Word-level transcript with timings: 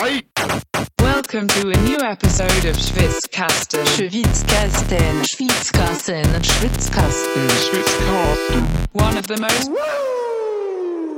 Welcome 0.00 1.46
to 1.48 1.68
a 1.68 1.76
new 1.84 1.98
episode 2.00 2.64
of 2.64 2.74
Schwitzkasten. 2.74 3.84
Schwitzkasten. 3.84 5.22
Schwitzkasten. 5.26 6.24
Schwitzkasten. 6.42 7.50
One 8.94 9.18
of 9.18 9.26
the 9.26 9.36
most 9.36 9.68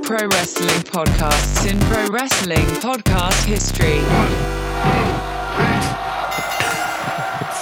pro 0.02 0.26
wrestling 0.26 0.82
podcasts 0.90 1.64
in 1.70 1.78
pro 1.78 2.08
wrestling 2.08 2.66
podcast 2.80 3.44
history. 3.44 4.00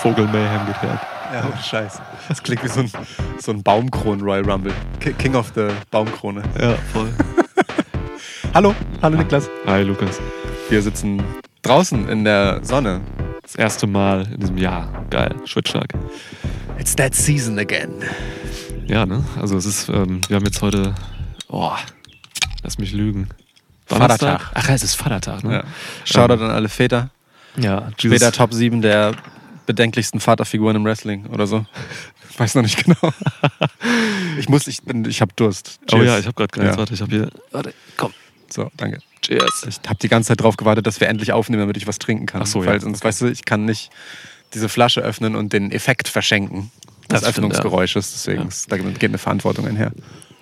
Vogelmayhem 0.00 0.66
geklärt. 0.68 1.00
Ja, 1.34 1.44
oh 1.52 1.62
Scheiße. 1.62 2.00
Das 2.28 2.42
klingt 2.42 2.64
wie 2.64 2.68
so 2.68 2.80
ein, 2.80 2.90
so 3.38 3.52
ein 3.52 3.62
Baumkronen 3.62 4.22
Royal 4.24 4.50
Rumble. 4.50 4.72
Ki- 5.00 5.12
King 5.12 5.34
of 5.36 5.52
the 5.54 5.68
Baumkrone. 5.90 6.42
Ja, 6.58 6.76
voll. 6.94 7.12
Hallo, 8.54 8.74
hallo 9.02 9.18
Niklas. 9.18 9.50
Hi 9.66 9.82
Lukas. 9.82 10.18
Wir 10.70 10.82
sitzen 10.82 11.20
draußen 11.62 12.08
in 12.08 12.22
der 12.22 12.60
Sonne. 12.62 13.00
Das 13.42 13.56
erste 13.56 13.88
Mal 13.88 14.28
in 14.32 14.38
diesem 14.38 14.56
Jahr. 14.56 15.04
Geil. 15.10 15.34
Schwitzschlag. 15.44 15.88
It's 16.78 16.94
that 16.94 17.12
season 17.12 17.58
again. 17.58 17.90
Ja, 18.86 19.04
ne? 19.04 19.24
Also 19.40 19.56
es 19.56 19.66
ist, 19.66 19.88
ähm, 19.88 20.20
wir 20.28 20.36
haben 20.36 20.44
jetzt 20.44 20.62
heute, 20.62 20.94
oh, 21.48 21.72
lass 22.62 22.78
mich 22.78 22.92
lügen. 22.92 23.30
Vatertag. 23.86 24.52
Ach, 24.54 24.68
ja, 24.68 24.74
es 24.76 24.84
ist 24.84 24.94
Vatertag, 24.94 25.42
ne? 25.42 25.54
Ja. 25.54 25.64
Shoutout 26.04 26.44
an 26.44 26.52
alle 26.52 26.68
Väter. 26.68 27.10
Ja, 27.56 27.88
Jesus. 27.98 28.18
Später 28.18 28.30
Top 28.30 28.54
7 28.54 28.80
der 28.80 29.16
bedenklichsten 29.66 30.20
Vaterfiguren 30.20 30.76
im 30.76 30.84
Wrestling 30.84 31.26
oder 31.26 31.48
so. 31.48 31.66
Ich 32.30 32.38
weiß 32.38 32.54
noch 32.54 32.62
nicht 32.62 32.84
genau. 32.84 33.12
Ich 34.38 34.48
muss, 34.48 34.68
ich 34.68 34.84
bin, 34.84 35.04
ich 35.04 35.20
hab 35.20 35.34
Durst. 35.34 35.80
Oh 35.82 35.96
Cheers. 35.96 36.06
ja, 36.06 36.18
ich 36.20 36.26
habe 36.26 36.34
gerade 36.34 36.52
keins. 36.52 36.76
Ja. 36.76 36.78
Warte, 36.78 36.94
ich 36.94 37.00
habe 37.00 37.10
hier, 37.10 37.28
warte, 37.50 37.74
komm. 37.96 38.12
So, 38.52 38.70
danke. 38.76 38.98
Cheers. 39.22 39.66
Ich 39.68 39.80
habe 39.88 39.98
die 40.00 40.08
ganze 40.08 40.28
Zeit 40.28 40.40
drauf 40.40 40.56
gewartet, 40.56 40.86
dass 40.86 41.00
wir 41.00 41.08
endlich 41.08 41.32
aufnehmen, 41.32 41.60
damit 41.60 41.76
ich 41.76 41.86
was 41.86 41.98
trinken 41.98 42.26
kann. 42.26 42.42
Ach 42.42 42.46
so, 42.46 42.62
ja. 42.62 42.70
Weil 42.70 42.80
sonst, 42.80 43.04
weißt 43.04 43.22
du, 43.22 43.26
ich 43.26 43.44
kann 43.44 43.64
nicht 43.64 43.90
diese 44.54 44.68
Flasche 44.68 45.00
öffnen 45.00 45.36
und 45.36 45.52
den 45.52 45.70
Effekt 45.70 46.08
verschenken 46.08 46.70
des 47.10 47.20
Das 47.20 47.24
Öffnungsgeräusches. 47.24 48.12
Deswegen 48.12 48.42
Ja. 48.42 48.48
da 48.68 48.76
geht 48.76 49.04
eine 49.04 49.18
Verantwortung 49.18 49.66
einher. 49.66 49.92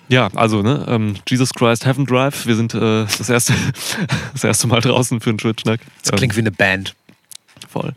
Ja, 0.07 0.27
also, 0.33 0.63
ne, 0.63 0.85
ähm, 0.87 1.15
Jesus 1.27 1.53
Christ 1.53 1.85
Heaven 1.85 2.05
Drive. 2.05 2.47
Wir 2.47 2.55
sind 2.55 2.73
äh, 2.73 3.05
das, 3.05 3.29
erste, 3.29 3.53
das 4.33 4.43
erste 4.43 4.67
Mal 4.67 4.81
draußen 4.81 5.21
für 5.21 5.29
einen 5.29 5.39
Schwitzschnack. 5.39 5.81
Das 6.03 6.11
klingt 6.13 6.35
wie 6.35 6.39
eine 6.41 6.51
Band. 6.51 6.95
Voll. 7.67 7.93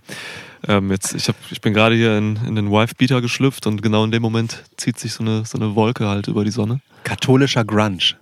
Ähm, 0.69 0.91
jetzt, 0.91 1.15
ich, 1.15 1.29
hab, 1.29 1.37
ich 1.51 1.61
bin 1.61 1.73
gerade 1.73 1.95
hier 1.97 2.17
in, 2.19 2.37
in 2.47 2.55
den 2.55 2.71
Wife-Beater 2.71 3.21
geschlüpft 3.23 3.67
und 3.67 3.83
genau 3.83 4.05
in 4.05 4.11
dem 4.11 4.23
Moment 4.23 4.63
zieht 4.77 4.99
sich 4.99 5.15
so 5.15 5.23
eine, 5.25 5.45
so 5.47 5.59
eine 5.59 5.75
Wolke 5.75 6.07
halt 6.07 6.29
über 6.29 6.45
die 6.45 6.51
Sonne. 6.51 6.81
Katholischer 7.05 7.65
Grunge. 7.65 8.15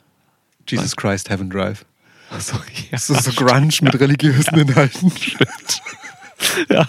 Jesus 0.71 0.97
Christ 0.97 1.31
Heaven 1.31 1.51
Drive. 1.51 1.85
Achso, 2.31 2.57
ja. 2.57 2.63
Das 2.93 3.11
ist 3.11 3.25
so 3.25 3.33
Grunge 3.33 3.71
mit 3.83 3.95
religiösen 4.01 4.59
Inhalten. 4.59 5.13
ja. 6.71 6.87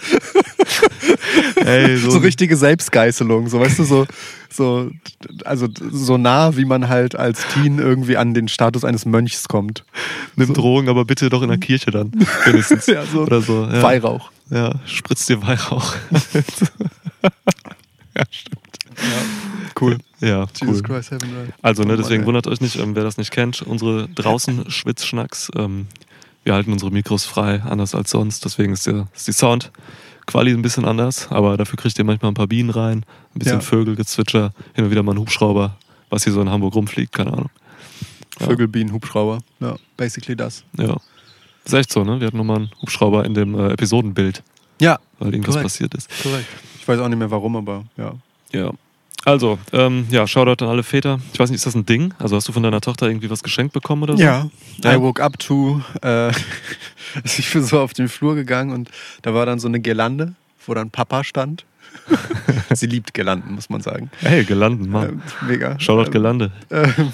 Ey, 1.56 1.98
so, 1.98 2.12
So 2.12 2.18
richtige 2.20 2.56
Selbstgeißelung, 2.56 3.50
so 3.50 3.60
weißt 3.60 3.80
du, 3.80 3.84
so, 3.84 4.06
so, 4.50 4.92
also 5.46 5.68
so 5.92 6.18
nah, 6.18 6.56
wie 6.56 6.66
man 6.66 6.88
halt 6.90 7.16
als 7.16 7.46
Teen 7.54 7.80
irgendwie 7.80 8.18
an 8.18 8.34
den 8.34 8.48
Status 8.48 8.86
eines 8.86 9.06
Mönchs 9.06 9.48
kommt. 9.48 9.84
nimm 10.36 10.54
Drogen, 10.54 10.90
aber 10.90 11.06
bitte 11.06 11.30
doch 11.30 11.42
in 11.42 11.50
der 11.50 11.58
Kirche 11.58 11.92
dann. 11.92 12.12
Wenigstens. 12.46 12.86
Ja, 12.92 13.06
so 13.06 13.22
Oder 13.22 13.42
so. 13.42 13.64
Ja. 13.66 13.82
Weihrauch. 13.82 14.32
Ja, 14.50 14.74
spritzt 14.86 15.30
dir 15.30 15.42
Weihrauch. 15.42 15.96
ja, 18.16 18.24
stimmt. 18.30 18.60
Cool. 19.80 19.98
Ja, 20.20 20.46
Jesus 20.60 20.78
cool. 20.78 20.82
Christ 20.84 21.12
Heaven 21.12 21.30
Drive. 21.34 21.54
Also, 21.62 21.84
ne, 21.84 21.94
Oh 21.94 21.98
deswegen 21.98 22.26
wundert 22.26 22.46
euch 22.48 22.62
nicht, 22.62 22.76
ähm, 22.78 22.96
wer 22.96 23.04
das 23.04 23.18
nicht 23.18 23.32
kennt. 23.32 23.62
Unsere 23.62 24.08
draußen 24.10 24.70
Schwitzschnacks, 24.70 25.50
ähm, 25.56 25.88
wir 26.44 26.54
halten 26.54 26.72
unsere 26.72 26.92
Mikros 26.92 27.26
frei, 27.26 27.62
anders 27.64 27.96
als 27.96 28.12
sonst. 28.12 28.46
Deswegen 28.46 28.74
ist, 28.74 28.86
der, 28.88 29.08
ist 29.16 29.28
die 29.28 29.32
Sound-Quali 29.32 30.52
ein 30.52 30.62
bisschen 30.62 30.86
anders. 30.86 31.30
Aber 31.32 31.58
dafür 31.58 31.78
kriegt 31.78 31.98
ihr 31.98 32.04
manchmal 32.06 32.32
ein 32.32 32.36
paar 32.36 32.48
Bienen 32.48 32.70
rein, 32.70 33.06
ein 33.36 33.40
bisschen 33.40 33.56
Ja. 33.56 33.62
Vögelgezwitscher, 33.62 34.54
hin 34.74 34.86
und 34.86 34.92
wieder 34.92 35.04
mal 35.04 35.14
ein 35.14 35.20
Hubschrauber, 35.20 35.78
was 36.10 36.24
hier 36.26 36.34
so 36.34 36.42
in 36.42 36.50
Hamburg 36.50 36.76
rumfliegt, 36.76 37.12
keine 37.14 37.32
Ahnung. 37.34 37.50
Ja. 38.40 38.48
Vögel, 38.48 38.68
Bienen, 38.68 38.92
Hubschrauber. 38.92 39.40
Ja, 39.60 39.76
basically 39.98 40.36
das. 40.36 40.64
Ja. 40.78 40.98
Ist 41.64 41.74
echt 41.74 41.92
so, 41.92 42.04
ne? 42.04 42.20
Wir 42.20 42.28
hatten 42.28 42.38
nochmal 42.38 42.58
einen 42.58 42.72
Hubschrauber 42.82 43.24
in 43.26 43.34
dem 43.36 43.54
äh, 43.58 43.70
Episodenbild, 43.74 44.42
Ja, 44.80 45.00
weil 45.20 45.30
irgendwas 45.34 45.54
Korrekt. 45.56 45.66
passiert 45.66 45.94
ist. 45.96 46.10
korrekt. 46.24 46.48
Ich 46.80 46.88
weiß 46.88 47.00
auch 47.00 47.08
nicht 47.08 47.20
mehr 47.20 47.30
warum, 47.30 47.56
aber 47.56 47.84
ja. 47.98 48.14
Ja. 48.52 48.72
Also, 49.26 49.60
ähm, 49.72 50.08
ja, 50.10 50.26
Shoutout 50.28 50.64
an 50.66 50.72
alle 50.72 50.84
Väter. 50.84 51.20
Ich 51.34 51.40
weiß 51.40 51.50
nicht, 51.52 51.58
ist 51.58 51.66
das 51.66 51.76
ein 51.76 51.86
Ding? 51.86 52.14
Also 52.20 52.36
hast 52.36 52.48
du 52.48 52.52
von 52.54 52.64
deiner 52.64 52.82
Tochter 52.82 53.08
irgendwie 53.08 53.30
was 53.30 53.44
geschenkt 53.44 53.74
bekommen 53.74 54.04
oder 54.04 54.18
so? 54.18 54.24
Ja, 54.24 54.50
Ja. 54.84 54.96
I 54.96 55.00
woke 55.02 55.22
up 55.24 55.38
to, 55.38 55.82
äh, 56.02 56.32
ich 57.24 57.52
bin 57.54 57.64
so 57.64 57.80
auf 57.80 57.94
den 57.94 58.10
Flur 58.10 58.36
gegangen 58.36 58.72
und 58.74 58.90
da 59.22 59.34
war 59.34 59.46
dann 59.46 59.60
so 59.60 59.68
eine 59.68 59.80
Girlande, 59.80 60.34
wo 60.66 60.74
dann 60.74 60.90
Papa 60.90 61.24
stand. 61.24 61.66
Sie 62.74 62.88
liebt 62.88 63.14
Girlanden, 63.14 63.54
muss 63.54 63.70
man 63.70 63.82
sagen. 63.82 64.10
Hey, 64.22 64.44
gelanden, 64.46 64.90
Mann. 64.90 65.10
Ähm, 65.10 65.22
mega. 65.48 65.80
Shoutout 65.80 66.06
Ähm, 66.08 66.12
Gelande. 66.12 66.52
ähm, 66.72 67.14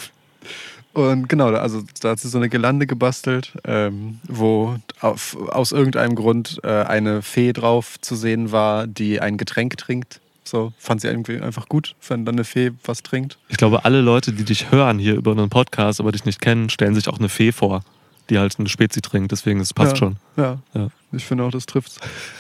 und 0.94 1.30
genau, 1.30 1.48
also 1.50 1.84
da 2.02 2.12
hat 2.12 2.20
sie 2.20 2.28
so 2.28 2.38
eine 2.40 2.50
Girlande 2.50 2.88
gebastelt, 2.88 3.54
ähm, 3.66 4.20
wo 4.28 4.78
auf, 5.02 5.38
aus 5.50 5.72
irgendeinem 5.72 6.16
Grund 6.16 6.60
äh, 6.64 6.68
eine 6.84 7.22
Fee 7.22 7.54
drauf 7.54 8.00
zu 8.02 8.16
sehen 8.16 8.52
war, 8.52 8.88
die 8.88 9.20
ein 9.22 9.38
Getränk 9.38 9.78
trinkt. 9.78 10.22
So, 10.50 10.72
fand 10.78 11.02
sie 11.02 11.08
irgendwie 11.08 11.40
einfach 11.42 11.68
gut, 11.68 11.96
wenn 12.08 12.26
dann 12.26 12.36
eine 12.36 12.44
Fee 12.44 12.72
was 12.86 13.04
trinkt. 13.04 13.38
Ich 13.50 13.58
glaube, 13.58 13.86
alle 13.86 14.02
Leute, 14.02 14.32
die 14.32 14.46
dich 14.46 14.72
hören 14.72 14.98
hier 15.00 15.16
über 15.16 15.32
einen 15.32 15.50
Podcast, 15.50 16.00
aber 16.00 16.12
dich 16.12 16.26
nicht 16.26 16.42
kennen, 16.42 16.70
stellen 16.70 16.96
sich 16.96 17.10
auch 17.10 17.20
eine 17.20 17.30
Fee 17.30 17.52
vor, 17.52 17.84
die 18.30 18.40
halt 18.40 18.58
eine 18.58 18.70
Spezi 18.70 19.02
trinkt. 19.02 19.32
Deswegen, 19.32 19.60
das 19.60 19.74
passt 19.74 19.94
ja, 19.94 19.98
schon. 19.98 20.16
Ja, 20.38 20.60
Ja. 20.74 20.88
ich 21.12 21.26
finde 21.26 21.44
auch, 21.44 21.52
das 21.52 21.66
trifft's. 21.66 22.00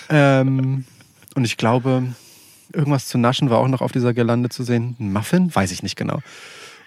Ähm, 0.09 0.85
und 1.35 1.43
ich 1.43 1.57
glaube, 1.57 2.03
irgendwas 2.73 3.07
zu 3.07 3.17
naschen 3.17 3.49
war 3.49 3.59
auch 3.59 3.67
noch 3.67 3.81
auf 3.81 3.91
dieser 3.91 4.13
Girlande 4.13 4.49
zu 4.49 4.63
sehen. 4.63 4.95
Ein 4.99 5.11
Muffin? 5.11 5.53
Weiß 5.53 5.71
ich 5.71 5.83
nicht 5.83 5.95
genau. 5.95 6.21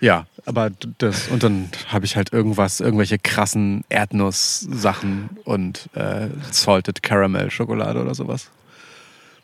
Ja, 0.00 0.26
aber 0.46 0.70
das. 0.96 1.28
Und 1.28 1.42
dann 1.42 1.68
habe 1.88 2.06
ich 2.06 2.16
halt 2.16 2.32
irgendwas, 2.32 2.80
irgendwelche 2.80 3.18
krassen 3.18 3.84
Erdnuss-Sachen 3.90 5.28
und 5.44 5.90
äh, 5.94 6.28
Salted 6.50 7.02
Caramel 7.02 7.50
Schokolade 7.50 8.00
oder 8.00 8.14
sowas 8.14 8.50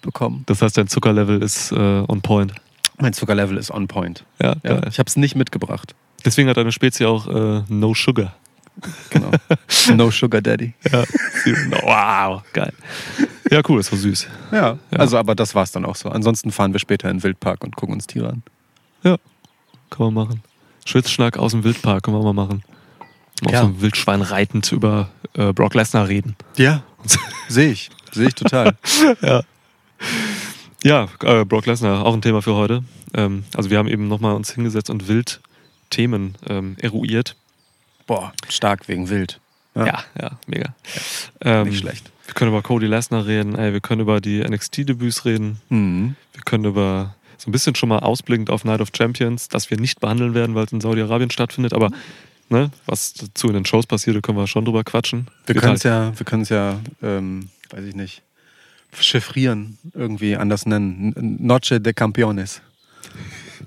bekommen. 0.03 0.43
Das 0.47 0.63
heißt, 0.63 0.77
dein 0.79 0.89
Zuckerlevel 0.89 1.43
ist 1.43 1.73
äh, 1.73 1.77
on 1.77 2.21
point. 2.23 2.53
Mein 2.99 3.13
Zuckerlevel 3.13 3.57
ist 3.57 3.71
on 3.71 3.89
point. 3.89 4.25
Ja, 4.41 4.57
Ja, 4.63 4.75
geil. 4.81 4.87
ich 4.91 4.99
habe 4.99 5.09
es 5.09 5.17
nicht 5.17 5.35
mitgebracht. 5.37 5.95
Deswegen 6.25 6.49
hat 6.49 6.57
deine 6.57 6.73
Spezi 6.73 7.05
auch 7.05 7.27
äh, 7.29 7.63
No 7.69 7.95
Sugar. 7.95 8.35
Genau. 9.11 9.31
no 9.95 10.11
Sugar 10.11 10.41
Daddy. 10.43 10.75
Ja. 10.91 11.05
wow, 11.83 12.43
geil. 12.53 12.73
Ja, 13.51 13.63
cool, 13.69 13.81
ist 13.81 13.91
so 13.91 13.97
süß. 13.97 14.27
Ja, 14.53 14.79
Ja. 14.91 14.99
also 14.99 15.19
aber 15.19 15.35
das 15.35 15.55
war's 15.55 15.73
dann 15.73 15.85
auch 15.85 15.97
so. 15.97 16.09
Ansonsten 16.11 16.51
fahren 16.53 16.73
wir 16.73 16.81
später 16.81 17.09
in 17.11 17.19
den 17.19 17.23
Wildpark 17.23 17.63
und 17.65 17.77
gucken 17.77 17.95
uns 17.95 18.07
Tiere 18.07 18.29
an. 18.31 18.43
Ja, 19.03 19.17
kann 19.91 20.07
man 20.07 20.15
machen. 20.15 20.43
Schwitzschnack 20.85 21.37
aus 21.39 21.53
dem 21.53 21.65
Wildpark 21.65 22.03
können 22.03 22.17
wir 22.17 22.23
mal 22.25 22.33
machen. 22.33 22.63
Auf 23.45 23.53
Ja. 23.53 23.61
so 23.61 23.67
einem 23.67 23.81
Wildschwein 23.83 24.23
reitend 24.23 24.71
über 24.73 25.11
äh, 25.35 25.53
Brock 25.53 25.75
Lesnar 25.75 26.09
reden. 26.09 26.37
Ja, 26.57 26.83
sehe 27.49 27.71
ich. 27.71 27.91
Sehe 28.13 28.29
ich 28.29 28.35
total. 28.35 28.77
ja. 29.23 29.43
Ja, 30.85 31.09
äh, 31.23 31.45
Brock 31.45 31.67
Lesnar, 31.67 32.05
auch 32.05 32.15
ein 32.15 32.23
Thema 32.23 32.43
für 32.43 32.55
heute. 32.55 32.85
Ähm, 33.15 33.45
also 33.55 33.71
wir 33.71 33.79
haben 33.79 33.89
eben 33.89 34.09
nochmal 34.09 34.35
uns 34.35 34.51
hingesetzt 34.53 34.91
und 34.91 35.09
wild 35.09 35.41
Themen 35.91 36.35
ähm, 36.49 36.77
eruiert. 36.81 37.37
Boah, 38.07 38.33
stark 38.49 38.89
wegen 38.89 39.09
Wild. 39.09 39.41
Ja, 39.75 40.05
ja, 40.21 40.31
mega. 40.47 40.75
Ähm, 41.43 41.69
Nicht 41.69 41.81
schlecht. 41.81 42.11
Wir 42.25 42.35
können 42.35 42.51
über 42.51 42.63
Cody 42.63 42.87
Lesnar 42.87 43.27
reden, 43.27 43.57
ey, 43.57 43.73
wir 43.73 43.81
können 43.81 44.01
über 44.01 44.21
die 44.21 44.41
NXT-Debüts 44.41 45.25
reden, 45.25 45.61
Mhm. 45.69 46.17
wir 46.33 46.43
können 46.45 46.65
über 46.65 47.15
so 47.37 47.49
ein 47.51 47.53
bisschen 47.53 47.75
schon 47.75 47.89
mal 47.91 47.99
ausblickend 47.99 48.49
auf 48.51 48.65
Night 48.65 48.81
of 48.81 48.89
Champions, 48.97 49.49
das 49.49 49.71
wir 49.71 49.79
nicht 49.79 50.01
behandeln 50.01 50.35
werden, 50.35 50.55
weil 50.55 50.65
es 50.65 50.73
in 50.73 50.81
Saudi-Arabien 50.81 51.31
stattfindet, 51.31 51.73
aber 51.75 51.91
ne, 52.49 52.71
was 52.87 53.13
dazu 53.13 53.49
in 53.49 53.55
den 53.55 53.65
Shows 53.67 53.87
passiert, 53.87 54.17
da 54.17 54.21
können 54.21 54.39
wir 54.39 54.47
schon 54.47 54.65
drüber 54.65 54.83
quatschen. 54.83 55.29
Wir 55.47 55.55
können 55.57 55.75
es 55.77 55.85
halt- 55.85 56.13
ja, 56.15 56.19
wir 56.19 56.25
können 56.25 56.43
es 56.43 56.49
ja, 56.49 56.81
ähm, 57.03 57.51
weiß 57.71 57.85
ich 57.85 57.95
nicht, 57.95 58.23
chiffrieren, 59.03 59.79
irgendwie 59.95 60.37
anders 60.37 60.67
nennen. 60.67 61.15
Noche 61.41 61.81
de 61.81 61.93
Campeones. 61.93 62.61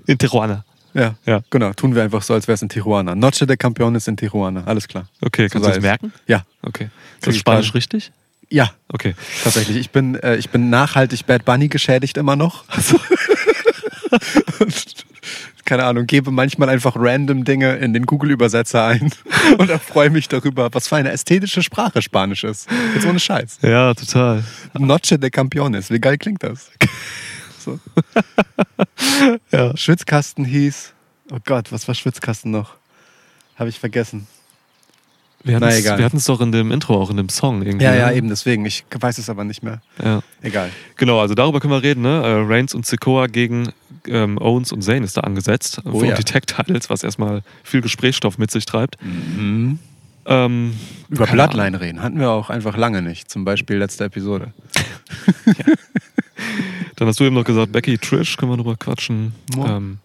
In 0.06 0.18
Tijuana. 0.18 0.64
Ja, 0.94 1.14
Ja. 1.24 1.40
genau. 1.50 1.72
Tun 1.72 1.94
wir 1.94 2.02
einfach 2.02 2.22
so, 2.22 2.34
als 2.34 2.48
wäre 2.48 2.54
es 2.54 2.62
in 2.62 2.68
Tijuana. 2.68 3.14
Noche 3.14 3.46
de 3.46 3.56
Campeones 3.56 4.08
in 4.08 4.16
Tijuana. 4.16 4.64
Alles 4.64 4.88
klar. 4.88 5.06
Okay, 5.20 5.46
So 5.48 5.52
kannst 5.52 5.66
du 5.66 5.68
das 5.70 5.76
es. 5.78 5.82
merken? 5.82 6.12
Ja, 6.26 6.44
Okay. 6.62 6.88
Ist 7.18 7.26
das 7.28 7.36
Spanisch 7.36 7.74
richtig? 7.74 8.10
ja, 8.48 8.70
Okay. 8.88 9.14
tatsächlich. 9.44 9.76
Ich 9.76 9.90
bin, 9.90 10.16
äh, 10.16 10.36
ich 10.36 10.50
bin 10.50 10.68
nachhaltig 10.70 11.26
Bad 11.26 11.44
Bunny 11.44 11.68
geschädigt 11.68 12.16
immer 12.16 12.34
noch. 12.36 12.64
Und, 12.74 13.00
keine 15.64 15.84
Ahnung, 15.84 16.06
gebe 16.06 16.32
manchmal 16.32 16.68
einfach 16.68 16.96
random 16.96 17.44
Dinge 17.44 17.76
in 17.76 17.92
den 17.92 18.04
Google-Übersetzer 18.04 18.86
ein 18.86 19.12
und 19.58 19.70
erfreue 19.70 20.10
mich 20.10 20.28
darüber, 20.28 20.72
was 20.72 20.88
für 20.88 20.96
eine 20.96 21.12
ästhetische 21.12 21.62
Sprache 21.62 22.02
Spanisch 22.02 22.42
ist. 22.42 22.68
Jetzt 22.94 23.06
ohne 23.06 23.20
Scheiß. 23.20 23.58
Ja, 23.62 23.94
total. 23.94 24.42
Noche 24.76 25.18
de 25.18 25.30
Campeones. 25.30 25.90
Wie 25.90 26.00
geil 26.00 26.18
klingt 26.18 26.42
das? 26.42 26.70
So. 27.62 27.78
Ja. 29.52 29.76
Schwitzkasten 29.76 30.46
hieß. 30.46 30.94
Oh 31.30 31.36
Gott, 31.44 31.70
was 31.70 31.86
war 31.86 31.94
Schwitzkasten 31.94 32.50
noch? 32.50 32.76
Habe 33.56 33.68
ich 33.68 33.78
vergessen. 33.78 34.26
Wir 35.42 35.56
hatten 35.56 36.04
hatten's 36.04 36.26
doch 36.26 36.40
in 36.40 36.52
dem 36.52 36.70
Intro, 36.70 37.00
auch 37.00 37.10
in 37.10 37.16
dem 37.16 37.30
Song 37.30 37.62
irgendwie. 37.62 37.84
Ja, 37.84 37.92
ne? 37.92 37.98
ja, 37.98 38.12
eben 38.12 38.28
deswegen. 38.28 38.66
Ich 38.66 38.84
weiß 38.92 39.16
es 39.18 39.30
aber 39.30 39.44
nicht 39.44 39.62
mehr. 39.62 39.80
Ja. 40.02 40.20
Egal. 40.42 40.70
Genau, 40.96 41.18
also 41.18 41.34
darüber 41.34 41.60
können 41.60 41.72
wir 41.72 41.82
reden. 41.82 42.02
Ne? 42.02 42.22
Äh, 42.22 42.44
Reigns 42.46 42.74
und 42.74 42.84
Sikoa 42.84 43.26
gegen 43.26 43.72
ähm, 44.06 44.38
Owens 44.38 44.70
und 44.70 44.82
Zayn 44.82 45.02
ist 45.02 45.16
da 45.16 45.22
angesetzt. 45.22 45.80
Oh 45.84 46.00
um 46.00 46.04
ja. 46.04 46.14
die 46.14 46.24
Tag-Titles, 46.24 46.90
was 46.90 47.02
erstmal 47.02 47.42
viel 47.64 47.80
Gesprächsstoff 47.80 48.36
mit 48.36 48.50
sich 48.50 48.66
treibt. 48.66 48.98
Ähm, 50.26 50.76
Über 51.08 51.26
Bloodline 51.26 51.80
reden 51.80 52.02
hatten 52.02 52.20
wir 52.20 52.30
auch 52.30 52.50
einfach 52.50 52.76
lange 52.76 53.00
nicht. 53.00 53.30
Zum 53.30 53.44
Beispiel 53.44 53.78
letzte 53.78 54.04
Episode. 54.04 54.52
Dann 56.96 57.08
hast 57.08 57.18
du 57.18 57.24
eben 57.24 57.34
noch 57.34 57.44
gesagt, 57.44 57.72
Becky 57.72 57.96
Trish, 57.96 58.36
können 58.36 58.52
wir 58.52 58.56
drüber 58.56 58.76
quatschen. 58.76 59.32
Ähm, 59.56 59.98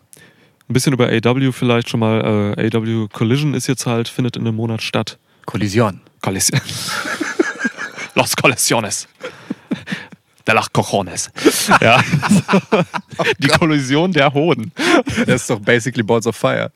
ein 0.67 0.73
bisschen 0.73 0.93
über 0.93 1.09
AW 1.09 1.51
vielleicht 1.51 1.89
schon 1.89 1.99
mal. 1.99 2.55
Äh, 2.57 2.75
AW 2.75 3.07
Collision 3.11 3.53
ist 3.53 3.67
jetzt 3.67 3.85
halt, 3.85 4.07
findet 4.07 4.38
in 4.38 4.47
einem 4.47 4.55
Monat 4.55 4.81
statt. 4.81 5.17
Kollision. 5.45 6.01
Collision. 6.21 6.62
Los 8.15 8.36
Collisiones. 8.36 9.07
De 10.45 10.53
las 10.53 10.71
Cojones. 10.71 11.31
Ja. 11.81 12.03
Die 13.39 13.47
Kollision 13.47 14.12
der 14.12 14.31
Hoden. 14.31 14.71
Das 15.25 15.42
ist 15.42 15.50
doch 15.50 15.59
basically 15.59 16.03
Balls 16.03 16.27
of 16.27 16.36
Fire. 16.36 16.71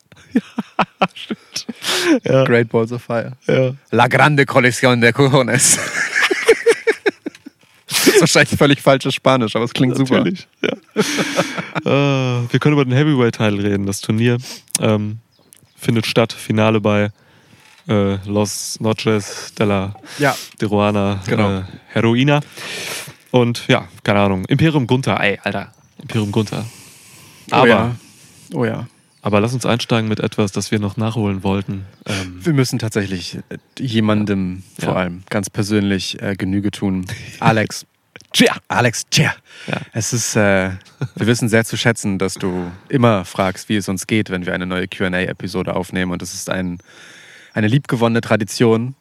Ja. 2.24 2.44
Great 2.46 2.70
Balls 2.70 2.92
of 2.92 3.04
Fire. 3.04 3.34
Ja. 3.48 3.74
La 3.92 4.08
grande 4.08 4.46
Collision 4.46 5.00
de 5.00 5.12
Cojones. 5.12 5.78
das 7.88 8.08
ist 8.08 8.22
wahrscheinlich 8.22 8.58
völlig 8.58 8.82
falsches 8.82 9.14
Spanisch, 9.14 9.56
aber 9.56 9.66
es 9.66 9.74
klingt 9.74 9.98
Natürlich. 9.98 10.48
Ja. 10.62 10.72
äh, 11.86 12.52
wir 12.52 12.60
können 12.60 12.74
über 12.74 12.86
den 12.86 12.94
Heavyweight-Title 12.94 13.64
reden. 13.64 13.86
Das 13.86 14.02
Turnier 14.02 14.38
ähm, 14.80 15.20
findet 15.78 16.08
statt. 16.08 16.34
Finale 16.34 16.82
bei 16.82 17.12
äh, 17.90 18.18
Los 18.26 18.80
Noches 18.80 19.54
de 19.58 19.66
la 19.66 19.96
Ja. 20.20 20.36
Tijuana 20.58 21.20
Genau. 21.28 21.60
äh, 21.60 21.64
Heroina. 21.88 22.40
Und 23.32 23.68
ja, 23.68 23.88
keine 24.04 24.20
Ahnung. 24.22 24.46
Imperium 24.46 24.88
Gunther, 24.88 25.20
ey, 25.20 25.40
Alter. 25.44 25.72
Imperium 26.02 26.32
Gunther. 26.32 26.66
super. 27.46 27.58
Aber, 27.58 27.64
Oh 27.64 27.68
ja. 27.68 27.96
Oh 28.54 28.66
ja. 28.66 28.88
aber 29.22 29.40
lass 29.42 29.54
uns 29.54 29.66
einsteigen 29.66 30.08
mit 30.08 30.20
etwas, 30.20 30.52
das 30.52 30.72
wir 30.72 30.80
noch 30.80 30.98
nachholen 30.98 31.44
wollten. 31.44 31.86
Ähm, 32.08 32.40
Wir 32.44 32.54
müssen 32.54 32.80
tatsächlich 32.80 33.38
äh, 33.50 33.58
jemandem 33.80 34.64
Ja. 34.80 34.86
vor 34.86 34.96
allem 34.98 35.24
ganz 35.30 35.50
persönlich 35.50 36.22
äh, 36.22 36.36
Genüge 36.36 36.72
tun. 36.72 37.06
Alex. 37.40 37.86
Tja. 38.34 38.56
Alex, 38.68 39.06
tja. 39.10 39.34
Ja. 39.66 39.78
Es 39.92 40.14
ist, 40.14 40.36
äh, 40.36 40.70
wir 41.16 41.26
wissen 41.28 41.50
sehr 41.50 41.66
zu 41.66 41.78
schätzen, 41.78 42.20
dass 42.20 42.36
du 42.36 42.72
immer 42.88 43.26
fragst, 43.26 43.70
wie 43.70 43.76
es 43.76 43.90
uns 43.90 44.06
geht, 44.06 44.30
wenn 44.30 44.46
wir 44.46 44.54
eine 44.54 44.68
neue 44.68 44.88
QA-Episode 44.88 45.76
aufnehmen. 45.76 46.12
Und 46.12 46.22
es 46.22 46.36
ist 46.36 46.48
ein, 46.48 46.78
eine 47.54 47.68
liebgewonnene 47.68 48.22
Tradition, 48.22 48.96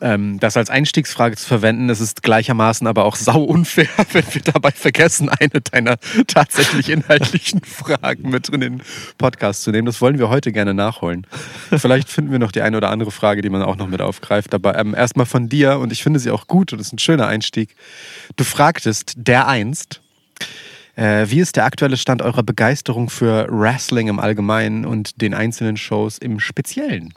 ähm, 0.00 0.40
das 0.40 0.56
als 0.56 0.70
Einstiegsfrage 0.70 1.36
zu 1.36 1.46
verwenden. 1.46 1.90
Es 1.90 2.00
ist 2.00 2.22
gleichermaßen 2.22 2.86
aber 2.86 3.04
auch 3.04 3.16
sau 3.16 3.42
unfair, 3.42 3.88
wenn 4.12 4.24
wir 4.32 4.42
dabei 4.42 4.70
vergessen, 4.70 5.28
eine 5.28 5.60
deiner 5.60 5.96
tatsächlich 6.26 6.88
inhaltlichen 6.88 7.60
Fragen 7.64 8.30
mit 8.30 8.48
in 8.48 8.60
den 8.60 8.82
Podcast 9.18 9.62
zu 9.62 9.70
nehmen. 9.70 9.86
Das 9.86 10.00
wollen 10.00 10.18
wir 10.18 10.28
heute 10.28 10.52
gerne 10.52 10.74
nachholen. 10.74 11.26
Vielleicht 11.76 12.08
finden 12.08 12.32
wir 12.32 12.38
noch 12.38 12.52
die 12.52 12.62
eine 12.62 12.76
oder 12.76 12.90
andere 12.90 13.10
Frage, 13.10 13.42
die 13.42 13.50
man 13.50 13.62
auch 13.62 13.76
noch 13.76 13.88
mit 13.88 14.00
aufgreift. 14.00 14.54
Aber 14.54 14.78
ähm, 14.78 14.94
erstmal 14.94 15.26
von 15.26 15.48
dir, 15.48 15.78
und 15.78 15.92
ich 15.92 16.02
finde 16.02 16.18
sie 16.18 16.30
auch 16.30 16.46
gut 16.46 16.72
und 16.72 16.78
ist 16.80 16.92
ein 16.92 16.98
schöner 16.98 17.26
Einstieg. 17.26 17.76
Du 18.36 18.44
fragtest 18.44 19.14
der 19.16 19.48
einst, 19.48 20.00
äh, 20.96 21.26
wie 21.28 21.40
ist 21.40 21.56
der 21.56 21.64
aktuelle 21.64 21.96
Stand 21.96 22.22
eurer 22.22 22.42
Begeisterung 22.42 23.10
für 23.10 23.46
Wrestling 23.50 24.08
im 24.08 24.18
Allgemeinen 24.18 24.84
und 24.84 25.20
den 25.20 25.34
einzelnen 25.34 25.76
Shows 25.76 26.18
im 26.18 26.40
Speziellen? 26.40 27.14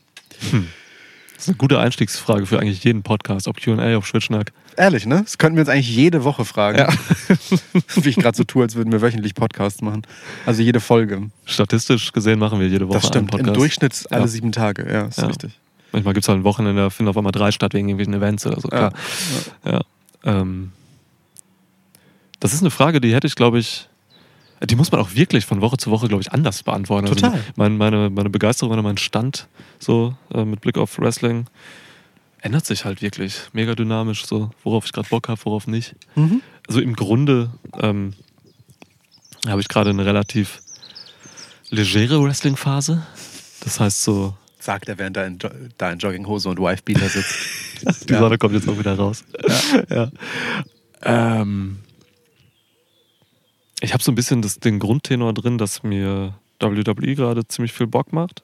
Das 1.35 1.43
ist 1.43 1.49
eine 1.49 1.57
gute 1.57 1.79
Einstiegsfrage 1.79 2.45
für 2.45 2.59
eigentlich 2.59 2.83
jeden 2.83 3.03
Podcast, 3.03 3.47
ob 3.47 3.57
QA, 3.57 3.97
ob 3.97 4.05
Schwitschnack. 4.05 4.51
Ehrlich, 4.77 5.05
ne? 5.05 5.21
Das 5.23 5.37
könnten 5.37 5.57
wir 5.57 5.61
uns 5.61 5.69
eigentlich 5.69 5.93
jede 5.93 6.23
Woche 6.23 6.45
fragen. 6.45 6.77
Wie 7.95 8.09
ich 8.09 8.15
gerade 8.15 8.35
so 8.37 8.43
tue, 8.43 8.63
als 8.63 8.75
würden 8.75 8.91
wir 8.91 9.01
wöchentlich 9.01 9.35
Podcasts 9.35 9.81
machen. 9.81 10.03
Also 10.45 10.61
jede 10.61 10.79
Folge. 10.79 11.29
Statistisch 11.45 12.11
gesehen 12.13 12.39
machen 12.39 12.59
wir 12.59 12.67
jede 12.67 12.87
Woche 12.87 12.99
Das 12.99 13.07
stimmt. 13.07 13.31
einen 13.33 13.39
Im 13.41 13.45
Podcast. 13.45 13.57
Durchschnitt 13.57 14.05
alle 14.11 14.21
Ja. 14.21 14.27
sieben 14.27 14.51
Tage. 14.51 14.91
Ja, 14.91 15.05
ist 15.07 15.17
Ja. 15.19 15.27
richtig. 15.27 15.59
Manchmal 15.91 16.13
gibt 16.15 16.23
es 16.23 16.29
halt 16.29 16.39
ein 16.39 16.43
Wochenende, 16.43 16.81
da 16.81 16.89
finden 16.89 17.09
auf 17.09 17.17
einmal 17.17 17.31
drei 17.31 17.51
statt 17.51 17.73
wegen 17.73 17.87
irgendwelchen 17.89 18.13
Events 18.15 18.45
oder 18.47 18.59
so. 18.59 18.69
Ja. 18.71 18.89
Klar. 18.89 18.93
Ja. 19.65 19.81
Ähm, 20.23 20.71
das 22.39 22.53
ist 22.53 22.61
eine 22.61 22.71
Frage, 22.71 22.99
die 23.01 23.13
hätte 23.13 23.27
ich, 23.27 23.35
glaube 23.35 23.59
ich, 23.59 23.87
die 24.65 24.75
muss 24.75 24.91
man 24.91 25.01
auch 25.01 25.13
wirklich 25.15 25.45
von 25.45 25.61
Woche 25.61 25.77
zu 25.77 25.91
Woche, 25.91 26.07
glaube 26.07 26.21
ich, 26.21 26.31
anders 26.31 26.63
beantworten. 26.63 27.07
Total. 27.07 27.31
Also 27.31 27.43
mein, 27.55 27.77
meine, 27.77 28.09
meine 28.09 28.29
Begeisterung 28.29 28.71
oder 28.73 28.81
mein 28.81 28.97
Stand 28.97 29.47
so 29.79 30.15
äh, 30.33 30.45
mit 30.45 30.61
Blick 30.61 30.77
auf 30.77 30.97
Wrestling 30.99 31.45
ändert 32.41 32.65
sich 32.65 32.85
halt 32.85 33.01
wirklich. 33.01 33.41
Mega 33.53 33.73
dynamisch, 33.75 34.25
so 34.25 34.51
worauf 34.63 34.85
ich 34.85 34.91
gerade 34.93 35.07
Bock 35.09 35.27
habe, 35.29 35.39
worauf 35.45 35.67
nicht. 35.67 35.95
Mhm. 36.15 36.41
Also 36.67 36.81
im 36.81 36.95
Grunde 36.95 37.51
ähm, 37.79 38.13
habe 39.47 39.61
ich 39.61 39.67
gerade 39.69 39.89
eine 39.91 40.05
relativ 40.05 40.61
legere 41.69 42.21
Wrestling-Phase. 42.23 43.01
Das 43.61 43.79
heißt 43.79 44.03
so, 44.03 44.35
Sagt 44.59 44.87
er, 44.87 44.97
während 44.97 45.17
er 45.17 45.27
in, 45.27 45.39
Jo- 45.39 45.49
da 45.77 45.91
in 45.91 45.99
Jogginghose 45.99 46.47
und 46.47 46.57
Wifebeater 46.59 47.09
sitzt. 47.09 47.35
Die 48.09 48.13
Ja. 48.13 48.19
Sonne 48.19 48.37
kommt 48.37 48.53
jetzt 48.53 48.69
auch 48.69 48.79
wieder 48.79 48.95
raus. 48.95 49.25
Ja. 49.89 50.09
Ähm, 51.01 51.79
ich 53.83 53.93
habe 53.93 54.03
so 54.03 54.11
ein 54.11 54.15
bisschen 54.15 54.41
das, 54.41 54.59
den 54.59 54.79
Grundtenor 54.79 55.33
drin, 55.33 55.57
dass 55.57 55.83
mir 55.83 56.33
WWE 56.59 57.15
gerade 57.15 57.47
ziemlich 57.47 57.73
viel 57.73 57.87
Bock 57.87 58.13
macht. 58.13 58.43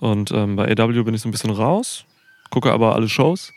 Und 0.00 0.30
ähm, 0.32 0.56
bei 0.56 0.70
AW 0.76 1.02
bin 1.02 1.14
ich 1.14 1.20
so 1.20 1.28
ein 1.28 1.32
bisschen 1.32 1.50
raus, 1.50 2.04
gucke 2.50 2.72
aber 2.72 2.94
alle 2.94 3.08
Shows. 3.08 3.52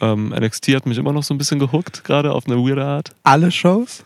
Ähm, 0.00 0.28
NXT 0.28 0.68
hat 0.74 0.86
mich 0.86 0.96
immer 0.98 1.12
noch 1.12 1.22
so 1.24 1.34
ein 1.34 1.38
bisschen 1.38 1.58
gehuckt, 1.58 2.04
gerade 2.04 2.32
auf 2.32 2.46
eine 2.46 2.56
weirde 2.56 2.84
Art. 2.84 3.10
Alle 3.22 3.50
Shows 3.50 4.04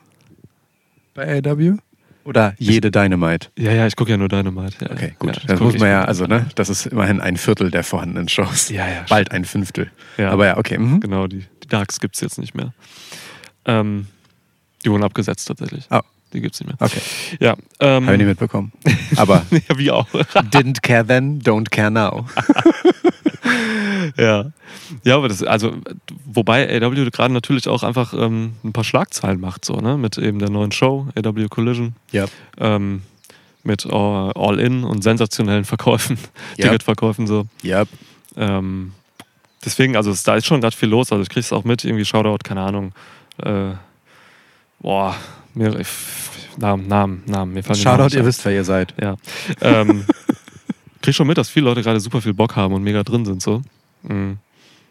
bei 1.14 1.42
AW? 1.44 1.76
Oder 2.24 2.54
jede 2.58 2.90
Dynamite? 2.90 3.48
Ja, 3.58 3.72
ja, 3.72 3.86
ich 3.86 3.96
gucke 3.96 4.10
ja 4.10 4.16
nur 4.16 4.28
Dynamite. 4.28 4.82
Ja, 4.86 4.90
Okay, 4.92 5.08
ja, 5.08 5.14
gut. 5.18 5.36
ich 5.36 5.44
das 5.46 5.60
muss 5.60 5.74
man 5.74 5.82
ich- 5.88 5.92
ja, 5.92 6.04
also, 6.04 6.26
ne? 6.26 6.46
Das 6.54 6.70
ist 6.70 6.86
immerhin 6.86 7.20
ein 7.20 7.36
Viertel 7.36 7.70
der 7.70 7.84
vorhandenen 7.84 8.28
Shows. 8.28 8.70
Ja, 8.70 8.88
ja, 8.88 9.04
Bald 9.08 9.30
ein 9.30 9.44
Fünftel. 9.44 9.90
Ja. 10.16 10.30
Aber 10.30 10.46
ja, 10.46 10.56
okay. 10.56 10.78
Mhm. 10.78 11.00
Genau, 11.00 11.26
die, 11.26 11.44
die 11.62 11.68
Darks 11.68 12.00
gibt 12.00 12.14
es 12.14 12.22
jetzt 12.22 12.38
nicht 12.38 12.54
mehr. 12.54 12.72
Ähm, 13.66 14.06
die 14.84 14.90
wurden 14.90 15.04
abgesetzt 15.04 15.46
tatsächlich. 15.48 15.86
Oh. 15.90 16.00
Die 16.32 16.40
gibt 16.40 16.54
es 16.54 16.60
nicht 16.60 16.68
mehr. 16.68 16.76
Okay. 16.80 17.00
Ja, 17.38 17.54
ähm, 17.78 18.04
Habe 18.06 18.12
ich 18.14 18.18
nicht 18.18 18.26
mitbekommen. 18.26 18.72
Aber 19.16 19.44
ja, 19.50 19.78
wie 19.78 19.90
auch. 19.92 20.08
didn't 20.52 20.82
care 20.82 21.06
then, 21.06 21.40
don't 21.40 21.70
care 21.70 21.90
now. 21.92 22.26
Ja. 24.16 24.50
Ja, 25.04 25.16
aber 25.16 25.28
das, 25.28 25.42
also, 25.42 25.76
wobei 26.24 26.68
AW 26.82 27.10
gerade 27.10 27.32
natürlich 27.32 27.68
auch 27.68 27.82
einfach 27.82 28.12
ähm, 28.14 28.54
ein 28.64 28.72
paar 28.72 28.84
Schlagzeilen 28.84 29.40
macht, 29.40 29.64
so, 29.64 29.74
ne? 29.76 29.96
Mit 29.96 30.18
eben 30.18 30.38
der 30.38 30.50
neuen 30.50 30.72
Show, 30.72 31.06
AW 31.14 31.48
Collision, 31.48 31.94
Ja. 32.12 32.26
ähm, 32.58 33.02
mit 33.62 33.86
All- 33.86 34.32
All-In 34.34 34.84
und 34.84 35.02
sensationellen 35.02 35.64
Verkäufen, 35.64 36.18
Ja. 36.56 36.64
Ticketverkäufen, 36.66 37.26
so. 37.26 37.46
Ja. 37.62 37.84
Ähm, 38.36 38.92
deswegen, 39.64 39.96
also, 39.96 40.12
da 40.24 40.34
ist 40.36 40.46
schon 40.46 40.60
gerade 40.60 40.76
viel 40.76 40.88
los, 40.88 41.12
also, 41.12 41.22
ich 41.22 41.28
krieg's 41.30 41.52
auch 41.52 41.64
mit, 41.64 41.84
irgendwie 41.84 42.04
Shoutout, 42.04 42.38
keine 42.44 42.60
Ahnung, 42.62 42.92
äh, 43.42 43.70
boah, 44.80 45.16
mir, 45.54 45.78
ich, 45.80 45.88
Namen, 46.58 46.86
Namen, 46.88 47.22
Namen, 47.26 47.52
mir 47.52 47.62
Shoutout, 47.62 48.16
ihr 48.16 48.24
wisst, 48.24 48.44
wer 48.44 48.52
ihr 48.52 48.64
seid. 48.64 48.94
Ja. 49.00 49.16
Ähm, 49.60 50.04
krieg 51.02 51.14
schon 51.14 51.26
mit, 51.26 51.38
dass 51.38 51.48
viele 51.48 51.66
Leute 51.66 51.82
gerade 51.82 52.00
super 52.00 52.20
viel 52.20 52.34
Bock 52.34 52.56
haben 52.56 52.74
und 52.74 52.82
mega 52.82 53.02
drin 53.02 53.24
sind 53.24 53.42
so. 53.42 53.62
Mhm. 54.02 54.38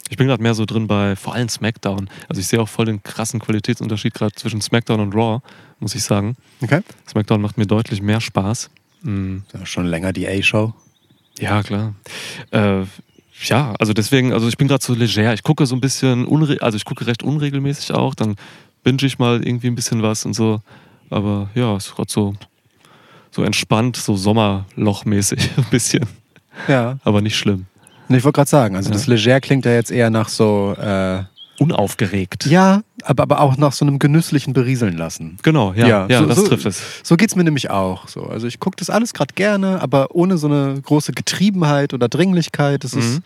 Ich 0.10 0.18
bin 0.18 0.28
gerade 0.28 0.44
mehr 0.44 0.54
so 0.54 0.66
drin 0.66 0.88
bei 0.88 1.16
vor 1.16 1.34
allem 1.34 1.50
SmackDown. 1.50 2.10
Also 2.28 2.40
ich 2.40 2.48
sehe 2.48 2.62
auch 2.62 2.70
voll 2.70 2.86
den 2.86 3.02
krassen 3.02 3.40
Qualitätsunterschied 3.40 4.14
gerade 4.14 4.34
zwischen 4.34 4.62
SmackDown 4.62 5.00
und 5.00 5.16
Raw, 5.16 5.42
muss 5.80 5.96
ich 5.96 6.04
sagen. 6.04 6.36
Okay. 6.62 6.82
SmackDown 7.08 7.42
macht 7.42 7.58
mir 7.58 7.66
deutlich 7.66 8.02
mehr 8.02 8.22
Spaß. 8.22 8.70
Mhm. 9.02 9.44
So, 9.52 9.66
schon 9.66 9.86
länger 9.86 10.14
die 10.14 10.28
A-Show. 10.28 10.74
Ja, 11.40 11.64
klar. 11.64 11.96
Äh, 12.52 12.84
ja, 13.46 13.74
also 13.80 13.94
deswegen, 13.94 14.34
also 14.34 14.48
ich 14.48 14.58
bin 14.58 14.68
gerade 14.68 14.84
so 14.84 14.94
leger. 14.94 15.34
Ich 15.34 15.44
gucke 15.44 15.66
so 15.66 15.76
ein 15.76 15.82
bisschen, 15.82 16.28
also 16.62 16.76
ich 16.76 16.86
gucke 16.86 17.08
recht 17.08 17.24
unregelmäßig 17.24 17.94
auch. 17.94 18.14
Dann 18.14 18.36
binge 18.84 19.04
ich 19.06 19.20
mal 19.20 19.46
irgendwie 19.46 19.68
ein 19.68 19.76
bisschen 19.76 20.02
was 20.02 20.26
und 20.26 20.34
so. 20.34 20.62
Aber 21.10 21.50
ja, 21.56 21.76
ist 21.78 21.96
gerade 21.96 22.12
so, 22.12 22.34
so 23.32 23.44
entspannt, 23.44 23.98
so 23.98 24.16
Sommerlochmäßig 24.16 25.52
ein 25.58 25.66
bisschen. 25.70 26.06
Ja. 26.68 26.98
Aber 27.04 27.22
nicht 27.22 27.36
schlimm. 27.38 27.66
Und 28.10 28.16
ich 28.16 28.24
wollte 28.24 28.38
gerade 28.38 28.50
sagen, 28.50 28.76
also 28.76 28.90
Ja. 28.90 28.94
das 28.94 29.08
Leger 29.08 29.40
klingt 29.42 29.66
ja 29.66 29.72
jetzt 29.74 29.92
eher 29.92 30.10
nach 30.10 30.30
so, 30.30 30.76
äh, 30.80 31.24
Unaufgeregt. 31.60 32.48
ja, 32.48 32.82
aber, 33.04 33.24
aber 33.24 33.40
auch 33.40 33.58
nach 33.58 33.74
so 33.74 33.86
einem 33.86 34.00
genüsslichen 34.00 34.54
Berieseln 34.54 34.98
lassen. 34.98 35.38
Genau, 35.44 35.72
ja, 35.74 35.88
ja, 35.88 36.08
Ja, 36.10 36.20
so- 36.20 36.26
das 36.26 36.38
so- 36.40 36.48
trifft 36.48 36.66
es. 36.66 36.82
So 37.04 37.16
geht's 37.16 37.36
mir 37.36 37.44
nämlich 37.44 37.70
auch. 37.70 38.08
So. 38.08 38.24
Also 38.24 38.48
ich 38.48 38.60
gucke 38.60 38.76
das 38.78 38.90
alles 38.90 39.14
gerade 39.14 39.34
gerne, 39.36 39.80
aber 39.82 40.16
ohne 40.16 40.38
so 40.38 40.48
eine 40.48 40.82
große 40.82 41.12
Getriebenheit 41.12 41.94
oder 41.94 42.10
Dringlichkeit. 42.10 42.84
Es 42.84 42.94
ist, 42.94 43.20
Mhm. 43.20 43.24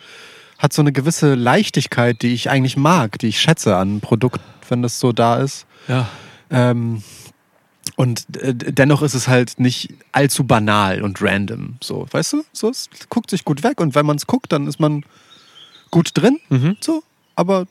hat 0.60 0.74
so 0.74 0.82
eine 0.82 0.92
gewisse 0.92 1.36
Leichtigkeit, 1.36 2.22
die 2.22 2.34
ich 2.34 2.50
eigentlich 2.50 2.76
mag, 2.76 3.18
die 3.20 3.28
ich 3.28 3.40
schätze 3.40 3.76
an 3.78 3.88
einem 3.90 4.02
Produkt, 4.02 4.42
wenn 4.70 4.82
das 4.82 5.00
so 5.00 5.12
da 5.12 5.38
ist. 5.38 5.66
Ja. 5.88 6.08
Ähm, 6.50 7.04
und 7.96 8.26
äh, 8.38 8.54
dennoch 8.54 9.02
ist 9.02 9.14
es 9.16 9.28
halt 9.28 9.60
nicht 9.60 9.94
allzu 10.12 10.44
banal 10.44 11.02
und 11.02 11.22
random. 11.22 11.76
So, 11.82 12.06
weißt 12.12 12.34
du? 12.34 12.44
So, 12.54 12.70
es 12.70 12.90
guckt 13.10 13.30
sich 13.32 13.44
gut 13.44 13.64
weg 13.64 13.80
und 13.82 13.96
wenn 13.96 14.06
man 14.06 14.18
es 14.18 14.28
guckt, 14.28 14.52
dann 14.52 14.68
ist 14.68 14.80
man 14.80 15.04
gut 15.90 16.12
drin, 16.14 16.40
Mhm. 16.50 16.78
so, 16.82 17.02
aber 17.36 17.66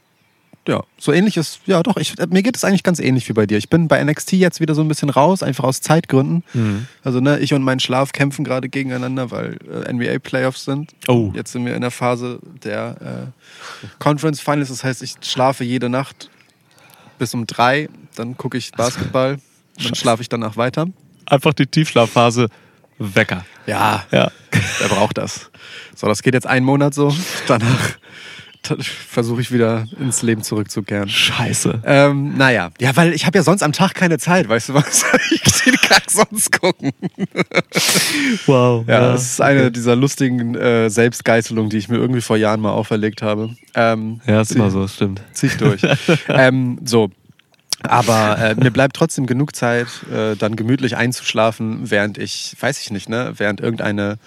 ja, 0.66 0.82
so 0.98 1.12
ähnlich 1.12 1.36
ist, 1.36 1.60
ja 1.66 1.80
doch, 1.82 1.96
ich, 1.96 2.14
mir 2.28 2.42
geht 2.42 2.56
es 2.56 2.64
eigentlich 2.64 2.82
ganz 2.82 2.98
ähnlich 2.98 3.28
wie 3.28 3.34
bei 3.34 3.46
dir. 3.46 3.56
Ich 3.56 3.68
bin 3.70 3.86
bei 3.86 4.02
NXT 4.02 4.32
jetzt 4.32 4.58
wieder 4.60 4.74
so 4.74 4.80
ein 4.82 4.88
bisschen 4.88 5.10
raus, 5.10 5.44
einfach 5.44 5.62
aus 5.62 5.80
Zeitgründen. 5.80 6.42
Mhm. 6.54 6.88
Also 7.04 7.20
ne, 7.20 7.38
ich 7.38 7.54
und 7.54 7.62
mein 7.62 7.78
Schlaf 7.78 8.10
kämpfen 8.10 8.44
gerade 8.44 8.68
gegeneinander, 8.68 9.30
weil 9.30 9.58
äh, 9.70 9.92
NBA 9.92 10.18
Playoffs 10.18 10.64
sind. 10.64 10.92
Oh. 11.06 11.30
Jetzt 11.34 11.52
sind 11.52 11.64
wir 11.66 11.76
in 11.76 11.82
der 11.82 11.92
Phase 11.92 12.40
der 12.64 12.96
äh, 13.00 13.90
Conference 14.00 14.40
Finals, 14.40 14.70
das 14.70 14.82
heißt, 14.82 15.02
ich 15.04 15.14
schlafe 15.22 15.62
jede 15.62 15.88
Nacht 15.88 16.30
bis 17.18 17.34
um 17.34 17.46
drei, 17.46 17.88
dann 18.14 18.36
gucke 18.36 18.58
ich 18.58 18.72
Basketball, 18.72 19.38
dann 19.82 19.94
schlafe 19.94 20.22
ich 20.22 20.28
danach 20.28 20.56
weiter. 20.56 20.86
Einfach 21.26 21.52
die 21.52 21.66
Tiefschlafphase 21.66 22.48
Wecker. 22.98 23.44
Ja, 23.66 24.04
Ja. 24.10 24.30
wer 24.78 24.88
braucht 24.88 25.18
das? 25.18 25.50
So, 25.94 26.06
das 26.06 26.22
geht 26.22 26.34
jetzt 26.34 26.46
einen 26.46 26.64
Monat 26.64 26.94
so, 26.94 27.14
danach 27.46 27.96
versuche 29.08 29.40
ich 29.40 29.52
wieder 29.52 29.86
ins 30.00 30.22
Leben 30.22 30.42
zurückzukehren. 30.42 31.08
Scheiße. 31.08 31.82
Ähm, 31.84 32.36
naja, 32.36 32.70
ja, 32.80 32.96
weil 32.96 33.12
ich 33.12 33.26
habe 33.26 33.38
ja 33.38 33.42
sonst 33.42 33.62
am 33.62 33.72
Tag 33.72 33.94
keine 33.94 34.18
Zeit, 34.18 34.48
weißt 34.48 34.70
du 34.70 34.74
was? 34.74 35.04
Ich 35.30 35.42
den 35.64 35.76
Kack 35.76 36.10
sonst 36.10 36.60
gucken. 36.60 36.92
Wow. 38.46 38.84
Ja, 38.86 39.12
das 39.12 39.22
ist 39.32 39.40
eine 39.40 39.70
dieser 39.70 39.96
lustigen 39.96 40.54
äh, 40.54 40.88
Selbstgeißelungen, 40.88 41.70
die 41.70 41.78
ich 41.78 41.88
mir 41.88 41.96
irgendwie 41.96 42.20
vor 42.20 42.36
Jahren 42.36 42.60
mal 42.60 42.72
auferlegt 42.72 43.22
habe. 43.22 43.50
Ähm, 43.74 44.20
Ja, 44.26 44.40
ist 44.40 44.52
immer 44.52 44.70
so, 44.70 44.86
stimmt. 44.88 45.22
Zieh 45.32 45.46
ich 45.46 45.56
durch. 45.56 45.82
ähm, 46.28 46.78
so. 46.84 47.10
Aber 47.82 48.38
äh, 48.38 48.54
mir 48.54 48.70
bleibt 48.70 48.96
trotzdem 48.96 49.26
genug 49.26 49.54
Zeit, 49.54 49.86
äh, 50.12 50.34
dann 50.34 50.56
gemütlich 50.56 50.96
einzuschlafen, 50.96 51.90
während 51.90 52.18
ich, 52.18 52.56
weiß 52.58 52.80
ich 52.80 52.90
nicht, 52.90 53.08
ne, 53.08 53.34
während 53.36 53.60
irgendeine 53.60 54.18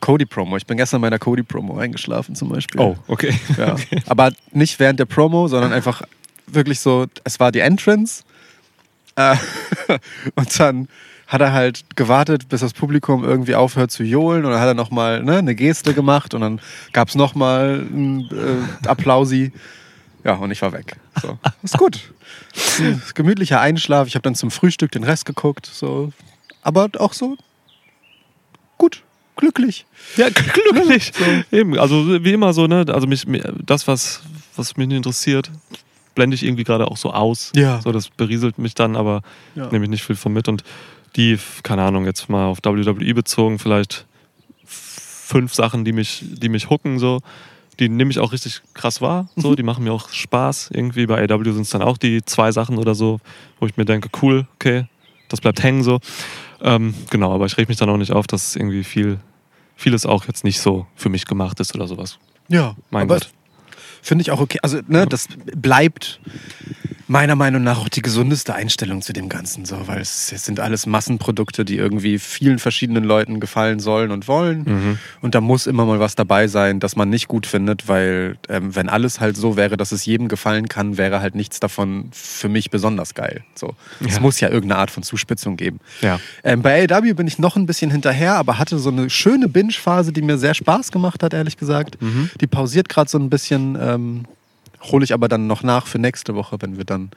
Cody-Promo. 0.00 0.56
Ich 0.56 0.66
bin 0.66 0.76
gestern 0.76 1.00
bei 1.00 1.06
einer 1.06 1.18
Cody-Promo 1.18 1.78
eingeschlafen 1.78 2.34
zum 2.34 2.48
Beispiel. 2.48 2.80
Oh, 2.80 2.96
okay. 3.06 3.34
Ja. 3.56 3.76
Aber 4.06 4.32
nicht 4.52 4.78
während 4.78 5.00
der 5.00 5.06
Promo, 5.06 5.48
sondern 5.48 5.72
einfach 5.72 6.02
wirklich 6.46 6.80
so, 6.80 7.06
es 7.24 7.40
war 7.40 7.52
die 7.52 7.60
Entrance. 7.60 8.24
Äh, 9.16 9.36
und 10.34 10.60
dann 10.60 10.88
hat 11.26 11.42
er 11.42 11.52
halt 11.52 11.84
gewartet, 11.94 12.48
bis 12.48 12.62
das 12.62 12.72
Publikum 12.72 13.22
irgendwie 13.22 13.54
aufhört 13.54 13.90
zu 13.90 14.02
johlen 14.02 14.44
und 14.46 14.52
dann 14.52 14.60
hat 14.60 14.68
er 14.68 14.74
nochmal 14.74 15.22
ne, 15.22 15.36
eine 15.36 15.54
Geste 15.54 15.92
gemacht 15.92 16.32
und 16.32 16.40
dann 16.40 16.60
gab 16.92 17.08
es 17.08 17.14
nochmal 17.14 17.86
einen 17.92 18.30
äh, 18.30 18.88
Applausi. 18.88 19.52
Ja, 20.24 20.34
und 20.34 20.50
ich 20.50 20.62
war 20.62 20.72
weg. 20.72 20.96
So. 21.20 21.38
Ist 21.62 21.76
gut. 21.76 22.12
Ein 22.80 23.02
Gemütlicher 23.14 23.60
Einschlaf. 23.60 24.08
Ich 24.08 24.14
habe 24.14 24.22
dann 24.22 24.34
zum 24.34 24.50
Frühstück 24.50 24.90
den 24.90 25.04
Rest 25.04 25.26
geguckt. 25.26 25.66
So. 25.66 26.12
Aber 26.62 26.88
auch 26.98 27.12
so 27.12 27.36
glücklich. 29.38 29.86
Ja, 30.16 30.28
glücklich. 30.30 31.12
Eben, 31.50 31.78
also 31.78 32.22
wie 32.22 32.32
immer 32.32 32.52
so, 32.52 32.66
ne? 32.66 32.84
Also 32.88 33.06
mich, 33.06 33.24
das, 33.64 33.88
was, 33.88 34.20
was 34.56 34.76
mich 34.76 34.86
nicht 34.88 34.96
interessiert, 34.98 35.50
blende 36.14 36.34
ich 36.34 36.42
irgendwie 36.44 36.64
gerade 36.64 36.88
auch 36.88 36.96
so 36.96 37.12
aus. 37.12 37.52
Ja. 37.56 37.80
So, 37.80 37.90
das 37.92 38.10
berieselt 38.10 38.58
mich 38.58 38.74
dann, 38.74 38.96
aber 38.96 39.22
Ja. 39.54 39.68
nehme 39.70 39.84
ich 39.86 39.90
nicht 39.90 40.04
viel 40.04 40.16
von 40.16 40.32
mit. 40.32 40.48
Und 40.48 40.62
die, 41.16 41.38
keine 41.62 41.82
Ahnung, 41.82 42.04
jetzt 42.04 42.28
mal 42.28 42.46
auf 42.46 42.58
WWE 42.62 43.14
bezogen, 43.14 43.58
vielleicht 43.58 44.04
fünf 44.64 45.54
Sachen, 45.54 45.84
die 45.84 45.92
mich, 45.92 46.24
die 46.24 46.48
mich 46.48 46.70
hooken, 46.70 46.98
so. 46.98 47.20
Die 47.78 47.88
nehme 47.88 48.10
ich 48.10 48.18
auch 48.18 48.32
richtig 48.32 48.60
krass 48.74 49.00
wahr. 49.00 49.28
So, 49.36 49.54
die 49.54 49.62
machen 49.62 49.84
mir 49.84 49.92
auch 49.92 50.08
Spaß. 50.10 50.70
Irgendwie 50.72 51.06
bei 51.06 51.22
AW 51.30 51.52
sind 51.52 51.62
es 51.62 51.70
dann 51.70 51.82
auch 51.82 51.96
die 51.96 52.24
zwei 52.24 52.50
Sachen 52.50 52.76
oder 52.76 52.96
so, 52.96 53.20
wo 53.60 53.66
ich 53.66 53.76
mir 53.76 53.84
denke, 53.84 54.08
cool, 54.20 54.48
okay, 54.56 54.86
das 55.28 55.40
bleibt 55.40 55.62
hängen 55.62 55.84
so. 55.84 56.00
Ähm, 56.60 56.92
genau, 57.10 57.32
aber 57.32 57.46
ich 57.46 57.56
reg 57.56 57.68
mich 57.68 57.78
dann 57.78 57.88
auch 57.88 57.96
nicht 57.96 58.10
auf, 58.10 58.26
dass 58.26 58.56
irgendwie 58.56 58.82
viel, 58.82 59.20
vieles 59.78 60.04
auch 60.04 60.26
jetzt 60.26 60.42
nicht 60.44 60.60
so 60.60 60.86
für 60.96 61.08
mich 61.08 61.24
gemacht 61.24 61.60
ist 61.60 61.74
oder 61.74 61.86
sowas. 61.86 62.18
Ja, 62.48 62.74
Mein 62.90 63.06
Gott. 63.06 63.30
Finde 64.02 64.22
ich 64.22 64.30
auch 64.30 64.40
okay. 64.40 64.58
Also, 64.62 64.80
ne, 64.88 65.06
das 65.06 65.28
bleibt 65.54 66.20
meiner 67.08 67.34
Meinung 67.34 67.62
nach 67.62 67.78
auch 67.78 67.88
die 67.88 68.02
gesundeste 68.02 68.54
Einstellung 68.54 69.02
zu 69.02 69.12
dem 69.12 69.28
Ganzen, 69.28 69.64
so, 69.64 69.88
weil 69.88 70.00
es, 70.00 70.30
es 70.30 70.44
sind 70.44 70.60
alles 70.60 70.86
Massenprodukte, 70.86 71.64
die 71.64 71.76
irgendwie 71.76 72.18
vielen 72.18 72.58
verschiedenen 72.58 73.02
Leuten 73.04 73.40
gefallen 73.40 73.80
sollen 73.80 74.10
und 74.10 74.28
wollen. 74.28 74.58
Mhm. 74.64 74.98
Und 75.22 75.34
da 75.34 75.40
muss 75.40 75.66
immer 75.66 75.84
mal 75.86 75.98
was 76.00 76.14
dabei 76.14 76.46
sein, 76.48 76.80
das 76.80 76.96
man 76.96 77.08
nicht 77.08 77.26
gut 77.26 77.46
findet, 77.46 77.88
weil 77.88 78.36
ähm, 78.48 78.76
wenn 78.76 78.88
alles 78.88 79.20
halt 79.20 79.36
so 79.36 79.56
wäre, 79.56 79.76
dass 79.76 79.90
es 79.90 80.04
jedem 80.04 80.28
gefallen 80.28 80.68
kann, 80.68 80.98
wäre 80.98 81.20
halt 81.20 81.34
nichts 81.34 81.58
davon 81.60 82.10
für 82.12 82.48
mich 82.48 82.70
besonders 82.70 83.14
geil. 83.14 83.42
So. 83.54 83.74
Es 84.06 84.16
Ja. 84.16 84.20
muss 84.20 84.38
ja 84.40 84.48
irgendeine 84.50 84.80
Art 84.80 84.90
von 84.90 85.02
Zuspitzung 85.02 85.56
geben. 85.56 85.80
Ja. 86.02 86.20
Ähm, 86.44 86.62
bei 86.62 86.86
AEW 86.88 87.14
bin 87.14 87.26
ich 87.26 87.38
noch 87.38 87.56
ein 87.56 87.66
bisschen 87.66 87.90
hinterher, 87.90 88.34
aber 88.34 88.58
hatte 88.58 88.78
so 88.78 88.90
eine 88.90 89.08
schöne 89.10 89.48
Binge-Phase, 89.48 90.12
die 90.12 90.22
mir 90.22 90.36
sehr 90.38 90.54
Spaß 90.54 90.92
gemacht 90.92 91.22
hat, 91.22 91.32
ehrlich 91.34 91.56
gesagt. 91.56 91.96
Die 92.40 92.46
pausiert 92.46 92.88
gerade 92.88 93.08
so 93.10 93.18
ein 93.18 93.30
bisschen, 93.30 93.76
ähm, 93.80 94.24
hole 94.82 95.04
ich 95.04 95.12
aber 95.12 95.28
dann 95.28 95.46
noch 95.46 95.62
nach 95.62 95.86
für 95.86 95.98
nächste 95.98 96.34
Woche, 96.34 96.56
wenn 96.60 96.76
wir 96.76 96.84
dann 96.84 97.10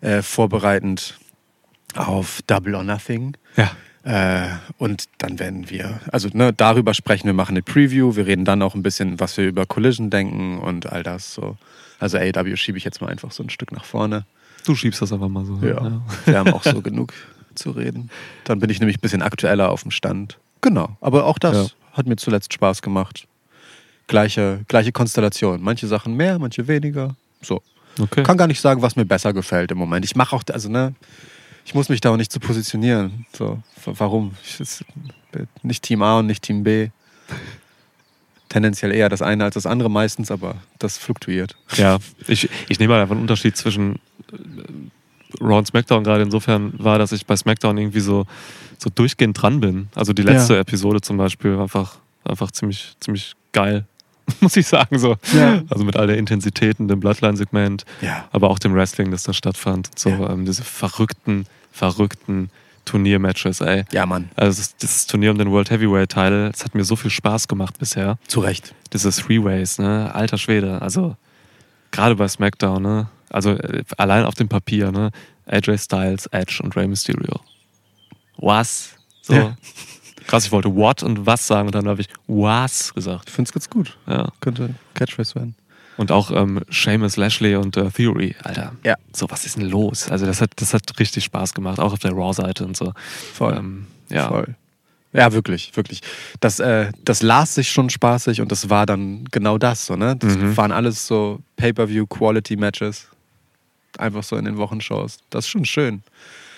äh, 0.00 0.22
vorbereitend 0.22 1.18
auf 1.96 2.40
Double 2.46 2.74
or 2.74 2.84
Nothing. 2.84 3.36
Ja. 3.56 3.70
Äh, 4.02 4.48
und 4.78 5.04
dann 5.18 5.38
werden 5.38 5.68
wir, 5.68 6.00
also 6.10 6.28
ne, 6.32 6.52
darüber 6.54 6.94
sprechen, 6.94 7.26
wir 7.26 7.34
machen 7.34 7.52
eine 7.52 7.62
Preview, 7.62 8.16
wir 8.16 8.26
reden 8.26 8.44
dann 8.46 8.62
auch 8.62 8.74
ein 8.74 8.82
bisschen, 8.82 9.20
was 9.20 9.36
wir 9.36 9.46
über 9.46 9.66
Collision 9.66 10.08
denken 10.08 10.58
und 10.58 10.86
all 10.90 11.02
das 11.02 11.34
so. 11.34 11.56
Also 11.98 12.16
AEW 12.16 12.56
schiebe 12.56 12.78
ich 12.78 12.84
jetzt 12.84 13.02
mal 13.02 13.08
einfach 13.08 13.30
so 13.30 13.42
ein 13.42 13.50
Stück 13.50 13.72
nach 13.72 13.84
vorne. 13.84 14.24
Du 14.64 14.74
schiebst 14.74 15.02
das 15.02 15.12
einfach 15.12 15.28
mal 15.28 15.44
so. 15.44 15.58
Ja. 15.62 16.00
Wir 16.24 16.38
haben 16.38 16.52
auch 16.54 16.62
so 16.62 16.80
genug 16.82 17.12
zu 17.54 17.72
reden. 17.72 18.10
Dann 18.44 18.58
bin 18.58 18.70
ich 18.70 18.80
nämlich 18.80 18.96
ein 18.98 19.00
bisschen 19.02 19.20
aktueller 19.22 19.70
auf 19.70 19.82
dem 19.82 19.90
Stand. 19.90 20.38
Genau. 20.62 20.96
Aber 21.02 21.26
auch 21.26 21.38
das 21.38 21.56
Ja. 21.70 21.96
hat 21.98 22.06
mir 22.06 22.16
zuletzt 22.16 22.54
Spaß 22.54 22.80
gemacht. 22.80 23.26
Gleiche, 24.10 24.60
gleiche 24.66 24.90
Konstellation. 24.90 25.62
Manche 25.62 25.86
Sachen 25.86 26.14
mehr, 26.16 26.38
manche 26.40 26.66
weniger. 26.66 27.14
So. 27.42 27.62
Okay. 27.98 28.24
Kann 28.24 28.36
gar 28.36 28.48
nicht 28.48 28.60
sagen, 28.60 28.82
was 28.82 28.96
mir 28.96 29.04
besser 29.04 29.32
gefällt 29.32 29.70
im 29.70 29.78
Moment. 29.78 30.04
Ich 30.04 30.16
mache 30.16 30.34
auch, 30.34 30.42
also 30.52 30.68
ne, 30.68 30.94
ich 31.64 31.74
muss 31.74 31.88
mich 31.88 32.00
da 32.00 32.10
auch 32.10 32.16
nicht 32.16 32.32
zu 32.32 32.40
positionieren. 32.40 33.24
So, 33.32 33.62
warum? 33.84 34.32
Ich, 34.42 34.84
nicht 35.62 35.84
Team 35.84 36.02
A 36.02 36.18
und 36.18 36.26
nicht 36.26 36.42
Team 36.42 36.64
B. 36.64 36.88
Tendenziell 38.48 38.92
eher 38.92 39.08
das 39.08 39.22
eine 39.22 39.44
als 39.44 39.54
das 39.54 39.64
andere 39.64 39.88
meistens, 39.88 40.32
aber 40.32 40.56
das 40.80 40.98
fluktuiert. 40.98 41.54
Ja, 41.76 41.98
ich, 42.26 42.48
ich 42.68 42.80
nehme 42.80 42.94
halt 42.94 43.02
einfach 43.02 43.12
einen 43.14 43.22
Unterschied 43.22 43.56
zwischen 43.56 44.00
äh, 44.32 45.40
Raw 45.40 45.58
und 45.58 45.66
SmackDown 45.68 46.02
gerade 46.02 46.22
insofern 46.24 46.72
war, 46.76 46.98
dass 46.98 47.12
ich 47.12 47.26
bei 47.26 47.36
SmackDown 47.36 47.78
irgendwie 47.78 48.00
so, 48.00 48.26
so 48.76 48.90
durchgehend 48.92 49.40
dran 49.40 49.60
bin. 49.60 49.88
Also 49.94 50.12
die 50.12 50.22
letzte 50.22 50.54
Ja. 50.54 50.60
Episode 50.60 51.00
zum 51.00 51.16
Beispiel 51.16 51.54
war 51.54 51.62
einfach, 51.62 51.98
einfach 52.24 52.50
ziemlich, 52.50 52.96
ziemlich 52.98 53.34
geil, 53.52 53.84
muss 54.40 54.56
ich 54.56 54.66
sagen. 54.66 54.98
So. 54.98 55.16
Ja. 55.34 55.62
Also 55.70 55.84
mit 55.84 55.96
all 55.96 56.06
der 56.06 56.16
Intensität 56.18 56.78
in 56.80 56.88
dem 56.88 57.00
Bloodline-Segment, 57.00 57.84
Ja. 58.00 58.28
aber 58.32 58.50
auch 58.50 58.58
dem 58.58 58.74
Wrestling, 58.74 59.10
das 59.10 59.22
da 59.24 59.32
stattfand. 59.32 59.90
So 59.98 60.10
Ja. 60.10 60.30
ähm, 60.30 60.44
diese 60.46 60.62
verrückten, 60.64 61.46
verrückten 61.72 62.50
Turniermatches, 62.84 63.60
ey. 63.60 63.84
Ja, 63.92 64.06
Mann. 64.06 64.30
Also 64.36 64.60
das, 64.60 64.76
das 64.78 65.06
Turnier 65.06 65.30
um 65.30 65.38
den 65.38 65.50
World 65.50 65.70
Heavyweight 65.70 66.10
Title, 66.10 66.50
das 66.50 66.64
hat 66.64 66.74
mir 66.74 66.84
so 66.84 66.96
viel 66.96 67.10
Spaß 67.10 67.46
gemacht 67.46 67.78
bisher. 67.78 68.18
Zu 68.26 68.40
Recht. 68.40 68.74
Diese 68.92 69.10
Three-Ways, 69.10 69.78
ne? 69.78 70.12
Alter 70.14 70.38
Schwede. 70.38 70.80
Also, 70.82 71.16
gerade 71.92 72.16
bei 72.16 72.26
SmackDown, 72.26 72.82
ne? 72.82 73.08
Also, 73.28 73.50
äh, 73.50 73.84
allein 73.96 74.24
auf 74.24 74.34
dem 74.34 74.48
Papier, 74.48 74.90
ne? 74.90 75.10
AJ 75.46 75.78
Styles, 75.78 76.26
Edge 76.26 76.60
und 76.62 76.74
Rey 76.76 76.86
Mysterio. 76.88 77.40
Was? 78.38 78.90
So. 79.22 79.34
Ja. 79.34 79.56
Krass, 80.30 80.44
ich 80.46 80.52
wollte 80.52 80.72
what 80.76 81.02
und 81.02 81.26
was 81.26 81.44
sagen 81.44 81.66
und 81.66 81.74
dann 81.74 81.88
habe 81.88 82.00
ich 82.02 82.08
was 82.28 82.94
gesagt. 82.94 83.28
Ich 83.28 83.34
finde 83.34 83.48
es 83.48 83.52
ganz 83.52 83.68
gut. 83.68 83.98
Ja. 84.06 84.28
Könnte 84.40 84.74
Catchphrase 84.94 85.34
werden. 85.34 85.56
Und 85.96 86.12
auch 86.12 86.30
ähm, 86.30 86.60
Seamus 86.70 87.16
Lashley 87.16 87.56
und 87.56 87.76
äh, 87.76 87.90
Theory, 87.90 88.36
Alter. 88.44 88.72
Ja. 88.84 88.94
So, 89.12 89.28
was 89.28 89.44
ist 89.44 89.56
denn 89.56 89.68
los? 89.68 90.08
Also, 90.08 90.26
das 90.26 90.40
hat, 90.40 90.52
das 90.56 90.72
hat 90.72 90.82
richtig 91.00 91.24
Spaß 91.24 91.52
gemacht, 91.52 91.80
auch 91.80 91.92
auf 91.92 91.98
der 91.98 92.12
Raw-Seite 92.12 92.64
und 92.64 92.76
so. 92.76 92.92
Voll. 93.34 93.56
Ähm, 93.56 93.86
ja. 94.08 94.28
Voll. 94.28 94.54
Ja, 95.12 95.32
wirklich, 95.32 95.76
wirklich. 95.76 96.00
Das, 96.38 96.60
äh, 96.60 96.92
das 97.04 97.22
las 97.22 97.56
sich 97.56 97.68
schon 97.72 97.90
spaßig 97.90 98.40
und 98.40 98.52
das 98.52 98.70
war 98.70 98.86
dann 98.86 99.24
genau 99.32 99.58
das 99.58 99.84
so, 99.86 99.96
ne? 99.96 100.14
Das 100.14 100.36
Mhm. 100.36 100.56
waren 100.56 100.70
alles 100.70 101.08
so 101.08 101.40
Pay-Per-View-Quality-Matches. 101.56 103.08
Einfach 103.98 104.22
so 104.22 104.36
in 104.36 104.44
den 104.44 104.56
Wochenshows. 104.56 105.18
Das 105.30 105.46
ist 105.46 105.50
schon 105.50 105.64
schön. 105.64 106.04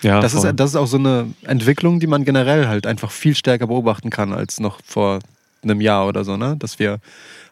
Ja 0.03 0.21
Das 0.21 0.33
voll. 0.33 0.49
ist, 0.49 0.57
das 0.57 0.71
ist 0.71 0.77
auch 0.77 0.87
so 0.87 0.99
eine 0.99 1.33
Entwicklung, 1.43 2.01
die 2.01 2.07
man 2.07 2.25
generell 2.25 2.69
halt 2.69 2.87
einfach 2.87 3.11
viel 3.11 3.35
stärker 3.35 3.67
beobachten 3.67 4.11
kann 4.11 4.33
als 4.33 4.61
noch 4.61 4.81
vor 4.85 5.21
einem 5.63 5.81
Jahr 5.81 6.07
oder 6.09 6.25
so, 6.25 6.37
ne? 6.37 6.57
Dass 6.59 6.79
wir 6.79 6.99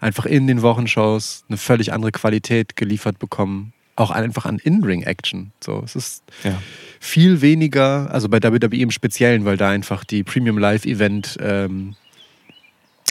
einfach 0.01 0.27
in 0.27 0.47
den 0.47 0.63
Wochenshows 0.63 1.45
eine 1.49 1.57
völlig 1.57 1.93
andere 1.93 2.13
Qualität 2.13 2.77
geliefert 2.77 3.19
bekommen. 3.19 3.73
Auch 3.97 4.11
einfach 4.11 4.47
an 4.47 4.59
In-Ring-Action. 4.59 5.53
So, 5.63 5.83
es 5.85 5.95
ist 5.95 6.25
ja. 6.43 6.61
viel 6.99 7.41
weniger, 7.43 8.11
also 8.11 8.29
bei 8.29 8.43
WWE 8.43 8.77
im 8.77 8.91
Speziellen, 8.91 9.45
weil 9.45 9.57
da 9.57 9.69
einfach 9.69 10.05
die 10.05 10.23
Premium 10.23 10.59
Live 10.59 10.87
Event 10.87 11.37
ähm, 11.41 11.97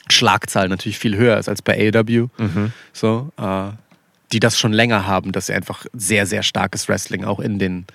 Schlagzahl 0.09 0.67
natürlich 0.67 0.97
viel 0.97 1.15
höher 1.15 1.37
ist 1.37 1.47
als 1.47 1.61
bei 1.61 1.93
AEW. 1.93 2.27
Mhm. 2.37 2.73
So, 2.93 3.29
äh, 3.37 3.69
die 4.31 4.39
das 4.39 4.59
schon 4.59 4.73
länger 4.73 5.07
haben, 5.07 5.31
dass 5.31 5.47
sie 5.47 5.53
einfach 5.53 5.85
sehr, 5.93 6.25
sehr 6.25 6.43
starkes 6.43 6.87
Wrestling 6.87 7.23
auch 7.23 7.39
in 7.39 7.59
den 7.59 7.85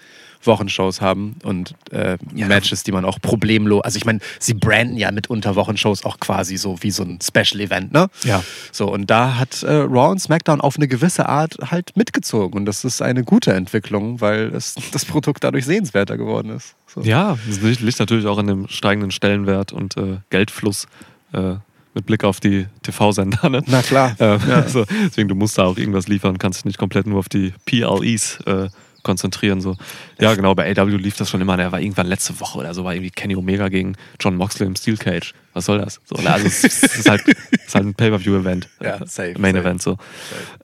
Wochenshows 0.47 1.01
haben 1.01 1.37
und 1.43 1.75
äh, 1.91 2.17
Matches, 2.33 2.83
die 2.83 2.93
man 2.93 3.05
auch 3.05 3.21
problemlos. 3.21 3.83
Also 3.85 3.97
ich 3.97 4.05
meine, 4.05 4.21
sie 4.39 4.55
branden 4.55 4.97
ja 4.97 5.11
mitunter 5.11 5.57
Wochenshows 5.57 6.05
auch 6.05 6.21
quasi 6.21 6.57
so 6.57 6.83
wie 6.83 6.91
so 6.91 7.03
ein 7.03 7.19
Special-Event, 7.23 7.93
ne? 7.93 8.09
Ja. 8.25 8.43
So, 8.73 8.93
und 8.93 9.11
da 9.11 9.37
hat 9.37 9.63
äh, 9.63 9.73
Raw 9.73 10.11
und 10.11 10.21
SmackDown 10.21 10.61
auf 10.61 10.77
eine 10.77 10.89
gewisse 10.89 11.29
Art 11.29 11.57
halt 11.71 11.97
mitgezogen. 11.97 12.59
Und 12.59 12.67
das 12.67 12.85
ist 12.85 13.03
eine 13.03 13.25
gute 13.25 13.53
Entwicklung, 13.53 14.21
weil 14.21 14.55
es, 14.55 14.75
das 14.93 15.05
Produkt 15.05 15.45
dadurch 15.45 15.65
sehenswerter 15.65 16.17
geworden 16.17 16.51
ist. 16.51 16.75
So. 16.87 17.01
Ja, 17.03 17.39
das 17.47 17.61
liegt 17.61 17.99
natürlich 17.99 18.27
auch 18.27 18.39
an 18.39 18.47
dem 18.47 18.69
steigenden 18.69 19.11
Stellenwert 19.11 19.73
und 19.73 19.97
äh, 19.97 20.19
Geldfluss 20.31 20.87
äh, 21.33 21.57
mit 21.95 22.07
Blick 22.07 22.25
auf 22.25 22.41
die 22.41 22.67
TV-Sender. 22.83 23.49
Ne? 23.49 23.63
Na 23.67 23.83
klar. 23.83 24.15
Ähm, 24.19 24.41
also, 24.51 24.85
deswegen, 25.05 25.29
du 25.29 25.35
musst 25.35 25.59
da 25.59 25.65
auch 25.65 25.77
irgendwas 25.77 26.09
liefern, 26.09 26.39
kannst 26.39 26.61
dich 26.61 26.65
nicht 26.67 26.79
komplett 26.79 27.07
nur 27.07 27.19
auf 27.19 27.29
die 27.29 27.55
PLEs 27.67 28.41
äh, 28.47 28.69
konzentrieren. 29.05 29.61
So. 29.61 29.77
Ja, 30.19 30.35
genau, 30.35 30.55
bei 30.57 30.77
AW 30.77 30.97
lief 30.97 31.17
das 31.17 31.31
schon 31.31 31.41
immer. 31.41 31.57
Der 31.57 31.71
war 31.71 31.81
irgendwann 31.81 32.09
letzte 32.09 32.41
Woche 32.41 32.59
oder 32.59 32.75
so, 32.75 32.83
war 32.83 32.95
irgendwie 32.95 33.11
Kenny 33.11 33.37
Omega 33.37 33.69
gegen 33.69 33.97
John 34.19 34.35
Moxley 34.35 34.67
im 34.67 34.75
Steel 34.75 34.97
Cage. 34.97 35.33
Was 35.53 35.67
soll 35.67 35.79
das? 35.79 36.01
So, 36.05 36.17
also, 36.17 36.47
es, 36.47 36.65
es 36.65 36.83
ist 36.83 37.09
halt, 37.09 37.23
es 37.29 37.67
ist 37.69 37.75
halt 37.77 37.87
ein 37.87 37.95
Pay-Per-View-Event. 37.95 38.69
Ja, 38.81 38.97
äh, 38.97 39.07
safe, 39.07 39.35
Main 39.39 39.55
safe. 39.55 39.65
Event. 39.65 39.83
So. 39.83 39.99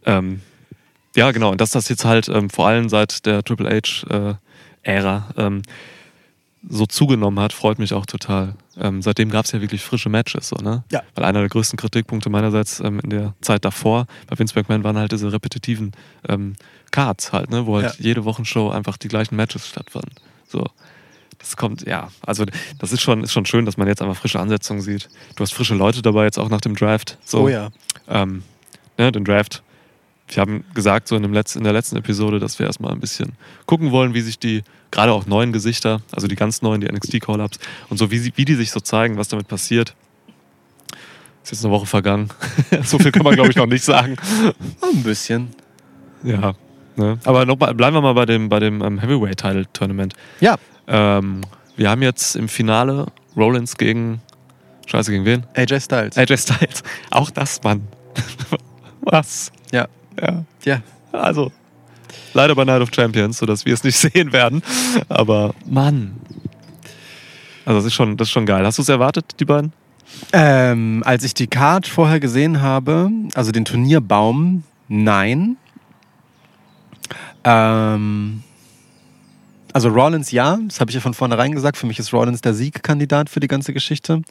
Ähm, 0.04 0.40
ja, 1.14 1.30
genau. 1.30 1.50
Und 1.50 1.61
dass 1.61 1.70
das 1.70 1.88
jetzt 1.88 2.04
halt 2.04 2.28
ähm, 2.28 2.50
vor 2.50 2.66
allem 2.66 2.88
seit 2.88 3.25
der 3.26 3.44
Triple 3.44 3.70
H-Ära 3.70 5.28
ähm, 5.37 5.62
so 6.68 6.87
zugenommen 6.87 7.40
hat, 7.40 7.52
freut 7.52 7.78
mich 7.78 7.94
auch 7.94 8.06
total. 8.06 8.54
Ähm, 8.78 9.02
seitdem 9.02 9.30
gab 9.30 9.47
es 9.47 9.52
ja 9.52 9.61
wirklich 9.61 9.82
frische 9.82 10.09
Matches. 10.09 10.49
So, 10.49 10.56
ne? 10.56 10.85
Ja. 10.90 11.02
Weil 11.14 11.25
einer 11.25 11.40
der 11.40 11.49
größten 11.49 11.78
Kritikpunkte 11.78 12.28
meinerseits 12.30 12.80
ähm, 12.80 13.00
in 13.00 13.11
der 13.11 13.35
Zeit 13.40 13.64
davor 13.64 14.06
bei 14.26 14.38
Vince 14.38 14.54
McMahon 14.54 14.85
waren 14.85 14.99
halt 14.99 15.12
diese 15.12 15.32
repetitiven 15.32 15.92
ähm, 16.28 16.54
Cards 16.90 17.32
halt, 17.32 17.50
ne? 17.50 17.66
wo 17.66 17.76
halt 17.76 17.87
Ja. 17.87 17.92
jede 17.99 18.25
Wochenshow 18.25 18.70
einfach 18.70 18.97
die 18.97 19.09
gleichen 19.09 19.37
Matches 19.37 19.68
stattfanden. 19.68 20.12
So. 20.49 20.66
Das 21.38 21.56
kommt, 21.56 21.87
ja, 21.87 22.09
also 22.20 22.44
das 22.78 22.92
ist 22.92 23.00
schon, 23.00 23.23
ist 23.25 23.32
schon 23.32 23.47
schön, 23.47 23.64
dass 23.64 23.78
man 23.78 23.88
jetzt 23.88 24.02
einfach 24.02 24.16
frische 24.16 24.38
Ansetzungen 24.38 24.82
sieht. 24.82 25.09
Du 25.37 25.42
hast 25.42 25.54
frische 25.54 25.75
Leute 25.75 26.02
dabei, 26.02 26.25
jetzt 26.25 26.38
auch 26.38 26.50
nach 26.50 26.61
dem 26.61 26.76
Draft. 26.76 27.16
So, 27.25 27.44
Oh 27.44 27.49
ja. 27.49 27.70
ähm, 28.09 28.42
ne, 28.99 29.11
den 29.11 29.25
Draft. 29.25 29.62
Wir 30.28 30.42
haben 30.42 30.64
gesagt, 30.75 31.09
so 31.09 31.16
in, 31.16 31.23
dem 31.23 31.32
Letz-, 31.32 31.56
in 31.56 31.64
der 31.64 31.73
letzten 31.73 31.97
Episode, 31.97 32.38
dass 32.40 32.59
wir 32.59 32.66
erstmal 32.66 32.92
ein 32.92 33.00
bisschen 33.00 33.32
gucken 33.64 33.90
wollen, 33.90 34.12
wie 34.12 34.20
sich 34.20 34.38
die, 34.38 34.62
gerade 34.90 35.12
auch 35.12 35.25
neuen 35.26 35.52
Gesichter, 35.52 36.02
also 36.12 36.28
die 36.28 36.37
ganz 36.37 36.61
neuen, 36.61 36.82
die 36.82 36.88
NXT-Call-Ups 36.92 37.59
und 37.88 37.97
so, 37.97 38.11
wie, 38.11 38.18
sie, 38.18 38.32
wie 38.37 38.44
die 38.44 38.54
sich 38.54 38.70
so 38.70 38.80
zeigen, 38.80 39.16
was 39.16 39.28
damit 39.28 39.49
passiert. 39.49 39.94
Ist 41.42 41.52
jetzt 41.52 41.64
eine 41.64 41.73
Woche 41.73 41.87
vergangen. 41.87 42.28
so 42.85 42.99
viel 42.99 43.12
kann 43.12 43.23
man, 43.23 43.35
glaube 43.35 43.49
ich, 43.49 43.56
noch 43.56 43.66
nicht 43.66 43.82
sagen. 43.85 44.16
Ein 44.82 45.02
bisschen. 45.02 45.49
Ja. 46.23 46.54
Ne? 47.00 47.19
Aber 47.25 47.47
noch 47.47 47.59
mal, 47.59 47.75
bleiben 47.75 47.97
wir 47.97 48.00
mal 48.02 48.12
bei 48.12 48.26
dem, 48.26 48.49
bei 48.49 48.61
dem 48.61 48.83
ähm, 48.83 48.99
Heavyweight-Title-Tournament. 49.00 50.14
Ja, 50.40 50.57
Ähm, 50.87 51.40
wir 51.76 51.88
haben 51.88 52.02
jetzt 52.02 52.37
im 52.37 52.49
Finale 52.49 53.07
Rollins 53.37 53.76
gegen. 53.76 54.21
Scheiße, 54.87 55.11
gegen 55.11 55.25
wen? 55.25 55.45
AJ 55.54 55.80
Styles. 55.80 56.19
AJ 56.19 56.37
Styles. 56.37 56.83
Auch 57.11 57.30
das, 57.30 57.62
Mann. 57.62 57.87
Was? 59.00 59.50
Ja. 59.73 59.87
Ja. 60.21 60.45
Ja. 60.64 60.83
Also, 61.12 61.50
leider 62.35 62.54
bei 62.54 62.64
Night 62.64 62.83
of 62.83 62.90
Champions, 62.95 63.38
sodass 63.38 63.64
wir 63.64 63.73
es 63.73 63.83
nicht 63.85 63.97
sehen 64.12 64.33
werden. 64.33 64.62
Aber, 65.09 65.54
Mann. 65.64 66.16
Also, 67.64 67.78
das 67.78 67.87
ist 67.87 67.95
schon, 67.95 68.16
das 68.16 68.28
ist 68.28 68.33
schon 68.33 68.47
geil. 68.47 68.66
Hast 68.66 68.78
du 68.78 68.83
es 68.83 68.88
erwartet, 68.88 69.25
die 69.40 69.45
beiden? 69.45 69.73
Ähm, 70.33 71.02
als 71.07 71.23
ich 71.25 71.35
die 71.35 71.47
Card 71.47 71.87
vorher 71.87 72.19
gesehen 72.21 72.61
habe, 72.61 73.11
also 73.35 73.52
den 73.52 73.64
Turnierbaum, 73.64 74.64
nein. 74.88 75.57
Ähm, 77.44 78.42
also 79.73 79.88
Rollins 79.88 80.30
ja, 80.30 80.59
das 80.66 80.80
habe 80.80 80.90
ich 80.90 80.94
ja 80.94 81.00
von 81.00 81.14
vornherein 81.14 81.52
gesagt. 81.52 81.76
Für 81.76 81.87
mich 81.87 81.99
ist 81.99 82.12
Rollins 82.12 82.40
der 82.40 82.54
Siegkandidat 82.54 83.30
für 83.30 83.40
die 83.40 83.49
ganze 83.49 83.73
Geschichte. 83.73 84.23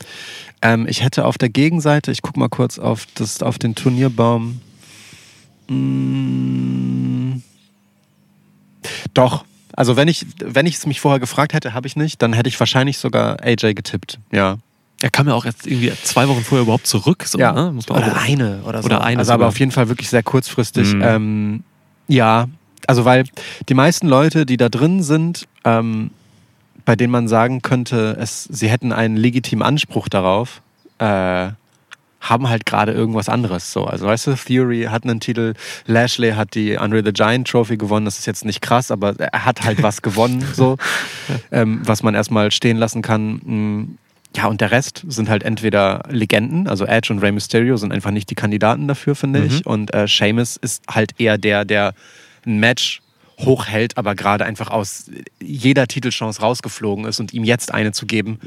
Ähm, 0.61 0.85
ich 0.87 1.03
hätte 1.03 1.25
auf 1.25 1.37
der 1.37 1.49
Gegenseite, 1.49 2.11
ich 2.11 2.21
gucke 2.21 2.39
mal 2.39 2.49
kurz 2.49 2.77
auf, 2.79 3.05
das, 3.15 3.41
auf 3.41 3.57
den 3.57 3.75
Turnierbaum. 3.75 4.59
Mm, 5.69 7.41
doch. 9.13 9.45
Also 9.75 9.95
wenn 9.95 10.09
ich 10.09 10.25
wenn 10.43 10.65
ich 10.65 10.75
es 10.75 10.85
mich 10.85 10.99
vorher 10.99 11.19
gefragt 11.19 11.53
hätte, 11.53 11.73
habe 11.73 11.87
ich 11.87 11.95
nicht, 11.95 12.21
dann 12.21 12.33
hätte 12.33 12.49
ich 12.49 12.59
wahrscheinlich 12.59 12.97
sogar 12.97 13.37
AJ 13.41 13.75
getippt. 13.75 14.19
Ja. 14.31 14.57
Er 15.01 15.09
kam 15.09 15.27
ja 15.29 15.33
auch 15.33 15.45
erst 15.45 15.65
irgendwie 15.65 15.93
zwei 16.03 16.27
Wochen 16.27 16.43
vorher 16.43 16.63
überhaupt 16.63 16.85
zurück. 16.85 17.23
So, 17.25 17.39
Ja, 17.39 17.53
ne? 17.53 17.73
Oder 17.89 18.17
eine 18.17 18.61
oder 18.65 18.81
so. 18.81 18.87
Oder 18.87 19.01
eine 19.01 19.19
also 19.19 19.31
aber 19.31 19.43
sogar. 19.43 19.47
auf 19.47 19.59
jeden 19.59 19.71
Fall 19.71 19.87
wirklich 19.87 20.09
sehr 20.09 20.23
kurzfristig. 20.23 20.93
Mhm. 20.93 21.01
Ähm, 21.01 21.63
ja, 22.09 22.49
also 22.87 23.05
weil 23.05 23.25
die 23.67 23.73
meisten 23.73 24.07
Leute, 24.07 24.45
die 24.45 24.57
da 24.57 24.69
drin 24.69 25.01
sind, 25.03 25.47
ähm, 25.65 26.11
bei 26.85 26.95
denen 26.95 27.11
man 27.11 27.27
sagen 27.27 27.61
könnte, 27.61 28.17
es, 28.19 28.43
sie 28.45 28.69
hätten 28.69 28.91
einen 28.91 29.15
legitimen 29.17 29.61
Anspruch 29.63 30.09
darauf, 30.09 30.61
äh, 30.97 31.49
haben 32.21 32.49
halt 32.49 32.65
gerade 32.65 32.91
irgendwas 32.91 33.29
anderes. 33.29 33.71
So. 33.71 33.85
Also 33.85 34.05
weißt 34.05 34.27
du, 34.27 34.33
Theory 34.33 34.87
hat 34.89 35.03
einen 35.05 35.19
Titel, 35.21 35.53
Lashley 35.85 36.31
hat 36.31 36.53
die 36.55 36.77
Andre 36.77 37.01
the 37.05 37.13
Giant 37.13 37.47
Trophy 37.47 37.77
gewonnen, 37.77 38.05
das 38.05 38.19
ist 38.19 38.25
jetzt 38.25 38.43
nicht 38.43 38.61
krass, 38.61 38.91
aber 38.91 39.15
er 39.19 39.45
hat 39.45 39.61
halt 39.63 39.81
was 39.81 40.01
gewonnen, 40.01 40.45
so, 40.53 40.77
ähm, 41.51 41.81
was 41.85 42.03
man 42.03 42.15
erstmal 42.15 42.51
stehen 42.51 42.77
lassen 42.77 43.01
kann. 43.01 43.33
Mm, 43.45 43.97
Ja, 44.35 44.47
und 44.47 44.59
der 44.61 44.71
Rest 44.71 45.05
sind 45.07 45.29
halt 45.29 45.43
entweder 45.43 46.03
Legenden, 46.09 46.67
also 46.67 46.85
Edge 46.85 47.11
und 47.13 47.19
Rey 47.19 47.31
Mysterio 47.31 47.77
sind 47.77 47.91
einfach 47.93 48.11
nicht 48.11 48.29
die 48.29 48.35
Kandidaten 48.35 48.87
dafür, 48.87 49.15
finde 49.15 49.39
Mhm. 49.39 49.45
ich. 49.47 49.65
Und 49.65 49.93
äh, 49.93 50.07
Sheamus 50.07 50.57
ist 50.57 50.83
halt 50.89 51.13
eher 51.19 51.37
der, 51.37 51.63
der 51.65 51.93
ein 52.45 52.59
Match 52.59 53.01
hochhält, 53.39 53.97
aber 53.97 54.15
gerade 54.15 54.45
einfach 54.45 54.69
aus 54.69 55.09
jeder 55.41 55.87
Titelchance 55.87 56.41
rausgeflogen 56.41 57.05
ist 57.05 57.19
und 57.19 57.33
ihm 57.33 57.43
jetzt 57.43 57.73
eine 57.73 57.91
zu 57.91 58.05
geben, 58.05 58.39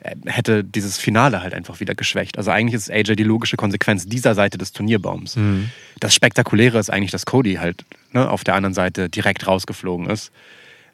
äh, 0.00 0.14
hätte 0.26 0.62
dieses 0.62 0.98
Finale 0.98 1.42
halt 1.42 1.52
einfach 1.52 1.80
wieder 1.80 1.94
geschwächt. 1.94 2.38
Also 2.38 2.50
eigentlich 2.50 2.74
ist 2.74 2.90
AJ 2.90 3.16
die 3.16 3.24
logische 3.24 3.56
Konsequenz 3.56 4.06
dieser 4.06 4.34
Seite 4.34 4.56
des 4.56 4.72
Turnierbaums. 4.72 5.36
Mhm. 5.36 5.70
Das 5.98 6.14
Spektakuläre 6.14 6.78
ist 6.78 6.90
eigentlich, 6.90 7.10
dass 7.10 7.26
Cody 7.26 7.54
halt 7.54 7.84
ne, 8.12 8.30
auf 8.30 8.44
der 8.44 8.54
anderen 8.54 8.74
Seite 8.74 9.08
direkt 9.08 9.46
rausgeflogen 9.46 10.06
ist. 10.08 10.30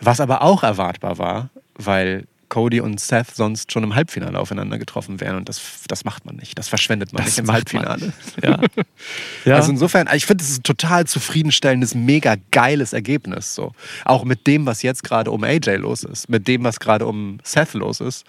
Was 0.00 0.20
aber 0.20 0.42
auch 0.42 0.62
erwartbar 0.62 1.18
war, 1.18 1.50
weil 1.74 2.26
Cody 2.48 2.80
und 2.80 3.00
Seth 3.00 3.34
sonst 3.34 3.72
schon 3.72 3.82
im 3.82 3.94
Halbfinale 3.94 4.38
aufeinander 4.38 4.78
getroffen 4.78 5.20
wären. 5.20 5.36
Und 5.36 5.48
das, 5.48 5.60
das 5.88 6.04
macht 6.04 6.24
man 6.24 6.36
nicht. 6.36 6.58
Das 6.58 6.68
verschwendet 6.68 7.12
man 7.12 7.24
Das 7.24 7.36
nicht 7.36 7.46
man 7.46 7.56
Halbfinale. 7.56 8.12
Ja. 8.42 8.60
ja. 9.44 9.56
Also 9.56 9.70
insofern, 9.70 10.08
ich 10.14 10.26
finde, 10.26 10.42
es 10.44 10.50
ist 10.50 10.60
ein 10.60 10.62
total 10.64 11.06
zufriedenstellendes, 11.06 11.94
mega 11.94 12.36
geiles 12.50 12.92
Ergebnis. 12.92 13.54
So. 13.54 13.72
Auch 14.04 14.24
mit 14.24 14.46
dem, 14.46 14.66
was 14.66 14.82
jetzt 14.82 15.02
gerade 15.02 15.30
um 15.30 15.44
AJ 15.44 15.76
los 15.76 16.04
ist, 16.04 16.28
mit 16.28 16.46
dem, 16.48 16.64
was 16.64 16.80
gerade 16.80 17.06
um 17.06 17.38
Seth 17.42 17.74
los 17.74 18.00
ist. 18.00 18.24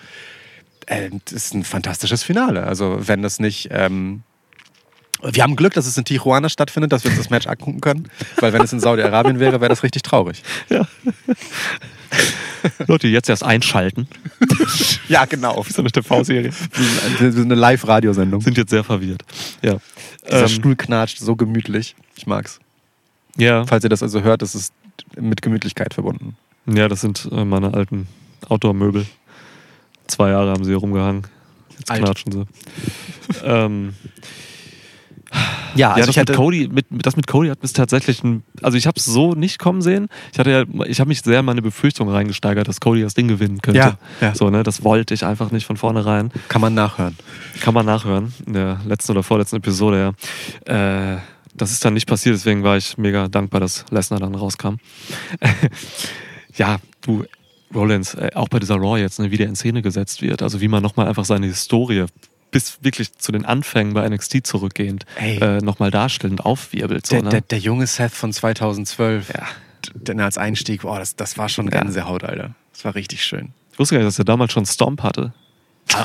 Äh, 0.87 1.09
das 1.25 1.33
ist 1.33 1.53
ein 1.53 1.63
fantastisches 1.63 2.23
Finale. 2.23 2.63
Also 2.63 2.97
wenn 3.07 3.21
das 3.21 3.39
nicht... 3.39 3.69
Ähm, 3.71 4.23
wir 5.23 5.43
haben 5.43 5.55
Glück, 5.55 5.73
dass 5.73 5.85
es 5.87 5.97
in 5.97 6.05
Tijuana 6.05 6.49
stattfindet, 6.49 6.91
dass 6.91 7.03
wir 7.03 7.11
uns 7.11 7.19
das 7.19 7.29
Match 7.29 7.47
angucken 7.47 7.81
können. 7.81 8.07
Weil 8.39 8.53
wenn 8.53 8.61
es 8.61 8.71
in 8.73 8.79
Saudi-Arabien 8.79 9.39
wäre, 9.39 9.59
wäre 9.61 9.69
das 9.69 9.83
richtig 9.83 10.01
traurig. 10.03 10.43
Leute, 12.87 13.07
die 13.07 13.13
jetzt 13.13 13.29
erst 13.29 13.43
einschalten. 13.43 14.07
Ja, 15.07 15.25
genau. 15.25 15.63
So 15.69 15.81
eine 15.81 15.91
TV-Serie. 15.91 16.51
Wir 17.19 17.31
sind 17.31 17.45
eine 17.45 17.55
Live-Radiosendung. 17.55 18.41
Sind 18.41 18.57
jetzt 18.57 18.69
sehr 18.69 18.83
verwirrt. 18.83 19.23
Ja. 19.61 19.77
Dieser 20.25 20.41
Ähm, 20.43 20.47
Stuhl 20.47 20.75
knatscht 20.75 21.19
so 21.19 21.35
gemütlich. 21.35 21.95
Ich 22.15 22.25
mag's. 22.27 22.59
ja. 23.37 23.65
Falls 23.65 23.83
ihr 23.83 23.89
das 23.89 24.03
also 24.03 24.21
hört, 24.21 24.41
ist 24.41 24.55
es 24.55 24.71
mit 25.15 25.41
Gemütlichkeit 25.41 25.93
verbunden. 25.93 26.35
Ja, 26.65 26.87
das 26.87 27.01
sind 27.01 27.29
äh, 27.31 27.45
meine 27.45 27.73
alten 27.73 28.07
Outdoor-Möbel. 28.49 29.05
Zwei 30.07 30.29
Jahre 30.31 30.51
haben 30.51 30.63
sie 30.63 30.71
hier 30.71 30.77
rumgehangen. 30.79 31.23
Jetzt 31.77 31.91
Alt. 31.91 32.03
knatschen 32.03 32.31
sie. 32.31 32.45
ähm, 33.43 33.93
Ja, 35.75 35.89
ja, 35.89 35.93
also 35.93 36.07
das 36.07 36.09
ich 36.09 36.17
mit 36.17 36.29
hätte. 36.29 36.37
Cody, 36.37 36.69
mit, 36.71 36.85
das 36.89 37.15
mit 37.15 37.27
Cody 37.27 37.49
hat 37.49 37.61
mich 37.61 37.73
tatsächlich 37.73 38.23
ein, 38.23 38.43
also 38.61 38.77
ich 38.77 38.87
habe 38.87 38.97
es 38.97 39.05
so 39.05 39.33
nicht 39.33 39.59
kommen 39.59 39.81
sehen. 39.81 40.07
Ich 40.31 40.39
hatte 40.39 40.51
ja, 40.51 40.85
ich 40.85 40.99
habe 40.99 41.09
mich 41.09 41.21
sehr 41.21 41.39
in 41.39 41.45
meine 41.45 41.61
Befürchtung 41.61 42.09
reingesteigert, 42.09 42.67
dass 42.67 42.79
Cody 42.79 43.01
das 43.01 43.13
Ding 43.13 43.27
gewinnen 43.27 43.61
könnte. 43.61 43.79
Ja, 43.79 43.97
ja. 44.21 44.35
So, 44.35 44.49
ne, 44.49 44.63
das 44.63 44.83
wollte 44.83 45.13
ich 45.13 45.25
einfach 45.25 45.51
nicht 45.51 45.65
von 45.65 45.77
vornherein. 45.77 46.31
Kann 46.47 46.61
man 46.61 46.73
nachhören. 46.73 47.15
Kann 47.61 47.73
man 47.73 47.85
nachhören 47.85 48.33
in 48.45 48.53
der 48.53 48.79
letzten 48.87 49.11
oder 49.11 49.23
vorletzten 49.23 49.57
Episode, 49.57 50.15
ja. 50.67 51.13
Äh, 51.13 51.17
das 51.53 51.71
ist 51.71 51.83
dann 51.83 51.95
nicht 51.95 52.07
passiert, 52.07 52.35
deswegen 52.35 52.63
war 52.63 52.77
ich 52.77 52.97
mega 52.97 53.27
dankbar, 53.27 53.59
dass 53.59 53.85
Lesnar 53.89 54.19
dann 54.19 54.35
rauskam. 54.35 54.75
ja, 56.55 56.77
du, 57.01 57.25
Rollins, 57.73 58.13
äh, 58.13 58.29
auch 58.35 58.47
bei 58.47 58.59
dieser 58.59 58.75
Raw 58.75 58.99
jetzt, 58.99 59.19
ne, 59.19 59.31
wie 59.31 59.37
der 59.37 59.47
in 59.47 59.55
Szene 59.55 59.81
gesetzt 59.81 60.21
wird, 60.21 60.41
also 60.41 60.61
wie 60.61 60.67
man 60.67 60.83
nochmal 60.83 61.07
einfach 61.07 61.25
seine 61.25 61.47
Historie 61.47 62.05
bis 62.51 62.77
wirklich 62.81 63.13
zu 63.17 63.31
den 63.31 63.45
Anfängen 63.45 63.93
bei 63.93 64.07
NXT 64.07 64.45
zurückgehend 64.47 65.05
äh, 65.19 65.57
nochmal 65.59 65.91
darstellt 65.91 66.31
und 66.31 66.45
aufwirbelt. 66.45 67.05
So, 67.05 67.15
Der, 67.15 67.23
ne? 67.23 67.29
der, 67.29 67.41
der 67.41 67.59
junge 67.59 67.87
Seth 67.87 68.13
von 68.13 68.31
2012, 68.33 69.29
Ja. 69.33 69.45
denn 69.95 70.19
als 70.21 70.37
Einstieg, 70.37 70.81
boah, 70.81 70.99
das, 70.99 71.15
das 71.15 71.37
war 71.37 71.49
schon 71.49 71.65
Ja. 71.65 71.81
Gänsehaut, 71.81 72.23
Alter. 72.23 72.55
Das 72.73 72.85
war 72.85 72.95
richtig 72.95 73.23
schön. 73.23 73.49
ich 73.73 73.79
wusste 73.79 73.95
gar 73.95 73.99
nicht, 73.99 74.07
dass 74.07 74.19
er 74.19 74.25
damals 74.25 74.53
schon 74.53 74.65
Stomp 74.65 75.03
hatte. 75.03 75.33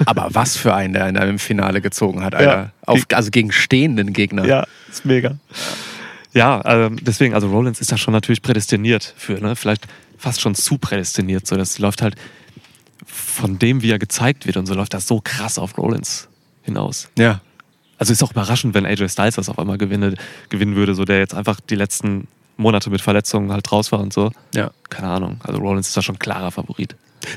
Aber 0.07 0.29
was 0.31 0.57
für 0.57 0.75
einen, 0.75 0.95
der 0.95 1.09
in 1.09 1.17
einem 1.17 1.39
Finale 1.41 1.81
gezogen 1.81 2.23
hat, 2.25 2.35
Alter. 2.35 2.53
Ja. 2.53 2.71
Auf, 2.87 3.03
also 3.13 3.31
gegen 3.31 3.51
stehenden 3.53 4.13
Gegner. 4.13 4.45
Ja, 4.47 4.67
ist 4.91 5.05
mega. 5.05 5.37
Ja, 6.35 6.63
ähm, 6.65 6.99
deswegen, 7.03 7.35
also 7.35 7.49
Rollins 7.49 7.81
ist 7.81 7.93
da 7.93 7.99
schon 7.99 8.13
natürlich 8.13 8.43
prädestiniert 8.43 9.13
für, 9.17 9.35
ne? 9.41 9.55
Vielleicht, 9.57 9.87
fast 10.19 10.41
schon 10.41 10.55
zu 10.55 10.79
prädestiniert. 10.79 11.47
So, 11.47 11.57
das 11.57 11.79
läuft 11.79 12.01
halt 12.01 12.15
von 13.07 13.59
dem, 13.59 13.83
wie 13.83 13.91
er 13.91 13.99
gezeigt 13.99 14.47
wird 14.47 14.57
und 14.57 14.67
so 14.67 14.75
läuft 14.75 14.95
das 14.95 15.07
so 15.09 15.21
krass 15.23 15.59
auf 15.59 15.77
Rollins 15.77 16.29
hinaus. 16.63 17.09
Ja. 17.19 17.41
Also 17.99 18.13
ist 18.13 18.23
auch 18.23 18.33
überraschend, 18.33 18.75
wenn 18.75 18.87
AJ 18.87 19.09
Styles 19.11 19.37
das 19.37 19.49
auf 19.49 19.59
einmal 19.59 19.79
gewinne, 19.79 20.15
gewinnen 20.49 20.75
würde, 20.75 20.95
so 20.95 21.05
der 21.05 21.19
jetzt 21.19 21.35
einfach 21.35 21.61
die 21.61 21.77
letzten 21.77 22.27
Monate 22.57 22.91
mit 22.91 23.01
Verletzungen 23.01 23.53
halt 23.53 23.71
raus 23.71 23.93
war 23.93 24.01
und 24.01 24.13
so. 24.13 24.33
Ja. 24.55 24.71
Keine 24.91 25.09
Ahnung. 25.09 25.41
Also 25.45 25.61
Rollins 25.61 25.89
ist 25.89 25.97
da 25.97 26.03
schon 26.03 26.19
klarer 26.19 26.51
Favorit. 26.51 26.97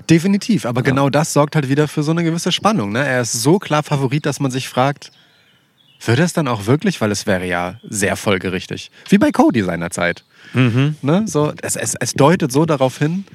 Definitiv, 0.09 0.65
aber 0.65 0.81
genau 0.81 1.09
das 1.11 1.33
sorgt 1.33 1.55
halt 1.55 1.69
wieder 1.69 1.87
für 1.87 2.01
so 2.01 2.11
eine 2.11 2.23
gewisse 2.23 2.51
Spannung. 2.51 2.91
Ne? 2.91 3.05
Er 3.05 3.21
ist 3.21 3.33
so 3.33 3.59
klar 3.59 3.83
Favorit, 3.83 4.25
dass 4.25 4.39
man 4.39 4.49
sich 4.49 4.67
fragt, 4.67 5.11
würde 6.03 6.23
es 6.23 6.33
dann 6.33 6.47
auch 6.47 6.65
wirklich, 6.65 7.01
weil 7.01 7.11
es 7.11 7.27
wäre 7.27 7.45
ja 7.45 7.79
sehr 7.87 8.15
folgerichtig. 8.15 8.91
Wie 9.09 9.17
bei 9.17 9.31
Cody 9.31 9.63
seinerzeit. 9.63 10.23
Mhm. 10.53 10.95
Ne? 11.01 11.25
So, 11.27 11.53
es, 11.61 11.75
es, 11.75 11.95
es 11.95 12.13
deutet 12.13 12.51
so 12.51 12.65
darauf 12.65 12.97
hin, 12.97 13.25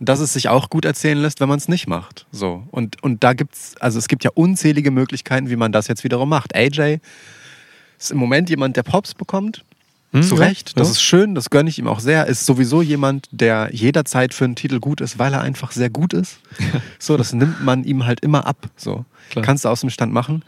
dass 0.00 0.20
es 0.20 0.32
sich 0.32 0.48
auch 0.48 0.70
gut 0.70 0.84
erzählen 0.84 1.18
lässt, 1.18 1.40
wenn 1.40 1.48
man 1.48 1.58
es 1.58 1.68
nicht 1.68 1.86
macht. 1.86 2.26
So. 2.32 2.64
Und, 2.70 3.02
und 3.02 3.22
da 3.22 3.32
gibt's, 3.32 3.76
also 3.80 3.98
es 3.98 4.08
gibt 4.08 4.24
ja 4.24 4.30
unzählige 4.34 4.90
Möglichkeiten, 4.90 5.50
wie 5.50 5.56
man 5.56 5.72
das 5.72 5.88
jetzt 5.88 6.04
wiederum 6.04 6.28
macht. 6.28 6.54
AJ 6.54 6.98
ist 7.98 8.10
im 8.10 8.18
Moment 8.18 8.50
jemand, 8.50 8.76
der 8.76 8.82
Pops 8.82 9.14
bekommt. 9.14 9.64
Hm, 10.12 10.22
Zu 10.22 10.36
ja, 10.36 10.42
Recht, 10.42 10.78
das 10.78 10.88
ja. 10.88 10.92
ist 10.92 11.02
schön, 11.02 11.34
das 11.34 11.50
gönne 11.50 11.68
ich 11.68 11.78
ihm 11.78 11.88
auch 11.88 12.00
sehr. 12.00 12.26
Ist 12.26 12.46
sowieso 12.46 12.82
jemand, 12.82 13.28
der 13.30 13.70
jederzeit 13.72 14.34
für 14.34 14.44
einen 14.44 14.56
Titel 14.56 14.80
gut 14.80 15.00
ist, 15.00 15.18
weil 15.18 15.32
er 15.32 15.40
einfach 15.40 15.72
sehr 15.72 15.90
gut 15.90 16.12
ist. 16.12 16.38
So, 16.98 17.16
das 17.16 17.32
nimmt 17.32 17.62
man 17.62 17.84
ihm 17.84 18.06
halt 18.06 18.20
immer 18.20 18.46
ab. 18.46 18.56
So. 18.76 19.04
Klar. 19.30 19.44
Kannst 19.44 19.64
du 19.64 19.68
aus 19.68 19.80
dem 19.80 19.90
Stand 19.90 20.12
machen. 20.12 20.42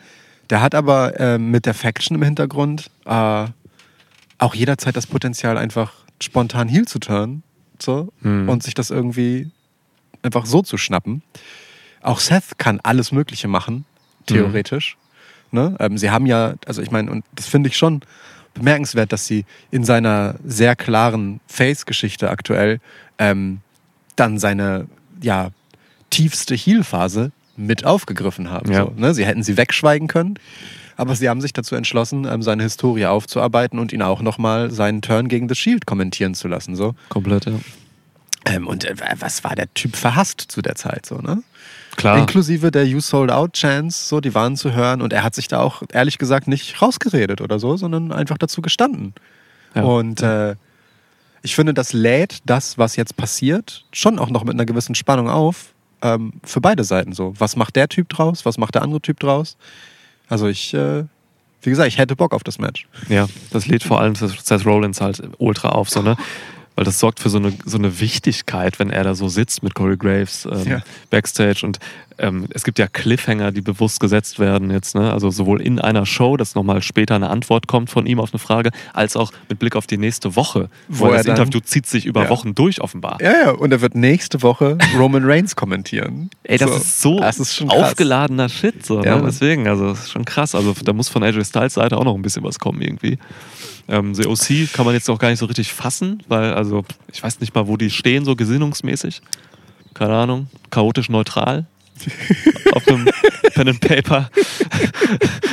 Der 0.48 0.62
hat 0.62 0.74
aber 0.74 1.18
äh, 1.20 1.38
mit 1.38 1.66
der 1.66 1.74
Faction 1.74 2.16
im 2.16 2.22
Hintergrund 2.22 2.90
äh, 3.04 3.46
auch 4.38 4.54
jederzeit 4.54 4.96
das 4.96 5.06
Potenzial, 5.06 5.58
einfach 5.58 5.92
spontan 6.20 6.68
Heal 6.68 6.86
zu 6.86 6.98
turnen 6.98 7.42
so, 7.82 8.12
Hm. 8.22 8.48
und 8.48 8.62
sich 8.62 8.74
das 8.74 8.90
irgendwie 8.90 9.50
einfach 10.22 10.46
so 10.46 10.62
zu 10.62 10.76
schnappen. 10.78 11.22
Auch 12.02 12.20
Seth 12.20 12.58
kann 12.58 12.80
alles 12.82 13.12
Mögliche 13.12 13.48
machen, 13.48 13.84
theoretisch. 14.26 14.96
Ne? 15.52 15.76
Ähm, 15.80 15.98
sie 15.98 16.10
haben 16.10 16.26
ja, 16.26 16.54
also 16.66 16.82
ich 16.82 16.90
meine, 16.90 17.10
und 17.10 17.24
das 17.34 17.46
finde 17.46 17.68
ich 17.68 17.76
schon 17.76 18.00
bemerkenswert, 18.54 19.12
dass 19.12 19.26
sie 19.26 19.44
in 19.70 19.84
seiner 19.84 20.36
sehr 20.44 20.76
klaren 20.76 21.40
Face-Geschichte 21.46 22.30
aktuell 22.30 22.80
ähm, 23.18 23.60
dann 24.16 24.38
seine 24.38 24.86
ja, 25.20 25.50
tiefste 26.10 26.54
Heal-Phase 26.54 27.32
mit 27.56 27.84
aufgegriffen 27.84 28.50
haben. 28.50 28.70
Ja. 28.72 28.84
So, 28.84 28.92
ne? 28.96 29.14
Sie 29.14 29.24
hätten 29.26 29.42
sie 29.42 29.56
wegschweigen 29.56 30.08
können, 30.08 30.38
aber 30.96 31.14
sie 31.14 31.28
haben 31.28 31.40
sich 31.40 31.52
dazu 31.52 31.74
entschlossen, 31.74 32.26
ähm, 32.30 32.42
seine 32.42 32.62
Historie 32.62 33.06
aufzuarbeiten 33.06 33.78
und 33.78 33.92
ihn 33.92 34.02
auch 34.02 34.22
nochmal 34.22 34.70
seinen 34.70 35.02
Turn 35.02 35.28
gegen 35.28 35.48
The 35.48 35.54
Shield 35.54 35.86
kommentieren 35.86 36.34
zu 36.34 36.48
lassen. 36.48 36.74
So. 36.76 36.94
Komplett, 37.08 37.46
ja. 37.46 37.52
Ähm, 38.46 38.66
und 38.66 38.84
äh, 38.84 38.94
was 39.18 39.44
war 39.44 39.56
der 39.56 39.72
Typ 39.74 39.96
verhasst 39.96 40.40
zu 40.40 40.62
der 40.62 40.76
Zeit? 40.76 41.04
So, 41.04 41.18
ne? 41.18 41.42
Klar. 41.96 42.18
Inklusive 42.18 42.70
der 42.70 42.86
You 42.86 43.00
Sold 43.00 43.30
Out 43.30 43.54
Chance, 43.54 44.08
so, 44.08 44.20
die 44.20 44.34
waren 44.34 44.56
zu 44.56 44.72
hören 44.72 45.02
und 45.02 45.12
er 45.12 45.22
hat 45.22 45.34
sich 45.34 45.48
da 45.48 45.60
auch 45.60 45.82
ehrlich 45.92 46.18
gesagt 46.18 46.46
nicht 46.46 46.80
rausgeredet 46.80 47.40
oder 47.40 47.58
so, 47.58 47.76
sondern 47.76 48.12
einfach 48.12 48.38
dazu 48.38 48.62
gestanden. 48.62 49.14
Ja. 49.74 49.82
Und 49.82 50.22
äh, 50.22 50.56
ich 51.42 51.54
finde, 51.54 51.74
das 51.74 51.92
lädt 51.92 52.40
das, 52.44 52.78
was 52.78 52.96
jetzt 52.96 53.16
passiert, 53.16 53.84
schon 53.92 54.18
auch 54.18 54.30
noch 54.30 54.44
mit 54.44 54.54
einer 54.54 54.66
gewissen 54.66 54.94
Spannung 54.94 55.28
auf 55.28 55.74
ähm, 56.02 56.34
für 56.44 56.60
beide 56.60 56.84
Seiten. 56.84 57.12
So, 57.12 57.34
was 57.38 57.56
macht 57.56 57.76
der 57.76 57.88
Typ 57.88 58.08
draus? 58.10 58.44
Was 58.44 58.58
macht 58.58 58.74
der 58.74 58.82
andere 58.82 59.00
Typ 59.00 59.20
draus? 59.20 59.56
Also 60.28 60.48
ich, 60.48 60.74
äh, 60.74 61.04
wie 61.62 61.70
gesagt, 61.70 61.88
ich 61.88 61.98
hätte 61.98 62.16
Bock 62.16 62.32
auf 62.34 62.44
das 62.44 62.58
Match. 62.58 62.86
Ja, 63.08 63.28
das 63.50 63.66
lädt 63.66 63.82
vor 63.82 64.00
allem 64.00 64.14
Seth 64.14 64.66
Rollins 64.66 65.00
halt 65.00 65.22
ultra 65.38 65.70
auf, 65.70 65.90
so, 65.90 66.02
ne? 66.02 66.16
Weil 66.74 66.84
das 66.84 66.98
sorgt 67.00 67.20
für 67.20 67.30
so 67.30 67.38
eine, 67.38 67.54
so 67.64 67.78
eine 67.78 68.00
Wichtigkeit, 68.00 68.78
wenn 68.78 68.90
er 68.90 69.02
da 69.02 69.14
so 69.14 69.28
sitzt 69.28 69.62
mit 69.62 69.74
Corey 69.74 69.96
Graves 69.96 70.46
ähm, 70.50 70.64
Ja. 70.66 70.82
Backstage. 71.08 71.64
Und 71.64 71.78
ähm, 72.18 72.46
es 72.50 72.64
gibt 72.64 72.78
ja 72.78 72.86
Cliffhanger, 72.88 73.52
die 73.52 73.60
bewusst 73.60 74.00
gesetzt 74.00 74.38
werden 74.38 74.70
jetzt, 74.70 74.94
ne? 74.94 75.12
Also 75.12 75.30
sowohl 75.30 75.60
in 75.60 75.78
einer 75.78 76.06
Show, 76.06 76.36
dass 76.36 76.54
nochmal 76.54 76.80
später 76.82 77.14
eine 77.14 77.28
Antwort 77.30 77.66
kommt 77.66 77.90
von 77.90 78.06
ihm 78.06 78.20
auf 78.20 78.32
eine 78.32 78.38
Frage, 78.38 78.70
als 78.94 79.16
auch 79.16 79.32
mit 79.48 79.58
Blick 79.58 79.76
auf 79.76 79.86
die 79.86 79.98
nächste 79.98 80.34
Woche. 80.36 80.70
Wo 80.88 81.04
Weil 81.04 81.10
er 81.12 81.16
das 81.18 81.26
dann- 81.26 81.36
Interview 81.36 81.60
zieht 81.60 81.86
sich 81.86 82.06
über 82.06 82.24
Ja. 82.24 82.30
Wochen 82.30 82.54
durch, 82.54 82.80
offenbar. 82.80 83.18
Ja, 83.20 83.32
ja, 83.32 83.50
und 83.50 83.70
er 83.72 83.80
wird 83.80 83.94
nächste 83.94 84.42
Woche 84.42 84.78
Roman 84.98 85.24
Reigns 85.24 85.56
kommentieren. 85.56 86.30
Ey, 86.42 86.58
das 86.58 86.70
ist 86.74 87.02
so 87.02 87.20
das 87.20 87.38
ist 87.38 87.54
schon 87.54 87.68
krass. 87.68 87.90
aufgeladener 87.90 88.48
Shit. 88.48 88.84
So, 88.86 89.02
Ja, 89.04 89.16
ne? 89.16 89.22
Deswegen, 89.26 89.68
also 89.68 89.88
das 89.88 90.04
ist 90.04 90.10
schon 90.12 90.24
krass. 90.24 90.54
Also 90.54 90.74
da 90.84 90.92
muss 90.92 91.08
von 91.08 91.22
AJ 91.22 91.44
Styles 91.44 91.74
Seite 91.74 91.96
auch 91.98 92.04
noch 92.04 92.14
ein 92.14 92.22
bisschen 92.22 92.42
was 92.44 92.58
kommen 92.58 92.80
irgendwie. 92.80 93.18
Ähm, 93.88 94.14
The 94.14 94.26
OC 94.26 94.66
kann 94.72 94.84
man 94.84 94.94
jetzt 94.94 95.06
noch 95.08 95.18
gar 95.18 95.28
nicht 95.30 95.38
so 95.38 95.46
richtig 95.46 95.72
fassen, 95.72 96.22
weil, 96.28 96.54
also, 96.54 96.84
ich 97.12 97.22
weiß 97.22 97.38
nicht 97.40 97.54
mal, 97.54 97.68
wo 97.68 97.76
die 97.76 97.90
stehen, 97.90 98.24
so 98.24 98.34
gesinnungsmäßig. 98.34 99.20
Keine 99.94 100.14
Ahnung, 100.14 100.48
chaotisch 100.70 101.08
neutral. 101.08 101.66
Auf 102.72 102.86
einem 102.88 103.08
Pen 103.54 103.68
and 103.68 103.80
Paper 103.80 104.30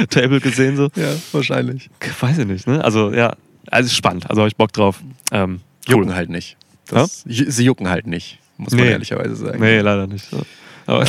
Table 0.09 0.39
gesehen 0.39 0.75
so. 0.77 0.89
Ja, 0.95 1.13
wahrscheinlich. 1.31 1.89
Weiß 2.19 2.37
ich 2.37 2.45
nicht, 2.45 2.67
ne? 2.67 2.83
Also 2.83 3.11
ja, 3.13 3.35
also 3.69 3.87
ist 3.87 3.95
spannend. 3.95 4.29
Also 4.29 4.41
habe 4.41 4.49
ich 4.49 4.55
Bock 4.55 4.71
drauf. 4.73 4.99
Ähm, 5.31 5.61
Jucken 5.87 6.13
halt 6.15 6.29
nicht. 6.29 6.57
Das, 6.87 7.25
ju- 7.25 7.49
Sie 7.49 7.63
jucken 7.65 7.89
halt 7.89 8.07
nicht, 8.07 8.39
muss 8.57 8.73
man 8.73 8.81
Nee. 8.85 8.91
ehrlicherweise 8.91 9.35
sagen. 9.35 9.59
Nee, 9.59 9.79
leider 9.79 10.07
nicht. 10.07 10.29
So. 10.29 10.41
Aber, 10.85 11.05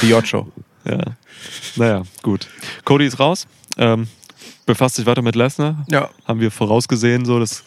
The 0.00 0.14
Ocho. 0.14 0.50
Ja. 0.84 0.98
Naja, 1.76 2.02
gut. 2.22 2.48
Cody 2.84 3.06
ist 3.06 3.18
raus. 3.20 3.46
Ähm, 3.78 4.08
befasst 4.66 4.96
sich 4.96 5.06
weiter 5.06 5.22
mit 5.22 5.34
Lesnar. 5.36 5.84
Ja. 5.90 6.10
Haben 6.26 6.40
wir 6.40 6.50
vorausgesehen, 6.50 7.24
so 7.24 7.38
dass 7.38 7.62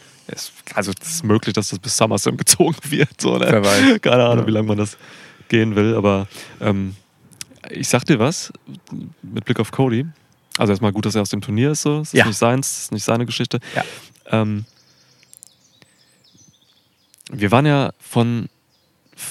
also 0.73 0.91
es 0.99 1.07
ist 1.07 1.23
möglich, 1.23 1.53
dass 1.53 1.69
das 1.69 1.77
bis 1.77 1.95
SummerSlam 1.97 2.35
gezogen 2.37 2.75
wird. 2.89 3.21
So, 3.21 3.37
ne? 3.37 3.45
Wer 3.47 3.63
weiß. 3.63 4.01
Keine 4.01 4.23
Ahnung, 4.23 4.39
Ja. 4.39 4.47
wie 4.47 4.51
lange 4.51 4.67
man 4.67 4.77
das 4.77 4.97
gehen 5.49 5.75
will. 5.75 5.95
Aber 5.95 6.27
ähm, 6.61 6.95
ich 7.69 7.87
sag 7.87 8.05
dir 8.05 8.19
was, 8.19 8.51
mit 9.21 9.45
Blick 9.45 9.59
auf 9.59 9.71
Cody. 9.71 10.05
Also 10.57 10.71
erstmal 10.71 10.91
gut, 10.93 11.05
dass 11.05 11.15
er 11.15 11.21
aus 11.21 11.29
dem 11.29 11.41
Turnier 11.41 11.71
ist. 11.71 11.81
So. 11.81 11.99
Es 12.01 12.09
ist 12.09 12.13
Ja. 12.13 12.25
nicht 12.25 12.37
seins, 12.37 12.71
es 12.71 12.79
ist 12.83 12.91
nicht 12.91 13.03
seine 13.03 13.25
Geschichte. 13.25 13.59
Ja. 13.75 13.83
Ähm, 14.31 14.65
wir 17.31 17.51
waren 17.51 17.65
ja 17.65 17.91
von 17.99 18.47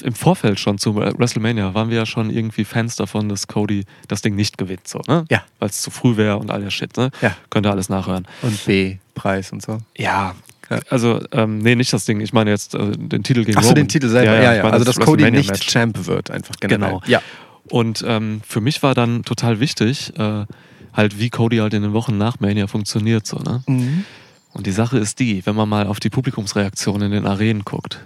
im 0.02 0.14
Vorfeld 0.14 0.58
schon 0.58 0.78
zu 0.78 0.96
WrestleMania 0.96 1.74
waren 1.74 1.90
wir 1.90 1.98
ja 1.98 2.06
schon 2.06 2.30
irgendwie 2.30 2.64
Fans 2.64 2.96
davon, 2.96 3.28
dass 3.28 3.46
Cody 3.46 3.84
das 4.08 4.22
Ding 4.22 4.34
nicht 4.34 4.56
gewinnt, 4.56 4.88
so, 4.88 5.00
ne? 5.06 5.26
Ja. 5.30 5.44
Weil 5.58 5.68
es 5.68 5.82
zu 5.82 5.90
früh 5.90 6.16
wäre 6.16 6.38
und 6.38 6.50
all 6.50 6.62
der 6.62 6.70
Shit, 6.70 6.96
ne? 6.96 7.10
Ja. 7.20 7.36
Könnt 7.50 7.66
ihr 7.66 7.70
alles 7.70 7.90
nachhören. 7.90 8.26
Und 8.40 8.64
B-Preis 8.64 9.52
und 9.52 9.60
so. 9.62 9.78
Ja. 9.96 10.34
Ja. 10.70 10.80
Also, 10.88 11.20
ähm, 11.32 11.58
nee, 11.58 11.74
nicht 11.74 11.92
das 11.92 12.04
Ding. 12.04 12.20
Ich 12.20 12.32
meine 12.32 12.50
jetzt 12.50 12.74
äh, 12.74 12.92
den 12.92 13.22
Titel 13.22 13.44
gegen 13.44 13.56
Achso, 13.58 13.68
Roman. 13.68 13.82
den 13.82 13.88
Titel 13.88 14.08
selber. 14.08 14.34
Ja, 14.34 14.42
ja. 14.42 14.56
ich 14.56 14.62
meine 14.62 14.72
also, 14.74 14.84
dass 14.84 14.98
Cody 14.98 15.24
nicht 15.30 15.48
WrestleMania-Match. 15.50 15.66
Champ 15.66 16.06
wird, 16.06 16.30
einfach 16.30 16.54
generell. 16.60 16.78
Genau. 16.90 17.02
Ja. 17.06 17.20
Und 17.68 18.04
ähm, 18.06 18.40
für 18.46 18.60
mich 18.60 18.82
war 18.82 18.94
dann 18.94 19.22
total 19.24 19.60
wichtig, 19.60 20.12
äh, 20.18 20.44
halt 20.92 21.18
wie 21.18 21.30
Cody 21.30 21.58
halt 21.58 21.74
in 21.74 21.82
den 21.82 21.92
Wochen 21.92 22.16
nach 22.18 22.40
Mania 22.40 22.66
funktioniert, 22.66 23.26
so, 23.26 23.38
ne? 23.38 23.62
Mhm. 23.66 24.04
Und 24.52 24.66
die 24.66 24.72
Sache 24.72 24.98
ist 24.98 25.18
die, 25.18 25.44
wenn 25.46 25.56
man 25.56 25.68
mal 25.68 25.86
auf 25.88 25.98
die 25.98 26.10
Publikumsreaktion 26.10 27.02
in 27.02 27.10
den 27.10 27.26
Arenen 27.26 27.64
guckt, 27.64 27.98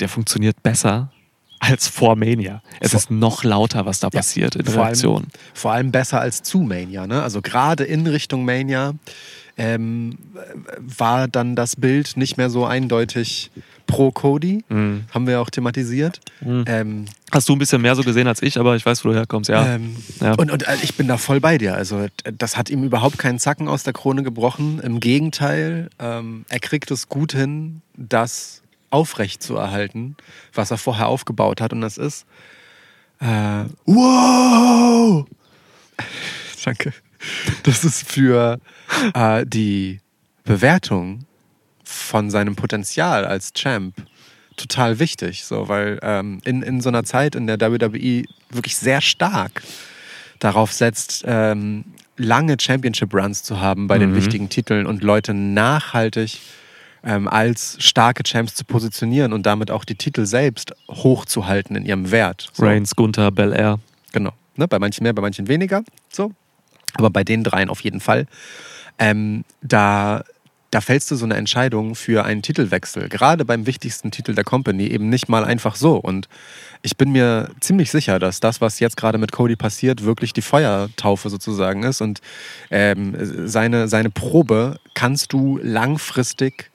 der 0.00 0.08
funktioniert 0.08 0.62
besser 0.62 1.10
als 1.60 1.88
vor 1.88 2.16
Mania. 2.16 2.62
Es 2.80 2.92
Vor- 2.92 2.98
ist 3.00 3.10
noch 3.10 3.44
lauter, 3.44 3.84
was 3.84 4.00
da 4.00 4.08
passiert 4.10 4.54
in 4.56 4.64
der 4.64 4.72
Vor 4.72 4.82
allem, 4.82 4.88
Reaktion. 4.92 5.26
vor 5.52 5.72
allem 5.72 5.92
besser 5.92 6.20
als 6.20 6.42
zu 6.42 6.58
Mania. 6.60 7.06
Ne? 7.06 7.22
Also 7.22 7.42
gerade 7.42 7.84
in 7.84 8.06
Richtung 8.06 8.44
Mania 8.44 8.94
ähm, 9.56 10.18
war 10.78 11.28
dann 11.28 11.54
das 11.56 11.76
Bild 11.76 12.16
nicht 12.16 12.36
mehr 12.36 12.50
so 12.50 12.64
eindeutig 12.64 13.50
pro 13.86 14.10
Cody. 14.10 14.64
Mhm. 14.68 15.04
Haben 15.12 15.26
wir 15.26 15.40
auch 15.40 15.50
thematisiert. 15.50 16.20
Mhm. 16.40 16.64
Ähm, 16.66 17.04
Hast 17.30 17.48
du 17.48 17.52
ein 17.52 17.58
bisschen 17.58 17.82
mehr 17.82 17.94
so 17.94 18.02
gesehen 18.02 18.26
als 18.26 18.42
ich, 18.42 18.58
aber 18.58 18.76
ich 18.76 18.84
weiß, 18.86 19.04
wo 19.04 19.10
du 19.10 19.14
herkommst, 19.14 19.50
ja. 19.50 19.74
Ähm, 19.74 19.96
Ja. 20.20 20.32
Und, 20.34 20.50
und 20.50 20.66
äh, 20.66 20.76
ich 20.82 20.94
bin 20.96 21.06
da 21.08 21.18
voll 21.18 21.40
bei 21.40 21.58
dir. 21.58 21.74
Also, 21.74 22.06
das 22.36 22.56
hat 22.56 22.70
ihm 22.70 22.82
überhaupt 22.84 23.18
keinen 23.18 23.38
Zacken 23.38 23.68
aus 23.68 23.82
der 23.82 23.92
Krone 23.92 24.22
gebrochen. 24.22 24.80
Im 24.80 25.00
Gegenteil, 25.00 25.90
ähm, 25.98 26.44
er 26.48 26.60
kriegt 26.60 26.90
es 26.90 27.08
gut 27.08 27.32
hin, 27.32 27.82
das 27.96 28.62
aufrecht 28.90 29.42
zu 29.42 29.56
erhalten, 29.56 30.16
was 30.54 30.70
er 30.70 30.78
vorher 30.78 31.08
aufgebaut 31.08 31.60
hat. 31.60 31.72
Und 31.72 31.80
das 31.80 31.98
ist. 31.98 32.26
Äh, 33.20 33.64
wow! 33.86 35.26
Danke. 36.64 36.92
Das 37.64 37.84
ist 37.84 38.10
für 38.10 38.58
äh, 39.14 39.44
die 39.46 40.00
Bewertung 40.44 41.24
von 41.84 42.30
seinem 42.30 42.56
Potenzial 42.56 43.24
als 43.24 43.52
Champ 43.52 43.94
total 44.56 44.98
wichtig, 44.98 45.44
so, 45.44 45.68
weil 45.68 45.98
ähm, 46.02 46.40
in, 46.44 46.62
in 46.62 46.80
so 46.80 46.88
einer 46.88 47.04
Zeit, 47.04 47.34
in 47.34 47.46
der 47.46 47.60
WWE 47.60 48.24
wirklich 48.50 48.76
sehr 48.76 49.00
stark 49.00 49.62
darauf 50.38 50.72
setzt, 50.72 51.24
ähm, 51.26 51.84
lange 52.16 52.56
Championship-Runs 52.60 53.42
zu 53.42 53.60
haben 53.60 53.88
bei 53.88 53.98
den 53.98 54.10
Mhm. 54.12 54.16
wichtigen 54.16 54.48
Titeln 54.48 54.86
und 54.86 55.02
Leute 55.02 55.34
nachhaltig 55.34 56.38
ähm, 57.02 57.26
als 57.28 57.76
starke 57.80 58.22
Champs 58.22 58.54
zu 58.54 58.64
positionieren 58.64 59.32
und 59.32 59.44
damit 59.44 59.70
auch 59.70 59.84
die 59.84 59.96
Titel 59.96 60.24
selbst 60.24 60.72
hochzuhalten 60.88 61.76
in 61.76 61.84
ihrem 61.84 62.10
Wert. 62.10 62.48
So. 62.52 62.64
Reigns, 62.64 62.94
Gunther, 62.94 63.30
Belair. 63.30 63.78
Genau. 64.12 64.32
Ne, 64.56 64.68
bei 64.68 64.78
manchen 64.78 65.02
mehr, 65.02 65.12
bei 65.12 65.22
manchen 65.22 65.48
weniger. 65.48 65.82
So. 66.10 66.32
Aber 66.94 67.10
bei 67.10 67.24
den 67.24 67.44
dreien 67.44 67.68
auf 67.68 67.80
jeden 67.80 68.00
Fall. 68.00 68.26
Ähm, 68.98 69.44
da, 69.62 70.24
da 70.70 70.80
fällst 70.80 71.10
du 71.10 71.16
so 71.16 71.24
eine 71.24 71.34
Entscheidung 71.34 71.94
für 71.94 72.24
einen 72.24 72.42
Titelwechsel, 72.42 73.08
gerade 73.08 73.44
beim 73.44 73.66
wichtigsten 73.66 74.10
Titel 74.10 74.34
der 74.34 74.44
Company, 74.44 74.86
eben 74.86 75.08
nicht 75.08 75.28
mal 75.28 75.44
einfach 75.44 75.76
so. 75.76 75.96
Und 75.96 76.28
ich 76.82 76.96
bin 76.96 77.12
mir 77.12 77.50
ziemlich 77.60 77.90
sicher, 77.90 78.18
dass 78.18 78.40
das, 78.40 78.60
was 78.60 78.80
jetzt 78.80 78.96
gerade 78.96 79.18
mit 79.18 79.32
Cody 79.32 79.56
passiert, 79.56 80.04
wirklich 80.04 80.32
die 80.32 80.42
Feuertaufe 80.42 81.30
sozusagen 81.30 81.82
ist. 81.82 82.00
Und 82.00 82.20
ähm, 82.70 83.14
seine, 83.46 83.88
seine 83.88 84.10
Probe 84.10 84.78
kannst 84.94 85.32
du 85.32 85.58
langfristig 85.62 86.70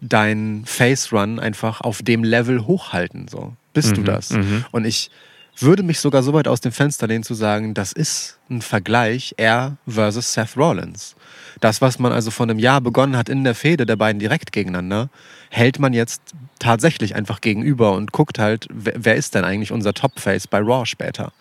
deinen 0.00 0.66
Face 0.66 1.12
Run 1.12 1.38
einfach 1.38 1.80
auf 1.80 2.02
dem 2.02 2.24
Level 2.24 2.66
hochhalten. 2.66 3.28
So. 3.28 3.54
Bist 3.72 3.96
du 3.96 4.02
das? 4.02 4.30
Und 4.72 4.84
ich 4.84 5.10
würde 5.58 5.82
mich 5.82 6.00
sogar 6.00 6.22
so 6.22 6.32
weit 6.32 6.48
aus 6.48 6.60
dem 6.60 6.72
Fenster 6.72 7.06
lehnen 7.06 7.24
zu 7.24 7.34
sagen, 7.34 7.74
das 7.74 7.92
ist 7.92 8.38
ein 8.50 8.62
Vergleich 8.62 9.34
er 9.36 9.76
versus 9.86 10.32
Seth 10.32 10.56
Rollins. 10.56 11.14
Das, 11.60 11.80
was 11.80 11.98
man 11.98 12.12
also 12.12 12.30
vor 12.30 12.46
einem 12.46 12.58
Jahr 12.58 12.80
begonnen 12.80 13.16
hat 13.16 13.28
in 13.28 13.44
der 13.44 13.54
Fehde 13.54 13.86
der 13.86 13.96
beiden 13.96 14.18
direkt 14.18 14.52
gegeneinander, 14.52 15.10
hält 15.50 15.78
man 15.78 15.92
jetzt 15.92 16.22
tatsächlich 16.58 17.14
einfach 17.14 17.40
gegenüber 17.40 17.92
und 17.92 18.12
guckt 18.12 18.38
halt, 18.38 18.66
wer, 18.72 18.94
wer 18.96 19.16
ist 19.16 19.34
denn 19.34 19.44
eigentlich 19.44 19.72
unser 19.72 19.92
Top-Face 19.92 20.46
bei 20.46 20.58
Raw 20.58 20.86
später? 20.86 21.32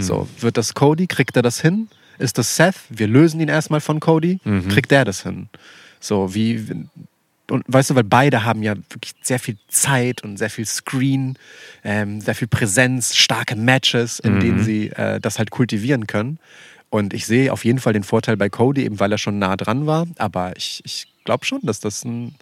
So, 0.00 0.28
wird 0.40 0.56
das 0.56 0.74
Cody? 0.74 1.06
Kriegt 1.06 1.36
er 1.36 1.42
das 1.42 1.60
hin? 1.60 1.88
Ist 2.18 2.36
das 2.38 2.56
Seth? 2.56 2.76
Wir 2.88 3.06
lösen 3.06 3.40
ihn 3.40 3.48
erstmal 3.48 3.80
von 3.80 4.00
Cody. 4.00 4.40
Kriegt 4.68 4.90
der 4.90 5.04
das 5.04 5.22
hin? 5.22 5.48
So, 6.00 6.34
wie, 6.34 6.86
und 7.50 7.64
weißt 7.66 7.90
du, 7.90 7.94
weil 7.94 8.04
beide 8.04 8.44
haben 8.44 8.62
ja 8.62 8.74
wirklich 8.74 9.14
sehr 9.22 9.38
viel 9.38 9.56
Zeit 9.68 10.22
und 10.22 10.36
sehr 10.36 10.50
viel 10.50 10.66
Screen, 10.66 11.38
ähm, 11.82 12.20
sehr 12.20 12.34
viel 12.34 12.48
Präsenz, 12.48 13.16
starke 13.16 13.56
Matches, 13.56 14.18
in 14.18 14.40
denen 14.40 14.64
sie 14.64 14.88
äh, 14.88 15.18
das 15.20 15.38
halt 15.38 15.50
kultivieren 15.50 16.06
können. 16.06 16.38
Und 16.90 17.12
ich 17.12 17.26
sehe 17.26 17.52
auf 17.52 17.64
jeden 17.64 17.78
Fall 17.78 17.92
den 17.92 18.04
Vorteil 18.04 18.36
bei 18.36 18.48
Cody, 18.48 18.84
eben 18.84 19.00
weil 19.00 19.12
er 19.12 19.18
schon 19.18 19.38
nah 19.38 19.56
dran 19.56 19.86
war. 19.86 20.06
Aber 20.16 20.56
ich, 20.56 20.80
ich 20.84 21.06
glaube 21.24 21.44
schon, 21.44 21.60
dass 21.62 21.80
das 21.80 22.04
ein, 22.04 22.34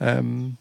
ähm, 0.00 0.56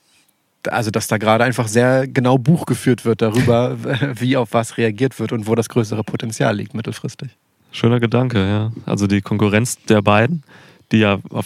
also 0.67 0.91
dass 0.91 1.08
da 1.08 1.17
gerade 1.17 1.43
einfach 1.43 1.67
sehr 1.67 2.08
genau 2.08 2.38
Buch 2.38 2.65
geführt 2.65 3.05
wird 3.05 3.21
darüber, 3.21 3.77
wie 4.15 4.38
auf 4.38 4.53
was 4.53 4.77
reagiert 4.77 5.19
wird 5.19 5.32
und 5.32 5.47
wo 5.47 5.55
das 5.55 5.69
größere 5.69 6.03
Potenzial 6.03 6.55
liegt 6.55 6.73
mittelfristig. 6.73 7.29
Schöner 7.71 7.99
Gedanke, 7.99 8.39
ja. 8.39 8.71
Also 8.86 9.08
die 9.08 9.21
Konkurrenz 9.21 9.77
der 9.86 10.01
beiden, 10.01 10.43
die 10.91 10.99
ja 10.99 11.19
auf 11.29 11.45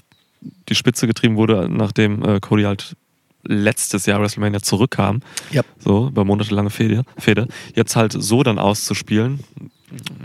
die 0.70 0.76
Spitze 0.76 1.08
getrieben 1.08 1.36
wurde, 1.36 1.68
nachdem 1.70 2.24
äh, 2.24 2.40
Cody 2.40 2.64
halt 2.64 2.96
letztes 3.44 4.06
Jahr 4.06 4.22
WrestleMania 4.22 4.62
zurückkam. 4.62 5.22
Ja. 5.52 5.64
So, 5.80 6.08
über 6.08 6.24
monatelange 6.24 6.70
Fehde, 6.70 7.04
Fehde. 7.18 7.48
Jetzt 7.76 7.96
halt 7.96 8.14
so 8.18 8.44
dann 8.44 8.58
auszuspielen, 8.58 9.42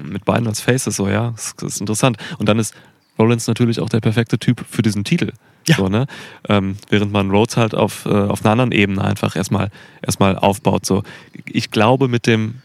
mit 0.03 0.25
beiden 0.25 0.47
als 0.47 0.61
Faces, 0.61 0.97
so, 0.97 1.09
ja, 1.09 1.31
das, 1.31 1.55
das 1.57 1.75
ist 1.75 1.81
interessant. 1.81 2.17
Und 2.39 2.49
dann 2.49 2.59
ist 2.59 2.75
Rollins 3.19 3.47
natürlich 3.47 3.81
auch 3.81 3.89
der 3.89 4.01
perfekte 4.01 4.39
Typ 4.39 4.65
für 4.69 4.83
diesen 4.83 5.05
Titel. 5.05 5.33
Ja. 5.67 5.77
So, 5.77 5.89
ne? 5.89 6.07
ähm, 6.49 6.77
während 6.89 7.13
man 7.13 7.31
Rhodes 7.31 7.57
halt 7.57 7.75
auf, 7.75 8.07
äh, 8.07 8.09
auf 8.09 8.43
einer 8.43 8.53
anderen 8.53 8.73
Ebene 8.73 9.05
einfach 9.05 9.37
erstmal, 9.37 9.71
erstmal 10.01 10.39
aufbaut. 10.39 10.87
So. 10.87 11.03
Ich 11.45 11.71
glaube, 11.71 12.09
mit 12.09 12.27
dem 12.27 12.63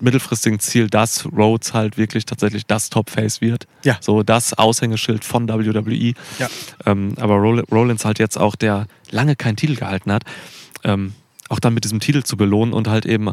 mittelfristigen 0.00 0.60
Ziel, 0.60 0.88
dass 0.88 1.26
Rhodes 1.26 1.74
halt 1.74 1.96
wirklich 1.96 2.26
tatsächlich 2.26 2.66
das 2.66 2.90
Top-Face 2.90 3.40
wird. 3.40 3.66
Ja. 3.84 3.98
So 4.00 4.22
das 4.22 4.54
Aushängeschild 4.54 5.24
von 5.24 5.48
WWE. 5.48 6.14
Ja. 6.38 6.48
Ähm, 6.86 7.14
aber 7.18 7.34
Roll 7.36 7.60
Rollins 7.70 8.04
halt 8.04 8.18
jetzt 8.18 8.38
auch, 8.38 8.56
der 8.56 8.86
lange 9.10 9.36
keinen 9.36 9.56
Titel 9.56 9.76
gehalten 9.76 10.12
hat, 10.12 10.24
ähm, 10.84 11.14
auch 11.48 11.60
dann 11.60 11.74
mit 11.74 11.84
diesem 11.84 12.00
Titel 12.00 12.22
zu 12.22 12.36
belohnen 12.36 12.72
und 12.72 12.88
halt 12.88 13.06
eben 13.06 13.30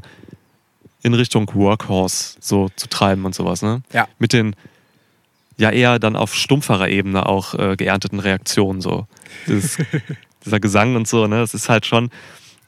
in 1.03 1.13
Richtung 1.13 1.49
Workhorse 1.53 2.37
so 2.39 2.69
zu 2.75 2.87
treiben 2.87 3.25
und 3.25 3.35
sowas. 3.35 3.61
Ne? 3.61 3.81
Ja. 3.93 4.07
Mit 4.19 4.33
den 4.33 4.55
ja 5.57 5.71
eher 5.71 5.99
dann 5.99 6.15
auf 6.15 6.35
stumpferer 6.35 6.89
Ebene 6.89 7.25
auch 7.25 7.53
äh, 7.55 7.75
geernteten 7.75 8.19
Reaktionen 8.19 8.81
so. 8.81 9.07
Dieses, 9.47 9.77
dieser 10.45 10.59
Gesang 10.59 10.95
und 10.95 11.07
so, 11.07 11.27
ne? 11.27 11.39
Das 11.39 11.53
ist 11.53 11.69
halt 11.69 11.85
schon, 11.85 12.09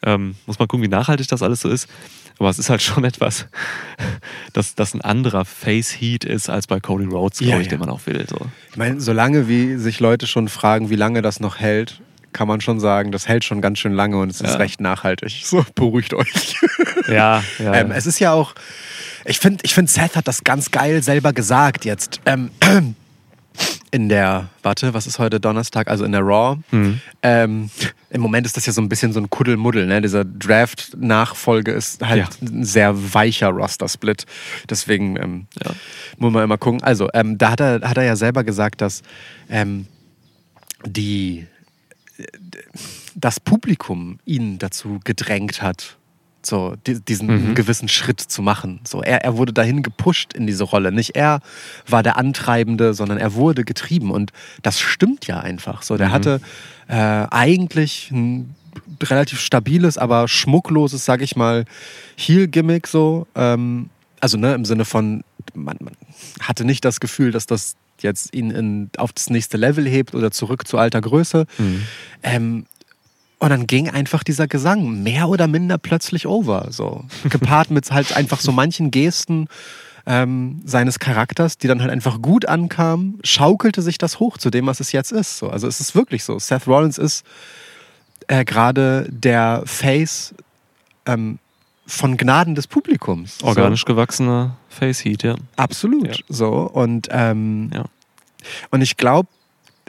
ähm, 0.04 0.36
muss 0.46 0.60
man 0.60 0.68
gucken, 0.68 0.84
wie 0.84 0.90
nachhaltig 0.90 1.28
das 1.28 1.42
alles 1.42 1.62
so 1.62 1.70
ist. 1.70 1.88
Aber 2.40 2.50
es 2.50 2.58
ist 2.58 2.70
halt 2.70 2.82
schon 2.82 3.04
etwas, 3.06 3.46
dass 4.54 4.74
das 4.76 4.94
ein 4.94 5.02
anderer 5.02 5.46
Face-Heat 5.46 6.24
ist 6.26 6.50
als 6.50 6.68
bei 6.68 6.80
Cody 6.80 7.06
Rhodes, 7.06 7.40
glaube 7.40 7.52
Ja, 7.54 7.60
ich, 7.60 7.66
ja. 7.68 7.72
den 7.72 7.80
man 7.82 7.90
auch 7.90 8.02
will. 8.06 8.26
So. 8.30 8.38
Ich 8.72 8.78
meine, 8.78 9.00
solange 9.02 9.48
wie 9.48 9.76
sich 9.76 10.00
Leute 10.00 10.26
schon 10.26 10.48
fragen, 10.48 10.90
wie 10.90 10.96
lange 10.96 11.22
das 11.22 11.40
noch 11.40 11.60
hält, 11.60 12.02
kann 12.32 12.48
man 12.48 12.62
schon 12.62 12.80
sagen, 12.80 13.12
das 13.12 13.28
hält 13.28 13.44
schon 13.44 13.60
ganz 13.60 13.80
schön 13.80 13.94
lange 13.94 14.18
und 14.18 14.30
es 14.30 14.40
ist 14.42 14.52
Ja. 14.52 14.58
recht 14.58 14.80
nachhaltig. 14.82 15.42
So, 15.44 15.66
beruhigt 15.76 16.14
euch. 16.14 16.56
Ja, 17.08 17.44
ja. 17.58 17.74
Ähm, 17.74 17.90
es 17.92 18.06
ist 18.06 18.20
ja 18.20 18.34
auch, 18.34 18.54
ich 19.26 19.40
finde, 19.40 19.64
ich 19.64 19.74
find, 19.74 19.90
Seth 19.90 20.16
hat 20.16 20.28
das 20.28 20.44
ganz 20.44 20.70
geil 20.70 21.02
selber 21.02 21.34
gesagt 21.34 21.84
jetzt. 21.84 22.22
Ähm, 22.28 22.52
in 23.92 24.08
der, 24.10 24.50
warte, 24.62 24.94
was 24.94 25.08
ist 25.08 25.18
heute 25.20 25.40
Donnerstag? 25.40 25.88
Also 25.88 26.06
in 26.06 26.12
der 26.12 26.22
Raw. 26.22 26.60
Mhm. 26.72 27.02
Ähm, 27.24 27.70
Im 28.12 28.22
Moment 28.22 28.46
ist 28.46 28.56
das 28.56 28.66
ja 28.66 28.72
so 28.74 28.82
ein 28.82 28.90
bisschen 28.90 29.14
so 29.14 29.20
ein 29.20 29.30
Kuddelmuddel. 29.30 29.88
Ne? 29.88 30.02
Dieser 30.02 30.24
Draft-Nachfolge 30.26 31.72
ist 31.72 32.06
halt 32.06 32.20
Ja. 32.20 32.30
ein 32.48 32.64
sehr 32.64 33.14
weicher 33.14 33.50
Roster-Split. 33.50 34.26
Deswegen 34.70 35.18
ähm, 35.18 35.48
Ja. 35.64 35.72
muss 36.18 36.32
man 36.32 36.44
immer 36.44 36.58
gucken. 36.58 36.84
Also, 36.84 37.10
ähm, 37.14 37.38
da 37.38 37.52
hat 37.52 37.60
er, 37.62 37.82
hat 37.88 37.98
er 37.98 38.04
ja 38.04 38.16
selber 38.16 38.44
gesagt, 38.44 38.82
dass 38.82 39.02
ähm, 39.50 39.88
die, 40.86 41.48
das 43.16 43.40
Publikum 43.40 44.20
ihn 44.26 44.60
dazu 44.60 45.00
gedrängt 45.04 45.62
hat, 45.62 45.98
so 46.42 46.76
di- 46.88 47.00
diesen 47.02 47.54
gewissen 47.56 47.90
Schritt 47.90 48.22
zu 48.22 48.42
machen. 48.42 48.80
So, 48.88 49.02
er, 49.02 49.24
er 49.24 49.38
wurde 49.38 49.54
dahin 49.54 49.84
gepusht 49.84 50.34
in 50.34 50.48
diese 50.48 50.64
Rolle. 50.64 50.92
Nicht 50.92 51.16
er 51.16 51.42
war 51.88 52.04
der 52.04 52.18
Antreibende, 52.18 52.94
sondern 52.94 53.18
er 53.18 53.34
wurde 53.34 53.64
getrieben. 53.66 54.12
Und 54.12 54.32
das 54.62 54.80
stimmt 54.80 55.28
ja 55.28 55.40
einfach. 55.40 55.82
So, 55.82 55.98
der 55.98 56.12
hatte 56.12 56.42
äh, 56.88 56.96
eigentlich 56.96 58.10
ein 58.12 58.56
relativ 59.04 59.40
stabiles, 59.40 59.98
aber 59.98 60.28
schmuckloses, 60.28 61.06
sag 61.06 61.22
ich 61.22 61.36
mal, 61.36 61.66
Heel-Gimmick 62.18 62.88
so. 62.88 63.28
Ähm, 63.36 63.90
also 64.22 64.38
ne, 64.38 64.54
im 64.54 64.66
Sinne 64.66 64.86
von, 64.86 65.24
man, 65.54 65.78
man 65.80 65.94
hatte 66.42 66.66
nicht 66.66 66.84
das 66.86 67.00
Gefühl, 67.00 67.32
dass 67.32 67.46
das 67.48 67.76
jetzt 68.02 68.34
ihn 68.34 68.52
in, 68.52 68.90
auf 68.98 69.12
das 69.12 69.30
nächste 69.30 69.58
Level 69.58 69.86
hebt 69.88 70.16
oder 70.16 70.32
zurück 70.32 70.68
zu 70.68 70.78
alter 70.78 71.02
Größe. 71.02 71.46
Ähm, 72.24 72.66
und 73.40 73.50
dann 73.50 73.68
ging 73.68 73.90
einfach 73.90 74.24
dieser 74.24 74.48
Gesang 74.48 75.02
mehr 75.02 75.30
oder 75.30 75.48
minder 75.48 75.78
plötzlich 75.78 76.28
over. 76.28 76.68
So. 76.72 77.06
Gepaart 77.30 77.72
mit 77.72 77.90
halt 77.92 78.16
einfach 78.16 78.42
so 78.42 78.52
manchen 78.52 78.92
Gesten 78.92 79.48
ähm, 80.06 80.62
seines 80.66 81.00
Charakters, 81.00 81.58
die 81.58 81.68
dann 81.68 81.82
halt 81.82 81.92
einfach 81.92 82.22
gut 82.22 82.48
ankamen, 82.48 83.20
schaukelte 83.24 83.82
sich 83.82 83.98
das 83.98 84.20
hoch 84.20 84.38
zu 84.38 84.50
dem, 84.50 84.68
was 84.68 84.80
es 84.80 84.92
jetzt 84.92 85.12
ist. 85.12 85.38
So. 85.38 85.50
Also 85.50 85.68
es 85.68 85.80
ist 85.80 85.96
wirklich 85.96 86.24
so. 86.24 86.38
Seth 86.38 86.68
Rollins 86.68 86.98
ist 86.98 87.26
äh, 88.28 88.44
gerade 88.44 89.08
der 89.10 89.64
Face 89.66 90.34
ähm, 91.06 91.40
von 91.88 92.18
Gnaden 92.18 92.56
des 92.56 92.68
Publikums. 92.68 93.38
Organisch 93.42 93.86
gewachsener 93.86 94.58
Face-Heat, 94.70 95.24
ja. 95.24 95.36
Absolut. 95.56 96.08
Ja. 96.08 96.24
So. 96.28 96.50
Und, 96.50 97.08
ähm, 97.12 97.72
Ja. 97.74 97.86
und 98.70 98.82
ich 98.82 98.98
glaube, 98.98 99.30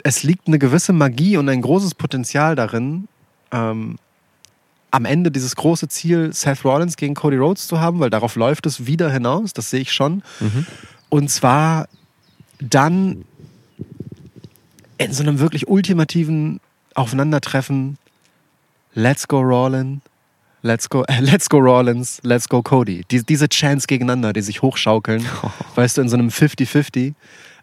es 0.03 0.23
liegt 0.23 0.47
eine 0.47 0.57
gewisse 0.57 0.93
Magie 0.93 1.37
und 1.37 1.47
ein 1.49 1.61
großes 1.61 1.95
Potenzial 1.95 2.55
darin, 2.55 3.07
ähm, 3.51 3.97
am 4.91 5.05
Ende 5.05 5.31
dieses 5.31 5.55
große 5.55 5.87
Ziel, 5.87 6.33
Seth 6.33 6.65
Rollins 6.65 6.97
gegen 6.97 7.15
Cody 7.15 7.37
Rhodes 7.37 7.67
zu 7.67 7.79
haben, 7.79 7.99
weil 7.99 8.09
darauf 8.09 8.35
läuft 8.35 8.65
es 8.65 8.85
wieder 8.85 9.09
hinaus, 9.09 9.53
das 9.53 9.69
sehe 9.69 9.81
ich 9.81 9.93
schon. 9.93 10.21
Und 11.09 11.29
zwar 11.29 11.87
dann 12.59 13.25
in 14.97 15.13
so 15.13 15.23
einem 15.23 15.39
wirklich 15.39 15.67
ultimativen 15.67 16.59
Aufeinandertreffen, 16.93 17.97
let's 18.93 19.27
go 19.27 19.39
Rollins, 19.39 20.01
let's 20.61 20.89
go, 20.89 21.03
äh, 21.03 21.19
let's 21.21 21.49
go 21.49 21.57
Rollins, 21.57 22.19
let's 22.23 22.47
go 22.49 22.61
Cody. 22.61 23.03
Die, 23.09 23.25
diese 23.25 23.49
Chance 23.49 23.87
gegeneinander, 23.87 24.33
die 24.33 24.41
sich 24.41 24.61
hochschaukeln, 24.61 25.25
weißt 25.75 25.97
du, 25.97 26.01
in 26.01 26.09
so 26.09 26.17
einem 26.17 26.29
50-50. 26.29 27.13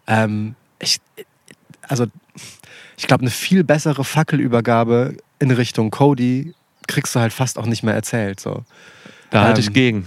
Ähm, 0.07 0.55
ich, 0.79 0.99
also, 1.87 2.07
ich 2.97 3.07
glaube, 3.07 3.21
eine 3.21 3.31
viel 3.31 3.63
bessere 3.63 4.03
Fackelübergabe 4.03 5.15
in 5.39 5.51
Richtung 5.51 5.91
Cody 5.91 6.53
kriegst 6.87 7.15
du 7.15 7.19
halt 7.19 7.33
fast 7.33 7.57
auch 7.57 7.65
nicht 7.65 7.83
mehr 7.83 7.93
erzählt. 7.93 8.39
So. 8.39 8.63
Da 9.29 9.43
halte 9.43 9.61
Ähm, 9.61 9.67
ich 9.67 9.73
gegen. 9.73 10.05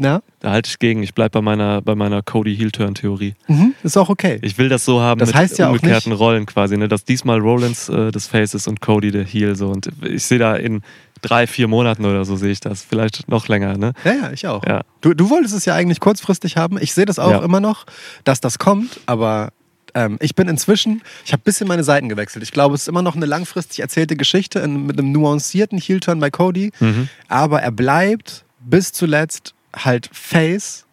Na? 0.00 0.22
Da 0.40 0.50
halte 0.52 0.68
ich 0.68 0.78
gegen. 0.78 1.02
Ich 1.02 1.12
bleibe 1.14 1.30
bei 1.30 1.40
meiner, 1.42 1.82
bei 1.82 1.94
meiner 1.96 2.22
Cody 2.22 2.56
Heel-Turn-Theorie. 2.56 3.34
Mhm, 3.48 3.74
ist 3.82 3.96
auch 3.96 4.08
okay. 4.08 4.38
Ich 4.42 4.56
will 4.56 4.68
das 4.68 4.84
so 4.84 5.00
haben 5.00 5.18
Das 5.18 5.30
mit 5.30 5.36
heißt 5.36 5.58
ja 5.58 5.66
auch 5.68 5.72
umgekehrten 5.72 6.12
nicht- 6.12 6.20
Rollen 6.20 6.46
quasi, 6.46 6.76
ne? 6.76 6.86
dass 6.86 7.04
diesmal 7.04 7.40
Rollins 7.40 7.88
äh, 7.88 8.12
des 8.12 8.28
Face 8.28 8.54
ist 8.54 8.68
und 8.68 8.80
Cody 8.80 9.10
der 9.10 9.24
Heel. 9.24 9.56
So. 9.56 9.68
Und 9.70 9.88
ich 10.04 10.22
sehe 10.24 10.38
da 10.38 10.54
in 10.54 10.82
drei, 11.22 11.48
vier 11.48 11.66
Monaten 11.66 12.04
oder 12.04 12.24
so 12.24 12.36
sehe 12.36 12.52
ich 12.52 12.60
das. 12.60 12.82
Vielleicht 12.84 13.28
noch 13.28 13.48
länger. 13.48 13.76
Ne? 13.76 13.92
Ja, 14.04 14.12
ja, 14.12 14.30
ich 14.32 14.46
auch. 14.46 14.64
Ja. 14.64 14.82
Du, 15.00 15.14
du 15.14 15.30
wolltest 15.30 15.54
es 15.54 15.64
ja 15.64 15.74
eigentlich 15.74 15.98
kurzfristig 15.98 16.56
haben. 16.56 16.78
Ich 16.80 16.94
sehe 16.94 17.04
das 17.06 17.18
auch 17.18 17.32
Ja. 17.32 17.42
immer 17.44 17.58
noch, 17.58 17.84
dass 18.22 18.40
das 18.40 18.60
kommt, 18.60 19.00
aber 19.06 19.48
ähm, 19.94 20.16
ich 20.20 20.34
bin 20.34 20.48
inzwischen, 20.48 21.02
ich 21.24 21.32
habe 21.32 21.40
ein 21.40 21.44
bisschen 21.44 21.68
meine 21.68 21.84
Seiten 21.84 22.08
gewechselt. 22.08 22.42
Ich 22.42 22.52
glaube, 22.52 22.74
es 22.74 22.82
ist 22.82 22.88
immer 22.88 23.02
noch 23.02 23.16
eine 23.16 23.26
langfristig 23.26 23.80
erzählte 23.80 24.16
Geschichte 24.16 24.58
in, 24.60 24.86
mit 24.86 24.98
einem 24.98 25.12
nuancierten 25.12 25.78
Heel-Turn 25.78 26.20
bei 26.20 26.30
Cody, 26.30 26.72
Mhm. 26.80 27.08
aber 27.28 27.62
er 27.62 27.70
bleibt 27.72 28.44
bis 28.60 28.92
zuletzt 28.92 29.54
halt 29.74 30.08
Face 30.12 30.84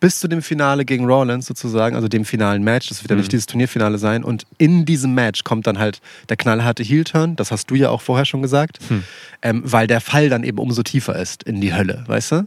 bis 0.00 0.18
zu 0.18 0.28
dem 0.28 0.40
Finale 0.40 0.86
gegen 0.86 1.04
Rollins 1.04 1.44
sozusagen, 1.44 1.94
also 1.94 2.08
dem 2.08 2.24
finalen 2.24 2.62
Match. 2.64 2.88
Das 2.88 3.02
wird 3.02 3.10
ja 3.10 3.16
Mhm. 3.16 3.20
nicht 3.20 3.32
dieses 3.32 3.44
Turnierfinale 3.44 3.98
sein. 3.98 4.24
Und 4.24 4.46
in 4.56 4.86
diesem 4.86 5.12
Match 5.14 5.44
kommt 5.44 5.66
dann 5.66 5.78
halt 5.78 6.00
der 6.30 6.38
knallharte 6.38 6.82
Heel-Turn. 6.82 7.36
Das 7.36 7.50
hast 7.50 7.70
du 7.70 7.74
ja 7.74 7.90
auch 7.90 8.00
vorher 8.00 8.24
schon 8.24 8.40
gesagt. 8.40 8.78
Hm. 8.88 9.04
Ähm, 9.42 9.62
weil 9.66 9.86
der 9.86 10.00
Fall 10.00 10.30
dann 10.30 10.42
eben 10.42 10.56
umso 10.56 10.82
tiefer 10.82 11.16
ist 11.16 11.42
in 11.42 11.60
die 11.60 11.74
Hölle, 11.74 12.04
weißt 12.06 12.32
du? 12.32 12.46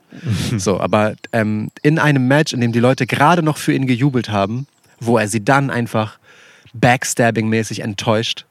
Mhm. 0.51 0.57
So, 0.59 0.79
aber 0.79 1.13
ähm, 1.31 1.69
in 1.83 1.99
einem 1.99 2.27
Match, 2.27 2.53
in 2.53 2.59
dem 2.61 2.71
die 2.71 2.79
Leute 2.79 3.05
gerade 3.05 3.43
noch 3.43 3.57
für 3.57 3.71
ihn 3.73 3.85
gejubelt 3.85 4.29
haben, 4.29 4.65
wo 5.05 5.17
er 5.17 5.27
sie 5.27 5.43
dann 5.43 5.69
einfach 5.69 6.19
Backstabbing-mäßig 6.73 7.81
enttäuscht. 7.81 8.45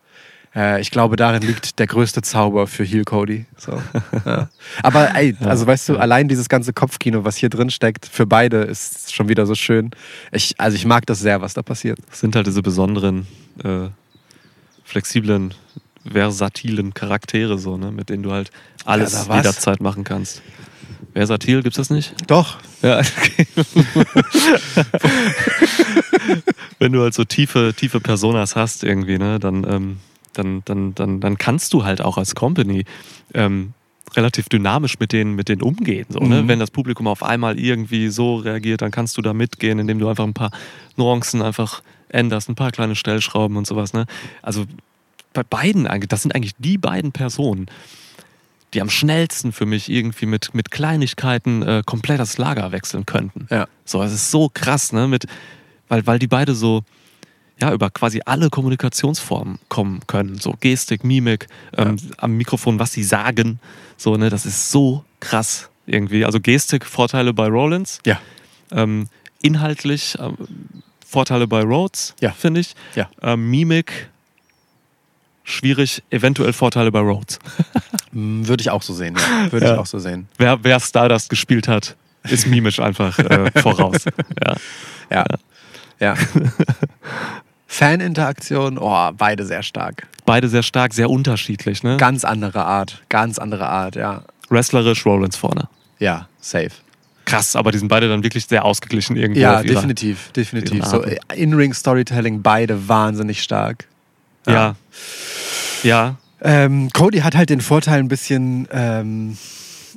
Äh, 0.54 0.80
ich 0.80 0.90
glaube, 0.90 1.16
darin 1.16 1.42
liegt 1.42 1.78
der 1.78 1.86
größte 1.86 2.22
Zauber 2.22 2.66
für 2.66 2.84
Heel 2.84 3.04
Cody. 3.04 3.46
So, 3.56 3.82
ja. 4.24 4.48
Aber 4.82 5.14
ey, 5.14 5.36
also 5.40 5.66
weißt 5.66 5.88
du, 5.88 5.96
allein 5.96 6.28
dieses 6.28 6.48
ganze 6.48 6.72
Kopfkino, 6.72 7.24
was 7.24 7.36
hier 7.36 7.48
drin 7.48 7.70
steckt, 7.70 8.06
für 8.06 8.26
beide 8.26 8.58
ist 8.58 9.14
schon 9.14 9.28
wieder 9.28 9.46
so 9.46 9.54
schön. 9.54 9.90
Ich, 10.30 10.54
also 10.58 10.76
ich 10.76 10.84
mag 10.84 11.06
das 11.06 11.20
sehr, 11.20 11.40
was 11.40 11.54
da 11.54 11.62
passiert. 11.62 11.98
Das 12.10 12.20
sind 12.20 12.36
halt 12.36 12.46
diese 12.46 12.62
besonderen, 12.62 13.26
äh, 13.64 13.88
flexiblen, 14.84 15.54
versatilen 16.10 16.92
Charaktere, 16.94 17.58
so, 17.58 17.76
ne? 17.76 17.90
mit 17.90 18.10
denen 18.10 18.22
du 18.22 18.32
halt 18.32 18.50
alles 18.84 19.26
Ja, 19.26 19.36
jederzeit 19.36 19.80
machen 19.80 20.04
kannst. 20.04 20.42
Versatil, 21.12 21.62
gibt's 21.62 21.76
das 21.76 21.90
nicht? 21.90 22.14
Doch. 22.26 22.58
Ja, 22.82 23.00
okay. 23.00 23.46
Wenn 26.78 26.92
du 26.92 27.02
halt 27.02 27.14
so 27.14 27.24
tiefe, 27.24 27.74
tiefe 27.76 28.00
Personas 28.00 28.56
hast 28.56 28.84
irgendwie, 28.84 29.18
ne, 29.18 29.38
dann, 29.38 29.64
ähm, 29.68 29.96
dann, 30.32 30.62
dann, 30.64 30.94
dann, 30.94 31.20
dann 31.20 31.38
kannst 31.38 31.72
du 31.74 31.84
halt 31.84 32.00
auch 32.00 32.16
als 32.16 32.34
Company 32.34 32.84
ähm, 33.34 33.74
relativ 34.16 34.48
dynamisch 34.48 34.98
mit 34.98 35.12
denen, 35.12 35.34
mit 35.34 35.48
denen 35.48 35.62
umgehen. 35.62 36.06
So, 36.08 36.20
ne? 36.20 36.42
Mhm. 36.42 36.48
Wenn 36.48 36.58
das 36.58 36.70
Publikum 36.70 37.06
auf 37.06 37.22
einmal 37.22 37.58
irgendwie 37.58 38.08
so 38.08 38.36
reagiert, 38.36 38.82
dann 38.82 38.90
kannst 38.90 39.16
du 39.16 39.22
da 39.22 39.32
mitgehen, 39.32 39.78
indem 39.78 39.98
du 39.98 40.08
einfach 40.08 40.24
ein 40.24 40.34
paar 40.34 40.50
Nuancen 40.96 41.42
einfach 41.42 41.82
änderst, 42.08 42.48
ein 42.48 42.54
paar 42.54 42.72
kleine 42.72 42.94
Stellschrauben 42.94 43.56
und 43.56 43.66
sowas. 43.66 43.92
Ne? 43.92 44.06
Also 44.42 44.66
bei 45.32 45.42
beiden, 45.42 45.86
eigentlich, 45.86 46.08
das 46.08 46.22
sind 46.22 46.34
eigentlich 46.34 46.54
die 46.58 46.78
beiden 46.78 47.12
Personen, 47.12 47.66
die 48.74 48.80
am 48.80 48.90
schnellsten 48.90 49.52
für 49.52 49.66
mich 49.66 49.88
irgendwie 49.90 50.26
mit, 50.26 50.54
mit 50.54 50.70
Kleinigkeiten 50.70 51.62
äh, 51.62 51.82
komplett 51.84 52.18
das 52.20 52.38
Lager 52.38 52.72
wechseln 52.72 53.04
könnten. 53.06 53.46
Ja. 53.50 53.66
So, 53.84 54.02
es 54.02 54.12
ist 54.12 54.30
so 54.30 54.50
krass, 54.52 54.92
ne? 54.92 55.08
Mit, 55.08 55.26
weil, 55.88 56.06
weil 56.06 56.18
die 56.18 56.26
beide 56.28 56.54
so 56.54 56.82
ja, 57.60 57.72
über 57.72 57.90
quasi 57.90 58.22
alle 58.24 58.50
Kommunikationsformen 58.50 59.58
kommen 59.68 60.00
können. 60.06 60.38
So 60.38 60.54
Gestik, 60.58 61.04
Mimik, 61.04 61.46
ähm, 61.76 61.96
am 62.16 62.32
Mikrofon, 62.36 62.78
was 62.78 62.92
sie 62.92 63.04
sagen. 63.04 63.60
So, 63.96 64.16
ne, 64.16 64.30
das 64.30 64.46
ist 64.46 64.70
so 64.70 65.04
krass 65.20 65.68
irgendwie. 65.86 66.24
Also 66.24 66.40
Gestik, 66.40 66.84
Vorteile 66.86 67.32
bei 67.32 67.46
Rollins. 67.46 68.00
Ja. 68.06 68.18
Ähm, 68.72 69.06
inhaltlich 69.42 70.16
ähm, 70.18 70.36
Vorteile 71.06 71.46
bei 71.46 71.62
Rhodes, 71.62 72.14
Ja. 72.20 72.30
finde 72.32 72.60
ich. 72.60 72.74
Ja. 72.96 73.08
Ähm, 73.20 73.50
Mimik, 73.50 74.08
schwierig, 75.44 76.02
eventuell 76.10 76.52
Vorteile 76.52 76.90
bei 76.90 77.00
Rhodes. 77.00 77.38
Würde 78.12 78.60
ich 78.60 78.70
auch 78.70 78.82
so 78.82 78.92
sehen. 78.94 79.16
Ja. 79.16 79.50
Würde 79.52 79.66
Ja. 79.66 79.72
ich 79.74 79.78
auch 79.80 79.86
so 79.86 79.98
sehen. 79.98 80.28
Wer, 80.38 80.62
wer 80.62 80.78
Stardust 80.80 81.30
gespielt 81.30 81.66
hat, 81.68 81.96
ist 82.24 82.46
mimisch 82.46 82.78
einfach 82.78 83.18
äh, 83.18 83.50
voraus. 83.60 84.04
Ja. 84.44 84.54
Ja. 85.10 85.24
Ja. 85.98 86.14
Faninteraktion, 87.66 88.76
oh, 88.78 89.10
beide 89.16 89.46
sehr 89.46 89.62
stark. 89.62 90.06
Beide 90.26 90.48
sehr 90.48 90.62
stark, 90.62 90.92
sehr 90.92 91.08
unterschiedlich. 91.08 91.82
Ne? 91.82 91.96
Ganz 91.96 92.24
andere 92.24 92.64
Art. 92.64 93.02
Ganz 93.08 93.38
andere 93.38 93.68
Art, 93.68 93.96
ja. 93.96 94.22
Wrestlerisch 94.50 95.06
Rollins 95.06 95.36
vorne. 95.36 95.68
Ja, 95.98 96.28
safe. 96.40 96.70
Krass, 97.24 97.56
aber 97.56 97.72
die 97.72 97.78
sind 97.78 97.88
beide 97.88 98.08
dann 98.08 98.22
wirklich 98.24 98.44
sehr 98.46 98.64
ausgeglichen 98.64 99.16
irgendwo. 99.16 99.40
Ja, 99.40 99.58
auf 99.60 99.64
ihrer- 99.64 99.74
definitiv, 99.76 100.32
definitiv. 100.32 100.84
So 100.84 101.02
äh, 101.02 101.16
In-Ring-Storytelling, 101.34 102.42
beide 102.42 102.88
wahnsinnig 102.88 103.42
stark. 103.42 103.86
Ja. 104.46 104.74
Ja. 105.82 106.16
Ähm, 106.42 106.90
Cody 106.92 107.20
hat 107.20 107.36
halt 107.36 107.50
den 107.50 107.60
Vorteil, 107.60 108.00
ein 108.00 108.08
bisschen 108.08 108.68
ähm, 108.72 109.36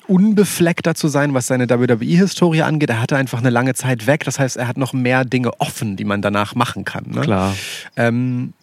unbefleckter 0.07 0.95
zu 0.95 1.07
sein, 1.07 1.33
was 1.33 1.47
seine 1.47 1.69
WWE-Historie 1.69 2.61
angeht. 2.61 2.89
Er 2.89 3.01
hatte 3.01 3.17
einfach 3.17 3.39
eine 3.39 3.49
lange 3.49 3.73
Zeit 3.73 4.07
weg. 4.07 4.23
Das 4.23 4.39
heißt, 4.39 4.57
er 4.57 4.67
hat 4.67 4.77
noch 4.77 4.93
mehr 4.93 5.25
Dinge 5.25 5.59
offen, 5.59 5.95
die 5.95 6.05
man 6.05 6.21
danach 6.21 6.55
machen 6.55 6.85
kann. 6.85 7.05
Ne? 7.07 7.21
Klar. 7.21 7.55
Ähm, 7.95 8.53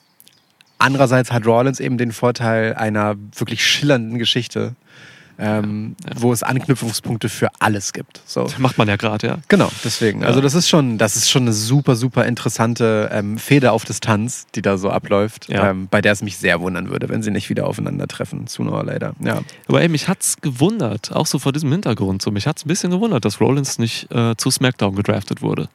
andererseits 0.79 1.33
hat 1.33 1.47
Rollins 1.47 1.81
eben 1.81 1.99
den 1.99 2.13
Vorteil 2.13 2.75
einer 2.75 3.17
wirklich 3.37 3.65
schillernden 3.67 4.19
Geschichte, 4.19 4.75
ähm, 5.43 5.97
wo 6.17 6.33
es 6.33 6.43
Anknüpfungspunkte 6.45 7.29
für 7.29 7.49
alles 7.59 7.93
gibt. 7.93 8.23
So. 8.27 8.47
Macht 8.59 8.79
man 8.79 8.87
ja 8.87 8.95
gerade, 8.97 9.27
ja. 9.27 9.39
Genau, 9.49 9.69
deswegen. 9.85 10.23
Ja. 10.23 10.29
Also 10.29 10.41
das 10.41 10.55
ist 10.55 10.69
schon, 10.69 10.99
das 10.99 11.17
ist 11.17 11.29
schon 11.31 11.43
eine 11.43 11.53
super, 11.53 11.97
super 11.97 12.27
interessante 12.27 13.11
ähm, 13.13 13.39
Feder 13.39 13.73
auf 13.73 13.85
Distanz, 13.85 14.47
die 14.55 14.63
da 14.63 14.79
so 14.79 14.91
abläuft, 14.91 15.49
Ja. 15.49 15.71
ähm, 15.71 15.89
bei 15.91 16.01
der 16.01 16.13
es 16.13 16.23
mich 16.23 16.37
sehr 16.37 16.61
wundern 16.61 16.91
würde, 16.91 17.09
wenn 17.09 17.23
sie 17.25 17.33
nicht 17.33 17.51
wieder 17.51 17.67
aufeinandertreffen, 17.67 18.47
sooner 18.47 18.73
or 18.73 18.85
later. 18.85 19.15
Ja. 19.19 19.41
Aber 19.67 19.83
ey, 19.83 19.89
mich 19.89 20.07
hat's 20.07 20.37
gewundert, 20.41 21.11
auch 21.13 21.27
so 21.27 21.41
vor 21.41 21.53
diesem 21.53 21.73
Hintergrund, 21.73 22.23
so 22.23 22.31
mich 22.31 22.47
hat's 22.47 22.65
ein 22.65 22.69
bisschen 22.69 22.93
gewundert, 22.93 23.25
dass 23.25 23.41
Rollins 23.41 23.79
nicht 23.79 24.13
äh, 24.13 24.37
zu 24.37 24.51
SmackDown 24.51 24.95
gedraftet 24.95 25.43
wurde. 25.43 25.69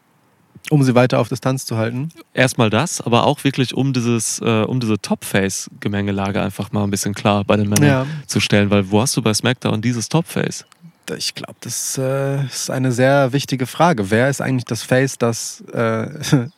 Um 0.69 0.83
sie 0.83 0.95
weiter 0.95 1.19
auf 1.19 1.29
Distanz 1.29 1.65
zu 1.65 1.77
halten. 1.77 2.09
Erstmal 2.33 2.69
das, 2.69 3.01
aber 3.01 3.25
auch 3.25 3.43
wirklich 3.43 3.73
um 3.73 3.93
dieses, 3.93 4.39
äh, 4.39 4.63
um 4.63 4.79
diese 4.79 4.99
Top-Face-Gemengelage 4.99 6.41
einfach 6.41 6.71
mal 6.71 6.83
ein 6.83 6.91
bisschen 6.91 7.13
klar 7.13 7.43
bei 7.43 7.55
den 7.57 7.69
Männern 7.69 7.87
Ja. 7.87 8.05
zu 8.27 8.39
stellen, 8.39 8.69
weil 8.69 8.91
wo 8.91 9.01
hast 9.01 9.15
du 9.17 9.21
bei 9.21 9.33
SmackDown 9.33 9.81
dieses 9.81 10.09
Top-Face? 10.09 10.65
Ich 11.17 11.35
glaube, 11.35 11.55
das 11.61 11.97
äh, 11.97 12.43
ist 12.45 12.69
eine 12.69 12.91
sehr 12.91 13.31
wichtige 13.31 13.65
Frage. 13.65 14.09
Wer 14.11 14.29
ist 14.29 14.41
eigentlich 14.41 14.65
das 14.65 14.83
Face, 14.83 15.17
das 15.17 15.63
äh, 15.73 16.07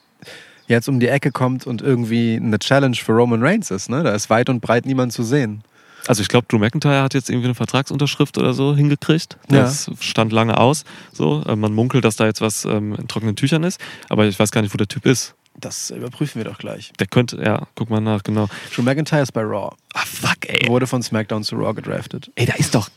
jetzt 0.68 0.90
um 0.90 1.00
die 1.00 1.08
Ecke 1.08 1.32
kommt 1.32 1.68
und 1.68 1.82
irgendwie 1.82 2.36
eine 2.42 2.58
Challenge 2.58 2.96
für 2.96 3.12
Roman 3.12 3.44
Reigns 3.44 3.70
ist? 3.70 3.90
Ne? 3.90 4.02
Da 4.04 4.12
ist 4.12 4.30
weit 4.32 4.50
und 4.50 4.60
breit 4.62 4.86
niemand 4.88 5.14
zu 5.14 5.24
sehen. 5.24 5.62
Also 6.10 6.24
ich 6.24 6.28
glaube, 6.28 6.48
Drew 6.50 6.58
McIntyre 6.58 7.04
hat 7.04 7.14
jetzt 7.14 7.30
irgendwie 7.30 7.46
eine 7.46 7.54
Vertragsunterschrift 7.54 8.40
oder 8.40 8.56
so 8.56 8.76
hingekriegt. 8.76 9.38
Ja. 9.52 9.62
Das 9.62 9.92
stand 10.00 10.34
lange 10.34 10.58
aus. 10.58 10.84
So, 11.14 11.44
äh, 11.46 11.56
man 11.56 11.72
munkelt, 11.72 12.04
dass 12.04 12.16
da 12.16 12.26
jetzt 12.26 12.42
was 12.42 12.66
ähm, 12.66 12.96
in 12.96 13.08
trockenen 13.08 13.36
Tüchern 13.36 13.64
ist, 13.64 13.80
aber 14.10 14.26
ich 14.26 14.40
weiß 14.40 14.50
gar 14.50 14.64
nicht, 14.64 14.74
wo 14.74 14.78
der 14.78 14.88
Typ 14.88 15.06
ist. 15.06 15.36
Das 15.62 15.90
überprüfen 15.92 16.40
wir 16.40 16.46
doch 16.50 16.58
gleich. 16.58 16.92
Der 17.00 17.08
könnte, 17.08 17.42
ja, 17.44 17.68
guck 17.76 17.90
mal 17.90 18.00
nach, 18.00 18.24
genau. 18.24 18.48
Drew 18.74 18.82
McIntyre 18.82 19.22
ist 19.24 19.34
bei 19.34 19.42
Raw. 19.42 19.76
Ah, 19.94 20.04
fuck, 20.06 20.48
ey. 20.48 20.68
Wurde 20.70 20.88
von 20.88 21.02
SmackDown 21.04 21.44
zu 21.44 21.56
Raw 21.56 21.74
gedraftet. 21.74 22.32
Ey, 22.36 22.46
da 22.46 22.54
ist 22.54 22.76
doch. 22.76 22.90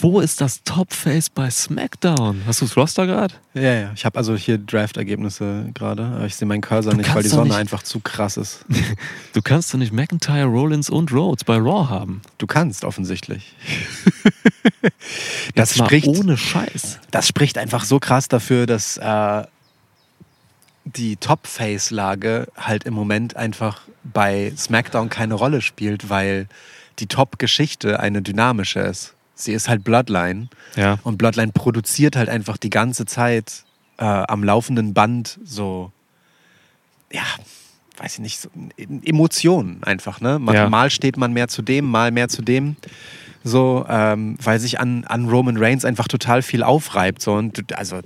Wo 0.00 0.20
ist 0.20 0.40
das 0.40 0.62
Top-Face 0.64 1.30
bei 1.30 1.48
SmackDown? 1.48 2.42
Hast 2.46 2.60
du 2.60 2.66
das 2.66 2.76
Roster 2.76 3.06
gerade? 3.06 3.34
Ja, 3.54 3.72
ja. 3.72 3.92
Ich 3.94 4.04
habe 4.04 4.18
also 4.18 4.36
hier 4.36 4.58
Draft-Ergebnisse 4.58 5.70
gerade. 5.72 6.04
aber 6.04 6.26
Ich 6.26 6.36
sehe 6.36 6.46
meinen 6.46 6.60
Cursor 6.60 6.92
Du 6.92 6.98
nicht, 6.98 7.14
weil 7.14 7.22
die 7.22 7.28
Sonne 7.28 7.44
nicht- 7.50 7.56
einfach 7.56 7.82
zu 7.82 8.00
krass 8.00 8.36
ist. 8.36 8.64
Du 9.32 9.42
kannst 9.42 9.72
doch 9.72 9.78
nicht 9.78 9.92
McIntyre, 9.92 10.44
Rollins 10.46 10.90
und 10.90 11.12
Rhodes 11.12 11.44
bei 11.44 11.56
Raw 11.56 11.88
haben. 11.88 12.20
Du 12.38 12.46
kannst 12.48 12.84
offensichtlich. 12.84 13.54
das 15.54 15.74
Jetzt 15.76 15.78
spricht, 15.86 16.08
ohne 16.08 16.36
Scheiß. 16.36 16.98
das 17.10 17.28
spricht 17.28 17.58
einfach 17.58 17.84
so 17.84 17.98
krass 18.00 18.28
dafür, 18.28 18.66
dass 18.66 18.96
äh, 18.96 19.44
die 20.96 21.16
Top-Face-Lage 21.16 22.48
halt 22.56 22.84
im 22.84 22.94
Moment 22.94 23.36
einfach 23.36 23.82
bei 24.04 24.52
SmackDown 24.56 25.08
keine 25.10 25.34
Rolle 25.34 25.60
spielt, 25.62 26.08
weil 26.10 26.46
die 26.98 27.06
Top-Geschichte 27.06 28.00
eine 28.00 28.22
dynamische 28.22 28.80
ist. 28.80 29.14
Sie 29.34 29.52
ist 29.52 29.68
halt 29.68 29.84
Bloodline 29.84 30.48
Ja. 30.76 30.98
und 31.02 31.16
Bloodline 31.16 31.52
produziert 31.52 32.16
halt 32.16 32.28
einfach 32.28 32.56
die 32.56 32.70
ganze 32.70 33.06
Zeit 33.06 33.64
äh, 33.98 34.04
am 34.04 34.44
laufenden 34.44 34.92
Band 34.94 35.38
so, 35.44 35.92
ja, 37.12 37.22
weiß 37.98 38.14
ich 38.14 38.18
nicht, 38.20 38.40
so 38.40 38.48
Emotionen 39.04 39.82
einfach. 39.84 40.20
Ne? 40.20 40.38
Mal, 40.38 40.54
Ja. 40.54 40.68
mal 40.68 40.90
steht 40.90 41.16
man 41.16 41.32
mehr 41.32 41.48
zu 41.48 41.62
dem, 41.62 41.84
mal 41.86 42.10
mehr 42.10 42.28
zu 42.28 42.42
dem. 42.42 42.76
So, 43.44 43.86
ähm, 43.88 44.36
weil 44.42 44.58
sich 44.60 44.80
an, 44.80 45.04
an 45.04 45.28
Roman 45.28 45.56
Reigns 45.56 45.84
einfach 45.86 46.08
total 46.08 46.42
viel 46.42 46.62
aufreibt. 46.62 47.22
So. 47.22 47.32
Und 47.34 47.74
also 47.76 48.00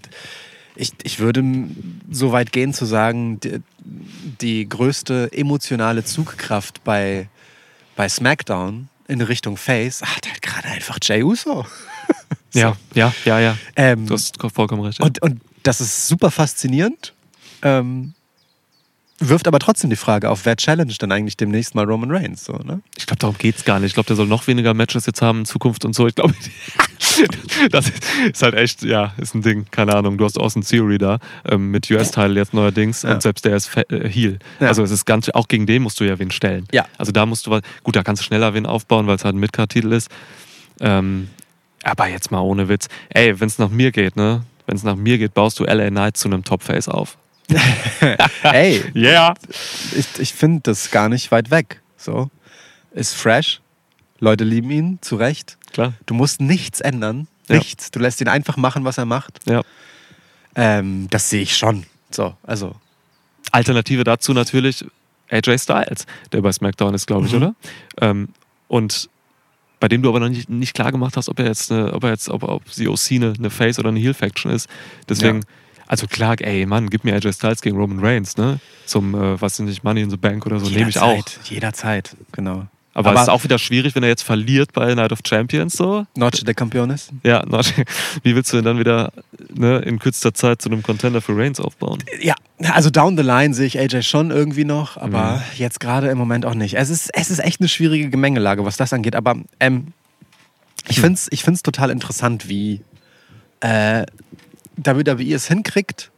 ich, 0.76 0.92
ich 1.02 1.18
würde 1.18 1.42
so 2.10 2.32
weit 2.32 2.52
gehen 2.52 2.72
zu 2.72 2.84
sagen, 2.84 3.40
die, 3.40 3.60
die 4.40 4.68
größte 4.68 5.30
emotionale 5.32 6.04
Zugkraft 6.04 6.82
bei, 6.84 7.28
bei 7.96 8.08
SmackDown 8.08 8.88
in 9.06 9.20
Richtung 9.20 9.56
Face 9.56 10.02
hat 10.02 10.26
halt 10.28 10.42
gerade 10.42 10.68
einfach 10.68 10.98
Jey 11.02 11.22
Uso. 11.22 11.66
Ja, 12.54 12.76
ja, 12.94 13.12
ja, 13.24 13.40
ja. 13.40 13.58
Ähm, 13.74 14.06
Du 14.06 14.14
hast 14.14 14.38
vollkommen 14.52 14.82
recht. 14.82 15.00
Ja. 15.00 15.06
und, 15.06 15.20
und 15.22 15.40
das 15.64 15.80
ist 15.80 16.06
super 16.06 16.30
faszinierend. 16.30 17.12
Ähm, 17.62 18.14
wirft 19.20 19.46
aber 19.46 19.58
trotzdem 19.58 19.90
die 19.90 19.96
Frage 19.96 20.28
auf, 20.30 20.44
wer 20.44 20.56
challenge 20.56 20.92
denn 21.00 21.12
eigentlich 21.12 21.36
demnächst 21.36 21.74
mal 21.74 21.84
Roman 21.84 22.10
Reigns? 22.10 22.44
So, 22.44 22.54
ne? 22.54 22.80
Ich 22.96 23.06
glaube, 23.06 23.18
darum 23.20 23.36
geht's 23.38 23.64
gar 23.64 23.78
nicht. 23.78 23.88
Ich 23.88 23.94
glaube, 23.94 24.06
der 24.06 24.16
soll 24.16 24.26
noch 24.26 24.46
weniger 24.46 24.74
Matches 24.74 25.06
jetzt 25.06 25.22
haben 25.22 25.40
in 25.40 25.44
Zukunft 25.44 25.84
und 25.84 25.94
so. 25.94 26.06
Ich 26.06 26.14
glaube, 26.14 26.34
das 27.70 27.90
ist 28.32 28.42
halt 28.42 28.54
echt, 28.54 28.82
ja, 28.82 29.12
ist 29.18 29.34
ein 29.34 29.42
Ding. 29.42 29.66
Keine 29.70 29.94
Ahnung. 29.94 30.18
Du 30.18 30.24
hast 30.24 30.38
Austin 30.38 30.62
Theory 30.62 30.98
da 30.98 31.18
ähm, 31.48 31.70
mit 31.70 31.90
US-Teil 31.90 32.36
jetzt 32.36 32.54
neuerdings 32.54 33.02
Ja. 33.02 33.14
und 33.14 33.22
selbst 33.22 33.44
der 33.44 33.56
ist 33.56 33.66
Fe 33.66 33.88
äh, 33.90 34.08
Heel. 34.08 34.38
Ja. 34.60 34.68
Also 34.68 34.82
es 34.82 34.90
ist 34.90 35.04
ganz, 35.04 35.28
auch 35.30 35.48
gegen 35.48 35.66
den 35.66 35.82
musst 35.82 36.00
du 36.00 36.04
ja 36.04 36.18
wen 36.18 36.30
stellen. 36.30 36.66
Ja. 36.72 36.86
Also 36.98 37.12
da 37.12 37.26
musst 37.26 37.46
du 37.46 37.50
was, 37.50 37.62
gut, 37.82 37.96
da 37.96 38.02
kannst 38.02 38.22
du 38.22 38.26
schneller 38.26 38.54
wen 38.54 38.66
aufbauen, 38.66 39.06
weil 39.06 39.16
es 39.16 39.24
halt 39.24 39.34
ein 39.36 39.38
Midcard-Titel 39.40 39.92
ist. 39.92 40.10
Ähm, 40.80 41.28
aber 41.82 42.08
jetzt 42.08 42.30
mal 42.30 42.40
ohne 42.40 42.68
Witz. 42.68 42.88
Ey, 43.10 43.38
wenn 43.40 43.46
es 43.46 43.58
nach 43.58 43.68
mir 43.70 43.92
geht, 43.92 44.16
ne? 44.16 44.42
wenn 44.66 44.76
es 44.76 44.82
nach 44.82 44.96
mir 44.96 45.18
geht, 45.18 45.34
baust 45.34 45.60
du 45.60 45.64
LA 45.64 45.90
Knight 45.90 46.16
zu 46.16 46.28
einem 46.28 46.42
Top-Face 46.44 46.88
auf. 46.88 47.16
Ey, 48.42 48.82
Yeah. 48.94 49.34
ich, 49.96 50.06
ich 50.18 50.32
finde 50.32 50.60
das 50.64 50.90
gar 50.90 51.08
nicht 51.08 51.30
weit 51.30 51.50
weg. 51.50 51.80
So. 51.96 52.30
Ist 52.92 53.14
fresh. 53.14 53.60
Leute 54.20 54.44
lieben 54.44 54.70
ihn, 54.70 54.98
zu 55.02 55.16
Recht. 55.16 55.58
Klar. 55.72 55.94
Du 56.06 56.14
musst 56.14 56.40
nichts 56.40 56.80
ändern. 56.80 57.26
Ja. 57.48 57.56
Nichts. 57.56 57.90
Du 57.90 57.98
lässt 58.00 58.20
ihn 58.20 58.28
einfach 58.28 58.56
machen, 58.56 58.84
was 58.84 58.96
er 58.98 59.04
macht. 59.04 59.40
Ja. 59.46 59.62
Ähm, 60.54 61.08
das 61.10 61.28
sehe 61.30 61.42
ich 61.42 61.56
schon. 61.56 61.84
So, 62.10 62.36
also. 62.44 62.74
Alternative 63.50 64.04
dazu 64.04 64.32
natürlich 64.32 64.84
AJ 65.30 65.58
Styles, 65.58 66.06
der 66.32 66.40
bei 66.42 66.52
SmackDown 66.52 66.94
ist, 66.94 67.06
glaube 67.06 67.26
ich, 67.26 67.32
Mhm. 67.32 67.36
oder? 67.38 67.54
Ähm, 68.00 68.28
und 68.68 69.08
bei 69.80 69.88
dem 69.88 70.02
du 70.02 70.08
aber 70.08 70.20
noch 70.20 70.28
nicht, 70.28 70.48
nicht 70.48 70.74
klar 70.74 70.92
gemacht 70.92 71.16
hast, 71.16 71.28
ob 71.28 71.38
er 71.40 71.46
jetzt 71.46 71.70
eine, 71.70 71.92
ob 71.92 72.04
er 72.04 72.10
jetzt, 72.10 72.28
ob, 72.30 72.42
ob 72.44 72.64
die 72.72 72.88
OC 72.88 73.10
eine, 73.16 73.34
eine 73.36 73.50
Face 73.50 73.78
oder 73.78 73.88
eine 73.90 73.98
Heel 74.00 74.14
Faction 74.14 74.50
ist. 74.52 74.68
Deswegen, 75.08 75.38
Ja. 75.40 75.46
Also 75.86 76.06
klar, 76.06 76.36
ey 76.40 76.66
Mann, 76.66 76.90
gib 76.90 77.04
mir 77.04 77.14
AJ 77.14 77.32
Styles 77.34 77.62
gegen 77.62 77.76
Roman 77.76 78.00
Reigns, 78.04 78.36
ne? 78.36 78.58
Zum, 78.86 79.14
äh, 79.14 79.40
was 79.40 79.56
sind 79.56 79.66
nicht, 79.66 79.84
Money 79.84 80.02
in 80.02 80.10
the 80.10 80.16
Bank 80.16 80.44
oder 80.46 80.58
so, 80.60 80.68
nehme 80.70 80.90
ich 80.90 80.98
auch. 80.98 81.10
Jederzeit, 81.16 81.40
Jederzeit, 81.50 82.16
genau. 82.32 82.66
Aber, 82.96 83.12
es 83.12 83.22
ist 83.22 83.28
auch 83.28 83.42
wieder 83.42 83.58
schwierig, 83.58 83.96
wenn 83.96 84.04
er 84.04 84.08
jetzt 84.08 84.22
verliert 84.22 84.72
bei 84.72 84.94
Night 84.94 85.10
of 85.10 85.18
Champions 85.26 85.72
so. 85.72 86.06
Noche 86.16 86.44
de 86.44 86.54
Campeones. 86.54 87.08
Ja, 87.24 87.44
not- 87.44 87.74
wie 88.22 88.36
willst 88.36 88.52
du 88.52 88.56
denn 88.58 88.64
dann 88.66 88.78
wieder 88.78 89.12
ne, 89.52 89.78
in 89.78 89.98
kürzester 89.98 90.32
Zeit 90.32 90.62
zu 90.62 90.68
einem 90.68 90.80
Contender 90.84 91.20
für 91.20 91.36
Reigns 91.36 91.58
aufbauen? 91.58 91.98
Ja, 92.22 92.34
also 92.72 92.90
down 92.90 93.16
the 93.16 93.24
line 93.24 93.52
sehe 93.52 93.66
ich 93.66 93.80
AJ 93.80 94.02
schon 94.02 94.30
irgendwie 94.30 94.64
noch, 94.64 94.96
aber 94.96 95.38
Mhm. 95.38 95.42
jetzt 95.56 95.80
gerade 95.80 96.06
im 96.08 96.18
Moment 96.18 96.46
auch 96.46 96.54
nicht. 96.54 96.74
Es 96.76 96.88
ist, 96.88 97.10
es 97.14 97.30
ist 97.30 97.40
echt 97.40 97.58
eine 97.60 97.68
schwierige 97.68 98.10
Gemengelage, 98.10 98.64
was 98.64 98.76
das 98.76 98.92
angeht. 98.92 99.16
Aber 99.16 99.34
ähm, 99.58 99.88
ich 100.86 101.00
finde 101.00 101.14
es 101.14 101.26
ich 101.32 101.42
find's 101.42 101.64
total 101.64 101.90
interessant, 101.90 102.48
wie 102.48 102.82
äh, 103.58 104.04
WWE 104.76 105.34
es 105.34 105.48
hinkriegt, 105.48 106.10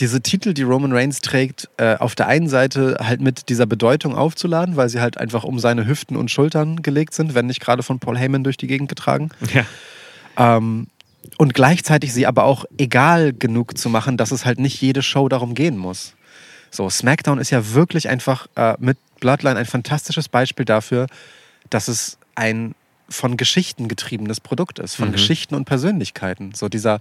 diese 0.00 0.20
Titel, 0.20 0.52
die 0.52 0.62
Roman 0.62 0.92
Reigns 0.92 1.20
trägt, 1.20 1.68
äh, 1.78 1.96
auf 1.96 2.14
der 2.14 2.26
einen 2.26 2.48
Seite 2.48 2.98
halt 3.00 3.20
mit 3.20 3.48
dieser 3.48 3.66
Bedeutung 3.66 4.14
aufzuladen, 4.14 4.76
weil 4.76 4.88
sie 4.88 5.00
halt 5.00 5.16
einfach 5.16 5.44
um 5.44 5.58
seine 5.58 5.86
Hüften 5.86 6.16
und 6.16 6.30
Schultern 6.30 6.82
gelegt 6.82 7.14
sind, 7.14 7.34
wenn 7.34 7.46
nicht 7.46 7.60
gerade 7.60 7.82
von 7.82 7.98
Paul 7.98 8.18
Heyman 8.18 8.44
durch 8.44 8.56
die 8.56 8.66
Gegend 8.66 8.88
getragen. 8.88 9.30
Ja. 9.54 9.64
Ähm, 10.36 10.88
und 11.38 11.54
gleichzeitig 11.54 12.12
sie 12.12 12.26
aber 12.26 12.44
auch 12.44 12.66
egal 12.76 13.32
genug 13.32 13.78
zu 13.78 13.88
machen, 13.88 14.16
dass 14.16 14.32
es 14.32 14.44
halt 14.44 14.58
nicht 14.58 14.80
jede 14.80 15.02
Show 15.02 15.28
darum 15.28 15.54
gehen 15.54 15.78
muss. 15.78 16.14
So, 16.70 16.90
SmackDown 16.90 17.38
ist 17.38 17.50
ja 17.50 17.72
wirklich 17.72 18.08
einfach 18.08 18.48
äh, 18.54 18.74
mit 18.78 18.98
Bloodline 19.20 19.58
ein 19.58 19.66
fantastisches 19.66 20.28
Beispiel 20.28 20.66
dafür, 20.66 21.06
dass 21.70 21.88
es 21.88 22.18
ein 22.34 22.74
von 23.08 23.36
Geschichten 23.36 23.88
getriebenes 23.88 24.40
Produkt 24.40 24.78
ist, 24.78 24.94
von 24.96 25.08
Mhm. 25.08 25.12
Geschichten 25.12 25.54
und 25.54 25.64
Persönlichkeiten. 25.64 26.52
So 26.54 26.68
dieser, 26.68 27.00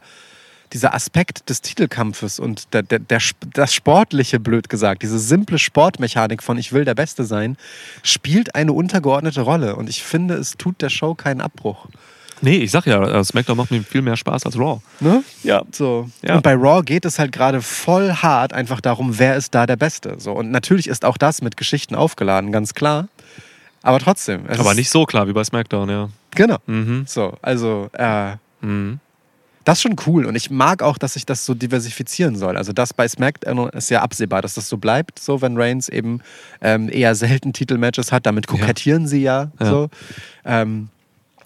dieser 0.74 0.94
Aspekt 0.94 1.50
des 1.50 1.62
Titelkampfes 1.62 2.40
und 2.40 2.74
der, 2.74 2.84
der, 2.84 3.00
der, 3.00 3.20
das 3.54 3.74
Sportliche, 3.74 4.40
blöd 4.40 4.70
gesagt, 4.70 5.04
diese 5.04 5.20
simple 5.20 5.60
Sportmechanik 5.60 6.44
von 6.44 6.58
ich 6.58 6.74
will 6.74 6.86
der 6.86 6.96
Beste 6.96 7.24
sein, 7.24 7.58
spielt 8.04 8.56
eine 8.56 8.74
untergeordnete 8.74 9.42
Rolle. 9.42 9.76
Und 9.76 9.90
ich 9.90 10.04
finde, 10.04 10.36
es 10.36 10.58
tut 10.58 10.82
der 10.82 10.90
Show 10.90 11.16
keinen 11.16 11.42
Abbruch. 11.42 11.88
Nee, 12.42 12.58
ich 12.58 12.72
sag 12.72 12.86
ja, 12.86 13.02
äh, 13.02 13.24
SmackDown 13.24 13.56
macht 13.58 13.72
mir 13.72 13.82
viel 13.82 14.02
mehr 14.02 14.18
Spaß 14.18 14.46
als 14.46 14.58
Raw. 14.58 14.82
Ne? 15.00 15.24
Ja. 15.44 15.64
So. 15.72 16.10
Ja. 16.22 16.36
Und 16.36 16.44
bei 16.44 16.54
Raw 16.54 16.84
geht 16.84 17.06
es 17.06 17.18
halt 17.18 17.32
gerade 17.32 17.62
voll 17.62 18.12
hart 18.12 18.52
einfach 18.52 18.82
darum, 18.82 19.18
wer 19.20 19.38
ist 19.38 19.56
da 19.56 19.66
der 19.66 19.78
Beste. 19.78 20.16
So. 20.20 20.34
Und 20.34 20.52
natürlich 20.52 20.88
ist 20.88 21.06
auch 21.06 21.18
das 21.18 21.42
mit 21.42 21.56
Geschichten 21.56 21.96
aufgeladen, 21.96 22.52
ganz 22.52 22.74
klar. 22.74 23.08
Aber 23.86 24.00
trotzdem. 24.00 24.42
Aber 24.48 24.74
nicht 24.74 24.90
so 24.90 25.06
klar 25.06 25.28
wie 25.28 25.34
bei 25.34 25.44
SmackDown, 25.44 25.90
ja. 25.90 26.10
Genau. 26.32 26.58
Mhm. 26.66 27.04
So, 27.08 27.38
also, 27.42 27.90
äh, 27.94 28.34
Mhm. 28.62 29.00
das 29.64 29.78
ist 29.78 29.82
schon 29.84 29.96
cool. 30.08 30.26
Und 30.26 30.36
ich 30.36 30.50
mag 30.50 30.82
auch, 30.82 30.98
dass 30.98 31.14
sich 31.14 31.26
das 31.26 31.46
so 31.46 31.54
diversifizieren 31.54 32.36
soll. 32.36 32.58
Also, 32.58 32.74
das 32.74 32.94
bei 32.94 33.08
SmackDown 33.08 33.70
ist 33.70 33.90
ja 33.92 34.02
absehbar, 34.02 34.42
dass 34.42 34.56
das 34.56 34.68
so 34.70 34.78
bleibt, 34.78 35.20
so, 35.20 35.42
wenn 35.42 35.56
Reigns 35.56 35.88
eben 35.88 36.22
ähm, 36.62 36.90
eher 36.92 37.14
selten 37.16 37.54
Titelmatches 37.54 38.12
hat. 38.12 38.26
Damit 38.26 38.48
kokettieren 38.48 39.08
sie 39.08 39.22
ja. 39.22 39.52
Ja. 39.60 39.66
So. 39.66 39.90
Ähm, 40.46 40.90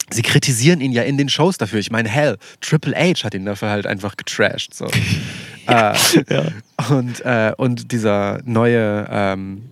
sie 0.10 0.22
kritisieren 0.22 0.80
ihn 0.82 0.92
ja 0.94 1.04
in 1.04 1.18
den 1.18 1.28
Shows 1.30 1.58
dafür. 1.58 1.80
Ich 1.80 1.92
meine, 1.92 2.08
hell, 2.10 2.38
Triple 2.62 2.96
H 2.96 3.26
hat 3.26 3.34
ihn 3.34 3.46
dafür 3.46 3.70
halt 3.70 3.86
einfach 3.86 4.16
getrashed. 4.18 4.74
So. 4.74 4.86
äh, 5.68 5.94
Ja. 6.30 6.44
und, 6.90 7.20
äh, 7.26 7.52
und 7.58 7.92
dieser 7.92 8.40
neue, 8.46 9.08
ähm, 9.12 9.69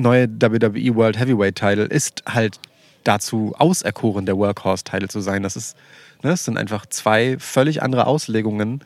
neue 0.00 0.28
WWE 0.28 0.94
World 0.94 1.18
Heavyweight 1.18 1.56
Title 1.56 1.84
ist 1.84 2.22
halt 2.26 2.58
dazu 3.04 3.54
auserkoren, 3.58 4.26
der 4.26 4.36
Workhorse 4.36 4.84
Title 4.84 5.08
zu 5.08 5.20
sein. 5.20 5.42
Das 5.42 5.56
ist, 5.56 5.76
ne, 6.22 6.32
es 6.32 6.44
sind 6.44 6.58
einfach 6.58 6.86
zwei 6.86 7.38
völlig 7.38 7.82
andere 7.82 8.06
Auslegungen 8.06 8.80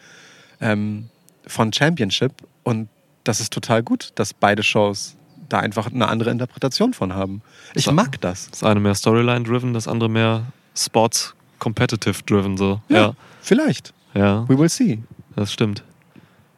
ähm, 0.60 1.08
von 1.46 1.72
Championship 1.72 2.32
und 2.62 2.88
das 3.24 3.40
ist 3.40 3.52
total 3.52 3.82
gut, 3.82 4.10
dass 4.16 4.34
beide 4.34 4.62
Shows 4.62 5.16
da 5.48 5.58
einfach 5.60 5.90
eine 5.90 6.08
andere 6.08 6.30
Interpretation 6.30 6.94
von 6.94 7.14
haben. 7.14 7.42
Ich 7.74 7.84
So. 7.84 7.92
mag 7.92 8.20
das. 8.20 8.50
Das 8.50 8.62
eine 8.62 8.80
mehr 8.80 8.94
Storyline-driven, 8.94 9.74
das 9.74 9.88
andere 9.88 10.08
mehr 10.08 10.44
Sports-competitive-driven, 10.76 12.56
so. 12.56 12.80
Ja. 12.88 13.14
Vielleicht. 13.40 13.92
ja, 14.14 14.48
We 14.48 14.58
will 14.58 14.68
see. 14.68 15.02
das 15.36 15.52
stimmt. 15.52 15.82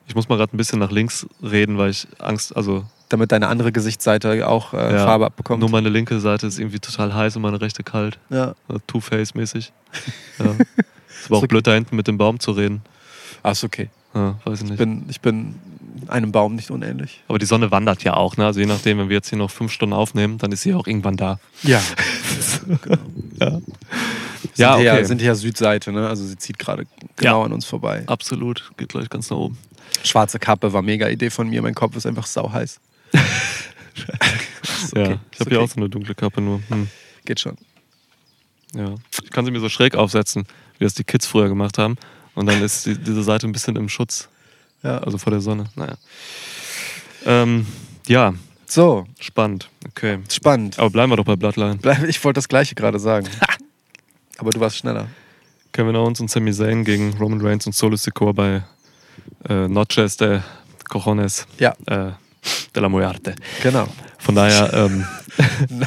Ich 0.09 0.15
muss 0.15 0.29
mal 0.29 0.37
gerade 0.37 0.55
ein 0.55 0.57
bisschen 0.57 0.79
nach 0.79 0.93
links 0.93 1.27
reden, 1.43 1.79
weil 1.79 1.91
ich 1.91 2.07
Angst, 2.19 2.55
also 2.57 2.85
Damit 3.09 3.31
deine 3.31 3.47
andere 3.49 3.71
Gesichtsseite 3.71 4.49
auch 4.49 4.73
äh, 4.75 4.77
ja, 4.95 5.05
Farbe 5.05 5.27
abbekommt. 5.27 5.61
Nur 5.61 5.71
meine 5.71 5.89
linke 5.89 6.19
Seite 6.19 6.47
ist 6.49 6.59
irgendwie 6.59 6.81
total 6.81 7.15
heiß 7.15 7.37
und 7.37 7.43
meine 7.43 7.61
rechte 7.61 7.83
kalt. 7.85 8.19
ja. 8.31 8.55
Also 8.69 8.81
Two-Face-mäßig. 8.87 9.73
Ja. 10.39 10.45
ist 10.47 11.27
aber 11.27 11.37
auch 11.37 11.39
okay. 11.39 11.47
blöd, 11.47 11.67
da 11.67 11.73
hinten 11.75 11.97
mit 11.97 12.07
dem 12.09 12.19
Baum 12.19 12.41
zu 12.41 12.51
reden. 12.51 12.83
Ah, 13.43 13.53
ist 13.53 13.65
okay. 13.65 13.89
Ja, 14.15 14.35
weiß 14.45 14.59
ich 14.59 14.65
Ich 14.65 14.71
nicht. 14.71 14.79
bin, 14.79 15.05
ich 15.09 15.21
bin 15.21 15.55
einem 16.09 16.31
Baum 16.33 16.55
nicht 16.57 16.71
unähnlich. 16.71 17.23
Aber 17.29 17.39
die 17.39 17.47
Sonne 17.47 17.71
wandert 17.71 18.03
ja 18.05 18.15
auch, 18.15 18.37
ne? 18.37 18.45
Also 18.45 18.61
je 18.61 18.67
nachdem, 18.67 18.99
wenn 18.99 19.09
wir 19.09 19.17
jetzt 19.17 19.31
hier 19.31 19.39
noch 19.39 19.51
fünf 19.51 19.73
Stunden 19.73 19.93
aufnehmen, 19.95 20.37
dann 20.39 20.53
ist 20.53 20.63
sie 20.63 20.75
auch 20.75 20.87
irgendwann 20.87 21.17
da. 21.17 21.39
Ja. 21.63 21.81
Ja. 23.41 23.51
Sind 23.51 23.65
Ja, 24.57 24.77
hier, 24.79 24.93
okay. 24.95 25.05
sind 25.05 25.21
hier 25.21 25.35
Südseite, 25.35 25.93
ne? 25.93 26.09
Also 26.09 26.25
sie 26.25 26.37
zieht 26.37 26.59
gerade 26.59 26.87
genau 27.17 27.41
Ja. 27.41 27.45
an 27.47 27.53
uns 27.53 27.65
vorbei. 27.67 28.05
Absolut. 28.07 28.71
Geht 28.77 28.89
gleich 28.91 29.09
ganz 29.11 29.31
nach 29.31 29.37
oben. 29.37 29.59
Schwarze 30.03 30.39
Kappe 30.39 30.73
war 30.73 30.83
mega 30.83 31.09
Idee 31.09 31.31
von 31.31 31.49
mir. 31.49 31.63
Mein 31.63 31.75
Kopf 31.75 31.97
ist 31.97 32.07
einfach 32.07 32.27
sauheiß. 32.27 32.75
Ja, 32.75 32.81
okay, 33.15 33.19
ich 34.63 34.81
ist 34.81 34.95
habe 34.95 35.19
hier 35.37 35.45
okay. 35.47 35.57
auch 35.59 35.69
so 35.69 35.77
eine 35.77 35.89
dunkle 35.89 36.15
Kappe 36.15 36.41
nur. 36.41 36.61
Hm. 36.69 36.89
Geht 37.25 37.41
schon. 37.41 37.57
Ja. 38.75 38.95
Ich 39.23 39.31
kann 39.31 39.45
sie 39.45 39.51
mir 39.51 39.61
so 39.61 39.69
schräg 39.69 39.95
aufsetzen, 39.95 40.47
wie 40.79 40.85
das 40.85 40.95
die 40.95 41.05
Kids 41.05 41.27
früher 41.27 41.49
gemacht 41.49 41.79
haben. 41.79 41.97
Und 42.35 42.47
dann 42.47 42.63
ist 42.63 42.87
die, 42.87 42.97
diese 42.99 43.23
Seite 43.23 43.47
ein 43.47 43.53
bisschen 43.53 43.77
im 43.77 43.89
Schutz, 43.89 44.29
Ja. 44.83 44.99
also 44.99 45.19
vor 45.19 45.31
der 45.31 45.41
Sonne. 45.41 45.65
Naja. 45.75 45.97
Ähm, 47.25 47.67
ja, 48.07 48.35
So, 48.67 49.07
spannend. 49.19 49.69
Okay. 49.89 50.19
spannend. 50.31 50.79
Aber 50.79 50.91
bleiben 50.91 51.11
wir 51.11 51.17
doch 51.17 51.25
bei 51.25 51.37
Bloodline. 51.37 51.79
Ich 52.09 52.23
wollte 52.25 52.39
das 52.39 52.49
Gleiche 52.49 52.75
gerade 52.75 52.99
sagen. 52.99 53.29
Aber 54.39 54.51
du 54.51 54.61
warst 54.61 54.77
schneller. 54.77 55.09
Kevin 55.73 55.97
Owens 55.97 56.21
und 56.21 56.31
Sami 56.31 56.53
Zayn 56.53 56.85
gegen 56.85 57.17
Roman 57.19 57.41
Reigns 57.41 57.67
und 57.67 57.75
Solo 57.75 57.97
Sikoa 57.97 58.33
bei 58.33 58.63
äh, 59.49 59.69
Noches 59.69 60.17
de 60.17 60.41
Cojones 60.89 61.47
Ja, 61.59 61.75
äh, 61.87 62.13
de 62.75 62.83
la 62.83 62.89
Muerte. 62.89 63.35
genau. 63.63 63.89
Von 64.19 64.35
daher, 64.35 64.73
ähm, 64.75 65.05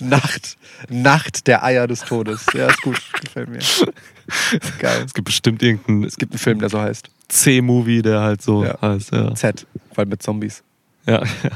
Nacht. 0.00 0.56
Nacht 0.88 1.46
der 1.46 1.64
Eier 1.64 1.86
des 1.86 2.00
Todes. 2.00 2.44
Ja, 2.54 2.66
ist 2.68 2.82
gut. 2.82 3.00
Gefällt 3.20 3.48
mir. 3.48 3.60
Geil. 4.78 5.02
es 5.06 5.14
gibt 5.14 5.26
bestimmt 5.26 5.62
irgendeinen 5.62 6.04
Es 6.04 6.16
gibt 6.16 6.32
einen 6.32 6.38
Film, 6.38 6.58
der 6.58 6.68
so 6.68 6.80
heißt. 6.80 7.08
C-Movie, 7.28 8.02
der 8.02 8.20
halt 8.20 8.42
so 8.42 8.64
Ja. 8.64 8.78
heißt. 8.82 9.12
Ja. 9.12 9.34
Z, 9.34 9.66
weil 9.94 10.06
mit 10.06 10.22
Zombies. 10.22 10.62
Ja, 11.06 11.22
ja. 11.22 11.50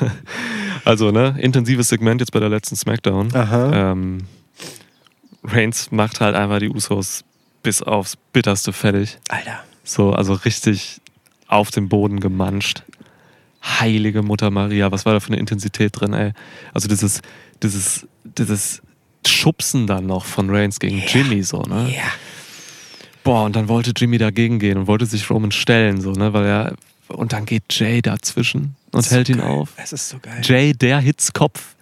Also, 0.84 1.10
ne, 1.10 1.36
intensives 1.38 1.88
Segment 1.88 2.20
jetzt 2.20 2.30
bei 2.32 2.40
der 2.40 2.48
letzten 2.48 2.76
Smackdown. 2.76 3.34
Aha. 3.34 3.92
Ähm, 3.92 4.26
Reigns 5.44 5.90
macht 5.90 6.20
halt 6.20 6.34
einfach 6.34 6.58
die 6.60 6.70
Usos 6.70 7.24
bis 7.62 7.82
aufs 7.82 8.16
Bitterste 8.32 8.72
fertig. 8.72 9.18
Alter. 9.28 9.60
So, 9.84 10.12
also 10.12 10.32
richtig 10.32 11.00
auf 11.46 11.70
den 11.70 11.88
Boden 11.88 12.20
gemanscht. 12.20 12.84
Heilige 13.62 14.22
Mutter 14.22 14.50
Maria, 14.50 14.92
was 14.92 15.04
war 15.04 15.14
da 15.14 15.20
für 15.20 15.28
eine 15.28 15.38
Intensität 15.38 15.98
drin, 15.98 16.12
ey? 16.12 16.32
Also 16.72 16.88
dieses, 16.88 17.20
dieses, 17.62 18.06
dieses 18.24 18.82
Schubsen 19.26 19.86
dann 19.86 20.06
noch 20.06 20.24
von 20.24 20.50
Reigns 20.50 20.78
gegen 20.78 21.02
Jimmy, 21.06 21.42
so, 21.42 21.62
ne? 21.62 21.92
Ja. 21.94 22.10
Boah, 23.24 23.44
und 23.44 23.56
dann 23.56 23.68
wollte 23.68 23.92
Jimmy 23.96 24.18
dagegen 24.18 24.58
gehen 24.58 24.78
und 24.78 24.86
wollte 24.86 25.06
sich 25.06 25.28
Roman 25.28 25.50
stellen, 25.50 26.00
so, 26.00 26.12
ne? 26.12 26.32
Weil 26.32 26.46
er, 26.46 26.74
und 27.08 27.32
dann 27.32 27.46
geht 27.46 27.64
Jay 27.70 28.00
dazwischen 28.00 28.76
und 28.92 29.10
hält 29.10 29.28
ihn 29.28 29.40
auf. 29.40 29.70
Es 29.76 29.92
ist 29.92 30.08
so 30.08 30.18
geil. 30.20 30.40
Jay, 30.42 30.72
der 30.72 31.00
Hitzkopf, 31.00 31.74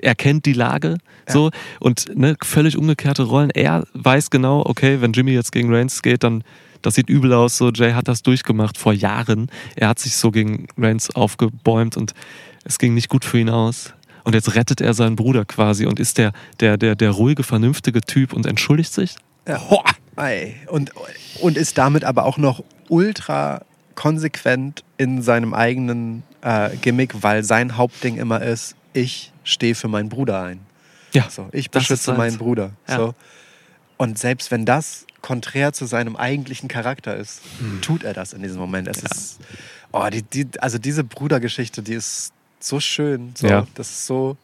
er 0.00 0.14
kennt 0.14 0.46
die 0.46 0.52
Lage 0.52 0.98
so 1.26 1.50
und 1.78 2.16
ne, 2.16 2.36
völlig 2.42 2.76
umgekehrte 2.76 3.22
Rollen. 3.22 3.50
Er 3.50 3.84
weiß 3.94 4.30
genau, 4.30 4.64
okay, 4.66 5.00
wenn 5.00 5.12
Jimmy 5.12 5.32
jetzt 5.32 5.52
gegen 5.52 5.72
Reigns 5.72 6.02
geht, 6.02 6.24
dann 6.24 6.44
das 6.82 6.94
sieht 6.94 7.08
übel 7.08 7.32
aus. 7.32 7.56
So 7.56 7.70
Jay 7.70 7.92
hat 7.92 8.08
das 8.08 8.22
durchgemacht 8.22 8.78
vor 8.78 8.92
Jahren. 8.92 9.50
Er 9.76 9.88
hat 9.88 9.98
sich 9.98 10.16
so 10.16 10.30
gegen 10.30 10.66
Reigns 10.76 11.14
aufgebäumt 11.14 11.96
und 11.96 12.14
es 12.64 12.78
ging 12.78 12.94
nicht 12.94 13.08
gut 13.08 13.24
für 13.24 13.38
ihn 13.38 13.50
aus. 13.50 13.94
Und 14.24 14.34
jetzt 14.34 14.54
rettet 14.54 14.80
er 14.80 14.94
seinen 14.94 15.16
Bruder 15.16 15.44
quasi 15.44 15.86
und 15.86 15.98
ist 15.98 16.18
der, 16.18 16.32
der, 16.60 16.76
der, 16.76 16.94
der 16.94 17.10
ruhige, 17.10 17.42
vernünftige 17.42 18.00
Typ 18.00 18.32
und 18.32 18.46
entschuldigt 18.46 18.92
sich. 18.92 19.16
Ja. 19.48 19.60
Und, 20.68 20.92
und 21.40 21.56
ist 21.56 21.78
damit 21.78 22.04
aber 22.04 22.26
auch 22.26 22.36
noch 22.36 22.62
ultra 22.88 23.62
konsequent 23.94 24.84
in 24.98 25.22
seinem 25.22 25.54
eigenen 25.54 26.22
äh, 26.42 26.76
Gimmick, 26.76 27.22
weil 27.22 27.42
sein 27.42 27.78
Hauptding 27.78 28.18
immer 28.18 28.42
ist, 28.42 28.74
ich 28.92 29.32
stehe 29.44 29.74
für 29.74 29.88
meinen 29.88 30.08
Bruder 30.08 30.42
ein. 30.42 30.60
Ja, 31.12 31.28
So, 31.28 31.48
ich 31.52 31.70
beschütze 31.70 32.12
meinen 32.14 32.38
Bruder. 32.38 32.72
Ja. 32.88 32.96
So. 32.96 33.14
Und 34.00 34.18
selbst 34.18 34.50
wenn 34.50 34.64
das 34.64 35.04
konträr 35.20 35.74
zu 35.74 35.84
seinem 35.84 36.16
eigentlichen 36.16 36.70
Charakter 36.70 37.14
ist, 37.14 37.42
Hm. 37.58 37.82
tut 37.82 38.02
er 38.02 38.14
das 38.14 38.32
in 38.32 38.42
diesem 38.42 38.58
Moment. 38.58 38.88
Es 38.88 39.02
ist, 39.02 39.40
oh, 39.92 40.08
die, 40.10 40.22
die, 40.22 40.48
also 40.58 40.78
diese 40.78 41.04
Brudergeschichte, 41.04 41.82
die 41.82 41.92
ist 41.92 42.32
so 42.60 42.80
schön. 42.80 43.34
So. 43.36 43.46
Ja. 43.46 43.66
Das 43.74 43.90
ist 43.90 44.06
so, 44.06 44.38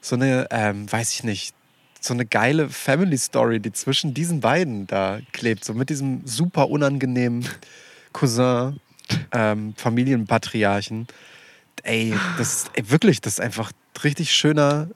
so 0.00 0.16
eine, 0.16 0.46
ähm, 0.50 0.90
weiß 0.90 1.12
ich 1.12 1.24
nicht, 1.24 1.54
so 2.00 2.14
eine 2.14 2.24
geile 2.24 2.70
Family 2.70 3.18
Story, 3.18 3.60
die 3.60 3.70
zwischen 3.70 4.14
diesen 4.14 4.40
beiden 4.40 4.86
da 4.86 5.18
klebt. 5.32 5.62
So 5.62 5.74
mit 5.74 5.90
diesem 5.90 6.26
super 6.26 6.70
unangenehmen 6.70 7.46
Cousin, 8.14 8.80
ähm, 9.32 9.74
Familienpatriarchen. 9.76 11.06
Ey, 11.82 12.14
das 12.38 12.54
ist 12.54 12.70
ey, 12.72 12.88
wirklich, 12.88 13.20
das 13.20 13.34
ist 13.34 13.40
einfach 13.40 13.72
richtig 14.02 14.32
schöner 14.32 14.88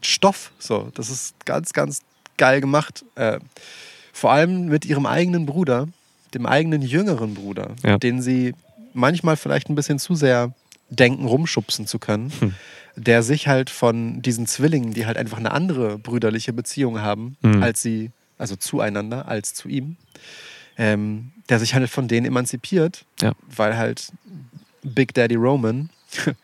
Stoff. 0.00 0.50
So, 0.58 0.90
das 0.96 1.08
ist 1.08 1.36
ganz, 1.46 1.72
ganz 1.72 2.00
geil 2.36 2.60
gemacht. 2.60 3.04
Äh, 3.14 3.38
vor 4.12 4.32
allem 4.32 4.66
mit 4.66 4.84
ihrem 4.84 5.06
eigenen 5.06 5.46
Bruder, 5.46 5.88
dem 6.34 6.46
eigenen 6.46 6.82
jüngeren 6.82 7.34
Bruder, 7.34 7.72
Ja. 7.82 7.98
den 7.98 8.20
sie 8.22 8.54
manchmal 8.94 9.36
vielleicht 9.36 9.68
ein 9.70 9.74
bisschen 9.74 9.98
zu 9.98 10.14
sehr 10.14 10.52
denken, 10.90 11.24
rumschubsen 11.26 11.86
zu 11.86 11.98
können, 11.98 12.32
Hm. 12.40 12.54
der 12.96 13.22
sich 13.22 13.48
halt 13.48 13.70
von 13.70 14.20
diesen 14.20 14.46
Zwillingen, 14.46 14.92
die 14.92 15.06
halt 15.06 15.16
einfach 15.16 15.38
eine 15.38 15.50
andere 15.52 15.98
brüderliche 15.98 16.52
Beziehung 16.52 17.00
haben, 17.00 17.36
Hm. 17.42 17.62
als 17.62 17.80
sie, 17.82 18.10
also 18.38 18.56
zueinander, 18.56 19.26
als 19.28 19.54
zu 19.54 19.68
ihm, 19.68 19.96
ähm, 20.76 21.32
der 21.48 21.58
sich 21.58 21.74
halt 21.74 21.88
von 21.88 22.08
denen 22.08 22.26
emanzipiert, 22.26 23.04
Ja. 23.20 23.32
weil 23.54 23.76
halt 23.76 24.12
Big 24.82 25.14
Daddy 25.14 25.36
Roman 25.36 25.88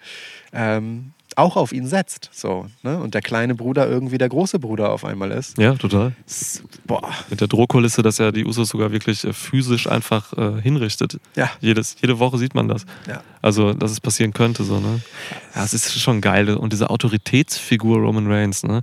ähm, 0.52 1.12
auch 1.38 1.56
auf 1.56 1.72
ihn 1.72 1.86
setzt. 1.86 2.28
So, 2.32 2.66
ne? 2.82 2.98
Und 2.98 3.14
der 3.14 3.22
kleine 3.22 3.54
Bruder 3.54 3.88
irgendwie 3.88 4.18
der 4.18 4.28
große 4.28 4.58
Bruder 4.58 4.90
auf 4.92 5.04
einmal 5.04 5.30
ist. 5.30 5.56
Ja, 5.58 5.74
total. 5.74 6.12
Boah, 6.86 7.08
Mit 7.30 7.40
der 7.40 7.48
Drohkulisse, 7.48 8.02
dass 8.02 8.18
er 8.18 8.32
die 8.32 8.44
Usos 8.44 8.68
sogar 8.68 8.90
wirklich 8.92 9.24
äh, 9.24 9.32
physisch 9.32 9.86
einfach 9.88 10.32
äh, 10.36 10.60
hinrichtet. 10.60 11.18
ja. 11.36 11.50
Jedes, 11.60 11.96
jede 12.00 12.18
Woche 12.18 12.38
sieht 12.38 12.54
man 12.54 12.68
das. 12.68 12.84
ja. 13.06 13.22
Also, 13.40 13.72
dass 13.72 13.92
es 13.92 14.00
passieren 14.00 14.32
könnte, 14.32 14.64
so, 14.64 14.80
ne? 14.80 15.00
Ja, 15.54 15.64
es 15.64 15.72
ist 15.72 15.98
schon 16.00 16.20
geil. 16.20 16.50
Und 16.50 16.72
diese 16.72 16.90
Autoritätsfigur 16.90 17.98
Roman 17.98 18.30
Reigns, 18.30 18.64
ne? 18.64 18.80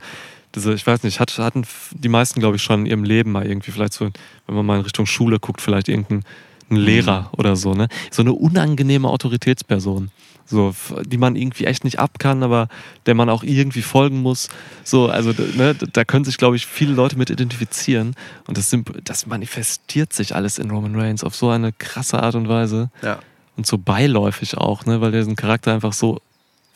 Diese, 0.56 0.74
ich 0.74 0.88
weiß 0.88 1.04
nicht, 1.04 1.20
hat, 1.20 1.38
hatten 1.38 1.64
die 1.92 2.08
meisten, 2.08 2.40
glaube 2.40 2.56
ich, 2.56 2.64
schon 2.64 2.82
in 2.82 2.86
ihrem 2.86 3.04
Leben 3.04 3.34
mal 3.34 3.46
irgendwie, 3.46 3.72
vielleicht 3.72 3.94
so, 3.94 4.10
wenn 4.48 4.56
man 4.56 4.66
mal 4.66 4.78
in 4.78 4.84
Richtung 4.84 5.06
Schule 5.06 5.40
guckt, 5.40 5.62
vielleicht 5.62 5.90
irgendein 5.90 6.24
ein 6.70 6.78
Lehrer 6.78 7.30
oder 7.38 7.56
so, 7.56 7.74
ne? 7.74 7.88
So 8.12 8.22
eine 8.22 8.34
unangenehme 8.34 9.08
Autoritätsperson. 9.08 10.10
So, 10.48 10.76
die 11.04 11.18
man 11.18 11.36
irgendwie 11.36 11.66
echt 11.66 11.84
nicht 11.84 11.98
ab 11.98 12.20
kann, 12.20 12.44
aber 12.44 12.68
der 13.08 13.16
man 13.16 13.30
auch 13.30 13.42
irgendwie 13.42 13.82
folgen 13.82 14.22
muss. 14.22 14.50
So, 14.84 15.08
also 15.10 15.32
ne, 15.56 15.74
da 15.74 16.06
können 16.06 16.24
sich, 16.24 16.38
glaube 16.38 16.56
ich, 16.56 16.68
viele 16.68 16.94
Leute 16.94 17.18
mit 17.18 17.32
identifizieren. 17.32 18.16
Und 18.46 18.58
das, 18.58 18.72
symp- 18.72 19.02
das 19.04 19.26
manifestiert 19.26 20.14
sich 20.14 20.36
alles 20.36 20.60
in 20.60 20.70
Roman 20.70 20.96
Reigns 20.96 21.24
auf 21.24 21.36
so 21.36 21.50
eine 21.50 21.72
krasse 21.72 22.22
Art 22.22 22.36
und 22.36 22.48
Weise 22.48 22.92
ja. 23.02 23.18
und 23.58 23.66
so 23.66 23.80
beiläufig 23.80 24.56
auch, 24.56 24.86
ne, 24.86 25.02
weil 25.02 25.12
der 25.12 25.22
diesen 25.22 25.36
Charakter 25.36 25.74
einfach 25.74 25.94
so 25.94 26.22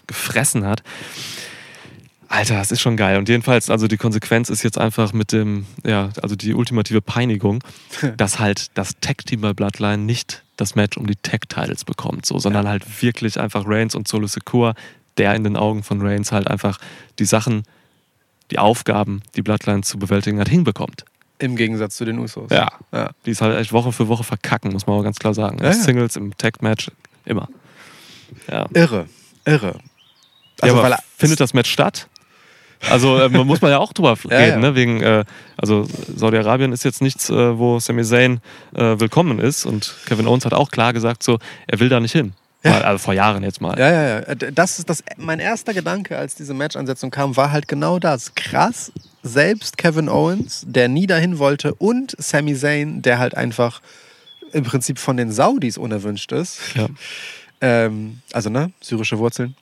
gefressen 0.07 0.65
hat. 0.65 0.81
Alter, 2.29 2.55
das 2.55 2.71
ist 2.71 2.79
schon 2.79 2.95
geil. 2.95 3.17
Und 3.17 3.27
jedenfalls, 3.27 3.71
also 3.71 3.87
die 3.87 3.97
Konsequenz 3.97 4.49
ist 4.49 4.61
jetzt 4.61 4.77
einfach 4.77 5.13
mit 5.13 5.31
dem, 5.31 5.65
ja, 5.83 6.11
also 6.21 6.35
die 6.35 6.53
ultimative 6.53 7.01
Peinigung, 7.01 7.63
dass 8.17 8.39
halt 8.39 8.67
das 8.75 8.93
Tag-Team 9.01 9.41
bei 9.41 9.53
Bloodline 9.53 9.97
nicht 9.97 10.43
das 10.55 10.75
Match 10.75 10.97
um 10.97 11.07
die 11.07 11.15
Tag-Titles 11.15 11.85
bekommt, 11.85 12.27
so, 12.27 12.37
sondern 12.37 12.67
halt 12.67 13.01
wirklich 13.01 13.39
einfach 13.39 13.63
Reigns 13.65 13.95
und 13.95 14.07
Solo 14.07 14.27
Secure, 14.27 14.75
der 15.17 15.33
in 15.33 15.43
den 15.43 15.57
Augen 15.57 15.81
von 15.81 16.01
Reigns 16.01 16.31
halt 16.31 16.47
einfach 16.47 16.77
die 17.17 17.25
Sachen, 17.25 17.63
die 18.51 18.59
Aufgaben, 18.59 19.23
die 19.35 19.41
Bloodline 19.41 19.81
zu 19.81 19.97
bewältigen 19.97 20.39
hat, 20.39 20.49
hinbekommt. 20.49 21.05
Im 21.39 21.55
Gegensatz 21.55 21.95
zu 21.95 22.05
den 22.05 22.19
Usos. 22.19 22.51
Ja. 22.51 22.67
ja. 22.91 23.09
Die 23.25 23.31
ist 23.31 23.41
halt 23.41 23.57
echt 23.57 23.73
Woche 23.73 23.91
für 23.91 24.07
Woche 24.07 24.23
verkacken, 24.23 24.71
muss 24.71 24.85
man 24.85 24.95
aber 24.95 25.03
ganz 25.03 25.17
klar 25.17 25.33
sagen. 25.33 25.57
Ja, 25.61 25.67
ja. 25.67 25.73
Singles 25.73 26.15
im 26.15 26.37
Tag-Match, 26.37 26.91
immer. 27.25 27.47
Ja. 28.51 28.67
Irre. 28.73 29.07
Irre. 29.45 29.79
Also, 30.61 30.75
ja, 30.75 30.83
aber 30.83 30.99
findet 31.17 31.39
das 31.39 31.53
Match 31.53 31.71
statt? 31.71 32.07
Also 32.89 33.17
äh, 33.17 33.29
muss 33.29 33.61
man 33.61 33.71
ja 33.71 33.79
auch 33.79 33.93
drüber 33.93 34.17
reden, 34.25 34.31
ja. 34.31 34.57
ne? 34.57 34.75
Wegen, 34.75 35.01
äh, 35.01 35.25
also 35.57 35.85
Saudi-Arabien 36.15 36.71
ist 36.71 36.83
jetzt 36.83 37.01
nichts, 37.01 37.29
äh, 37.29 37.57
wo 37.57 37.79
Sami 37.79 38.03
Zayn 38.03 38.39
äh, 38.73 38.99
willkommen 38.99 39.39
ist 39.39 39.65
und 39.65 39.95
Kevin 40.05 40.27
Owens 40.27 40.45
hat 40.45 40.53
auch 40.53 40.71
klar 40.71 40.93
gesagt, 40.93 41.23
so 41.23 41.39
er 41.67 41.79
will 41.79 41.89
da 41.89 41.99
nicht 41.99 42.13
hin. 42.13 42.33
Ja. 42.63 42.71
Mal, 42.71 42.81
also 42.83 42.97
vor 42.99 43.13
Jahren 43.13 43.43
jetzt 43.43 43.61
mal. 43.61 43.77
Ja, 43.79 43.89
ja, 43.91 44.03
ja. 44.03 44.19
Äh, 44.19 44.51
Das 44.53 44.79
ist 44.79 44.89
das, 44.89 45.03
mein 45.17 45.39
erster 45.39 45.73
Gedanke, 45.73 46.17
als 46.17 46.35
diese 46.35 46.53
Match-Ansetzung 46.53 47.09
kam, 47.09 47.37
war 47.37 47.51
halt 47.51 47.67
genau 47.67 47.99
das. 47.99 48.35
Krass, 48.35 48.91
selbst 49.23 49.77
Kevin 49.77 50.09
Owens, 50.09 50.63
der 50.67 50.87
nie 50.89 51.07
dahin 51.07 51.39
wollte, 51.39 51.73
und 51.75 52.15
Sami 52.17 52.55
Zayn, 52.55 53.01
der 53.01 53.19
halt 53.19 53.35
einfach 53.35 53.81
im 54.51 54.63
Prinzip 54.63 54.99
von 54.99 55.15
den 55.15 55.31
Saudis 55.31 55.77
unerwünscht 55.77 56.31
ist. 56.31 56.59
Ja. 56.75 56.87
Ähm, 57.61 58.19
also, 58.33 58.49
ne, 58.49 58.71
syrische 58.81 59.19
Wurzeln. 59.19 59.55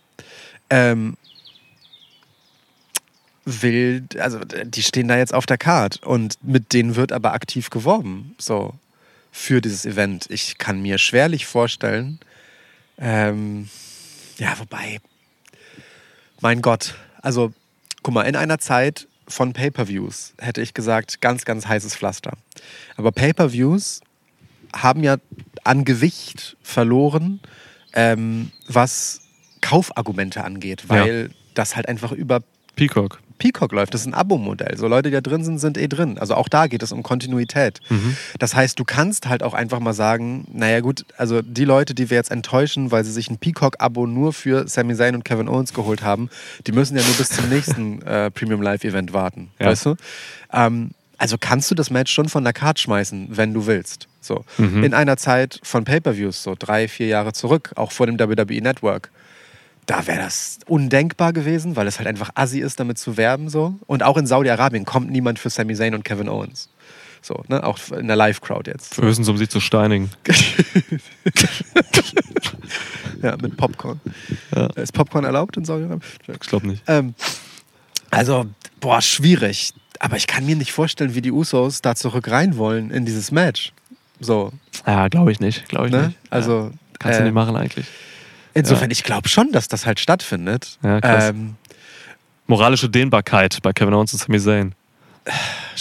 Ähm, 0.69 1.17
will, 3.47 4.05
also 4.19 4.39
die 4.39 4.83
stehen 4.83 5.07
da 5.07 5.17
jetzt 5.17 5.33
auf 5.33 5.45
der 5.45 5.57
Card 5.57 6.03
und 6.03 6.37
mit 6.43 6.73
denen 6.73 6.97
wird 6.97 7.13
aber 7.13 7.33
aktiv 7.33 7.69
geworben, 7.69 8.35
so 8.37 8.73
für 9.31 9.61
dieses 9.61 9.85
Event. 9.85 10.25
Ich 10.29 10.57
kann 10.57 10.81
mir 10.81 10.97
schwerlich 10.97 11.45
vorstellen, 11.45 12.19
ähm, 12.97 13.69
ja, 14.37 14.53
wobei, 14.59 14.99
mein 16.41 16.61
Gott, 16.61 16.95
also 17.21 17.53
guck 18.03 18.13
mal, 18.13 18.23
in 18.23 18.35
einer 18.35 18.59
Zeit 18.59 19.07
von 19.29 19.53
Pay-per-Views 19.53 20.33
hätte 20.39 20.61
ich 20.61 20.73
gesagt, 20.73 21.21
ganz, 21.21 21.45
ganz 21.45 21.67
heißes 21.67 21.95
Pflaster. 21.95 22.33
Aber 22.97 23.13
Pay-per-Views 23.13 24.01
haben 24.75 25.03
ja 25.03 25.17
an 25.63 25.85
Gewicht 25.85 26.57
verloren, 26.61 27.39
ähm, 27.93 28.51
was 28.67 29.21
Kaufargumente 29.61 30.43
angeht, 30.43 30.89
weil 30.89 31.31
das 31.53 31.77
halt 31.77 31.87
einfach 31.87 32.11
über 32.11 32.41
Peacock. 32.75 33.19
Peacock 33.37 33.71
läuft. 33.71 33.93
Das 33.93 34.01
ist 34.01 34.07
ein 34.07 34.13
Abo-Modell. 34.13 34.77
So 34.77 34.87
Leute, 34.87 35.09
die 35.09 35.15
da 35.15 35.21
drin 35.21 35.43
sind, 35.43 35.59
sind 35.59 35.77
eh 35.77 35.87
drin. 35.87 36.17
Also 36.17 36.35
auch 36.35 36.49
da 36.49 36.67
geht 36.67 36.83
es 36.83 36.91
um 36.91 37.03
Kontinuität. 37.03 37.79
Mhm. 37.89 38.17
Das 38.39 38.55
heißt, 38.55 38.79
du 38.79 38.85
kannst 38.85 39.27
halt 39.27 39.43
auch 39.43 39.53
einfach 39.53 39.79
mal 39.79 39.93
sagen, 39.93 40.45
naja 40.51 40.79
gut, 40.79 41.05
also 41.17 41.41
die 41.41 41.65
Leute, 41.65 41.93
die 41.93 42.09
wir 42.09 42.17
jetzt 42.17 42.31
enttäuschen, 42.31 42.91
weil 42.91 43.03
sie 43.03 43.11
sich 43.11 43.29
ein 43.29 43.37
Peacock-Abo 43.37 44.07
nur 44.07 44.33
für 44.33 44.67
Sami 44.67 44.95
Zayn 44.95 45.15
und 45.15 45.25
Kevin 45.25 45.47
Owens 45.47 45.73
geholt 45.73 46.03
haben, 46.03 46.29
die 46.65 46.71
müssen 46.71 46.97
ja 46.97 47.03
nur 47.03 47.15
bis 47.15 47.29
zum 47.29 47.49
nächsten 47.49 48.01
äh, 48.03 48.31
Premium 48.31 48.61
Live-Event 48.61 49.13
warten. 49.13 49.49
Ja. 49.59 49.67
Weißt 49.67 49.85
du? 49.85 49.95
Ähm, 50.51 50.91
also 51.17 51.37
kannst 51.39 51.71
du 51.71 51.75
das 51.75 51.89
Match 51.89 52.11
schon 52.11 52.29
von 52.29 52.43
der 52.43 52.53
Card 52.53 52.79
schmeißen, 52.79 53.29
wenn 53.31 53.53
du 53.53 53.65
willst. 53.65 54.07
So. 54.21 54.43
Mhm. 54.57 54.83
In 54.83 54.93
einer 54.93 55.17
Zeit 55.17 55.59
von 55.63 55.83
Pay-Per-Views, 55.83 56.43
so 56.43 56.55
drei, 56.57 56.87
vier 56.87 57.07
Jahre 57.07 57.33
zurück, 57.33 57.71
auch 57.75 57.91
vor 57.91 58.05
dem 58.05 58.19
WWE 58.19 58.61
Network, 58.61 59.09
da 59.87 60.05
wäre 60.05 60.19
das 60.19 60.59
undenkbar 60.67 61.33
gewesen, 61.33 61.75
weil 61.75 61.87
es 61.87 61.97
halt 61.97 62.07
einfach 62.07 62.29
assi 62.35 62.59
ist, 62.59 62.79
damit 62.79 62.99
zu 62.99 63.17
werben. 63.17 63.49
So. 63.49 63.75
Und 63.87 64.03
auch 64.03 64.17
in 64.17 64.27
Saudi-Arabien 64.27 64.85
kommt 64.85 65.09
niemand 65.09 65.39
für 65.39 65.49
Sami 65.49 65.73
Zayn 65.73 65.95
und 65.95 66.03
Kevin 66.03 66.29
Owens. 66.29 66.69
So, 67.21 67.43
ne? 67.47 67.63
Auch 67.63 67.79
in 67.91 68.07
der 68.07 68.15
Live-Crowd 68.15 68.69
jetzt. 68.69 68.97
Höchstens, 68.97 69.27
um 69.27 69.37
sie 69.37 69.47
zu 69.49 69.59
steinigen. 69.59 70.11
Ja, 73.21 73.35
mit 73.41 73.57
Popcorn. 73.57 73.99
Ja. 74.55 74.67
Ist 74.75 74.93
Popcorn 74.93 75.25
erlaubt 75.25 75.57
in 75.57 75.65
Saudi-Arabien? 75.65 76.01
Ich 76.27 76.39
glaube 76.41 76.67
nicht. 76.67 76.83
Ähm, 76.87 77.15
also, 78.11 78.45
boah, 78.79 79.01
schwierig. 79.01 79.73
Aber 79.99 80.17
ich 80.17 80.27
kann 80.27 80.45
mir 80.45 80.55
nicht 80.55 80.71
vorstellen, 80.71 81.15
wie 81.15 81.21
die 81.21 81.31
Usos 81.31 81.81
da 81.81 81.95
zurück 81.95 82.29
rein 82.29 82.57
wollen 82.57 82.91
in 82.91 83.05
dieses 83.05 83.31
Match. 83.31 83.73
So, 84.19 84.51
Ja, 84.85 85.07
glaube 85.07 85.31
ich 85.31 85.39
nicht. 85.39 85.67
Glaube 85.67 85.87
ich 85.87 85.93
ne? 85.93 86.07
nicht. 86.07 86.17
Also, 86.29 86.71
ja. 86.71 86.71
kannst 86.99 87.17
äh, 87.17 87.21
du 87.21 87.25
nicht 87.25 87.33
machen 87.33 87.55
eigentlich. 87.55 87.87
Insofern, 88.57 88.91
ich 88.91 89.03
glaube 89.03 89.29
schon, 89.29 89.51
dass 89.51 89.67
das 89.67 89.85
halt 89.85 89.99
stattfindet. 89.99 90.77
Ja, 90.83 90.99
krass. 91.01 91.29
Ähm, 91.29 91.55
Moralische 92.47 92.89
Dehnbarkeit 92.89 93.57
bei 93.61 93.73
Kevin 93.73 93.93
Owens 93.93 94.13
und 94.13 94.19
Sami 94.19 94.39
Zayn. 94.39 94.73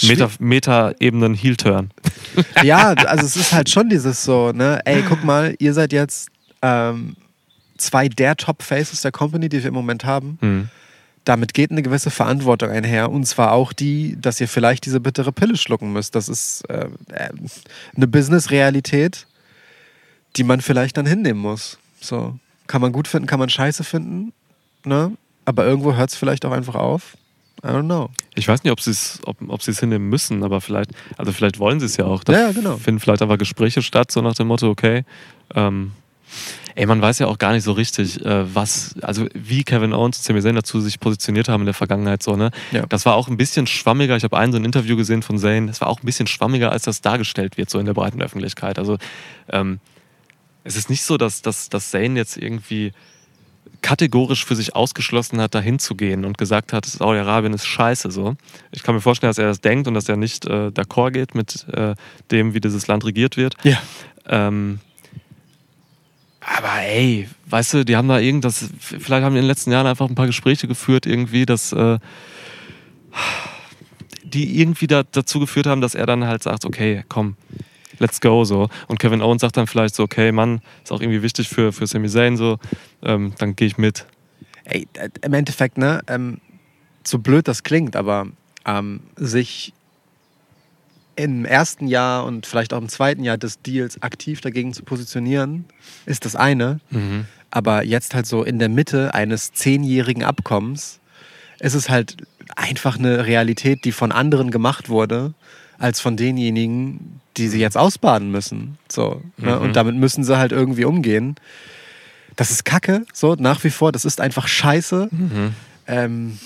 Meta- 0.01 0.29
Meta-Ebenen 0.39 1.33
Heel-Turn. 1.33 1.91
ja, 2.63 2.89
also 2.89 3.25
es 3.25 3.35
ist 3.37 3.53
halt 3.53 3.69
schon 3.69 3.87
dieses 3.89 4.23
so, 4.23 4.51
ne, 4.51 4.81
ey, 4.83 5.01
guck 5.07 5.23
mal, 5.23 5.55
ihr 5.59 5.73
seid 5.73 5.93
jetzt 5.93 6.27
ähm, 6.61 7.15
zwei 7.77 8.09
der 8.09 8.35
Top-Faces 8.35 9.01
der 9.01 9.11
Company, 9.13 9.47
die 9.47 9.59
wir 9.63 9.69
im 9.69 9.73
Moment 9.73 10.03
haben. 10.03 10.37
Mhm. 10.41 10.69
Damit 11.23 11.53
geht 11.53 11.71
eine 11.71 11.81
gewisse 11.81 12.09
Verantwortung 12.09 12.69
einher 12.69 13.09
und 13.11 13.25
zwar 13.25 13.51
auch 13.53 13.71
die, 13.73 14.17
dass 14.19 14.39
ihr 14.41 14.47
vielleicht 14.47 14.85
diese 14.85 14.99
bittere 14.99 15.31
Pille 15.31 15.55
schlucken 15.57 15.93
müsst. 15.93 16.15
Das 16.15 16.27
ist 16.29 16.61
äh, 16.69 16.87
äh, 17.11 17.29
eine 17.95 18.07
Business-Realität, 18.07 19.27
die 20.35 20.43
man 20.43 20.59
vielleicht 20.61 20.97
dann 20.97 21.05
hinnehmen 21.05 21.39
muss. 21.39 21.77
So, 22.01 22.37
kann 22.67 22.81
man 22.81 22.91
gut 22.91 23.07
finden, 23.07 23.27
kann 23.27 23.39
man 23.39 23.49
scheiße 23.49 23.83
finden, 23.83 24.33
ne? 24.85 25.11
aber 25.45 25.65
irgendwo 25.65 25.95
hört 25.95 26.09
es 26.09 26.15
vielleicht 26.15 26.45
auch 26.45 26.51
einfach 26.51 26.75
auf. 26.75 27.17
I 27.63 27.67
don't 27.69 27.85
know. 27.85 28.09
Ich 28.35 28.47
weiß 28.47 28.63
nicht, 28.63 28.71
ob 28.71 28.81
sie 28.81 28.91
es 28.91 29.19
ob, 29.25 29.37
ob 29.47 29.63
sie's 29.63 29.79
hinnehmen 29.79 30.09
müssen, 30.09 30.43
aber 30.43 30.61
vielleicht, 30.61 30.91
also 31.17 31.31
vielleicht 31.31 31.57
wollen 31.57 31.79
sie 31.79 31.87
es 31.87 31.97
ja 31.97 32.05
auch. 32.05 32.23
Da 32.23 32.33
Ja, 32.33 32.39
ja, 32.41 32.51
genau. 32.51 32.77
finden 32.77 32.99
vielleicht 32.99 33.21
einfach 33.21 33.37
Gespräche 33.37 33.81
statt, 33.81 34.11
so 34.11 34.21
nach 34.21 34.35
dem 34.35 34.47
Motto, 34.47 34.69
okay, 34.69 35.05
ähm, 35.55 35.93
ey, 36.75 36.85
man 36.85 37.01
weiß 37.01 37.17
ja 37.19 37.27
auch 37.27 37.39
gar 37.39 37.53
nicht 37.53 37.63
so 37.63 37.71
richtig, 37.71 38.23
äh, 38.23 38.53
was, 38.53 38.95
also 39.01 39.25
wie 39.33 39.63
Kevin 39.63 39.93
Owens 39.93 40.17
und 40.17 40.23
Sami 40.23 40.41
Zayn 40.41 40.55
dazu 40.55 40.79
sich 40.81 40.99
positioniert 40.99 41.49
haben 41.49 41.61
in 41.61 41.65
der 41.65 41.73
Vergangenheit, 41.73 42.21
so, 42.21 42.35
ne? 42.35 42.51
Ja. 42.71 42.85
Das 42.87 43.05
war 43.05 43.15
auch 43.15 43.27
ein 43.27 43.37
bisschen 43.37 43.65
schwammiger. 43.65 44.15
Ich 44.17 44.23
habe 44.23 44.37
einen 44.37 44.51
so 44.51 44.59
ein 44.59 44.65
Interview 44.65 44.95
gesehen 44.95 45.23
von 45.23 45.39
Zayn, 45.39 45.65
das 45.65 45.81
war 45.81 45.87
auch 45.87 46.01
ein 46.01 46.05
bisschen 46.05 46.27
schwammiger, 46.27 46.71
als 46.71 46.83
das 46.83 47.01
dargestellt 47.01 47.57
wird, 47.57 47.69
so 47.69 47.79
in 47.79 47.87
der 47.87 47.93
breiten 47.93 48.21
Öffentlichkeit. 48.21 48.77
Also, 48.77 48.97
ähm, 49.49 49.79
es 50.67 50.75
ist 50.75 50.89
nicht 50.89 51.03
so, 51.03 51.17
dass, 51.17 51.41
dass, 51.41 51.69
dass 51.69 51.91
Zayn 51.91 52.17
jetzt 52.17 52.37
irgendwie 52.37 52.91
kategorisch 53.81 54.43
für 54.45 54.55
sich 54.55 54.75
ausgeschlossen 54.75 55.39
hat, 55.39 55.55
dahin 55.55 55.79
zu 55.79 55.95
gehen 55.95 56.25
und 56.25 56.37
gesagt 56.37 56.73
hat, 56.73 56.85
Saudi-Arabien 56.85 57.53
ist 57.53 57.65
scheiße 57.65 58.11
so. 58.11 58.35
Ich 58.71 58.83
kann 58.83 58.95
mir 58.95 59.01
vorstellen, 59.01 59.29
dass 59.29 59.37
er 59.37 59.47
das 59.47 59.61
denkt 59.61 59.87
und 59.87 59.93
dass 59.93 60.09
er 60.09 60.17
nicht 60.17 60.45
äh, 60.45 60.67
d'accord 60.67 61.11
geht 61.11 61.35
mit 61.35 61.65
äh, 61.69 61.95
dem, 62.31 62.53
wie 62.53 62.59
dieses 62.59 62.87
Land 62.87 63.05
regiert 63.05 63.37
wird. 63.37 63.55
Ja. 63.63 63.81
Ähm, 64.25 64.79
aber 66.41 66.81
ey, 66.81 67.29
weißt 67.45 67.73
du, 67.75 67.85
die 67.85 67.95
haben 67.95 68.07
da 68.07 68.19
irgendwas, 68.19 68.69
vielleicht 68.79 69.23
haben 69.23 69.33
die 69.33 69.39
in 69.39 69.43
den 69.43 69.47
letzten 69.47 69.71
Jahren 69.71 69.87
einfach 69.87 70.09
ein 70.09 70.15
paar 70.15 70.27
Gespräche 70.27 70.67
geführt, 70.67 71.05
irgendwie, 71.05 71.45
dass 71.45 71.71
äh, 71.71 71.99
die 74.23 74.59
irgendwie 74.59 74.87
da, 74.87 75.03
dazu 75.03 75.39
geführt 75.39 75.67
haben, 75.67 75.81
dass 75.81 75.95
er 75.95 76.05
dann 76.05 76.25
halt 76.25 76.43
sagt, 76.43 76.65
okay, 76.65 77.03
komm, 77.07 77.35
let's 77.99 78.21
go 78.21 78.43
so. 78.43 78.69
Und 78.87 78.99
Kevin 78.99 79.21
Owens 79.21 79.41
sagt 79.41 79.57
dann 79.57 79.67
vielleicht 79.67 79.95
so, 79.95 80.03
okay, 80.03 80.31
Mann, 80.31 80.61
ist 80.83 80.91
auch 80.91 81.01
irgendwie 81.01 81.21
wichtig 81.21 81.49
für, 81.49 81.71
für 81.71 81.87
Sami 81.87 82.09
Zayn 82.09 82.37
so, 82.37 82.57
ähm, 83.03 83.33
dann 83.37 83.55
gehe 83.55 83.67
ich 83.67 83.77
mit. 83.77 84.05
Ey, 84.65 84.87
im 85.21 85.33
Endeffekt, 85.33 85.77
ne, 85.77 86.01
ähm, 86.07 86.39
so 87.05 87.19
blöd 87.19 87.47
das 87.47 87.63
klingt, 87.63 87.95
aber 87.95 88.27
ähm, 88.65 89.01
sich 89.15 89.73
im 91.15 91.45
ersten 91.45 91.87
Jahr 91.87 92.25
und 92.25 92.45
vielleicht 92.45 92.73
auch 92.73 92.77
im 92.77 92.89
zweiten 92.89 93.23
Jahr 93.23 93.37
des 93.37 93.61
Deals 93.61 94.01
aktiv 94.03 94.39
dagegen 94.41 94.73
zu 94.73 94.83
positionieren, 94.83 95.65
ist 96.05 96.25
das 96.25 96.35
eine. 96.35 96.79
Aber 97.49 97.83
jetzt 97.83 98.13
halt 98.13 98.27
so 98.27 98.43
in 98.43 98.59
der 98.59 98.69
Mitte 98.69 99.13
eines 99.13 99.51
zehnjährigen 99.51 100.23
Abkommens 100.23 100.99
ist 101.59 101.73
es 101.73 101.89
halt 101.89 102.17
einfach 102.55 102.97
eine 102.97 103.25
Realität, 103.25 103.83
die 103.83 103.91
von 103.91 104.11
anderen 104.11 104.51
gemacht 104.51 104.89
wurde, 104.89 105.33
als 105.77 105.99
von 105.99 106.17
denjenigen, 106.17 107.21
die 107.37 107.47
sie 107.47 107.59
jetzt 107.59 107.77
ausbaden 107.77 108.31
müssen. 108.31 108.77
So, 108.89 109.21
ne? 109.37 109.55
Mhm. 109.55 109.61
Und 109.61 109.75
damit 109.75 109.95
müssen 109.95 110.23
sie 110.23 110.37
halt 110.37 110.51
irgendwie 110.51 110.85
umgehen. 110.85 111.35
Das 112.35 112.51
ist 112.51 112.65
Kacke, 112.65 113.05
so 113.13 113.35
nach 113.37 113.63
wie 113.63 113.69
vor. 113.69 113.91
Das 113.91 114.05
ist 114.05 114.21
einfach 114.21 114.47
Scheiße. 114.47 115.09
Mhm. 115.11 115.53
Ähm, 115.87 116.39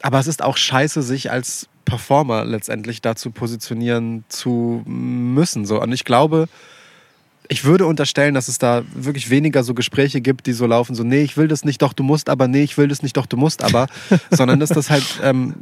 aber 0.00 0.18
es 0.18 0.26
ist 0.26 0.42
auch 0.42 0.56
scheiße, 0.56 1.02
sich 1.02 1.30
als 1.30 1.68
Performer 1.84 2.44
letztendlich 2.44 3.00
dazu 3.00 3.30
positionieren 3.30 4.24
zu 4.28 4.82
müssen. 4.86 5.64
So. 5.64 5.80
Und 5.80 5.92
ich 5.92 6.04
glaube, 6.04 6.48
ich 7.52 7.64
würde 7.64 7.86
unterstellen, 7.86 8.34
dass 8.34 8.48
es 8.48 8.58
da 8.58 8.82
wirklich 8.94 9.28
weniger 9.30 9.62
so 9.62 9.74
Gespräche 9.74 10.20
gibt, 10.20 10.46
die 10.46 10.52
so 10.52 10.66
laufen, 10.66 10.94
so, 10.94 11.04
nee, 11.04 11.22
ich 11.22 11.36
will 11.36 11.48
das 11.48 11.64
nicht, 11.64 11.82
doch, 11.82 11.92
du 11.92 12.02
musst 12.02 12.28
aber, 12.30 12.48
nee, 12.48 12.62
ich 12.62 12.78
will 12.78 12.88
das 12.88 13.02
nicht, 13.02 13.16
doch, 13.16 13.26
du 13.26 13.36
musst 13.36 13.62
aber, 13.62 13.86
sondern 14.30 14.58
dass 14.58 14.70
das 14.70 14.88
halt 14.90 15.04
ähm, 15.22 15.56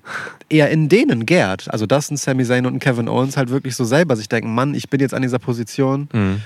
eher 0.48 0.70
in 0.70 0.88
denen 0.88 1.26
gärt. 1.26 1.70
Also, 1.72 1.86
dass 1.86 2.10
ein 2.10 2.16
Sami 2.16 2.44
Zayn 2.44 2.64
und 2.66 2.74
ein 2.74 2.78
Kevin 2.78 3.08
Owens 3.08 3.36
halt 3.36 3.50
wirklich 3.50 3.74
so 3.76 3.84
selber 3.84 4.14
sich 4.16 4.28
denken, 4.28 4.54
Mann, 4.54 4.74
ich 4.74 4.88
bin 4.88 5.00
jetzt 5.00 5.14
an 5.14 5.22
dieser 5.22 5.38
Position 5.38 6.08
Mhm. 6.12 6.40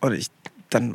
und 0.00 0.12
ich, 0.12 0.26
dann 0.70 0.94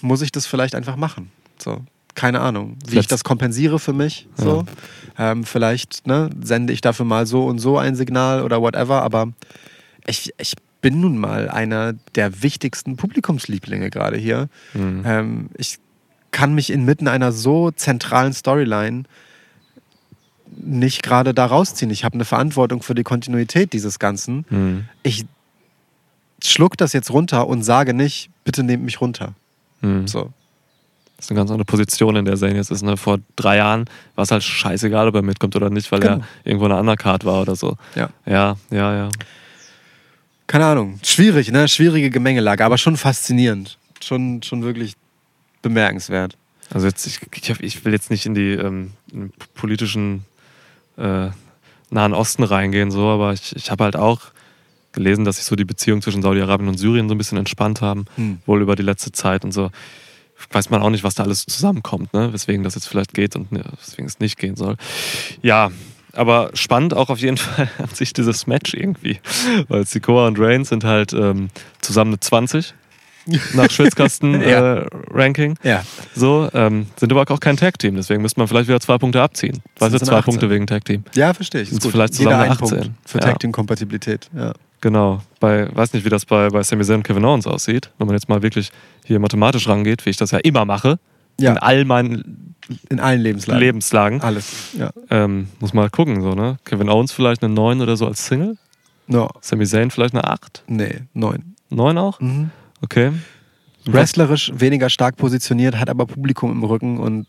muss 0.00 0.22
ich 0.22 0.32
das 0.32 0.46
vielleicht 0.46 0.74
einfach 0.74 0.96
machen. 0.96 1.30
So, 1.58 1.84
keine 2.14 2.40
Ahnung, 2.40 2.76
wie 2.86 2.98
ich 2.98 3.06
das 3.06 3.24
kompensiere 3.24 3.78
für 3.78 3.92
mich. 3.92 4.26
So. 4.36 4.64
Ähm, 5.18 5.44
vielleicht 5.44 6.06
ne, 6.06 6.30
sende 6.42 6.72
ich 6.72 6.80
dafür 6.80 7.04
mal 7.06 7.26
so 7.26 7.44
und 7.46 7.58
so 7.58 7.78
ein 7.78 7.94
Signal 7.94 8.42
oder 8.42 8.60
whatever, 8.60 9.02
aber 9.02 9.32
ich, 10.06 10.32
ich 10.38 10.54
bin 10.80 11.00
nun 11.00 11.18
mal 11.18 11.48
einer 11.48 11.92
der 12.14 12.42
wichtigsten 12.42 12.96
Publikumslieblinge 12.96 13.90
gerade 13.90 14.16
hier. 14.16 14.48
Mhm. 14.74 15.02
Ähm, 15.04 15.50
ich 15.56 15.78
kann 16.30 16.54
mich 16.54 16.70
inmitten 16.70 17.08
einer 17.08 17.32
so 17.32 17.70
zentralen 17.70 18.32
Storyline 18.32 19.04
nicht 20.62 21.02
gerade 21.02 21.32
da 21.34 21.46
rausziehen. 21.46 21.90
Ich 21.90 22.04
habe 22.04 22.14
eine 22.14 22.24
Verantwortung 22.24 22.82
für 22.82 22.94
die 22.94 23.02
Kontinuität 23.02 23.72
dieses 23.72 23.98
Ganzen. 23.98 24.44
Mhm. 24.50 24.84
Ich 25.02 25.24
schluck 26.42 26.76
das 26.76 26.92
jetzt 26.92 27.10
runter 27.10 27.46
und 27.46 27.62
sage 27.62 27.94
nicht, 27.94 28.30
bitte 28.44 28.62
nehmt 28.62 28.84
mich 28.84 29.00
runter. 29.00 29.34
Mhm. 29.80 30.06
So. 30.06 30.30
Das 31.16 31.26
ist 31.26 31.30
eine 31.32 31.38
ganz 31.40 31.50
andere 31.50 31.66
Position, 31.66 32.16
in 32.16 32.24
der 32.24 32.36
Zayn 32.36 32.56
jetzt 32.56 32.70
ist. 32.70 32.82
Ne? 32.82 32.96
Vor 32.96 33.18
drei 33.36 33.58
Jahren 33.58 33.84
war 34.14 34.22
es 34.24 34.30
halt 34.30 34.42
scheißegal, 34.42 35.08
ob 35.08 35.14
er 35.16 35.22
mitkommt 35.22 35.54
oder 35.54 35.68
nicht, 35.68 35.92
weil 35.92 36.00
Genau. 36.00 36.14
er 36.14 36.20
irgendwo 36.44 36.64
in 36.66 36.72
einer 36.72 36.80
Undercard 36.80 37.26
war 37.26 37.42
oder 37.42 37.56
so. 37.56 37.76
Ja. 37.94 38.08
Ja, 38.24 38.56
ja, 38.70 38.94
ja. 38.96 39.08
Keine 40.50 40.66
Ahnung. 40.66 40.98
Schwierig, 41.04 41.52
ne? 41.52 41.68
Schwierige 41.68 42.10
Gemengelage, 42.10 42.64
aber 42.64 42.76
schon 42.76 42.96
faszinierend. 42.96 43.78
Schon, 44.02 44.42
schon 44.42 44.64
wirklich 44.64 44.94
bemerkenswert. 45.62 46.36
Also 46.70 46.88
jetzt, 46.88 47.06
ich, 47.06 47.20
ich, 47.40 47.50
hab, 47.52 47.60
ich 47.60 47.84
will 47.84 47.92
jetzt 47.92 48.10
nicht 48.10 48.26
in 48.26 48.34
die 48.34 48.54
ähm, 48.54 48.90
in 49.12 49.20
den 49.20 49.32
politischen 49.54 50.24
äh, 50.96 51.28
Nahen 51.90 52.14
Osten 52.14 52.42
reingehen, 52.42 52.90
so, 52.90 53.06
aber 53.06 53.32
ich, 53.32 53.54
ich 53.54 53.70
habe 53.70 53.84
halt 53.84 53.94
auch 53.94 54.22
gelesen, 54.90 55.24
dass 55.24 55.36
sich 55.36 55.44
so 55.44 55.54
die 55.54 55.64
Beziehungen 55.64 56.02
zwischen 56.02 56.20
Saudi-Arabien 56.20 56.68
und 56.68 56.78
Syrien 56.78 57.08
so 57.08 57.14
ein 57.14 57.18
bisschen 57.18 57.38
entspannt 57.38 57.80
haben, 57.80 58.06
Hm. 58.16 58.40
wohl 58.44 58.60
über 58.60 58.74
die 58.74 58.82
letzte 58.82 59.12
Zeit 59.12 59.44
und 59.44 59.52
so. 59.52 59.70
Weiß 60.50 60.68
man 60.68 60.82
auch 60.82 60.90
nicht, 60.90 61.04
was 61.04 61.14
da 61.14 61.22
alles 61.22 61.46
zusammenkommt, 61.46 62.12
ne? 62.12 62.32
weswegen 62.32 62.64
das 62.64 62.74
jetzt 62.74 62.88
vielleicht 62.88 63.14
geht 63.14 63.36
und 63.36 63.52
ne, 63.52 63.62
weswegen 63.78 64.06
es 64.06 64.18
nicht 64.18 64.36
gehen 64.36 64.56
soll. 64.56 64.76
Ja, 65.42 65.70
aber 66.14 66.50
spannend 66.54 66.94
auch 66.94 67.10
auf 67.10 67.18
jeden 67.18 67.36
Fall 67.38 67.68
an 67.78 67.88
sich 67.94 68.12
dieses 68.12 68.46
Match 68.46 68.74
irgendwie, 68.74 69.20
weil 69.68 69.86
Sikoa 69.86 70.26
und 70.26 70.38
Reigns 70.38 70.68
sind 70.70 70.84
halt 70.84 71.12
ähm, 71.12 71.48
zusammen 71.80 72.10
eine 72.12 72.20
20 72.20 72.74
nach 73.54 73.64
Ja. 73.64 73.70
Schwitzkasten-Ranking. 73.70 75.56
Ja. 75.62 75.82
So, 76.14 76.48
ähm, 76.54 76.86
sind 76.96 77.12
aber 77.12 77.30
auch 77.32 77.40
kein 77.40 77.56
Tag-Team, 77.56 77.96
deswegen 77.96 78.22
müsste 78.22 78.40
man 78.40 78.48
vielleicht 78.48 78.68
wieder 78.68 78.80
zwei 78.80 78.98
Punkte 78.98 79.22
abziehen. 79.22 79.62
Weißt 79.78 79.94
du, 79.94 79.98
zwei 79.98 80.22
Punkte 80.22 80.46
18? 80.46 80.50
wegen 80.50 80.66
Tag-Team. 80.66 81.04
Ja, 81.14 81.34
verstehe 81.34 81.62
ich. 81.62 81.70
Ist 81.72 81.82
gut. 81.82 81.92
vielleicht 81.92 82.18
Jeder 82.18 82.32
zusammen 82.32 82.56
Punkt 82.58 82.74
18? 82.74 82.94
für 83.04 83.18
Ja. 83.18 83.24
Tag-Team-Kompatibilität. 83.24 84.28
Ja. 84.34 84.52
Genau. 84.80 85.20
Bei, 85.40 85.74
weiß 85.74 85.92
nicht, 85.92 86.04
wie 86.04 86.08
das 86.08 86.24
bei, 86.24 86.48
bei 86.48 86.62
Sami 86.62 86.84
Zayn 86.84 86.96
und 86.96 87.02
Kevin 87.02 87.24
Owens 87.24 87.46
aussieht. 87.46 87.90
Wenn 87.98 88.06
man 88.06 88.16
jetzt 88.16 88.28
mal 88.28 88.42
wirklich 88.42 88.70
hier 89.04 89.18
mathematisch 89.18 89.68
rangeht, 89.68 90.06
wie 90.06 90.10
ich 90.10 90.16
das 90.16 90.30
ja 90.30 90.38
immer 90.38 90.64
mache, 90.64 90.98
Ja. 91.40 91.52
in 91.52 91.58
all 91.58 91.84
meinen 91.84 92.54
In 92.88 93.00
allen 93.00 93.20
Lebenslagen. 93.20 93.60
Lebenslagen, 93.60 94.20
Alles. 94.20 94.74
Ja. 94.78 94.90
ähm, 95.10 95.48
muss 95.58 95.72
mal 95.74 95.90
gucken, 95.90 96.22
so, 96.22 96.34
ne? 96.34 96.56
Kevin 96.64 96.88
Owens 96.88 97.10
vielleicht 97.12 97.42
eine 97.42 97.52
9 97.52 97.80
oder 97.80 97.96
so 97.96 98.06
als 98.06 98.26
Single, 98.26 98.56
No. 99.08 99.28
Sami 99.40 99.66
Zayn 99.66 99.90
vielleicht 99.90 100.14
eine 100.14 100.24
8, 100.24 100.62
Nee, 100.68 101.00
neun. 101.14 101.56
9 101.70 101.98
auch? 101.98 102.20
Mhm. 102.20 102.50
Okay. 102.82 103.10
Wrestlerisch 103.86 104.52
weniger 104.54 104.88
stark 104.90 105.16
positioniert, 105.16 105.76
hat 105.78 105.88
aber 105.88 106.06
Publikum 106.06 106.52
im 106.52 106.62
Rücken 106.62 106.98
und 106.98 107.26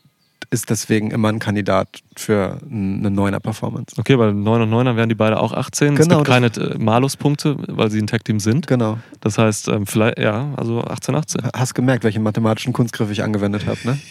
ist 0.49 0.69
deswegen 0.69 1.11
immer 1.11 1.29
ein 1.29 1.39
Kandidat 1.39 1.87
für 2.17 2.57
eine 2.69 3.11
neuner 3.11 3.39
Performance. 3.39 3.95
Okay, 3.97 4.17
weil 4.17 4.33
9 4.33 4.63
und 4.63 4.69
9 4.69 4.95
wären 4.97 5.09
die 5.09 5.15
beide 5.15 5.39
auch 5.39 5.53
18. 5.53 5.95
Genau, 5.95 6.01
es 6.01 6.07
gibt 6.09 6.27
keine 6.27 6.47
äh, 6.47 6.77
Malus-Punkte, 6.77 7.57
weil 7.67 7.91
sie 7.91 7.99
ein 7.99 8.07
Tag-Team 8.07 8.39
sind. 8.39 8.67
Genau. 8.67 8.97
Das 9.21 9.37
heißt, 9.37 9.67
ähm, 9.69 9.85
vielleicht, 9.85 10.19
ja, 10.19 10.53
also 10.57 10.81
18, 10.83 11.15
18. 11.15 11.41
Hast 11.55 11.73
gemerkt, 11.73 12.03
welche 12.03 12.19
mathematischen 12.19 12.73
Kunstgriffe 12.73 13.11
ich 13.11 13.23
angewendet 13.23 13.65
habe, 13.65 13.79
ne? 13.83 13.99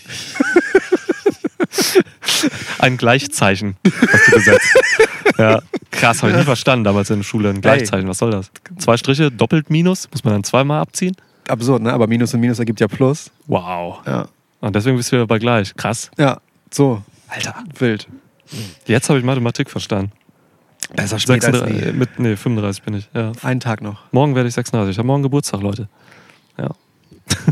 Ein 2.79 2.97
Gleichzeichen 2.97 3.77
hast 3.85 4.29
du 4.29 4.33
gesetzt. 4.33 4.79
ja, 5.39 5.61
krass, 5.91 6.23
habe 6.23 6.33
ich 6.33 6.39
nie 6.39 6.45
verstanden 6.45 6.85
damals 6.85 7.11
in 7.11 7.17
der 7.17 7.25
Schule. 7.25 7.51
Ein 7.51 7.61
Gleichzeichen, 7.61 8.09
was 8.09 8.19
soll 8.19 8.31
das? 8.31 8.51
Zwei 8.79 8.97
Striche, 8.97 9.31
doppelt 9.31 9.69
Minus, 9.69 10.09
muss 10.11 10.25
man 10.25 10.33
dann 10.33 10.45
zweimal 10.45 10.81
abziehen? 10.81 11.15
Absurd, 11.49 11.83
ne? 11.83 11.93
Aber 11.93 12.07
Minus 12.07 12.33
und 12.33 12.41
Minus 12.41 12.59
ergibt 12.59 12.81
ja 12.81 12.89
Plus. 12.89 13.31
Wow. 13.47 13.99
Ja. 14.07 14.29
Und 14.61 14.77
deswegen 14.77 14.97
bist 14.97 15.11
du 15.11 15.17
wieder 15.17 15.27
bei 15.27 15.39
gleich. 15.39 15.75
Krass. 15.75 16.11
Ja, 16.19 16.41
so. 16.71 17.03
Alter. 17.29 17.55
Wild. 17.79 18.09
Jetzt 18.87 19.09
habe 19.09 19.19
ich 19.19 19.25
Mathematik 19.25 19.71
verstanden. 19.71 20.13
Besser 20.95 21.19
spät 21.19 21.45
als 21.45 21.45
36, 21.45 21.83
äh, 21.83 21.93
nie. 21.93 21.99
mit, 21.99 22.19
nee, 22.19 22.37
35 22.37 22.83
bin 22.83 22.95
ich. 22.95 23.09
Ja. 23.15 23.33
Einen 23.43 23.61
Tag 23.61 23.81
noch. 23.81 24.03
Morgen 24.11 24.35
werde 24.35 24.49
ich 24.49 24.55
36. 24.55 24.93
Ich 24.93 24.99
habe 24.99 25.07
morgen 25.07 25.23
Geburtstag, 25.23 25.61
Leute. 25.63 25.89
Ja. 26.59 26.71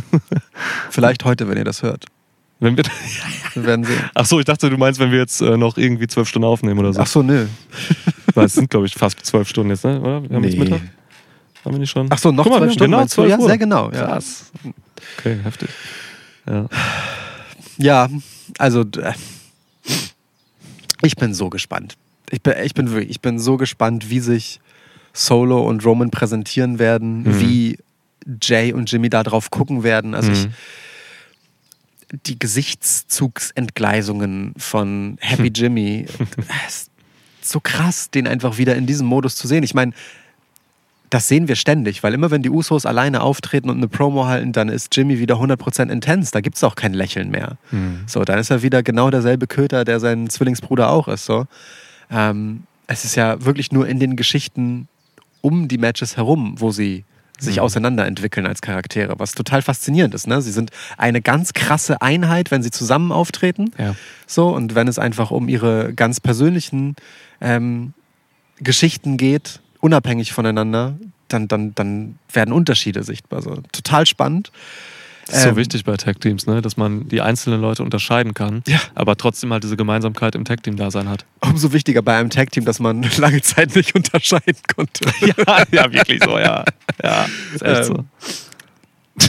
Vielleicht 0.90 1.24
heute, 1.24 1.48
wenn 1.48 1.56
ihr 1.56 1.64
das 1.64 1.82
hört. 1.82 2.06
Wenn 2.58 2.76
wir, 2.76 2.84
Wir 3.54 3.64
werden 3.64 3.84
sehen. 3.84 4.10
ach 4.14 4.26
so, 4.26 4.40
ich 4.40 4.44
dachte, 4.44 4.68
du 4.68 4.76
meinst, 4.76 4.98
wenn 4.98 5.12
wir 5.12 5.18
jetzt 5.18 5.40
äh, 5.40 5.56
noch 5.56 5.76
irgendwie 5.76 6.08
zwölf 6.08 6.28
Stunden 6.28 6.46
aufnehmen 6.46 6.80
oder 6.80 6.92
so. 6.92 7.00
Ach 7.00 7.06
so, 7.06 7.22
nö. 7.22 7.46
Weil 8.34 8.46
es 8.46 8.54
sind, 8.54 8.68
glaube 8.68 8.86
ich, 8.86 8.94
fast 8.94 9.24
zwölf 9.24 9.48
Stunden 9.48 9.70
jetzt, 9.70 9.84
ne? 9.84 10.00
Oder? 10.00 10.28
Wir 10.28 10.36
haben 10.36 10.44
jetzt 10.44 10.58
Mittag? 10.58 10.80
Haben 11.64 11.74
wir 11.74 11.78
nicht 11.78 11.90
schon? 11.90 12.08
Ach 12.10 12.18
so, 12.18 12.32
noch 12.32 12.42
Guck 12.42 12.52
mal, 12.52 12.58
zwölf 12.58 12.72
Stunden. 12.72 12.90
Genau, 12.92 13.02
du? 13.02 13.08
12 13.08 13.30
ja, 13.30 13.38
Uhr. 13.38 13.46
sehr 13.46 13.58
genau. 13.58 13.92
Ja. 13.92 14.06
Krass. 14.06 14.50
Okay, 15.18 15.38
heftig. 15.44 15.68
Ja. 16.48 16.66
Ja, 17.76 18.08
also 18.58 18.80
äh, 18.82 19.12
ich 21.02 21.16
bin 21.16 21.34
so 21.34 21.50
gespannt. 21.50 21.96
Ich 22.30 22.42
bin, 22.42 22.54
ich 22.64 22.74
bin 22.74 22.90
wirklich, 22.90 23.10
ich 23.10 23.20
bin 23.20 23.38
so 23.38 23.56
gespannt, 23.56 24.10
wie 24.10 24.18
sich 24.20 24.60
Solo 25.12 25.64
und 25.66 25.84
Roman 25.84 26.10
präsentieren 26.10 26.78
werden, 26.78 27.22
Mhm. 27.22 27.40
wie 27.40 27.78
Jay 28.42 28.72
und 28.72 28.90
Jimmy 28.90 29.08
da 29.10 29.22
drauf 29.22 29.50
gucken 29.50 29.82
werden. 29.84 30.14
Also 30.14 30.32
ich, 30.32 30.46
Mhm. 30.46 30.52
die 32.26 32.38
Gesichtszugsentgleisungen 32.38 34.54
von 34.56 35.18
Happy 35.20 35.48
Jimmy. 35.54 36.06
Es 36.66 36.82
ist 36.82 36.90
so 37.42 37.60
krass, 37.60 38.10
den 38.10 38.26
einfach 38.26 38.58
wieder 38.58 38.74
in 38.76 38.86
diesem 38.86 39.06
Modus 39.06 39.36
zu 39.36 39.46
sehen. 39.48 39.62
Ich 39.62 39.74
meine, 39.74 39.92
das 41.10 41.28
sehen 41.28 41.48
wir 41.48 41.56
ständig, 41.56 42.02
weil 42.02 42.12
immer 42.14 42.30
wenn 42.30 42.42
die 42.42 42.50
Usos 42.50 42.84
alleine 42.86 43.22
auftreten 43.22 43.70
und 43.70 43.78
eine 43.78 43.88
Promo 43.88 44.26
halten, 44.26 44.52
dann 44.52 44.68
ist 44.68 44.94
Jimmy 44.96 45.18
wieder 45.18 45.36
100% 45.36 45.90
intens. 45.90 46.30
Da 46.30 46.40
gibt 46.40 46.56
es 46.56 46.64
auch 46.64 46.74
kein 46.74 46.92
Lächeln 46.92 47.30
mehr. 47.30 47.56
So, 48.06 48.24
dann 48.24 48.38
ist 48.38 48.50
er 48.50 48.62
wieder 48.62 48.82
genau 48.82 49.10
derselbe 49.10 49.46
Köter, 49.46 49.84
der 49.84 50.00
sein 50.00 50.28
Zwillingsbruder 50.28 50.90
auch 50.90 51.08
ist. 51.08 51.24
So. 51.24 51.46
Ähm, 52.10 52.64
es 52.86 53.04
ist 53.04 53.14
ja 53.16 53.44
wirklich 53.44 53.72
nur 53.72 53.86
in 53.88 53.98
den 54.00 54.16
Geschichten 54.16 54.88
um 55.40 55.68
die 55.68 55.78
Matches 55.78 56.16
herum, 56.16 56.56
wo 56.58 56.70
sie 56.72 57.04
sich 57.38 57.56
Mhm. 57.56 57.62
auseinanderentwickeln 57.62 58.46
als 58.46 58.60
Charaktere, 58.62 59.14
was 59.18 59.32
total 59.32 59.62
faszinierend 59.62 60.12
ist. 60.12 60.26
Ne? 60.26 60.42
Sie 60.42 60.50
sind 60.50 60.70
eine 60.96 61.22
ganz 61.22 61.52
krasse 61.54 62.02
Einheit, 62.02 62.50
wenn 62.50 62.62
sie 62.64 62.72
zusammen 62.72 63.12
auftreten. 63.12 63.70
Ja. 63.78 63.94
So, 64.26 64.48
und 64.48 64.74
wenn 64.74 64.88
es 64.88 64.98
einfach 64.98 65.30
um 65.30 65.48
ihre 65.48 65.94
ganz 65.94 66.18
persönlichen 66.20 66.96
ähm, 67.40 67.94
Geschichten 68.58 69.16
geht, 69.16 69.60
unabhängig 69.80 70.32
voneinander, 70.32 70.96
dann, 71.28 71.48
dann, 71.48 71.74
dann 71.74 72.18
werden 72.32 72.52
Unterschiede 72.52 73.02
sichtbar. 73.02 73.42
So. 73.42 73.62
Total 73.72 74.06
spannend. 74.06 74.50
Das 75.26 75.36
ist 75.36 75.42
so 75.42 75.48
Ähm, 75.50 75.56
wichtig 75.56 75.84
bei 75.84 75.94
Tag-Teams, 75.94 76.46
ne? 76.46 76.62
dass 76.62 76.78
man 76.78 77.06
die 77.08 77.20
einzelnen 77.20 77.60
Leute 77.60 77.82
unterscheiden 77.82 78.32
kann, 78.32 78.62
Ja. 78.66 78.80
aber 78.94 79.14
trotzdem 79.14 79.52
halt 79.52 79.62
diese 79.62 79.76
Gemeinsamkeit 79.76 80.34
im 80.34 80.46
Tag-Team-Dasein 80.46 81.06
hat. 81.06 81.26
Umso 81.40 81.74
wichtiger 81.74 82.00
bei 82.00 82.16
einem 82.16 82.30
Tag-Team, 82.30 82.64
dass 82.64 82.80
man 82.80 83.02
lange 83.18 83.42
Zeit 83.42 83.76
nicht 83.76 83.94
unterscheiden 83.94 84.56
konnte. 84.74 85.04
ja, 85.20 85.62
ja, 85.70 85.92
wirklich 85.92 86.22
so, 86.24 86.38
ja. 86.38 86.64
Ja, 87.02 87.26
ist 87.54 87.62
echt 87.62 87.84
so. 87.84 88.04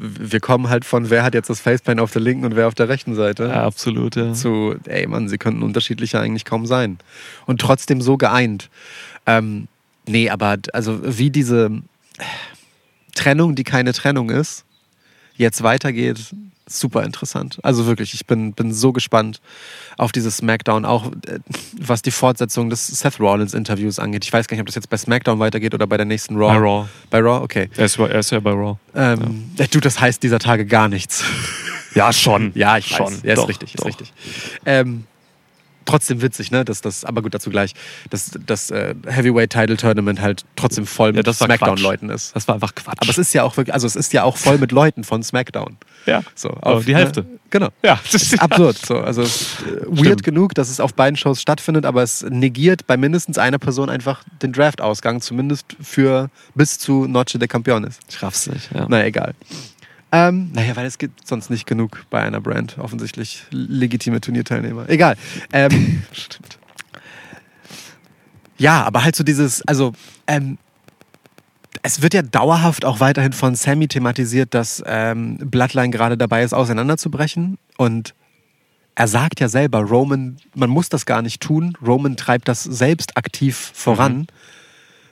Wir 0.00 0.40
kommen 0.40 0.68
halt 0.68 0.84
von, 0.84 1.10
wer 1.10 1.22
hat 1.22 1.34
jetzt 1.34 1.50
das 1.50 1.60
Facepaint 1.60 2.00
auf 2.00 2.10
der 2.12 2.22
linken 2.22 2.46
und 2.46 2.56
wer 2.56 2.66
auf 2.66 2.74
der 2.74 2.88
rechten 2.88 3.14
Seite. 3.14 3.44
Ja, 3.44 3.64
absolut, 3.64 4.16
ja. 4.16 4.32
zu, 4.32 4.74
ey 4.86 5.06
Mann, 5.06 5.28
sie 5.28 5.38
könnten 5.38 5.62
unterschiedlicher 5.62 6.20
eigentlich 6.20 6.44
kaum 6.44 6.66
sein. 6.66 6.98
Und 7.46 7.60
trotzdem 7.60 8.00
so 8.00 8.16
geeint. 8.16 8.70
Ähm, 9.26 9.68
nee, 10.06 10.30
aber 10.30 10.58
also 10.72 11.00
wie 11.18 11.30
diese 11.30 11.70
Trennung, 13.14 13.54
die 13.54 13.64
keine 13.64 13.92
Trennung 13.92 14.30
ist, 14.30 14.64
jetzt 15.36 15.62
weitergeht, 15.62 16.34
super 16.66 17.02
interessant. 17.02 17.58
Also 17.62 17.86
wirklich, 17.86 18.14
ich 18.14 18.26
bin, 18.26 18.52
bin 18.54 18.72
so 18.72 18.92
gespannt 18.92 19.40
auf 19.98 20.12
dieses 20.12 20.38
SmackDown, 20.38 20.84
auch 20.84 21.12
äh, 21.26 21.38
was 21.78 22.02
die 22.02 22.10
Fortsetzung 22.10 22.70
des 22.70 22.86
Seth 22.86 23.20
Rollins-Interviews 23.20 23.98
angeht. 23.98 24.24
Ich 24.24 24.32
weiß 24.32 24.46
gar 24.48 24.54
nicht, 24.56 24.62
ob 24.62 24.66
das 24.66 24.74
jetzt 24.74 24.88
bei 24.88 24.96
SmackDown 24.96 25.38
weitergeht 25.38 25.74
oder 25.74 25.86
bei 25.86 25.96
der 25.96 26.06
nächsten 26.06 26.36
Raw. 26.36 26.48
Bei 26.52 26.58
Raw. 26.58 26.88
Bei 27.10 27.18
Raw, 27.20 27.42
okay. 27.44 27.68
Er 27.76 27.84
ist, 27.84 27.98
er 27.98 28.18
ist 28.18 28.30
ja 28.30 28.40
bei 28.40 28.50
Raw. 28.52 28.78
Ähm, 28.94 29.50
Du, 29.70 29.80
das 29.80 30.00
heißt 30.00 30.22
dieser 30.22 30.38
Tage 30.38 30.64
gar 30.66 30.88
nichts. 30.88 31.24
Ja, 31.94 32.12
schon. 32.12 32.52
Ja, 32.54 32.78
ich 32.78 32.88
Schon, 32.88 33.06
weiß. 33.06 33.22
Ja, 33.24 33.32
ist 33.34 33.38
doch, 33.38 33.48
richtig, 33.48 33.74
ist 33.74 33.80
doch. 33.80 33.86
richtig. 33.86 34.12
Ähm, 34.66 35.04
trotzdem 35.84 36.22
witzig, 36.22 36.50
ne? 36.50 36.64
Das, 36.64 36.80
das, 36.80 37.04
aber 37.04 37.22
gut, 37.22 37.34
dazu 37.34 37.50
gleich. 37.50 37.74
Das, 38.10 38.30
das 38.46 38.70
äh, 38.70 38.94
Heavyweight 39.06 39.50
Title 39.50 39.76
Tournament 39.76 40.20
halt 40.20 40.44
trotzdem 40.56 40.86
voll 40.86 41.10
Ja, 41.10 41.16
mit 41.16 41.26
war 41.26 41.34
Smackdown-Leuten 41.34 42.10
ist. 42.10 42.34
Das 42.34 42.48
war 42.48 42.56
einfach 42.56 42.74
Quatsch. 42.74 42.98
Aber 43.00 43.10
es 43.10 43.18
ist 43.18 43.32
ja 43.34 43.42
auch 43.42 43.56
wirklich, 43.56 43.74
also 43.74 43.86
es 43.86 43.96
ist 43.96 44.12
ja 44.12 44.24
auch 44.24 44.36
voll 44.36 44.58
mit 44.58 44.72
Leuten 44.72 45.04
von 45.04 45.22
Smackdown. 45.22 45.76
ja. 46.06 46.22
So, 46.34 46.56
Oh, 46.62 46.80
die 46.84 46.94
Hälfte. 46.94 47.22
Ne, 47.22 47.38
genau. 47.50 47.68
Ja, 47.82 47.98
das 48.10 48.22
ist 48.22 48.40
Absurd. 48.40 48.76
So. 48.78 48.98
Also 48.98 49.22
äh, 49.22 49.26
weird 49.86 50.22
genug, 50.22 50.54
dass 50.54 50.68
es 50.68 50.80
auf 50.80 50.94
beiden 50.94 51.16
Shows 51.16 51.40
stattfindet, 51.40 51.84
aber 51.86 52.02
es 52.02 52.22
negiert 52.28 52.86
bei 52.86 52.96
mindestens 52.96 53.38
einer 53.38 53.58
Person 53.58 53.90
einfach 53.90 54.24
den 54.42 54.52
Draft-Ausgang, 54.52 55.20
zumindest 55.20 55.76
für 55.80 56.30
bis 56.54 56.78
zu 56.78 57.06
Noche 57.06 57.38
de 57.38 57.48
Campeones. 57.48 57.98
Ich 58.08 58.22
raff's 58.22 58.46
nicht. 58.46 58.70
Ja. 58.74 58.86
Naja, 58.88 59.04
egal. 59.06 59.34
Ähm, 60.12 60.50
naja, 60.52 60.76
weil 60.76 60.86
es 60.86 60.98
gibt 60.98 61.26
sonst 61.26 61.50
nicht 61.50 61.66
genug 61.66 62.06
bei 62.10 62.22
einer 62.22 62.40
Brand. 62.40 62.78
Offensichtlich 62.78 63.44
legitime 63.50 64.20
Turnierteilnehmer. 64.20 64.88
Egal. 64.88 65.16
Ähm, 65.52 66.04
Stimmt. 66.12 66.58
ja, 68.58 68.82
aber 68.84 69.02
halt 69.04 69.16
so 69.16 69.24
dieses, 69.24 69.62
also, 69.62 69.92
ähm, 70.26 70.58
es 71.82 72.00
wird 72.00 72.14
ja 72.14 72.22
dauerhaft 72.22 72.84
auch 72.84 73.00
weiterhin 73.00 73.32
von 73.32 73.54
Sammy 73.54 73.88
thematisiert, 73.88 74.54
dass 74.54 74.82
ähm, 74.86 75.38
Bloodline 75.38 75.90
gerade 75.90 76.16
dabei 76.16 76.42
ist, 76.42 76.54
auseinanderzubrechen. 76.54 77.58
Und 77.76 78.14
er 78.94 79.08
sagt 79.08 79.40
ja 79.40 79.48
selber, 79.48 79.80
Roman, 79.80 80.36
man 80.54 80.70
muss 80.70 80.88
das 80.88 81.04
gar 81.04 81.20
nicht 81.20 81.42
tun. 81.42 81.76
Roman 81.84 82.16
treibt 82.16 82.48
das 82.48 82.62
selbst 82.62 83.16
aktiv 83.16 83.72
voran. 83.74 84.28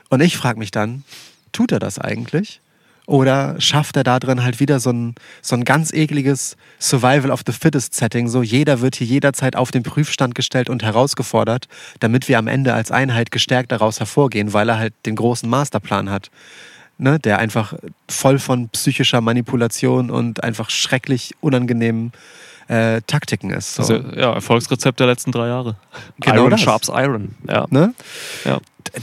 Und 0.08 0.20
ich 0.20 0.36
frage 0.36 0.58
mich 0.58 0.70
dann, 0.70 1.04
tut 1.52 1.72
er 1.72 1.78
das 1.80 1.98
eigentlich? 1.98 2.60
Oder 3.06 3.60
schafft 3.60 3.96
er 3.96 4.04
da 4.04 4.20
drin 4.20 4.44
halt 4.44 4.60
wieder 4.60 4.78
so 4.78 4.90
ein, 4.90 5.14
so 5.40 5.56
ein 5.56 5.64
ganz 5.64 5.92
ekliges 5.92 6.56
Survival 6.80 7.30
of 7.30 7.42
the 7.44 7.52
Fittest 7.52 7.94
Setting? 7.94 8.28
So, 8.28 8.42
jeder 8.42 8.80
wird 8.80 8.96
hier 8.96 9.06
jederzeit 9.06 9.56
auf 9.56 9.70
den 9.70 9.82
Prüfstand 9.82 10.34
gestellt 10.34 10.70
und 10.70 10.82
herausgefordert, 10.82 11.66
damit 12.00 12.28
wir 12.28 12.38
am 12.38 12.46
Ende 12.46 12.74
als 12.74 12.90
Einheit 12.90 13.30
gestärkt 13.30 13.72
daraus 13.72 13.98
hervorgehen, 13.98 14.52
weil 14.52 14.68
er 14.68 14.78
halt 14.78 14.94
den 15.04 15.16
großen 15.16 15.48
Masterplan 15.48 16.10
hat. 16.10 16.30
Ne, 16.98 17.18
der 17.18 17.38
einfach 17.38 17.74
voll 18.08 18.38
von 18.38 18.68
psychischer 18.68 19.20
Manipulation 19.20 20.10
und 20.10 20.44
einfach 20.44 20.70
schrecklich 20.70 21.34
unangenehmen 21.40 22.12
äh, 22.72 23.02
Taktiken 23.06 23.50
ist. 23.50 23.74
So. 23.74 23.82
Also, 23.82 23.94
ja, 24.16 24.32
Erfolgsrezept 24.32 24.98
der 24.98 25.06
letzten 25.06 25.30
drei 25.30 25.48
Jahre. 25.48 25.76
Genau 26.20 26.36
Iron 26.42 26.50
das. 26.50 26.60
Sharps 26.62 26.88
Iron. 26.88 27.34
Ja. 27.46 27.66
ne? 27.70 27.94
ja. 28.44 28.60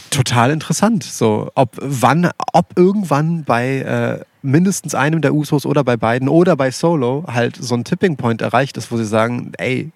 total 0.09 0.49
interessant. 0.49 1.03
So, 1.03 1.51
ob 1.53 1.77
wann, 1.79 2.31
ob 2.53 2.77
irgendwann 2.77 3.43
bei 3.43 3.77
äh, 3.79 4.25
mindestens 4.41 4.95
einem 4.95 5.21
der 5.21 5.33
Usos 5.35 5.65
oder 5.67 5.83
bei 5.83 5.97
beiden 5.97 6.29
oder 6.29 6.55
bei 6.55 6.71
Solo 6.71 7.25
halt 7.27 7.57
so 7.57 7.75
ein 7.75 7.83
Tipping 7.83 8.17
Point 8.17 8.41
erreicht 8.41 8.75
ist, 8.77 8.91
wo 8.91 8.97
sie 8.97 9.05
sagen, 9.05 9.51
ey, 9.57 9.91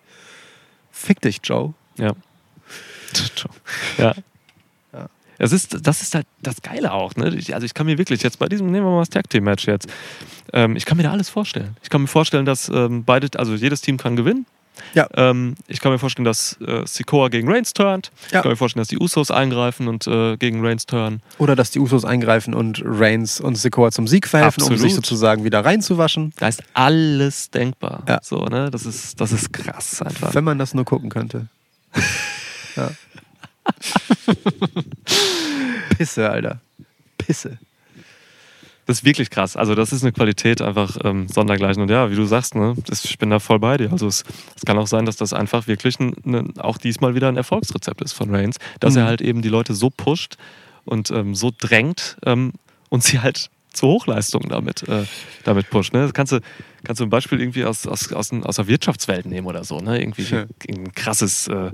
fick 0.91 1.21
dich, 1.21 1.39
Joe. 1.43 1.73
Ja. 1.97 2.11
ja. 3.97 4.13
Es 5.43 5.51
ist, 5.51 5.77
das 5.85 6.01
ist 6.01 6.15
halt 6.15 6.25
das 6.41 6.61
Geile 6.61 6.91
auch. 6.93 7.15
Ne? 7.15 7.29
Ich- 7.35 7.53
Also 7.53 7.65
ich 7.65 7.73
kann 7.73 7.85
mir 7.85 7.97
wirklich 7.97 8.21
jetzt 8.23 8.39
bei 8.39 8.47
diesem, 8.47 8.67
nehmen 8.71 8.85
wir 8.85 8.91
mal 8.91 8.99
das 9.01 9.09
Tag 9.09 9.29
Team 9.29 9.43
Match 9.43 9.67
jetzt, 9.67 9.87
ähm, 10.53 10.75
ich 10.75 10.85
kann 10.85 10.97
mir 10.97 11.03
da 11.03 11.11
alles 11.11 11.29
vorstellen. 11.29 11.75
Ich 11.83 11.89
kann 11.89 12.01
mir 12.01 12.07
vorstellen, 12.07 12.45
dass 12.45 12.69
ähm, 12.69 13.03
beide, 13.03 13.27
also 13.39 13.53
jedes 13.55 13.81
Team 13.81 13.97
kann 13.97 14.15
gewinnen. 14.15 14.45
Ja. 14.95 15.07
Ähm, 15.13 15.53
ich 15.67 15.79
kann 15.81 15.91
mir 15.91 15.99
vorstellen, 15.99 16.25
dass 16.25 16.57
äh, 16.59 16.81
Sikoa 16.87 17.27
gegen 17.29 17.47
Reigns 17.47 17.73
turnt. 17.73 18.09
Ja. 18.31 18.39
Ich 18.39 18.41
kann 18.43 18.51
mir 18.51 18.55
vorstellen, 18.55 18.81
dass 18.81 18.87
die 18.87 18.97
Usos 18.97 19.29
eingreifen 19.29 19.87
und 19.87 20.07
äh, 20.07 20.35
gegen 20.37 20.65
Reigns 20.65 20.87
turnen. 20.87 21.21
Oder 21.37 21.55
dass 21.55 21.69
die 21.69 21.79
Usos 21.79 22.05
eingreifen 22.05 22.55
und 22.55 22.81
Reigns 22.83 23.39
und 23.39 23.55
Sikoa 23.55 23.91
zum 23.91 24.07
Sieg 24.07 24.27
verhelfen, 24.27 24.63
um 24.63 24.69
Absolut. 24.69 24.81
sich 24.81 24.95
sozusagen 24.95 25.43
wieder 25.43 25.63
reinzuwaschen. 25.63 26.33
Da 26.39 26.47
ist 26.47 26.63
alles 26.73 27.51
denkbar. 27.51 28.01
Ja. 28.07 28.19
So, 28.23 28.45
ne? 28.45 28.71
Das 28.71 28.87
ist, 28.87 29.21
das 29.21 29.31
ist 29.31 29.53
krass 29.53 30.01
einfach. 30.01 30.33
Wenn 30.33 30.43
man 30.43 30.57
das 30.57 30.73
nur 30.73 30.85
gucken 30.85 31.09
könnte. 31.11 31.45
ja. 32.75 32.89
Pisse, 35.97 36.29
Alter. 36.29 36.59
Pisse. 37.17 37.57
Das 38.85 38.97
ist 38.97 39.05
wirklich 39.05 39.29
krass. 39.29 39.55
Also 39.55 39.75
das 39.75 39.93
ist 39.93 40.03
eine 40.03 40.11
Qualität 40.11 40.61
einfach 40.61 40.97
ähm, 41.05 41.29
sondergleichen. 41.29 41.81
Und 41.81 41.89
ja, 41.89 42.11
wie 42.11 42.15
du 42.15 42.25
sagst, 42.25 42.53
ne, 42.55 42.75
das, 42.85 43.05
ich 43.05 43.17
bin 43.17 43.29
da 43.29 43.39
voll 43.39 43.59
bei 43.59 43.77
dir. 43.77 43.91
Also 43.91 44.07
es, 44.07 44.23
es 44.57 44.63
kann 44.65 44.77
auch 44.77 44.87
sein, 44.87 45.05
dass 45.05 45.15
das 45.15 45.31
einfach 45.31 45.67
wirklich 45.67 45.99
ein, 46.01 46.13
ein, 46.25 46.59
auch 46.59 46.77
diesmal 46.77 47.15
wieder 47.15 47.29
ein 47.29 47.37
Erfolgsrezept 47.37 48.01
ist 48.01 48.11
von 48.11 48.33
Reigns, 48.35 48.57
dass 48.81 48.93
Mhm. 48.95 48.99
er 48.99 49.05
halt 49.05 49.21
eben 49.21 49.41
die 49.41 49.47
Leute 49.49 49.73
so 49.73 49.89
pusht 49.89 50.35
und 50.83 51.11
ähm, 51.11 51.33
so 51.33 51.51
drängt 51.57 52.17
ähm, 52.25 52.51
und 52.89 53.03
sie 53.03 53.21
halt 53.21 53.49
zu 53.71 53.87
Hochleistungen 53.87 54.49
damit, 54.49 54.83
äh, 54.89 55.05
damit 55.45 55.69
pusht. 55.69 55.93
Ne? 55.93 56.01
Das 56.01 56.13
kannst 56.13 56.33
du, 56.33 56.41
kannst 56.83 56.99
du 56.99 57.05
ein 57.05 57.09
Beispiel 57.09 57.39
irgendwie 57.39 57.63
aus, 57.63 57.87
aus, 57.87 58.11
aus, 58.11 58.31
aus 58.33 58.55
der 58.57 58.67
Wirtschaftswelt 58.67 59.25
nehmen 59.25 59.47
oder 59.47 59.63
so. 59.63 59.79
Ne? 59.79 59.99
Irgendwie 60.01 60.23
Ja. 60.23 60.43
ein 60.69 60.91
krasses, 60.93 61.47
äh, 61.47 61.71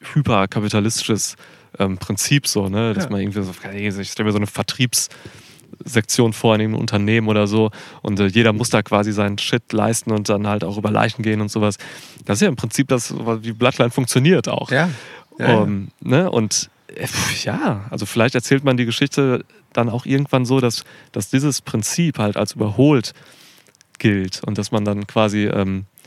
hyperkapitalistisches 0.00 1.36
ähm, 1.78 1.98
Prinzip 1.98 2.46
so, 2.46 2.68
ne? 2.68 2.94
dass 2.94 3.04
Ja. 3.04 3.10
man 3.10 3.20
irgendwie 3.20 3.42
so, 3.42 3.52
ich 4.00 4.10
stelle 4.10 4.26
mir 4.26 4.32
so 4.32 4.38
eine 4.38 4.46
Vertriebs- 4.46 5.08
Sektion 5.84 6.32
vor 6.32 6.56
in 6.56 6.60
einem 6.60 6.74
Unternehmen 6.74 7.28
oder 7.28 7.46
so 7.46 7.70
und 8.02 8.18
äh, 8.20 8.26
jeder 8.26 8.52
muss 8.52 8.70
da 8.70 8.82
quasi 8.82 9.12
seinen 9.12 9.38
Shit 9.38 9.72
leisten 9.72 10.10
und 10.10 10.28
dann 10.28 10.46
halt 10.46 10.62
auch 10.64 10.76
über 10.76 10.90
Leichen 10.90 11.22
gehen 11.22 11.40
und 11.40 11.50
sowas. 11.50 11.76
Das 12.24 12.38
ist 12.38 12.42
ja 12.42 12.48
im 12.48 12.56
Prinzip 12.56 12.88
das, 12.88 13.14
wie 13.42 13.52
Bloodline 13.52 13.90
funktioniert 13.90 14.48
auch. 14.48 14.70
Ja. 14.70 14.90
ja, 15.38 15.62
Ähm, 15.62 15.88
ne? 16.00 16.30
Und 16.30 16.68
äh, 16.94 17.06
ja, 17.44 17.84
also 17.88 18.04
vielleicht 18.04 18.34
erzählt 18.34 18.64
man 18.64 18.76
die 18.76 18.84
Geschichte 18.84 19.44
dann 19.72 19.88
auch 19.88 20.04
irgendwann 20.06 20.44
so, 20.44 20.60
dass, 20.60 20.84
dass 21.12 21.30
dieses 21.30 21.62
Prinzip 21.62 22.18
halt 22.18 22.36
als 22.36 22.52
überholt 22.52 23.14
gilt 23.98 24.42
und 24.44 24.58
dass 24.58 24.72
man 24.72 24.84
dann 24.84 25.06
quasi 25.06 25.44
ähm, 25.46 25.84
äh, 25.86 25.99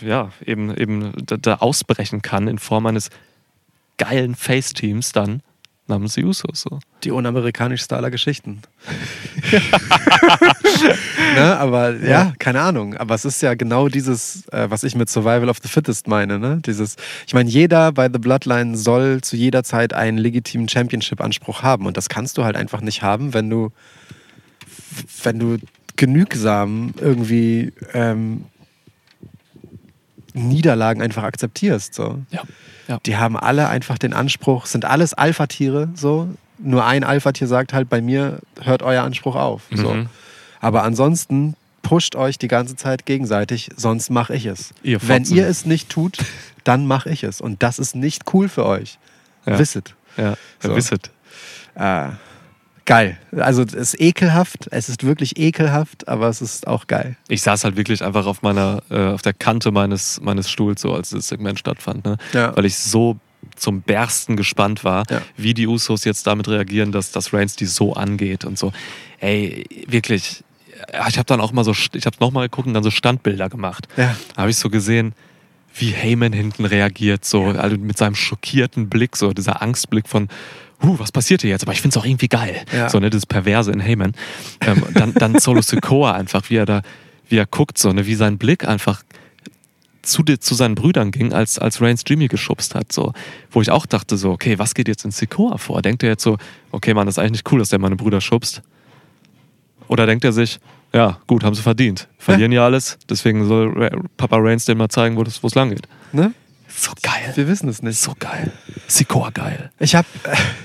ja, 0.00 0.30
eben, 0.44 0.74
eben 0.76 1.12
da, 1.24 1.36
da 1.36 1.54
ausbrechen 1.56 2.22
kann 2.22 2.48
in 2.48 2.58
Form 2.58 2.86
eines 2.86 3.10
geilen 3.98 4.34
Face-Teams 4.34 5.12
dann 5.12 5.42
namens 5.88 6.14
die 6.14 6.24
Usos. 6.24 6.62
So. 6.62 6.80
Die 7.04 7.10
unamerikanischste 7.12 7.96
aller 7.96 8.10
Geschichten. 8.10 8.62
ne, 11.34 11.56
aber 11.58 11.94
ja, 11.96 12.08
Ja. 12.08 12.32
keine 12.38 12.60
Ahnung. 12.60 12.96
Aber 12.96 13.14
es 13.14 13.24
ist 13.24 13.40
ja 13.42 13.54
genau 13.54 13.88
dieses, 13.88 14.46
äh, 14.48 14.68
was 14.70 14.82
ich 14.84 14.94
mit 14.94 15.08
Survival 15.08 15.48
of 15.48 15.58
the 15.62 15.68
Fittest 15.68 16.08
meine. 16.08 16.38
Ne? 16.38 16.60
Dieses, 16.66 16.96
ich 17.26 17.34
meine, 17.34 17.48
jeder 17.48 17.92
bei 17.92 18.08
The 18.12 18.18
Bloodline 18.18 18.76
soll 18.76 19.20
zu 19.20 19.36
jeder 19.36 19.62
Zeit 19.62 19.92
einen 19.92 20.18
legitimen 20.18 20.68
Championship-Anspruch 20.68 21.62
haben. 21.62 21.86
Und 21.86 21.96
das 21.96 22.08
kannst 22.08 22.36
du 22.38 22.44
halt 22.44 22.56
einfach 22.56 22.80
nicht 22.80 23.02
haben, 23.02 23.32
wenn 23.34 23.48
du, 23.48 23.70
wenn 25.22 25.38
du 25.38 25.58
genügsam 25.96 26.94
irgendwie 27.00 27.72
ähm, 27.94 28.44
Niederlagen 30.36 31.02
einfach 31.02 31.22
akzeptierst. 31.22 31.94
So. 31.94 32.18
Ja. 32.30 32.42
ja. 32.88 32.98
Die 33.06 33.16
haben 33.16 33.36
alle 33.36 33.68
einfach 33.68 33.98
den 33.98 34.12
Anspruch, 34.12 34.66
sind 34.66 34.84
alles 34.84 35.14
Alpha-Tiere, 35.14 35.88
so. 35.94 36.28
Nur 36.58 36.86
ein 36.86 37.04
Alpha-Tier 37.04 37.46
sagt 37.48 37.72
halt, 37.74 37.88
bei 37.90 38.00
mir 38.00 38.38
hört 38.62 38.82
euer 38.82 39.02
Anspruch 39.02 39.36
auf. 39.36 39.62
So. 39.70 39.92
Mhm. 39.92 40.08
Aber 40.60 40.84
ansonsten 40.84 41.54
pusht 41.82 42.16
euch 42.16 42.38
die 42.38 42.48
ganze 42.48 42.76
Zeit 42.76 43.06
gegenseitig, 43.06 43.70
sonst 43.76 44.10
mache 44.10 44.34
ich 44.34 44.46
es. 44.46 44.72
Ihr 44.82 44.98
Wenn 45.06 45.24
ihr 45.24 45.46
es 45.46 45.66
nicht 45.66 45.88
tut, 45.88 46.18
dann 46.64 46.86
mache 46.86 47.10
ich 47.10 47.22
es. 47.22 47.40
Und 47.40 47.62
das 47.62 47.78
ist 47.78 47.94
nicht 47.94 48.24
cool 48.34 48.48
für 48.48 48.66
euch. 48.66 48.98
Ja. 49.44 49.58
Wisset. 49.58 49.94
Ja, 50.16 50.34
So. 50.60 50.74
wisset. 50.74 51.10
Äh, 51.74 52.08
geil. 52.86 53.18
Also 53.36 53.62
es 53.62 53.74
ist 53.74 54.00
ekelhaft, 54.00 54.68
es 54.70 54.88
ist 54.88 55.04
wirklich 55.04 55.38
ekelhaft, 55.38 56.08
aber 56.08 56.28
es 56.28 56.40
ist 56.40 56.66
auch 56.66 56.86
geil. 56.86 57.16
Ich 57.28 57.42
saß 57.42 57.64
halt 57.64 57.76
wirklich 57.76 58.02
einfach 58.02 58.26
auf 58.26 58.42
meiner, 58.42 58.82
äh, 58.90 59.08
auf 59.08 59.22
der 59.22 59.34
Kante 59.34 59.70
meines, 59.72 60.20
meines 60.22 60.48
Stuhls, 60.50 60.80
so 60.80 60.94
als 60.94 61.10
das 61.10 61.28
Segment 61.28 61.58
stattfand, 61.58 62.04
ne? 62.04 62.16
Ja. 62.32 62.56
Weil 62.56 62.64
ich 62.64 62.78
so 62.78 63.18
zum 63.56 63.82
Bersten 63.82 64.36
gespannt 64.36 64.82
war, 64.84 65.04
Ja. 65.10 65.20
wie 65.36 65.54
die 65.54 65.66
Usos 65.66 66.04
jetzt 66.04 66.26
damit 66.26 66.48
reagieren, 66.48 66.90
dass 66.92 67.12
das 67.12 67.32
Reigns 67.32 67.54
die 67.56 67.66
so 67.66 67.92
angeht 67.94 68.44
und 68.44 68.58
so. 68.58 68.72
Ey, 69.20 69.64
wirklich. 69.86 70.42
ja, 70.92 71.06
Ich 71.08 71.16
habe 71.18 71.26
dann 71.26 71.40
auch 71.40 71.52
mal 71.52 71.64
so, 71.64 71.72
ich 71.72 72.06
habe 72.06 72.16
nochmal 72.20 72.48
geguckt 72.48 72.66
und 72.66 72.74
dann 72.74 72.82
so 72.82 72.90
Standbilder 72.90 73.48
gemacht. 73.48 73.86
Ja. 73.96 74.16
Da 74.34 74.42
habe 74.42 74.50
ich 74.50 74.56
so 74.56 74.68
gesehen, 74.70 75.12
wie 75.78 75.90
Heyman 75.90 76.32
hinten 76.32 76.64
reagiert, 76.64 77.24
so 77.24 77.44
also 77.44 77.76
mit 77.76 77.98
seinem 77.98 78.14
schockierten 78.14 78.88
Blick, 78.88 79.16
so 79.16 79.32
dieser 79.32 79.60
Angstblick 79.62 80.08
von, 80.08 80.28
huh, 80.82 80.98
was 80.98 81.12
passiert 81.12 81.42
hier 81.42 81.50
jetzt? 81.50 81.62
Aber 81.62 81.72
ich 81.72 81.80
finde 81.80 81.96
es 81.96 82.02
auch 82.02 82.06
irgendwie 82.06 82.28
geil. 82.28 82.64
Ja. 82.72 82.88
So, 82.88 82.98
ne, 82.98 83.10
das 83.10 83.26
Perverse 83.26 83.70
in 83.70 83.80
Heyman. 83.80 84.14
Ähm, 84.60 84.82
dann, 84.94 85.14
dann 85.14 85.38
Solo 85.38 85.62
Sikoa 85.62 86.12
einfach, 86.12 86.48
wie 86.50 86.56
er 86.56 86.66
da, 86.66 86.82
wie 87.28 87.36
er 87.36 87.46
guckt, 87.46 87.78
so, 87.78 87.92
ne, 87.92 88.06
wie 88.06 88.14
sein 88.14 88.38
Blick 88.38 88.66
einfach 88.66 89.02
zu, 90.02 90.22
zu 90.22 90.54
seinen 90.54 90.74
Brüdern 90.74 91.10
ging, 91.10 91.32
als, 91.32 91.58
als 91.58 91.80
Reigns 91.80 92.02
Jimmy 92.06 92.28
geschubst 92.28 92.74
hat. 92.74 92.92
So. 92.92 93.12
Wo 93.50 93.60
ich 93.60 93.70
auch 93.70 93.86
dachte, 93.86 94.16
so, 94.16 94.30
okay, 94.30 94.58
was 94.58 94.74
geht 94.74 94.88
jetzt 94.88 95.04
in 95.04 95.10
Sikoa 95.10 95.58
vor? 95.58 95.82
Denkt 95.82 96.02
er 96.02 96.10
jetzt 96.10 96.22
so, 96.22 96.38
okay, 96.70 96.94
Mann, 96.94 97.06
das 97.06 97.14
ist 97.14 97.18
eigentlich 97.18 97.32
nicht 97.32 97.52
cool, 97.52 97.58
dass 97.58 97.70
der 97.70 97.78
meine 97.78 97.96
Brüder 97.96 98.20
schubst? 98.20 98.62
Oder 99.88 100.06
denkt 100.06 100.24
er 100.24 100.32
sich, 100.32 100.58
ja, 100.92 101.18
gut, 101.26 101.44
haben 101.44 101.54
sie 101.54 101.62
verdient. 101.62 102.08
Verlieren 102.18 102.52
ja, 102.52 102.64
alles, 102.64 102.98
deswegen 103.08 103.46
soll 103.46 103.90
Papa 104.16 104.36
Reigns 104.38 104.64
denen 104.64 104.78
mal 104.78 104.88
zeigen, 104.88 105.16
wo 105.16 105.22
es 105.22 105.42
wo 105.42 105.48
es 105.48 105.54
lang 105.54 105.70
geht. 105.70 105.86
Ne? 106.12 106.32
So 106.78 106.92
geil. 107.02 107.32
Wir 107.34 107.48
wissen 107.48 107.68
es 107.68 107.82
nicht. 107.82 107.98
So 108.00 108.14
geil. 108.18 108.52
Sikoa 108.86 109.30
geil. 109.30 109.70
Ich 109.78 109.94
habe, 109.94 110.06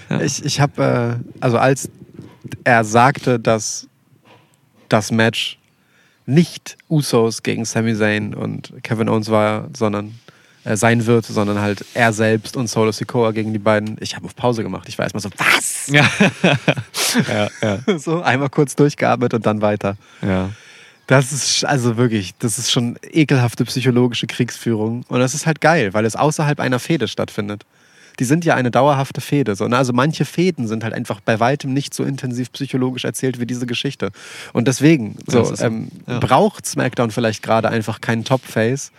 Ja. 0.10 0.20
ich, 0.22 0.44
ich 0.44 0.60
habe, 0.60 1.20
äh, 1.24 1.40
also 1.40 1.58
als 1.58 1.90
er 2.64 2.84
sagte, 2.84 3.40
dass 3.40 3.88
das 4.90 5.12
Match 5.12 5.58
nicht 6.26 6.78
Usos 6.90 7.44
gegen 7.44 7.66
Sami 7.66 7.96
Zayn 7.96 8.34
und 8.34 8.74
Kevin 8.84 9.10
Owens 9.10 9.30
war, 9.30 9.70
sondern 9.76 10.20
äh, 10.64 10.76
sein 10.76 11.06
wird, 11.06 11.26
sondern 11.26 11.60
halt 11.60 11.84
er 11.94 12.14
selbst 12.14 12.56
und 12.58 12.68
Solo 12.68 12.92
Sikoa 12.92 13.32
gegen 13.32 13.54
die 13.54 13.60
beiden. 13.60 13.98
Ich 14.02 14.16
habe 14.16 14.26
auf 14.26 14.36
Pause 14.36 14.64
gemacht. 14.64 14.88
Ich 14.90 14.98
war 14.98 15.06
erstmal 15.06 15.22
so, 15.22 15.30
was? 15.38 15.88
Ja. 15.88 16.08
ja, 17.62 17.80
ja, 17.88 17.98
so 18.00 18.22
einmal 18.22 18.50
kurz 18.50 18.76
durchgeatmet 18.76 19.34
und 19.34 19.46
dann 19.46 19.62
weiter. 19.62 19.96
ja. 20.22 20.50
Das 21.12 21.34
ist 21.34 21.66
also 21.66 21.98
wirklich, 21.98 22.36
das 22.40 22.58
ist 22.58 22.72
schon 22.72 22.98
ekelhafte 23.04 23.66
psychologische 23.66 24.28
Kriegsführung. 24.28 25.04
Und 25.10 25.20
das 25.20 25.34
ist 25.34 25.46
halt 25.46 25.60
geil, 25.60 25.94
weil 25.94 26.06
es 26.06 26.16
außerhalb 26.16 26.62
einer 26.62 26.80
Fehde 26.80 27.10
stattfindet. 27.10 27.66
Die 28.20 28.24
sind 28.24 28.46
ja 28.46 28.56
eine 28.56 28.72
dauerhafte 28.72 29.20
Fehde. 29.20 29.56
So, 29.56 29.68
ne? 29.68 29.76
Also 29.76 29.92
manche 29.92 30.24
Fäden 30.24 30.70
sind 30.70 30.86
halt 30.86 30.94
einfach 30.94 31.20
bei 31.20 31.42
weitem 31.42 31.74
nicht 31.74 31.94
so 31.94 32.06
intensiv 32.06 32.54
psychologisch 32.54 33.04
erzählt 33.04 33.42
wie 33.42 33.46
diese 33.46 33.66
Geschichte. 33.66 34.12
Und 34.54 34.70
deswegen 34.70 35.18
so, 35.28 35.44
so. 35.44 35.62
ähm, 35.62 35.90
Ja. 36.08 36.20
braucht 36.20 36.66
SmackDown 36.66 37.12
vielleicht 37.12 37.44
gerade 37.44 37.68
einfach 37.68 38.00
keinen 38.00 38.24
Top-Face, 38.24 38.94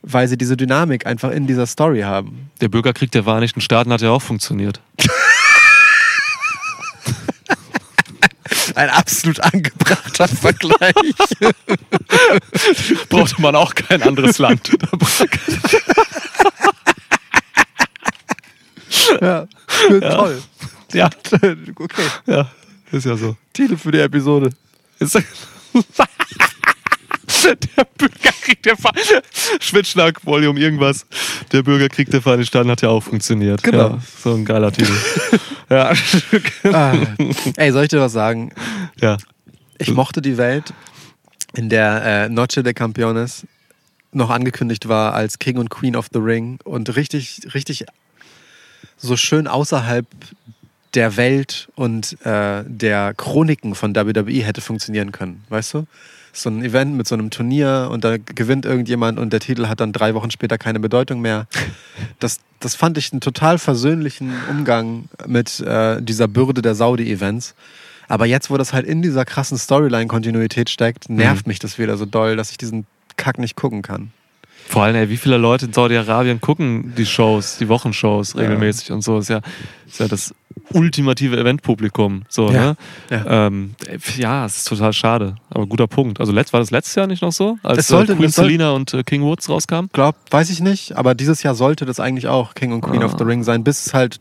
weil 0.00 0.28
sie 0.28 0.38
diese 0.38 0.56
Dynamik 0.56 1.04
einfach 1.04 1.30
in 1.30 1.46
dieser 1.46 1.66
Story 1.66 2.00
haben. 2.00 2.48
Der 2.62 2.70
Bürgerkrieg 2.70 3.10
der 3.12 3.24
Vereinigten 3.24 3.60
Staaten 3.60 3.92
hat 3.92 4.00
ja 4.00 4.12
auch 4.12 4.22
funktioniert. 4.22 4.80
Ein 8.74 8.90
absolut 8.90 9.40
angebrachter 9.40 10.28
Vergleich. 10.28 10.94
Brauchte 13.08 13.40
man 13.40 13.56
auch 13.56 13.74
kein 13.74 14.02
anderes 14.02 14.38
Land. 14.38 14.70
ja, 19.20 19.46
toll. 19.88 20.42
ja, 20.92 21.10
Okay, 21.76 22.08
ja, 22.26 22.50
ist 22.92 23.06
ja 23.06 23.16
so. 23.16 23.36
Titel 23.52 23.76
für 23.76 23.92
die 23.92 24.00
Episode. 24.00 24.50
Ist 24.98 25.18
der 27.44 27.84
Bürgerkrieg 27.98 28.62
der 28.62 28.76
Schwitzschlag, 29.60 30.24
Volume, 30.24 30.58
irgendwas. 30.58 31.06
Der 31.52 31.62
Bürgerkrieg 31.62 32.10
der 32.10 32.22
Vereinigten 32.22 32.48
Staaten 32.48 32.70
hat 32.70 32.82
ja 32.82 32.88
auch 32.88 33.02
funktioniert. 33.02 33.62
Genau. 33.62 33.90
Ja, 33.90 33.98
so 34.22 34.34
ein 34.34 34.44
geiler 34.44 34.72
Titel. 34.72 34.92
ja. 35.70 35.92
Ah. 36.64 36.94
Ey, 37.56 37.72
soll 37.72 37.84
ich 37.84 37.90
dir 37.90 38.00
was 38.00 38.12
sagen? 38.12 38.52
ja. 39.00 39.16
Ich 39.78 39.92
mochte 39.92 40.22
die 40.22 40.38
Welt, 40.38 40.72
in 41.54 41.68
der 41.68 42.04
äh, 42.04 42.28
Noche 42.28 42.62
de 42.62 42.72
Campeones 42.72 43.46
noch 44.12 44.30
angekündigt 44.30 44.88
war 44.88 45.14
als 45.14 45.38
King 45.38 45.58
und 45.58 45.68
Queen 45.68 45.96
of 45.96 46.06
the 46.12 46.20
Ring 46.20 46.58
und 46.64 46.94
richtig, 46.96 47.40
richtig 47.54 47.84
so 48.96 49.16
schön 49.16 49.46
außerhalb 49.46 50.06
der 50.94 51.16
Welt 51.16 51.68
und 51.74 52.16
äh, 52.24 52.62
der 52.66 53.14
Chroniken 53.14 53.74
von 53.74 53.94
WWE 53.94 54.44
hätte 54.44 54.60
funktionieren 54.60 55.12
können, 55.12 55.42
weißt 55.48 55.74
du? 55.74 55.86
So 56.34 56.50
ein 56.50 56.64
Event 56.64 56.96
mit 56.96 57.06
so 57.06 57.14
einem 57.14 57.30
Turnier 57.30 57.88
und 57.90 58.04
da 58.04 58.16
gewinnt 58.18 58.66
irgendjemand 58.66 59.18
und 59.18 59.32
der 59.32 59.40
Titel 59.40 59.68
hat 59.68 59.80
dann 59.80 59.92
drei 59.92 60.14
Wochen 60.14 60.30
später 60.30 60.58
keine 60.58 60.80
Bedeutung 60.80 61.20
mehr. 61.20 61.46
Das, 62.18 62.38
das 62.58 62.74
fand 62.74 62.98
ich 62.98 63.12
einen 63.12 63.20
total 63.20 63.58
versöhnlichen 63.58 64.32
Umgang 64.50 65.04
mit 65.26 65.60
äh, 65.60 66.02
dieser 66.02 66.26
Bürde 66.26 66.60
der 66.60 66.74
Saudi-Events. 66.74 67.54
Aber 68.08 68.26
jetzt, 68.26 68.50
wo 68.50 68.56
das 68.56 68.72
halt 68.72 68.86
in 68.86 69.02
dieser 69.02 69.24
krassen 69.24 69.58
Storyline-Kontinuität 69.58 70.70
steckt, 70.70 71.08
nervt 71.08 71.46
mich 71.46 71.58
das 71.58 71.78
wieder 71.78 71.96
so 71.96 72.06
doll, 72.06 72.36
dass 72.36 72.50
ich 72.50 72.58
diesen 72.58 72.86
Kack 73.16 73.38
nicht 73.38 73.56
gucken 73.56 73.82
kann. 73.82 74.10
Vor 74.66 74.82
allem, 74.82 74.96
ey, 74.96 75.08
wie 75.08 75.16
viele 75.16 75.36
Leute 75.36 75.66
in 75.66 75.72
Saudi-Arabien 75.72 76.40
gucken 76.40 76.94
die 76.96 77.06
Shows, 77.06 77.58
die 77.58 77.68
Wochenshows 77.68 78.36
regelmäßig 78.36 78.92
und 78.92 79.02
so. 79.02 79.18
Ist 79.18 79.28
ja, 79.28 79.40
ist 79.86 80.00
ja 80.00 80.08
das 80.08 80.34
ultimative 80.72 81.38
Eventpublikum. 81.38 82.22
So, 82.28 82.50
Ja, 82.50 82.60
ne? 82.72 82.76
ja. 83.10 83.46
Ähm, 83.46 83.74
ja, 84.16 84.46
es 84.46 84.58
ist 84.58 84.68
total 84.68 84.92
schade. 84.92 85.36
Aber 85.50 85.66
guter 85.66 85.86
Punkt. 85.86 86.20
Also 86.20 86.32
letzt, 86.32 86.52
war 86.52 86.60
das 86.60 86.70
letztes 86.70 86.94
Jahr 86.94 87.06
nicht 87.06 87.22
noch 87.22 87.32
so? 87.32 87.58
Als 87.62 87.78
Es 87.78 87.86
sollte- 87.88 88.12
äh, 88.12 88.16
Queen 88.16 88.26
es 88.28 88.34
soll- 88.34 88.46
Selina 88.46 88.70
und 88.72 88.92
äh, 88.94 89.02
King 89.02 89.22
Woods 89.22 89.48
rauskamen? 89.48 89.90
Glaub, 89.92 90.16
weiß 90.30 90.50
ich 90.50 90.60
nicht, 90.60 90.96
aber 90.96 91.14
dieses 91.14 91.42
Jahr 91.42 91.54
sollte 91.54 91.84
das 91.84 92.00
eigentlich 92.00 92.28
auch 92.28 92.54
King 92.54 92.72
und 92.72 92.80
Queen 92.80 93.02
Ah. 93.02 93.06
of 93.06 93.14
the 93.18 93.24
Ring 93.24 93.42
sein, 93.44 93.62
bis 93.64 93.86
es 93.86 93.94
halt. 93.94 94.20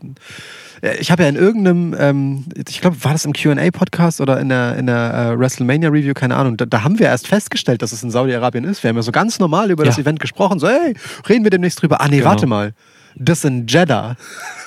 Äh, 0.82 0.98
Ich 1.00 1.12
habe 1.12 1.24
ja 1.24 1.30
in 1.30 1.36
irgendeinem, 1.38 1.96
ähm, 1.98 2.46
ich 2.68 2.82
glaube, 2.82 3.02
war 3.04 3.14
das 3.14 3.24
im 3.26 3.32
QA-Podcast 3.34 4.20
oder 4.20 4.40
in 4.40 4.50
der, 4.50 4.76
in 4.78 4.86
der 4.88 5.14
äh, 5.34 5.40
WrestleMania-Review, 5.40 6.14
keine 6.14 6.36
Ahnung, 6.36 6.58
da, 6.58 6.66
da 6.66 6.84
haben 6.84 7.00
wir 7.00 7.06
erst 7.08 7.28
festgestellt, 7.28 7.82
dass 7.82 7.94
es 7.94 8.04
in 8.04 8.12
Saudi-Arabien 8.12 8.66
ist. 8.66 8.84
Wir 8.84 8.90
haben 8.90 8.98
ja 8.98 9.02
so 9.02 9.12
ganz 9.14 9.40
normal 9.40 9.72
über 9.72 9.86
das 9.86 9.96
Ja. 9.96 10.02
Event 10.02 10.20
gesprochen, 10.20 10.60
so, 10.60 10.68
hey, 10.68 10.94
reden 11.30 11.46
wir 11.46 11.52
demnächst 11.52 11.82
drüber. 11.82 12.02
Ah, 12.02 12.08
nee, 12.10 12.18
Genau. 12.18 12.30
warte 12.32 12.48
mal. 12.48 12.74
Das 13.16 13.44
in 13.46 13.68
Jeddah. 13.68 14.16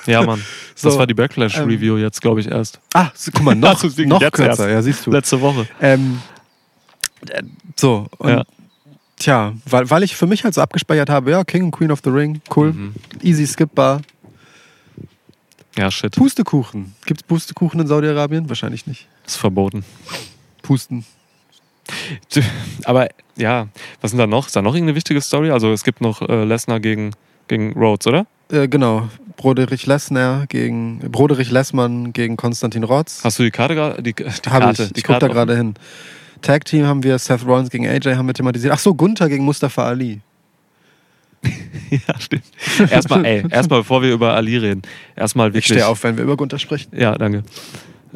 Ja, 0.07 0.23
Mann. 0.23 0.41
So, 0.79 0.89
das 0.91 0.99
war 0.99 1.07
die 1.07 1.15
Backlash-Review 1.15 1.97
jetzt, 1.97 2.21
glaube 2.21 2.41
ich, 2.41 2.49
erst. 2.49 2.81
Ah, 2.93 3.11
guck 3.33 3.43
mal, 3.43 3.55
noch, 3.57 3.83
noch 3.83 4.21
kürzer, 4.31 4.47
erst. 4.47 4.61
ja, 4.61 4.83
siehst 4.83 5.07
du. 5.07 5.11
Letzte 5.11 5.41
Woche. 5.41 5.67
Ähm, 5.81 6.21
äh, 7.29 7.43
so, 7.77 8.07
und 8.19 8.29
Ja. 8.31 8.45
tja, 9.19 9.55
weil, 9.69 9.89
weil 9.89 10.03
ich 10.03 10.15
für 10.15 10.27
mich 10.27 10.45
halt 10.45 10.53
so 10.55 10.61
abgespeichert 10.61 11.09
habe, 11.09 11.31
ja, 11.31 11.45
King 11.45 11.65
und 11.65 11.71
Queen 11.71 11.91
of 11.91 12.01
the 12.05 12.11
Ring, 12.11 12.43
cool, 12.55 12.73
Mhm. 12.75 12.95
easy 13.23 13.47
skippbar. 13.47 14.03
Ja, 15.79 15.91
shit. 15.91 16.15
Pustekuchen. 16.15 16.95
Gibt 17.07 17.21
es 17.23 17.27
Pustekuchen 17.27 17.81
in 17.81 17.87
Saudi-Arabien? 17.87 18.49
Wahrscheinlich 18.49 18.87
nicht. 18.87 19.07
ist 19.27 19.37
verboten. 19.37 19.85
Pusten. 20.63 21.05
Aber 22.85 23.09
ja, 23.37 23.69
was 24.01 24.11
sind 24.11 24.19
da 24.19 24.27
noch? 24.27 24.47
Ist 24.47 24.57
da 24.57 24.63
noch 24.63 24.75
irgendeine 24.75 24.97
wichtige 24.97 25.21
Story? 25.21 25.51
Also 25.51 25.73
es 25.73 25.85
gibt 25.85 26.01
noch 26.01 26.23
äh, 26.23 26.45
Lesnar 26.45 26.81
gegen, 26.81 27.13
gegen 27.49 27.73
Rhodes, 27.75 28.07
oder? 28.07 28.27
Äh, 28.51 28.69
genau. 28.69 29.09
Broderich 29.37 29.87
Lesnar 29.87 30.47
gegen 30.47 30.99
Broderich 31.11 31.51
Lessmann 31.51 32.13
gegen 32.13 32.37
Konstantin 32.37 32.85
Rotz. 32.85 33.21
Hast 33.23 33.39
du 33.39 33.43
die 33.43 33.51
Karte 33.51 33.75
gerade? 33.75 34.03
Die, 34.03 34.15
die 34.15 34.23
Karte, 34.23 34.83
ich. 34.85 34.93
die 34.93 34.99
Ich 35.01 35.05
guck 35.05 35.21
da 35.21 35.29
gerade 35.29 35.57
hin. 35.57 35.75
Tag 36.43 36.65
Team 36.65 36.87
haben 36.87 37.03
wir 37.03 37.19
Seth 37.19 37.45
Rollins 37.47 37.71
gegen 37.71 37.87
AJ 37.87 38.15
haben 38.17 38.27
wir 38.27 38.35
thematisiert. 38.35 38.73
Ach 38.75 38.79
so, 38.79 38.95
Gunther 38.95 39.29
gegen 39.29 39.45
Mustafa 39.45 39.85
Ali. 39.87 40.21
Ja, 41.91 42.19
stimmt. 42.19 42.43
Erstmal, 42.91 43.25
ey, 43.25 43.45
erstmal, 43.49 43.81
bevor 43.81 44.03
wir 44.03 44.13
über 44.13 44.35
Ali 44.35 44.57
reden, 44.57 44.83
erstmal 45.15 45.49
Ich 45.51 45.55
wirklich. 45.55 45.67
stehe 45.67 45.87
auf, 45.87 46.03
wenn 46.03 46.17
wir 46.17 46.25
über 46.25 46.37
Gunther 46.37 46.59
sprechen. 46.59 46.91
Ja, 46.97 47.17
danke. 47.17 47.45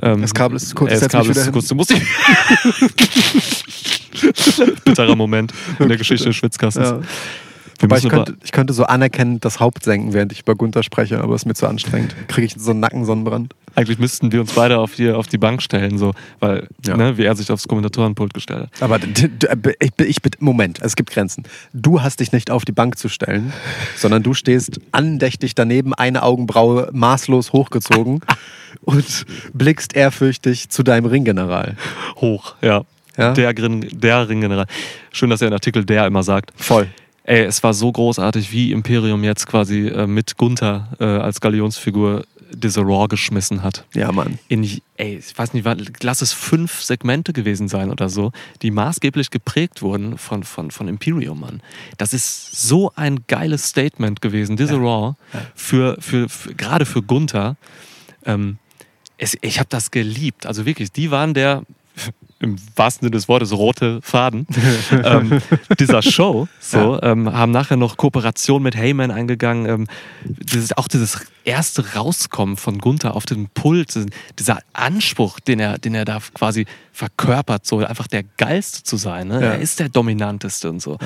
Ähm, 0.02 0.22
Das 0.22 0.34
Kabel 0.34 0.56
ist 0.56 0.70
zu 0.70 0.74
kurz, 0.74 0.92
ich 0.94 0.98
das 0.98 1.08
Kabel 1.08 1.30
ist 1.30 1.44
zu 1.44 1.52
kurz. 1.52 1.68
Du 1.68 1.76
musst 1.76 1.94
Bitterer 4.84 5.14
Moment 5.14 5.52
in 5.78 5.88
der 5.88 5.98
Geschichte 5.98 6.24
des 6.26 6.34
Schwitzkastens. 6.36 6.88
Ja. 6.88 7.00
Wobei 7.80 7.98
ich 7.98 8.08
könnte, 8.08 8.36
ich 8.44 8.52
könnte 8.52 8.72
so 8.74 8.84
anerkennend 8.84 9.44
das 9.44 9.58
Haupt 9.60 9.84
senken, 9.84 10.12
während 10.12 10.32
ich 10.32 10.40
über 10.40 10.54
Gunther 10.54 10.82
spreche, 10.82 11.20
aber 11.22 11.34
es 11.34 11.42
ist 11.42 11.46
mir 11.46 11.54
zu 11.54 11.66
anstrengend. 11.66 12.14
Kriege 12.28 12.46
ich 12.46 12.54
so 12.58 12.72
einen 12.72 12.80
Nackensonnenbrand. 12.80 13.54
Eigentlich 13.74 13.98
müssten 13.98 14.32
wir 14.32 14.40
uns 14.40 14.52
beide 14.52 14.78
auf 14.78 14.96
die, 14.96 15.10
auf 15.12 15.28
die 15.28 15.38
Bank 15.38 15.62
stellen, 15.62 15.96
so, 15.96 16.12
weil, 16.40 16.66
Ja. 16.84 16.96
ne, 16.96 17.16
wie 17.16 17.24
er 17.24 17.34
sich 17.36 17.50
aufs 17.52 17.68
Kommentatorenpult 17.68 18.34
gestellt 18.34 18.62
hat. 18.72 18.82
Aber 18.82 18.98
d- 18.98 19.30
ich, 19.78 19.90
ich, 19.98 20.16
Moment, 20.40 20.80
es 20.82 20.96
gibt 20.96 21.10
Grenzen. 21.10 21.44
Du 21.72 22.02
hast 22.02 22.20
dich 22.20 22.32
nicht 22.32 22.50
auf 22.50 22.64
die 22.64 22.72
Bank 22.72 22.98
zu 22.98 23.08
stellen, 23.08 23.52
sondern 23.96 24.22
du 24.22 24.34
stehst 24.34 24.80
andächtig 24.92 25.54
daneben, 25.54 25.94
eine 25.94 26.22
Augenbraue 26.22 26.90
maßlos 26.92 27.52
hochgezogen 27.52 28.20
und 28.82 29.24
blickst 29.54 29.94
ehrfürchtig 29.94 30.68
zu 30.68 30.82
deinem 30.82 31.06
Ringgeneral. 31.06 31.76
Hoch, 32.16 32.54
ja. 32.60 32.82
Ja? 33.16 33.32
Der, 33.32 33.54
Grin, 33.54 33.86
der 33.92 34.28
Ringgeneral. 34.28 34.66
Schön, 35.12 35.30
dass 35.30 35.40
er 35.42 35.48
in 35.48 35.54
Artikel 35.54 35.84
der 35.84 36.06
immer 36.06 36.22
sagt. 36.22 36.52
Voll. 36.56 36.88
Ey, 37.24 37.44
es 37.44 37.62
war 37.62 37.74
so 37.74 37.92
großartig, 37.92 38.50
wie 38.52 38.72
Imperium 38.72 39.24
jetzt 39.24 39.46
quasi 39.46 39.88
äh, 39.88 40.06
mit 40.06 40.36
Gunther 40.36 40.88
äh, 40.98 41.04
als 41.04 41.40
Galionsfigur 41.40 42.24
diese 42.52 42.80
Raw 42.80 43.06
geschmissen 43.08 43.62
hat. 43.62 43.84
Ja, 43.94 44.10
Mann. 44.12 44.38
In, 44.48 44.64
ey, 44.96 45.18
ich 45.18 45.38
weiß 45.38 45.54
nicht, 45.54 45.66
lass 46.02 46.22
es 46.22 46.32
fünf 46.32 46.82
Segmente 46.82 47.32
gewesen 47.32 47.68
sein 47.68 47.90
oder 47.90 48.08
so, 48.08 48.32
die 48.62 48.70
maßgeblich 48.70 49.30
geprägt 49.30 49.82
wurden 49.82 50.18
von, 50.18 50.42
von, 50.42 50.70
von 50.70 50.88
Imperium, 50.88 51.40
Mann. 51.40 51.62
Das 51.98 52.12
ist 52.12 52.68
so 52.68 52.92
ein 52.96 53.24
geiles 53.28 53.68
Statement 53.68 54.20
gewesen, 54.20 54.56
diese 54.56 54.76
Raw, 54.76 55.14
für, 55.54 55.96
für, 56.00 56.28
für, 56.28 56.54
gerade 56.54 56.86
für 56.86 57.02
Gunther. 57.02 57.56
Ähm, 58.24 58.58
es, 59.16 59.36
ich 59.42 59.58
habe 59.58 59.68
das 59.68 59.90
geliebt. 59.90 60.46
Also 60.46 60.66
wirklich, 60.66 60.92
die 60.92 61.10
waren 61.10 61.34
der, 61.34 61.62
im 62.40 62.56
wahrsten 62.74 63.06
Sinne 63.06 63.12
des 63.12 63.28
Wortes, 63.28 63.52
rote 63.52 64.00
Faden 64.02 64.46
ähm, 65.04 65.40
dieser 65.78 66.02
Show. 66.02 66.48
So, 66.58 67.00
ähm, 67.02 67.32
haben 67.32 67.52
nachher 67.52 67.76
noch 67.76 67.96
Kooperation 67.96 68.62
mit 68.62 68.76
Heyman 68.76 69.10
eingegangen. 69.10 69.66
Ähm, 69.66 69.86
dieses, 70.24 70.76
auch 70.76 70.88
dieses 70.88 71.26
erste 71.44 71.94
Rauskommen 71.94 72.56
von 72.56 72.78
Gunther 72.78 73.14
auf 73.14 73.26
dem 73.26 73.48
Pult, 73.48 73.94
dieser 74.38 74.58
Anspruch, 74.72 75.38
den 75.40 75.60
er, 75.60 75.78
den 75.78 75.94
er 75.94 76.04
da 76.04 76.18
quasi 76.34 76.66
verkörpert, 76.92 77.66
so 77.66 77.78
einfach 77.78 78.06
der 78.06 78.24
Geilste 78.38 78.82
zu 78.82 78.96
sein. 78.96 79.28
Ne? 79.28 79.34
Ja. 79.34 79.46
Er 79.52 79.58
ist 79.58 79.78
der 79.78 79.90
Dominanteste 79.90 80.70
und 80.70 80.80
so. 80.80 80.98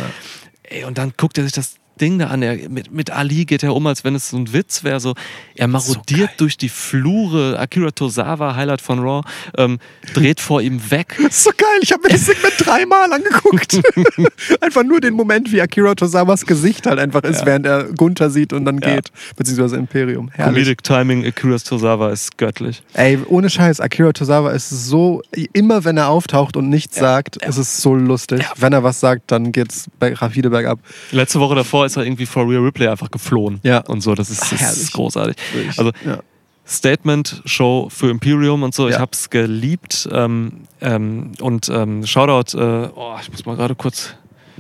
Ey, 0.62 0.84
und 0.84 0.98
dann 0.98 1.12
guckt 1.16 1.36
er 1.36 1.44
sich 1.44 1.52
das 1.52 1.76
Ding 2.00 2.18
da 2.18 2.26
an. 2.28 2.42
Er, 2.42 2.68
mit, 2.68 2.92
mit 2.92 3.10
Ali 3.10 3.44
geht 3.44 3.62
er 3.62 3.74
um, 3.74 3.86
als 3.86 4.04
wenn 4.04 4.14
es 4.14 4.30
so 4.30 4.36
ein 4.36 4.52
Witz 4.52 4.84
wäre. 4.84 5.00
So, 5.00 5.14
er 5.54 5.68
marodiert 5.68 6.30
durch 6.38 6.56
die 6.56 6.68
Flure. 6.68 7.58
Akira 7.58 7.90
Tozawa, 7.90 8.56
Highlight 8.56 8.80
von 8.80 8.98
Raw, 9.00 9.22
ähm, 9.56 9.78
dreht 10.14 10.40
vor 10.40 10.60
ihm 10.62 10.90
weg. 10.90 11.16
Das 11.22 11.36
ist 11.36 11.44
so 11.44 11.50
geil. 11.56 11.78
Ich 11.82 11.92
habe 11.92 12.02
mir 12.02 12.08
das 12.10 12.26
Segment 12.26 12.54
dreimal 12.58 13.12
angeguckt. 13.12 13.80
einfach 14.60 14.82
nur 14.84 15.00
den 15.00 15.14
Moment, 15.14 15.52
wie 15.52 15.60
Akira 15.60 15.94
Tozawas 15.94 16.46
Gesicht 16.46 16.86
halt 16.86 16.98
einfach 16.98 17.22
ist, 17.22 17.44
während 17.46 17.66
er 17.66 17.84
Gunther 17.92 18.30
sieht 18.30 18.52
und 18.52 18.64
dann 18.64 18.78
Ja. 18.78 18.94
geht. 18.96 19.08
Beziehungsweise 19.36 19.76
Imperium. 19.76 20.30
Herrlich. 20.32 20.54
Comedic 20.64 20.82
Timing, 20.82 21.24
Akira 21.26 21.58
Tozawa 21.58 22.10
ist 22.10 22.36
göttlich. 22.38 22.82
Ey, 22.94 23.18
ohne 23.28 23.50
Scheiß, 23.50 23.80
Akira 23.80 24.12
Tozawa 24.12 24.50
ist 24.52 24.68
so, 24.70 25.22
immer 25.52 25.84
wenn 25.84 25.96
er 25.96 26.08
auftaucht 26.08 26.56
und 26.56 26.68
nichts 26.68 26.96
sagt, 26.96 27.36
ist 27.44 27.56
es 27.56 27.78
so 27.80 27.94
lustig. 27.94 28.40
Ja. 28.40 28.52
Wenn 28.56 28.72
er 28.72 28.82
was 28.82 29.00
sagt, 29.00 29.30
dann 29.30 29.52
geht's 29.52 29.86
berg- 30.00 30.20
rapide 30.20 30.50
bergab. 30.50 30.78
Letzte 31.12 31.40
Woche 31.40 31.54
davor 31.54 31.83
ist 31.84 31.96
er 31.96 32.04
irgendwie 32.04 32.26
vor 32.26 32.48
Real 32.48 32.62
Ripley 32.62 32.88
einfach 32.88 33.10
geflohen. 33.10 33.60
Ja. 33.62 33.78
Und 33.80 34.00
so, 34.02 34.14
das 34.14 34.30
ist, 34.30 34.52
das 34.52 34.76
ist 34.76 34.92
großartig. 34.92 35.36
Wirklich. 35.52 35.78
Also, 35.78 35.92
Ja. 36.04 36.18
Statement-Show 36.66 37.88
für 37.90 38.10
Imperium 38.10 38.62
und 38.62 38.74
so. 38.74 38.88
Ich 38.88 38.94
Ja. 38.94 39.00
hab's 39.00 39.28
geliebt. 39.30 40.08
Ähm, 40.10 40.62
ähm, 40.80 41.32
und 41.40 41.68
ähm, 41.68 42.06
Shoutout, 42.06 42.56
äh, 42.58 42.88
oh, 42.94 43.16
ich 43.20 43.30
muss 43.30 43.44
mal 43.46 43.56
gerade 43.56 43.74
kurz, 43.74 44.14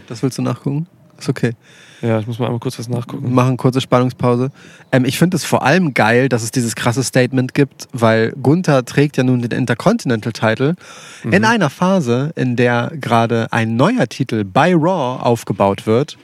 Das 0.06 0.22
willst 0.22 0.36
du 0.38 0.42
nachgucken? 0.42 0.86
Ist 1.18 1.28
okay. 1.30 1.52
ja, 2.02 2.18
ich 2.18 2.26
muss 2.26 2.38
mal 2.38 2.46
einmal 2.46 2.60
kurz 2.60 2.78
was 2.78 2.88
nachgucken. 2.88 3.32
Machen 3.32 3.56
kurze 3.56 3.80
Spannungspause. 3.80 4.50
Ähm, 4.92 5.06
ich 5.06 5.16
finde 5.16 5.36
es 5.38 5.44
vor 5.46 5.62
allem 5.62 5.94
geil, 5.94 6.28
dass 6.28 6.42
es 6.42 6.50
dieses 6.50 6.74
krasse 6.74 7.02
Statement 7.02 7.54
gibt, 7.54 7.88
weil 7.92 8.32
Gunther 8.42 8.84
trägt 8.84 9.16
ja 9.16 9.22
nun 9.24 9.40
den 9.40 9.52
Intercontinental-Title 9.52 10.74
in 11.30 11.44
einer 11.46 11.70
Phase, 11.70 12.32
in 12.36 12.56
der 12.56 12.92
gerade 13.00 13.50
ein 13.52 13.76
neuer 13.76 14.06
Titel 14.08 14.44
bei 14.44 14.74
Raw 14.74 15.22
aufgebaut 15.22 15.86
wird. 15.86 16.18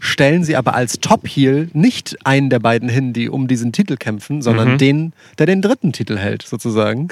Stellen 0.00 0.44
sie 0.44 0.56
aber 0.56 0.74
als 0.74 1.00
Top-Heel 1.00 1.70
nicht 1.72 2.16
einen 2.24 2.50
der 2.50 2.58
beiden 2.58 2.88
hin, 2.88 3.12
die 3.12 3.28
um 3.28 3.48
diesen 3.48 3.72
Titel 3.72 3.96
kämpfen, 3.96 4.42
sondern 4.42 4.72
Mhm. 4.72 4.78
den, 4.78 5.12
der 5.38 5.46
den 5.46 5.62
dritten 5.62 5.92
Titel 5.92 6.16
hält, 6.18 6.42
sozusagen. 6.42 7.08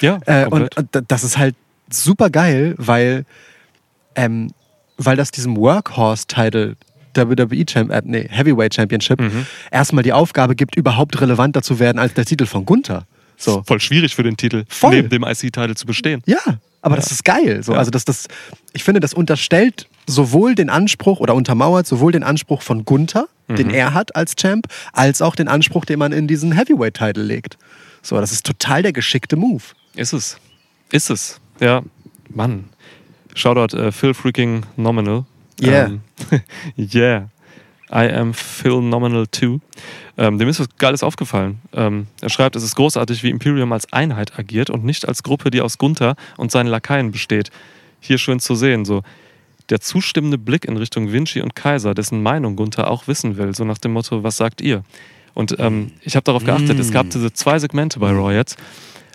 Ja, 0.00 0.18
Äh, 0.26 0.46
und, 0.46 0.76
und 0.76 0.88
das 1.08 1.24
ist 1.24 1.38
halt 1.38 1.54
super 1.90 2.30
geil, 2.30 2.74
weil, 2.78 3.24
ähm, 4.14 4.50
weil 4.98 5.16
das 5.16 5.30
diesem 5.30 5.56
Workhorse-Title 5.56 6.76
WWE 7.14 7.66
Champ 7.66 7.90
äh, 7.90 8.02
nee, 8.04 8.26
Heavyweight 8.30 8.74
Championship 8.74 9.20
Mhm. 9.20 9.46
erstmal 9.70 10.04
die 10.04 10.12
Aufgabe 10.12 10.54
gibt, 10.54 10.76
überhaupt 10.76 11.20
relevanter 11.20 11.62
zu 11.62 11.78
werden 11.80 11.98
als 11.98 12.14
der 12.14 12.24
Titel 12.24 12.46
von 12.46 12.64
Gunther. 12.64 13.06
So. 13.36 13.62
Voll 13.66 13.80
schwierig 13.80 14.14
für 14.14 14.22
den 14.22 14.36
Titel, 14.36 14.64
Voll. 14.68 14.94
neben 14.94 15.08
dem 15.08 15.24
IC-Titel 15.24 15.74
zu 15.74 15.86
bestehen. 15.86 16.22
Ja, 16.26 16.38
aber 16.82 16.96
das 16.96 17.10
ist 17.10 17.24
geil. 17.24 17.62
So. 17.62 17.72
Ja. 17.72 17.78
Also 17.78 17.90
das, 17.90 18.04
das, 18.04 18.28
ich 18.74 18.84
finde, 18.84 19.00
das 19.00 19.12
unterstellt 19.14 19.88
sowohl 20.06 20.54
den 20.54 20.70
Anspruch 20.70 21.20
oder 21.20 21.34
untermauert 21.34 21.86
sowohl 21.86 22.12
den 22.12 22.22
Anspruch 22.22 22.62
von 22.62 22.84
Gunther, 22.84 23.26
Mhm. 23.48 23.56
den 23.56 23.70
er 23.70 23.94
hat 23.94 24.14
als 24.16 24.34
Champ, 24.36 24.66
als 24.92 25.22
auch 25.22 25.34
den 25.34 25.48
Anspruch, 25.48 25.84
den 25.84 25.98
man 25.98 26.12
in 26.12 26.26
diesen 26.28 26.52
Heavyweight-Titel 26.52 27.20
legt. 27.20 27.58
So, 28.02 28.20
das 28.20 28.32
ist 28.32 28.46
total 28.46 28.82
der 28.82 28.92
geschickte 28.92 29.36
Move. 29.36 29.62
Ist 29.94 30.12
es. 30.12 30.38
Ist 30.92 31.10
es. 31.10 31.40
Ja, 31.60 31.82
Mann. 32.28 32.64
Shoutout 33.34 33.76
äh, 33.76 33.92
Phil 33.92 34.14
freaking 34.14 34.64
Nominal. 34.76 35.24
Yeah. 35.60 35.86
Ähm, 35.86 36.00
yeah. 36.94 37.28
I 37.92 38.08
am 38.12 38.32
Phil 38.34 38.80
Nominal 38.80 39.26
too. 39.26 39.58
Ähm, 40.16 40.38
dem 40.38 40.48
ist 40.48 40.60
was 40.60 40.68
Geiles 40.78 41.02
aufgefallen. 41.02 41.58
Ähm, 41.72 42.06
er 42.20 42.28
schreibt, 42.30 42.54
es 42.54 42.62
ist 42.62 42.76
großartig, 42.76 43.22
wie 43.24 43.30
Imperium 43.30 43.72
als 43.72 43.92
Einheit 43.92 44.38
agiert 44.38 44.70
und 44.70 44.84
nicht 44.84 45.08
als 45.08 45.22
Gruppe, 45.24 45.50
die 45.50 45.60
aus 45.60 45.76
Gunther 45.76 46.14
und 46.36 46.52
seinen 46.52 46.68
Lakaien 46.68 47.10
besteht. 47.10 47.50
Hier 48.00 48.18
schön 48.18 48.38
zu 48.38 48.54
sehen, 48.54 48.84
so. 48.84 49.02
Der 49.70 49.80
zustimmende 49.80 50.36
Blick 50.36 50.64
in 50.64 50.76
Richtung 50.76 51.12
Vinci 51.12 51.40
und 51.40 51.54
Kaiser, 51.54 51.94
dessen 51.94 52.22
Meinung 52.22 52.56
Gunther 52.56 52.90
auch 52.90 53.06
wissen 53.08 53.36
will, 53.36 53.54
so 53.54 53.64
nach 53.64 53.78
dem 53.78 53.92
Motto, 53.92 54.22
was 54.22 54.36
sagt 54.36 54.60
ihr? 54.60 54.82
Und 55.32 55.56
ähm, 55.60 55.92
ich 56.02 56.16
habe 56.16 56.24
darauf 56.24 56.44
geachtet, 56.44 56.78
es 56.78 56.90
gab 56.90 57.08
diese 57.10 57.32
zwei 57.32 57.58
Segmente 57.60 58.00
bei 58.00 58.10
Raw 58.10 58.34
jetzt, 58.34 58.58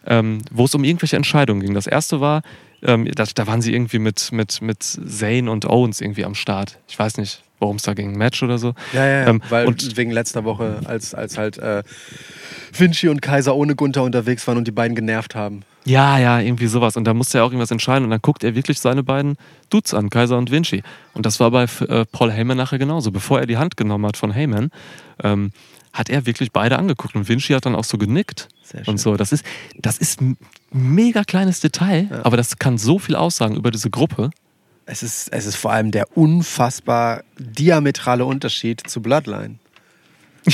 ähm, 0.07 0.39
wo 0.51 0.65
es 0.65 0.73
um 0.73 0.83
irgendwelche 0.83 1.17
Entscheidungen 1.17 1.59
ging. 1.61 1.73
Das 1.73 1.87
erste 1.87 2.21
war, 2.21 2.41
ähm, 2.81 3.05
da, 3.13 3.25
da 3.35 3.47
waren 3.47 3.61
sie 3.61 3.73
irgendwie 3.73 3.99
mit, 3.99 4.31
mit, 4.31 4.61
mit 4.61 4.81
Zane 4.83 5.51
und 5.51 5.65
Owens 5.65 5.99
irgendwie 5.99 6.23
am 6.23 6.35
Start. 6.35 6.79
Ich 6.87 6.97
weiß 6.97 7.17
nicht, 7.17 7.43
worum 7.59 7.75
es 7.75 7.83
da 7.83 7.93
ging, 7.93 8.17
Match 8.17 8.41
oder 8.43 8.57
so. 8.57 8.73
Ja, 8.93 9.05
ja, 9.05 9.21
ja. 9.21 9.27
Ähm, 9.27 9.41
weil 9.49 9.67
und- 9.67 9.97
wegen 9.97 10.11
letzter 10.11 10.45
Woche, 10.45 10.79
als, 10.85 11.13
als 11.13 11.37
halt 11.37 11.57
äh, 11.57 11.83
Vinci 12.71 13.09
und 13.09 13.21
Kaiser 13.21 13.55
ohne 13.55 13.75
Gunther 13.75 14.03
unterwegs 14.03 14.47
waren 14.47 14.57
und 14.57 14.67
die 14.67 14.71
beiden 14.71 14.95
genervt 14.95 15.35
haben. 15.35 15.63
Ja, 15.85 16.17
ja, 16.17 16.39
irgendwie 16.39 16.67
sowas. 16.67 16.97
Und 16.97 17.05
da 17.05 17.13
musste 17.13 17.37
er 17.37 17.43
auch 17.43 17.49
irgendwas 17.49 17.71
entscheiden. 17.71 18.05
Und 18.05 18.09
dann 18.09 18.21
guckt 18.21 18.43
er 18.43 18.55
wirklich 18.55 18.79
seine 18.79 19.03
beiden 19.03 19.37
Dudes 19.69 19.93
an, 19.93 20.09
Kaiser 20.09 20.37
und 20.37 20.51
Vinci. 20.51 20.81
Und 21.13 21.25
das 21.25 21.39
war 21.39 21.51
bei 21.51 21.65
äh, 21.87 22.05
Paul 22.05 22.31
Heyman 22.31 22.57
nachher 22.57 22.79
genauso. 22.79 23.11
Bevor 23.11 23.39
er 23.39 23.45
die 23.45 23.57
Hand 23.57 23.77
genommen 23.77 24.05
hat 24.07 24.17
von 24.17 24.31
Heyman, 24.31 24.71
ähm, 25.23 25.51
hat 25.93 26.09
er 26.09 26.25
wirklich 26.25 26.51
beide 26.51 26.79
angeguckt. 26.79 27.15
Und 27.15 27.29
Vinci 27.29 27.53
hat 27.53 27.65
dann 27.67 27.75
auch 27.75 27.83
so 27.83 27.99
genickt. 27.99 28.49
Sehr 28.63 28.83
schön. 28.83 28.93
Und 28.93 28.97
so. 28.97 29.15
Das 29.15 29.31
ist, 29.31 29.45
das 29.77 29.99
ist 29.99 30.21
ein 30.21 30.37
mega 30.71 31.23
kleines 31.23 31.59
Detail, 31.59 32.09
aber 32.23 32.35
das 32.35 32.57
kann 32.57 32.77
so 32.77 32.97
viel 32.97 33.15
aussagen 33.15 33.55
über 33.55 33.69
diese 33.69 33.91
Gruppe. 33.91 34.31
Es 34.87 35.03
ist, 35.03 35.29
es 35.31 35.45
ist 35.45 35.55
vor 35.55 35.71
allem 35.71 35.91
der 35.91 36.15
unfassbar 36.17 37.23
diametrale 37.39 38.25
Unterschied 38.25 38.81
zu 38.87 39.01
Bloodline. 39.01 39.55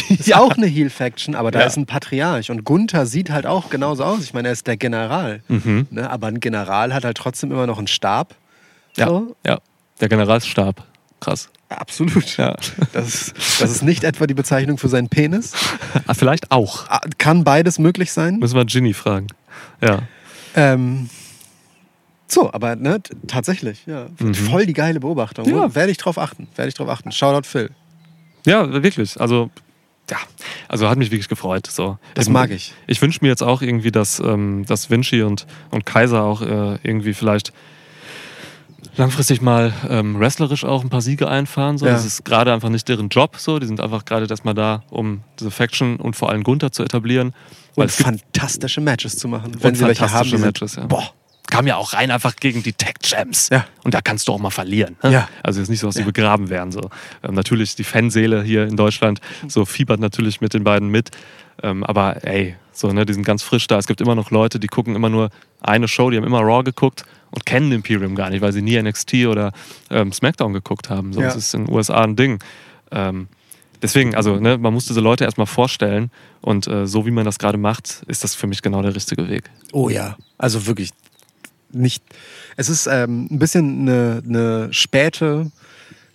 Ist 0.09 0.33
auch 0.33 0.55
eine 0.57 0.65
Heel-Faction, 0.67 1.35
aber 1.35 1.51
da 1.51 1.59
Ja. 1.61 1.65
ist 1.65 1.77
ein 1.77 1.85
Patriarch. 1.85 2.49
Und 2.51 2.63
Gunther 2.63 3.05
sieht 3.05 3.29
halt 3.29 3.45
auch 3.45 3.69
genauso 3.69 4.03
aus. 4.03 4.21
Ich 4.23 4.33
meine, 4.33 4.47
er 4.49 4.53
ist 4.53 4.67
der 4.67 4.77
General. 4.77 5.41
Mhm. 5.47 5.87
Ne? 5.91 6.09
Aber 6.09 6.27
ein 6.27 6.39
General 6.39 6.93
hat 6.93 7.03
halt 7.03 7.17
trotzdem 7.17 7.51
immer 7.51 7.67
noch 7.67 7.77
einen 7.77 7.87
Stab. 7.87 8.35
Ja, 8.97 9.07
So. 9.07 9.35
ja. 9.45 9.59
Der 9.99 10.09
Generalsstab. 10.09 10.83
Krass. 11.19 11.49
Absolut. 11.69 12.35
Ja. 12.37 12.55
Das, 12.93 13.07
ist, 13.13 13.61
das 13.61 13.71
ist 13.71 13.83
nicht 13.83 14.03
etwa 14.03 14.25
die 14.27 14.33
Bezeichnung 14.33 14.77
für 14.77 14.89
seinen 14.89 15.09
Penis. 15.09 15.53
Ah, 16.07 16.13
vielleicht 16.13 16.51
auch. 16.51 16.87
Ah, 16.89 17.01
Kann 17.17 17.43
beides 17.43 17.77
möglich 17.77 18.11
sein. 18.11 18.37
Müssen 18.39 18.55
wir 18.55 18.65
Ginny 18.65 18.93
fragen. 18.93 19.27
Ja. 19.81 19.99
Ähm, 20.55 21.09
so, 22.27 22.51
aber 22.53 22.75
ne, 22.77 22.99
tatsächlich, 23.27 23.85
ja. 23.85 24.07
Voll 24.49 24.65
die 24.65 24.73
geile 24.73 24.99
Beobachtung. 25.01 25.45
Mhm. 25.47 25.55
Ja. 25.55 25.75
Werde 25.75 25.91
ich 25.91 25.97
drauf 25.97 26.17
achten. 26.17 26.47
Werde 26.55 26.69
ich 26.69 26.75
drauf 26.75 26.87
achten. 26.89 27.11
Shoutout 27.11 27.45
Phil. 27.47 27.69
Ja, 28.45 28.71
wirklich. 28.83 29.19
Also, 29.19 29.49
ja. 30.09 30.17
Also 30.67 30.89
hat 30.89 30.97
mich 30.97 31.11
wirklich 31.11 31.29
gefreut. 31.29 31.67
So. 31.67 31.97
Das 32.13 32.29
mag 32.29 32.51
ich. 32.51 32.73
Ich 32.87 33.01
wünsche 33.01 33.19
mir 33.21 33.29
jetzt 33.29 33.43
auch 33.43 33.61
irgendwie, 33.61 33.91
dass, 33.91 34.19
ähm, 34.19 34.65
dass 34.65 34.89
Vinci 34.89 35.21
und, 35.21 35.45
und 35.69 35.85
Kaiser 35.85 36.23
auch 36.23 36.41
äh, 36.41 36.79
irgendwie 36.83 37.13
vielleicht 37.13 37.53
langfristig 38.97 39.41
mal 39.41 39.73
ähm, 39.89 40.19
wrestlerisch 40.19 40.65
auch 40.65 40.83
ein 40.83 40.89
paar 40.89 41.01
Siege 41.01 41.29
einfahren. 41.29 41.77
So. 41.77 41.85
Ja. 41.85 41.93
Das 41.93 42.05
ist 42.05 42.25
gerade 42.25 42.53
einfach 42.53 42.69
nicht 42.69 42.87
deren 42.87 43.09
Job. 43.09 43.37
So. 43.37 43.59
Die 43.59 43.67
sind 43.67 43.79
einfach 43.79 44.05
gerade 44.05 44.27
erstmal 44.29 44.53
da, 44.53 44.83
um 44.89 45.23
diese 45.39 45.51
Faction 45.51 45.97
und 45.97 46.15
vor 46.15 46.29
allem 46.29 46.43
Gunther 46.43 46.71
zu 46.71 46.83
etablieren. 46.83 47.33
Weil 47.75 47.85
Und 47.85 47.91
fantastische 47.91 48.81
Matches 48.81 49.17
zu 49.17 49.27
machen. 49.27 49.55
Wenn 49.59 49.75
sie 49.75 49.85
welche 49.85 50.11
haben, 50.11 50.41
Matches. 50.41 50.75
Ja. 50.75 50.85
Boah. 50.87 51.13
Kam 51.51 51.67
ja 51.67 51.75
auch 51.75 51.93
rein 51.93 52.09
einfach 52.09 52.35
gegen 52.37 52.63
die 52.63 52.73
Tech 52.73 52.95
Champs. 53.03 53.49
Ja. 53.49 53.65
Und 53.83 53.93
da 53.93 54.01
kannst 54.01 54.27
du 54.27 54.31
auch 54.33 54.39
mal 54.39 54.49
verlieren. 54.49 54.97
Ne? 55.03 55.11
Ja. 55.11 55.29
Also 55.43 55.59
jetzt 55.59 55.69
nicht 55.69 55.79
so, 55.81 55.87
dass 55.87 55.95
die 55.95 56.01
Ja. 56.01 56.05
begraben 56.07 56.49
werden. 56.49 56.71
So. 56.71 56.89
Ähm, 57.23 57.35
natürlich 57.35 57.75
die 57.75 57.83
Fanseele 57.83 58.41
hier 58.41 58.63
in 58.67 58.75
Deutschland 58.77 59.21
so 59.47 59.65
fiebert 59.65 59.99
natürlich 59.99 60.41
mit 60.41 60.53
den 60.55 60.63
beiden 60.63 60.89
mit. 60.89 61.11
Ähm, 61.61 61.83
aber 61.83 62.25
ey, 62.25 62.55
so, 62.71 62.91
ne, 62.91 63.05
die 63.05 63.13
sind 63.13 63.23
ganz 63.23 63.43
frisch 63.43 63.67
da. 63.67 63.77
Es 63.77 63.85
gibt 63.85 64.01
immer 64.01 64.15
noch 64.15 64.31
Leute, 64.31 64.59
die 64.59 64.67
gucken 64.67 64.95
immer 64.95 65.09
nur 65.09 65.29
eine 65.61 65.87
Show, 65.87 66.09
die 66.09 66.17
haben 66.17 66.23
immer 66.23 66.39
Raw 66.41 66.63
geguckt 66.63 67.03
und 67.29 67.45
kennen 67.45 67.71
Imperium 67.71 68.15
gar 68.15 68.29
nicht, 68.31 68.41
weil 68.41 68.53
sie 68.53 68.61
nie 68.63 68.81
NXT 68.81 69.25
oder 69.27 69.51
ähm, 69.91 70.11
SmackDown 70.11 70.53
geguckt 70.53 70.89
haben. 70.89 71.13
So, 71.13 71.19
Ja. 71.21 71.27
Das 71.27 71.35
ist 71.35 71.53
in 71.53 71.65
den 71.65 71.73
USA 71.75 72.01
ein 72.03 72.15
Ding. 72.15 72.39
Ähm, 72.91 73.27
deswegen, 73.81 74.15
also 74.15 74.37
ne, 74.39 74.57
man 74.57 74.73
muss 74.73 74.85
diese 74.85 75.01
Leute 75.01 75.25
erstmal 75.25 75.47
vorstellen 75.47 76.09
und 76.41 76.65
äh, 76.67 76.87
so 76.87 77.05
wie 77.05 77.11
man 77.11 77.25
das 77.25 77.37
gerade 77.37 77.57
macht, 77.57 78.03
ist 78.07 78.23
das 78.23 78.33
für 78.35 78.47
mich 78.47 78.61
genau 78.61 78.81
der 78.81 78.95
richtige 78.95 79.29
Weg. 79.29 79.49
Oh 79.73 79.89
ja, 79.89 80.15
also 80.37 80.65
wirklich 80.65 80.91
nicht. 81.73 82.03
Es 82.57 82.69
ist 82.69 82.87
ähm, 82.87 83.27
ein 83.31 83.39
bisschen 83.39 83.81
eine, 83.87 84.21
eine 84.27 84.67
späte 84.73 85.51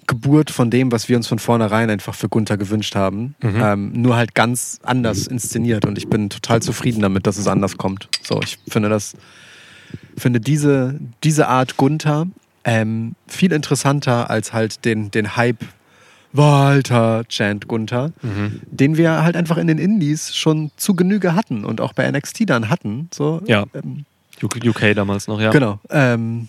Geburt 0.07 0.51
von 0.51 0.71
dem, 0.71 0.93
was 0.93 1.09
wir 1.09 1.17
uns 1.17 1.27
von 1.27 1.39
vornherein 1.41 1.91
einfach 1.91 2.15
für 2.15 2.29
Gunther 2.29 2.57
gewünscht 2.57 2.95
haben. 2.95 3.35
Ähm, 3.43 3.93
nur 3.93 4.17
halt 4.17 4.35
ganz 4.35 4.79
anders 4.85 5.27
inszeniert 5.27 5.85
und 5.85 5.99
ich 5.99 6.09
bin 6.09 6.31
total 6.31 6.63
zufrieden 6.63 7.01
damit, 7.03 7.27
dass 7.27 7.39
es 7.39 7.49
anders 7.49 7.77
kommt. 7.77 8.09
So, 8.23 8.41
ich 8.41 8.59
finde 8.69 8.89
das, 8.89 9.15
finde 10.17 10.41
diese, 10.41 10.99
diese 11.25 11.49
Art 11.49 11.77
Gunther 11.77 12.27
ähm, 12.65 13.17
viel 13.27 13.53
interessanter 13.53 14.31
als 14.31 14.53
halt 14.53 14.85
den, 14.85 15.11
den 15.11 15.37
Hype 15.37 15.65
Walter 16.33 17.25
Chant 17.29 17.67
Gunther, 17.67 18.13
den 18.71 18.97
wir 18.97 19.23
halt 19.23 19.37
einfach 19.37 19.57
in 19.57 19.67
den 19.69 19.79
Indies 19.79 20.35
schon 20.37 20.71
zu 20.77 20.95
Genüge 20.95 21.35
hatten 21.35 21.65
und 21.65 21.81
auch 21.81 21.95
bei 21.95 22.11
NXT 22.11 22.49
dann 22.51 22.69
hatten. 22.69 23.09
So, 23.15 23.41
Ja. 23.47 23.65
ähm, 23.75 24.05
UK, 24.43 24.95
damals 24.95 25.29
noch, 25.29 25.41
ja. 25.41 25.51
Genau. 25.51 25.81
Ähm, 25.91 26.49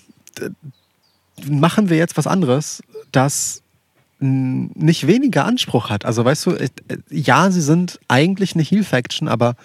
machen 1.49 1.89
wir 1.89 1.97
jetzt 1.97 2.17
was 2.17 2.27
anderes, 2.27 2.81
das 3.11 3.63
nicht 4.19 5.05
weniger 5.05 5.45
Anspruch 5.45 5.89
hat. 5.89 6.05
Also 6.05 6.25
weißt 6.25 6.45
du, 6.47 6.51
äh, 6.51 6.69
ja, 7.09 7.51
sie 7.51 7.61
sind 7.61 7.99
eigentlich 8.07 8.55
eine 8.55 8.63
Heel-Faction, 8.63 9.27
aber 9.27 9.55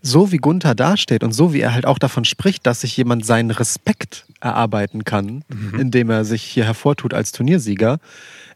so 0.00 0.32
wie 0.32 0.38
Gunther 0.38 0.74
dasteht 0.74 1.22
und 1.22 1.32
so 1.32 1.52
wie 1.52 1.60
er 1.60 1.74
halt 1.74 1.84
auch 1.84 1.98
davon 1.98 2.24
spricht, 2.24 2.66
dass 2.66 2.82
sich 2.82 2.96
jemand 2.96 3.26
seinen 3.26 3.50
Respekt 3.50 4.24
erarbeiten 4.40 5.04
kann, 5.04 5.44
indem 5.78 6.10
er 6.10 6.24
sich 6.24 6.42
hier 6.42 6.64
hervortut 6.64 7.12
als 7.12 7.32
Turniersieger, 7.32 7.98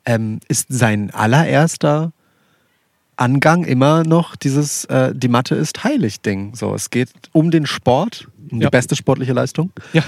ähm, 0.06 0.40
ist 0.48 0.66
sein 0.70 1.10
allererster 1.10 2.12
Angang 3.20 3.64
immer 3.64 4.02
noch 4.04 4.34
dieses 4.34 4.86
äh, 4.86 5.12
die 5.14 5.28
Matte 5.28 5.54
ist 5.54 5.84
heilig 5.84 6.20
Ding. 6.22 6.54
So, 6.54 6.74
es 6.74 6.90
geht 6.90 7.10
um 7.32 7.50
den 7.50 7.66
Sport, 7.66 8.28
um 8.50 8.60
Ja. 8.60 8.68
die 8.68 8.70
beste 8.70 8.96
sportliche 8.96 9.32
Leistung. 9.34 9.70
Ja. 9.92 10.02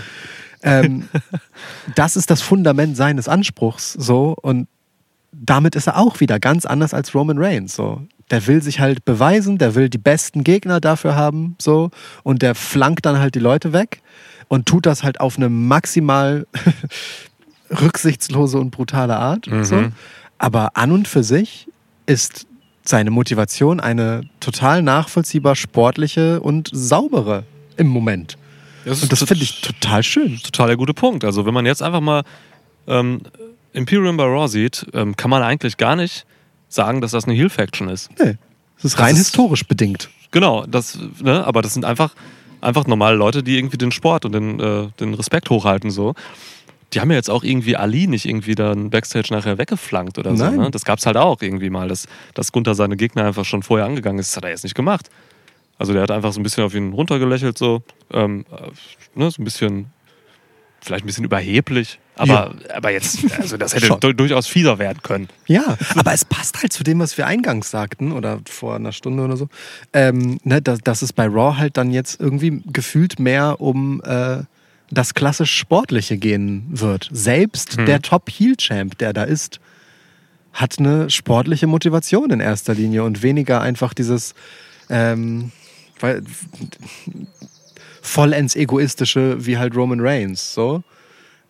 Ähm, 0.62 1.08
das 1.94 2.16
ist 2.16 2.30
das 2.30 2.40
Fundament 2.40 2.96
seines 2.96 3.28
Anspruchs. 3.28 3.92
So 3.92 4.34
und 4.40 4.66
damit 5.32 5.76
ist 5.76 5.86
er 5.88 5.98
auch 5.98 6.20
wieder 6.20 6.38
ganz 6.40 6.64
anders 6.66 6.94
als 6.94 7.14
Roman 7.14 7.38
Reigns. 7.38 7.74
So, 7.74 8.02
der 8.30 8.46
will 8.46 8.62
sich 8.62 8.80
halt 8.80 9.04
beweisen, 9.04 9.58
der 9.58 9.74
will 9.74 9.88
die 9.90 9.98
besten 9.98 10.42
Gegner 10.44 10.80
dafür 10.80 11.14
haben. 11.14 11.56
So 11.60 11.90
und 12.22 12.40
der 12.42 12.54
flankt 12.54 13.04
dann 13.04 13.18
halt 13.18 13.34
die 13.34 13.40
Leute 13.40 13.72
weg 13.74 14.00
und 14.48 14.66
tut 14.66 14.86
das 14.86 15.02
halt 15.02 15.20
auf 15.20 15.36
eine 15.36 15.48
maximal 15.50 16.46
rücksichtslose 17.70 18.58
und 18.58 18.70
brutale 18.70 19.16
Art. 19.16 19.48
So. 19.62 19.84
Aber 20.38 20.76
an 20.76 20.92
und 20.92 21.08
für 21.08 21.22
sich 21.22 21.68
ist 22.06 22.46
seine 22.84 23.10
Motivation 23.10 23.80
eine 23.80 24.22
total 24.40 24.82
nachvollziehbar 24.82 25.54
sportliche 25.56 26.40
und 26.40 26.68
saubere 26.72 27.44
im 27.76 27.86
Moment. 27.86 28.36
Und 28.84 29.12
das 29.12 29.22
finde 29.22 29.44
ich 29.44 29.60
total 29.60 30.02
schön. 30.02 30.38
total 30.42 30.68
der 30.68 30.76
gute 30.76 30.92
Punkt. 30.94 31.24
Also 31.24 31.46
wenn 31.46 31.54
man 31.54 31.66
jetzt 31.66 31.82
einfach 31.82 32.00
mal 32.00 32.24
ähm, 32.88 33.20
Imperium 33.72 34.16
bei 34.16 34.24
Raw 34.24 34.48
sieht, 34.48 34.86
ähm, 34.92 35.16
kann 35.16 35.30
man 35.30 35.42
eigentlich 35.42 35.76
gar 35.76 35.94
nicht 35.94 36.26
sagen, 36.68 37.00
dass 37.00 37.12
das 37.12 37.24
eine 37.24 37.34
Heel-Faction 37.34 37.88
ist. 37.88 38.10
Nee, 38.18 38.36
das 38.76 38.84
ist 38.94 38.98
rein 38.98 39.12
ist- 39.14 39.18
historisch 39.28 39.64
bedingt. 39.66 40.10
Genau, 40.32 40.64
das, 40.66 40.98
ne, 41.22 41.46
aber 41.46 41.62
das 41.62 41.74
sind 41.74 41.84
einfach, 41.84 42.14
einfach 42.60 42.86
normale 42.86 43.16
Leute, 43.16 43.42
die 43.42 43.56
irgendwie 43.58 43.76
den 43.76 43.92
Sport 43.92 44.24
und 44.24 44.32
den, 44.32 44.58
äh, 44.58 44.88
den 44.98 45.14
Respekt 45.14 45.50
hochhalten. 45.50 45.90
So. 45.90 46.14
Die 46.94 47.00
haben 47.00 47.10
ja 47.10 47.16
jetzt 47.16 47.30
auch 47.30 47.42
irgendwie 47.44 47.76
Ali 47.76 48.06
nicht 48.06 48.26
irgendwie 48.26 48.54
dann 48.54 48.90
Backstage 48.90 49.32
nachher 49.32 49.58
weggeflankt 49.58 50.18
oder 50.18 50.36
so. 50.36 50.44
Nein. 50.44 50.56
Ne? 50.56 50.70
Das 50.70 50.84
gab 50.84 50.98
es 50.98 51.06
halt 51.06 51.16
auch 51.16 51.40
irgendwie 51.42 51.70
mal, 51.70 51.88
dass, 51.88 52.06
dass 52.34 52.52
Gunther 52.52 52.74
seine 52.74 52.96
Gegner 52.96 53.24
einfach 53.24 53.44
schon 53.44 53.62
vorher 53.62 53.86
angegangen 53.86 54.18
ist. 54.18 54.30
Das 54.32 54.36
hat 54.38 54.44
er 54.44 54.50
jetzt 54.50 54.64
nicht 54.64 54.74
gemacht. 54.74 55.08
Also 55.78 55.92
der 55.94 56.02
hat 56.02 56.10
einfach 56.10 56.32
so 56.32 56.40
ein 56.40 56.42
bisschen 56.42 56.64
auf 56.64 56.74
ihn 56.74 56.92
runtergelächelt, 56.92 57.58
so, 57.58 57.82
ähm, 58.12 58.44
äh, 58.52 59.18
ne, 59.18 59.30
so 59.30 59.40
ein 59.42 59.44
bisschen, 59.44 59.86
vielleicht 60.80 61.04
ein 61.04 61.06
bisschen 61.06 61.24
überheblich. 61.24 61.98
Aber, 62.14 62.54
aber 62.74 62.90
jetzt, 62.90 63.18
also 63.40 63.56
das 63.56 63.74
hätte 63.74 63.96
du- 63.98 64.12
durchaus 64.12 64.46
fieser 64.46 64.78
werden 64.78 64.98
können. 65.02 65.28
Ja, 65.46 65.76
aber 65.96 66.12
es 66.12 66.24
passt 66.24 66.60
halt 66.62 66.72
zu 66.72 66.84
dem, 66.84 67.00
was 67.00 67.16
wir 67.16 67.26
eingangs 67.26 67.70
sagten 67.70 68.12
oder 68.12 68.40
vor 68.48 68.76
einer 68.76 68.92
Stunde 68.92 69.24
oder 69.24 69.36
so, 69.36 69.48
ähm, 69.94 70.38
ne, 70.44 70.60
dass, 70.60 70.80
dass 70.80 71.00
es 71.02 71.12
bei 71.12 71.26
Raw 71.26 71.56
halt 71.56 71.76
dann 71.78 71.90
jetzt 71.90 72.20
irgendwie 72.20 72.62
gefühlt 72.70 73.18
mehr 73.18 73.60
um 73.60 74.02
äh, 74.04 74.42
das 74.92 75.14
klassisch 75.14 75.56
Sportliche 75.56 76.18
gehen 76.18 76.66
wird. 76.70 77.08
Selbst 77.10 77.78
der 77.78 78.02
Top-Heel-Champ, 78.02 78.98
der 78.98 79.12
da 79.12 79.24
ist, 79.24 79.58
hat 80.52 80.78
eine 80.78 81.08
sportliche 81.08 81.66
Motivation 81.66 82.30
in 82.30 82.40
erster 82.40 82.74
Linie 82.74 83.02
und 83.04 83.22
weniger 83.22 83.62
einfach 83.62 83.94
dieses 83.94 84.34
ähm, 84.90 85.50
vollends 88.02 88.54
egoistische 88.54 89.46
wie 89.46 89.56
halt 89.56 89.74
Roman 89.74 90.00
Reigns. 90.00 90.52
So. 90.52 90.82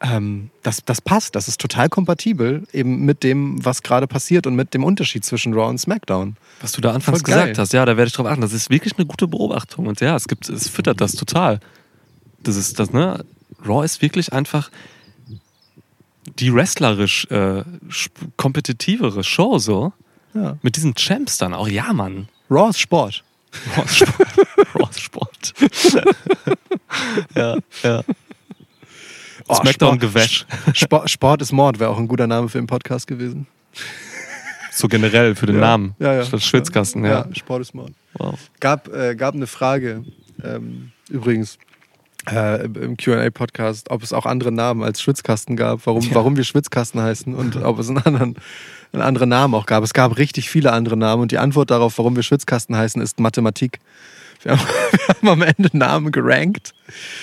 Ähm, 0.00 0.50
das, 0.62 0.84
das 0.84 1.00
passt, 1.00 1.34
das 1.34 1.48
ist 1.48 1.60
total 1.60 1.88
kompatibel 1.88 2.62
eben 2.72 3.04
mit 3.04 3.24
dem, 3.24 3.64
was 3.64 3.82
gerade 3.82 4.06
passiert 4.06 4.46
und 4.46 4.54
mit 4.54 4.72
dem 4.72 4.84
Unterschied 4.84 5.24
zwischen 5.24 5.52
Raw 5.52 5.68
und 5.68 5.78
SmackDown. 5.78 6.36
Was 6.60 6.70
du 6.70 6.80
da 6.80 6.92
anfangs 6.92 7.24
gesagt 7.24 7.58
hast, 7.58 7.72
ja, 7.72 7.84
da 7.84 7.96
werde 7.96 8.06
ich 8.06 8.14
drauf 8.14 8.26
achten. 8.26 8.40
Das 8.40 8.52
ist 8.52 8.70
wirklich 8.70 8.96
eine 8.96 9.06
gute 9.06 9.26
Beobachtung. 9.26 9.86
Und 9.86 10.00
ja, 10.00 10.14
es 10.14 10.28
gibt, 10.28 10.48
es 10.48 10.68
füttert 10.68 11.00
das 11.00 11.12
total. 11.12 11.58
Das 12.42 12.56
ist 12.56 12.78
das, 12.78 12.92
ne? 12.92 13.24
Raw 13.66 13.84
ist 13.84 14.02
wirklich 14.02 14.32
einfach 14.32 14.70
die 16.38 16.52
wrestlerisch 16.54 17.26
äh, 17.30 17.64
kompetitivere 18.36 19.24
Show 19.24 19.58
so. 19.58 19.92
Ja. 20.34 20.56
Mit 20.62 20.76
diesen 20.76 20.94
Champs 20.94 21.38
dann 21.38 21.52
auch. 21.54 21.68
Ja, 21.68 21.92
Mann. 21.92 22.28
Raw 22.50 22.70
ist 22.70 22.80
Sport. 22.80 23.22
Raw 23.76 23.84
ist 23.84 23.96
Sport. 23.96 24.38
Raw 24.74 24.88
ist 24.90 25.00
Sport. 25.00 25.54
ja, 27.36 27.56
ja. 27.82 28.02
Oh, 29.48 29.54
Smackdown 29.54 29.98
Sport- 29.98 30.00
Gewäsch. 30.00 30.46
Sport, 30.74 31.10
Sport 31.10 31.42
ist 31.42 31.52
Mord 31.52 31.78
wäre 31.80 31.90
auch 31.90 31.98
ein 31.98 32.08
guter 32.08 32.26
Name 32.26 32.48
für 32.48 32.58
den 32.58 32.66
Podcast 32.66 33.06
gewesen. 33.06 33.46
So 34.70 34.88
generell 34.88 35.34
für 35.34 35.46
den 35.46 35.58
Namen. 35.60 35.94
Ja, 35.98 36.14
ja. 36.14 36.24
Statt 36.24 36.42
Schwitzkasten, 36.42 37.04
ja. 37.04 37.26
Sport 37.34 37.62
ist 37.62 37.74
Mord. 37.74 37.92
Wow. 38.14 38.38
Gab, 38.60 38.88
äh, 38.88 39.14
gab 39.16 39.34
eine 39.34 39.46
Frage, 39.46 40.04
ähm, 40.42 40.92
übrigens, 41.10 41.58
äh, 42.30 42.64
im 42.64 42.96
QA-Podcast, 42.96 43.90
ob 43.90 44.02
es 44.02 44.12
auch 44.12 44.26
andere 44.26 44.52
Namen 44.52 44.82
als 44.82 45.00
Schwitzkasten 45.02 45.56
gab, 45.56 45.86
warum, 45.86 46.06
warum 46.14 46.36
wir 46.36 46.44
Schwitzkasten 46.44 47.00
heißen 47.00 47.34
und 47.34 47.56
ob 47.62 47.78
es 47.78 47.88
einen 47.88 47.98
anderen, 47.98 48.36
einen 48.92 49.02
anderen 49.02 49.28
Namen 49.28 49.54
auch 49.54 49.66
gab. 49.66 49.82
Es 49.82 49.92
gab 49.92 50.16
richtig 50.18 50.50
viele 50.50 50.72
andere 50.72 50.96
Namen 50.96 51.22
und 51.22 51.32
die 51.32 51.38
Antwort 51.38 51.70
darauf, 51.70 51.98
warum 51.98 52.16
wir 52.16 52.22
Schwitzkasten 52.22 52.76
heißen, 52.76 53.02
ist 53.02 53.20
Mathematik. 53.20 53.80
Wir 54.42 54.52
haben, 54.52 54.60
wir 54.92 55.08
haben 55.08 55.28
am 55.28 55.42
Ende 55.42 55.76
Namen 55.76 56.12
gerankt. 56.12 56.74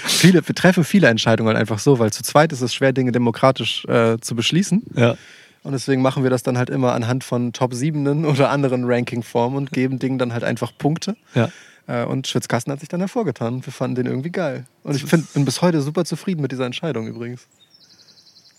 Viele, 0.04 0.48
wir 0.48 0.56
treffen 0.56 0.84
viele 0.84 1.08
Entscheidungen 1.08 1.56
einfach 1.56 1.80
so, 1.80 2.00
weil 2.00 2.12
zu 2.12 2.24
zweit 2.24 2.52
ist 2.52 2.62
es 2.62 2.74
schwer, 2.74 2.94
Dinge 2.94 3.12
demokratisch 3.12 3.86
äh, 3.86 4.18
zu 4.20 4.36
beschließen. 4.36 4.84
Ja. 4.96 5.16
Und 5.64 5.74
deswegen 5.74 6.02
machen 6.02 6.24
wir 6.24 6.30
das 6.30 6.44
dann 6.44 6.58
halt 6.58 6.70
immer 6.70 6.94
anhand 6.94 7.24
von 7.24 7.52
Top 7.52 7.74
7 7.74 8.26
oder 8.26 8.50
anderen 8.50 8.86
Ranking-Formen 8.86 9.58
und 9.58 9.72
geben 9.74 10.00
Dingen 10.00 10.18
dann 10.18 10.32
halt 10.34 10.44
einfach 10.44 10.72
Punkte. 10.78 11.18
Ja. 11.36 11.50
Äh, 11.90 12.06
Und 12.06 12.28
Schwitzkasten 12.28 12.72
hat 12.72 12.80
sich 12.80 12.90
dann 12.90 13.00
hervorgetan. 13.00 13.66
Wir 13.66 13.74
fanden 13.74 13.96
den 13.96 14.06
irgendwie 14.06 14.30
geil. 14.30 14.66
Und 14.84 14.96
ich 14.96 15.04
find, 15.04 15.34
bin 15.34 15.44
bis 15.44 15.62
heute 15.64 15.82
super 15.82 16.06
zufrieden 16.06 16.42
mit 16.42 16.52
dieser 16.52 16.66
Entscheidung 16.66 17.08
übrigens. 17.08 17.48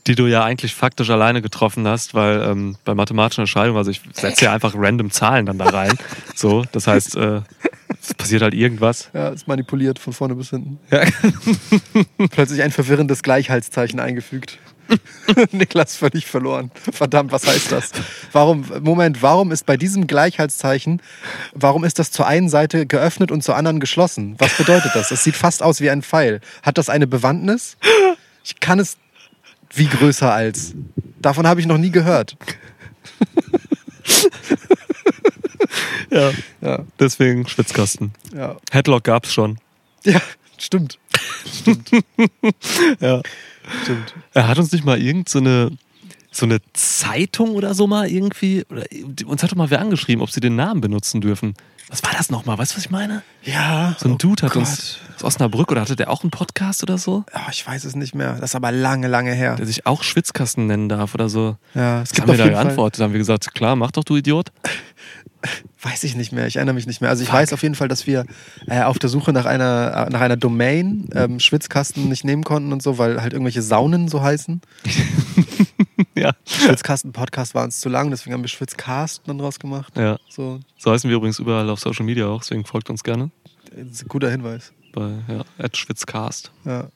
die 0.07 0.15
du 0.17 0.27
ja 0.27 0.43
eigentlich 0.43 0.75
faktisch 0.75 1.11
alleine 1.11 1.41
getroffen 1.43 1.87
hast, 1.87 2.15
weil 2.15 2.43
ähm, 2.43 2.77
bei 2.85 2.95
mathematischen 2.95 3.43
Entscheidungen, 3.43 3.77
also 3.77 3.91
ich 3.91 4.01
setze 4.13 4.47
ja 4.47 4.53
einfach 4.53 4.75
random 4.75 5.11
Zahlen 5.13 5.47
dann 5.47 5.59
da 5.59 5.67
rein. 5.67 5.93
So, 6.35 6.65
das 6.73 6.87
heißt, 6.89 7.17
äh, 7.17 7.43
es 8.01 8.15
passiert 8.15 8.43
halt 8.43 8.55
irgendwas. 8.55 9.11
Ja, 9.13 9.29
ist 9.29 9.47
manipuliert 9.47 9.99
von 10.01 10.13
vorne 10.13 10.35
bis 10.35 10.51
hinten. 10.51 10.81
Ja. 10.91 11.05
Plötzlich 12.31 12.63
ein 12.63 12.73
verwirrendes 12.73 13.23
Gleichheitszeichen 13.23 14.01
eingefügt. 14.01 14.59
Niklas 15.53 15.97
völlig 15.97 16.27
verloren. 16.27 16.71
Verdammt, 16.93 17.33
was 17.33 17.47
heißt 17.47 17.71
das? 17.73 17.91
Warum, 18.33 18.65
Moment, 18.81 19.23
warum 19.23 19.53
ist 19.53 19.67
bei 19.67 19.77
diesem 19.77 20.07
Gleichheitszeichen, 20.07 21.01
warum 21.53 21.85
ist 21.85 21.99
das 21.99 22.11
zur 22.11 22.27
einen 22.27 22.49
Seite 22.49 22.87
geöffnet 22.87 23.31
und 23.31 23.43
zur 23.43 23.57
anderen 23.57 23.81
geschlossen? 23.81 24.35
Was 24.39 24.57
bedeutet 24.57 24.93
das? 24.95 25.11
Es 25.11 25.25
sieht 25.25 25.37
fast 25.37 25.63
aus 25.63 25.81
wie 25.81 25.91
ein 25.91 26.03
Pfeil. 26.03 26.41
Hat 26.63 26.79
das 26.79 26.89
eine 26.89 27.07
Bewandtnis? 27.07 27.77
Ich 28.45 28.59
kann 28.61 28.79
es 28.79 28.97
wie 29.75 29.87
größer 29.87 30.33
als. 30.33 30.75
Davon 31.21 31.47
habe 31.47 31.61
ich 31.61 31.67
noch 31.67 31.79
nie 31.79 31.91
gehört. 31.91 32.37
Ja. 36.11 36.33
Ja, 36.61 36.85
Deswegen 36.99 37.47
Schwitzkasten. 37.47 38.13
ja. 38.35 38.57
Headlock 38.73 39.05
gab's 39.05 39.33
schon. 39.33 39.59
Ja, 40.05 40.21
stimmt. 40.59 40.99
Ja. 43.01 43.23
Stimmt. 43.83 44.15
Er 44.35 44.49
hat 44.49 44.59
uns 44.59 44.73
nicht 44.73 44.85
mal 44.85 45.01
irgend 45.01 45.29
so 45.29 45.39
eine, 45.39 45.71
so 46.31 46.47
eine 46.47 46.59
Zeitung 46.73 47.51
oder 47.51 47.75
so 47.75 47.87
mal 47.87 48.09
irgendwie, 48.09 48.65
oder 48.71 48.85
uns 49.27 49.43
hat 49.43 49.53
doch 49.53 49.57
mal 49.57 49.71
wer 49.71 49.81
angeschrieben, 49.81 50.23
ob 50.23 50.31
sie 50.31 50.41
den 50.41 50.57
Namen 50.57 50.81
benutzen 50.81 51.21
dürfen. 51.21 51.55
Was 51.91 52.05
war 52.05 52.13
das 52.17 52.31
nochmal? 52.31 52.57
Weißt 52.57 52.73
du, 52.73 52.77
was 52.77 52.85
ich 52.85 52.91
meine? 52.91 53.23
Ja. 53.43 53.97
So 53.99 54.09
ein 54.09 54.17
Dude 54.17 54.47
hat 54.47 54.55
Oh 54.55 54.61
uns 54.61 54.99
aus 55.17 55.25
Osnabrück 55.25 55.73
oder 55.73 55.81
hatte 55.81 55.97
der 55.97 56.09
auch 56.09 56.23
einen 56.23 56.31
Podcast 56.31 56.85
oder 56.85 56.99
so? 56.99 57.25
Oh, 57.35 57.51
ich 57.51 57.67
weiß 57.67 57.85
es 57.85 57.97
nicht 57.97 58.15
mehr. 58.15 58.35
Das 58.35 58.51
ist 58.51 58.55
aber 58.55 58.71
lange, 58.71 59.09
lange 59.09 59.33
her. 59.35 59.57
Der 59.57 59.67
sich 59.67 59.87
auch 59.87 60.05
Schwitzkasten 60.05 60.67
nennen 60.67 60.89
darf 60.89 61.15
oder 61.15 61.29
so. 61.29 61.57
Ja, 61.75 62.03
es 62.03 62.11
Was 62.11 62.13
gibt 62.13 62.29
haben 62.29 62.39
wir 62.39 62.39
da 62.39 62.45
Fall, 62.45 62.53
geantwortet? 62.53 63.01
Da 63.01 63.05
haben 63.05 63.13
wir 63.13 63.19
gesagt, 63.19 63.53
klar, 63.55 63.75
mach 63.75 63.91
doch, 63.91 64.05
du 64.05 64.17
Idiot. 64.17 64.53
weiß 65.83 66.05
ich 66.05 66.17
nicht 66.17 66.33
mehr, 66.33 66.47
ich 66.47 66.57
erinnere 66.57 66.75
mich 66.75 66.87
nicht 66.87 67.01
mehr. 67.01 67.11
Also 67.11 67.23
ich 67.23 67.33
weiß 67.33 67.53
auf 67.53 67.63
jeden 67.63 67.75
Fall, 67.75 67.89
dass 67.89 68.07
wir 68.07 68.27
äh, 68.67 68.83
auf 68.83 68.99
der 68.99 69.09
Suche 69.09 69.33
nach 69.33 69.47
einer, 69.47 70.09
nach 70.11 70.21
einer 70.21 70.37
Domain 70.37 71.09
ähm, 71.15 71.41
Schwitzkasten 71.41 72.09
nicht 72.09 72.25
nehmen 72.25 72.45
konnten 72.45 72.73
und 72.73 72.83
so, 72.83 72.99
weil 72.99 73.23
halt 73.23 73.33
irgendwelche 73.33 73.63
Saunen 73.63 74.09
so 74.09 74.23
heißen. 74.23 74.61
Ja. 76.17 76.33
Schwitzkasten-Podcast 76.47 77.55
war 77.55 77.65
uns 77.65 77.81
zu 77.81 77.89
lang, 77.89 78.11
deswegen 78.11 78.35
haben 78.35 78.43
wir 78.43 78.49
Schwitzcast 78.49 79.23
dann 79.27 79.39
draus 79.39 79.59
gemacht. 79.59 79.97
Ja. 79.97 80.19
So, 80.29 80.61
So 80.79 80.91
heißen 80.93 81.09
wir 81.09 81.17
übrigens 81.17 81.39
überall 81.39 81.69
auf 81.71 81.81
Social 81.81 82.05
Media 82.05 82.27
auch, 82.27 82.41
deswegen 82.41 82.65
folgt 82.65 82.91
uns 82.91 83.05
gerne 83.05 83.31
guter 84.09 84.31
Hinweis. 84.31 84.73
bei 84.93 85.11
ja, 85.29 85.69
@schwitzcast. 85.73 86.51
Ja. 86.65 86.89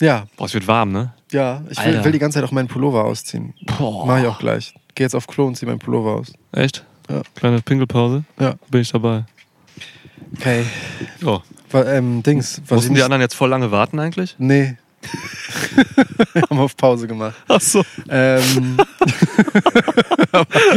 Ja, 0.00 0.26
Boah, 0.36 0.46
es 0.46 0.54
wird 0.54 0.66
warm, 0.66 0.90
ne? 0.90 1.14
ja, 1.30 1.62
ich 1.70 1.78
will, 1.84 2.04
will 2.04 2.12
die 2.12 2.18
ganze 2.18 2.38
Zeit 2.40 2.44
auch 2.48 2.52
meinen 2.52 2.68
Pullover 2.68 3.04
ausziehen. 3.04 3.54
Boah. 3.78 4.06
Mach 4.06 4.18
ich 4.18 4.26
auch 4.26 4.38
gleich. 4.38 4.74
Geh 4.94 5.04
jetzt 5.04 5.14
auf 5.14 5.26
Klo 5.26 5.46
und 5.46 5.56
zieh 5.56 5.66
meinen 5.66 5.78
Pullover 5.78 6.16
aus. 6.16 6.32
Echt? 6.52 6.84
Ja. 7.08 7.22
Kleine 7.34 7.60
Pinkelpause? 7.62 8.24
Ja. 8.38 8.54
Bin 8.70 8.80
ich 8.82 8.90
dabei. 8.92 9.24
Okay. 10.38 10.64
Oh. 11.24 11.40
Ähm, 11.74 12.22
Dings, 12.22 12.60
Mussten 12.68 12.94
die 12.94 13.02
anderen 13.02 13.22
jetzt 13.22 13.34
voll 13.34 13.48
lange 13.48 13.70
warten 13.70 13.98
eigentlich? 13.98 14.34
Nee. 14.38 14.76
wir 16.34 16.42
haben 16.50 16.58
auf 16.60 16.76
Pause 16.76 17.06
gemacht. 17.08 17.34
Ach 17.48 17.60
so. 17.60 17.82
Ähm, 18.08 18.76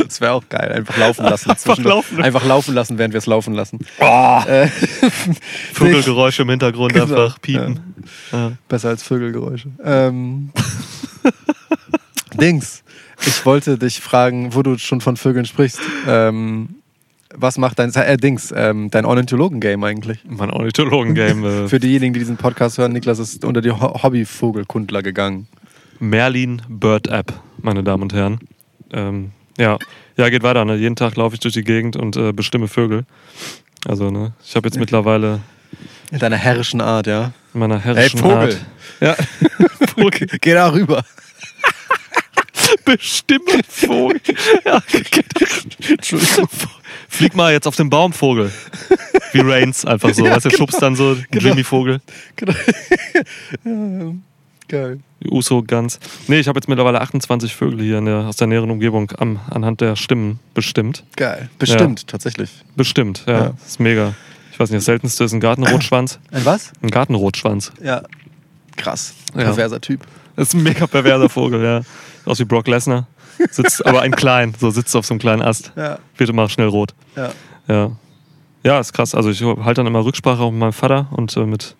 das 0.07 0.19
wäre 0.21 0.31
auch 0.31 0.43
geil. 0.49 0.71
Einfach 0.71 0.97
laufen 0.97 1.25
lassen. 1.25 1.55
zwischendurch. 1.57 1.95
laufen. 1.95 2.21
Einfach 2.23 2.43
laufen 2.45 2.73
lassen, 2.73 2.97
während 2.97 3.13
wir 3.13 3.19
es 3.19 3.25
laufen 3.27 3.53
lassen. 3.53 3.79
Oh. 3.99 4.41
Äh, 4.47 4.67
Vogelgeräusche 5.73 6.41
im 6.43 6.49
Hintergrund 6.49 6.93
Genau. 6.93 7.05
einfach 7.05 7.39
piepen. 7.41 7.93
Ja. 8.31 8.53
besser 8.67 8.89
als 8.89 9.03
Vögelgeräusche. 9.03 9.69
Ähm, 9.83 10.51
Dings, 12.39 12.83
ich 13.25 13.45
wollte 13.45 13.77
dich 13.77 14.01
fragen, 14.01 14.53
wo 14.53 14.63
du 14.63 14.77
schon 14.77 15.01
von 15.01 15.17
Vögeln 15.17 15.45
sprichst. 15.45 15.79
Ähm, 16.07 16.69
was 17.37 17.57
macht 17.57 17.79
dein 17.79 17.93
äh, 17.93 18.17
Dings, 18.17 18.53
ähm, 18.55 18.89
dein 18.91 19.05
Ornithologen-Game 19.05 19.83
eigentlich? 19.83 20.19
Mein 20.27 20.51
Ornithologen-Game. 20.51 21.43
Äh, 21.65 21.67
Für 21.67 21.79
diejenigen, 21.79 22.13
die 22.13 22.19
diesen 22.19 22.37
Podcast 22.37 22.77
hören, 22.77 22.93
Niklas 22.93 23.19
ist 23.19 23.43
unter 23.43 23.61
die 23.61 23.71
Ho 23.71 24.03
Hobbyvogelkundler 24.03 25.01
gegangen. 25.01 25.47
Merlin 25.99 26.61
Bird 26.67 27.07
App, 27.07 27.33
meine 27.61 27.83
Damen 27.83 28.03
und 28.03 28.13
Herren. 28.13 28.39
Ähm, 28.93 29.31
ja. 29.57 29.77
ja, 30.17 30.29
geht 30.29 30.43
weiter. 30.43 30.65
Ne? 30.65 30.75
Jeden 30.75 30.95
Tag 30.95 31.15
laufe 31.15 31.35
ich 31.35 31.39
durch 31.39 31.53
die 31.53 31.63
Gegend 31.63 31.95
und 31.95 32.15
äh, 32.17 32.31
bestimme 32.31 32.67
Vögel. 32.67 33.05
Also, 33.87 34.09
ne, 34.09 34.33
ich 34.43 34.55
habe 34.55 34.67
jetzt 34.67 34.79
mittlerweile 34.79 35.41
In 36.11 36.19
deiner 36.19 36.37
herrischen 36.37 36.81
Art, 36.81 37.07
ja. 37.07 37.31
in 37.53 37.59
meiner 37.59 37.79
herrischen 37.79 38.19
Vogel. 38.19 38.35
Art. 38.35 38.65
Ja, 38.99 39.15
Vogel. 39.95 40.27
Geh 40.41 40.53
da 40.53 40.71
rüber. 40.71 41.03
Bestimme 42.85 43.61
Vogel. 43.67 44.21
Ja, 44.65 44.81
Entschuldigung. 45.89 46.47
Flieg 47.09 47.35
mal 47.35 47.51
jetzt 47.51 47.67
auf 47.67 47.75
den 47.75 47.89
Baum, 47.89 48.13
Vogel. 48.13 48.51
Wie 49.31 49.39
Reigns, 49.41 49.85
einfach 49.85 50.13
so. 50.13 50.25
Ja, 50.25 50.35
weißt 50.35 50.45
du, 50.45 50.49
genau. 50.49 50.59
schubst 50.59 50.81
dann 50.81 50.95
so 50.95 51.17
Genau. 51.31 51.49
Jimmy 51.49 51.63
Vogel. 51.63 52.01
Geil. 54.67 54.99
Uso 55.29 55.61
ganz. 55.61 55.99
Nee, 56.27 56.39
ich 56.39 56.47
habe 56.47 56.57
jetzt 56.57 56.67
mittlerweile 56.67 57.01
28 57.01 57.53
Vögel 57.53 57.81
hier 57.81 57.99
in 57.99 58.05
der, 58.05 58.25
aus 58.27 58.37
der 58.37 58.47
näheren 58.47 58.71
Umgebung 58.71 59.11
am, 59.17 59.39
anhand 59.49 59.81
der 59.81 59.95
Stimmen 59.95 60.39
bestimmt. 60.53 61.03
Geil. 61.15 61.49
Bestimmt, 61.59 62.07
tatsächlich. 62.07 62.49
Bestimmt, 62.75 63.23
ja. 63.27 63.33
Ja. 63.33 63.53
Ist 63.65 63.79
mega. 63.79 64.15
Ich 64.51 64.59
weiß 64.59 64.69
nicht, 64.69 64.79
das 64.79 64.85
seltenste 64.85 65.23
ist 65.23 65.33
ein 65.33 65.39
Gartenrotschwanz. 65.39 66.19
Ein 66.31 66.45
was? 66.45 66.71
Ein 66.81 66.89
Gartenrotschwanz. 66.89 67.73
Ja. 67.83 68.03
Krass. 68.75 69.13
Ja. 69.35 69.43
Perverser 69.43 69.81
Typ. 69.81 70.05
Das 70.35 70.49
ist 70.49 70.53
ein 70.53 70.63
mega 70.63 70.87
perverser 70.87 71.29
Vogel, 71.29 71.63
ja. 71.63 71.81
Aus 72.25 72.39
wie 72.39 72.45
Brock 72.45 72.67
Lesnar. 72.67 73.07
Sitzt 73.51 73.85
aber 73.85 74.01
ein 74.01 74.11
klein, 74.11 74.53
so 74.59 74.69
sitzt 74.69 74.95
auf 74.95 75.05
so 75.05 75.13
einem 75.13 75.19
kleinen 75.19 75.41
Ast. 75.41 75.71
Ja. 75.75 75.99
Wird 76.17 76.29
immer 76.29 76.47
schnell 76.49 76.67
rot. 76.67 76.93
Ja. 77.15 77.31
Ja. 77.67 77.91
Ja, 78.63 78.79
ist 78.79 78.93
krass. 78.93 79.13
Also 79.13 79.29
ich 79.29 79.41
halte 79.43 79.75
dann 79.75 79.87
immer 79.87 80.03
Rücksprache 80.03 80.41
auch 80.41 80.51
mit 80.51 80.59
meinem 80.59 80.73
Vater 80.73 81.07
und 81.11 81.35
äh, 81.37 81.45
mit 81.45 81.75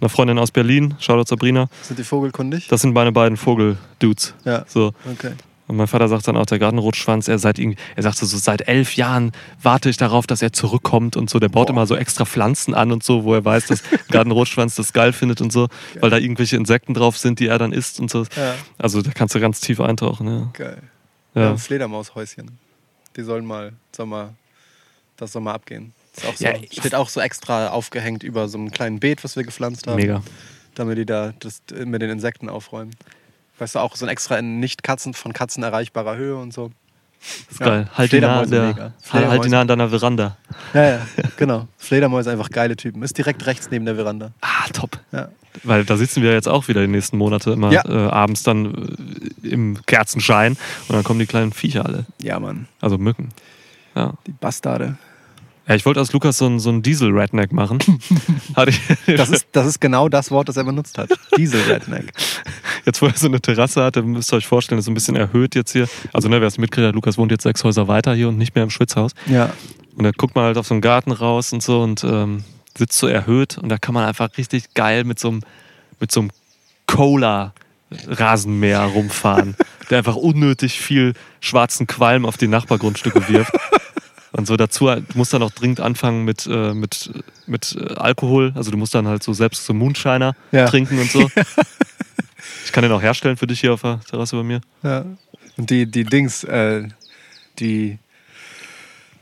einer 0.00 0.08
Freundin 0.08 0.38
aus 0.38 0.50
Berlin, 0.50 0.94
Shoutout 0.98 1.28
Sabrina. 1.28 1.68
Sind 1.82 1.98
die 1.98 2.04
vogelkundig? 2.04 2.68
Das 2.68 2.80
sind 2.80 2.94
meine 2.94 3.12
beiden 3.12 3.36
Vogel-Dudes. 3.36 4.34
Ja. 4.44 4.64
So. 4.66 4.92
Okay. 5.12 5.32
Und 5.70 5.76
mein 5.76 5.86
Vater 5.86 6.08
sagt 6.08 6.26
dann 6.26 6.36
auch, 6.36 6.46
der 6.46 6.58
Gartenrotschwanz, 6.58 7.28
er 7.28 7.38
seit 7.38 7.60
ihm, 7.60 7.76
er 7.94 8.02
sagte 8.02 8.26
so, 8.26 8.36
seit 8.36 8.66
elf 8.66 8.96
Jahren 8.96 9.30
warte 9.62 9.88
ich 9.88 9.96
darauf, 9.96 10.26
dass 10.26 10.42
er 10.42 10.52
zurückkommt 10.52 11.16
und 11.16 11.30
so. 11.30 11.38
Der 11.38 11.48
baut 11.48 11.70
immer 11.70 11.86
so 11.86 11.94
extra 11.94 12.24
Pflanzen 12.24 12.74
an 12.74 12.90
und 12.90 13.04
so, 13.04 13.22
wo 13.22 13.34
er 13.34 13.44
weiß, 13.44 13.68
dass 13.68 13.84
Gartenrotschwanz 14.08 14.74
das 14.74 14.92
geil 14.92 15.12
findet 15.12 15.40
und 15.40 15.52
so, 15.52 15.68
weil 16.00 16.10
da 16.10 16.18
irgendwelche 16.18 16.56
Insekten 16.56 16.92
drauf 16.92 17.16
sind, 17.16 17.38
die 17.38 17.46
er 17.46 17.58
dann 17.58 17.72
isst 17.72 18.00
und 18.00 18.10
so. 18.10 18.24
Ja. 18.36 18.56
Also 18.78 19.00
da 19.00 19.12
kannst 19.12 19.36
du 19.36 19.38
ganz 19.38 19.60
tief 19.60 19.78
eintauchen, 19.78 20.26
ja. 20.26 20.50
Geil. 20.54 20.82
Ja. 21.36 21.56
Fledermaushäuschen. 21.56 22.58
Die 23.16 23.22
sollen 23.22 23.46
mal, 23.46 23.72
mal, 24.04 24.34
das 25.16 25.30
soll 25.30 25.42
mal 25.42 25.54
abgehen. 25.54 25.92
Auch 26.28 26.34
so, 26.34 26.44
Ja, 26.44 26.56
steht 26.68 26.96
auch 26.96 27.08
so 27.08 27.20
extra 27.20 27.68
aufgehängt 27.68 28.24
über 28.24 28.48
so 28.48 28.58
einem 28.58 28.72
kleinen 28.72 28.98
Beet, 28.98 29.22
was 29.22 29.36
wir 29.36 29.44
gepflanzt 29.44 29.86
haben. 29.86 29.96
Mega. 29.96 30.20
Damit 30.74 30.98
die 30.98 31.06
da 31.06 31.32
das 31.38 31.62
mit 31.84 32.02
den 32.02 32.10
Insekten 32.10 32.48
aufräumen. 32.48 32.90
Weißt 33.60 33.74
du, 33.74 33.78
auch 33.78 33.94
so 33.96 34.04
ein 34.06 34.08
extra 34.08 34.38
in 34.38 34.58
nicht 34.60 34.82
Katzen, 34.82 35.14
von 35.14 35.32
Katzen 35.32 35.62
erreichbarer 35.62 36.16
Höhe 36.16 36.36
und 36.36 36.52
so. 36.52 36.70
Das 37.20 37.52
ist 37.52 37.60
Ja. 37.60 37.66
geil. 37.66 37.88
Halt 37.94 38.12
die, 38.12 38.20
nah 38.20 38.40
an 38.40 38.50
der, 38.50 38.62
mega. 38.68 38.92
halt 39.12 39.44
die 39.44 39.48
nah 39.50 39.60
an 39.60 39.68
deiner 39.68 39.90
Veranda. 39.90 40.38
Ja, 40.72 40.82
ja, 40.84 41.00
genau. 41.36 41.68
Fledermäuse 41.76 42.30
einfach 42.30 42.48
geile 42.50 42.76
Typen. 42.76 43.02
Ist 43.02 43.18
direkt 43.18 43.44
rechts 43.46 43.68
neben 43.70 43.84
der 43.84 43.96
Veranda. 43.96 44.32
Ah, 44.40 44.66
top. 44.72 44.98
Ja. 45.12 45.28
Weil 45.64 45.84
da 45.84 45.96
sitzen 45.98 46.22
wir 46.22 46.32
jetzt 46.32 46.48
auch 46.48 46.68
wieder 46.68 46.80
die 46.80 46.86
nächsten 46.86 47.18
Monate 47.18 47.50
immer 47.50 47.70
Ja. 47.72 47.82
äh, 47.86 48.08
abends 48.10 48.42
dann 48.44 48.96
äh, 49.44 49.48
im 49.48 49.78
Kerzenschein 49.84 50.56
und 50.88 50.94
dann 50.94 51.04
kommen 51.04 51.18
die 51.20 51.26
kleinen 51.26 51.52
Viecher 51.52 51.84
alle. 51.84 52.06
Ja, 52.22 52.40
Mann. 52.40 52.66
Also 52.80 52.96
Mücken. 52.96 53.28
Ja. 53.94 54.14
Die 54.26 54.32
Bastarde. 54.32 54.96
Ja, 55.70 55.76
ich 55.76 55.86
wollte 55.86 56.00
aus 56.00 56.12
Lukas 56.12 56.36
so 56.36 56.46
ein, 56.46 56.58
so 56.58 56.76
Diesel-Redneck 56.80 57.52
machen. 57.52 57.78
Das 59.06 59.30
ist, 59.30 59.46
das 59.52 59.66
ist 59.66 59.80
genau 59.80 60.08
das 60.08 60.32
Wort, 60.32 60.48
das 60.48 60.56
er 60.56 60.64
benutzt 60.64 60.98
hat. 60.98 61.10
Diesel-Redneck. 61.36 62.12
jetzt, 62.84 63.00
wo 63.00 63.06
er 63.06 63.16
so 63.16 63.28
eine 63.28 63.40
Terrasse 63.40 63.84
hatte, 63.84 64.02
müsst 64.02 64.32
ihr 64.32 64.38
euch 64.38 64.48
vorstellen, 64.48 64.80
ist 64.80 64.86
so 64.86 64.90
ein 64.90 64.94
bisschen 64.94 65.14
erhöht 65.14 65.54
jetzt 65.54 65.70
hier. 65.70 65.88
Also, 66.12 66.28
ne, 66.28 66.40
wer 66.40 66.48
es 66.48 66.58
mitkriegt, 66.58 66.88
hat, 66.88 66.94
Lukas 66.96 67.18
wohnt 67.18 67.30
jetzt 67.30 67.44
sechs 67.44 67.62
Häuser 67.62 67.86
weiter 67.86 68.14
hier 68.14 68.28
und 68.28 68.36
nicht 68.36 68.56
mehr 68.56 68.64
im 68.64 68.70
Schwitzhaus. 68.70 69.12
Ja. 69.26 69.52
Und 69.94 70.02
da 70.02 70.10
guckt 70.10 70.34
man 70.34 70.44
halt 70.44 70.58
auf 70.58 70.66
so 70.66 70.74
einen 70.74 70.80
Garten 70.80 71.12
raus 71.12 71.52
und 71.52 71.62
so 71.62 71.82
und 71.82 72.02
ähm, 72.02 72.42
sitzt 72.76 72.98
so 72.98 73.06
erhöht 73.06 73.56
und 73.56 73.68
da 73.68 73.78
kann 73.78 73.94
man 73.94 74.04
einfach 74.06 74.36
richtig 74.36 74.74
geil 74.74 75.04
mit 75.04 75.20
so 75.20 75.28
einem, 75.28 75.42
mit 76.00 76.10
so 76.10 76.20
einem 76.20 76.30
Cola-Rasenmäher 76.88 78.82
rumfahren, 78.82 79.54
der 79.90 79.98
einfach 79.98 80.16
unnötig 80.16 80.80
viel 80.80 81.14
schwarzen 81.38 81.86
Qualm 81.86 82.26
auf 82.26 82.36
die 82.36 82.48
Nachbargrundstücke 82.48 83.28
wirft. 83.28 83.52
Und 84.32 84.46
so 84.46 84.56
dazu, 84.56 84.86
du 84.86 85.02
musst 85.14 85.32
dann 85.34 85.42
auch 85.42 85.50
dringend 85.50 85.80
anfangen 85.80 86.24
mit, 86.24 86.46
äh, 86.46 86.72
mit, 86.72 87.10
mit 87.46 87.76
äh, 87.80 87.94
Alkohol. 87.94 88.52
Also 88.54 88.70
du 88.70 88.76
musst 88.76 88.94
dann 88.94 89.08
halt 89.08 89.22
so 89.22 89.32
selbst 89.32 89.64
so 89.66 89.74
Moonshiner 89.74 90.34
Ja. 90.52 90.66
trinken 90.68 90.98
und 90.98 91.10
so. 91.10 91.28
Ich 92.64 92.72
kann 92.72 92.82
den 92.82 92.92
auch 92.92 93.02
herstellen 93.02 93.36
für 93.36 93.46
dich 93.48 93.60
hier 93.60 93.72
auf 93.72 93.82
der 93.82 94.00
Terrasse 94.08 94.36
bei 94.36 94.42
mir. 94.44 94.60
Ja. 94.82 95.04
Und 95.56 95.70
die, 95.70 95.86
die 95.90 96.04
Dings, 96.04 96.44
äh, 96.44 96.86
die 97.58 97.98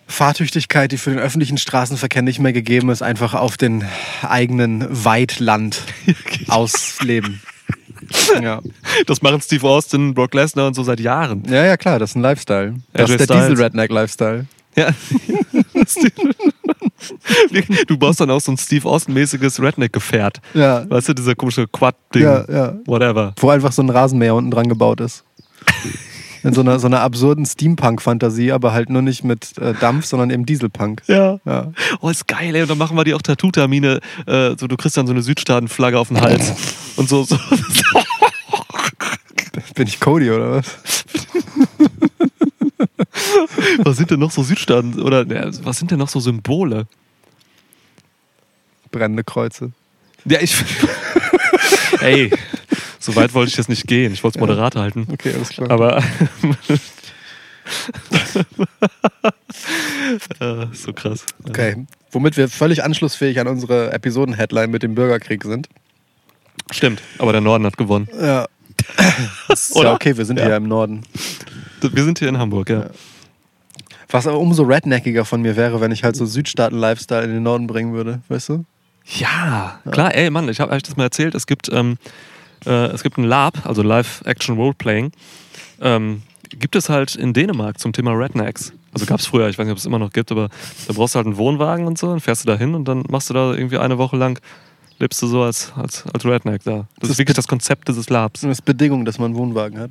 Fahrtüchtigkeit, 0.07 0.93
die 0.93 0.99
für 0.99 1.11
den 1.11 1.19
öffentlichen 1.19 1.57
Straßenverkehr 1.59 2.23
nicht 2.23 2.41
mehr 2.41 2.53
gegeben 2.53 2.91
ist, 2.91 3.03
einfach 3.03 3.35
auf 3.35 3.57
den 3.57 3.85
eigenen 4.23 4.87
Weitland 5.05 5.83
ausleben. 6.49 7.41
Ja. 8.43 8.61
Das 9.07 9.23
machen 9.23 9.41
Steve 9.41 9.67
Austin, 9.67 10.15
Brock 10.15 10.35
Lesnar 10.35 10.67
und 10.67 10.75
so 10.75 10.83
seit 10.83 11.01
Jahren. 11.01 11.43
ja, 11.49 11.65
ja, 11.65 11.77
klar, 11.77 11.99
das 11.99 12.11
ist 12.11 12.17
ein 12.17 12.23
Lifestyle. 12.23 12.75
Das 12.93 13.11
AJ 13.11 13.17
ist 13.17 13.31
der. 13.31 13.37
Diesel-Redneck-Lifestyle. 13.49 14.47
Ja. 14.77 14.90
du 17.86 17.99
baust 17.99 18.20
dann 18.20 18.31
auch 18.31 18.40
so 18.40 18.53
ein 18.53 18.59
Steve 18.59 18.89
Austin-mäßiges 18.89 19.61
Redneck-Gefährt. 19.61 20.40
Ja. 20.55 20.89
Weißt 20.89 21.09
du, 21.09 21.15
dieser 21.15 21.35
komische 21.35 21.66
Quad-Ding. 21.66 22.23
Ja, 22.23 22.45
ja. 22.51 22.74
Whatever. 22.86 23.35
Wo 23.39 23.51
einfach 23.51 23.73
so 23.73 23.82
ein 23.82 23.90
Rasenmäher 23.90 24.35
unten 24.35 24.51
dran 24.51 24.69
gebaut 24.69 25.01
ist. 25.01 25.24
In 26.45 26.55
so 26.55 26.61
einer, 26.61 26.78
so 26.78 26.86
einer 26.86 27.01
absurden 27.01 27.45
Steampunk-Fantasie, 27.45 28.53
aber 28.53 28.73
halt 28.73 28.90
nur 28.90 29.03
nicht 29.03 29.24
mit 29.24 29.59
äh, 29.59 29.74
Dampf, 29.74 30.07
sondern 30.07 30.31
eben 30.31 30.47
Dieselpunk. 30.47 31.03
Ja. 31.07 31.40
Ja. 31.45 31.73
Oh, 32.01 32.09
ist 32.09 32.28
geil, 32.28 32.55
ey. 32.55 32.62
Und 32.62 32.70
dann 32.70 32.78
machen 32.78 32.97
wir 32.97 33.05
die 33.05 33.15
auch 33.15 33.23
Tattoo-Termine. 33.23 34.01
Äh, 34.27 34.55
so, 34.57 34.69
du 34.69 34.77
kriegst 34.77 34.97
dann 34.97 35.07
so 35.07 35.12
eine 35.12 35.23
Südstaaten-Flagge 35.23 35.99
auf 35.99 36.09
den 36.09 36.20
Hals. 36.20 36.53
Und 36.97 37.09
so, 37.09 37.24
so. 37.24 37.36
Bin 39.74 39.86
ich 39.86 40.01
Cody 40.01 40.31
oder 40.31 40.57
was? 40.57 40.77
Was 43.78 43.97
sind 43.97 44.11
denn 44.11 44.20
noch 44.20 44.31
so 44.31 44.43
Südstaaten? 44.43 45.01
Oder 45.01 45.27
ja, 45.27 45.51
was 45.65 45.78
sind 45.78 45.90
denn 45.90 45.99
noch 45.99 46.09
so 46.09 46.20
Symbole? 46.20 46.86
Brennende 48.90 49.24
Kreuze. 49.24 49.73
Ja, 50.24 50.40
ich. 50.40 50.55
Ey, 52.01 52.31
so 52.99 53.15
weit 53.16 53.35
wollte 53.35 53.51
ich 53.51 53.57
jetzt 53.57 53.69
nicht 53.69 53.86
gehen. 53.86 54.12
Ich 54.12 54.23
wollte 54.24 54.39
es 54.39 54.40
Moderator 54.40 54.82
halten. 54.82 55.07
Okay, 55.11 55.32
alles 55.35 55.51
klar. 55.51 55.70
Aber. 55.70 56.03
äh, 60.40 60.66
so 60.73 60.93
krass. 60.93 61.24
okay. 61.49 61.86
Womit 62.11 62.36
wir 62.36 62.49
völlig 62.49 62.82
anschlussfähig 62.85 63.39
an 63.40 63.47
unsere 63.49 63.93
Episoden-Headline 63.93 64.70
mit 64.70 64.82
dem 64.82 64.95
Bürgerkrieg 64.95 65.45
sind. 65.45 65.69
Stimmt, 66.70 67.03
aber 67.19 67.32
der 67.32 67.40
Norden 67.40 67.65
hat 67.66 67.77
gewonnen. 67.77 68.09
Ja. 68.19 68.47
Ist 69.49 69.74
Oder? 69.77 69.89
ja 69.90 69.95
okay, 69.95 70.16
wir 70.16 70.24
sind 70.24 70.39
Ja. 70.39 70.47
hier 70.47 70.57
im 70.57 70.69
Norden. 70.69 71.03
Wir 71.81 72.05
sind 72.05 72.19
hier 72.19 72.29
in 72.29 72.39
Hamburg, 72.39 72.71
ja. 72.71 72.87
Was 74.11 74.27
aber 74.27 74.39
umso 74.39 74.63
redneckiger 74.63 75.25
von 75.25 75.43
mir 75.43 75.57
wäre, 75.57 75.81
wenn 75.81 75.93
ich 75.93 76.03
halt 76.03 76.17
so 76.17 76.25
Südstaaten-Lifestyle 76.25 77.25
in 77.25 77.31
den 77.31 77.43
Norden 77.43 77.67
bringen 77.67 77.93
würde, 77.93 78.21
weißt 78.29 78.49
du? 78.49 78.65
Ja, 79.05 79.81
klar, 79.91 80.15
ey 80.15 80.31
Mann, 80.31 80.49
ich 80.49 80.61
habe 80.61 80.73
euch 80.73 80.83
das 80.83 80.97
mal 80.97 81.05
erzählt. 81.05 81.35
Es 81.35 81.47
gibt, 81.47 81.71
ähm, 81.73 81.97
äh, 82.67 82.87
es 82.87 83.03
gibt 83.03 83.19
ein 83.19 83.25
Lab, 83.25 83.67
also 83.67 83.83
Live-Action 83.83 84.57
Roleplaying. 84.57 85.13
Ähm, 85.81 86.23
gibt 86.51 86.77
es 86.77 86.89
halt 86.89 87.15
in 87.15 87.33
Dänemark 87.33 87.79
zum 87.79 87.93
Thema 87.93 88.13
Rednecks. 88.13 88.73
Also 88.93 89.07
gab 89.07 89.21
es 89.21 89.27
früher, 89.27 89.49
ich 89.49 89.59
weiß 89.59 89.67
nicht, 89.67 89.73
ob 89.73 89.79
es 89.79 89.87
immer 89.87 89.99
noch 89.99 90.13
gibt, 90.13 90.33
aber 90.33 90.49
da 90.87 90.93
brauchst 90.95 91.15
du 91.15 91.19
halt 91.19 91.27
einen 91.27 91.37
Wohnwagen 91.37 91.87
und 91.87 91.99
so, 91.99 92.09
dann 92.09 92.21
fährst 92.21 92.45
du 92.45 92.47
da 92.47 92.57
hin 92.57 92.75
und 92.75 92.87
dann 92.87 93.05
machst 93.09 93.29
du 93.31 93.35
da 93.35 93.53
irgendwie 93.53 93.79
eine 93.79 93.99
Woche 93.99 94.17
lang, 94.17 94.41
lebst 94.99 95.21
du 95.23 95.27
so 95.27 95.43
als, 95.43 95.73
als, 95.77 96.05
als 96.07 96.25
Redneck 96.25 96.63
da. 96.65 96.77
Das, 96.77 96.87
Das 97.01 97.11
ist 97.11 97.19
wirklich 97.19 97.37
das 97.37 97.47
Konzept 97.47 97.89
dieses 97.89 98.09
Labs. 98.09 98.41
Das 98.41 98.51
ist 98.51 98.65
Bedingung, 98.65 99.05
dass 99.05 99.19
man 99.19 99.27
einen 99.27 99.37
Wohnwagen 99.37 99.79
hat, 99.79 99.91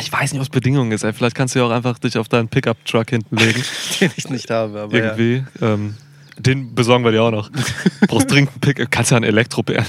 Ich 0.00 0.12
weiß 0.12 0.32
nicht, 0.32 0.40
was 0.40 0.48
Bedingungen 0.48 0.92
ist, 0.92 1.04
ey. 1.04 1.12
Vielleicht 1.12 1.34
kannst 1.34 1.54
du 1.54 1.58
ja 1.60 1.66
auch 1.66 1.70
einfach 1.70 1.98
dich 1.98 2.16
auf 2.18 2.28
deinen 2.28 2.48
Pickup-Truck 2.48 3.10
hinten 3.10 3.36
legen. 3.36 3.62
den 4.00 4.10
ich 4.16 4.30
nicht 4.30 4.50
habe. 4.50 4.80
Aber 4.80 4.96
ja. 4.96 5.16
irgendwie. 5.16 5.44
Ähm, 5.60 5.94
den 6.38 6.74
besorgen 6.74 7.04
wir 7.04 7.10
dir 7.10 7.22
auch 7.22 7.30
noch. 7.30 7.50
Brauchst 8.06 8.30
dringend 8.30 8.52
einen 8.52 8.60
Pickup. 8.60 8.90
Kannst 8.90 9.10
ja 9.10 9.16
ein 9.16 9.22
Elektro-Pickup. 9.24 9.86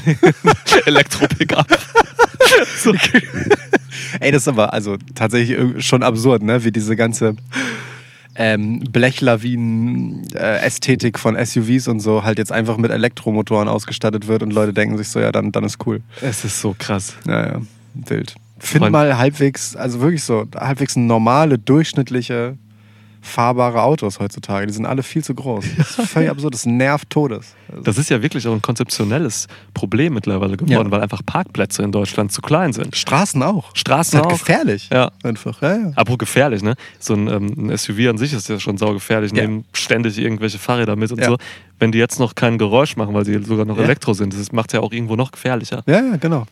Elektro-Pickup. 0.85 1.67
so. 2.77 2.93
Ey, 4.19 4.31
das 4.31 4.41
ist 4.43 4.47
aber 4.47 4.71
also 4.73 4.97
tatsächlich 5.13 5.85
schon 5.85 6.01
absurd, 6.01 6.41
ne? 6.41 6.63
Wie 6.63 6.71
diese 6.71 6.95
ganze 6.95 7.35
ähm, 8.35 8.79
Blechlawinen-Ästhetik 8.79 11.19
von 11.19 11.37
SUVs 11.43 11.87
und 11.87 11.99
so 11.99 12.23
halt 12.23 12.39
jetzt 12.39 12.51
einfach 12.51 12.77
mit 12.77 12.89
Elektromotoren 12.89 13.67
ausgestattet 13.67 14.27
wird 14.27 14.41
und 14.41 14.51
Leute 14.51 14.73
denken 14.73 14.97
sich 14.97 15.09
so, 15.09 15.19
ja, 15.19 15.31
dann, 15.31 15.51
dann 15.51 15.65
ist 15.65 15.85
cool. 15.85 16.01
Es 16.21 16.43
ist 16.45 16.61
so 16.61 16.75
krass. 16.77 17.15
Naja, 17.25 17.61
wild. 17.93 18.33
Find 18.59 18.89
mal 18.91 19.17
halbwegs, 19.17 19.75
also 19.75 20.01
wirklich 20.01 20.23
so, 20.23 20.45
halbwegs 20.55 20.95
normale, 20.95 21.57
durchschnittliche, 21.57 22.57
fahrbare 23.21 23.81
Autos 23.83 24.19
heutzutage. 24.21 24.65
Die 24.67 24.73
sind 24.73 24.85
alle 24.85 25.03
viel 25.03 25.21
zu 25.23 25.35
groß. 25.35 25.65
Das 25.77 25.99
ist 25.99 26.09
völlig 26.09 26.29
absurd, 26.31 26.53
das 26.53 26.65
nervt 26.65 27.09
Todes. 27.09 27.53
Also, 27.69 27.81
Das 27.83 27.97
ist 27.97 28.09
ja 28.09 28.21
wirklich 28.21 28.47
auch 28.47 28.53
ein 28.53 28.61
konzeptionelles 28.61 29.47
Problem 29.73 30.13
mittlerweile 30.13 30.55
geworden, 30.55 30.87
Ja. 30.87 30.91
weil 30.91 31.01
einfach 31.01 31.21
Parkplätze 31.25 31.83
in 31.83 31.91
Deutschland 31.91 32.31
zu 32.31 32.41
klein 32.41 32.71
sind. 32.71 32.95
Straßen 32.95 33.43
auch. 33.43 33.75
Straßen 33.75 34.19
Das 34.19 34.25
ist 34.25 34.31
halt 34.31 34.41
auch. 34.41 34.45
gefährlich. 34.45 34.89
Ja. 34.91 35.11
Einfach, 35.23 35.61
ja, 35.61 35.75
ja. 35.75 35.91
Apropos 35.95 36.19
gefährlich, 36.19 36.63
ne? 36.63 36.75
So 36.97 37.13
ein, 37.13 37.27
ähm, 37.27 37.53
ein 37.69 37.77
SUV 37.77 38.07
an 38.09 38.17
sich 38.17 38.31
ist 38.31 38.47
ja 38.47 38.57
schon 38.57 38.77
saugefährlich, 38.77 39.33
Ja. 39.33 39.41
nehmen 39.41 39.65
ständig 39.73 40.17
irgendwelche 40.17 40.57
Fahrräder 40.57 40.95
mit 40.95 41.11
und 41.11 41.19
Ja. 41.19 41.25
so. 41.27 41.37
Wenn 41.77 41.91
die 41.91 41.97
jetzt 41.97 42.19
noch 42.19 42.35
kein 42.35 42.57
Geräusch 42.57 42.95
machen, 42.95 43.13
weil 43.13 43.25
sie 43.25 43.37
sogar 43.43 43.65
noch. 43.65 43.77
Elektro 43.77 44.13
sind, 44.13 44.33
das 44.33 44.51
macht 44.53 44.71
ja 44.73 44.79
auch 44.79 44.91
irgendwo 44.93 45.15
noch 45.17 45.31
gefährlicher. 45.31 45.83
Ja, 45.87 45.99
ja, 46.01 46.15
genau. 46.17 46.45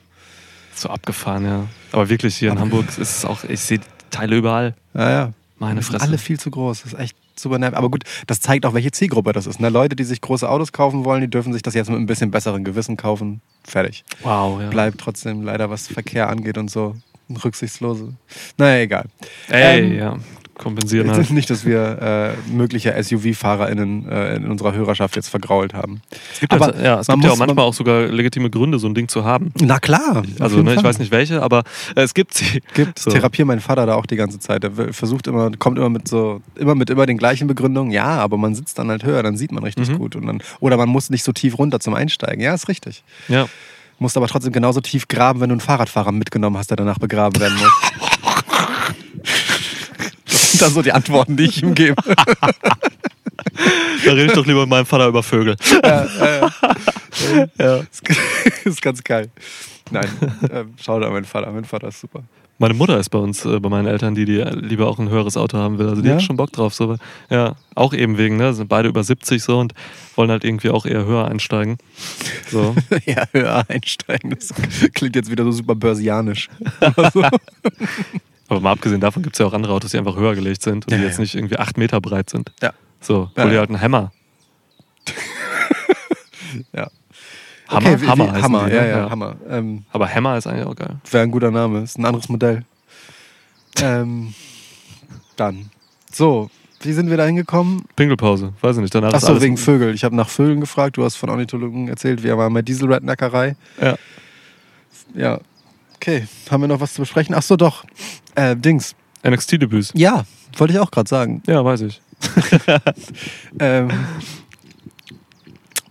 So 0.77 0.89
abgefahren, 0.89 1.43
ja. 1.45 1.67
Aber 1.91 2.07
wirklich 2.09 2.37
hier 2.37 2.51
in 2.51 2.59
Hamburg 2.59 2.85
ist 2.89 2.99
es 2.99 3.25
auch, 3.25 3.43
ich 3.43 3.59
sehe 3.61 3.79
Teile 4.11 4.37
überall. 4.37 4.75
Ja, 4.93 5.09
ja. 5.09 5.33
Meine 5.59 5.81
Fresse. 5.81 6.03
alle 6.03 6.19
viel 6.19 6.39
zu 6.39 6.51
groß. 6.51 6.83
Das 6.83 6.93
ist 6.93 6.99
echt 6.99 7.17
super 7.35 7.57
nervig. 7.57 7.75
Aber 7.77 7.89
gut, 7.89 8.03
das 8.27 8.39
zeigt 8.41 8.63
auch, 8.65 8.75
welche 8.75 8.91
Zielgruppe 8.91 9.33
das 9.33 9.47
ist. 9.47 9.59
Ne? 9.59 9.69
Leute, 9.69 9.95
die 9.95 10.03
sich 10.03 10.21
große 10.21 10.47
Autos 10.47 10.71
kaufen 10.71 11.03
wollen, 11.03 11.21
die 11.21 11.29
dürfen 11.29 11.51
sich 11.51 11.63
das 11.63 11.73
jetzt 11.73 11.89
mit 11.89 11.97
ein 11.99 12.05
bisschen 12.05 12.29
besseren 12.29 12.63
Gewissen 12.63 12.95
kaufen. 12.95 13.41
Fertig. 13.63 14.03
Wow, 14.21 14.61
ja. 14.61 14.69
Bleibt 14.69 14.99
trotzdem 14.99 15.41
leider, 15.41 15.71
was 15.71 15.87
Verkehr 15.87 16.29
angeht 16.29 16.59
und 16.59 16.69
so, 16.69 16.95
rücksichtslose. 17.43 18.13
Naja, 18.57 18.83
egal. 18.83 19.05
Ey, 19.49 19.79
Ähm, 19.79 19.97
ja. 19.97 20.17
Kompensieren 20.57 21.11
halt. 21.11 21.29
Nicht, 21.29 21.49
dass 21.49 21.65
wir 21.65 22.35
äh, 22.49 22.51
mögliche 22.51 22.91
SUV-FahrerInnen 23.01 24.09
äh, 24.09 24.35
in 24.35 24.49
unserer 24.49 24.73
Hörerschaft 24.73 25.15
jetzt 25.15 25.29
vergrault 25.29 25.73
haben. 25.73 26.01
Es 26.33 26.39
gibt, 26.39 26.51
Aber 26.53 26.75
ja, 26.75 26.83
ja, 26.83 26.99
es 26.99 27.07
man 27.07 27.17
gibt 27.19 27.25
ja 27.27 27.31
auch 27.33 27.37
manchmal 27.37 27.65
auch 27.65 27.73
sogar 27.73 28.07
legitime 28.07 28.49
Gründe, 28.49 28.79
so 28.79 28.87
ein 28.87 28.95
Ding 28.95 29.07
zu 29.07 29.23
haben. 29.23 29.51
Na 29.61 29.79
klar. 29.79 30.23
Also, 30.39 30.61
ne, 30.63 30.73
ich 30.75 30.83
weiß 30.83 30.99
nicht 30.99 31.11
welche, 31.11 31.41
aber 31.41 31.59
äh, 31.95 32.01
es 32.01 32.13
gibt 32.13 32.33
sie. 32.33 32.61
gibt. 32.73 32.99
So. 32.99 33.11
Therapiere 33.11 33.45
mein 33.45 33.59
Vater 33.59 33.85
da 33.85 33.95
auch 33.95 34.05
die 34.05 34.15
ganze 34.15 34.39
Zeit. 34.39 34.63
Er 34.63 34.71
versucht 34.93 35.27
immer, 35.27 35.51
kommt 35.57 35.77
immer 35.77 35.89
mit 35.89 36.07
so, 36.07 36.41
immer 36.55 36.75
mit 36.75 36.89
immer 36.89 37.05
den 37.05 37.17
gleichen 37.17 37.47
Begründungen. 37.47 37.91
Ja, 37.91 38.05
aber 38.17 38.37
man 38.37 38.55
sitzt 38.55 38.79
dann 38.79 38.89
halt 38.89 39.03
höher, 39.03 39.21
dann 39.23 39.37
sieht 39.37 39.51
man 39.51 39.63
richtig 39.63 39.89
Mhm. 39.89 39.97
gut. 39.99 40.15
Und 40.15 40.25
dann, 40.27 40.41
oder 40.59 40.77
man 40.77 40.89
muss 40.89 41.09
nicht 41.09 41.23
so 41.23 41.31
tief 41.31 41.57
runter 41.57 41.79
zum 41.79 41.93
Einsteigen. 41.93 42.41
Ja, 42.41 42.53
ist 42.53 42.67
richtig. 42.67 43.03
Ja. 43.27 43.47
Musst 43.99 44.15
aber 44.17 44.27
trotzdem 44.27 44.53
genauso 44.53 44.79
tief 44.81 45.07
graben, 45.07 45.39
wenn 45.39 45.49
du 45.49 45.53
einen 45.53 45.59
Fahrradfahrer 45.61 46.11
mitgenommen 46.11 46.57
hast, 46.57 46.69
der 46.69 46.77
danach 46.77 46.99
begraben 46.99 47.39
werden 47.41 47.57
muss. 47.57 47.71
Das 50.59 50.59
sind 50.59 50.67
dann 50.67 50.73
so 50.73 50.81
die 50.81 50.91
Antworten, 50.91 51.37
die 51.37 51.45
ich 51.45 51.61
ihm 51.63 51.73
gebe. 51.75 51.95
Da 54.05 54.11
rede 54.11 54.25
ich 54.25 54.33
doch 54.33 54.45
lieber 54.45 54.61
mit 54.61 54.69
meinem 54.69 54.85
Vater 54.85 55.07
über 55.07 55.23
Vögel. 55.23 55.55
ja. 55.83 56.05
Ja. 57.57 57.81
Das 57.83 58.01
ist 58.65 58.81
ganz 58.81 59.03
geil. 59.03 59.29
Nein, 59.91 60.07
ähm, 60.51 60.73
schau 60.81 60.99
da, 60.99 61.09
mein 61.09 61.25
Vater. 61.25 61.51
Mein 61.51 61.65
Vater 61.65 61.87
ist 61.87 62.01
super. 62.01 62.23
Meine 62.59 62.73
Mutter 62.73 62.99
ist 62.99 63.09
bei 63.09 63.19
uns, 63.19 63.45
äh, 63.45 63.59
bei 63.59 63.69
meinen 63.69 63.85
Eltern, 63.87 64.15
die, 64.15 64.25
die 64.25 64.41
lieber 64.41 64.87
auch 64.87 64.97
ein 64.99 65.09
höheres 65.09 65.37
Auto 65.37 65.57
haben 65.57 65.77
will. 65.77 65.87
Also 65.89 66.01
die 66.01 66.09
Ja? 66.09 66.15
hat 66.15 66.23
schon 66.23 66.37
Bock 66.37 66.51
drauf. 66.51 66.73
So. 66.73 66.97
Ja, 67.29 67.55
auch 67.75 67.93
eben 67.93 68.17
wegen, 68.17 68.37
ne? 68.37 68.53
Sind 68.53 68.67
beide 68.67 68.89
über 68.89 69.03
70 69.03 69.41
so 69.43 69.59
und 69.59 69.73
wollen 70.15 70.29
halt 70.31 70.43
irgendwie 70.43 70.69
auch 70.71 70.85
eher 70.85 71.05
höher 71.05 71.27
einsteigen. 71.27 71.77
So. 72.51 72.75
Ja, 73.05 73.23
höher 73.31 73.63
einsteigen. 73.69 74.31
Das 74.31 74.53
klingt 74.93 75.15
jetzt 75.15 75.29
wieder 75.31 75.43
so 75.43 75.51
super 75.51 75.75
börsianisch. 75.75 76.49
So. 77.13 77.23
Aber 78.49 78.59
mal 78.61 78.71
abgesehen 78.71 79.01
davon 79.01 79.23
gibt 79.23 79.35
es 79.35 79.39
ja 79.39 79.45
auch 79.45 79.53
andere 79.53 79.73
Autos, 79.73 79.91
die 79.91 79.97
einfach 79.97 80.15
höher 80.15 80.35
gelegt 80.35 80.61
sind 80.61 80.85
und 80.85 80.91
Ja, 80.91 80.97
die 80.97 81.03
ja. 81.03 81.09
jetzt 81.09 81.19
nicht 81.19 81.35
irgendwie 81.35 81.57
8 81.57 81.77
Meter 81.77 81.99
breit 82.01 82.29
sind. 82.29 82.51
Ja. 82.61 82.73
So, 83.01 83.29
Ja, 83.35 83.43
hol 83.43 83.49
dir 83.49 83.55
ja. 83.55 83.59
halt 83.61 83.69
einen 83.69 83.81
Hammer. 83.81 84.11
Ja. 86.73 86.87
Hammer, 87.67 87.89
Okay, 87.91 88.01
wie- 88.01 88.07
Hammer 88.07 88.35
wie- 88.35 88.41
Hammer, 88.41 88.65
die, 88.69 88.75
ja, 88.75 88.81
ne? 88.81 88.89
ja, 88.89 89.09
Hammer. 89.09 89.35
Ähm, 89.49 89.83
Aber 89.91 90.07
Hammer 90.13 90.37
ist 90.37 90.47
eigentlich 90.47 90.65
auch 90.65 90.75
geil. 90.75 90.95
Wäre 91.11 91.23
ein 91.23 91.31
guter 91.31 91.51
Name. 91.51 91.81
Ist 91.83 91.97
ein 91.99 92.05
anderes 92.05 92.29
Modell. 92.29 92.63
Ähm, 93.81 94.33
dann. 95.35 95.69
So, 96.11 96.49
wie 96.81 96.93
sind 96.93 97.09
wir 97.09 97.17
da 97.17 97.25
hingekommen? 97.25 97.83
Pinkelpause, 97.97 98.53
weiß 98.61 98.77
ich 98.77 98.81
nicht. 98.83 98.95
Danach 98.95 99.09
ist 99.09 99.25
Achso, 99.25 99.41
wegen 99.41 99.57
Vögel. 99.57 99.93
Ich 99.93 100.03
habe 100.05 100.15
nach 100.15 100.29
Vögeln 100.29 100.61
gefragt. 100.61 100.95
Du 100.97 101.03
hast 101.03 101.17
von 101.17 101.29
Ornithologen 101.29 101.89
erzählt. 101.89 102.23
Wir 102.23 102.37
waren 102.37 102.53
bei 102.53 102.61
Diesel-Rednackerei. 102.61 103.55
Ja. 103.81 103.97
Ja. 105.13 105.39
Okay, 105.97 106.27
haben 106.49 106.61
wir 106.61 106.67
noch 106.67 106.79
was 106.79 106.93
zu 106.93 107.01
besprechen? 107.01 107.35
Achso, 107.35 107.57
doch. 107.57 107.83
Äh, 108.35 108.55
Dings. 108.55 108.95
NXT-Debüts. 109.25 109.91
Ja, 109.95 110.25
wollte 110.57 110.73
ich 110.73 110.79
auch 110.79 110.91
gerade 110.91 111.09
sagen. 111.09 111.41
Ja, 111.47 111.63
weiß 111.63 111.81
ich. 111.81 112.01
Ähm, 113.59 113.89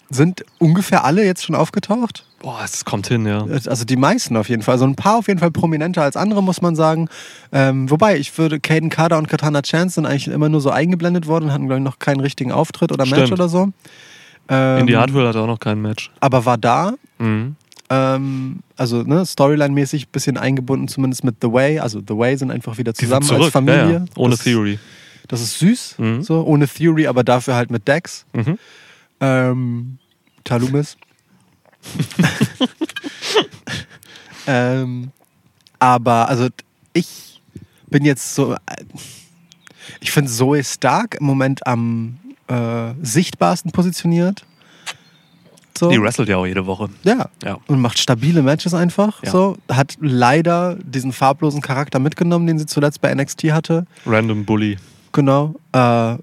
sind 0.08 0.44
ungefähr 0.58 1.04
alle 1.04 1.24
jetzt 1.24 1.44
schon 1.44 1.54
aufgetaucht? 1.54 2.24
Boah, 2.40 2.60
es 2.64 2.84
kommt 2.84 3.08
hin, 3.08 3.26
ja. 3.26 3.44
Also 3.44 3.84
die 3.84 3.96
meisten 3.96 4.36
auf 4.36 4.48
jeden 4.48 4.62
Fall. 4.62 4.74
Also 4.74 4.86
ein 4.86 4.94
paar 4.94 5.16
auf 5.16 5.26
jeden 5.26 5.40
Fall 5.40 5.50
prominenter 5.50 6.02
als 6.02 6.16
andere, 6.16 6.42
muss 6.42 6.62
man 6.62 6.76
sagen. 6.76 7.08
Ähm, 7.50 7.90
wobei, 7.90 8.16
ich 8.16 8.36
würde, 8.38 8.60
Caden 8.60 8.88
Carter 8.88 9.18
und 9.18 9.28
Katana 9.28 9.62
Chance 9.62 9.96
sind 9.96 10.06
eigentlich 10.06 10.28
immer 10.28 10.48
nur 10.48 10.60
so 10.60 10.70
eingeblendet 10.70 11.26
worden 11.26 11.46
und 11.46 11.52
hatten, 11.52 11.66
glaube 11.66 11.80
ich, 11.80 11.84
noch 11.84 11.98
keinen 11.98 12.20
richtigen 12.20 12.52
Auftritt 12.52 12.92
oder 12.92 13.04
Match 13.04 13.16
Stimmt. 13.16 13.32
oder 13.32 13.48
so. 13.48 13.68
Ähm, 14.48 14.78
Indie 14.78 14.96
Hardware 14.96 15.28
hat 15.28 15.36
auch 15.36 15.48
noch 15.48 15.58
kein 15.58 15.82
Match. 15.82 16.10
Aber 16.20 16.44
war 16.44 16.56
da. 16.56 16.92
Mhm. 17.18 17.56
Ähm, 17.88 18.60
also 18.76 19.02
ne, 19.02 19.22
Storyline-mäßig 19.24 20.06
ein 20.06 20.10
bisschen 20.12 20.36
eingebunden, 20.36 20.88
zumindest 20.88 21.22
mit 21.24 21.36
The 21.40 21.52
Way. 21.52 21.78
Also 21.78 22.00
The 22.00 22.16
Way 22.16 22.36
sind 22.36 22.50
einfach 22.50 22.78
wieder 22.78 22.94
zusammen 22.94 23.30
als 23.30 23.46
Familie. 23.52 23.92
Ja. 23.92 24.04
Ohne 24.16 24.34
das, 24.34 24.44
Theory. 24.44 24.78
Das 25.28 25.40
ist 25.40 25.58
süß, 25.58 25.98
Mhm. 25.98 26.22
so 26.22 26.42
ohne 26.44 26.66
Theory, 26.68 27.06
aber 27.06 27.22
dafür 27.24 27.54
halt 27.54 27.70
mit 27.70 27.86
Dex. 27.86 28.24
Mhm. 28.32 28.58
Ähm, 29.20 29.98
Talumis. 30.44 30.96
ähm, 34.46 35.10
aber 35.78 36.28
also 36.28 36.48
ich 36.92 37.40
bin 37.88 38.04
jetzt 38.04 38.34
so. 38.34 38.56
Ich 40.00 40.10
finde 40.10 40.30
Zoe 40.30 40.62
Stark 40.64 41.16
im 41.20 41.26
Moment 41.26 41.66
am 41.66 42.18
äh, 42.48 42.92
sichtbarsten 43.02 43.70
positioniert. 43.72 44.44
So. 45.78 45.90
Die 45.90 46.00
wrestelt 46.00 46.28
ja 46.28 46.36
auch 46.36 46.46
jede 46.46 46.66
Woche. 46.66 46.88
Ja. 47.04 47.28
Ja. 47.44 47.58
Und 47.66 47.80
macht 47.80 47.98
stabile 47.98 48.42
Matches 48.42 48.74
einfach. 48.74 49.22
Ja. 49.22 49.30
So. 49.30 49.56
Hat 49.70 49.96
leider 50.00 50.76
diesen 50.82 51.12
farblosen 51.12 51.60
Charakter 51.60 51.98
mitgenommen, 51.98 52.46
den 52.46 52.58
sie 52.58 52.66
zuletzt 52.66 53.00
bei 53.00 53.14
NXT 53.14 53.44
hatte. 53.52 53.86
Random 54.06 54.44
Bully. 54.44 54.76
Genau. 55.12 55.54
Äh, 55.72 56.16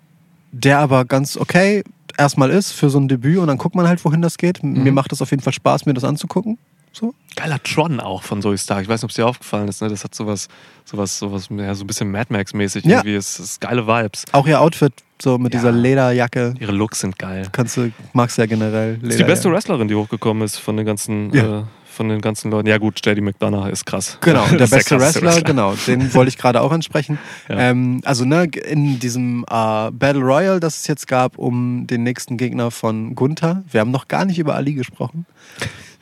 der 0.51 0.79
aber 0.79 1.05
ganz 1.05 1.35
okay 1.37 1.83
erstmal 2.17 2.51
ist 2.51 2.71
für 2.73 2.89
so 2.89 2.99
ein 2.99 3.07
Debüt 3.07 3.39
und 3.39 3.47
dann 3.47 3.57
guckt 3.57 3.73
man 3.75 3.87
halt, 3.87 4.03
wohin 4.05 4.21
das 4.21 4.37
geht. 4.37 4.61
Mir 4.63 4.91
Mhm. 4.91 4.93
macht 4.93 5.11
es 5.11 5.21
auf 5.21 5.31
jeden 5.31 5.41
Fall 5.41 5.53
Spaß, 5.53 5.85
mir 5.87 5.93
das 5.95 6.03
anzugucken. 6.03 6.57
So. 6.95 7.13
Geiler 7.35 7.61
Tron 7.63 7.99
auch 7.99 8.21
von 8.21 8.41
Zoe 8.43 8.55
Stark. 8.57 8.83
Ich 8.83 8.87
weiß 8.87 8.99
nicht, 9.01 9.05
ob 9.05 9.09
es 9.09 9.15
dir 9.15 9.25
aufgefallen 9.25 9.67
ist. 9.67 9.81
Ne? 9.81 9.89
Das 9.89 10.03
hat 10.03 10.13
sowas, 10.13 10.47
sowas, 10.85 11.17
sowas, 11.17 11.49
ja, 11.49 11.73
so 11.73 11.83
ein 11.83 11.87
bisschen 11.87 12.11
Mad 12.11 12.27
Max-mäßig 12.31 12.85
Ja. 12.85 12.97
irgendwie. 12.97 13.15
Es 13.15 13.39
ist 13.39 13.59
geile 13.59 13.87
Vibes. 13.87 14.25
Auch 14.31 14.45
ihr 14.45 14.61
Outfit, 14.61 14.93
so 15.19 15.39
mit 15.39 15.53
Ja. 15.53 15.59
dieser 15.59 15.71
Lederjacke. 15.71 16.53
Ihre 16.59 16.71
Looks 16.71 16.99
sind 16.99 17.17
geil. 17.17 17.47
Kannst 17.51 17.77
du, 17.77 17.91
magst 18.13 18.37
du 18.37 18.43
ja 18.43 18.45
generell. 18.45 18.99
ist 19.01 19.17
die 19.19 19.23
beste. 19.23 19.51
Wrestlerin, 19.51 19.87
die 19.87 19.95
hochgekommen 19.95 20.43
ist 20.43 20.57
von 20.57 20.77
den 20.77 20.85
ganzen, 20.85 21.33
Ja. 21.33 21.61
äh, 21.61 21.63
von 21.87 22.09
den 22.09 22.21
ganzen 22.21 22.51
Leuten. 22.51 22.67
Ja 22.67 22.77
gut, 22.77 23.03
JD 23.03 23.21
McDonough 23.21 23.67
ist 23.69 23.85
krass. 23.87 24.19
Genau, 24.21 24.45
der 24.51 24.57
beste 24.67 24.77
krasseste 24.97 25.21
Wrestler, 25.23 25.41
genau, 25.41 25.73
den 25.87 26.13
wollte 26.13 26.29
ich 26.29 26.37
gerade 26.37 26.61
auch 26.61 26.71
ansprechen. 26.71 27.17
Ja. 27.49 27.57
Ähm, 27.71 28.01
also 28.05 28.23
ne, 28.25 28.43
in 28.45 28.99
diesem 28.99 29.43
äh, 29.49 29.89
Battle 29.91 30.21
Royale, 30.21 30.59
das 30.59 30.77
es 30.81 30.87
jetzt 30.87 31.07
gab, 31.07 31.39
um 31.39 31.87
den 31.87 32.03
nächsten 32.03 32.37
Gegner 32.37 32.69
von 32.69 33.15
Gunther, 33.15 33.63
wir 33.71 33.81
haben 33.81 33.91
noch 33.91 34.07
gar 34.07 34.25
nicht 34.25 34.37
über 34.37 34.53
Ali 34.55 34.73
gesprochen. 34.75 35.25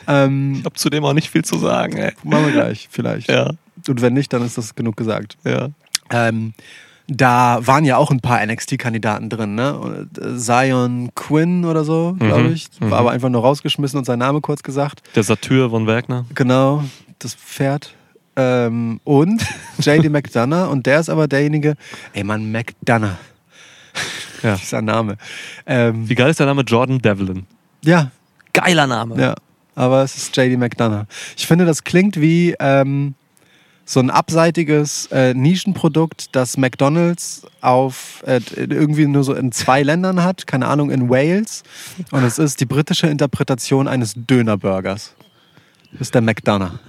Ähm, 0.07 0.55
Ich 0.59 0.65
habe 0.65 0.75
zudem 0.75 1.05
auch 1.05 1.13
nicht 1.13 1.29
viel 1.29 1.43
zu 1.45 1.57
sagen, 1.57 1.97
ey. 1.97 2.11
machen 2.23 2.45
wir 2.45 2.51
gleich, 2.53 2.87
vielleicht. 2.91 3.29
Ja, 3.29 3.51
Und 3.87 4.01
wenn 4.01 4.13
nicht, 4.13 4.31
dann 4.33 4.43
ist 4.43 4.57
das 4.57 4.75
genug 4.75 4.97
gesagt. 4.97 5.37
ja. 5.45 5.69
Ähm, 6.09 6.53
da 7.07 7.59
waren 7.67 7.83
ja 7.83 7.97
auch 7.97 8.09
ein 8.11 8.21
paar 8.21 8.45
NXT-Kandidaten 8.45 9.29
drin, 9.29 9.55
ne? 9.55 10.07
Äh, 10.17 10.37
Zion 10.37 11.09
Quinn 11.15 11.65
oder 11.65 11.83
so, 11.83 12.15
glaube 12.17 12.43
Mhm, 12.43 12.53
ich. 12.53 12.67
mhm. 12.79 12.89
War 12.91 12.99
aber 12.99 13.11
einfach 13.11 13.27
nur 13.29 13.41
rausgeschmissen 13.41 13.97
und 13.99 14.05
sein 14.05 14.19
Name 14.19 14.39
kurz 14.39 14.63
gesagt. 14.63 15.01
Der 15.15 15.23
Satyr 15.23 15.69
von 15.69 15.87
Wagner. 15.87 16.25
Genau, 16.35 16.83
das 17.19 17.33
Pferd. 17.35 17.93
Ähm, 18.37 19.01
und 19.03 19.43
JD 19.79 20.09
McDonough. 20.09 20.69
Und 20.71 20.85
der 20.85 21.01
ist 21.01 21.09
aber 21.09 21.27
derjenige, 21.27 21.75
ey 22.13 22.23
Mann, 22.23 22.49
McDonough. 22.51 23.17
Ja. 24.41 24.55
Dieser 24.61 24.81
Name. 24.81 25.17
Ähm, 25.65 26.07
Wie 26.07 26.15
geil 26.15 26.29
ist 26.29 26.39
der 26.39 26.47
Name 26.47 26.61
Jordan 26.61 26.99
Devlin? 26.99 27.45
ja, 27.83 28.09
Geiler 28.53 28.87
Name. 28.87 29.19
ja. 29.21 29.35
Aber 29.75 30.03
es 30.03 30.15
ist 30.15 30.35
JD 30.35 30.57
McDonough. 30.57 31.05
Ich 31.37 31.47
finde, 31.47 31.65
das 31.65 31.83
klingt 31.83 32.19
wie 32.19 32.55
ähm, 32.59 33.15
so 33.85 33.99
ein 33.99 34.09
abseitiges 34.09 35.07
äh, 35.07 35.33
Nischenprodukt, 35.33 36.35
das 36.35 36.57
McDonalds 36.57 37.43
auf 37.61 38.23
äh, 38.25 38.39
irgendwie 38.55 39.05
nur 39.05 39.23
so 39.23 39.33
in 39.33 39.51
zwei 39.51 39.83
Ländern 39.83 40.23
hat, 40.23 40.47
keine 40.47 40.67
Ahnung, 40.67 40.91
in 40.91 41.09
Wales. 41.09 41.63
Und 42.11 42.23
es 42.23 42.39
ist 42.39 42.59
die 42.61 42.65
britische 42.65 43.07
Interpretation 43.07 43.87
eines 43.87 44.13
Dönerburgers. 44.15 45.15
Das 45.93 46.01
ist 46.01 46.15
der 46.15 46.21
McDonough. 46.21 46.79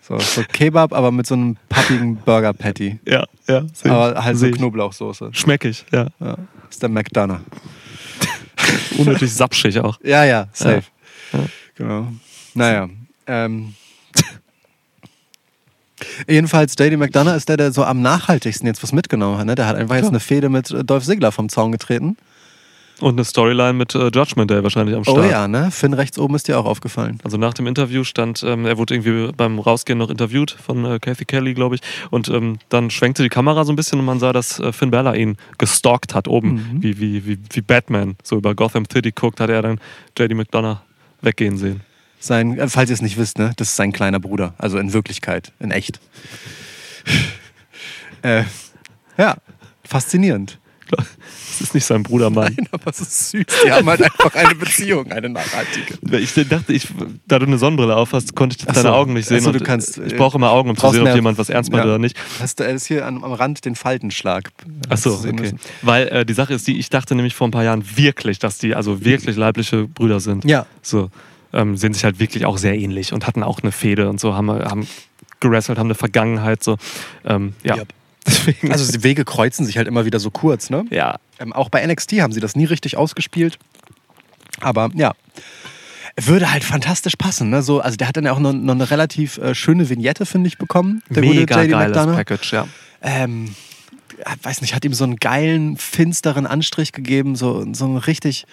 So, 0.00 0.20
so 0.20 0.44
Kebab, 0.52 0.92
aber 0.92 1.10
mit 1.10 1.26
so 1.26 1.34
einem 1.34 1.56
pappigen 1.68 2.16
Burger 2.16 2.52
Patty. 2.52 3.00
Ja, 3.04 3.24
ja. 3.48 3.64
ich. 3.84 3.90
Aber 3.90 4.22
halt 4.22 4.36
so. 4.36 4.48
Knoblauchsoße. 4.48 5.30
Schmeckig, 5.32 5.84
ja. 5.90 6.06
Ja, 6.20 6.36
das 6.36 6.70
ist 6.70 6.82
der 6.82 6.90
McDonough. 6.90 7.40
Unnötig 8.98 9.34
sapschig 9.34 9.80
auch. 9.80 9.98
Ja, 10.04 10.24
ja, 10.24 10.46
safe. 10.52 10.76
Ja. 10.76 10.95
Genau. 11.76 12.08
Naja. 12.54 12.88
Ähm. 13.26 13.74
Jedenfalls, 16.28 16.74
JD 16.78 16.98
McDonough 16.98 17.34
ist 17.36 17.48
der, 17.48 17.56
der 17.56 17.72
so 17.72 17.82
am 17.84 18.02
nachhaltigsten 18.02 18.66
jetzt 18.66 18.82
was 18.82 18.92
mitgenommen 18.92 19.38
hat. 19.38 19.46
Ne? 19.46 19.54
Der 19.54 19.66
hat 19.66 19.76
einfach 19.76 19.94
jetzt 19.94 20.04
Klar. 20.04 20.12
eine 20.12 20.20
Fehde 20.20 20.48
mit 20.50 20.70
äh, 20.70 20.84
Dolph 20.84 21.04
Ziggler 21.04 21.32
vom 21.32 21.48
Zaun 21.48 21.72
getreten. 21.72 22.16
Und 23.00 23.14
eine 23.14 23.24
Storyline 23.24 23.74
mit 23.74 23.94
äh, 23.94 24.08
Judgment 24.08 24.50
Day 24.50 24.62
wahrscheinlich 24.62 24.96
am 24.96 25.04
Start. 25.04 25.18
Oh 25.18 25.22
ja, 25.22 25.48
ne? 25.48 25.70
Finn 25.70 25.92
rechts 25.92 26.18
oben 26.18 26.34
ist 26.34 26.48
dir 26.48 26.58
auch 26.58 26.64
aufgefallen. 26.64 27.18
Also 27.24 27.36
nach 27.36 27.52
dem 27.52 27.66
Interview 27.66 28.04
stand, 28.04 28.42
ähm, 28.42 28.64
er 28.64 28.78
wurde 28.78 28.94
irgendwie 28.94 29.32
beim 29.36 29.58
Rausgehen 29.58 29.98
noch 29.98 30.08
interviewt 30.08 30.50
von 30.50 30.84
äh, 30.86 30.98
Kathy 30.98 31.26
Kelly, 31.26 31.52
glaube 31.52 31.74
ich. 31.74 31.82
Und 32.10 32.28
ähm, 32.28 32.58
dann 32.70 32.90
schwenkte 32.90 33.22
die 33.22 33.28
Kamera 33.28 33.64
so 33.64 33.72
ein 33.72 33.76
bisschen 33.76 33.98
und 33.98 34.06
man 34.06 34.18
sah, 34.18 34.32
dass 34.32 34.60
äh, 34.60 34.72
Finn 34.72 34.90
Balor 34.90 35.14
ihn 35.14 35.36
gestalkt 35.58 36.14
hat 36.14 36.26
oben, 36.28 36.54
Mhm. 36.54 36.82
wie, 36.82 36.98
wie, 37.00 37.26
wie, 37.26 37.38
wie 37.52 37.60
Batman. 37.60 38.16
So 38.22 38.36
über 38.36 38.54
Gotham 38.54 38.84
City 38.90 39.12
guckt, 39.12 39.40
hat 39.40 39.50
er 39.50 39.60
dann 39.60 39.78
JD 40.18 40.34
McDonough 40.34 40.78
weggehen 41.26 41.58
sehen. 41.58 41.82
Sein, 42.18 42.58
äh, 42.58 42.68
falls 42.68 42.88
ihr 42.88 42.94
es 42.94 43.02
nicht 43.02 43.18
wisst, 43.18 43.38
ne? 43.38 43.52
Das 43.56 43.68
ist 43.68 43.76
sein 43.76 43.92
kleiner 43.92 44.18
Bruder. 44.20 44.54
Also 44.56 44.78
in 44.78 44.94
Wirklichkeit, 44.94 45.52
in 45.60 45.70
echt. 45.70 46.00
äh, 48.22 48.44
ja, 49.18 49.36
faszinierend. 49.84 50.58
Das 50.90 51.60
ist 51.60 51.74
nicht 51.74 51.84
sein 51.84 52.02
Bruder, 52.02 52.28
Mann. 52.30 52.54
Nein, 52.56 52.68
aber 52.70 52.90
es 52.90 53.00
ist 53.00 53.30
süß. 53.30 53.44
Die 53.64 53.72
haben 53.72 53.88
halt 53.88 54.02
einfach 54.02 54.34
eine 54.34 54.54
Beziehung, 54.54 55.10
eine 55.10 55.28
nachhaltige. 55.30 56.18
Ich 56.18 56.34
dachte, 56.48 56.72
ich, 56.72 56.88
da 57.26 57.38
du 57.38 57.46
eine 57.46 57.58
Sonnenbrille 57.58 57.96
aufhast, 57.96 58.34
konnte 58.34 58.56
ich 58.58 58.68
Ach 58.68 58.74
deine 58.74 58.88
so. 58.88 58.94
Augen 58.94 59.14
nicht 59.14 59.26
sehen. 59.26 59.38
Ach 59.40 59.44
so, 59.44 59.52
du 59.52 59.60
kannst, 59.60 59.98
ich 59.98 60.12
äh, 60.12 60.16
brauche 60.16 60.36
immer 60.36 60.50
Augen, 60.50 60.70
um 60.70 60.76
zu 60.76 60.90
sehen, 60.90 61.06
ob 61.06 61.14
jemand 61.14 61.38
was 61.38 61.48
ernst 61.48 61.72
meint 61.72 61.84
Ja. 61.84 61.90
oder 61.90 61.98
nicht. 61.98 62.16
Hast 62.40 62.60
du 62.60 62.64
ist 62.64 62.86
hier 62.86 63.06
am, 63.06 63.24
am 63.24 63.32
Rand 63.32 63.64
den 63.64 63.74
Faltenschlag. 63.74 64.50
Ach 64.88 64.96
so, 64.98 65.12
Hast 65.12 65.18
du 65.20 65.22
sehen 65.22 65.32
okay. 65.32 65.42
müssen. 65.42 65.60
Weil 65.82 66.08
äh, 66.08 66.26
die 66.26 66.34
Sache 66.34 66.52
ist 66.54 66.66
die, 66.66 66.78
ich 66.78 66.90
dachte 66.90 67.14
nämlich 67.14 67.34
vor 67.34 67.48
ein 67.48 67.52
paar 67.52 67.64
Jahren 67.64 67.84
wirklich, 67.96 68.38
dass 68.38 68.58
die 68.58 68.74
also 68.74 69.04
wirklich 69.04 69.36
leibliche 69.36 69.88
Brüder 69.88 70.20
sind. 70.20 70.44
Ja. 70.44 70.66
So, 70.82 71.10
ähm, 71.52 71.76
sehen 71.76 71.94
sich 71.94 72.04
halt 72.04 72.18
wirklich 72.18 72.44
auch 72.44 72.58
sehr 72.58 72.74
ähnlich 72.76 73.12
und 73.12 73.26
hatten 73.26 73.42
auch 73.42 73.62
eine 73.62 73.72
Fehde 73.72 74.10
und 74.10 74.20
so, 74.20 74.34
haben, 74.34 74.50
haben 74.50 74.86
gerasselt, 75.40 75.78
haben 75.78 75.86
eine 75.86 75.94
Vergangenheit, 75.94 76.62
so. 76.62 76.76
Ähm, 77.24 77.54
ja. 77.62 77.76
Ja. 77.76 77.82
Deswegen. 78.26 78.72
Also 78.72 78.90
die 78.90 79.02
Wege 79.02 79.24
kreuzen 79.24 79.64
sich 79.66 79.76
halt 79.78 79.88
immer 79.88 80.04
wieder 80.04 80.18
so 80.18 80.30
kurz, 80.30 80.70
ne? 80.70 80.84
ja. 80.90 81.18
Ähm, 81.38 81.52
auch 81.52 81.68
bei 81.68 81.86
NXT 81.86 82.12
haben 82.20 82.32
sie 82.32 82.40
das 82.40 82.56
nie 82.56 82.64
richtig 82.64 82.96
ausgespielt. 82.96 83.58
Aber 84.60 84.88
ja. 84.94 85.12
Würde 86.18 86.50
halt 86.50 86.64
fantastisch 86.64 87.14
passen, 87.16 87.50
ne? 87.50 87.62
So, 87.62 87.80
also 87.80 87.98
der 87.98 88.08
hat 88.08 88.16
dann 88.16 88.24
ja 88.24 88.32
auch 88.32 88.38
noch, 88.38 88.54
noch 88.54 88.74
eine 88.74 88.90
relativ 88.90 89.36
äh, 89.36 89.54
schöne 89.54 89.90
Vignette, 89.90 90.24
finde 90.24 90.48
ich, 90.48 90.56
bekommen. 90.56 91.02
Der 91.10 91.20
Mega 91.20 91.44
geiles 91.44 91.76
McDonough. 91.76 92.16
Package, 92.16 92.52
ja. 92.54 92.68
ähm, 93.02 93.54
weiß 94.42 94.62
nicht, 94.62 94.74
hat 94.74 94.82
ihm 94.86 94.94
so 94.94 95.04
einen 95.04 95.16
geilen, 95.16 95.76
finsteren 95.76 96.46
Anstrich 96.46 96.92
gegeben, 96.92 97.36
so, 97.36 97.66
so 97.74 97.84
ein 97.84 97.98
richtig 97.98 98.46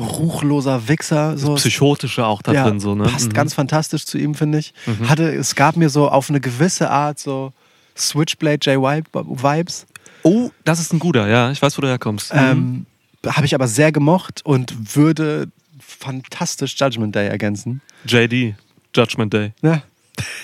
ruchloser 0.00 0.88
Wichser. 0.88 1.38
So. 1.38 1.54
Psychotische 1.54 2.26
auch 2.26 2.42
da 2.42 2.52
ja, 2.52 2.64
drin, 2.64 2.80
so, 2.80 2.96
ne? 2.96 3.04
Passt 3.04 3.28
Mhm. 3.28 3.34
ganz 3.34 3.54
fantastisch 3.54 4.04
zu 4.04 4.18
ihm, 4.18 4.34
finde 4.34 4.58
ich. 4.58 4.72
Hatte, 5.08 5.32
es 5.32 5.54
gab 5.54 5.76
mir 5.76 5.90
so 5.90 6.08
auf 6.08 6.28
eine 6.28 6.40
gewisse 6.40 6.90
Art 6.90 7.20
so 7.20 7.52
Switchblade 8.00 8.58
J-Vibes. 8.62 9.86
Oh, 10.22 10.50
das 10.64 10.80
ist 10.80 10.92
ein 10.92 10.98
guter, 10.98 11.28
ja. 11.28 11.50
Ich 11.50 11.62
weiß, 11.62 11.76
wo 11.78 11.82
du 11.82 11.88
herkommst. 11.88 12.32
Ähm, 12.34 12.86
Habe 13.26 13.46
ich 13.46 13.54
aber 13.54 13.68
sehr 13.68 13.92
gemocht 13.92 14.40
und 14.44 14.96
würde 14.96 15.48
fantastisch 15.80 16.74
Judgment 16.78 17.14
Day 17.14 17.28
ergänzen. 17.28 17.80
JD, 18.06 18.54
Judgment 18.94 19.32
Day. 19.32 19.52
Ja. 19.62 19.82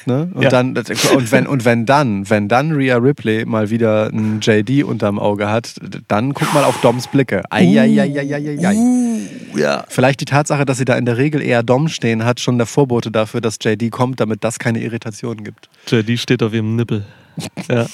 Ne? 0.06 0.30
Und, 0.32 0.42
Ja. 0.42 0.48
dann, 0.48 0.76
und, 0.76 1.32
wenn, 1.32 1.46
und 1.46 1.64
wenn 1.64 1.84
dann, 1.84 2.30
wenn 2.30 2.48
dann 2.48 2.72
Rhea 2.72 2.96
Ripley 2.96 3.44
mal 3.44 3.68
wieder 3.70 4.06
ein 4.06 4.40
JD 4.40 4.84
unterm 4.84 5.18
Auge 5.18 5.50
hat, 5.50 5.74
dann 6.08 6.32
guck 6.32 6.54
mal 6.54 6.64
auf 6.64 6.80
Doms 6.80 7.08
Blicke. 7.08 7.42
Eieieiei. 7.50 8.74
Uh, 8.78 9.20
ja. 9.58 9.84
Vielleicht 9.88 10.20
die 10.20 10.24
Tatsache, 10.24 10.64
dass 10.64 10.78
sie 10.78 10.84
da 10.84 10.96
in 10.96 11.04
der 11.04 11.18
Regel 11.18 11.42
eher 11.42 11.62
Dom 11.62 11.88
stehen 11.88 12.24
hat, 12.24 12.40
schon 12.40 12.56
der 12.56 12.66
Vorbote 12.66 13.10
dafür, 13.10 13.40
dass 13.40 13.58
JD 13.60 13.90
kommt, 13.90 14.20
damit 14.20 14.44
das 14.44 14.58
keine 14.58 14.80
Irritationen 14.80 15.44
gibt. 15.44 15.68
JD 15.88 16.18
steht 16.18 16.42
auf 16.42 16.54
ihrem 16.54 16.76
Nippel. 16.76 17.04
Ja. 17.68 17.86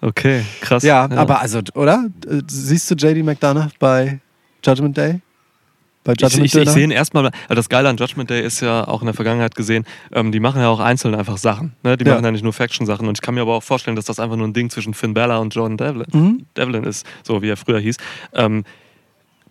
Okay, 0.00 0.44
krass. 0.60 0.82
Ja, 0.82 1.08
aber 1.10 1.40
also, 1.40 1.60
oder? 1.74 2.06
Siehst 2.48 2.90
du 2.90 2.94
JD 2.94 3.24
McDonough 3.24 3.70
bei 3.78 4.20
Judgment 4.64 4.96
Day? 4.96 5.20
Bei 6.02 6.12
Ich, 6.12 6.20
Judgment 6.20 6.44
ich, 6.46 6.54
ich 6.54 6.60
Döner? 6.60 6.70
sehe 6.72 6.84
ihn 6.84 6.90
erstmal, 6.90 7.24
also 7.26 7.54
das 7.54 7.68
Geile 7.70 7.88
an 7.88 7.96
Judgment 7.96 8.28
Day 8.28 8.44
ist 8.44 8.60
ja 8.60 8.86
auch 8.86 9.00
in 9.00 9.06
der 9.06 9.14
Vergangenheit 9.14 9.54
gesehen, 9.54 9.86
ähm, 10.12 10.30
die 10.32 10.40
machen 10.40 10.60
ja 10.60 10.68
auch 10.68 10.80
einzeln 10.80 11.14
einfach 11.14 11.38
Sachen. 11.38 11.72
Ne? 11.82 11.96
Die 11.96 12.04
Ja. 12.04 12.12
machen 12.14 12.24
ja 12.24 12.30
nicht 12.32 12.42
nur 12.44 12.52
Faction-Sachen. 12.52 13.08
Und 13.08 13.16
ich 13.16 13.22
kann 13.22 13.34
mir 13.34 13.40
aber 13.40 13.54
auch 13.54 13.62
vorstellen, 13.62 13.96
dass 13.96 14.04
das 14.04 14.20
einfach 14.20 14.36
nur 14.36 14.46
ein 14.46 14.52
Ding 14.52 14.68
zwischen 14.68 14.92
Finn 14.92 15.14
Balor 15.14 15.40
und 15.40 15.54
Jordan 15.54 15.78
Devlin, 15.78 16.06
Mhm. 16.12 16.46
Devlin 16.56 16.84
ist, 16.84 17.06
so 17.22 17.40
wie 17.40 17.48
er 17.48 17.56
früher 17.56 17.78
hieß. 17.80 17.96
Ähm, 18.34 18.64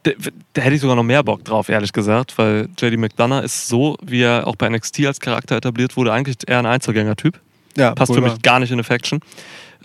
da, 0.04 0.12
da 0.54 0.62
hätte 0.62 0.76
ich 0.76 0.82
sogar 0.82 0.96
noch 0.98 1.04
mehr 1.04 1.24
Bock 1.24 1.44
drauf, 1.46 1.70
ehrlich 1.70 1.94
gesagt, 1.94 2.38
weil 2.38 2.68
JD 2.78 2.98
McDonough 3.00 3.42
ist 3.44 3.68
so, 3.68 3.98
wie 4.06 4.22
er 4.22 4.46
auch 4.46 4.56
bei 4.58 4.70
NXT 4.70 5.06
als 5.08 5.20
Charakter 5.20 5.56
etabliert 5.56 5.98
wurde, 5.98 6.14
eigentlich 6.14 6.36
eher 6.46 6.60
ein 6.60 6.66
Einzelgänger-Typ. 6.68 7.40
Ja, 7.76 7.94
Passt 7.94 8.10
wohl 8.10 8.18
für 8.18 8.22
mich 8.22 8.42
gar 8.42 8.60
nicht 8.60 8.72
in 8.72 8.76
eine 8.76 8.84
Faction. 8.84 9.20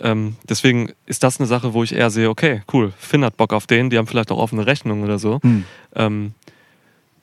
Ähm, 0.01 0.35
deswegen 0.47 0.91
ist 1.05 1.23
das 1.23 1.39
eine 1.39 1.47
Sache, 1.47 1.73
wo 1.73 1.83
ich 1.83 1.93
eher 1.93 2.09
sehe, 2.09 2.29
okay, 2.29 2.61
cool, 2.71 2.93
Finn 2.97 3.23
hat 3.25 3.37
Bock 3.37 3.53
auf 3.53 3.67
den, 3.67 3.89
die 3.89 3.97
haben 3.97 4.07
vielleicht 4.07 4.31
auch 4.31 4.37
offene 4.37 4.65
Rechnungen 4.65 5.03
oder 5.03 5.19
so. 5.19 5.39
Hm. 5.41 5.65
Ähm, 5.95 6.33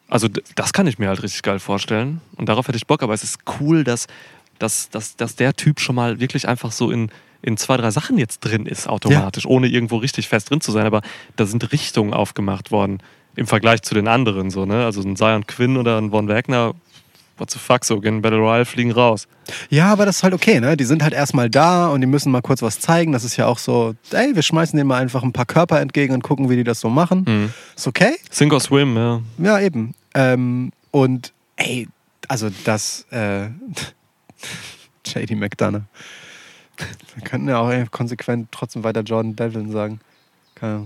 also 0.08 0.28
das 0.54 0.72
kann 0.72 0.86
ich 0.86 0.98
mir 0.98 1.08
halt 1.08 1.22
richtig 1.22 1.42
geil 1.42 1.58
vorstellen. 1.58 2.20
Und 2.36 2.48
darauf 2.48 2.68
hätte 2.68 2.76
ich 2.76 2.86
Bock, 2.86 3.02
aber 3.02 3.14
es 3.14 3.24
ist 3.24 3.38
cool, 3.60 3.82
dass, 3.82 4.06
dass, 4.58 4.88
dass, 4.90 5.16
dass 5.16 5.36
der 5.36 5.54
Typ 5.54 5.80
schon 5.80 5.94
mal 5.94 6.20
wirklich 6.20 6.48
einfach 6.48 6.70
so 6.70 6.90
in, 6.90 7.10
in 7.42 7.56
zwei, 7.56 7.76
drei 7.76 7.90
Sachen 7.90 8.18
jetzt 8.18 8.40
drin 8.40 8.66
ist, 8.66 8.88
automatisch, 8.88 9.46
ohne 9.46 9.68
irgendwo 9.68 9.96
richtig 9.96 10.28
fest 10.28 10.50
drin 10.50 10.60
zu 10.60 10.70
sein. 10.70 10.86
Aber 10.86 11.02
da 11.36 11.46
sind 11.46 11.72
Richtungen 11.72 12.14
aufgemacht 12.14 12.70
worden 12.70 12.98
im 13.34 13.46
Vergleich 13.46 13.82
zu 13.82 13.94
den 13.94 14.08
anderen. 14.08 14.50
So, 14.50 14.64
ne? 14.64 14.84
Also 14.84 15.02
ein 15.02 15.16
Zion 15.16 15.46
Quinn 15.46 15.76
oder 15.76 15.98
ein 15.98 16.10
Von 16.10 16.28
Wagner, 16.28 16.74
what 17.38 17.50
the 17.50 17.58
fuck, 17.58 17.84
so 17.84 18.00
gehen 18.00 18.22
Battle 18.22 18.38
Royale, 18.38 18.64
fliegen 18.64 18.92
raus. 18.92 19.28
Ja, 19.70 19.92
aber 19.92 20.06
das 20.06 20.16
ist 20.16 20.22
halt 20.22 20.34
okay, 20.34 20.60
ne? 20.60 20.76
Die 20.76 20.84
sind 20.84 21.02
halt 21.02 21.12
erstmal 21.12 21.50
da 21.50 21.88
und 21.88 22.00
die 22.00 22.06
müssen 22.06 22.32
mal 22.32 22.42
kurz 22.42 22.62
was 22.62 22.80
zeigen. 22.80 23.12
Das 23.12 23.24
ist 23.24 23.36
ja 23.36 23.46
auch 23.46 23.58
so, 23.58 23.94
ey, 24.10 24.34
wir 24.34 24.42
schmeißen 24.42 24.76
denen 24.76 24.88
mal 24.88 25.00
einfach 25.00 25.22
ein 25.22 25.32
paar 25.32 25.46
Körper 25.46 25.80
entgegen 25.80 26.14
und 26.14 26.22
gucken, 26.22 26.50
wie 26.50 26.56
die 26.56 26.64
das 26.64 26.80
so 26.80 26.88
machen. 26.88 27.24
Mhm. 27.26 27.52
Ist 27.76 27.86
okay? 27.86 28.16
Sink 28.30 28.52
or 28.52 28.60
Swim, 28.60 28.96
ja. 28.96 29.20
Ja, 29.38 29.60
eben. 29.60 29.94
Ähm, 30.14 30.72
und 30.90 31.32
ey, 31.56 31.88
also 32.28 32.48
das 32.64 33.06
äh, 33.10 33.46
JD 35.06 35.32
McDonough. 35.32 35.82
Wir 37.14 37.24
könnten 37.24 37.48
ja 37.48 37.58
auch 37.58 37.90
konsequent 37.90 38.48
trotzdem 38.52 38.84
weiter 38.84 39.00
Jordan 39.00 39.34
Devlin 39.34 39.70
sagen. 39.72 40.00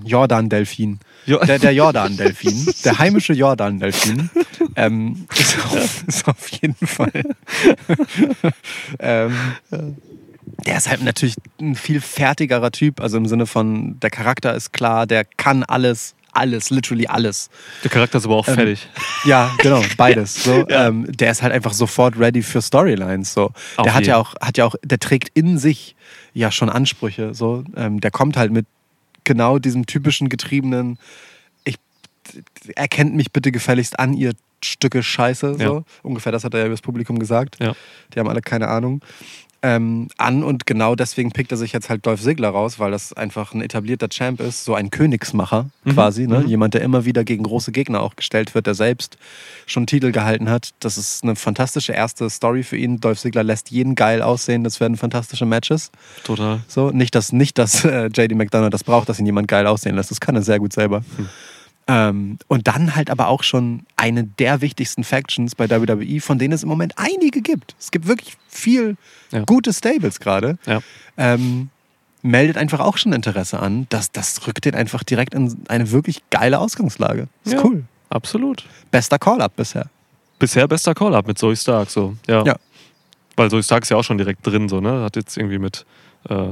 Jordan-Delfin. 0.05 0.99
Jo- 1.27 1.45
Der, 1.45 1.59
der 1.59 1.73
Jordan-Delfin, 1.73 2.67
der 2.85 2.99
heimische 2.99 3.33
Jordan-Delfin, 3.33 4.31
ähm, 4.77 5.27
ist, 5.39 5.57
auf, 5.65 6.05
ist 6.07 6.29
auf 6.29 6.49
jeden 6.49 6.75
Fall. 6.87 7.13
ähm, 8.99 9.35
der 10.67 10.77
ist 10.77 10.89
halt 10.89 11.03
natürlich 11.03 11.37
ein 11.61 11.75
viel 11.75 12.01
fertigerer 12.01 12.71
Typ, 12.73 13.01
also 13.01 13.17
im 13.17 13.27
Sinne 13.27 13.47
von, 13.47 13.99
der 14.01 14.11
Charakter 14.11 14.55
ist 14.55 14.73
klar, 14.73 15.07
der 15.07 15.25
kann 15.25 15.63
alles, 15.63 16.15
alles, 16.33 16.71
literally 16.71 17.07
alles. 17.07 17.51
Der 17.85 17.91
Charakter 17.91 18.19
ist 18.19 18.25
aber 18.25 18.37
auch 18.37 18.45
fertig. 18.47 18.89
Ja, 19.25 19.51
genau, 19.59 19.83
beides. 19.97 20.43
So, 20.45 20.67
Ja. 20.69 20.89
ähm, 20.89 21.07
der 21.11 21.31
ist 21.31 21.43
halt 21.43 21.53
einfach 21.53 21.73
sofort 21.73 22.19
ready 22.19 22.43
für 22.43 22.63
Storylines. 22.63 23.33
So. 23.35 23.53
Auf 23.77 23.85
Der 23.85 23.95
hat 23.95 24.07
ja 24.07 24.17
auch, 24.17 24.35
hat 24.41 24.57
ja 24.59 24.65
auch, 24.65 24.75
der 24.85 24.99
trägt 24.99 25.31
in 25.35 25.59
sich 25.59 25.97
ja 26.33 26.51
schon 26.53 26.71
Ansprüche. 26.71 27.35
So. 27.35 27.65
Ähm, 27.77 28.01
der 28.01 28.11
kommt 28.11 28.37
halt 28.37 28.53
mit 28.53 28.67
genau 29.25 29.59
diesem 29.59 29.87
typischen 29.87 30.29
getriebenen, 30.29 30.99
ich 31.65 31.77
erkennt 32.77 33.15
mich 33.15 33.33
bitte 33.33 33.53
gefälligst 33.53 33.99
an, 33.99 34.15
ihr 34.15 34.33
Stücke 34.63 35.03
Scheiße. 35.03 35.55
So. 35.55 35.61
Ja. 35.61 35.83
Ungefähr 36.03 36.33
das 36.33 36.45
hat 36.45 36.55
er 36.55 36.61
ja 36.61 36.67
übers 36.67 36.83
Publikum 36.83 37.19
gesagt. 37.19 37.57
Ja. 37.61 37.75
Die 38.15 38.19
haben 38.19 38.29
alle 38.29 38.43
keine 38.43 38.69
Ahnung. 38.69 39.03
Ähm, 39.63 40.09
an 40.17 40.43
und 40.43 40.65
genau 40.65 40.95
deswegen 40.95 41.33
pickt 41.33 41.53
er 41.53 41.59
sich 41.59 41.73
jetzt 41.75 41.91
halt 41.91 42.07
Dolph 42.07 42.23
Ziggler 42.23 42.49
raus, 42.49 42.79
weil 42.79 42.93
das 42.93 43.13
einfach 43.13 43.53
ein 43.53 43.61
etablierter 43.61 44.09
Champ 44.09 44.41
ist, 44.41 44.65
so 44.65 44.75
ein 44.75 44.91
Königsmacher 44.91 45.67
Mhm. 45.85 45.91
quasi, 45.93 46.27
ne? 46.27 46.41
Mhm. 46.41 46.47
jemand, 46.49 46.73
der 46.75 46.81
immer 46.81 47.05
wieder 47.05 47.25
gegen 47.25 47.43
große 47.43 47.71
Gegner 47.71 48.01
auch 48.01 48.17
gestellt 48.17 48.55
wird, 48.55 48.67
der 48.67 48.75
selbst 48.75 49.19
schon 49.67 49.87
Titel 49.87 50.13
gehalten 50.13 50.49
hat. 50.49 50.71
Das 50.81 50.97
ist 50.97 51.23
eine 51.25 51.37
fantastische 51.37 51.93
erste 51.93 52.31
Story 52.31 52.63
für 52.63 52.79
ihn. 52.79 53.01
Dolph 53.01 53.21
Ziggler 53.21 53.43
lässt 53.45 53.71
jeden 53.71 53.95
geil 53.97 54.23
aussehen, 54.23 54.65
das 54.65 54.81
werden 54.81 54.97
fantastische 54.97 55.45
Matches. 55.45 55.91
Total. 56.25 56.61
So, 56.67 56.91
nicht, 56.91 57.15
dass, 57.15 57.33
nicht, 57.33 57.59
dass 57.59 57.85
äh, 57.85 58.07
JD 58.07 58.37
McDonough 58.37 58.71
das 58.71 58.83
braucht, 58.85 59.11
dass 59.11 59.19
ihn 59.19 59.27
jemand 59.27 59.47
geil 59.49 59.67
aussehen 59.67 59.95
lässt. 59.95 60.11
Das 60.11 60.21
kann 60.21 60.37
er 60.37 60.43
sehr 60.43 60.59
gut 60.59 60.73
selber. 60.73 61.03
Hm. 61.19 61.29
Ähm, 61.93 62.39
und 62.47 62.69
dann 62.69 62.95
halt 62.95 63.11
aber 63.11 63.27
auch 63.27 63.43
schon 63.43 63.85
eine 63.97 64.23
der 64.25 64.61
wichtigsten 64.61 65.03
Factions 65.03 65.57
bei 65.57 65.69
WWE, 65.69 66.21
von 66.21 66.39
denen 66.39 66.53
es 66.53 66.63
im 66.63 66.69
Moment 66.69 66.93
einige 66.97 67.41
gibt. 67.43 67.75
Es 67.81 67.91
gibt 67.91 68.07
wirklich 68.07 68.37
viel 68.49 68.97
Ja. 69.33 69.43
gute 69.45 69.73
Stables 69.73 70.21
gerade. 70.21 70.57
Ja. 70.67 70.81
Ähm, 71.17 71.71
meldet 72.23 72.57
einfach 72.57 72.79
auch 72.81 72.97
schon 72.97 73.13
Interesse 73.13 73.59
an. 73.61 73.87
Das, 73.89 74.13
das 74.13 74.47
rückt 74.47 74.65
den 74.65 74.75
einfach 74.77 75.03
direkt 75.03 75.35
in 75.35 75.63
eine 75.69 75.91
wirklich 75.91 76.23
geile 76.31 76.61
Ausgangslage. 76.61 77.27
Ist 77.45 77.55
Ja. 77.55 77.65
cool. 77.65 77.85
Absolut. 78.09 78.65
Bester 78.91 79.19
Call-Up 79.19 79.57
bisher. 79.57 79.87
Bisher 80.39 80.69
bester 80.69 80.95
Call-Up 80.95 81.27
mit 81.27 81.39
Zoe 81.39 81.57
Stark, 81.57 81.91
so. 81.91 82.15
Ja. 82.29 82.45
Ja. 82.45 82.57
Weil 83.37 83.51
Zoe 83.51 83.63
Stark 83.63 83.83
ist 83.83 83.89
ja 83.89 83.97
auch 83.97 84.05
schon 84.05 84.19
direkt 84.19 84.47
drin, 84.47 84.69
so, 84.69 84.81
ne? 84.81 85.03
Hat 85.03 85.17
jetzt 85.17 85.37
irgendwie 85.37 85.59
mit 85.59 85.85
äh, 86.29 86.49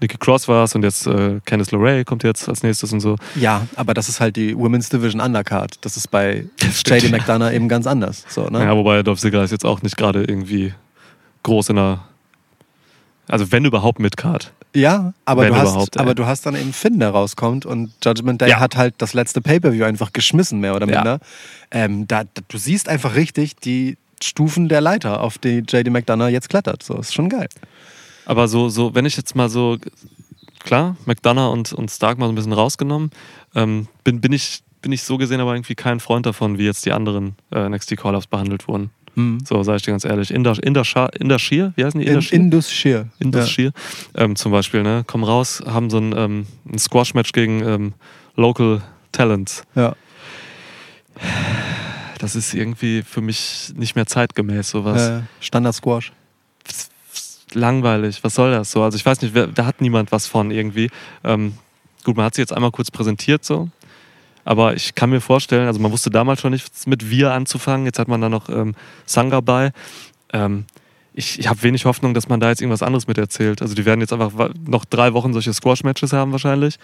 Nikki 0.00 0.16
Cross 0.18 0.48
was 0.48 0.74
und 0.74 0.82
jetzt 0.82 1.06
äh, 1.06 1.40
Candice 1.44 1.72
LeRae 1.72 2.04
kommt 2.04 2.22
jetzt 2.24 2.48
als 2.48 2.62
nächstes 2.62 2.92
und 2.92 3.00
so. 3.00 3.16
Ja, 3.34 3.66
aber 3.76 3.94
das 3.94 4.08
ist 4.08 4.20
halt 4.20 4.36
die 4.36 4.56
Women's 4.56 4.88
Division 4.88 5.20
Undercard. 5.20 5.76
Das 5.82 5.96
ist 5.96 6.10
bei 6.10 6.46
JD 6.86 7.04
ja. 7.04 7.10
McDonough 7.10 7.52
eben 7.52 7.68
ganz 7.68 7.86
anders. 7.86 8.24
So, 8.28 8.48
ne? 8.48 8.60
Ja, 8.64 8.76
wobei 8.76 9.02
Dolph 9.02 9.20
Ziggler 9.20 9.44
ist 9.44 9.50
jetzt 9.50 9.64
auch 9.64 9.82
nicht 9.82 9.96
gerade 9.96 10.20
irgendwie 10.24 10.74
groß 11.42 11.70
in 11.70 11.76
der. 11.76 12.00
Also, 13.28 13.50
wenn 13.52 13.64
überhaupt 13.64 14.00
mit 14.00 14.16
Card. 14.18 14.52
Ja, 14.74 15.14
aber, 15.24 15.46
du 15.46 15.54
hast, 15.56 15.98
aber 15.98 16.14
du 16.16 16.26
hast 16.26 16.44
dann 16.46 16.56
eben 16.56 16.72
Finn, 16.72 16.98
der 16.98 17.10
rauskommt 17.10 17.64
und 17.64 17.92
Judgment 18.04 18.40
Day 18.40 18.50
Ja. 18.50 18.58
hat 18.60 18.76
halt 18.76 18.94
das 18.98 19.14
letzte 19.14 19.40
Pay-Per-View 19.40 19.84
einfach 19.84 20.12
geschmissen, 20.12 20.58
mehr 20.60 20.74
oder 20.74 20.88
Ja. 20.88 20.96
minder. 20.96 21.20
Ähm, 21.70 22.08
da, 22.08 22.24
da, 22.24 22.42
du 22.48 22.58
siehst 22.58 22.88
einfach 22.88 23.14
richtig 23.14 23.54
die 23.56 23.96
Stufen 24.22 24.68
der 24.68 24.80
Leiter, 24.80 25.20
auf 25.20 25.38
die 25.38 25.62
JD 25.66 25.90
McDonough 25.90 26.28
jetzt 26.30 26.48
klettert. 26.48 26.82
So, 26.82 26.98
ist 26.98 27.14
schon 27.14 27.28
geil. 27.28 27.48
Aber 28.26 28.48
so, 28.48 28.68
so, 28.68 28.94
wenn 28.94 29.06
ich 29.06 29.16
jetzt 29.16 29.34
mal 29.34 29.48
so, 29.48 29.78
klar, 30.60 30.96
McDonough 31.06 31.52
und, 31.52 31.72
und 31.72 31.90
Stark 31.90 32.18
mal 32.18 32.26
so 32.26 32.32
ein 32.32 32.34
bisschen 32.34 32.52
rausgenommen, 32.52 33.10
ähm, 33.54 33.88
bin, 34.02 34.20
bin, 34.20 34.32
ich, 34.32 34.62
bin 34.82 34.92
ich 34.92 35.02
so 35.02 35.18
gesehen 35.18 35.40
aber 35.40 35.54
irgendwie 35.54 35.74
kein 35.74 36.00
Freund 36.00 36.26
davon, 36.26 36.58
wie 36.58 36.64
jetzt 36.64 36.86
die 36.86 36.92
anderen 36.92 37.36
äh, 37.52 37.68
NXT 37.68 37.96
Call-Ups 37.96 38.26
behandelt 38.26 38.68
wurden. 38.68 38.90
So, 39.44 39.62
sage 39.62 39.76
ich 39.76 39.82
dir 39.82 39.92
ganz 39.92 40.04
ehrlich. 40.04 40.32
Inder, 40.32 40.56
Inder 40.62 40.84
Shear, 40.84 41.72
wie 41.76 41.84
heißen 41.84 42.00
die? 42.00 42.06
In, 42.06 42.14
Inder 42.14 42.22
Shear? 42.22 42.40
Indus 42.40 42.72
Shear. 42.72 43.06
Indus 43.20 43.50
Shear, 43.50 43.72
ähm, 44.16 44.34
zum 44.34 44.50
Beispiel, 44.50 44.82
ne? 44.82 45.04
Kommen 45.06 45.24
raus, 45.24 45.62
haben 45.64 45.88
so 45.88 45.98
ein, 45.98 46.14
ähm, 46.16 46.46
ein 46.70 46.78
Squash-Match 46.78 47.32
gegen 47.32 47.62
ähm, 47.62 47.92
Local 48.34 48.82
Talents. 49.12 49.62
Ja. 49.76 49.94
Das 52.18 52.34
ist 52.34 52.54
irgendwie 52.54 53.02
für 53.02 53.20
mich 53.20 53.72
nicht 53.76 53.94
mehr 53.94 54.06
zeitgemäß, 54.06 54.70
sowas. 54.70 55.08
Äh, 55.08 55.22
Standard 55.40 55.74
Squash. 55.74 56.12
Langweilig. 57.54 58.22
Was 58.22 58.34
soll 58.34 58.50
das 58.50 58.70
so? 58.70 58.82
Also 58.82 58.96
ich 58.96 59.04
weiß 59.06 59.22
nicht, 59.22 59.34
wer, 59.34 59.46
da 59.46 59.66
hat 59.66 59.80
niemand 59.80 60.12
was 60.12 60.26
von 60.26 60.50
irgendwie. 60.50 60.90
Ähm, 61.22 61.54
gut, 62.04 62.16
man 62.16 62.26
hat 62.26 62.34
sie 62.34 62.42
jetzt 62.42 62.52
einmal 62.52 62.70
kurz 62.70 62.90
präsentiert 62.90 63.44
so. 63.44 63.68
Aber 64.44 64.74
ich 64.74 64.94
kann 64.94 65.10
mir 65.10 65.20
vorstellen, 65.20 65.66
also 65.66 65.80
man 65.80 65.90
wusste 65.90 66.10
damals 66.10 66.40
schon 66.40 66.52
nichts 66.52 66.86
mit 66.86 67.08
wir 67.08 67.32
anzufangen. 67.32 67.86
Jetzt 67.86 67.98
hat 67.98 68.08
man 68.08 68.20
da 68.20 68.28
noch 68.28 68.48
ähm, 68.48 68.74
Sangha 69.06 69.40
bei. 69.40 69.72
Ähm, 70.32 70.66
ich 71.14 71.38
ich 71.38 71.48
habe 71.48 71.62
wenig 71.62 71.84
Hoffnung, 71.86 72.12
dass 72.12 72.28
man 72.28 72.40
da 72.40 72.50
jetzt 72.50 72.60
irgendwas 72.60 72.82
anderes 72.82 73.06
mit 73.06 73.16
erzählt. 73.16 73.62
Also 73.62 73.74
die 73.74 73.84
werden 73.84 74.00
jetzt 74.00 74.12
einfach 74.12 74.50
noch 74.66 74.84
drei 74.84 75.14
Wochen 75.14 75.32
solche 75.32 75.54
Squash-Matches 75.54 76.12
haben 76.12 76.32
wahrscheinlich. 76.32 76.78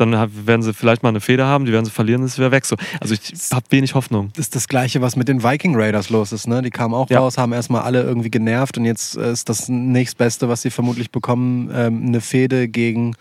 Dann 0.00 0.46
werden 0.46 0.62
sie 0.62 0.72
vielleicht 0.74 1.02
mal 1.02 1.10
eine 1.10 1.20
Feder 1.20 1.46
haben, 1.46 1.66
die 1.66 1.72
werden 1.72 1.84
sie 1.84 1.90
verlieren, 1.90 2.22
ist 2.24 2.38
wieder 2.38 2.50
weg. 2.50 2.64
So. 2.64 2.76
Also 3.00 3.14
ich 3.14 3.32
habe 3.52 3.66
wenig 3.70 3.94
Hoffnung. 3.94 4.30
Das 4.34 4.46
ist 4.46 4.54
das 4.56 4.66
Gleiche, 4.68 5.00
was 5.02 5.14
mit 5.16 5.28
den 5.28 5.42
Viking 5.42 5.74
Raiders 5.76 6.10
los 6.10 6.32
ist. 6.32 6.46
Ne? 6.48 6.62
Die 6.62 6.70
kamen 6.70 6.94
auch 6.94 7.10
Ja. 7.10 7.20
raus, 7.20 7.36
haben 7.38 7.52
erstmal 7.52 7.82
alle 7.82 8.02
irgendwie 8.02 8.30
genervt 8.30 8.78
und 8.78 8.84
jetzt 8.86 9.16
äh, 9.16 9.30
ist 9.32 9.48
das 9.48 9.68
nächstbeste, 9.68 10.48
was 10.48 10.62
sie 10.62 10.70
vermutlich 10.70 11.10
bekommen, 11.10 11.70
ähm, 11.74 12.06
eine 12.06 12.20
Fehde 12.20 12.68
gegen 12.68 13.14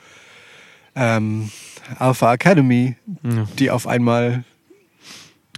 ähm, 0.96 1.50
Alpha 1.98 2.34
Academy, 2.34 2.96
Ja. 3.24 3.46
die 3.58 3.72
auf 3.72 3.88
einmal 3.88 4.44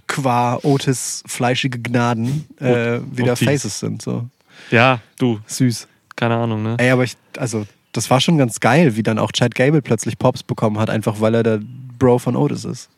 qua 0.06 0.58
Otis 0.62 1.22
fleischige 1.26 1.78
Gnaden 1.78 2.44
äh, 2.60 3.00
wieder 3.12 3.32
Otis. 3.32 3.48
Faces 3.48 3.80
sind. 3.80 4.02
So 4.02 4.28
Ja, 4.70 5.00
du, 5.18 5.40
süß. 5.46 5.88
keine 6.16 6.36
Ahnung, 6.36 6.62
ne? 6.62 6.76
Ey, 6.78 6.90
aber 6.90 7.04
ich, 7.04 7.16
also, 7.38 7.66
das 7.92 8.10
war 8.10 8.20
schon 8.20 8.38
ganz 8.38 8.60
geil, 8.60 8.96
wie 8.96 9.02
dann 9.02 9.18
auch 9.18 9.32
Chad 9.32 9.54
Gable 9.54 9.82
plötzlich 9.82 10.18
Pops 10.18 10.42
bekommen 10.42 10.78
hat, 10.78 10.90
einfach 10.90 11.20
weil 11.20 11.34
er 11.34 11.42
der 11.42 11.60
Bro 11.98 12.18
von 12.18 12.36
Otis 12.36 12.64
ist. 12.64 12.90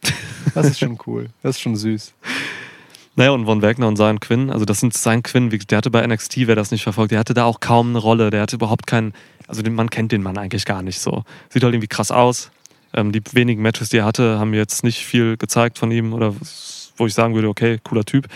Das 0.55 0.66
ist 0.66 0.79
schon 0.79 0.99
cool. 1.07 1.29
Das 1.43 1.57
ist 1.57 1.62
schon 1.62 1.77
süß. 1.77 2.15
Naja, 3.16 3.31
und 3.31 3.45
Von 3.45 3.62
Wagner 3.62 3.87
und 3.87 3.97
sein 3.97 4.19
Quinn, 4.19 4.51
also 4.51 4.65
das 4.65 4.81
sind 4.81 4.93
sein 4.95 5.23
Quinn, 5.23 5.49
der 5.49 5.79
hatte 5.79 5.91
bei 5.91 6.05
NXT, 6.05 6.49
wer 6.49 6.57
das 6.57 6.73
nicht 6.73 6.83
verfolgt, 6.83 7.12
der 7.12 7.21
hatte 7.21 7.33
da 7.33 7.45
auch 7.45 7.61
kaum 7.61 7.91
eine 7.91 7.99
Rolle, 7.99 8.31
der 8.31 8.43
hatte 8.43 8.57
überhaupt 8.57 8.89
keinen, 8.89 9.12
also 9.47 9.62
den, 9.62 9.75
man 9.75 9.89
kennt 9.89 10.11
den 10.11 10.23
Mann 10.23 10.37
eigentlich 10.37 10.65
gar 10.65 10.83
nicht 10.83 10.99
so. 10.99 11.23
Sieht 11.49 11.62
halt 11.62 11.75
irgendwie 11.75 11.87
krass 11.87 12.11
aus. 12.11 12.51
Ähm, 12.93 13.12
die 13.12 13.23
wenigen 13.33 13.62
Matches, 13.62 13.91
die 13.91 13.99
er 13.99 14.05
hatte, 14.05 14.39
haben 14.41 14.53
jetzt 14.53 14.83
nicht 14.83 15.05
viel 15.05 15.37
gezeigt 15.37 15.79
von 15.79 15.93
ihm 15.93 16.12
oder 16.12 16.35
wo 16.97 17.07
ich 17.07 17.15
sagen 17.15 17.35
würde, 17.35 17.49
okay, 17.49 17.79
cooler 17.85 18.05
Typ. 18.05 18.27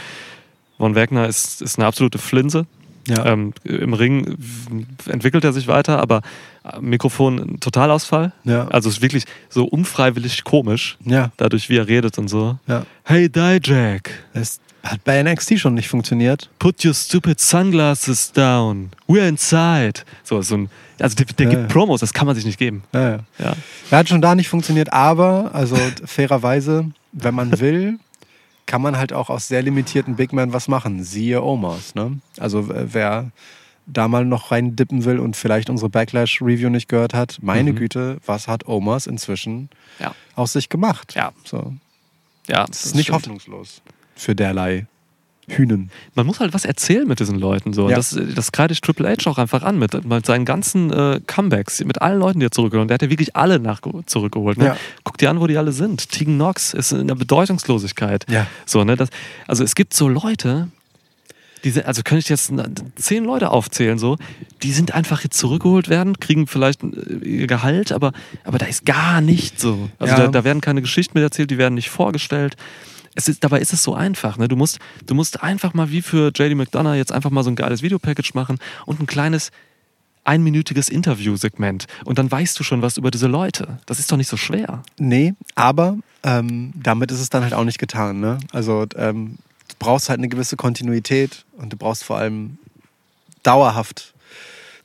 Von 0.77 0.95
Wagner 0.95 1.27
ist, 1.27 1.61
ist 1.61 1.79
eine 1.79 1.87
absolute 1.87 2.19
Flinse. 2.19 2.67
Ja. 3.09 3.25
Ähm, 3.27 3.53
Im 3.65 3.95
Ring 3.95 4.37
entwickelt 5.07 5.45
er 5.45 5.53
sich 5.53 5.67
weiter, 5.67 6.01
aber 6.01 6.23
äh, 6.65 6.79
Mikrofon 6.81 7.39
ein 7.39 7.61
Totalausfall. 7.61 8.33
Ja. 8.45 8.69
Also 8.69 8.89
es 8.89 8.97
ist 8.97 9.03
wirklich 9.03 9.25
so 9.49 9.65
unfreiwillig 9.65 10.45
komisch, 10.45 10.99
ja. 11.05 11.31
dadurch 11.37 11.69
wie 11.69 11.77
er 11.77 11.89
redet 11.89 12.19
und 12.19 12.29
so. 12.29 12.59
Ja. 12.67 12.85
Hey 13.05 13.29
Dijak, 13.29 14.11
Es 14.35 14.61
hat 14.83 15.03
bei 15.05 15.23
NXT 15.23 15.59
schon 15.59 15.75
nicht 15.75 15.89
funktioniert. 15.89 16.51
Put 16.59 16.85
your 16.85 16.95
stupid 16.95 17.41
sunglasses 17.41 18.33
down. 18.33 18.91
We're 19.09 19.29
inside. 19.29 20.03
So, 20.23 20.41
so 20.43 20.57
ein, 20.57 20.71
also 20.99 21.17
der, 21.17 21.27
der 21.27 21.47
Ja, 21.47 21.51
gibt 21.51 21.63
ja. 21.63 21.69
Promos, 21.69 22.01
das 22.01 22.13
kann 22.13 22.27
man 22.27 22.37
sich 22.37 22.45
nicht 22.45 22.59
geben. 22.59 22.83
Ja, 22.93 23.11
ja. 23.11 23.19
Ja. 23.39 23.57
Er 23.91 23.99
hat 23.99 24.09
schon 24.09 24.21
da 24.21 24.35
nicht 24.35 24.49
funktioniert, 24.49 24.93
aber, 24.93 25.51
also 25.55 25.77
fairerweise, 26.05 26.91
wenn 27.13 27.35
man 27.35 27.59
will, 27.61 27.99
kann 28.69 28.83
man 28.83 28.97
halt 28.99 29.13
auch 29.13 29.31
aus 29.31 29.49
sehr 29.49 29.63
limitierten 29.63 30.15
Big 30.17 30.33
Men 30.33 30.53
was 30.53 30.69
machen. 30.69 31.03
Siehe 31.03 31.43
Omas. 31.43 31.95
Ne? 31.97 32.21
Also 32.39 32.69
wer 32.69 33.31
da 33.87 34.07
mal 34.07 34.27
noch 34.27 34.51
rein 34.53 34.77
dippen 34.77 35.05
will 35.07 35.19
und 35.19 35.35
vielleicht 35.35 35.71
unsere 35.71 35.89
Backlash-Review 35.89 36.69
nicht 36.69 36.89
gehört 36.89 37.15
hat, 37.15 37.39
meine 37.41 37.73
Mhm. 37.73 37.77
Güte, 37.77 38.19
was 38.27 38.47
hat 38.47 38.69
Omas 38.69 39.07
inzwischen 39.07 39.71
Ja. 39.99 40.15
aus 40.37 40.53
sich 40.53 40.69
gemacht? 40.69 41.15
Ja. 41.17 41.33
So. 41.45 41.73
Ja, 42.47 42.67
Das 42.67 42.85
ist 42.85 42.95
nicht 42.95 43.05
stimmt. 43.07 43.17
hoffnungslos 43.23 43.81
für 44.15 44.35
derlei 44.35 44.87
Hühnen. 45.49 45.91
Man 46.15 46.27
muss 46.27 46.41
halt 46.41 46.55
was 46.55 46.65
erzählen 46.65 47.07
mit 47.09 47.21
diesen 47.21 47.39
Leuten. 47.39 47.73
So. 47.73 47.89
Ja. 47.89 47.97
Das, 47.97 48.19
das 48.35 48.53
kreide 48.53 48.73
ich 48.73 48.81
Triple 48.81 49.09
H 49.09 49.31
auch 49.31 49.39
einfach 49.39 49.63
an 49.63 49.79
mit, 49.79 50.05
mit 50.05 50.27
seinen 50.27 50.45
ganzen 50.45 50.93
äh, 50.93 51.21
Comebacks, 51.27 51.83
mit 51.85 52.01
allen 52.03 52.21
Leuten, 52.21 52.41
die 52.41 52.47
er 52.47 52.51
zurückgeholt 52.51 52.85
hat. 52.85 52.91
Der 52.91 52.95
hat 52.95 53.03
ja 53.03 53.11
wirklich 53.11 53.35
alle 53.35 53.59
nach, 53.59 53.81
zurückgeholt. 54.07 54.59
Ne? 54.59 54.67
Ja. 54.67 54.77
Guck 55.05 55.19
dir 55.19 55.31
an, 55.31 55.41
wo 55.41 55.47
die 55.47 55.57
alle 55.57 55.73
sind. 55.73 56.11
Tegan 56.11 56.35
Knox 56.35 56.75
ist 56.75 56.93
in 56.93 57.09
der 57.09 57.15
Bedeutungslosigkeit. 57.15 58.27
Ja. 58.31 58.47
So, 58.67 58.85
ne? 58.85 58.97
das, 58.97 59.09
also 59.47 59.65
es 59.65 59.75
gibt 59.75 59.95
so 59.95 60.09
Leute, 60.09 60.69
diese, 61.65 61.87
also 61.87 62.03
könnte 62.03 62.21
ich 62.21 62.29
jetzt 62.29 62.53
zehn 62.97 63.25
Leute 63.25 63.51
aufzählen, 63.51 63.99
so, 63.99 64.17
die 64.63 64.73
sind 64.73 64.95
einfach 64.95 65.25
jetzt 65.25 65.39
zurückgeholt 65.39 65.89
werden, 65.89 66.19
kriegen 66.21 66.47
vielleicht 66.47 66.83
äh, 66.83 67.15
ihr 67.25 67.47
Gehalt, 67.47 67.93
aber, 67.93 68.13
aber 68.45 68.59
da 68.59 68.67
ist 68.67 68.85
gar 68.85 69.21
nichts 69.21 69.63
so. 69.63 69.89
Also 69.99 70.15
Ja. 70.15 70.21
da, 70.25 70.29
da 70.29 70.45
werden 70.45 70.61
keine 70.61 70.83
Geschichten 70.83 71.19
mehr 71.19 71.25
erzählt, 71.25 71.51
die 71.51 71.59
werden 71.59 71.75
nicht 71.75 71.91
vorgestellt. 71.91 72.57
Ist, 73.15 73.43
dabei 73.43 73.61
ist 73.61 73.73
es 73.73 73.83
so 73.83 73.95
einfach. 73.95 74.39
Ne? 74.39 74.49
Du, 74.49 74.57
musst, 74.57 74.79
du 75.07 75.15
musst 75.15 75.43
einfach 75.43 75.75
mal 75.75 75.91
wie 75.91 76.03
für 76.03 76.31
JD 76.35 76.55
McDonough 76.55 76.95
jetzt 76.95 77.13
einfach 77.13 77.31
mal 77.31 77.43
so 77.43 77.51
ein 77.51 77.57
geiles 77.57 77.83
Videopackage 77.83 78.33
machen 78.35 78.59
und 78.87 79.01
ein 79.01 79.07
kleines, 79.07 79.51
einminütiges 80.29 80.91
Interviewsegment 80.91 81.87
und 82.05 82.19
dann 82.19 82.31
weißt 82.31 82.59
du 82.59 82.63
schon 82.63 82.83
was 82.83 82.99
über 82.99 83.11
diese 83.11 83.27
Leute. 83.27 83.79
Das 83.87 83.99
ist 83.99 84.13
doch 84.13 84.19
nicht 84.19 84.29
so 84.29 84.37
schwer. 84.37 84.83
Nee, 84.99 85.35
aber 85.55 85.97
ähm, 86.23 86.73
damit 86.77 87.11
ist 87.11 87.21
es 87.21 87.31
dann 87.31 87.43
halt 87.43 87.55
auch 87.55 87.65
nicht 87.65 87.79
getan. 87.79 88.21
Ne? 88.21 88.39
Also 88.53 88.85
ähm, 88.97 89.39
du 89.69 89.75
brauchst 89.79 90.11
halt 90.11 90.19
eine 90.19 90.29
gewisse 90.29 90.57
Kontinuität 90.57 91.47
und 91.57 91.73
du 91.73 91.77
brauchst 91.77 92.05
vor 92.05 92.19
allem 92.19 92.59
dauerhaft 93.43 94.15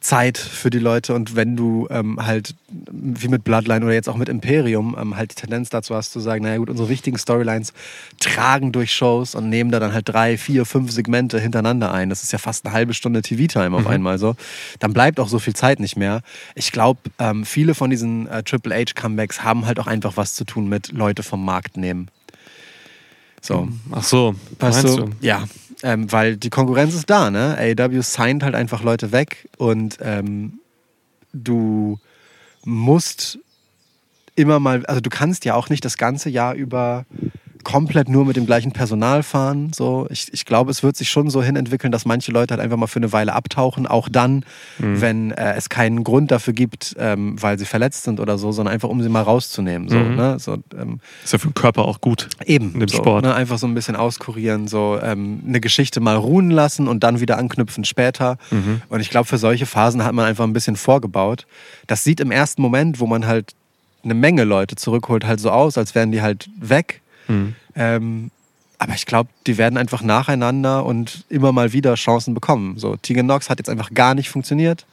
Zeit 0.04 0.38
für 0.38 0.70
die 0.70 0.80
Leute 0.80 1.14
und 1.16 1.36
wenn 1.38 1.56
du 1.56 1.88
ähm, 1.90 2.20
halt 2.24 2.56
wie 2.92 3.30
mit 3.30 3.46
Bloodline 3.46 3.86
oder 3.86 3.94
jetzt 3.94 4.10
auch 4.10 4.18
mit 4.18 4.28
Imperium 4.28 4.98
ähm, 5.00 5.16
halt 5.16 5.32
die 5.32 5.36
Tendenz 5.36 5.70
dazu 5.70 5.96
hast 5.96 6.12
zu 6.12 6.20
sagen, 6.20 6.44
naja 6.44 6.58
gut, 6.58 6.70
unsere 6.70 6.90
wichtigen 6.90 7.18
Storylines 7.18 7.72
tragen 8.20 8.74
durch 8.74 8.92
Shows 8.94 9.34
und 9.34 9.48
nehmen 9.50 9.72
da 9.72 9.80
dann 9.80 9.94
halt 9.94 10.10
drei, 10.10 10.38
vier, 10.38 10.66
fünf 10.66 10.92
Segmente 10.92 11.40
hintereinander 11.40 11.94
ein. 11.94 12.10
Das 12.10 12.22
ist 12.22 12.34
ja 12.34 12.38
fast 12.38 12.66
eine 12.66 12.74
halbe 12.74 12.94
Stunde 12.94 13.22
TV-Time 13.22 13.76
auf 13.78 13.84
Mhm. 13.84 13.88
einmal 13.92 14.18
so. 14.20 14.36
Dann 14.80 14.92
bleibt 14.92 15.22
auch 15.22 15.30
so 15.30 15.40
viel 15.40 15.56
Zeit 15.56 15.80
nicht 15.80 15.96
mehr. 15.96 16.22
Ich 16.56 16.74
glaube, 16.74 17.00
ähm, 17.20 17.46
viele 17.46 17.74
von 17.74 17.90
diesen 17.90 18.28
äh, 18.28 18.44
Triple 18.44 18.76
H-Comebacks 18.76 19.44
haben 19.44 19.66
halt 19.66 19.80
auch 19.80 19.88
einfach 19.88 20.18
was 20.18 20.36
zu 20.36 20.44
tun 20.44 20.68
mit 20.68 20.92
Leute 20.92 21.24
vom 21.24 21.46
Markt 21.46 21.78
nehmen. 21.78 22.10
So. 23.42 23.68
Ach 23.92 24.04
so, 24.04 24.36
Weißt 24.60 24.84
meinst 24.84 24.98
du? 24.98 25.06
du? 25.06 25.12
Ja, 25.20 25.44
ähm, 25.84 26.12
weil 26.12 26.38
die 26.38 26.50
Konkurrenz 26.50 26.96
ist 26.96 27.10
da, 27.10 27.30
ne? 27.30 27.58
AEW 27.60 28.02
signed 28.02 28.44
halt 28.44 28.56
einfach 28.56 28.82
Leute 28.82 29.12
weg 29.12 29.50
und 29.58 29.98
ähm, 30.02 30.60
du 31.34 32.00
musst 32.64 33.38
immer 34.36 34.60
mal, 34.60 34.86
also 34.86 35.02
du 35.02 35.10
kannst 35.10 35.46
ja 35.46 35.56
auch 35.56 35.70
nicht 35.70 35.86
das 35.86 35.98
ganze 35.98 36.30
Jahr 36.30 36.56
über 36.56 37.06
komplett 37.64 38.10
nur 38.10 38.26
mit 38.26 38.36
dem 38.36 38.46
gleichen 38.46 38.72
Personal 38.72 39.24
fahren. 39.24 39.72
So, 39.74 40.08
ich, 40.10 40.32
ich 40.34 40.46
glaube, 40.46 40.72
es 40.72 40.84
wird 40.84 40.96
sich 40.98 41.10
schon 41.10 41.30
so 41.30 41.42
hin 41.42 41.56
entwickeln, 41.56 41.92
dass 41.92 42.06
manche 42.06 42.32
Leute 42.32 42.54
halt 42.54 42.62
einfach 42.62 42.78
mal 42.78 42.88
für 42.88 43.00
eine 43.00 43.12
Weile 43.12 43.34
abtauchen, 43.34 43.88
auch 43.88 44.10
dann, 44.10 44.46
wenn 44.78 45.32
äh, 45.32 45.54
es 45.56 45.70
keinen 45.70 46.04
Grund 46.04 46.32
dafür 46.32 46.54
gibt, 46.54 46.96
ähm, 47.00 47.42
weil 47.42 47.58
sie 47.58 47.66
verletzt 47.66 48.04
sind 48.04 48.20
oder 48.20 48.38
so, 48.38 48.52
sondern 48.52 48.74
einfach 48.74 48.90
um 48.90 49.02
sie 49.02 49.10
mal 49.10 49.22
rauszunehmen. 49.24 49.90
So, 49.90 49.98
Mhm. 49.98 50.16
ne? 50.16 50.38
so, 50.40 50.58
ähm, 50.80 51.00
Ist 51.24 51.34
ja 51.34 51.40
für 51.40 51.48
den 51.48 51.54
Körper 51.54 51.86
auch 51.86 52.02
gut. 52.02 52.30
Eben, 52.46 52.74
in 52.74 52.80
dem 52.82 52.90
so, 52.90 52.98
Sport. 52.98 53.24
Ne, 53.24 53.34
einfach 53.34 53.58
so 53.58 53.68
ein 53.68 53.74
bisschen 53.74 53.96
auskurieren, 53.96 54.68
so 54.68 55.00
ähm, 55.02 55.42
eine 55.48 55.60
Geschichte 55.62 56.00
mal 56.00 56.16
ruhen 56.16 56.52
lassen 56.52 56.88
und 56.88 57.04
dann 57.04 57.20
wieder 57.20 57.38
anknüpfen 57.38 57.86
später. 57.86 58.38
Mhm. 58.52 58.82
Und 58.90 59.00
ich 59.00 59.10
glaube, 59.10 59.28
für 59.28 59.38
solche 59.38 59.66
Phasen 59.66 60.04
hat 60.04 60.14
man 60.14 60.26
einfach 60.26 60.44
ein 60.44 60.54
bisschen 60.54 60.76
vorgebaut. 60.76 61.46
Das 61.88 62.04
sieht 62.04 62.20
im 62.20 62.32
ersten 62.32 62.62
Moment, 62.62 63.00
wo 63.00 63.08
man 63.08 63.26
halt 63.26 63.54
eine 64.04 64.14
Menge 64.16 64.44
Leute 64.44 64.76
zurückholt, 64.76 65.26
halt 65.26 65.40
so 65.40 65.50
aus, 65.50 65.78
als 65.78 65.96
wären 65.96 66.12
die 66.12 66.22
halt 66.22 66.50
weg. 66.60 67.02
Mhm. 67.28 67.56
Ähm, 67.76 68.32
aber 68.78 68.96
ich 68.96 69.06
glaube, 69.06 69.30
die 69.48 69.58
werden 69.58 69.78
einfach 69.78 70.02
nacheinander 70.02 70.86
und 70.86 71.26
immer 71.30 71.52
mal 71.52 71.72
wieder 71.72 71.96
Chancen 71.96 72.34
bekommen. 72.34 72.78
So, 72.78 72.98
Tegan 72.98 73.26
Knox 73.26 73.50
hat 73.50 73.60
jetzt 73.60 73.70
einfach 73.70 73.94
gar 73.94 74.14
nicht 74.14 74.30
funktioniert. 74.30 74.86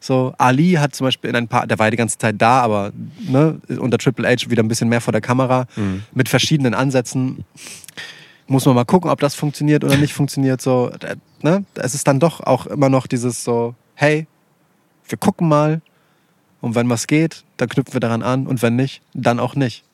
So, 0.00 0.34
Ali 0.38 0.72
hat 0.72 0.94
zum 0.94 1.06
Beispiel 1.06 1.30
in 1.30 1.36
ein 1.36 1.46
paar, 1.46 1.66
der 1.66 1.78
war 1.78 1.90
die 1.90 1.96
ganze 1.96 2.16
Zeit 2.16 2.36
da, 2.38 2.62
aber 2.62 2.90
ne, 3.20 3.60
unter 3.78 3.98
Triple 3.98 4.26
H 4.26 4.50
wieder 4.50 4.62
ein 4.62 4.68
bisschen 4.68 4.88
mehr 4.88 5.02
vor 5.02 5.12
der 5.12 5.20
Kamera 5.20 5.66
mit 6.12 6.28
verschiedenen 6.28 6.74
Ansätzen. 6.74 7.44
Muss 8.46 8.64
man 8.64 8.74
mal 8.74 8.84
gucken, 8.84 9.10
ob 9.10 9.20
das 9.20 9.34
funktioniert 9.34 9.84
oder 9.84 9.96
nicht 9.96 10.14
funktioniert. 10.14 10.60
So, 10.60 10.90
äh, 11.00 11.16
ne? 11.42 11.64
Es 11.74 11.94
ist 11.94 12.08
dann 12.08 12.18
doch 12.18 12.40
auch 12.40 12.66
immer 12.66 12.88
noch 12.88 13.06
dieses 13.06 13.44
so, 13.44 13.74
hey, 13.94 14.26
wir 15.08 15.18
gucken 15.18 15.46
mal 15.46 15.82
und 16.60 16.74
wenn 16.74 16.88
was 16.88 17.06
geht, 17.06 17.44
dann 17.58 17.68
knüpfen 17.68 17.92
wir 17.92 18.00
daran 18.00 18.22
an 18.22 18.46
und 18.46 18.62
wenn 18.62 18.74
nicht, 18.74 19.02
dann 19.14 19.38
auch 19.38 19.54
nicht. 19.54 19.84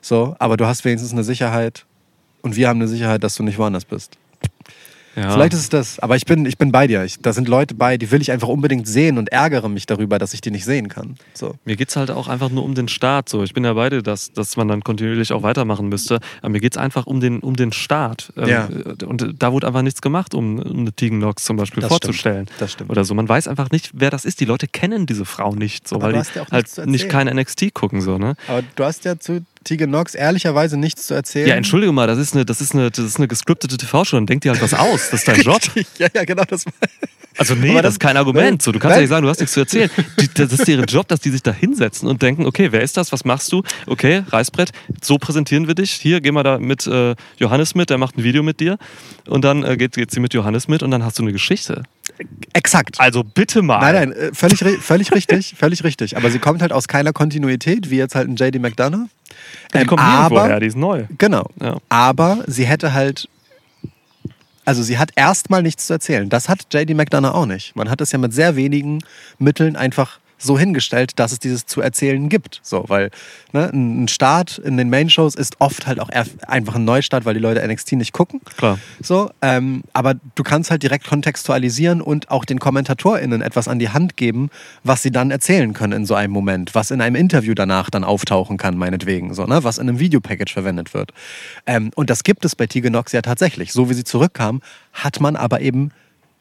So, 0.00 0.34
aber 0.38 0.56
du 0.56 0.66
hast 0.66 0.84
wenigstens 0.84 1.12
eine 1.12 1.24
Sicherheit 1.24 1.84
und 2.42 2.56
wir 2.56 2.68
haben 2.68 2.78
eine 2.78 2.88
Sicherheit, 2.88 3.22
dass 3.24 3.34
du 3.34 3.42
nicht 3.42 3.58
woanders 3.58 3.84
bist. 3.84 4.16
Ja. 5.16 5.32
Vielleicht 5.32 5.52
ist 5.54 5.60
es 5.60 5.68
das, 5.68 5.98
aber 5.98 6.14
ich 6.14 6.24
bin, 6.24 6.46
ich 6.46 6.56
bin 6.56 6.70
bei 6.70 6.86
dir. 6.86 7.02
Ich, 7.04 7.20
da 7.20 7.32
sind 7.32 7.48
Leute 7.48 7.74
bei, 7.74 7.98
die 7.98 8.12
will 8.12 8.22
ich 8.22 8.30
einfach 8.30 8.46
unbedingt 8.46 8.86
sehen 8.86 9.18
und 9.18 9.28
ärgere 9.32 9.68
mich 9.68 9.84
darüber, 9.84 10.20
dass 10.20 10.34
ich 10.34 10.40
die 10.40 10.52
nicht 10.52 10.64
sehen 10.64 10.88
kann. 10.88 11.16
So. 11.34 11.56
Mir 11.64 11.74
geht 11.74 11.88
es 11.88 11.96
halt 11.96 12.12
auch 12.12 12.28
einfach 12.28 12.48
nur 12.48 12.62
um 12.62 12.76
den 12.76 12.86
Start. 12.86 13.28
So. 13.28 13.42
Ich 13.42 13.52
bin 13.52 13.64
ja 13.64 13.72
beide, 13.72 14.04
dass, 14.04 14.32
dass 14.32 14.56
man 14.56 14.68
dann 14.68 14.84
kontinuierlich 14.84 15.32
auch 15.32 15.42
weitermachen 15.42 15.88
müsste. 15.88 16.20
Aber 16.42 16.50
mir 16.50 16.60
geht 16.60 16.74
es 16.76 16.78
einfach 16.78 17.06
um 17.06 17.18
den, 17.20 17.40
um 17.40 17.56
den 17.56 17.72
Start. 17.72 18.32
Ähm, 18.36 18.48
Ja. 18.48 18.68
Und 19.04 19.34
da 19.36 19.52
wurde 19.52 19.66
einfach 19.66 19.82
nichts 19.82 20.00
gemacht, 20.00 20.32
um, 20.32 20.60
um 20.60 20.78
eine 20.78 20.92
Tegan 20.92 21.18
Knox 21.18 21.42
zum 21.44 21.56
Beispiel 21.56 21.80
Das 21.80 21.88
vorzustellen. 21.90 22.46
stimmt. 22.46 22.60
Das 22.60 22.72
stimmt. 22.72 22.90
Oder 22.90 23.04
so. 23.04 23.12
Man 23.14 23.28
weiß 23.28 23.48
einfach 23.48 23.70
nicht, 23.72 23.90
wer 23.92 24.10
das 24.10 24.24
ist. 24.24 24.38
Die 24.38 24.44
Leute 24.44 24.68
kennen 24.68 25.06
diese 25.06 25.24
Frau 25.24 25.56
nicht, 25.56 25.88
so, 25.88 25.96
Aber 25.96 26.12
weil 26.12 26.22
die 26.22 26.38
ja 26.38 26.46
halt 26.52 26.86
nicht 26.86 27.08
kein 27.08 27.26
NXT 27.26 27.74
gucken. 27.74 28.00
So, 28.00 28.16
ne? 28.16 28.36
Aber 28.46 28.62
du 28.76 28.84
hast 28.84 29.04
ja 29.04 29.18
zu 29.18 29.44
Tegan 29.64 29.90
Knox 29.90 30.14
ehrlicherweise 30.14 30.76
nichts 30.76 31.06
zu 31.06 31.14
erzählen. 31.14 31.48
Ja, 31.48 31.54
entschuldige 31.54 31.92
mal, 31.92 32.06
das 32.06 32.18
ist 32.18 32.34
eine, 32.34 32.44
das 32.46 32.60
ist 32.60 32.74
eine, 32.74 32.90
das 32.90 33.04
ist 33.04 33.16
eine 33.18 33.28
gescriptete 33.28 33.76
TV-Show. 33.76 34.16
Dann 34.16 34.26
denk 34.26 34.40
dir 34.42 34.52
halt 34.52 34.62
was 34.62 34.74
aus. 34.74 35.10
Das 35.10 35.20
ist 35.20 35.28
dein 35.28 35.40
Job. 35.42 35.60
ja, 35.98 36.08
ja, 36.14 36.24
genau. 36.24 36.44
Das 36.48 36.64
war 36.66 36.72
Also 37.36 37.54
nee, 37.54 37.72
das, 37.74 37.82
das- 37.82 37.92
ist 37.94 38.00
kein 38.00 38.16
Argument. 38.16 38.62
So, 38.62 38.72
du 38.72 38.78
kannst 38.78 38.96
ja 38.96 39.00
nicht 39.02 39.10
sagen, 39.10 39.22
du 39.24 39.28
hast 39.28 39.38
nichts 39.40 39.52
zu 39.52 39.60
erzählen. 39.60 39.90
Die, 40.18 40.28
das 40.32 40.52
ist 40.52 40.66
deren 40.66 40.86
Job, 40.86 41.08
dass 41.08 41.20
die 41.20 41.30
sich 41.30 41.42
da 41.42 41.52
hinsetzen 41.52 42.08
und 42.08 42.22
denken, 42.22 42.46
okay, 42.46 42.68
wer 42.72 42.80
ist 42.82 42.96
das? 42.96 43.12
Was 43.12 43.24
machst 43.24 43.52
du? 43.52 43.62
Okay, 43.86 44.22
Reißbrett, 44.30 44.70
so 45.02 45.18
präsentieren 45.18 45.66
wir 45.68 45.74
dich. 45.74 45.90
Hier, 45.92 46.20
geh 46.20 46.32
mal 46.32 46.42
da 46.42 46.58
mit 46.58 46.86
äh, 46.86 47.14
Johannes 47.36 47.74
mit, 47.74 47.90
der 47.90 47.98
macht 47.98 48.16
ein 48.16 48.24
Video 48.24 48.42
mit 48.42 48.60
dir. 48.60 48.78
Und 49.26 49.44
dann 49.44 49.62
äh, 49.62 49.76
geht, 49.76 49.92
geht 49.92 50.10
sie 50.10 50.20
mit 50.20 50.32
Johannes 50.34 50.68
mit 50.68 50.82
und 50.82 50.90
dann 50.90 51.04
hast 51.04 51.18
du 51.18 51.22
eine 51.22 51.32
Geschichte. 51.32 51.82
Exakt. 52.52 53.00
Also 53.00 53.24
bitte 53.24 53.62
mal. 53.62 53.80
Nein, 53.80 54.10
nein, 54.10 54.12
äh, 54.12 54.34
völlig, 54.34 54.60
völlig 54.80 55.12
richtig, 55.12 55.54
völlig 55.58 55.84
richtig. 55.84 56.16
Aber 56.16 56.30
sie 56.30 56.38
kommt 56.38 56.62
halt 56.62 56.72
aus 56.72 56.88
keiner 56.88 57.12
Kontinuität, 57.12 57.90
wie 57.90 57.96
jetzt 57.96 58.14
halt 58.14 58.28
ein 58.28 58.36
JD 58.36 58.60
McDonough. 58.60 59.08
Die 59.74 59.78
Ähm, 59.78 59.86
kommen 59.86 60.00
aber, 60.00 60.34
nirgendwo 60.34 60.48
her, 60.52 60.60
die 60.60 60.66
ist 60.66 60.76
neu. 60.76 61.04
Genau. 61.18 61.48
Ja. 61.60 61.78
Aber 61.88 62.44
sie 62.46 62.66
hätte 62.66 62.92
halt. 62.92 63.28
Also 64.64 64.82
sie 64.82 64.98
hat 64.98 65.10
erstmal 65.16 65.62
nichts 65.62 65.86
zu 65.86 65.94
erzählen. 65.94 66.28
Das 66.28 66.48
hat 66.48 66.72
JD 66.72 66.94
McDonough 66.94 67.34
auch 67.34 67.46
nicht. 67.46 67.74
Man 67.74 67.90
hat 67.90 68.00
es 68.00 68.12
ja 68.12 68.18
mit 68.18 68.32
sehr 68.32 68.54
wenigen 68.54 69.02
Mitteln 69.38 69.74
einfach 69.74 70.19
so 70.40 70.58
hingestellt, 70.58 71.18
dass 71.18 71.32
es 71.32 71.38
dieses 71.38 71.66
zu 71.66 71.80
erzählen 71.80 72.28
gibt. 72.28 72.60
So, 72.62 72.84
weil 72.88 73.10
ne, 73.52 73.70
ein 73.72 74.08
Start 74.08 74.58
in 74.58 74.76
den 74.76 74.90
Main-Shows 74.90 75.34
ist 75.34 75.60
oft 75.60 75.86
halt 75.86 76.00
auch 76.00 76.08
einfach 76.08 76.74
ein 76.74 76.84
Neustart, 76.84 77.24
weil 77.24 77.34
die 77.34 77.40
Leute 77.40 77.66
NXT 77.66 77.92
nicht 77.92 78.12
gucken. 78.12 78.40
Klar. 78.56 78.78
So, 79.02 79.30
ähm, 79.42 79.82
aber 79.92 80.14
du 80.34 80.42
kannst 80.42 80.70
halt 80.70 80.82
direkt 80.82 81.06
kontextualisieren 81.06 82.00
und 82.00 82.30
auch 82.30 82.44
den 82.44 82.58
KommentatorInnen 82.58 83.42
etwas 83.42 83.68
an 83.68 83.78
die 83.78 83.90
Hand 83.90 84.16
geben, 84.16 84.50
was 84.82 85.02
sie 85.02 85.10
dann 85.10 85.30
erzählen 85.30 85.74
können 85.74 85.92
in 85.92 86.06
so 86.06 86.14
einem 86.14 86.32
Moment, 86.32 86.74
was 86.74 86.90
in 86.90 87.00
einem 87.00 87.16
Interview 87.16 87.54
danach 87.54 87.90
dann 87.90 88.04
auftauchen 88.04 88.56
kann, 88.56 88.76
meinetwegen, 88.76 89.34
so, 89.34 89.44
ne? 89.44 89.62
was 89.62 89.78
in 89.78 89.88
einem 89.88 89.98
Videopackage 89.98 90.52
verwendet 90.52 90.94
wird. 90.94 91.12
Ähm, 91.66 91.90
und 91.94 92.10
das 92.10 92.24
gibt 92.24 92.44
es 92.44 92.56
bei 92.56 92.66
Tegan 92.66 92.92
Knox 92.92 93.12
ja 93.12 93.22
tatsächlich. 93.22 93.72
So 93.72 93.90
wie 93.90 93.94
sie 93.94 94.04
zurückkam, 94.04 94.62
hat 94.92 95.20
man 95.20 95.36
aber 95.36 95.60
eben 95.60 95.90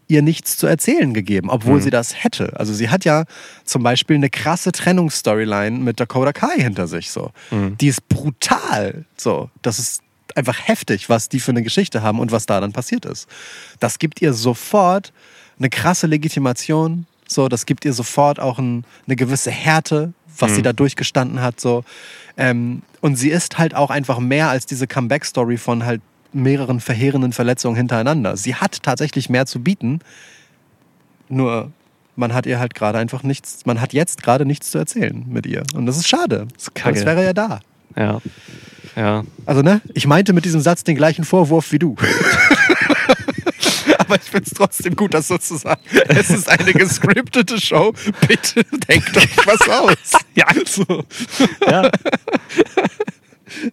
ihr 0.09 0.21
nichts 0.23 0.57
zu 0.57 0.67
erzählen 0.67 1.13
gegeben, 1.13 1.49
obwohl 1.49 1.81
sie 1.81 1.91
das 1.91 2.23
hätte. 2.23 2.59
Also 2.59 2.73
sie 2.73 2.89
hat 2.89 3.05
ja 3.05 3.25
zum 3.63 3.83
Beispiel 3.83 4.15
eine 4.15 4.29
krasse 4.29 4.71
Trennungsstoryline 4.71 5.77
mit 5.77 5.99
Dakota 5.99 6.33
Kai 6.33 6.57
hinter 6.57 6.87
sich. 6.87 7.11
So. 7.11 7.31
Die 7.79 7.87
ist 7.87 8.09
brutal. 8.09 9.05
So. 9.15 9.51
Das 9.61 9.77
ist 9.77 10.01
einfach 10.35 10.67
heftig, 10.67 11.09
was 11.09 11.29
die 11.29 11.39
für 11.39 11.51
eine 11.51 11.61
Geschichte 11.61 12.01
haben 12.01 12.19
und 12.19 12.31
was 12.31 12.47
da 12.47 12.59
dann 12.59 12.73
passiert 12.73 13.05
ist. 13.05 13.27
Das 13.79 13.99
gibt 13.99 14.21
ihr 14.21 14.33
sofort 14.33 15.13
eine 15.59 15.69
krasse 15.69 16.07
Legitimation. 16.07 17.05
So, 17.27 17.47
das 17.47 17.67
gibt 17.67 17.85
ihr 17.85 17.93
sofort 17.93 18.39
auch 18.39 18.57
ein, 18.57 18.85
eine 19.05 19.15
gewisse 19.15 19.51
Härte, 19.51 20.13
was 20.39 20.55
sie 20.55 20.61
da 20.63 20.73
durchgestanden 20.73 21.41
hat. 21.41 21.59
So. 21.59 21.83
Ähm, 22.35 22.81
und 23.01 23.15
sie 23.17 23.29
ist 23.29 23.59
halt 23.59 23.75
auch 23.75 23.91
einfach 23.91 24.19
mehr 24.19 24.49
als 24.49 24.65
diese 24.65 24.87
Comeback-Story 24.87 25.57
von 25.57 25.85
halt 25.85 26.01
mehreren 26.31 26.79
verheerenden 26.79 27.33
Verletzungen 27.33 27.75
hintereinander. 27.75 28.37
Sie 28.37 28.55
hat 28.55 28.83
tatsächlich 28.83 29.29
mehr 29.29 29.45
zu 29.45 29.61
bieten, 29.61 29.99
nur 31.27 31.71
man 32.15 32.33
hat 32.33 32.45
ihr 32.45 32.59
halt 32.59 32.75
gerade 32.75 32.97
einfach 32.97 33.23
nichts, 33.23 33.65
man 33.65 33.81
hat 33.81 33.93
jetzt 33.93 34.21
gerade 34.21 34.45
nichts 34.45 34.71
zu 34.71 34.77
erzählen 34.77 35.25
mit 35.27 35.45
ihr. 35.45 35.63
Und 35.73 35.85
das 35.85 35.97
ist 35.97 36.07
schade. 36.07 36.47
Das 36.55 37.05
wäre 37.05 37.23
ja 37.23 37.33
da. 37.33 37.59
Ja. 37.95 38.21
Ja. 38.95 39.23
Also, 39.45 39.61
ne, 39.61 39.81
ich 39.93 40.07
meinte 40.07 40.33
mit 40.33 40.45
diesem 40.45 40.61
Satz 40.61 40.83
den 40.83 40.95
gleichen 40.95 41.23
Vorwurf 41.23 41.71
wie 41.71 41.79
du. 41.79 41.95
Aber 43.97 44.15
ich 44.15 44.23
finde 44.23 44.45
es 44.47 44.53
trotzdem 44.53 44.95
gut, 44.95 45.13
das 45.13 45.27
so 45.27 45.37
zu 45.37 45.57
sagen. 45.57 45.81
Es 46.07 46.29
ist 46.31 46.49
eine 46.49 46.73
gescriptete 46.73 47.61
Show. 47.61 47.93
Bitte 48.27 48.63
denkt 48.87 49.15
euch 49.15 49.37
was 49.45 49.69
aus. 49.69 50.21
Ja. 50.35 50.45
So. 50.65 51.03
ja. 51.67 51.89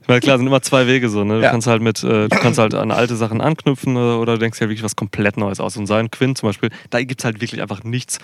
Meine, 0.07 0.21
klar, 0.21 0.39
sind 0.39 0.47
immer 0.47 0.63
zwei 0.63 0.87
Wege 0.87 1.09
so. 1.09 1.25
Ne? 1.25 1.39
Du 1.39 1.43
Ja. 1.45 1.51
kannst 1.51 1.67
halt 1.67 1.83
mit, 1.83 2.03
äh, 2.05 2.29
du 2.29 2.37
kannst 2.41 2.59
halt 2.59 2.75
an 2.75 2.91
alte 2.91 3.17
Sachen 3.17 3.41
anknüpfen 3.41 3.97
äh, 3.97 3.99
oder 3.99 4.35
du 4.35 4.39
denkst 4.41 4.61
ja 4.61 4.69
wirklich 4.69 4.83
was 4.83 4.97
komplett 4.97 5.37
Neues 5.37 5.61
aus. 5.61 5.77
Und 5.77 5.87
sein 5.87 6.11
Quinn 6.11 6.37
zum 6.37 6.49
Beispiel, 6.49 6.71
da 6.91 7.03
gibt 7.03 7.21
es 7.21 7.25
halt 7.25 7.41
wirklich 7.41 7.61
einfach 7.63 7.85
nichts, 7.85 8.19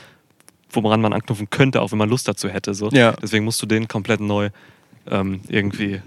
woran 0.70 1.00
man 1.00 1.12
anknüpfen 1.12 1.50
könnte, 1.50 1.80
auch 1.82 1.90
wenn 1.92 1.98
man 1.98 2.08
Lust 2.08 2.28
dazu 2.28 2.48
hätte. 2.48 2.74
So. 2.74 2.88
Ja. 2.90 3.12
Deswegen 3.22 3.44
musst 3.44 3.60
du 3.62 3.66
den 3.66 3.88
komplett 3.88 4.20
neu 4.20 4.50
ähm, 5.10 5.40
irgendwie 5.48 6.00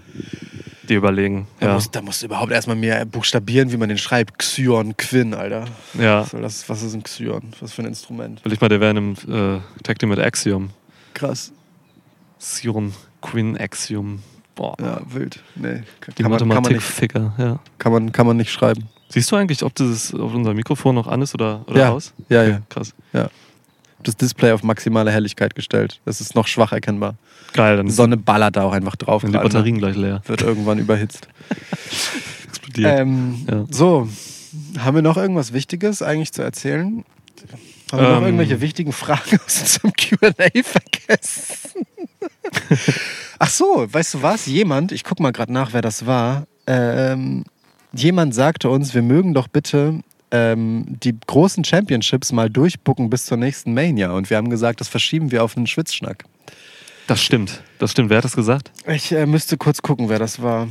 dir 0.88 0.96
überlegen. 0.98 1.48
Da, 1.60 1.66
Ja. 1.66 1.74
musst, 1.74 1.94
da 1.94 2.00
musst 2.02 2.22
du 2.22 2.26
überhaupt 2.26 2.52
erstmal 2.52 2.76
mehr 2.76 3.04
buchstabieren, 3.04 3.72
wie 3.72 3.76
man 3.76 3.88
den 3.88 3.98
schreibt. 3.98 4.38
Xyon, 4.38 4.96
Quinn, 4.96 5.34
Alter. 5.34 5.64
ja. 5.98 6.20
Was, 6.22 6.30
das, 6.30 6.68
was 6.68 6.82
ist 6.82 6.94
ein 6.94 7.02
Xyon? 7.02 7.42
Was 7.60 7.72
für 7.72 7.82
ein 7.82 7.86
Instrument? 7.88 8.44
Will 8.44 8.52
ich 8.52 8.60
mal, 8.60 8.68
der 8.68 8.80
wäre 8.80 8.92
in 8.92 8.96
einem 8.96 9.58
äh, 9.58 9.82
Tag 9.82 9.98
Team 9.98 10.08
mit 10.10 10.18
Axiom. 10.20 10.70
Krass. 11.14 11.52
Sion, 12.38 12.92
Quinn, 13.20 13.56
Axiom. 13.58 14.20
Boah. 14.56 14.74
Ja, 14.80 15.00
wild. 15.08 15.38
Nee, 15.54 15.82
kann, 16.00 16.14
Die 16.18 16.22
kann, 16.22 16.30
man, 16.32 16.38
kann, 16.40 16.48
man 16.48 16.56
nicht, 16.56 16.64
Mathematik-Ficker, 16.64 17.34
ja. 17.38 17.58
kann, 17.78 17.92
man, 17.92 18.10
kann 18.10 18.26
man 18.26 18.36
nicht 18.36 18.50
schreiben. 18.50 18.88
Siehst 19.10 19.30
du 19.30 19.36
eigentlich, 19.36 19.62
ob 19.62 19.74
dieses 19.74 20.12
auf 20.14 20.34
unser 20.34 20.52
Mikrofon 20.54 20.94
noch 20.96 21.06
an 21.06 21.22
ist 21.22 21.34
oder, 21.34 21.62
oder 21.68 21.78
Ja. 21.78 21.90
aus? 21.92 22.12
Ja, 22.28 22.40
Okay, 22.42 22.50
ja. 22.50 22.60
Krass. 22.68 22.94
das 24.02 24.16
Display 24.16 24.50
auf 24.52 24.62
maximale 24.64 25.12
Helligkeit 25.12 25.54
gestellt. 25.54 26.00
Das 26.04 26.20
ist 26.20 26.34
noch 26.34 26.46
schwach 26.48 26.72
erkennbar. 26.72 27.14
Geil, 27.52 27.76
dann 27.76 27.86
Die 27.86 27.92
Sonne 27.92 28.16
ballert 28.16 28.56
da 28.56 28.62
auch 28.64 28.72
einfach 28.72 28.96
drauf. 28.96 29.22
sind 29.22 29.32
die 29.32 29.36
ne? 29.38 29.42
Batterien 29.44 29.78
gleich 29.78 29.94
leer. 29.96 30.22
Wird 30.26 30.42
irgendwann 30.42 30.78
überhitzt. 30.78 31.28
Explodiert. 32.48 32.98
Ähm, 33.00 33.46
Ja. 33.50 33.64
So, 33.70 34.08
haben 34.78 34.94
wir 34.94 35.02
noch 35.02 35.16
irgendwas 35.16 35.52
Wichtiges 35.52 36.02
eigentlich 36.02 36.32
zu 36.32 36.42
erzählen? 36.42 37.04
Haben 37.92 38.00
wir 38.02 38.08
noch 38.10 38.16
Ähm. 38.18 38.24
irgendwelche 38.24 38.60
wichtigen 38.60 38.92
Fragen 38.92 39.38
aus 39.46 39.60
unserem 39.60 39.92
QA 39.92 40.32
vergessen? 40.62 41.86
Ach 43.38 43.50
so, 43.50 43.86
weißt 43.90 44.14
du 44.14 44.22
was? 44.22 44.46
Jemand, 44.46 44.92
ich 44.92 45.04
guck 45.04 45.20
mal 45.20 45.32
gerade 45.32 45.52
nach, 45.52 45.72
wer 45.72 45.82
das 45.82 46.06
war. 46.06 46.46
Ähm, 46.66 47.44
jemand 47.92 48.34
sagte 48.34 48.68
uns, 48.70 48.94
wir 48.94 49.02
mögen 49.02 49.34
doch 49.34 49.48
bitte 49.48 50.00
ähm, 50.30 50.84
die 50.88 51.16
großen 51.26 51.64
Championships 51.64 52.32
mal 52.32 52.50
durchbucken 52.50 53.10
bis 53.10 53.26
zur 53.26 53.36
nächsten 53.36 53.74
Mania. 53.74 54.10
Und 54.12 54.30
wir 54.30 54.36
haben 54.36 54.50
gesagt, 54.50 54.80
das 54.80 54.88
verschieben 54.88 55.30
wir 55.30 55.44
auf 55.44 55.56
einen 55.56 55.66
Schwitzschnack. 55.66 56.24
Das 57.06 57.22
stimmt. 57.22 57.62
Das 57.78 57.92
stimmt. 57.92 58.10
Wer 58.10 58.16
hat 58.18 58.24
das 58.24 58.34
gesagt? 58.34 58.72
Ich 58.88 59.12
äh, 59.12 59.26
müsste 59.26 59.56
kurz 59.56 59.80
gucken, 59.82 60.08
wer 60.08 60.18
das 60.18 60.42
war. 60.42 60.68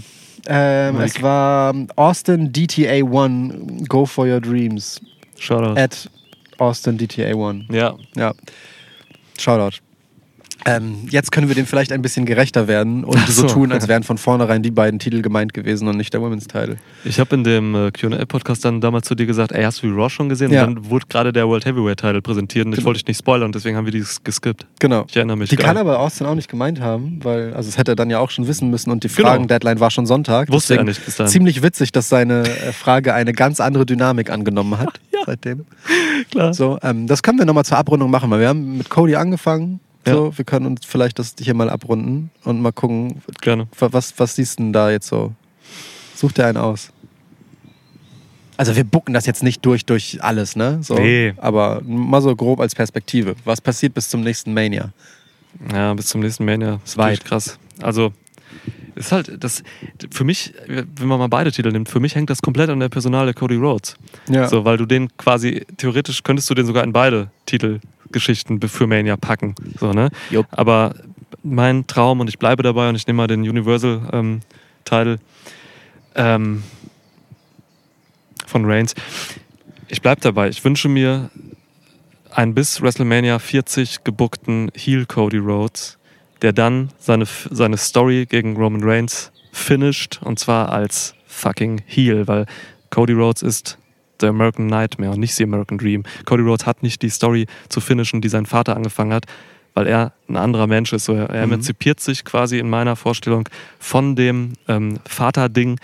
Ähm, 0.48 1.00
es 1.00 1.22
war 1.22 1.74
Austin 1.96 2.52
DTA 2.52 3.04
One, 3.04 3.86
Go 3.88 4.06
for 4.06 4.28
Your 4.28 4.42
Dreams. 4.42 5.00
Shoutout. 5.40 5.80
At 5.80 6.10
Austin 6.58 6.98
DTA 6.98 7.36
One. 7.36 7.66
Ja. 7.70 7.96
Ja. 8.16 8.34
Shoutout. 9.38 9.82
Ähm, 10.68 11.08
jetzt 11.12 11.32
können 11.32 11.48
wir 11.48 11.54
dem 11.54 11.68
vielleicht 11.68 11.92
ein 11.92 12.02
bisschen 12.02 12.26
gerechter 12.26 12.68
werden 12.68 13.04
und 13.04 13.20
so. 13.28 13.44
so. 13.44 13.48
tun, 13.48 13.72
als 13.72 13.88
wären 13.88 14.02
von 14.02 14.18
vornherein 14.18 14.64
die 14.64 14.72
beiden 14.72 14.98
Titel 15.00 15.22
gemeint 15.22 15.54
gewesen 15.54 15.88
und 15.88 15.96
nicht 15.96 16.12
der 16.14 16.22
Women's 16.22 16.48
Title. 16.48 16.78
Ich 17.04 17.20
habe 17.20 17.36
in 17.36 17.44
dem 17.44 17.76
äh, 17.76 17.92
QA-Podcast 17.92 18.66
dann 18.66 18.82
damals 18.82 19.08
zu 19.08 19.14
dir 19.14 19.28
gesagt, 19.28 19.52
ey, 19.52 19.64
hast 19.64 19.84
du 19.84 19.88
die 19.88 19.94
Raw 19.94 20.10
schon 20.10 20.28
gesehen? 20.28 20.52
Ja. 20.52 20.66
Und 20.66 20.76
dann 20.76 20.90
wurde 20.90 21.06
gerade 21.08 21.32
der 21.32 21.48
World 21.48 21.66
Heavyweight-Title 21.66 22.22
präsentiert 22.24 22.66
und 22.66 22.72
ich 22.74 22.78
Genau. 22.78 22.88
wollte 22.88 22.98
dich 23.00 23.08
nicht 23.08 23.20
spoilern 23.20 23.46
und 23.46 23.56
deswegen 23.56 23.78
haben 23.78 23.86
wir 23.86 23.92
dieses 23.92 24.24
geskippt. 24.24 24.66
Genau. 24.80 25.06
Ich 25.08 25.16
erinnere 25.16 25.38
mich. 25.38 25.52
Die 25.52 25.56
geil. 25.56 25.68
kann 25.68 25.78
aber 25.78 26.00
Austin 26.00 26.26
auch 26.26 26.34
nicht 26.36 26.50
gemeint 26.50 26.82
haben, 26.82 27.20
weil, 27.24 27.54
also 27.54 27.70
das 27.70 27.78
hätte 27.78 27.92
er 27.92 27.96
dann 27.96 28.10
ja 28.10 28.18
auch 28.18 28.32
schon 28.32 28.48
wissen 28.48 28.72
müssen 28.72 28.90
und 28.90 29.04
die 29.04 29.08
Genau. 29.08 29.30
Fragen-Deadline 29.30 29.80
war 29.80 29.92
schon 29.92 30.08
Sonntag. 30.08 30.50
Wusste 30.52 30.78
er 30.78 30.84
nicht 30.84 31.06
bis 31.06 31.16
dahin. 31.18 31.32
Ziemlich 31.32 31.62
witzig, 31.62 31.92
dass 31.92 32.10
seine 32.10 32.42
äh, 32.44 32.72
Frage 32.74 33.14
eine 33.14 33.34
ganz 33.34 33.60
andere 33.60 33.86
Dynamik 33.86 34.32
angenommen 34.32 34.80
hat 34.80 35.00
seitdem. 35.28 35.66
Klar. 36.32 36.56
So, 36.56 36.80
ähm, 36.82 37.06
das 37.06 37.22
können 37.22 37.38
wir 37.38 37.46
nochmal 37.46 37.66
zur 37.66 37.78
Abrundung 37.78 38.10
machen, 38.10 38.32
weil 38.32 38.40
wir 38.40 38.48
haben 38.48 38.78
mit 38.80 38.90
Cody 38.90 39.16
angefangen. 39.16 39.80
So, 40.14 40.38
wir 40.38 40.46
können 40.46 40.66
uns 40.68 40.86
vielleicht 40.86 41.18
das 41.20 41.36
hier 41.40 41.54
mal 41.54 41.70
abrunden 41.70 42.30
und 42.44 42.62
mal 42.62 42.72
gucken, 42.72 43.22
Gerne. 43.42 43.68
wa- 43.80 43.90
was, 43.92 44.14
was 44.20 44.36
siehst 44.36 44.60
du 44.60 44.64
denn 44.64 44.74
da 44.74 44.92
jetzt 44.92 45.08
so? 45.08 45.34
Such 46.16 46.32
dir 46.34 46.46
einen 46.46 46.58
aus. 46.58 46.92
Also 48.58 48.76
wir 48.76 48.84
bucken 48.86 49.14
das 49.14 49.26
jetzt 49.26 49.44
nicht 49.44 49.66
durch 49.66 49.86
durch 49.86 50.24
alles, 50.24 50.56
ne? 50.56 50.80
So, 50.82 50.96
Nee. 50.96 51.34
Aber 51.38 51.82
mal 51.86 52.22
so 52.22 52.34
grob 52.36 52.60
als 52.62 52.74
Perspektive. 52.74 53.36
Was 53.44 53.60
passiert 53.60 53.94
bis 53.94 54.08
zum 54.10 54.22
nächsten 54.22 54.54
Mania? 54.54 54.92
Ja, 55.74 55.94
bis 55.94 56.08
zum 56.08 56.22
nächsten 56.22 56.46
Mania. 56.46 56.80
Ist 56.86 56.98
Weit. 56.98 57.26
krass. 57.26 57.58
Also, 57.82 58.14
ist 58.96 59.12
halt, 59.12 59.44
das, 59.44 59.62
für 60.12 60.24
mich, 60.24 60.54
wenn 60.68 61.08
man 61.08 61.20
mal 61.20 61.28
beide 61.28 61.52
Titel 61.52 61.70
nimmt, 61.72 61.90
für 61.90 62.00
mich 62.00 62.16
hängt 62.16 62.30
das 62.30 62.42
komplett 62.42 62.70
an 62.70 62.80
der 62.80 62.88
Personale 62.88 63.34
Cody 63.34 63.56
Rhodes. 63.56 63.98
Ja. 64.30 64.48
So, 64.48 64.64
weil 64.64 64.78
du 64.78 64.86
den 64.86 65.10
quasi, 65.18 65.66
theoretisch 65.76 66.24
könntest 66.24 66.50
du 66.50 66.54
den 66.54 66.66
sogar 66.66 66.84
in 66.86 66.94
beide 66.94 67.30
Titelgeschichten 68.16 68.62
für 68.62 68.88
Mania 68.88 69.18
packen. 69.18 69.56
So, 69.80 69.92
ne? 69.92 70.10
Jupp. 70.30 70.48
Aber 70.52 70.96
mein 71.44 71.86
Traum, 71.88 72.20
und 72.20 72.30
ich 72.30 72.40
bleibe 72.40 72.64
dabei 72.64 72.90
und 72.90 72.96
ich 72.96 73.06
nehme 73.08 73.18
mal 73.18 73.28
den 73.28 73.42
Universal-Titel 73.42 75.18
ähm, 76.16 76.64
von 78.48 78.66
Reigns. 78.66 78.96
Ich 79.90 80.02
bleibe 80.02 80.22
dabei. 80.22 80.50
Ich 80.50 80.64
wünsche 80.64 80.88
mir 80.90 81.30
einen 82.32 82.54
bis 82.54 82.82
WrestleMania 82.82 83.40
40 83.40 84.04
gebuckten 84.04 84.72
Heel 84.76 85.06
Cody 85.06 85.38
Rhodes, 85.38 85.98
der 86.42 86.54
dann 86.54 86.90
seine, 86.98 87.26
seine 87.26 87.78
Story 87.78 88.26
gegen 88.26 88.56
Roman 88.58 88.84
Reigns 88.84 89.32
finisht 89.52 90.20
und 90.22 90.40
zwar 90.40 90.72
als 90.72 91.16
fucking 91.28 91.82
Heel, 91.86 92.28
weil 92.28 92.46
Cody 92.90 93.14
Rhodes 93.14 93.42
ist 93.42 93.78
The 94.22 94.28
American 94.28 94.68
Nightmare 94.68 95.12
und 95.12 95.20
nicht 95.20 95.36
The 95.36 95.44
American 95.44 95.78
Dream. 95.78 96.04
Cody 96.26 96.44
Rhodes 96.44 96.66
hat 96.66 96.84
nicht 96.84 97.02
die 97.02 97.10
Story 97.10 97.46
zu 97.70 97.82
finishen, 97.82 98.22
die 98.22 98.30
sein 98.30 98.46
Vater 98.46 98.76
angefangen 98.76 99.14
hat, 99.14 99.26
weil 99.74 99.88
er 99.88 100.14
ein 100.30 100.38
anderer 100.38 100.68
Mensch 100.68 100.94
ist. 100.94 101.06
So, 101.06 101.14
er 101.14 101.30
er 101.30 101.44
emanzipiert 101.44 102.00
sich 102.00 102.24
quasi 102.26 102.60
in 102.60 102.70
meiner 102.70 102.96
Vorstellung 102.96 103.48
von 103.80 104.16
dem 104.16 104.54
ähm, 104.68 105.00
Vater-Ding, 105.06 105.80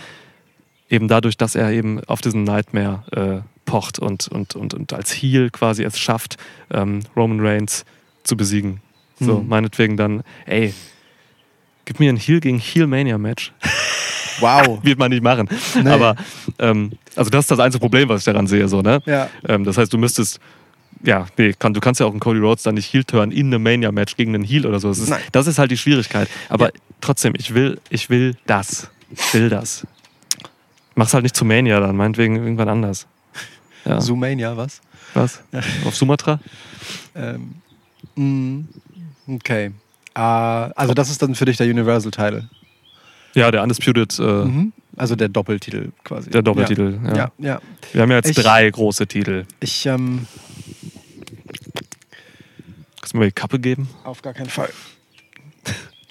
eben 0.90 1.08
dadurch, 1.08 1.38
dass 1.38 1.56
er 1.56 1.72
eben 1.72 2.04
auf 2.06 2.22
diesen 2.22 2.44
Nightmare 2.44 3.04
äh, 3.46 3.48
pocht 3.66 4.00
und, 4.00 4.28
und, 4.28 4.56
und, 4.56 4.74
und 4.74 4.92
als 4.94 5.12
Heel 5.12 5.50
quasi 5.50 5.84
es 5.84 5.98
schafft, 6.00 6.38
ähm, 6.72 7.02
Roman 7.16 7.40
Reigns 7.40 7.86
zu 8.24 8.36
besiegen. 8.38 8.82
So, 9.20 9.40
Mhm. 9.40 9.48
meinetwegen 9.50 9.98
dann, 9.98 10.24
ey, 10.46 10.74
gib 11.86 12.00
mir 12.00 12.12
ein 12.12 12.18
Heel 12.18 12.40
gegen 12.40 12.60
Heel 12.60 12.88
Mania 12.88 13.18
Match. 13.18 13.54
Wow. 14.40 14.80
Wird 14.84 14.98
man 15.00 15.12
nicht 15.12 15.24
machen. 15.24 15.48
Nee. 15.82 15.90
Aber, 15.90 16.16
ähm, 16.60 16.92
also 17.16 17.30
das 17.30 17.46
ist 17.46 17.52
das 17.52 17.60
einzige 17.60 17.80
Problem, 17.82 18.10
was 18.10 18.22
ich 18.22 18.26
daran 18.26 18.48
sehe, 18.48 18.68
so, 18.68 18.82
ne? 18.82 19.02
Ja. 19.06 19.30
Ähm, 19.48 19.64
das 19.64 19.78
heißt, 19.78 19.92
du 19.92 19.98
müsstest, 19.98 20.40
ja, 21.04 21.26
nee, 21.38 21.54
kann, 21.54 21.74
du 21.74 21.80
kannst 21.80 22.00
ja 22.00 22.06
auch 22.06 22.12
einen 22.12 22.20
Cody 22.20 22.40
Rhodes 22.40 22.64
dann 22.64 22.76
nicht 22.76 22.92
Heel 22.94 23.04
turn 23.04 23.32
in 23.32 23.48
einem 23.48 23.64
Mania 23.64 23.92
Match 23.92 24.16
gegen 24.16 24.36
einen 24.36 24.44
Heel 24.44 24.66
oder 24.66 24.80
so. 24.80 24.90
Das 24.90 25.00
ist, 25.00 25.10
Nein. 25.10 25.22
das 25.32 25.48
ist 25.48 25.58
halt 25.60 25.72
die 25.72 25.78
Schwierigkeit. 25.78 26.30
Aber 26.50 26.66
Ja. 26.68 26.72
trotzdem, 27.02 27.34
ich 27.38 27.54
will, 27.54 27.80
ich 27.90 28.10
will 28.10 28.36
das. 28.46 28.90
Ich 29.10 29.34
will 29.34 29.50
das. 29.50 29.86
Mach's 30.96 31.14
halt 31.14 31.24
nicht 31.24 31.36
zu 31.36 31.46
Mania 31.46 31.80
dann, 31.80 31.96
meinetwegen 31.96 32.36
irgendwann 32.36 32.70
anders. 32.70 33.08
Ja. 33.86 34.00
Zoomania, 34.00 34.56
was? 34.56 34.82
Was? 35.14 35.42
Auf 35.86 35.96
Sumatra? 35.96 36.40
Ähm, 37.16 37.56
mm, 38.16 38.62
okay. 39.36 39.72
Äh, 40.14 40.20
also 40.20 40.94
das 40.94 41.10
ist 41.10 41.22
dann 41.22 41.34
für 41.36 41.46
dich 41.46 41.58
der 41.58 41.68
Universal-Title. 41.68 42.48
Ja, 43.34 43.50
der 43.50 43.64
Undisputed, 43.64 44.20
äh, 44.20 44.22
Mhm. 44.24 44.74
Also 44.98 45.16
der 45.16 45.30
Doppeltitel 45.30 45.92
quasi. 46.04 46.30
der 46.30 46.42
Doppeltitel. 46.42 47.00
Ja. 47.04 47.10
Ja, 47.10 47.16
ja. 47.16 47.32
ja. 47.38 47.62
Wir 47.94 48.02
haben 48.02 48.12
ja 48.12 48.18
jetzt 48.18 48.30
Ich- 48.30 48.36
drei 48.36 48.70
große 48.70 49.08
Titel. 49.08 49.46
Ich, 49.60 49.86
ähm, 49.86 50.28
Kannst 53.00 53.14
du 53.14 53.18
mir 53.18 53.26
die 53.26 53.32
Kappe 53.32 53.60
geben? 53.60 53.90
auf 54.04 54.22
gar 54.22 54.34
keinen 54.34 54.50
Fall. 54.50 54.70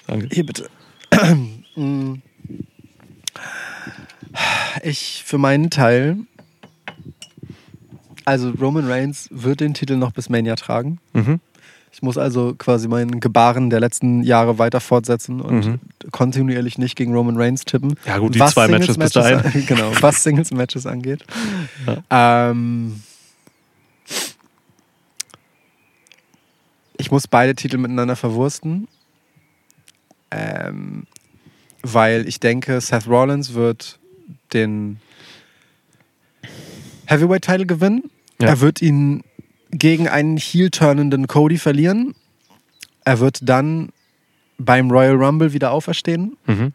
Danke. 0.07 0.27
Hier 0.31 0.45
bitte. 0.45 0.69
Mm. 1.73 2.15
ich 4.83 5.23
für 5.25 5.37
meinen 5.37 5.69
Teil, 5.69 6.17
also 8.25 8.49
Roman 8.49 8.85
Reigns 8.91 9.29
wird 9.31 9.61
den 9.61 9.73
Titel 9.73 9.95
noch 9.95 10.11
bis 10.11 10.27
Mania 10.27 10.55
tragen. 10.57 10.99
Mhm. 11.13 11.39
Ich 11.93 12.01
muss 12.01 12.17
also 12.17 12.55
quasi 12.57 12.87
meinen 12.87 13.19
Gebaren 13.19 13.69
der 13.69 13.79
letzten 13.81 14.23
Jahre 14.23 14.57
weiter 14.57 14.79
fortsetzen 14.79 15.41
und 15.41 15.65
Mhm. 15.65 15.79
kontinuierlich 16.11 16.77
nicht 16.77 16.95
gegen 16.95 17.13
Roman 17.13 17.35
Reigns 17.37 17.65
tippen. 17.65 17.95
Ja, 18.05 18.17
gut, 18.17 18.33
die 18.35 18.39
zwei 18.39 18.67
Matches 18.69 18.97
bis 18.97 19.11
dahin. 19.11 19.65
genau, 19.67 19.91
was 19.99 20.23
Singles-Matches 20.23 20.85
angeht. 20.85 21.25
Ähm, 22.09 23.01
ich 26.97 27.11
muss 27.11 27.27
beide 27.27 27.55
Titel 27.55 27.77
miteinander 27.77 28.15
verwursten. 28.15 28.87
Ähm, 30.31 31.03
weil 31.83 32.27
ich 32.27 32.39
denke, 32.39 32.79
Seth 32.79 33.07
Rollins 33.07 33.53
wird 33.53 33.99
den 34.53 34.99
Heavyweight-Title 37.07 37.65
gewinnen. 37.65 38.09
Ja. 38.39 38.47
Er 38.49 38.61
wird 38.61 38.81
ihn 38.81 39.23
gegen 39.71 40.07
einen 40.07 40.37
heel-turnenden 40.37 41.27
Cody 41.27 41.57
verlieren. 41.57 42.13
Er 43.03 43.19
wird 43.19 43.39
dann 43.41 43.89
beim 44.57 44.91
Royal 44.91 45.15
Rumble 45.15 45.53
wieder 45.53 45.71
auferstehen. 45.71 46.37
Mhm. 46.45 46.73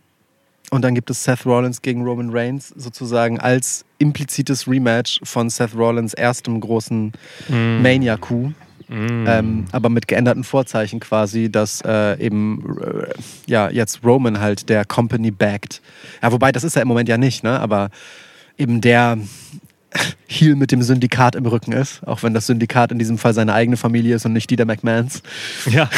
Und 0.70 0.82
dann 0.82 0.96
gibt 0.96 1.10
es 1.10 1.22
Seth 1.22 1.46
Rollins 1.46 1.80
gegen 1.80 2.02
Roman 2.02 2.30
Reigns 2.30 2.70
sozusagen 2.70 3.38
als 3.38 3.84
implizites 3.98 4.66
Rematch 4.66 5.20
von 5.22 5.48
Seth 5.48 5.76
Rollins 5.76 6.12
erstem 6.12 6.60
großen 6.60 7.12
Mhm. 7.48 7.82
Mania-Coup. 7.82 8.52
Mhm. 8.88 9.24
Ähm, 9.28 9.64
aber 9.72 9.88
mit 9.88 10.06
geänderten 10.08 10.44
Vorzeichen 10.44 11.00
quasi, 11.00 11.50
dass 11.50 11.80
äh, 11.82 12.20
eben 12.24 12.78
äh, 12.80 13.12
ja 13.46 13.68
jetzt 13.70 14.04
Roman 14.04 14.40
halt 14.40 14.68
der 14.68 14.84
Company 14.84 15.30
backt. 15.30 15.82
Ja, 16.22 16.30
wobei 16.32 16.52
das 16.52 16.64
ist 16.64 16.76
er 16.76 16.82
im 16.82 16.88
Moment 16.88 17.08
ja 17.08 17.18
nicht, 17.18 17.42
ne? 17.42 17.58
Aber 17.60 17.90
eben 18.58 18.80
der 18.80 19.18
Heel 20.26 20.56
mit 20.56 20.72
dem 20.72 20.82
Syndikat 20.82 21.34
im 21.34 21.46
Rücken 21.46 21.72
ist, 21.72 22.06
auch 22.06 22.22
wenn 22.22 22.34
das 22.34 22.46
Syndikat 22.46 22.92
in 22.92 22.98
diesem 22.98 23.18
Fall 23.18 23.34
seine 23.34 23.54
eigene 23.54 23.76
Familie 23.76 24.16
ist 24.16 24.26
und 24.26 24.32
nicht 24.32 24.50
die 24.50 24.56
der 24.56 24.66
McMahons. 24.66 25.22
Ja. 25.70 25.88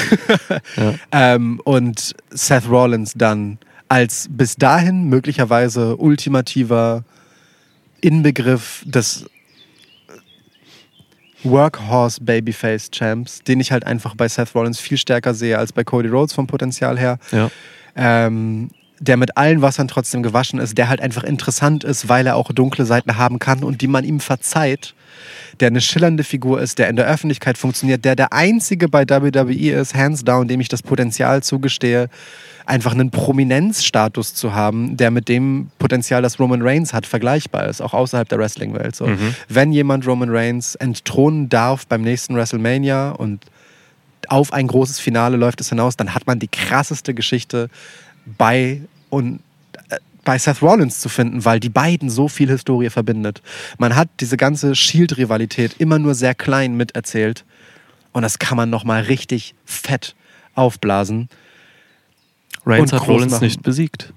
ja. 0.76 0.94
Ähm, 1.10 1.60
und 1.64 2.14
Seth 2.30 2.68
Rollins 2.68 3.14
dann 3.16 3.58
als 3.88 4.28
bis 4.30 4.56
dahin 4.56 5.04
möglicherweise 5.04 5.96
ultimativer 5.96 7.04
Inbegriff 8.00 8.82
des 8.86 9.26
Workhorse 11.44 12.20
Babyface 12.22 12.90
Champs, 12.90 13.42
den 13.42 13.60
ich 13.60 13.72
halt 13.72 13.84
einfach 13.84 14.14
bei 14.14 14.28
Seth 14.28 14.54
Rollins 14.54 14.80
viel 14.80 14.98
stärker 14.98 15.34
sehe 15.34 15.58
als 15.58 15.72
bei 15.72 15.84
Cody 15.84 16.08
Rhodes 16.08 16.32
vom 16.32 16.46
Potenzial 16.46 16.98
her. 16.98 17.18
ja. 17.32 17.50
Ähm, 17.96 18.70
der 19.00 19.16
mit 19.16 19.36
allen 19.36 19.62
Wassern 19.62 19.88
trotzdem 19.88 20.22
gewaschen 20.22 20.58
ist, 20.58 20.76
der 20.76 20.88
halt 20.88 21.00
einfach 21.00 21.22
interessant 21.22 21.84
ist, 21.84 22.08
weil 22.08 22.26
er 22.26 22.36
auch 22.36 22.52
dunkle 22.52 22.84
Seiten 22.84 23.16
haben 23.16 23.38
kann 23.38 23.62
und 23.62 23.80
die 23.80 23.86
man 23.86 24.04
ihm 24.04 24.20
verzeiht, 24.20 24.94
der 25.60 25.68
eine 25.68 25.80
schillernde 25.80 26.24
Figur 26.24 26.60
ist, 26.60 26.78
der 26.78 26.88
in 26.88 26.96
der 26.96 27.06
Öffentlichkeit 27.06 27.58
funktioniert, 27.58 28.04
der 28.04 28.16
der 28.16 28.32
einzige 28.32 28.88
bei 28.88 29.04
WWE 29.08 29.72
ist, 29.72 29.94
hands 29.94 30.24
down, 30.24 30.48
dem 30.48 30.60
ich 30.60 30.68
das 30.68 30.82
Potenzial 30.82 31.42
zugestehe, 31.42 32.08
einfach 32.66 32.92
einen 32.92 33.10
Prominenzstatus 33.10 34.34
zu 34.34 34.52
haben, 34.52 34.96
der 34.96 35.10
mit 35.10 35.28
dem 35.28 35.70
Potenzial, 35.78 36.22
das 36.22 36.38
Roman 36.38 36.62
Reigns 36.62 36.92
hat, 36.92 37.06
vergleichbar 37.06 37.66
ist, 37.66 37.80
auch 37.80 37.94
außerhalb 37.94 38.28
der 38.28 38.38
Wrestling-Welt. 38.38 38.94
So. 38.94 39.06
Mhm. 39.06 39.34
Wenn 39.48 39.72
jemand 39.72 40.06
Roman 40.06 40.28
Reigns 40.30 40.74
entthronen 40.74 41.48
darf 41.48 41.86
beim 41.86 42.02
nächsten 42.02 42.36
WrestleMania 42.36 43.10
und 43.10 43.44
auf 44.28 44.52
ein 44.52 44.66
großes 44.66 45.00
Finale 45.00 45.36
läuft 45.36 45.60
es 45.60 45.70
hinaus, 45.70 45.96
dann 45.96 46.14
hat 46.14 46.26
man 46.26 46.38
die 46.38 46.48
krasseste 46.48 47.14
Geschichte 47.14 47.70
bei 48.36 48.82
und 49.10 49.40
äh, 49.88 49.96
bei 50.24 50.38
Seth 50.38 50.62
Rollins 50.62 51.00
zu 51.00 51.08
finden, 51.08 51.44
weil 51.44 51.60
die 51.60 51.68
beiden 51.68 52.10
so 52.10 52.28
viel 52.28 52.48
Historie 52.48 52.90
verbindet. 52.90 53.42
Man 53.78 53.96
hat 53.96 54.08
diese 54.20 54.36
ganze 54.36 54.74
Shield-Rivalität 54.74 55.76
immer 55.78 55.98
nur 55.98 56.14
sehr 56.14 56.34
klein 56.34 56.76
miterzählt 56.76 57.44
und 58.12 58.22
das 58.22 58.38
kann 58.38 58.56
man 58.56 58.70
noch 58.70 58.84
mal 58.84 59.02
richtig 59.02 59.54
fett 59.64 60.14
aufblasen. 60.54 61.28
Reigns 62.66 62.92
hat 62.92 63.06
Rollins 63.06 63.32
machen. 63.32 63.44
nicht 63.44 63.62
besiegt. 63.62 64.12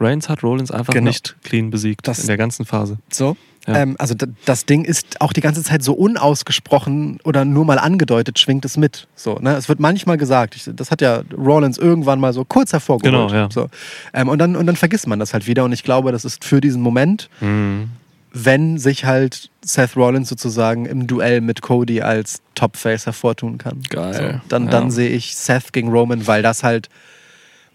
Reigns 0.00 0.28
hat 0.28 0.42
Rollins 0.42 0.70
einfach 0.70 0.92
Genau. 0.92 1.08
nicht 1.08 1.36
clean 1.42 1.70
besiegt 1.70 2.06
Das- 2.06 2.20
in 2.20 2.26
der 2.26 2.36
ganzen 2.36 2.64
Phase. 2.64 2.98
So. 3.10 3.36
Ja. 3.66 3.76
Ähm, 3.82 3.96
also 3.98 4.14
das 4.46 4.64
Ding 4.64 4.84
ist 4.86 5.20
auch 5.20 5.32
die 5.34 5.42
ganze 5.42 5.62
Zeit 5.62 5.82
so 5.82 5.92
unausgesprochen 5.92 7.18
oder 7.24 7.44
nur 7.44 7.64
mal 7.66 7.78
angedeutet, 7.78 8.38
schwingt 8.38 8.64
es 8.64 8.76
mit. 8.78 9.06
So, 9.14 9.34
ne? 9.40 9.56
Es 9.56 9.68
wird 9.68 9.78
manchmal 9.80 10.16
gesagt, 10.16 10.56
ich, 10.56 10.70
das 10.74 10.90
hat 10.90 11.00
ja 11.02 11.22
Rollins 11.36 11.76
irgendwann 11.76 12.18
mal 12.20 12.32
so 12.32 12.44
kurz 12.44 12.72
hervorgeholt. 12.72 13.28
Genau, 13.30 13.34
ja. 13.42 13.48
so. 13.52 13.68
ähm, 14.14 14.28
und, 14.28 14.38
dann, 14.38 14.56
und 14.56 14.66
dann 14.66 14.76
vergisst 14.76 15.06
man 15.06 15.18
das 15.18 15.34
halt 15.34 15.46
wieder 15.46 15.64
und 15.64 15.72
ich 15.72 15.84
glaube, 15.84 16.12
das 16.12 16.24
ist 16.24 16.44
für 16.44 16.60
diesen 16.62 16.80
Moment, 16.80 17.28
Mhm. 17.40 17.90
wenn 18.32 18.78
sich 18.78 19.04
halt 19.04 19.50
Seth 19.62 19.96
Rollins 19.96 20.28
sozusagen 20.28 20.86
im 20.86 21.06
Duell 21.06 21.40
mit 21.42 21.60
Cody 21.60 22.00
als 22.00 22.40
Topface 22.54 23.04
hervortun 23.06 23.58
kann. 23.58 23.82
Geil. 23.90 24.14
So, 24.42 24.48
dann, 24.48 24.64
Ja. 24.66 24.70
dann 24.70 24.90
sehe 24.90 25.10
ich 25.10 25.36
Seth 25.36 25.72
gegen 25.74 25.90
Roman, 25.90 26.26
weil 26.26 26.42
das 26.42 26.62
halt 26.62 26.88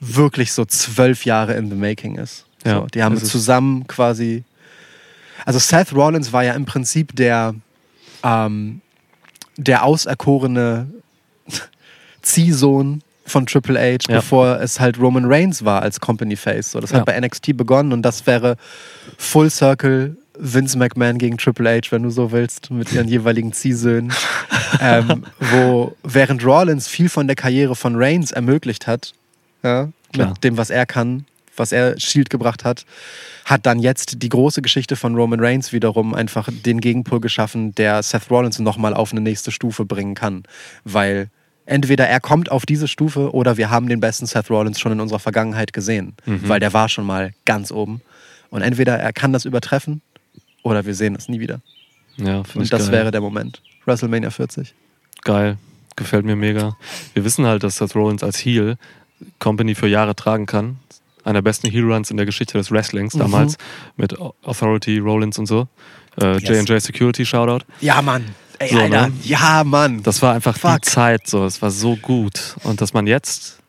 wirklich 0.06 0.52
so 0.54 0.66
zwölf 0.66 1.26
Jahre 1.26 1.54
in 1.54 1.70
the 1.70 1.76
making 1.76 2.16
ist. 2.18 2.46
Ja, 2.66 2.82
so, 2.82 2.88
die 2.94 3.04
haben 3.04 3.18
zusammen 3.18 3.88
quasi. 3.88 4.44
Also 5.46 5.60
Seth 5.60 5.94
Rollins 5.94 6.32
war 6.32 6.44
ja 6.44 6.54
im 6.54 6.66
Prinzip 6.66 7.16
der, 7.16 7.54
ähm, 8.24 8.82
der 9.58 9.84
auserkorene 9.84 10.88
Ziehsohn 12.22 13.02
von 13.26 13.46
Triple 13.46 13.80
H, 13.80 14.10
Ja. 14.10 14.18
bevor 14.18 14.60
es 14.60 14.80
halt 14.80 15.00
Roman 15.00 15.26
Reigns 15.26 15.64
war 15.64 15.82
als 15.82 16.00
Company 16.00 16.36
Face. 16.36 16.72
So, 16.72 16.80
das 16.80 16.92
Ja. 16.92 17.00
hat 17.00 17.06
bei 17.06 17.20
NXT 17.20 17.56
begonnen 17.56 17.94
und 17.94 18.02
das 18.02 18.26
wäre 18.28 18.58
Full 19.18 19.50
Circle 19.50 20.18
Vince 20.38 20.78
McMahon 20.78 21.20
gegen 21.20 21.38
Triple 21.38 21.70
H, 21.70 21.92
wenn 21.92 22.04
du 22.04 22.10
so 22.10 22.32
willst, 22.32 22.72
mit 22.72 22.92
ihren 22.92 23.08
jeweiligen 23.08 23.54
Ziehsöhnen. 23.54 24.12
ähm, 24.82 25.26
wo 25.40 25.96
während 26.04 26.44
Rollins 26.44 26.88
viel 26.88 27.08
von 27.10 27.28
der 27.28 27.36
Karriere 27.36 27.76
von 27.76 27.96
Reigns 27.96 28.32
ermöglicht 28.32 28.88
hat, 28.88 29.14
ja, 29.64 29.90
Klar. 30.12 30.30
mit 30.30 30.44
dem, 30.44 30.58
was 30.58 30.70
er 30.70 30.86
kann, 30.86 31.26
was 31.56 31.72
er 31.72 32.00
Shield 32.00 32.30
gebracht 32.30 32.64
hat, 32.66 32.86
hat 33.46 33.66
dann 33.66 33.80
jetzt 33.80 34.22
die 34.24 34.30
große 34.30 34.62
Geschichte 34.62 34.96
von 34.96 35.16
Roman 35.16 35.40
Reigns 35.40 35.72
wiederum 35.74 36.14
einfach 36.16 36.50
den 36.52 36.82
Gegenpol 36.82 37.20
geschaffen, 37.20 37.74
der 37.76 38.02
Seth 38.04 38.30
Rollins 38.32 38.60
nochmal 38.60 38.94
auf 38.94 39.12
eine 39.12 39.22
nächste 39.22 39.52
Stufe 39.52 39.86
bringen 39.86 40.16
kann. 40.16 40.44
Weil 40.84 41.30
entweder 41.66 42.08
er 42.08 42.20
kommt 42.20 42.52
auf 42.52 42.66
diese 42.66 42.88
Stufe 42.88 43.32
oder 43.34 43.58
wir 43.58 43.70
haben 43.70 43.88
den 43.88 44.00
besten 44.00 44.26
Seth 44.26 44.50
Rollins 44.50 44.80
schon 44.80 44.92
in 44.94 45.00
unserer 45.00 45.20
Vergangenheit 45.20 45.74
gesehen, 45.74 46.16
Mhm. 46.26 46.48
weil 46.50 46.60
der 46.60 46.74
war 46.74 46.90
schon 46.90 47.06
mal 47.06 47.34
ganz 47.46 47.72
oben. 47.72 48.02
Und 48.50 48.62
entweder 48.62 48.98
er 48.98 49.14
kann 49.14 49.32
das 49.34 49.46
übertreffen 49.46 50.02
oder 50.64 50.86
wir 50.86 50.96
sehen 50.96 51.16
es 51.16 51.30
nie 51.30 51.40
wieder. 51.40 51.62
Ja, 52.18 52.44
Und 52.56 52.72
das 52.74 52.84
geil. 52.84 52.92
wäre 52.92 53.12
der 53.12 53.22
Moment. 53.22 53.62
WrestleMania 53.86 54.30
40. 54.32 54.74
geil. 55.24 55.58
Gefällt 55.96 56.26
mir 56.26 56.36
mega. 56.36 56.76
Wir 57.14 57.24
wissen 57.24 57.46
halt, 57.46 57.64
dass 57.64 57.78
Seth 57.78 57.94
Rollins 57.96 58.24
als 58.24 58.38
Heel 58.44 58.78
Company 59.40 59.76
für 59.76 59.88
Jahre 59.88 60.16
tragen 60.16 60.46
kann. 60.46 60.78
Einer 61.24 61.36
der 61.36 61.42
besten 61.44 61.70
Heel-Runs 61.70 62.12
in 62.12 62.18
der 62.18 62.26
Geschichte 62.26 62.58
des 62.58 62.72
Wrestlings 62.72 63.14
Mhm. 63.14 63.20
damals 63.20 63.58
mit 63.96 64.18
Authority 64.44 64.98
Rollins 65.00 65.38
und 65.40 65.46
so. 65.46 65.68
Äh, 66.22 66.38
Yes. 66.40 66.68
J&J 66.68 66.82
Security 66.82 67.26
Shoutout. 67.26 67.66
Ja, 67.82 68.02
Mann. 68.02 68.26
Ey, 68.60 68.70
So, 68.70 68.78
Alter. 68.80 69.08
ne? 69.08 69.14
Ja, 69.24 69.64
Mann. 69.64 70.04
Das 70.04 70.22
war 70.22 70.34
einfach 70.36 70.58
Fuck. 70.58 70.82
die 70.84 70.90
Zeit, 70.90 71.28
so. 71.28 71.46
Es 71.46 71.62
war 71.62 71.72
so 71.72 71.96
gut. 71.96 72.56
Und 72.64 72.82
dass 72.82 72.94
man 72.94 73.08
jetzt 73.08 73.60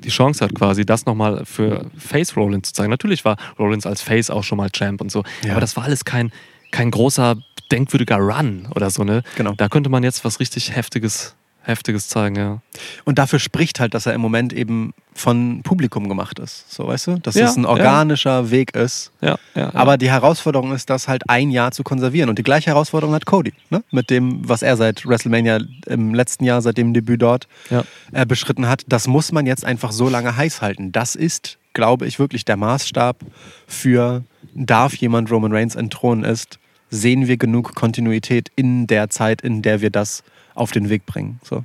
die 0.00 0.08
Chance 0.10 0.44
hat, 0.44 0.54
quasi 0.54 0.84
das 0.86 1.06
nochmal 1.06 1.44
für 1.44 1.86
Face 1.98 2.36
Rollins 2.36 2.68
zu 2.68 2.74
zeigen. 2.74 2.90
Natürlich 2.90 3.24
war 3.24 3.36
Rollins 3.58 3.84
als 3.86 4.00
Face 4.02 4.30
auch 4.30 4.44
schon 4.44 4.58
mal 4.58 4.70
Champ 4.70 5.00
und 5.00 5.10
so. 5.12 5.24
Ja. 5.44 5.52
Aber 5.52 5.60
das 5.60 5.76
war 5.76 5.84
alles 5.84 6.04
kein, 6.04 6.32
kein 6.70 6.90
großer, 6.90 7.36
denkwürdiger 7.70 8.16
Run 8.16 8.66
oder 8.74 8.90
so, 8.90 9.04
ne? 9.04 9.22
Genau. 9.36 9.52
Da 9.56 9.68
könnte 9.68 9.90
man 9.90 10.02
jetzt 10.02 10.24
was 10.24 10.40
richtig 10.40 10.74
Heftiges, 10.74 11.34
Heftiges 11.68 12.08
zeigen, 12.08 12.36
ja. 12.36 12.62
Und 13.04 13.18
dafür 13.18 13.38
spricht 13.38 13.78
halt, 13.78 13.92
dass 13.92 14.06
er 14.06 14.14
im 14.14 14.22
Moment 14.22 14.54
eben 14.54 14.94
von 15.14 15.62
Publikum 15.62 16.08
gemacht 16.08 16.38
ist. 16.38 16.72
So, 16.72 16.86
weißt 16.86 17.06
du? 17.08 17.18
Dass 17.18 17.34
Ja, 17.34 17.46
es 17.46 17.56
ein 17.56 17.66
organischer 17.66 18.50
Weg 18.50 18.74
ist. 18.74 19.12
Ja, 19.20 19.36
ja. 19.54 19.62
ja. 19.62 19.74
Aber 19.74 19.98
die 19.98 20.10
Herausforderung 20.10 20.72
ist, 20.72 20.88
das 20.88 21.08
halt 21.08 21.28
ein 21.28 21.50
Jahr 21.50 21.72
zu 21.72 21.82
konservieren. 21.82 22.30
Und 22.30 22.38
die 22.38 22.42
gleiche 22.42 22.70
Herausforderung 22.70 23.14
hat 23.14 23.26
Cody, 23.26 23.52
ne? 23.68 23.84
Mit 23.90 24.08
dem, 24.08 24.48
was 24.48 24.62
er 24.62 24.78
seit 24.78 25.04
WrestleMania 25.04 25.60
im 25.86 26.14
letzten 26.14 26.44
Jahr, 26.44 26.62
seit 26.62 26.78
dem 26.78 26.94
Debüt 26.94 27.20
dort 27.20 27.48
ja. 27.68 27.84
äh, 28.12 28.24
beschritten 28.24 28.66
hat. 28.66 28.84
Das 28.88 29.06
muss 29.06 29.30
man 29.32 29.44
jetzt 29.44 29.64
einfach 29.64 29.92
so 29.92 30.08
lange 30.08 30.36
heiß 30.36 30.62
halten. 30.62 30.90
Das 30.92 31.14
ist, 31.16 31.58
glaube 31.74 32.06
ich, 32.06 32.18
wirklich 32.18 32.46
der 32.46 32.56
Maßstab 32.56 33.18
für, 33.66 34.24
darf 34.54 34.94
jemand 34.94 35.30
Roman 35.30 35.52
Reigns 35.52 35.74
entthronen 35.74 36.24
ist, 36.24 36.58
sehen 36.90 37.26
wir 37.26 37.36
genug 37.36 37.74
Kontinuität 37.74 38.50
in 38.56 38.86
der 38.86 39.10
Zeit, 39.10 39.42
in 39.42 39.60
der 39.60 39.82
wir 39.82 39.90
das 39.90 40.22
auf 40.58 40.72
den 40.72 40.88
Weg 40.88 41.06
bringen. 41.06 41.40
So. 41.42 41.64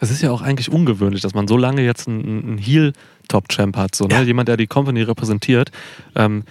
Es 0.00 0.10
ist 0.10 0.22
ja 0.22 0.30
auch 0.30 0.42
eigentlich 0.42 0.70
ungewöhnlich, 0.70 1.22
dass 1.22 1.34
man 1.34 1.48
so 1.48 1.56
lange 1.56 1.82
jetzt 1.82 2.08
einen, 2.08 2.42
einen 2.42 2.58
Heel-Top-Champ 2.58 3.76
hat. 3.76 3.94
So, 3.94 4.06
ne? 4.06 4.14
Ja. 4.14 4.22
Jemand, 4.22 4.48
der 4.48 4.56
die 4.56 4.66
Company 4.66 5.02
repräsentiert. 5.02 5.70
Ähm, 6.14 6.44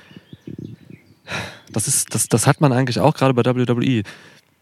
das, 1.72 1.88
ist, 1.88 2.16
das, 2.16 2.28
das 2.30 2.48
hat 2.48 2.62
man 2.62 2.72
eigentlich 2.72 3.00
auch 3.00 3.14
gerade 3.14 3.34
bei 3.34 3.44
WWE 3.44 4.04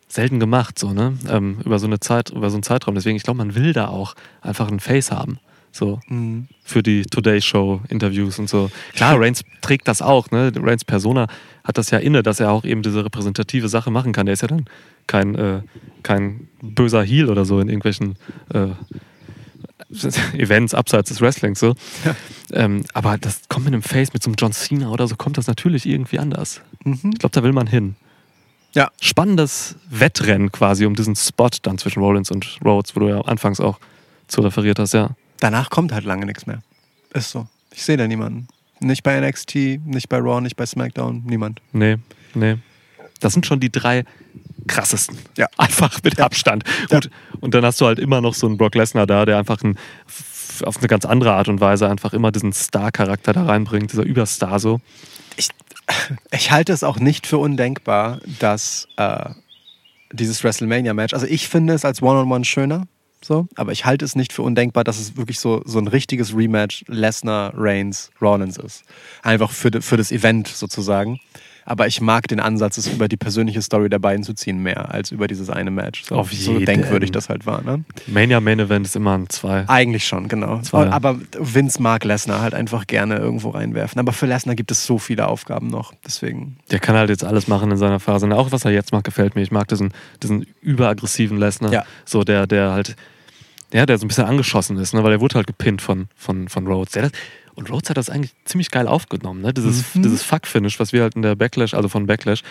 selten 0.07 0.39
gemacht, 0.39 0.77
so, 0.77 0.91
ne? 0.91 1.17
Ähm, 1.29 1.59
über 1.63 1.79
so 1.79 1.87
eine 1.87 1.99
Zeit, 1.99 2.31
über 2.31 2.49
so 2.49 2.57
einen 2.57 2.63
Zeitraum. 2.63 2.95
Deswegen, 2.95 3.15
ich 3.15 3.23
glaube, 3.23 3.37
man 3.37 3.55
will 3.55 3.71
da 3.71 3.87
auch 3.87 4.15
einfach 4.41 4.67
einen 4.67 4.79
Face 4.79 5.11
haben. 5.11 5.39
So, 5.71 6.01
für 6.65 6.83
die 6.83 7.03
Today 7.03 7.41
Show 7.41 7.79
Interviews 7.87 8.37
und 8.39 8.49
so. 8.49 8.69
Klar, 8.93 9.17
Reigns 9.21 9.41
trägt 9.61 9.87
das 9.87 10.01
auch, 10.01 10.29
ne? 10.29 10.51
Reigns 10.57 10.83
Persona 10.83 11.27
hat 11.63 11.77
das 11.77 11.91
ja 11.91 11.99
inne, 11.99 12.23
dass 12.23 12.39
er 12.39 12.51
auch 12.51 12.63
eben 12.63 12.81
diese 12.81 13.05
repräsentative 13.05 13.69
Sache 13.69 13.91
machen 13.91 14.13
kann. 14.13 14.25
Der 14.25 14.33
ist 14.33 14.41
ja 14.41 14.47
dann 14.47 14.65
kein, 15.07 15.35
äh, 15.35 15.61
kein 16.03 16.47
böser 16.61 17.03
Heel 17.03 17.29
oder 17.29 17.45
so 17.45 17.59
in 17.59 17.69
irgendwelchen 17.69 18.15
äh, 18.53 18.67
Events 20.37 20.73
abseits 20.73 21.09
des 21.09 21.21
Wrestlings 21.21 21.59
so. 21.59 21.75
Ähm, 22.53 22.83
aber 22.93 23.17
das 23.17 23.41
kommt 23.49 23.65
mit 23.65 23.73
einem 23.73 23.83
Face, 23.83 24.13
mit 24.13 24.23
so 24.23 24.29
einem 24.29 24.35
John 24.37 24.53
Cena 24.53 24.89
oder 24.89 25.07
so, 25.07 25.15
kommt 25.15 25.37
das 25.37 25.47
natürlich 25.47 25.85
irgendwie 25.85 26.19
anders. 26.19 26.61
Mhm. 26.83 27.11
Ich 27.13 27.19
glaube, 27.19 27.33
da 27.33 27.43
will 27.43 27.53
man 27.53 27.67
hin. 27.67 27.95
Ja. 28.73 28.89
Spannendes 29.01 29.75
Wettrennen 29.89 30.51
quasi 30.51 30.85
um 30.85 30.95
diesen 30.95 31.15
Spot 31.15 31.49
dann 31.61 31.77
zwischen 31.77 32.01
Rollins 32.01 32.31
und 32.31 32.59
Rhodes, 32.63 32.95
wo 32.95 33.01
du 33.01 33.09
ja 33.09 33.21
anfangs 33.21 33.59
auch 33.59 33.79
zu 34.27 34.41
referiert 34.41 34.79
hast, 34.79 34.93
ja. 34.93 35.11
Danach 35.39 35.69
kommt 35.69 35.91
halt 35.91 36.05
lange 36.05 36.25
nichts 36.25 36.45
mehr. 36.45 36.61
Ist 37.13 37.31
so. 37.31 37.47
Ich 37.73 37.83
sehe 37.83 37.97
da 37.97 38.07
niemanden. 38.07 38.47
Nicht 38.81 39.03
bei 39.03 39.19
NXT, 39.19 39.55
nicht 39.85 40.09
bei 40.09 40.17
Raw, 40.17 40.41
nicht 40.41 40.55
bei 40.55 40.65
SmackDown, 40.65 41.23
niemand. 41.25 41.61
Nee, 41.71 41.97
nee. 42.33 42.57
Das 43.19 43.33
sind 43.33 43.45
schon 43.45 43.59
die 43.59 43.71
drei 43.71 44.03
krassesten. 44.67 45.17
Ja. 45.37 45.47
Einfach 45.57 45.99
mit 46.03 46.19
Abstand. 46.19 46.63
Ja. 46.89 46.99
Gut. 46.99 47.11
Und 47.39 47.53
dann 47.53 47.63
hast 47.63 47.79
du 47.79 47.85
halt 47.85 47.99
immer 47.99 48.21
noch 48.21 48.33
so 48.33 48.47
einen 48.47 48.57
Brock 48.57 48.75
Lesnar 48.75 49.07
da, 49.07 49.25
der 49.25 49.37
einfach 49.37 49.63
ein, 49.63 49.77
auf 50.63 50.77
eine 50.77 50.87
ganz 50.87 51.05
andere 51.05 51.33
Art 51.33 51.47
und 51.47 51.59
Weise 51.59 51.89
einfach 51.89 52.13
immer 52.13 52.31
diesen 52.31 52.53
Star-Charakter 52.53 53.33
da 53.33 53.45
reinbringt, 53.45 53.91
dieser 53.91 54.03
Überstar 54.03 54.59
so. 54.59 54.79
Ich 56.31 56.51
halte 56.51 56.71
es 56.71 56.83
auch 56.83 56.99
nicht 56.99 57.27
für 57.27 57.37
undenkbar, 57.37 58.21
dass 58.39 58.87
äh, 58.95 59.31
dieses 60.13 60.41
WrestleMania-Match, 60.41 61.13
also 61.13 61.25
ich 61.25 61.49
finde 61.49 61.73
es 61.73 61.83
als 61.83 62.01
One-on-One 62.01 62.45
schöner, 62.45 62.87
so, 63.23 63.47
aber 63.55 63.71
ich 63.71 63.85
halte 63.85 64.05
es 64.05 64.15
nicht 64.15 64.33
für 64.33 64.41
undenkbar, 64.41 64.83
dass 64.83 64.99
es 64.99 65.17
wirklich 65.17 65.39
so, 65.39 65.61
so 65.65 65.79
ein 65.79 65.87
richtiges 65.87 66.35
Rematch 66.35 66.83
Lesnar, 66.87 67.53
Reigns, 67.55 68.11
Rollins 68.21 68.57
ist. 68.57 68.83
Einfach 69.23 69.51
für, 69.51 69.71
de- 69.71 69.81
für 69.81 69.97
das 69.97 70.11
Event 70.11 70.47
sozusagen. 70.47 71.19
Aber 71.63 71.85
ich 71.85 72.01
mag 72.01 72.27
den 72.27 72.39
Ansatz, 72.39 72.77
es 72.79 72.87
über 72.87 73.07
die 73.07 73.17
persönliche 73.17 73.61
Story 73.61 73.87
der 73.87 73.99
beiden 73.99 74.23
zu 74.23 74.33
ziehen, 74.33 74.63
mehr 74.63 74.91
als 74.91 75.11
über 75.11 75.27
dieses 75.27 75.51
eine 75.51 75.69
Match. 75.69 76.03
So, 76.05 76.15
Auf 76.15 76.33
so 76.33 76.53
jeden. 76.53 76.65
denkwürdig 76.65 77.11
das 77.11 77.29
halt 77.29 77.45
war. 77.45 77.61
Ne? 77.61 77.83
Mania 78.07 78.39
Main 78.41 78.59
Event 78.59 78.87
ist 78.87 78.95
immer 78.95 79.15
ein 79.15 79.29
Zwei. 79.29 79.69
Eigentlich 79.69 80.07
schon, 80.07 80.27
genau. 80.27 80.59
Zwei. 80.61 80.89
Aber 80.89 81.19
Vince 81.37 81.79
mag 81.79 82.03
Lesnar 82.03 82.41
halt 82.41 82.55
einfach 82.55 82.87
gerne 82.87 83.17
irgendwo 83.17 83.51
reinwerfen. 83.51 83.99
Aber 83.99 84.11
für 84.11 84.25
Lesnar 84.25 84.55
gibt 84.55 84.71
es 84.71 84.87
so 84.87 84.97
viele 84.97 85.27
Aufgaben 85.27 85.67
noch. 85.67 85.93
Deswegen. 86.03 86.57
Der 86.71 86.79
kann 86.79 86.95
halt 86.95 87.11
jetzt 87.11 87.23
alles 87.23 87.47
machen 87.47 87.69
in 87.69 87.77
seiner 87.77 87.99
Phase. 87.99 88.25
Und 88.25 88.33
auch 88.33 88.51
was 88.51 88.65
er 88.65 88.71
jetzt 88.71 88.91
macht, 88.91 89.03
gefällt 89.03 89.35
mir. 89.35 89.43
Ich 89.43 89.51
mag 89.51 89.67
diesen, 89.67 89.93
diesen 90.23 90.47
überaggressiven 90.61 91.37
Lesnar. 91.37 91.71
Ja. 91.71 91.85
So 92.05 92.23
der, 92.23 92.47
der 92.47 92.71
halt, 92.71 92.95
ja, 93.73 93.85
der 93.85 93.97
so 93.97 94.05
ein 94.05 94.07
bisschen 94.09 94.25
angeschossen 94.25 94.77
ist, 94.77 94.93
ne? 94.93 95.03
weil 95.03 95.11
er 95.13 95.21
wurde 95.21 95.35
halt 95.35 95.47
gepinnt 95.47 95.81
von, 95.81 96.07
von, 96.15 96.49
von 96.49 96.67
Rhodes. 96.67 96.93
Das, 96.93 97.11
Und 97.55 97.69
Rhodes 97.71 97.89
hat 97.89 97.97
das 97.97 98.09
eigentlich 98.09 98.31
ziemlich 98.45 98.71
geil 98.71 98.87
aufgenommen, 98.87 99.41
ne? 99.41 99.53
Dieses, 99.53 99.95
Mhm. 99.95 100.03
dieses 100.03 100.23
Fuck-Finish, 100.23 100.79
was 100.79 100.93
wir 100.93 101.03
halt 101.03 101.15
in 101.15 101.21
der 101.21 101.35
Backlash, 101.35 101.73
also 101.73 101.87
von 101.89 102.05
Backlash, 102.07 102.41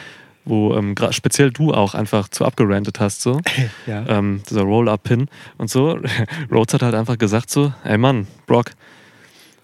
wo 0.47 0.75
ähm, 0.75 0.95
speziell 1.11 1.51
du 1.51 1.73
auch 1.75 1.95
einfach 1.95 2.29
zu 2.29 2.45
abgerantet 2.47 3.01
hast, 3.01 3.21
so. 3.23 3.41
Ja. 3.87 4.07
ähm, 4.09 4.43
dieser 4.49 4.63
Roll-Up-Pin 4.63 5.29
und 5.59 5.71
so. 5.71 5.99
Rhodes 6.51 6.75
hat 6.75 6.83
halt 6.83 6.95
einfach 6.95 7.19
gesagt 7.19 7.51
so, 7.51 7.73
ey 7.85 7.99
Mann, 7.99 8.27
Brock, 8.47 8.71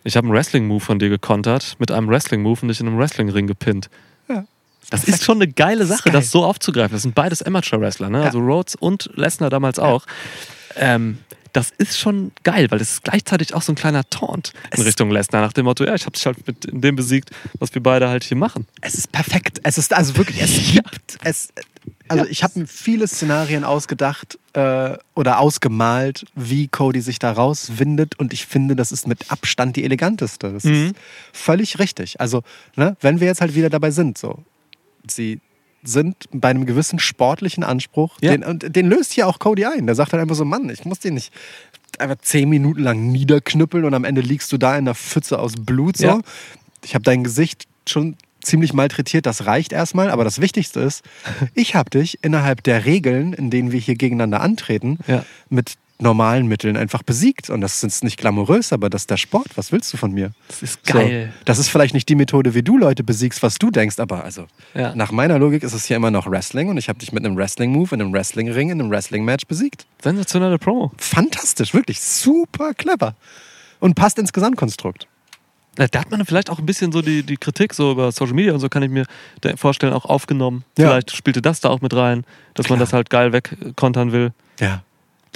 ich 0.05 0.17
habe 0.17 0.27
einen 0.27 0.35
Wrestling-Move 0.37 0.81
von 0.81 0.99
dir 0.99 1.09
gekontert, 1.09 1.77
mit 1.79 1.91
einem 1.91 2.09
Wrestling-Move 2.09 2.61
und 2.63 2.69
dich 2.69 2.81
in 2.81 2.87
einem 2.87 2.99
Wrestling-Ring 2.99 3.47
gepinnt. 3.47 3.89
Ja. 4.29 4.45
Das 4.91 5.03
ist 5.05 5.25
schon 5.25 5.39
eine 5.39 5.51
geile 5.51 5.81
Das 5.81 5.89
Sache, 5.89 6.11
geil. 6.11 6.13
das 6.13 6.31
so 6.31 6.45
aufzugreifen. 6.45 6.93
Das 6.95 7.03
sind 7.03 7.15
beides 7.15 7.43
Amateur-Wrestler, 7.43 8.09
ne? 8.11 8.19
Ja. 8.21 8.25
also 8.27 8.39
Rhodes 8.41 8.75
und 8.77 9.11
Lesnar 9.15 9.51
damals 9.51 9.79
auch. 9.81 10.07
Ähm, 10.77 11.19
das 11.57 11.71
ist 11.79 11.99
schon 11.99 12.33
geil, 12.45 12.71
weil 12.71 12.79
das 12.79 12.91
ist 12.93 13.05
gleichzeitig 13.05 13.55
auch 13.55 13.63
so 13.63 13.73
ein 13.73 13.77
kleiner 13.77 14.09
Taunt 14.11 14.53
in 14.73 14.81
Es- 14.81 14.87
Richtung 14.87 15.11
Lesnar, 15.11 15.41
nach 15.43 15.53
dem 15.53 15.65
Motto, 15.65 15.85
ja, 15.85 15.95
ich 15.95 16.03
habe 16.05 16.13
dich 16.13 16.27
halt 16.27 16.47
mit 16.47 16.67
dem 16.71 16.97
besiegt, 16.97 17.31
was 17.59 17.75
wir 17.75 17.83
beide 17.83 18.09
halt 18.09 18.25
hier 18.25 18.37
machen. 18.37 18.67
Es 18.83 18.95
ist 18.95 19.11
perfekt. 19.11 19.61
Es 19.63 19.79
ist 19.79 19.93
also 19.95 20.17
wirklich, 20.17 20.41
es 20.43 20.73
gibt 20.75 21.19
es. 21.25 21.49
Also 22.09 22.25
ich 22.27 22.43
habe 22.45 22.61
mir 22.61 22.67
viele 22.67 23.09
Szenarien 23.09 23.65
ausgedacht 23.65 24.39
äh, 24.53 24.97
oder 25.15 25.39
ausgemalt, 25.41 26.25
wie 26.37 26.69
Cody 26.69 27.01
sich 27.01 27.19
da 27.19 27.33
rauswindet 27.33 28.19
und 28.19 28.33
ich 28.33 28.47
finde, 28.47 28.77
das 28.77 28.93
ist 28.93 29.07
mit 29.09 29.31
Abstand 29.31 29.77
die 29.77 29.85
eleganteste. 29.85 30.53
Das 30.53 30.65
Mhm. 30.65 30.73
ist 30.89 30.95
völlig 31.33 31.79
richtig. 31.79 32.21
Also, 32.21 32.43
ne, 32.77 32.97
wenn 33.01 33.19
wir 33.21 33.27
jetzt 33.27 33.41
halt 33.41 33.55
wieder 33.55 33.71
dabei 33.71 33.91
sind, 33.91 34.19
so, 34.19 34.45
sie 35.09 35.41
sind 35.87 36.17
bei 36.33 36.49
einem 36.51 36.67
gewissen 36.67 36.99
sportlichen 36.99 37.65
Anspruch, 37.65 38.17
Ja. 38.21 38.33
den, 38.33 38.43
und 38.45 38.75
den 38.77 38.87
löst 38.89 39.13
hier 39.13 39.27
auch 39.27 39.39
Cody 39.39 39.65
ein. 39.65 39.87
Der 39.87 39.95
sagt 39.95 40.13
halt 40.13 40.21
einfach 40.23 40.35
so, 40.37 40.45
Mann, 40.45 40.69
ich 40.71 40.85
muss 40.85 40.99
den 41.01 41.15
nicht 41.15 41.33
einfach 41.99 42.17
zehn 42.21 42.49
Minuten 42.49 42.83
lang 42.83 43.07
niederknüppeln 43.13 43.85
und 43.85 43.95
am 43.95 44.05
Ende 44.05 44.21
liegst 44.21 44.53
du 44.53 44.59
da 44.59 44.73
in 44.73 44.85
einer 44.85 44.95
Pfütze 44.95 45.39
aus 45.39 45.55
Blut. 45.59 45.97
So. 45.97 46.07
Ja. 46.07 46.21
Ich 46.85 46.95
habe 46.95 47.03
dein 47.05 47.25
Gesicht 47.25 47.67
schon 47.89 48.17
ziemlich 48.43 48.73
malträtiert, 48.73 49.27
das 49.27 49.47
reicht 49.47 49.73
erstmal. 49.73 50.11
Aber 50.11 50.23
das 50.25 50.41
Wichtigste 50.41 50.81
ist, 50.81 51.03
ich 51.55 51.75
habe 51.75 51.91
dich 51.91 52.19
innerhalb 52.23 52.63
der 52.63 52.85
Regeln, 52.85 53.33
in 53.33 53.51
denen 53.51 53.73
wir 53.73 53.81
hier 53.81 53.95
gegeneinander 53.97 54.41
antreten, 54.41 54.99
Ja. 55.07 55.25
mit 55.49 55.75
normalen 55.99 56.47
Mitteln 56.47 56.77
einfach 56.77 57.03
besiegt. 57.03 57.49
Und 57.51 57.61
das 57.63 57.83
ist 57.83 58.05
nicht 58.05 58.19
glamourös, 58.19 58.73
aber 58.73 58.91
das 58.91 59.03
ist 59.03 59.11
der 59.11 59.17
Sport. 59.17 59.49
Was 59.57 59.73
willst 59.73 59.93
du 59.93 59.97
von 59.97 60.13
mir? 60.13 60.33
Das 60.49 60.63
ist 60.63 60.87
So, 60.87 60.93
geil. 60.95 61.33
das 61.45 61.59
ist 61.59 61.69
vielleicht 61.69 61.95
nicht 61.95 62.09
die 62.09 62.15
Methode, 62.15 62.55
wie 62.55 62.63
du 62.63 62.77
Leute 62.77 63.03
besiegst, 63.03 63.43
was 63.43 63.57
du 63.57 63.71
denkst, 63.71 63.99
aber 63.99 64.23
also 64.25 64.47
Ja. 64.75 64.95
nach 64.95 65.11
meiner 65.13 65.39
Logik 65.39 65.63
ist 65.63 65.73
es 65.73 65.87
hier 65.87 65.97
immer 65.97 66.11
noch 66.11 66.27
Wrestling 66.31 66.69
und 66.69 66.77
ich 66.77 66.89
habe 66.89 66.99
dich 66.99 67.13
mit 67.13 67.25
einem 67.25 67.37
Wrestling-Move 67.37 67.95
in 67.95 68.01
einem 68.03 68.13
Wrestling-Ring, 68.13 68.71
in 68.71 68.81
einem 68.81 68.91
Wrestling-Match 68.91 69.47
besiegt. 69.47 69.87
Sensationelle 70.03 70.59
Promo. 70.59 70.93
Fantastisch, 70.99 71.73
wirklich 71.73 72.01
super 72.01 72.75
clever. 72.75 73.15
Und 73.81 73.95
passt 73.95 74.19
ins 74.19 74.33
Gesamtkonstrukt. 74.33 75.07
Na, 75.79 75.87
Da 75.87 76.01
hat 76.01 76.11
man 76.11 76.25
vielleicht 76.25 76.49
auch 76.51 76.59
ein 76.59 76.65
bisschen 76.67 76.93
so 76.93 77.03
die, 77.03 77.23
die 77.23 77.37
Kritik 77.37 77.75
so 77.75 77.93
über 77.93 78.11
Social 78.13 78.35
Media 78.35 78.53
und 78.55 78.61
so, 78.61 78.69
kann 78.71 78.83
ich 78.83 78.91
mir 78.91 79.05
vorstellen, 79.57 79.93
auch 79.93 80.07
aufgenommen. 80.07 80.65
Ja. 80.79 80.89
Vielleicht 80.89 81.15
spielte 81.15 81.43
das 81.43 81.61
da 81.61 81.69
auch 81.69 81.81
mit 81.83 81.95
rein, 81.95 82.25
dass 82.55 82.69
man 82.71 82.79
Klar. 82.79 82.87
das 82.87 82.93
halt 82.95 83.11
geil 83.11 83.33
wegkontern 83.35 84.13
will. 84.13 84.33
Ja. 84.61 84.83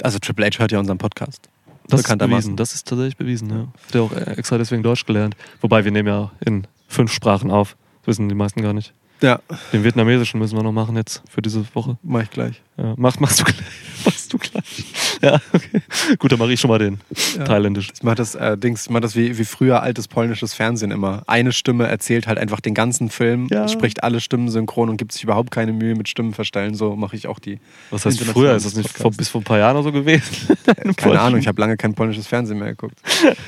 Also 0.03 0.19
Triple 0.19 0.47
H 0.47 0.59
hört 0.59 0.71
ja 0.71 0.79
unseren 0.79 0.97
Podcast. 0.97 1.49
Das 1.87 2.01
ist 2.01 2.17
bewiesen. 2.17 2.55
Das 2.55 2.73
ist 2.73 2.87
tatsächlich 2.87 3.17
bewiesen, 3.17 3.49
ja. 3.49 3.67
Hat 3.87 3.95
er 3.95 4.01
auch 4.03 4.11
extra 4.37 4.57
deswegen 4.57 4.83
Deutsch 4.83 5.05
gelernt. 5.05 5.35
Wobei 5.61 5.83
wir 5.83 5.91
nehmen 5.91 6.07
ja 6.07 6.31
in 6.45 6.67
fünf 6.87 7.11
Sprachen 7.11 7.51
auf. 7.51 7.75
Das 8.01 8.07
wissen 8.07 8.29
die 8.29 8.35
meisten 8.35 8.61
gar 8.61 8.73
nicht. 8.73 8.93
Ja, 9.21 9.39
Den 9.71 9.83
vietnamesischen 9.83 10.39
müssen 10.39 10.55
wir 10.57 10.63
noch 10.63 10.71
machen 10.71 10.95
jetzt 10.95 11.21
für 11.29 11.41
diese 11.43 11.63
Woche. 11.75 11.97
mach 12.01 12.23
ich 12.23 12.31
gleich. 12.31 12.61
Ja, 12.77 12.95
mach, 12.97 13.19
machst 13.19 13.39
du 13.39 13.43
gleich. 13.43 13.57
Machst 14.03 14.33
du 14.33 14.39
gleich. 14.39 14.83
Ja, 15.21 15.39
okay. 15.53 15.79
Gut, 16.17 16.31
dann 16.31 16.39
mache 16.39 16.51
ich 16.51 16.59
schon 16.59 16.69
mal 16.71 16.79
den 16.79 16.99
Ja. 17.37 17.43
thailändischen. 17.43 17.93
Ich 17.95 18.01
mach 18.01 18.15
das, 18.15 18.33
äh, 18.33 18.57
Dings, 18.57 18.85
ich 18.85 18.89
mach 18.89 18.99
das 18.99 19.15
wie, 19.15 19.37
wie 19.37 19.45
früher 19.45 19.83
altes 19.83 20.07
polnisches 20.07 20.55
Fernsehen 20.55 20.89
immer. 20.89 21.21
Eine 21.27 21.51
Stimme 21.51 21.85
erzählt 21.85 22.25
halt 22.25 22.39
einfach 22.39 22.61
den 22.61 22.73
ganzen 22.73 23.11
Film, 23.11 23.47
Ja. 23.51 23.67
spricht 23.67 24.03
alle 24.03 24.19
Stimmen 24.19 24.49
synchron 24.49 24.89
und 24.89 24.97
gibt 24.97 25.11
sich 25.11 25.23
überhaupt 25.23 25.51
keine 25.51 25.71
Mühe 25.71 25.93
mit 25.93 26.09
Stimmen 26.09 26.33
verstellen. 26.33 26.73
So 26.73 26.95
mache 26.95 27.15
ich 27.15 27.27
auch 27.27 27.37
die. 27.37 27.59
Was 27.91 28.07
heißt 28.07 28.19
früher? 28.23 28.55
Ist 28.55 28.65
das 28.65 28.75
nicht 28.75 28.89
vor, 28.89 29.11
bis 29.11 29.29
vor 29.29 29.41
ein 29.41 29.43
paar 29.43 29.59
Jahren 29.59 29.75
oder 29.77 29.83
so 29.83 29.91
gewesen? 29.91 30.57
Keine 30.97 31.19
Ahnung, 31.21 31.39
ich 31.39 31.47
habe 31.47 31.61
lange 31.61 31.77
kein 31.77 31.93
polnisches 31.93 32.25
Fernsehen 32.25 32.57
mehr 32.57 32.69
geguckt. 32.69 32.95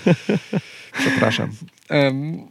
Ähm, 1.90 2.50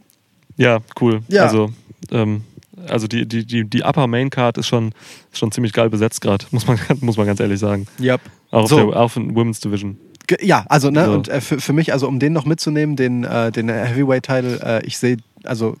Ja, 0.57 0.79
cool. 0.99 1.21
Ja. 1.29 1.43
Also, 1.43 1.71
ähm, 2.11 2.43
also 2.87 3.07
die, 3.07 3.25
die, 3.27 3.45
die, 3.45 3.65
die 3.65 3.83
Upper 3.83 4.07
Main 4.07 4.29
Card 4.29 4.57
ist 4.57 4.67
schon, 4.67 4.93
ist 5.31 5.39
schon 5.39 5.51
ziemlich 5.51 5.73
geil 5.73 5.89
besetzt 5.89 6.21
gerade, 6.21 6.45
muss 6.51 6.67
man, 6.67 6.79
muss 7.01 7.17
man 7.17 7.25
ganz 7.25 7.39
ehrlich 7.39 7.59
sagen. 7.59 7.87
yep. 7.99 8.21
Auch, 8.51 8.67
So. 8.67 8.77
auf 8.79 8.91
der, 8.91 8.99
auch 8.99 9.15
in 9.15 9.35
Women's 9.35 9.59
Division. 9.59 9.97
Ja, 10.41 10.65
also 10.69 10.89
ne, 10.89 11.05
So. 11.05 11.11
und 11.13 11.27
äh, 11.27 11.41
für, 11.41 11.59
für 11.59 11.73
mich, 11.73 11.91
also 11.91 12.07
um 12.07 12.19
den 12.19 12.33
noch 12.33 12.45
mitzunehmen, 12.45 12.95
den, 12.95 13.23
äh, 13.23 13.51
den 13.51 13.69
Heavyweight-Title, 13.69 14.59
äh, 14.63 14.85
ich 14.85 14.97
sehe, 14.97 15.17
also 15.43 15.75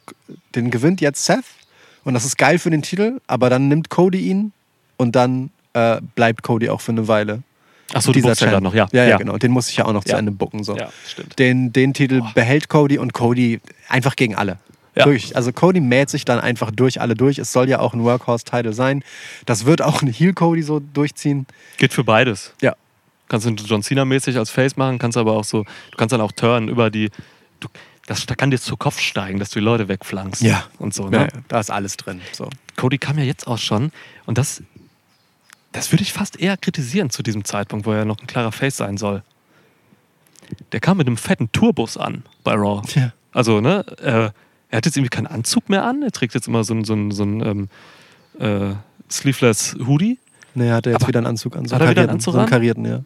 den 0.55 0.69
gewinnt 0.69 0.99
jetzt 1.01 1.25
Seth 1.25 1.45
und 2.03 2.13
das 2.13 2.25
ist 2.25 2.37
geil 2.37 2.59
für 2.59 2.69
den 2.69 2.81
Titel, 2.81 3.19
aber 3.27 3.49
dann 3.49 3.67
nimmt 3.69 3.89
Cody 3.89 4.19
ihn 4.29 4.51
und 4.97 5.15
dann 5.15 5.49
äh, 5.73 6.01
bleibt 6.15 6.43
Cody 6.43 6.69
auch 6.69 6.81
für 6.81 6.91
eine 6.91 7.07
Weile. 7.07 7.41
Achso, 7.93 8.11
du 8.11 8.21
buchst 8.21 8.41
ja 8.41 8.59
noch, 8.59 8.73
ja. 8.73 8.87
ja. 8.91 9.05
Ja, 9.05 9.17
genau. 9.17 9.37
Den 9.37 9.51
muss 9.51 9.69
ich 9.69 9.77
ja 9.77 9.85
auch 9.85 9.93
noch 9.93 10.03
zu 10.03 10.11
Ja. 10.13 10.17
Ende 10.19 10.31
bucken. 10.31 10.63
So. 10.63 10.75
Ja, 10.75 10.89
stimmt. 11.07 11.37
Den, 11.37 11.71
den 11.73 11.93
Titel 11.93 12.21
behält 12.33 12.67
Cody 12.67 12.97
und 12.97 13.13
Cody 13.13 13.59
einfach 13.87 14.15
gegen 14.15 14.35
alle. 14.35 14.57
Ja. 14.95 15.05
Wirklich. 15.05 15.35
Also 15.35 15.51
Cody 15.51 15.79
mäht 15.79 16.09
sich 16.09 16.25
dann 16.25 16.39
einfach 16.39 16.71
durch 16.71 17.01
alle 17.01 17.15
durch. 17.15 17.39
Es 17.39 17.51
soll 17.51 17.69
ja 17.69 17.79
auch 17.79 17.93
ein 17.93 18.03
Workhorse-Title 18.03 18.73
sein. 18.73 19.03
Das 19.45 19.65
wird 19.65 19.81
auch 19.81 20.01
ein 20.01 20.07
Heel-Cody 20.07 20.61
so 20.61 20.79
durchziehen. 20.79 21.47
Geht 21.77 21.93
für 21.93 22.03
beides. 22.03 22.53
Ja. 22.61 22.75
Kannst 23.27 23.47
du 23.47 23.51
John 23.51 23.81
Cena-mäßig 23.81 24.37
als 24.37 24.51
Face 24.51 24.77
machen, 24.77 24.99
kannst 24.99 25.17
aber 25.17 25.33
auch 25.33 25.43
so, 25.43 25.63
du 25.63 25.97
kannst 25.97 26.13
dann 26.13 26.21
auch 26.21 26.31
turnen 26.31 26.69
über 26.69 26.91
die. 26.91 27.09
Du, 27.59 27.67
das 28.05 28.25
da 28.25 28.35
kann 28.35 28.51
dir 28.51 28.59
zu 28.59 28.77
Kopf 28.77 28.99
steigen, 28.99 29.39
dass 29.39 29.49
du 29.49 29.59
die 29.59 29.65
Leute 29.65 29.87
wegflankst. 29.87 30.41
Ja. 30.41 30.65
Und 30.77 30.93
so, 30.93 31.09
ne? 31.09 31.29
ja, 31.33 31.41
da 31.47 31.59
ist 31.59 31.71
alles 31.71 31.97
drin. 31.97 32.21
So. 32.33 32.49
Cody 32.75 32.97
kam 32.97 33.17
ja 33.17 33.23
jetzt 33.23 33.47
auch 33.47 33.57
schon 33.57 33.91
und 34.25 34.37
das, 34.37 34.61
das 35.71 35.91
würde 35.91 36.03
ich 36.03 36.13
fast 36.13 36.39
eher 36.39 36.57
kritisieren 36.57 37.09
zu 37.09 37.23
diesem 37.23 37.45
Zeitpunkt, 37.45 37.85
wo 37.85 37.93
er 37.93 38.05
noch 38.05 38.19
ein 38.19 38.27
klarer 38.27 38.51
Face 38.51 38.77
sein 38.77 38.97
soll. 38.97 39.23
Der 40.71 40.81
kam 40.81 40.97
mit 40.97 41.07
einem 41.07 41.17
fetten 41.17 41.51
Tourbus 41.51 41.97
an 41.97 42.23
bei 42.43 42.53
Raw. 42.53 42.81
Ja. 42.93 43.13
Also, 43.31 43.61
ne, 43.61 43.85
äh, 43.99 44.29
er 44.73 44.77
hat 44.77 44.85
jetzt 44.87 44.97
irgendwie 44.97 45.09
keinen 45.11 45.27
Anzug 45.27 45.69
mehr 45.69 45.85
an, 45.85 46.01
er 46.01 46.11
trägt 46.11 46.33
jetzt 46.33 46.47
immer 46.47 46.63
so 46.63 46.73
ein, 46.73 46.83
so 46.83 46.93
ein, 46.95 47.11
so 47.11 47.21
ein 47.23 47.45
ähm, 47.45 47.69
äh, 48.39 48.73
Sleeveless 49.11 49.75
Hoodie. 49.85 50.17
Nee, 50.55 50.71
hat 50.71 50.87
er 50.87 50.93
jetzt 50.93 51.01
Aber- 51.03 51.09
wieder 51.09 51.19
einen 51.19 51.27
Anzug 51.27 51.55
an. 51.55 51.65
So 51.65 51.75
Hat 51.75 51.81
er 51.83 51.89
wieder 51.91 52.01
einen 52.01 52.09
Anzug 52.11 52.33
so 52.33 52.39
einen 52.39 52.49
karierten, 52.49 52.83
ja. 52.85 53.01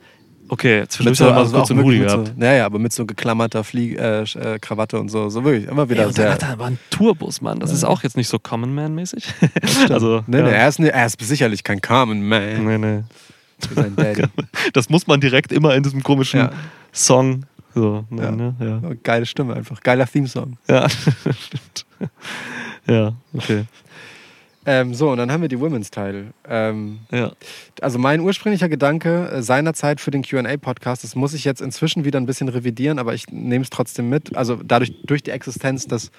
Okay, 0.49 0.85
zwischendurch 0.87 1.17
so, 1.17 1.25
hat 1.25 1.31
er 1.31 1.35
mal 1.35 1.39
also 1.41 1.55
kurz 1.57 1.67
so 1.67 1.73
einen 1.73 1.83
Hoodie 1.83 1.99
gehabt. 1.99 2.27
so, 2.27 2.33
naja, 2.37 2.65
aber 2.65 2.79
mit 2.79 2.93
so 2.93 3.05
geklammerter 3.05 3.65
Flieg, 3.65 3.99
äh, 3.99 4.21
äh, 4.21 4.59
Krawatte 4.59 4.97
und 4.97 5.09
so. 5.09 5.27
So 5.27 5.43
wirklich, 5.43 5.67
immer 5.67 5.89
wieder 5.89 6.03
Ja, 6.03 6.07
und 6.07 6.17
dann 6.17 6.23
sehr. 6.23 6.31
hat 6.33 6.43
er 6.43 6.49
aber 6.51 6.65
einen 6.67 6.79
Tourbus, 6.89 7.41
Mann. 7.41 7.59
Das 7.59 7.73
ist 7.73 7.83
auch 7.83 8.01
jetzt 8.03 8.15
nicht 8.15 8.29
so 8.29 8.39
Common 8.39 8.73
Man-mäßig. 8.73 9.25
Also, 9.89 10.23
nee, 10.25 10.37
ja. 10.37 10.43
nee, 10.45 10.51
er 10.51 10.69
ist, 10.69 10.79
ne, 10.79 10.93
er 10.93 11.05
ist 11.05 11.19
sicherlich 11.19 11.65
kein 11.65 11.81
Carmen 11.81 12.25
Man. 12.25 12.65
nee, 12.65 12.77
nee. 12.77 13.03
Das 14.73 14.89
muss 14.89 15.05
man 15.07 15.19
direkt 15.19 15.51
immer 15.51 15.75
in 15.75 15.83
diesem 15.83 16.01
komischen 16.01 16.39
Ja. 16.39 16.51
Song. 16.93 17.45
So, 17.77 18.05
ne, 18.09 18.23
Ja. 18.23 18.31
ne, 18.31 18.55
ja. 18.59 18.81
Geile 19.03 19.25
Stimme 19.25 19.53
einfach. 19.53 19.81
Geiler 19.81 20.07
Theme-Song. 20.07 20.57
Ja, 20.67 20.89
stimmt. 20.89 21.85
Ja, 22.87 23.13
okay. 23.33 23.65
Ähm, 24.65 24.93
so, 24.93 25.11
und 25.11 25.17
dann 25.17 25.31
haben 25.31 25.41
wir 25.41 25.47
die 25.47 25.59
Women's 25.59 25.91
Title. 25.91 26.33
Ähm, 26.47 26.99
Ja. 27.11 27.31
also 27.81 27.99
mein 27.99 28.19
ursprünglicher 28.19 28.67
Gedanke 28.67 29.29
äh, 29.29 29.41
seinerzeit 29.41 30.01
für 30.01 30.11
den 30.11 30.23
QA-Podcast, 30.23 31.03
das 31.03 31.15
muss 31.15 31.33
ich 31.33 31.45
jetzt 31.45 31.61
inzwischen 31.61 32.03
wieder 32.03 32.19
ein 32.19 32.25
bisschen 32.25 32.49
revidieren, 32.49 32.99
aber 32.99 33.13
ich 33.13 33.27
nehme 33.29 33.63
es 33.63 33.69
trotzdem 33.69 34.09
mit. 34.09 34.35
Also 34.35 34.55
dadurch, 34.63 34.93
durch 35.05 35.23
die 35.23 35.31
Existenz 35.31 35.85
des, 35.85 36.11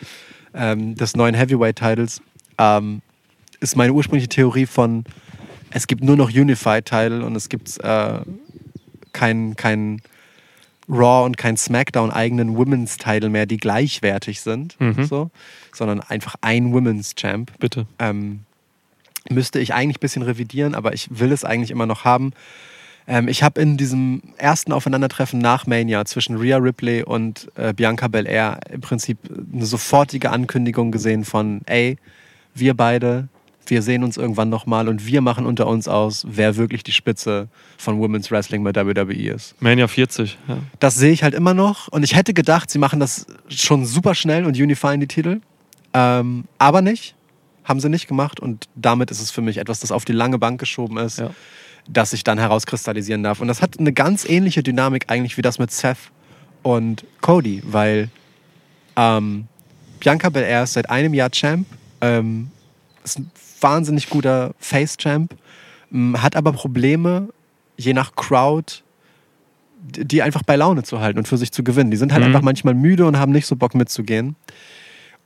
ähm, 0.54 0.94
des 0.94 1.14
neuen 1.16 1.34
Heavyweight-Titles 1.34 2.22
ähm, 2.58 3.02
ist 3.60 3.76
meine 3.76 3.92
ursprüngliche 3.92 4.28
Theorie 4.28 4.64
von, 4.66 5.04
es 5.70 5.86
gibt 5.86 6.02
nur 6.02 6.16
noch 6.16 6.30
Unified-Title 6.30 7.24
und 7.24 7.36
es 7.36 7.48
gibt 7.50 7.78
äh, 7.84 8.20
keinen 9.12 9.56
kein 9.56 10.00
Raw 10.88 11.24
und 11.26 11.36
kein 11.36 11.56
SmackDown 11.56 12.10
eigenen 12.10 12.56
Women's 12.56 12.96
Title 12.96 13.28
mehr, 13.28 13.46
die 13.46 13.56
gleichwertig 13.58 14.40
sind, 14.40 14.78
Mhm. 14.80 15.04
so, 15.04 15.30
sondern 15.72 16.00
einfach 16.00 16.36
ein 16.40 16.72
Women's 16.72 17.14
Champ 17.14 17.52
Bitte. 17.58 17.86
ähm, 17.98 18.40
müsste 19.30 19.58
ich 19.58 19.74
eigentlich 19.74 19.98
ein 19.98 20.00
bisschen 20.00 20.22
revidieren, 20.22 20.74
aber 20.74 20.94
ich 20.94 21.08
will 21.10 21.32
es 21.32 21.44
eigentlich 21.44 21.70
immer 21.70 21.84
noch 21.86 22.04
haben. 22.04 22.32
Ähm, 23.06 23.28
ich 23.28 23.42
habe 23.42 23.60
in 23.60 23.76
diesem 23.76 24.22
ersten 24.38 24.72
Aufeinandertreffen 24.72 25.38
nach 25.38 25.66
Mania 25.66 26.04
zwischen 26.06 26.36
Rhea 26.36 26.56
Ripley 26.56 27.02
und 27.02 27.48
äh, 27.56 27.72
Bianca 27.74 28.08
Belair 28.08 28.58
im 28.70 28.80
Prinzip 28.80 29.18
eine 29.52 29.66
sofortige 29.66 30.30
Ankündigung 30.30 30.90
gesehen 30.90 31.24
von, 31.24 31.60
ey, 31.66 31.98
wir 32.54 32.74
beide, 32.74 33.28
wir 33.70 33.82
sehen 33.82 34.02
uns 34.04 34.16
irgendwann 34.16 34.48
nochmal 34.48 34.88
und 34.88 35.06
wir 35.06 35.20
machen 35.20 35.46
unter 35.46 35.66
uns 35.66 35.88
aus, 35.88 36.24
wer 36.28 36.56
wirklich 36.56 36.82
die 36.82 36.92
Spitze 36.92 37.48
von 37.76 37.98
Women's 38.00 38.30
Wrestling 38.30 38.64
bei 38.64 38.74
WWE 38.74 39.32
ist. 39.34 39.54
Mania 39.60 39.88
40. 39.88 40.38
Ja. 40.48 40.58
Das 40.80 40.94
sehe 40.94 41.12
ich 41.12 41.22
halt 41.22 41.34
immer 41.34 41.54
noch. 41.54 41.88
Und 41.88 42.02
ich 42.02 42.14
hätte 42.16 42.34
gedacht, 42.34 42.70
sie 42.70 42.78
machen 42.78 43.00
das 43.00 43.26
schon 43.48 43.84
super 43.86 44.14
schnell 44.14 44.44
und 44.44 44.58
unifyen 44.58 45.00
die 45.00 45.06
Titel. 45.06 45.40
Ähm, 45.94 46.44
aber 46.58 46.82
nicht. 46.82 47.14
Haben 47.64 47.80
sie 47.80 47.88
nicht 47.88 48.08
gemacht. 48.08 48.40
Und 48.40 48.66
damit 48.74 49.10
ist 49.10 49.20
es 49.20 49.30
für 49.30 49.42
mich 49.42 49.58
etwas, 49.58 49.80
das 49.80 49.92
auf 49.92 50.04
die 50.04 50.12
lange 50.12 50.38
Bank 50.38 50.58
geschoben 50.60 50.96
ist, 50.98 51.18
Ja. 51.18 51.30
das 51.88 52.10
sich 52.10 52.24
dann 52.24 52.38
herauskristallisieren 52.38 53.22
darf. 53.22 53.40
Und 53.40 53.48
das 53.48 53.60
hat 53.62 53.78
eine 53.78 53.92
ganz 53.92 54.24
ähnliche 54.28 54.62
Dynamik 54.62 55.04
eigentlich 55.08 55.36
wie 55.36 55.42
das 55.42 55.58
mit 55.58 55.70
Seth 55.70 55.98
und 56.62 57.04
Cody, 57.20 57.62
weil 57.64 58.08
Ähm, 58.96 59.46
Bianca 60.00 60.28
Belair 60.28 60.64
ist 60.64 60.72
seit 60.72 60.90
einem 60.90 61.14
Jahr 61.14 61.30
Champ. 61.30 61.66
Ähm, 62.00 62.50
ist 63.10 63.18
ein 63.18 63.30
wahnsinnig 63.60 64.08
guter 64.10 64.54
Face-Champ. 64.58 65.34
m, 65.92 66.20
Hat 66.22 66.36
aber 66.36 66.52
Probleme, 66.52 67.28
je 67.76 67.92
nach 67.94 68.14
Crowd, 68.16 68.82
die 69.82 70.22
einfach 70.22 70.42
bei 70.42 70.56
Laune 70.56 70.82
zu 70.82 71.00
halten 71.00 71.18
und 71.18 71.28
für 71.28 71.36
sich 71.38 71.52
zu 71.52 71.62
gewinnen. 71.62 71.90
Die 71.90 71.96
sind 71.96 72.12
halt 72.12 72.22
Mhm. 72.22 72.26
einfach 72.28 72.42
manchmal 72.42 72.74
müde 72.74 73.06
und 73.06 73.18
haben 73.18 73.32
nicht 73.32 73.46
so 73.46 73.56
Bock 73.56 73.74
mitzugehen. 73.74 74.36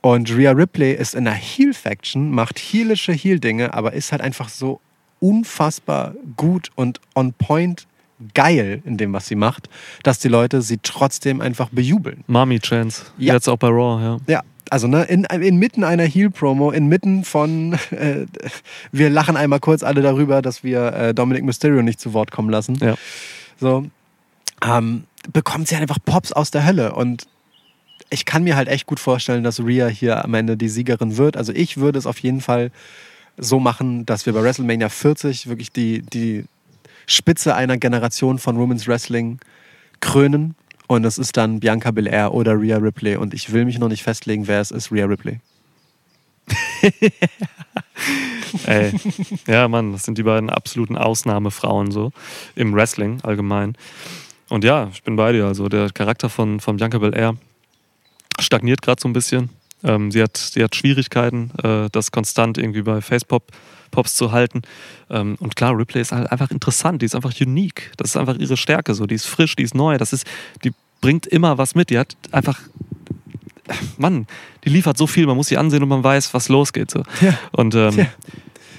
Und 0.01 0.29
Rhea 0.35 0.51
Ripley 0.51 0.93
ist 0.93 1.15
in 1.15 1.27
einer 1.27 1.35
Heel-Faction, 1.35 2.29
macht 2.31 2.59
heelische 2.59 3.13
Heel-Dinge, 3.13 3.73
aber 3.73 3.93
ist 3.93 4.11
halt 4.11 4.21
einfach 4.21 4.49
so 4.49 4.79
unfassbar 5.19 6.13
gut 6.37 6.69
und 6.75 6.99
on 7.15 7.33
point 7.33 7.87
geil 8.33 8.81
in 8.85 8.97
dem, 8.97 9.11
was 9.13 9.27
sie 9.27 9.35
macht, 9.35 9.69
dass 10.03 10.19
die 10.19 10.27
Leute 10.27 10.61
sie 10.61 10.77
trotzdem 10.83 11.41
einfach 11.41 11.69
bejubeln. 11.69 12.23
Mami 12.27 12.59
Chance. 12.59 13.05
Ja. 13.17 13.33
Jetzt 13.33 13.47
auch 13.49 13.57
bei 13.57 13.67
Raw, 13.69 14.01
ja. 14.01 14.17
Ja, 14.27 14.41
also 14.69 14.87
ne, 14.87 15.03
in, 15.03 15.25
inmitten 15.25 15.83
einer 15.83 16.03
Heel-Promo, 16.03 16.71
inmitten 16.71 17.23
von, 17.23 17.73
äh, 17.91 18.25
wir 18.91 19.09
lachen 19.09 19.37
einmal 19.37 19.59
kurz 19.59 19.83
alle 19.83 20.01
darüber, 20.01 20.41
dass 20.41 20.63
wir 20.63 20.93
äh, 20.93 21.13
Dominic 21.13 21.43
Mysterio 21.43 21.81
nicht 21.81 21.99
zu 21.99 22.13
Wort 22.13 22.31
kommen 22.31 22.49
lassen. 22.49 22.77
Ja. 22.81 22.95
So, 23.59 23.85
ähm, 24.63 25.03
bekommt 25.31 25.67
sie 25.67 25.75
einfach 25.75 25.99
Pops 26.03 26.31
aus 26.31 26.51
der 26.51 26.65
Hölle. 26.65 26.93
Und 26.93 27.27
ich 28.09 28.25
kann 28.25 28.43
mir 28.43 28.55
halt 28.55 28.67
echt 28.67 28.85
gut 28.85 28.99
vorstellen, 28.99 29.43
dass 29.43 29.59
Rhea 29.59 29.87
hier 29.87 30.23
am 30.23 30.33
Ende 30.33 30.57
die 30.57 30.69
Siegerin 30.69 31.17
wird. 31.17 31.37
Also 31.37 31.53
ich 31.53 31.77
würde 31.77 31.99
es 31.99 32.05
auf 32.05 32.19
jeden 32.19 32.41
Fall 32.41 32.71
so 33.37 33.59
machen, 33.59 34.05
dass 34.05 34.25
wir 34.25 34.33
bei 34.33 34.43
WrestleMania 34.43 34.89
40 34.89 35.47
wirklich 35.47 35.71
die, 35.71 36.01
die 36.01 36.45
Spitze 37.07 37.55
einer 37.55 37.77
Generation 37.77 38.37
von 38.39 38.57
Women's 38.57 38.87
Wrestling 38.87 39.39
krönen. 39.99 40.55
Und 40.93 41.05
es 41.05 41.17
ist 41.17 41.37
dann 41.37 41.59
Bianca 41.59 41.91
Belair 41.91 42.33
oder 42.33 42.59
Rhea 42.59 42.77
Ripley. 42.77 43.15
Und 43.17 43.33
ich 43.33 43.51
will 43.51 43.65
mich 43.65 43.79
noch 43.79 43.89
nicht 43.89 44.03
festlegen, 44.03 44.47
wer 44.47 44.61
es 44.61 44.71
ist, 44.71 44.91
Rhea 44.91 45.05
Ripley. 45.05 45.39
Ey. 48.65 48.93
Ja, 49.47 49.67
Mann, 49.67 49.93
das 49.93 50.03
sind 50.03 50.17
die 50.17 50.23
beiden 50.23 50.49
absoluten 50.49 50.97
Ausnahmefrauen 50.97 51.91
so 51.91 52.11
im 52.55 52.73
Wrestling 52.73 53.21
allgemein. 53.21 53.75
Und 54.49 54.63
ja, 54.63 54.89
ich 54.93 55.03
bin 55.03 55.15
bei 55.15 55.31
dir. 55.31 55.45
Also 55.45 55.69
der 55.69 55.89
Charakter 55.89 56.29
von, 56.29 56.59
von 56.59 56.77
Bianca 56.77 56.97
Belair 56.97 57.35
stagniert 58.39 58.81
gerade 58.81 59.01
so 59.01 59.07
ein 59.07 59.13
bisschen. 59.13 59.49
Ähm, 59.83 60.11
sie, 60.11 60.21
hat, 60.21 60.37
sie 60.37 60.63
hat 60.63 60.75
Schwierigkeiten, 60.75 61.51
äh, 61.63 61.89
das 61.91 62.11
konstant 62.11 62.57
irgendwie 62.57 62.81
bei 62.83 63.01
Facepop 63.01 63.51
Pops 63.93 64.15
zu 64.15 64.33
halten. 64.33 64.63
Ähm, 65.09 65.37
und 65.39 65.55
klar, 65.55 65.77
Ripley 65.77 66.01
ist 66.01 66.11
halt 66.11 66.29
einfach 66.31 66.51
interessant, 66.51 67.01
die 67.01 67.05
ist 67.05 67.15
einfach 67.15 67.33
unique. 67.39 67.91
Das 67.95 68.09
ist 68.09 68.17
einfach 68.17 68.37
ihre 68.37 68.57
Stärke 68.57 68.93
so. 68.93 69.05
Die 69.05 69.15
ist 69.15 69.25
frisch, 69.27 69.55
die 69.55 69.63
ist 69.63 69.75
neu, 69.75 69.97
das 69.97 70.11
ist, 70.11 70.27
die 70.65 70.73
bringt 70.99 71.25
immer 71.27 71.57
was 71.57 71.75
mit. 71.75 71.89
Die 71.89 71.97
hat 71.97 72.17
einfach 72.31 72.59
Mann, 73.97 74.27
die 74.65 74.69
liefert 74.69 74.97
so 74.97 75.07
viel, 75.07 75.25
man 75.25 75.37
muss 75.37 75.47
sie 75.47 75.57
ansehen 75.57 75.81
und 75.83 75.89
man 75.89 76.03
weiß, 76.03 76.33
was 76.33 76.49
losgeht. 76.49 76.91
So. 76.91 77.03
Ja. 77.21 77.37
Und 77.51 77.75
ähm, 77.75 77.93
Ja. 77.97 78.05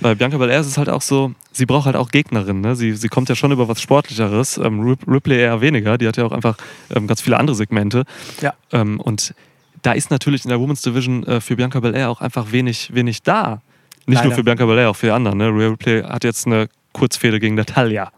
bei 0.00 0.14
Bianca 0.14 0.36
Belair 0.36 0.60
ist 0.60 0.66
es 0.66 0.76
halt 0.76 0.90
auch 0.90 1.00
so, 1.00 1.32
sie 1.52 1.64
braucht 1.64 1.86
halt 1.86 1.96
auch 1.96 2.10
Gegnerinnen. 2.10 2.60
Ne? 2.60 2.76
Sie, 2.76 2.92
sie 2.92 3.08
kommt 3.08 3.28
ja 3.30 3.34
schon 3.34 3.50
über 3.52 3.66
was 3.68 3.80
Sportlicheres. 3.80 4.58
Ähm, 4.58 4.80
Rip- 4.80 5.06
Ripley 5.08 5.38
eher 5.40 5.60
weniger, 5.62 5.96
die 5.96 6.06
hat 6.06 6.16
ja 6.18 6.24
auch 6.26 6.32
einfach 6.32 6.56
ähm, 6.94 7.06
ganz 7.06 7.22
viele 7.22 7.38
andere 7.38 7.56
Segmente. 7.56 8.04
Ja. 8.42 8.52
Ähm, 8.72 9.00
und 9.00 9.34
da 9.82 9.92
ist 9.92 10.10
natürlich 10.10 10.44
in 10.44 10.50
der 10.50 10.60
Women's 10.60 10.82
Division 10.82 11.24
äh, 11.26 11.40
für 11.40 11.56
Bianca 11.56 11.80
Belair 11.80 12.10
auch 12.10 12.20
einfach 12.20 12.52
wenig, 12.52 12.94
wenig 12.94 13.22
da. 13.22 13.62
Nicht 14.06 14.16
Leider. 14.16 14.28
nur 14.28 14.36
für 14.36 14.44
Bianca 14.44 14.66
Belair, 14.66 14.90
auch 14.90 14.96
für 14.96 15.06
die 15.06 15.12
anderen. 15.12 15.38
Ne? 15.38 15.48
Rhea 15.48 15.68
Ripley 15.68 16.02
hat 16.02 16.24
jetzt 16.24 16.46
eine 16.46 16.68
Kurzfehde 16.92 17.40
gegen 17.40 17.54
Natalia. 17.54 18.12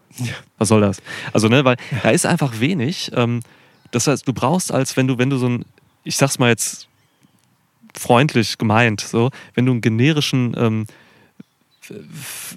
Was 0.59 0.69
soll 0.69 0.81
das? 0.81 1.03
Also, 1.33 1.49
ne, 1.49 1.65
weil 1.65 1.77
da 2.03 2.11
ist 2.11 2.27
einfach 2.27 2.61
wenig. 2.61 3.11
Ähm, 3.15 3.41
das 3.91 4.07
heißt, 4.07 4.27
du 4.27 4.33
brauchst 4.33 4.73
als, 4.73 4.97
wenn 4.97 5.07
du, 5.07 5.19
wenn 5.19 5.31
du 5.31 5.37
so 5.37 5.49
ein, 5.49 5.65
ich 6.05 6.17
sag's 6.17 6.39
mal 6.39 6.49
jetzt 6.49 6.89
freundlich 7.95 8.59
gemeint, 8.59 9.01
so, 9.01 9.31
wenn 9.55 9.67
du 9.67 9.73
einen 9.73 9.81
generischen 9.81 10.55
ähm, 10.59 10.87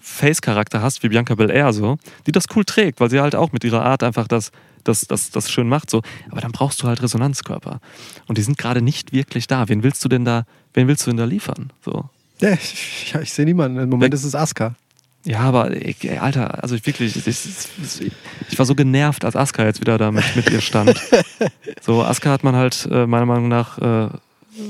Face-Charakter 0.01 0.81
hast, 0.81 1.03
wie 1.03 1.09
Bianca 1.09 1.35
Belair, 1.35 1.71
so, 1.71 1.97
die 2.25 2.31
das 2.31 2.45
cool 2.55 2.65
trägt, 2.65 2.99
weil 2.99 3.09
sie 3.09 3.19
halt 3.19 3.35
auch 3.35 3.51
mit 3.51 3.63
ihrer 3.63 3.85
Art 3.85 4.03
einfach 4.03 4.27
das, 4.27 4.51
das, 4.83 5.01
das, 5.01 5.29
das 5.29 5.51
schön 5.51 5.69
macht, 5.69 5.89
so. 5.89 6.01
Aber 6.31 6.41
dann 6.41 6.51
brauchst 6.51 6.81
du 6.81 6.87
halt 6.87 7.01
Resonanzkörper. 7.01 7.79
Und 8.27 8.37
die 8.37 8.41
sind 8.41 8.57
gerade 8.57 8.81
nicht 8.81 9.11
wirklich 9.11 9.47
da. 9.47 9.69
Wen 9.69 9.83
willst 9.83 10.03
du 10.03 10.09
denn 10.09 10.25
da, 10.25 10.45
wen 10.73 10.87
willst 10.87 11.05
du 11.05 11.11
denn 11.11 11.17
da 11.17 11.25
liefern? 11.25 11.71
So. 11.83 12.09
Ja, 12.41 12.53
ich, 12.53 13.13
ich 13.21 13.33
sehe 13.33 13.45
niemanden. 13.45 13.79
Im 13.79 13.89
Moment 13.89 14.13
Ja. 14.13 14.15
ist 14.17 14.23
es 14.25 14.35
Asuka. 14.35 14.75
Ja, 15.25 15.39
aber 15.41 15.71
ey, 15.71 15.95
Alter, 16.17 16.63
also 16.63 16.75
ich 16.75 16.85
wirklich, 16.85 17.15
ich, 17.15 17.27
ich, 17.27 18.11
ich 18.49 18.57
war 18.57 18.65
so 18.65 18.73
genervt, 18.73 19.25
als 19.25 19.35
Asuka 19.35 19.65
jetzt 19.65 19.81
wieder 19.81 19.97
da 19.97 20.11
mit, 20.11 20.23
mit 20.35 20.49
ihr 20.49 20.61
stand. 20.61 20.99
So, 21.81 22.03
Asuka 22.03 22.29
hat 22.31 22.43
man 22.43 22.55
halt 22.55 22.87
äh, 22.91 23.05
meiner 23.05 23.25
Meinung 23.25 23.47
nach 23.47 23.77
äh, 23.79 24.09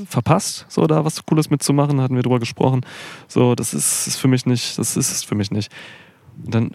verpasst, 0.08 0.66
so 0.68 0.86
da 0.86 1.04
was 1.04 1.24
Cooles 1.26 1.50
mitzumachen, 1.50 2.00
hatten 2.00 2.14
wir 2.14 2.22
drüber 2.22 2.38
gesprochen. 2.40 2.80
So, 3.28 3.54
das 3.54 3.74
ist, 3.74 4.06
ist 4.06 4.16
für 4.16 4.28
mich 4.28 4.46
nicht, 4.46 4.78
das 4.78 4.96
ist 4.96 5.10
es 5.10 5.24
für 5.24 5.34
mich 5.34 5.50
nicht. 5.50 5.70
Und 6.44 6.54
dann, 6.54 6.70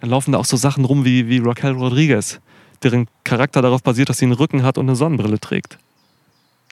dann 0.00 0.10
laufen 0.10 0.32
da 0.32 0.38
auch 0.38 0.44
so 0.44 0.56
Sachen 0.56 0.84
rum 0.84 1.04
wie, 1.04 1.28
wie 1.28 1.38
Raquel 1.38 1.72
Rodriguez, 1.72 2.40
deren 2.82 3.08
Charakter 3.24 3.62
darauf 3.62 3.82
basiert, 3.82 4.08
dass 4.08 4.18
sie 4.18 4.24
einen 4.26 4.32
Rücken 4.34 4.62
hat 4.62 4.78
und 4.78 4.88
eine 4.88 4.96
Sonnenbrille 4.96 5.38
trägt. 5.40 5.78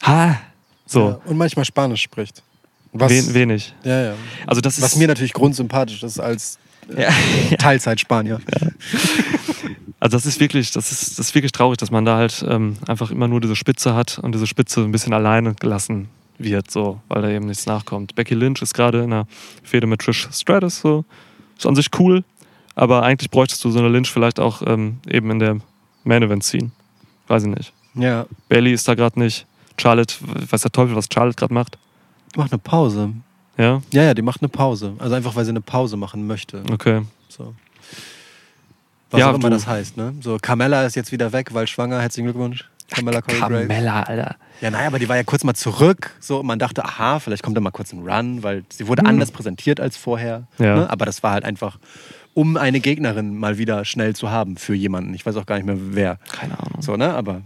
Ha! 0.02 0.38
So, 0.86 1.08
Ja, 1.08 1.20
und 1.26 1.36
manchmal 1.36 1.64
Spanisch 1.64 2.02
spricht. 2.02 2.42
Was, 2.92 3.10
wen, 3.10 3.34
wenig. 3.34 3.74
Ja, 3.84 4.02
ja. 4.02 4.14
Also 4.46 4.60
das 4.60 4.80
Was 4.80 4.92
ist, 4.92 4.98
mir 4.98 5.08
natürlich 5.08 5.32
grundsympathisch 5.32 6.02
ist 6.02 6.18
als 6.18 6.58
Ja. 6.96 7.10
Teilzeit-Spanier. 7.58 8.40
Also 10.00 10.16
das 10.16 10.26
ist 10.26 10.40
wirklich, 10.40 10.70
das 10.70 10.90
ist, 10.92 11.18
das 11.18 11.28
ist 11.28 11.34
wirklich 11.34 11.52
traurig, 11.52 11.76
dass 11.78 11.90
man 11.90 12.04
da 12.04 12.16
halt 12.16 12.44
ähm, 12.48 12.76
einfach 12.86 13.10
immer 13.10 13.28
nur 13.28 13.40
diese 13.40 13.56
Spitze 13.56 13.94
hat 13.94 14.18
und 14.18 14.32
diese 14.32 14.46
Spitze 14.46 14.80
ein 14.82 14.92
bisschen 14.92 15.12
alleine 15.12 15.54
gelassen 15.54 16.08
wird, 16.38 16.70
so, 16.70 17.00
weil 17.08 17.22
da 17.22 17.28
eben 17.28 17.46
nichts 17.46 17.66
nachkommt. 17.66 18.14
Becky 18.14 18.34
Lynch 18.34 18.62
ist 18.62 18.74
gerade 18.74 18.98
in 18.98 19.12
einer 19.12 19.26
Fehde 19.62 19.86
mit 19.86 20.00
Trish 20.00 20.28
Stratus, 20.32 20.80
so. 20.80 21.04
Ist 21.58 21.66
an 21.66 21.74
sich 21.74 21.88
cool, 21.98 22.22
aber 22.76 23.02
eigentlich 23.02 23.30
bräuchtest 23.30 23.64
du 23.64 23.70
so 23.70 23.80
eine 23.80 23.88
Lynch 23.88 24.10
vielleicht 24.10 24.38
auch 24.38 24.62
ähm, 24.64 25.00
eben 25.08 25.30
in 25.32 25.40
der 25.40 25.58
Main 26.04 26.22
Event 26.22 26.44
ziehen. 26.44 26.70
Weiß 27.26 27.42
ich 27.42 27.48
nicht. 27.48 27.72
Ja. 27.94 28.26
Bailey 28.48 28.72
ist 28.72 28.86
da 28.86 28.94
gerade 28.94 29.18
nicht. 29.18 29.46
Charlotte, 29.78 30.14
weiß 30.50 30.62
der 30.62 30.72
Teufel, 30.72 30.94
was 30.94 31.06
Charlotte 31.12 31.36
gerade 31.36 31.52
macht. 31.52 31.76
Die 32.34 32.38
macht 32.38 32.52
eine 32.52 32.58
Pause. 32.58 33.10
Ja, 33.56 33.80
Ja, 33.92 34.02
ja, 34.04 34.14
die 34.14 34.22
macht 34.22 34.40
eine 34.42 34.48
Pause. 34.48 34.94
Also 34.98 35.14
einfach, 35.14 35.34
weil 35.34 35.44
sie 35.44 35.50
eine 35.50 35.60
Pause 35.60 35.96
machen 35.96 36.26
möchte. 36.26 36.62
okay. 36.72 37.02
So. 37.28 37.54
Was 39.10 39.20
Ja, 39.20 39.30
auch 39.30 39.34
immer 39.34 39.48
du- 39.48 39.56
das 39.56 39.66
heißt, 39.66 39.96
ne? 39.96 40.14
So, 40.20 40.38
Carmella 40.40 40.84
ist 40.84 40.94
jetzt 40.94 41.12
wieder 41.12 41.32
weg, 41.32 41.54
weil 41.54 41.66
schwanger. 41.66 42.00
Herzlichen 42.00 42.26
Glückwunsch. 42.26 42.68
Carmella 42.90 43.20
Corey. 43.22 43.38
Carmella, 43.38 44.02
Alter. 44.02 44.36
Ja, 44.60 44.70
naja, 44.70 44.86
aber 44.86 44.98
die 44.98 45.08
war 45.08 45.16
ja 45.16 45.22
kurz 45.24 45.44
mal 45.44 45.54
zurück. 45.54 46.10
So, 46.20 46.40
und 46.40 46.46
man 46.46 46.58
dachte, 46.58 46.84
aha, 46.84 47.18
vielleicht 47.18 47.42
kommt 47.42 47.56
da 47.56 47.60
mal 47.60 47.70
kurz 47.70 47.92
ein 47.92 48.06
Run, 48.06 48.42
weil 48.42 48.64
sie 48.70 48.86
wurde 48.86 49.04
anders 49.04 49.30
präsentiert 49.30 49.80
als 49.80 49.96
vorher. 49.96 50.46
Ja. 50.58 50.74
Ne? 50.76 50.90
Aber 50.90 51.04
das 51.06 51.22
war 51.22 51.32
halt 51.32 51.44
einfach, 51.44 51.78
um 52.34 52.56
eine 52.56 52.80
Gegnerin 52.80 53.36
mal 53.38 53.58
wieder 53.58 53.84
schnell 53.84 54.14
zu 54.16 54.30
haben 54.30 54.56
für 54.56 54.74
jemanden. 54.74 55.12
Ich 55.14 55.24
weiß 55.26 55.36
auch 55.36 55.46
gar 55.46 55.56
nicht 55.56 55.66
mehr 55.66 55.76
wer. 55.78 56.18
Keine 56.32 56.58
Ahnung. 56.58 56.80
So, 56.80 56.96
ne? 56.96 57.12
Aber 57.14 57.42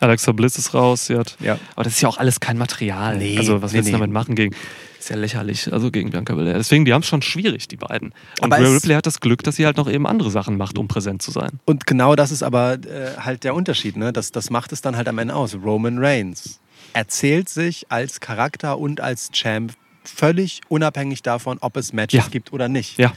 Alexa 0.00 0.32
Bliss 0.32 0.58
ist 0.58 0.74
raus, 0.74 1.06
sie 1.06 1.16
hat. 1.16 1.36
ja. 1.40 1.58
Aber 1.74 1.84
das 1.84 1.94
ist 1.94 2.00
ja 2.02 2.08
auch 2.08 2.18
alles 2.18 2.40
kein 2.40 2.58
Material. 2.58 3.16
Nee, 3.16 3.38
also 3.38 3.62
was 3.62 3.72
nee, 3.72 3.78
willst 3.78 3.88
du 3.88 3.92
nee. 3.92 3.98
damit 3.98 4.12
machen 4.12 4.34
gegen? 4.34 4.54
Ist 4.98 5.10
ja 5.10 5.16
lächerlich, 5.16 5.72
also 5.72 5.90
gegen 5.92 6.10
Bianca 6.10 6.34
Belair. 6.34 6.54
Deswegen, 6.54 6.84
die 6.84 6.92
haben 6.92 7.02
es 7.02 7.06
schon 7.06 7.22
schwierig, 7.22 7.68
die 7.68 7.76
beiden. 7.76 8.12
Und 8.40 8.52
Aber 8.52 8.58
Rhea 8.58 8.74
Ripley 8.74 8.94
hat 8.94 9.06
das 9.06 9.20
Glück, 9.20 9.44
dass 9.44 9.54
sie 9.56 9.64
halt 9.64 9.76
noch 9.76 9.88
eben 9.88 10.06
andere 10.06 10.30
Sachen 10.32 10.56
macht, 10.56 10.78
um 10.78 10.88
präsent 10.88 11.22
zu 11.22 11.30
sein. 11.30 11.60
Und 11.64 11.86
genau 11.86 12.16
das 12.16 12.32
ist 12.32 12.42
aber 12.42 12.74
äh, 12.74 13.16
halt 13.18 13.44
der 13.44 13.54
Unterschied. 13.54 13.96
Ne? 13.96 14.12
Das, 14.12 14.32
das 14.32 14.50
macht 14.50 14.72
es 14.72 14.80
dann 14.80 14.96
halt 14.96 15.06
am 15.06 15.18
Ende 15.18 15.34
aus. 15.34 15.54
Roman 15.54 15.98
Reigns 15.98 16.58
erzählt 16.92 17.48
sich 17.48 17.86
als 17.90 18.18
Charakter 18.20 18.78
und 18.78 19.00
als 19.00 19.30
Champ 19.30 19.74
völlig 20.02 20.60
unabhängig 20.68 21.22
davon, 21.22 21.58
ob 21.60 21.76
es 21.76 21.92
Matches 21.92 22.24
Ja. 22.24 22.28
gibt 22.30 22.52
oder 22.52 22.68
nicht. 22.68 22.98
Ja, 22.98 23.12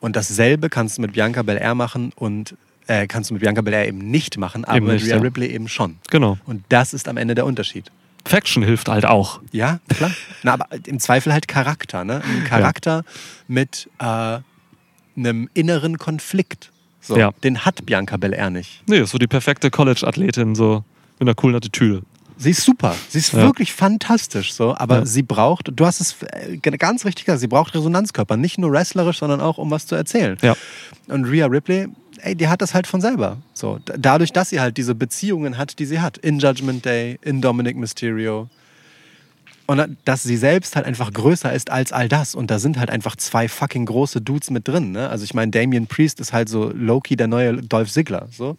Und 0.00 0.16
dasselbe 0.16 0.68
kannst 0.68 0.98
du 0.98 1.02
mit 1.02 1.12
Bianca 1.12 1.42
Belair 1.42 1.74
machen 1.74 2.12
und 2.16 2.56
äh, 2.90 3.06
kannst 3.06 3.30
du 3.30 3.34
mit 3.34 3.40
Bianca 3.42 3.60
Belair 3.60 3.86
eben 3.88 3.98
nicht 4.10 4.36
machen, 4.38 4.64
aber 4.64 4.76
Eben 4.78 4.86
mit 4.86 5.02
Rhea 5.02 5.16
ja. 5.16 5.22
Ripley 5.22 5.46
eben 5.48 5.68
schon. 5.68 5.96
genau. 6.10 6.38
Und 6.46 6.64
das 6.68 6.92
ist 6.92 7.08
am 7.08 7.16
Ende 7.16 7.34
der 7.34 7.46
Unterschied. 7.46 7.90
Faction 8.26 8.62
hilft 8.62 8.88
halt 8.88 9.06
auch. 9.06 9.40
Ja, 9.52 9.80
klar. 9.88 10.10
Na, 10.42 10.52
aber 10.54 10.66
im 10.86 10.98
Zweifel 11.00 11.32
halt 11.32 11.48
Charakter. 11.48 12.04
Ne? 12.04 12.20
Ein 12.22 12.44
Charakter 12.44 13.02
mit 13.48 13.88
äh, 13.98 14.38
einem 15.16 15.48
inneren 15.54 15.96
Konflikt. 15.98 16.70
So, 17.00 17.16
Ja. 17.16 17.30
Den 17.42 17.64
hat 17.64 17.86
Bianca 17.86 18.16
Belair 18.18 18.50
nicht. 18.50 18.82
Nee, 18.86 18.98
ist 18.98 19.10
so 19.10 19.18
die 19.18 19.26
perfekte 19.26 19.70
College-Athletin, 19.70 20.54
so 20.54 20.84
mit 21.18 21.28
einer 21.28 21.34
coolen 21.34 21.56
Attitüde. 21.56 22.02
Sie 22.36 22.50
ist 22.50 22.62
super. 22.64 22.94
Sie 23.08 23.18
ist 23.18 23.32
Ja. 23.32 23.40
wirklich 23.40 23.72
fantastisch. 23.72 24.52
So. 24.52 24.74
Aber 24.76 25.00
Ja. 25.00 25.06
sie 25.06 25.22
braucht, 25.22 25.70
du 25.74 25.86
hast 25.86 26.00
es 26.00 26.16
äh, 26.22 26.56
ganz 26.58 27.04
richtig 27.06 27.24
gesagt, 27.26 27.40
sie 27.40 27.48
braucht 27.48 27.74
Resonanzkörper. 27.74 28.36
Nicht 28.36 28.58
nur 28.58 28.72
wrestlerisch, 28.72 29.18
sondern 29.18 29.40
auch, 29.40 29.56
um 29.58 29.70
was 29.70 29.86
zu 29.86 29.94
erzählen. 29.94 30.36
Ja. 30.42 30.54
Und 31.08 31.24
Rhea 31.24 31.46
Ripley, 31.46 31.88
ey, 32.22 32.34
die 32.34 32.48
hat 32.48 32.62
das 32.62 32.74
halt 32.74 32.86
von 32.86 33.00
selber. 33.00 33.38
So. 33.52 33.78
Dadurch, 33.96 34.32
dass 34.32 34.50
sie 34.50 34.60
halt 34.60 34.76
diese 34.76 34.94
Beziehungen 34.94 35.58
hat, 35.58 35.78
die 35.78 35.86
sie 35.86 36.00
hat. 36.00 36.18
In 36.18 36.38
Judgment 36.38 36.84
Day, 36.84 37.18
in 37.22 37.40
Dominic 37.40 37.76
Mysterio. 37.76 38.48
Und 39.66 39.98
dass 40.04 40.24
sie 40.24 40.36
selbst 40.36 40.74
halt 40.74 40.84
einfach 40.84 41.12
größer 41.12 41.52
ist 41.52 41.70
als 41.70 41.92
all 41.92 42.08
das. 42.08 42.34
Und 42.34 42.50
da 42.50 42.58
sind 42.58 42.76
halt 42.76 42.90
einfach 42.90 43.14
zwei 43.14 43.46
fucking 43.46 43.86
große 43.86 44.20
Dudes 44.20 44.50
mit 44.50 44.66
drin. 44.66 44.90
Ne? 44.90 45.08
Also 45.08 45.22
ich 45.22 45.32
meine, 45.32 45.52
Damien 45.52 45.86
Priest 45.86 46.18
ist 46.18 46.32
halt 46.32 46.48
so 46.48 46.72
Loki, 46.74 47.14
der 47.14 47.28
neue 47.28 47.54
Dolph 47.58 47.92
Ziggler. 47.92 48.26
So. 48.32 48.56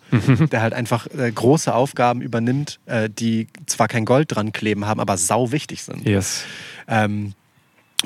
der 0.51 0.61
halt 0.61 0.73
einfach 0.73 1.07
äh, 1.07 1.29
große 1.29 1.73
Aufgaben 1.73 2.21
übernimmt, 2.21 2.79
äh, 2.85 3.09
die 3.09 3.47
zwar 3.65 3.89
kein 3.89 4.05
Gold 4.05 4.33
dran 4.33 4.53
kleben 4.53 4.85
haben, 4.85 5.01
aber 5.01 5.17
sau 5.17 5.51
wichtig 5.51 5.83
sind. 5.83 6.05
Yes. 6.07 6.45
Ähm, 6.87 7.33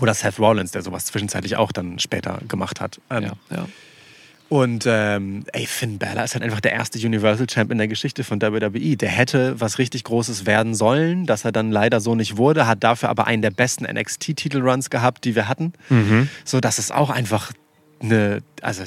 oder 0.01 0.15
Seth 0.15 0.39
Rollins, 0.39 0.71
der 0.71 0.81
sowas 0.81 1.05
zwischenzeitlich 1.05 1.57
auch 1.57 1.71
dann 1.71 1.99
später 1.99 2.39
gemacht 2.47 2.81
hat. 2.81 2.99
Ähm, 3.11 3.23
Ja, 3.23 3.33
ja. 3.51 3.67
Und 4.49 4.85
ähm, 4.87 5.43
ey, 5.53 5.65
Finn 5.65 5.97
Balor 5.97 6.23
ist 6.23 6.33
halt 6.35 6.43
einfach 6.43 6.59
der 6.59 6.71
erste 6.73 6.99
Universal 6.99 7.47
Champ 7.47 7.71
in 7.71 7.77
der 7.79 7.87
Geschichte 7.87 8.23
von 8.23 8.39
WWE. 8.41 8.95
Der 8.95 9.09
hätte 9.09 9.59
was 9.59 9.79
richtig 9.79 10.03
Großes 10.03 10.45
werden 10.45 10.75
sollen, 10.75 11.25
dass 11.25 11.45
er 11.45 11.51
dann 11.51 11.71
leider 11.71 11.99
so 11.99 12.13
nicht 12.15 12.37
wurde, 12.37 12.67
hat 12.67 12.83
dafür 12.83 13.09
aber 13.09 13.25
einen 13.27 13.41
der 13.41 13.49
besten 13.51 13.85
NXT-Titelruns 13.85 14.89
gehabt, 14.89 15.25
die 15.25 15.35
wir 15.35 15.47
hatten. 15.47 15.73
Mhm. 15.89 16.29
So, 16.43 16.59
das 16.59 16.77
ist 16.79 16.93
auch 16.93 17.09
einfach 17.09 17.51
eine, 18.01 18.41
also 18.61 18.83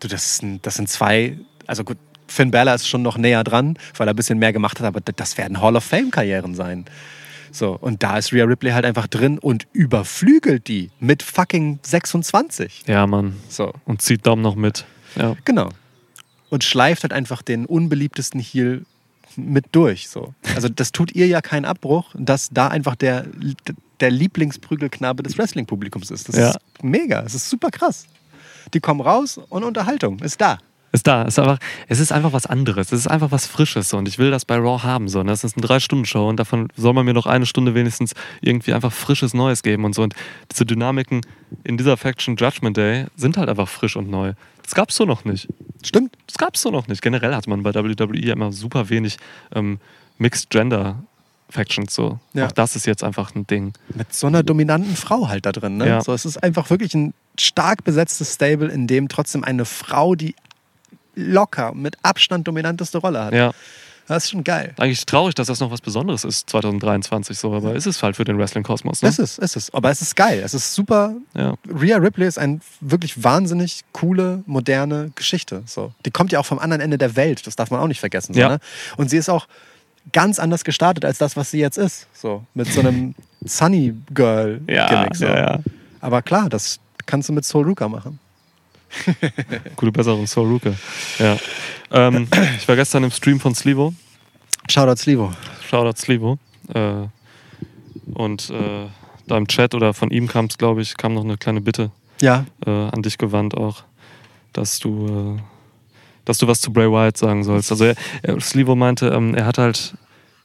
du, 0.00 0.08
das, 0.08 0.38
sind- 0.38 0.64
das 0.66 0.76
sind 0.76 0.88
zwei, 0.88 1.36
also 1.66 1.84
gut, 1.84 1.98
Finn 2.26 2.50
Balor 2.50 2.74
ist 2.74 2.88
schon 2.88 3.02
noch 3.02 3.18
näher 3.18 3.44
dran, 3.44 3.76
weil 3.98 4.08
er 4.08 4.14
ein 4.14 4.16
bisschen 4.16 4.38
mehr 4.38 4.54
gemacht 4.54 4.80
hat, 4.80 4.86
aber 4.86 5.00
das 5.00 5.36
werden 5.36 5.60
Hall 5.60 5.76
of 5.76 5.84
Fame-Karrieren 5.84 6.54
sein. 6.54 6.86
So, 7.54 7.76
und 7.78 8.02
da 8.02 8.16
ist 8.16 8.32
Rhea 8.32 8.44
Ripley 8.46 8.70
halt 8.70 8.86
einfach 8.86 9.06
drin 9.08 9.38
und 9.38 9.66
überflügelt 9.74 10.68
die 10.68 10.90
mit 11.00 11.22
fucking 11.22 11.80
26. 11.82 12.84
Ja, 12.86 13.06
Mann. 13.06 13.36
So. 13.50 13.74
Und 13.84 14.00
zieht 14.00 14.26
Dom 14.26 14.40
noch 14.40 14.54
mit. 14.54 14.86
Ja. 15.16 15.36
Genau. 15.44 15.68
Und 16.50 16.64
schleift 16.64 17.02
halt 17.02 17.12
einfach 17.12 17.42
den 17.42 17.66
unbeliebtesten 17.66 18.40
Heel 18.40 18.84
mit 19.36 19.66
durch. 19.72 20.08
So. 20.08 20.34
Also 20.54 20.68
das 20.68 20.92
tut 20.92 21.12
ihr 21.14 21.26
ja 21.26 21.40
keinen 21.40 21.64
Abbruch, 21.64 22.10
dass 22.14 22.50
da 22.50 22.68
einfach 22.68 22.94
der, 22.96 23.24
der 24.00 24.10
Lieblingsprügelknabe 24.10 25.22
des 25.22 25.38
Wrestling-Publikums 25.38 26.10
ist. 26.10 26.28
Das 26.28 26.36
Ja. 26.36 26.50
ist 26.50 26.58
mega, 26.82 27.22
es 27.22 27.34
ist 27.34 27.48
super 27.48 27.70
krass. 27.70 28.06
Die 28.74 28.80
kommen 28.80 29.00
raus 29.00 29.38
und 29.48 29.64
Unterhaltung 29.64 30.18
ist 30.20 30.40
da. 30.40 30.58
Ist 30.92 31.06
da. 31.06 31.22
Ist 31.22 31.38
einfach, 31.38 31.58
es 31.88 31.98
ist 32.00 32.12
einfach 32.12 32.32
was 32.34 32.46
anderes. 32.46 32.92
Es 32.92 33.00
ist 33.00 33.06
einfach 33.06 33.30
was 33.30 33.46
Frisches. 33.46 33.92
Und 33.94 34.06
ich 34.08 34.18
will 34.18 34.30
das 34.30 34.44
bei 34.44 34.56
Raw 34.56 34.82
haben. 34.82 35.08
So. 35.08 35.20
Und 35.20 35.26
das 35.26 35.42
ist 35.42 35.56
eine 35.56 35.66
Drei-Stunden-Show. 35.66 36.28
Und 36.28 36.36
davon 36.36 36.68
soll 36.76 36.92
man 36.92 37.06
mir 37.06 37.14
noch 37.14 37.26
eine 37.26 37.46
Stunde 37.46 37.74
wenigstens 37.74 38.14
irgendwie 38.42 38.74
einfach 38.74 38.92
frisches 38.92 39.32
Neues 39.32 39.62
geben 39.62 39.84
und 39.84 39.94
so. 39.94 40.02
Und 40.02 40.14
diese 40.50 40.66
Dynamiken 40.66 41.22
in 41.64 41.78
dieser 41.78 41.96
Faction 41.96 42.36
Judgment 42.36 42.76
Day 42.76 43.06
sind 43.16 43.38
halt 43.38 43.48
einfach 43.48 43.68
frisch 43.68 43.96
und 43.96 44.10
neu. 44.10 44.34
Das 44.62 44.74
gab's 44.74 44.94
so 44.94 45.04
noch 45.04 45.24
nicht. 45.24 45.48
Stimmt. 45.82 46.14
Das 46.26 46.36
gab's 46.36 46.60
so 46.60 46.70
noch 46.70 46.86
nicht. 46.88 47.00
Generell 47.02 47.34
hat 47.34 47.46
man 47.46 47.62
bei 47.62 47.74
WWE 47.74 48.30
immer 48.30 48.52
super 48.52 48.90
wenig 48.90 49.16
ähm, 49.54 49.80
Mixed 50.18 50.50
Gender 50.50 51.02
Factions. 51.48 51.94
So. 51.94 52.18
Ja. 52.34 52.46
Auch 52.46 52.52
das 52.52 52.76
ist 52.76 52.86
jetzt 52.86 53.02
einfach 53.02 53.34
ein 53.34 53.46
Ding. 53.46 53.72
Mit 53.94 54.14
so 54.14 54.26
einer 54.26 54.42
dominanten 54.42 54.96
Frau 54.96 55.28
halt 55.28 55.46
da 55.46 55.52
drin. 55.52 55.78
Ne? 55.78 55.88
Ja. 55.88 56.00
So, 56.02 56.12
es 56.12 56.24
ist 56.24 56.42
einfach 56.42 56.70
wirklich 56.70 56.94
ein 56.94 57.14
stark 57.38 57.84
besetztes 57.84 58.34
Stable, 58.34 58.68
in 58.68 58.86
dem 58.86 59.08
trotzdem 59.08 59.42
eine 59.42 59.64
Frau 59.64 60.14
die 60.14 60.34
locker 61.14 61.72
mit 61.74 61.96
Abstand 62.02 62.46
dominanteste 62.48 62.98
Rolle 62.98 63.24
hat. 63.24 63.34
Ja. 63.34 63.52
Das 64.08 64.24
ist 64.24 64.30
schon 64.30 64.42
geil. 64.42 64.74
Eigentlich 64.78 65.06
traurig, 65.06 65.34
dass 65.36 65.46
das 65.46 65.60
noch 65.60 65.70
was 65.70 65.80
Besonderes 65.80 66.24
ist, 66.24 66.50
2023 66.50 67.38
so, 67.38 67.54
aber 67.54 67.74
ist 67.76 67.86
es 67.86 68.02
halt 68.02 68.16
für 68.16 68.24
den 68.24 68.36
Wrestling-Kosmos. 68.36 69.00
Ne? 69.00 69.08
Es 69.08 69.18
ist, 69.20 69.38
es 69.38 69.54
ist. 69.54 69.72
Aber 69.74 69.90
es 69.90 70.02
ist 70.02 70.16
geil. 70.16 70.42
Es 70.44 70.54
ist 70.54 70.74
super. 70.74 71.14
Ja. 71.34 71.54
Rhea 71.72 71.98
Ripley 71.98 72.26
ist 72.26 72.36
eine 72.38 72.58
wirklich 72.80 73.22
wahnsinnig 73.22 73.82
coole, 73.92 74.42
moderne 74.46 75.12
Geschichte. 75.14 75.62
So. 75.66 75.92
Die 76.04 76.10
kommt 76.10 76.32
ja 76.32 76.40
auch 76.40 76.46
vom 76.46 76.58
anderen 76.58 76.80
Ende 76.82 76.98
der 76.98 77.14
Welt. 77.14 77.46
Das 77.46 77.54
darf 77.54 77.70
man 77.70 77.78
auch 77.80 77.86
nicht 77.86 78.00
vergessen. 78.00 78.34
So, 78.34 78.40
Ja. 78.40 78.48
ne? 78.48 78.58
Und 78.96 79.08
sie 79.08 79.16
ist 79.18 79.28
auch 79.28 79.46
ganz 80.12 80.40
anders 80.40 80.64
gestartet 80.64 81.04
als 81.04 81.18
das, 81.18 81.36
was 81.36 81.52
sie 81.52 81.60
jetzt 81.60 81.78
ist. 81.78 82.08
So. 82.12 82.44
Mit 82.54 82.66
so 82.72 82.80
einem 82.80 83.14
Sunny 83.44 83.94
Girl-Gimmick. 84.12 84.68
Ja, 84.76 85.08
so. 85.14 85.24
ja, 85.26 85.36
ja. 85.38 85.58
Aber 86.00 86.22
klar, 86.22 86.48
das 86.48 86.80
kannst 87.06 87.28
du 87.28 87.32
mit 87.32 87.44
Soul 87.44 87.64
Ruka 87.66 87.88
machen. 87.88 88.18
Gute 89.76 89.92
Besserung, 89.92 90.26
Soul 90.26 90.48
Ruka. 90.48 90.74
Ja. 91.18 91.36
Ähm, 91.90 92.28
ich 92.56 92.66
war 92.68 92.76
gestern 92.76 93.04
im 93.04 93.10
Stream 93.10 93.40
von 93.40 93.54
Slivo. 93.54 93.94
Shoutout 94.70 94.96
Slivo. 94.96 95.32
Shoutout 95.68 95.98
Slivo. 95.98 96.38
Äh, 96.72 97.06
und 98.14 98.50
äh, 98.50 98.88
da 99.26 99.36
im 99.36 99.46
Chat 99.46 99.74
oder 99.74 99.94
von 99.94 100.10
ihm 100.10 100.28
kam 100.28 100.46
es, 100.46 100.58
glaube 100.58 100.82
ich, 100.82 100.96
kam 100.96 101.14
noch 101.14 101.24
eine 101.24 101.36
kleine 101.36 101.60
Bitte 101.60 101.90
Ja, 102.20 102.46
äh, 102.66 102.70
an 102.70 103.02
dich 103.02 103.18
gewandt 103.18 103.56
auch, 103.56 103.84
dass 104.52 104.78
du, 104.78 105.36
äh, 105.38 105.42
dass 106.24 106.38
du 106.38 106.46
was 106.46 106.60
zu 106.60 106.72
Bray 106.72 106.90
Wyatt 106.90 107.16
sagen 107.16 107.44
sollst. 107.44 107.70
Also 107.70 107.84
er, 107.84 107.94
er, 108.22 108.40
Slivo 108.40 108.74
meinte, 108.74 109.08
ähm, 109.08 109.34
er 109.34 109.46
hat 109.46 109.58
halt, 109.58 109.94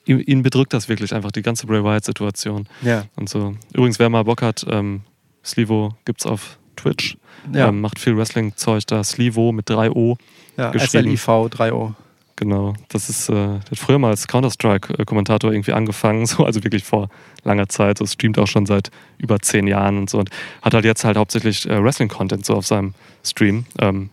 ihn, 0.05 0.19
ihn 0.19 0.43
bedrückt 0.43 0.73
das 0.73 0.89
wirklich 0.89 1.13
einfach, 1.13 1.31
die 1.31 1.41
ganze 1.41 1.67
Bray 1.67 1.83
Wyatt-Situation. 1.83 2.67
ja. 2.81 3.05
Und 3.15 3.29
so. 3.29 3.55
Übrigens, 3.73 3.99
wer 3.99 4.09
mal 4.09 4.23
Bock 4.23 4.41
hat, 4.41 4.65
ähm, 4.69 5.01
Slivo 5.43 5.95
gibt's 6.05 6.25
auf 6.25 6.57
Twitch. 6.77 7.17
Ja. 7.53 7.69
Ähm, 7.69 7.81
macht 7.81 7.99
viel 7.99 8.17
Wrestling-Zeug 8.17 8.85
da. 8.87 9.03
Slivo 9.03 9.51
mit 9.51 9.69
3 9.69 9.91
O. 9.91 10.17
ja. 10.57 10.71
geschrieben. 10.71 11.17
SLIV 11.17 11.27
3O. 11.27 11.93
Genau. 12.37 12.75
Das 12.89 13.09
ist, 13.09 13.29
äh, 13.29 13.33
der 13.33 13.55
hat 13.71 13.79
früher 13.79 13.97
mal 13.97 14.11
als 14.11 14.27
Counter-Strike-Kommentator 14.27 15.51
irgendwie 15.51 15.73
angefangen, 15.73 16.25
so, 16.27 16.45
also 16.45 16.63
wirklich 16.63 16.83
vor 16.83 17.09
langer 17.43 17.67
Zeit. 17.67 17.97
So 17.97 18.05
streamt 18.05 18.37
auch 18.37 18.47
schon 18.47 18.65
seit 18.65 18.91
über 19.17 19.39
zehn 19.39 19.67
Jahren 19.67 19.97
und 19.97 20.09
so. 20.09 20.19
Und 20.19 20.29
hat 20.61 20.73
halt 20.73 20.85
jetzt 20.85 21.03
halt 21.03 21.17
hauptsächlich 21.17 21.67
äh, 21.67 21.83
Wrestling-Content 21.83 22.45
so 22.45 22.53
auf 22.53 22.65
seinem 22.65 22.93
Stream. 23.23 23.65
Ähm, 23.79 24.11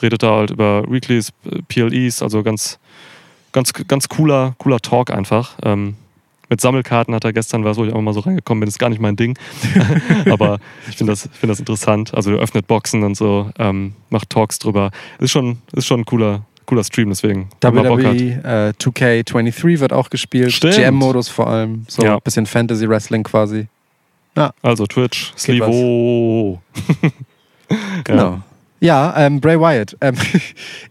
redet 0.00 0.22
da 0.22 0.36
halt 0.36 0.50
über 0.50 0.84
Weeklies, 0.90 1.32
PLEs, 1.68 2.22
also 2.22 2.42
ganz, 2.42 2.78
ganz, 3.52 3.72
ganz 3.72 4.08
cooler, 4.08 4.54
cooler 4.58 4.80
Talk 4.80 5.10
einfach. 5.10 5.56
Ähm, 5.62 5.96
mit 6.48 6.60
Sammelkarten 6.60 7.14
hat 7.14 7.24
er 7.24 7.32
gestern 7.32 7.64
was, 7.64 7.76
wo 7.76 7.84
ich 7.84 7.92
auch 7.92 8.00
mal 8.00 8.14
so 8.14 8.20
reingekommen 8.20 8.60
bin, 8.60 8.68
ist 8.68 8.78
gar 8.78 8.88
nicht 8.90 9.00
mein 9.00 9.16
Ding. 9.16 9.38
Aber 10.30 10.58
ich 10.88 10.96
finde 10.96 11.12
das, 11.12 11.28
find 11.32 11.50
das 11.50 11.58
interessant. 11.58 12.14
Also 12.14 12.32
er 12.32 12.38
öffnet 12.38 12.66
Boxen 12.66 13.02
und 13.02 13.16
so, 13.16 13.50
ähm, 13.58 13.94
macht 14.10 14.30
Talks 14.30 14.58
drüber. 14.58 14.90
Ist 15.18 15.30
schon, 15.32 15.58
ist 15.72 15.86
schon 15.86 16.00
ein 16.00 16.04
cooler, 16.04 16.42
cooler 16.66 16.84
Stream, 16.84 17.08
deswegen. 17.08 17.48
WWE 17.60 18.40
äh, 18.44 18.72
2K23 18.78 19.80
wird 19.80 19.92
auch 19.92 20.10
gespielt. 20.10 20.60
GM-Modus 20.60 21.28
vor 21.28 21.48
allem. 21.48 21.84
So 21.88 22.02
Ja. 22.02 22.14
ein 22.16 22.22
bisschen 22.22 22.46
Fantasy-Wrestling 22.46 23.22
quasi. 23.24 23.68
Also 24.62 24.86
Twitch. 24.86 25.32
Slivo. 25.36 26.60
Genau. 28.04 28.42
Ja, 28.78 29.12
ähm, 29.16 29.40
Bray 29.40 29.58
Wyatt. 29.58 29.96
Ähm, 30.00 30.14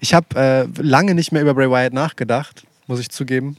ich 0.02 0.14
habe 0.14 0.27
äh, 0.36 0.82
lange 0.82 1.15
nicht 1.15 1.32
mehr 1.32 1.41
über 1.41 1.53
Bray 1.53 1.69
Wyatt 1.69 1.94
nachgedacht, 1.94 2.65
muss 2.88 2.99
ich 2.99 3.10
zugeben. 3.10 3.56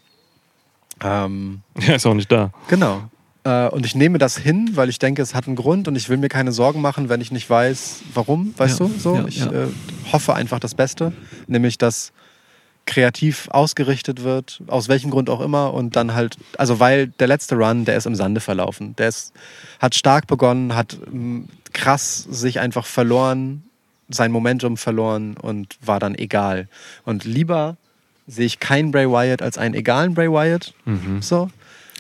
Ähm, 1.03 1.63
Ja, 1.81 1.95
ist 1.97 2.07
auch 2.07 2.15
nicht 2.15 2.31
da. 2.31 2.53
genau. 2.69 3.03
Äh, 3.45 3.69
und 3.69 3.87
ich 3.87 3.95
nehme 3.95 4.19
das 4.19 4.37
hin, 4.37 4.71
weil 4.75 4.89
ich 4.89 4.99
denke, 4.99 5.23
es 5.23 5.35
hat 5.35 5.47
einen 5.47 5.57
Grund 5.57 5.87
und 5.89 5.97
ich 5.97 6.09
will 6.09 6.17
mir 6.17 6.29
keine 6.29 6.53
Sorgen 6.53 6.81
machen, 6.81 7.09
wenn 7.09 7.21
ich 7.21 7.31
nicht 7.31 7.49
weiß, 7.49 8.01
warum, 8.15 8.55
weißt 8.57 8.81
Ja, 8.81 8.87
du? 8.87 8.93
So, 8.99 9.15
ja, 9.17 9.25
ich 9.27 9.39
ja. 9.39 9.53
Äh, 9.53 9.69
hoffe 10.13 10.35
einfach 10.35 10.59
das 10.59 10.75
Beste, 10.75 11.13
nämlich 11.47 11.79
dass 11.79 12.13
kreativ 12.87 13.49
ausgerichtet 13.51 14.23
wird, 14.23 14.63
aus 14.69 14.89
welchem 14.89 15.11
Grund 15.11 15.29
auch 15.29 15.41
immer 15.41 15.75
und 15.75 15.97
dann 15.97 16.15
halt, 16.15 16.37
also 16.57 16.79
weil 16.79 17.09
der 17.09 17.27
letzte 17.27 17.57
Run, 17.57 17.85
der 17.85 17.97
ist 17.97 18.07
im 18.07 18.15
Sande 18.15 18.41
verlaufen. 18.41 18.95
Der 18.97 19.09
ist, 19.09 19.33
hat 19.81 19.97
stark 19.97 20.29
begonnen, 20.29 20.75
hat 20.77 20.97
m, 21.07 21.49
krass 21.73 22.19
sich 22.31 22.61
einfach 22.61 22.87
verloren, 22.87 23.65
sein 24.09 24.31
Momentum 24.31 24.77
verloren 24.77 25.37
und 25.37 25.77
war 25.85 25.99
dann 25.99 26.15
egal. 26.15 26.69
Und 27.05 27.25
lieber 27.25 27.77
sehe 28.27 28.47
ich 28.47 28.59
keinen 28.61 28.91
Bray 28.91 29.09
Wyatt 29.09 29.43
als 29.43 29.59
einen 29.59 29.75
egalen 29.75 30.15
Bray 30.15 30.31
Wyatt. 30.31 30.75
Mhm. 30.85 31.23
So, 31.23 31.49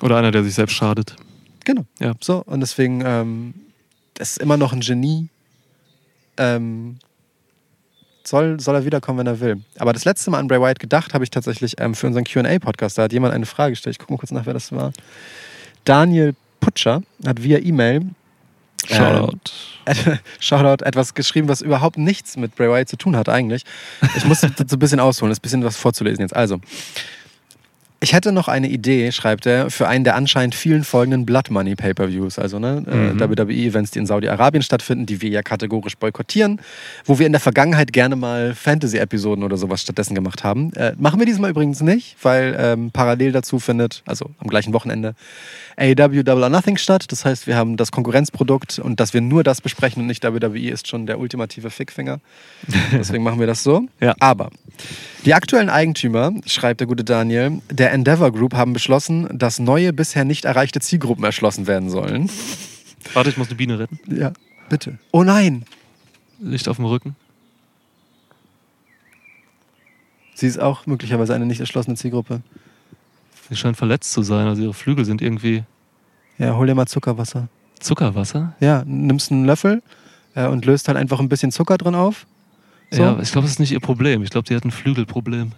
Oder 0.02 0.16
einer, 0.16 0.30
der 0.30 0.42
sich 0.44 0.54
selbst 0.54 0.74
schadet. 0.74 1.16
genau. 1.64 1.84
Ja. 1.98 2.14
So, 2.20 2.42
und 2.46 2.60
deswegen, 2.60 3.02
ähm, 3.04 3.54
das 4.14 4.32
ist 4.32 4.38
immer 4.38 4.56
noch 4.56 4.72
ein 4.72 4.80
Genie. 4.80 5.28
Ähm, 6.38 6.98
soll, 8.24 8.58
soll 8.60 8.74
er 8.74 8.84
wiederkommen, 8.84 9.20
wenn 9.20 9.26
er 9.26 9.40
will. 9.40 9.62
Aber 9.78 9.92
das 9.92 10.04
letzte 10.04 10.30
Mal 10.30 10.38
an 10.38 10.48
Bray 10.48 10.60
Wyatt 10.60 10.80
gedacht 10.80 11.14
habe 11.14 11.22
ich 11.24 11.30
tatsächlich 11.30 11.76
ähm, 11.78 11.94
für 11.94 12.06
unseren 12.08 12.24
QA-Podcast. 12.24 12.98
Da 12.98 13.04
hat 13.04 13.12
jemand 13.12 13.32
eine 13.34 13.46
Frage 13.46 13.72
gestellt. 13.72 13.94
Ich 13.94 13.98
gucke 14.00 14.12
mal 14.12 14.18
kurz 14.18 14.32
nach, 14.32 14.46
wer 14.46 14.54
das 14.54 14.72
war. 14.72 14.92
Daniel 15.84 16.34
Putscher 16.60 17.02
hat 17.24 17.42
via 17.42 17.58
E-Mail 17.58 18.06
Shoutout. 18.94 19.38
äh, 19.84 19.94
Shoutout 20.40 20.84
etwas 20.84 21.14
geschrieben, 21.14 21.48
was 21.48 21.60
überhaupt 21.60 21.98
nichts 21.98 22.36
mit 22.36 22.54
Bray 22.54 22.68
Wyatt 22.68 22.88
zu 22.88 22.96
tun 22.96 23.16
hat 23.16 23.28
eigentlich. 23.28 23.64
Ich 24.16 24.24
muss 24.24 24.40
so 24.40 24.46
ein 24.46 24.78
bisschen 24.78 25.00
ausholen, 25.00 25.32
ist 25.32 25.38
ein 25.38 25.42
bisschen 25.42 25.64
was 25.64 25.76
vorzulesen 25.76 26.22
jetzt. 26.22 26.34
Also, 26.34 26.60
ich 28.00 28.12
hätte 28.12 28.30
noch 28.32 28.48
eine 28.48 28.68
Idee, 28.68 29.10
schreibt 29.10 29.46
er, 29.46 29.70
für 29.70 29.88
einen 29.88 30.04
der 30.04 30.16
anscheinend 30.16 30.54
vielen 30.54 30.84
folgenden 30.84 31.24
Blood 31.24 31.50
Money 31.50 31.74
Pay-Per-Views, 31.76 32.38
also 32.38 32.58
ne, 32.58 32.82
Mhm. 32.86 33.20
äh, 33.20 33.28
WWE-Events, 33.28 33.90
die 33.92 33.98
in 34.00 34.06
Saudi-Arabien 34.06 34.62
stattfinden, 34.62 35.06
die 35.06 35.22
wir 35.22 35.30
ja 35.30 35.42
kategorisch 35.42 35.96
boykottieren, 35.96 36.60
wo 37.06 37.18
wir 37.18 37.26
in 37.26 37.32
der 37.32 37.40
Vergangenheit 37.40 37.92
gerne 37.92 38.14
mal 38.16 38.54
Fantasy-Episoden 38.54 39.42
oder 39.44 39.56
sowas 39.56 39.80
stattdessen 39.80 40.14
gemacht 40.14 40.44
haben. 40.44 40.72
Äh, 40.74 40.92
machen 40.98 41.18
wir 41.18 41.26
diesmal 41.26 41.50
übrigens 41.50 41.80
nicht, 41.80 42.16
weil 42.22 42.54
ähm, 42.58 42.90
parallel 42.92 43.32
dazu 43.32 43.58
findet, 43.58 44.02
also 44.06 44.30
am 44.38 44.48
gleichen 44.48 44.72
Wochenende, 44.74 45.14
AEW 45.78 46.22
Double 46.22 46.42
or 46.42 46.50
Nothing 46.50 46.76
statt. 46.76 47.06
Das 47.08 47.24
heißt, 47.24 47.46
wir 47.46 47.56
haben 47.56 47.76
das 47.76 47.92
Konkurrenzprodukt 47.92 48.78
und 48.78 49.00
dass 49.00 49.14
wir 49.14 49.20
nur 49.20 49.42
das 49.42 49.60
besprechen 49.60 50.02
und 50.02 50.06
nicht 50.06 50.22
WWE 50.24 50.70
ist 50.70 50.88
schon 50.88 51.06
der 51.06 51.18
ultimative 51.18 51.70
Fickfinger. 51.70 52.20
Deswegen 52.92 53.22
machen 53.22 53.40
wir 53.40 53.46
das 53.46 53.62
so. 53.62 53.86
Ja. 54.00 54.14
Aber 54.20 54.50
die 55.24 55.34
aktuellen 55.34 55.68
Eigentümer, 55.70 56.32
schreibt 56.46 56.80
der 56.80 56.86
gute 56.86 57.04
Daniel, 57.04 57.60
der 57.70 57.85
der 57.86 57.92
Endeavor 57.92 58.32
Group 58.32 58.54
haben 58.54 58.72
beschlossen, 58.72 59.28
dass 59.38 59.60
neue, 59.60 59.92
bisher 59.92 60.24
nicht 60.24 60.44
erreichte 60.44 60.80
Zielgruppen 60.80 61.22
erschlossen 61.22 61.68
werden 61.68 61.88
sollen. 61.88 62.28
Warte, 63.14 63.30
ich 63.30 63.36
muss 63.36 63.46
eine 63.46 63.54
Biene 63.54 63.78
retten. 63.78 64.00
Ja, 64.08 64.32
bitte. 64.68 64.98
Oh 65.12 65.22
nein! 65.22 65.64
Licht 66.40 66.66
auf 66.66 66.78
dem 66.78 66.86
Rücken. 66.86 67.14
Sie 70.34 70.48
ist 70.48 70.58
auch 70.60 70.84
möglicherweise 70.86 71.32
eine 71.32 71.46
nicht 71.46 71.60
erschlossene 71.60 71.94
Zielgruppe. 71.94 72.40
Sie 73.48 73.54
scheint 73.54 73.76
verletzt 73.76 74.12
zu 74.12 74.24
sein. 74.24 74.48
Also 74.48 74.62
ihre 74.62 74.74
Flügel 74.74 75.04
sind 75.04 75.22
irgendwie 75.22 75.62
Ja, 76.38 76.56
hol 76.56 76.66
dir 76.66 76.74
mal 76.74 76.86
Zuckerwasser. 76.86 77.46
Zuckerwasser. 77.78 78.56
Ja, 78.58 78.82
nimmst 78.84 79.30
einen 79.30 79.44
Löffel 79.44 79.80
äh, 80.34 80.48
und 80.48 80.64
löst 80.64 80.88
halt 80.88 80.98
einfach 80.98 81.20
ein 81.20 81.28
bisschen 81.28 81.52
Zucker 81.52 81.78
drin 81.78 81.94
auf. 81.94 82.26
So. 82.90 83.00
Ja, 83.00 83.18
ich 83.20 83.30
glaube, 83.30 83.44
das 83.44 83.52
ist 83.52 83.60
nicht 83.60 83.70
ihr 83.70 83.78
Problem. 83.78 84.24
Ich 84.24 84.30
glaube, 84.30 84.48
die 84.48 84.56
hat 84.56 84.64
ein 84.64 84.72
Flügelproblem. 84.72 85.52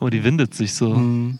Guck 0.00 0.06
mal, 0.06 0.10
die 0.10 0.24
windet 0.24 0.54
sich 0.54 0.72
so. 0.74 0.94
Hm. 0.96 1.38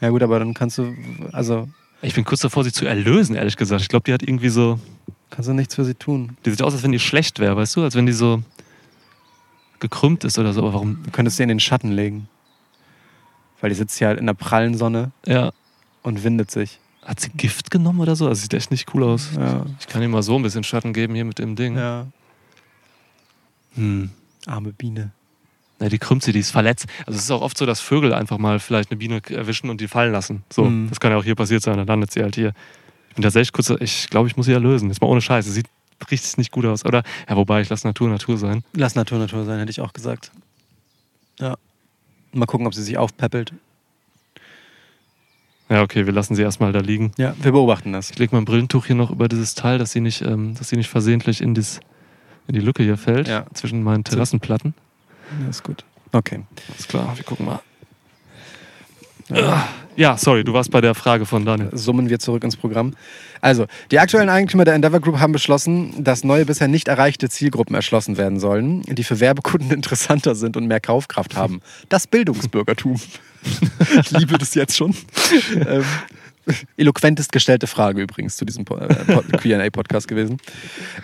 Ja 0.00 0.10
gut, 0.10 0.22
aber 0.22 0.38
dann 0.38 0.54
kannst 0.54 0.78
du, 0.78 0.94
also 1.32 1.68
Ich 2.00 2.14
bin 2.14 2.24
kurz 2.24 2.40
davor, 2.40 2.62
sie 2.64 2.72
zu 2.72 2.86
erlösen, 2.86 3.34
ehrlich 3.34 3.56
gesagt. 3.56 3.82
Ich 3.82 3.88
glaube, 3.88 4.04
die 4.04 4.12
hat 4.12 4.22
irgendwie 4.22 4.48
so. 4.50 4.78
kannst 5.30 5.48
du 5.48 5.52
nichts 5.52 5.74
für 5.74 5.84
sie 5.84 5.94
tun. 5.94 6.36
Die 6.44 6.50
sieht 6.50 6.62
aus, 6.62 6.72
als 6.74 6.82
wenn 6.84 6.92
die 6.92 6.98
schlecht 7.00 7.40
wäre, 7.40 7.56
weißt 7.56 7.74
du? 7.76 7.82
Als 7.82 7.94
wenn 7.96 8.06
die 8.06 8.12
so 8.12 8.40
gekrümmt 9.80 10.22
ist 10.24 10.38
oder 10.38 10.52
so. 10.52 10.60
Aber 10.62 10.74
warum? 10.74 11.02
Du 11.04 11.10
könntest 11.10 11.36
sie 11.38 11.42
in 11.42 11.48
den 11.48 11.58
Schatten 11.60 11.90
legen. 11.90 12.28
Weil 13.60 13.70
die 13.70 13.76
sitzt 13.76 13.98
hier 13.98 14.06
halt 14.08 14.18
in 14.20 14.26
der 14.26 14.34
prallen 14.34 14.76
Sonne 14.76 15.10
Ja. 15.26 15.50
und 16.04 16.22
windet 16.24 16.50
sich. 16.52 16.78
Hat 17.04 17.18
sie 17.18 17.30
Gift 17.30 17.72
genommen 17.72 17.98
oder 18.00 18.14
so? 18.14 18.28
Also 18.28 18.42
sieht 18.42 18.54
echt 18.54 18.70
nicht 18.70 18.94
cool 18.94 19.02
aus. 19.02 19.30
Ja. 19.36 19.66
Ich 19.80 19.88
kann 19.88 20.02
ihr 20.02 20.08
mal 20.08 20.22
so 20.22 20.36
ein 20.36 20.42
bisschen 20.42 20.62
Schatten 20.62 20.92
geben 20.92 21.14
hier 21.16 21.24
mit 21.24 21.38
dem 21.40 21.56
Ding. 21.56 21.76
ja. 21.76 22.06
Hm. 23.74 24.10
Arme 24.46 24.72
Biene. 24.72 25.12
Na, 25.82 25.88
die 25.88 25.98
krümmt 25.98 26.22
sie, 26.22 26.32
die 26.32 26.38
ist 26.38 26.52
verletzt. 26.52 26.86
Also 27.06 27.16
es 27.18 27.24
ist 27.24 27.30
auch 27.32 27.42
oft 27.42 27.58
so, 27.58 27.66
dass 27.66 27.80
Vögel 27.80 28.14
einfach 28.14 28.38
mal 28.38 28.60
vielleicht 28.60 28.92
eine 28.92 28.98
Biene 28.98 29.20
erwischen 29.30 29.68
und 29.68 29.80
die 29.80 29.88
fallen 29.88 30.12
lassen. 30.12 30.44
So, 30.48 30.64
Mhm. 30.64 30.88
das 30.88 31.00
kann 31.00 31.10
ja 31.10 31.18
auch 31.18 31.24
hier 31.24 31.34
passiert 31.34 31.62
sein, 31.62 31.76
dann 31.76 31.88
landet 31.88 32.12
sie 32.12 32.22
halt 32.22 32.36
hier. 32.36 32.52
Ich 33.08 33.16
bin 33.16 33.22
tatsächlich 33.24 33.52
kurz, 33.52 33.68
ich 33.80 34.08
glaube, 34.08 34.28
ich 34.28 34.36
muss 34.36 34.46
sie 34.46 34.52
erlösen. 34.52 34.88
Jetzt 34.90 35.00
mal 35.02 35.08
ohne 35.08 35.20
Scheiße. 35.20 35.50
Sieht 35.50 35.66
richtig 36.10 36.38
nicht 36.38 36.52
gut 36.52 36.64
aus, 36.66 36.84
oder? 36.84 37.02
Ja, 37.28 37.36
wobei, 37.36 37.60
ich 37.62 37.68
lasse 37.68 37.84
Natur 37.86 38.08
Natur 38.08 38.38
sein. 38.38 38.62
Lass 38.74 38.94
Natur 38.94 39.18
Natur 39.18 39.44
sein, 39.44 39.58
hätte 39.58 39.70
ich 39.72 39.80
auch 39.80 39.92
gesagt. 39.92 40.30
Ja. 41.40 41.56
Mal 42.32 42.46
gucken, 42.46 42.66
ob 42.68 42.74
sie 42.74 42.82
sich 42.84 42.96
aufpeppelt. 42.96 43.52
Ja, 45.68 45.82
okay, 45.82 46.06
wir 46.06 46.12
lassen 46.12 46.34
sie 46.34 46.42
erstmal 46.42 46.72
da 46.72 46.80
liegen. 46.80 47.12
Ja, 47.16 47.34
wir 47.40 47.52
beobachten 47.52 47.92
das. 47.92 48.10
Ich 48.10 48.18
lege 48.18 48.34
mein 48.36 48.44
Brillentuch 48.44 48.86
hier 48.86 48.96
noch 48.96 49.10
über 49.10 49.28
dieses 49.28 49.54
Teil, 49.54 49.78
dass 49.78 49.90
sie 49.92 50.00
nicht, 50.00 50.22
ähm, 50.22 50.54
dass 50.54 50.68
sie 50.68 50.76
nicht 50.76 50.88
versehentlich 50.88 51.40
in, 51.40 51.54
dis, 51.54 51.80
in 52.46 52.54
die 52.54 52.60
Lücke 52.60 52.82
hier 52.82 52.98
fällt, 52.98 53.26
Ja. 53.28 53.46
zwischen 53.54 53.82
meinen 53.82 54.04
Terrassenplatten. 54.04 54.74
Ja, 55.40 55.48
ist 55.48 55.62
gut. 55.62 55.84
Okay. 56.12 56.42
Ist 56.78 56.88
klar, 56.88 57.16
wir 57.16 57.24
gucken 57.24 57.46
mal. 57.46 57.60
Ja, 59.94 60.16
sorry, 60.16 60.42
du 60.42 60.54
warst 60.54 60.70
bei 60.70 60.80
der 60.80 60.94
Frage 60.94 61.26
von 61.26 61.44
Daniel. 61.44 61.70
Summen 61.72 62.08
wir 62.08 62.18
zurück 62.18 62.44
ins 62.44 62.56
Programm. 62.56 62.94
Also, 63.42 63.66
die 63.90 63.98
aktuellen 63.98 64.30
Eigentümer 64.30 64.64
der 64.64 64.74
Endeavor 64.74 65.00
Group 65.00 65.18
haben 65.18 65.32
beschlossen, 65.32 66.02
dass 66.02 66.24
neue 66.24 66.46
bisher 66.46 66.68
nicht 66.68 66.88
erreichte 66.88 67.28
Zielgruppen 67.28 67.74
erschlossen 67.74 68.16
werden 68.16 68.40
sollen, 68.40 68.82
die 68.82 69.04
für 69.04 69.20
Werbekunden 69.20 69.70
interessanter 69.72 70.34
sind 70.34 70.56
und 70.56 70.66
mehr 70.66 70.80
Kaufkraft 70.80 71.36
haben. 71.36 71.60
Das 71.88 72.06
Bildungsbürgertum. 72.06 73.00
ich 74.00 74.10
liebe 74.12 74.38
das 74.38 74.54
jetzt 74.54 74.76
schon. 74.76 74.94
ähm, 75.54 75.84
eloquentest 76.76 77.32
gestellte 77.32 77.66
Frage 77.66 78.02
übrigens 78.02 78.36
zu 78.36 78.44
diesem 78.44 78.62
äh, 78.62 78.64
Po- 78.64 79.22
QA-Podcast 79.38 80.08
gewesen. 80.08 80.38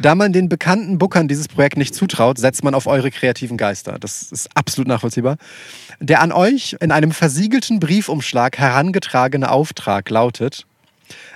Da 0.00 0.14
man 0.14 0.32
den 0.32 0.48
bekannten 0.48 0.98
Bookern 0.98 1.28
dieses 1.28 1.48
Projekt 1.48 1.76
nicht 1.76 1.94
zutraut, 1.94 2.38
setzt 2.38 2.64
man 2.64 2.74
auf 2.74 2.86
eure 2.86 3.10
kreativen 3.10 3.56
Geister. 3.56 3.98
Das 3.98 4.32
ist 4.32 4.48
absolut 4.54 4.88
nachvollziehbar. 4.88 5.36
Der 6.00 6.20
an 6.20 6.32
euch 6.32 6.76
in 6.80 6.92
einem 6.92 7.12
versiegelten 7.12 7.80
Briefumschlag 7.80 8.58
herangetragene 8.58 9.50
Auftrag 9.50 10.10
lautet: 10.10 10.66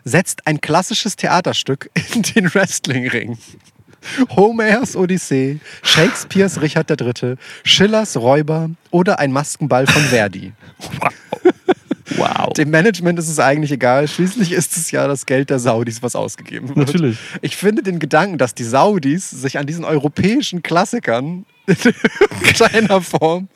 Setzt 0.05 0.47
ein 0.47 0.61
klassisches 0.61 1.17
Theaterstück 1.17 1.91
in 2.15 2.23
den 2.23 2.53
Wrestlingring. 2.55 3.39
Homers 4.35 4.97
Odyssee, 4.97 5.61
Shakespeares 5.83 6.61
Richard 6.61 6.91
III., 6.91 7.37
Schillers 7.63 8.17
Räuber 8.17 8.71
oder 8.91 9.21
ein 9.21 9.31
Maskenball 9.31 9.87
von 9.87 10.03
Verdi. 10.03 10.53
Wow. 10.99 11.13
Dem 12.57 12.71
Management 12.71 13.19
ist 13.19 13.29
es 13.29 13.39
eigentlich 13.39 13.73
egal. 13.73 14.09
Schließlich 14.09 14.53
ist 14.53 14.77
es 14.77 14.91
ja 14.91 15.07
das 15.07 15.27
Geld 15.27 15.51
der 15.51 15.59
Saudis, 15.59 16.03
was 16.03 16.17
ausgegeben 16.17 16.69
wird. 16.69 16.79
Natürlich. 16.79 17.19
Ich 17.41 17.57
finde 17.57 17.83
den 17.83 17.99
Gedanken, 17.99 18.39
dass 18.39 18.55
die 18.55 18.65
Saudis 18.65 19.31
sich 19.31 19.59
an 19.59 19.67
diesen 19.67 19.85
europäischen 19.85 20.63
Klassikern 20.63 21.45
in 21.67 21.77
kleiner 22.55 23.01
Form 23.01 23.49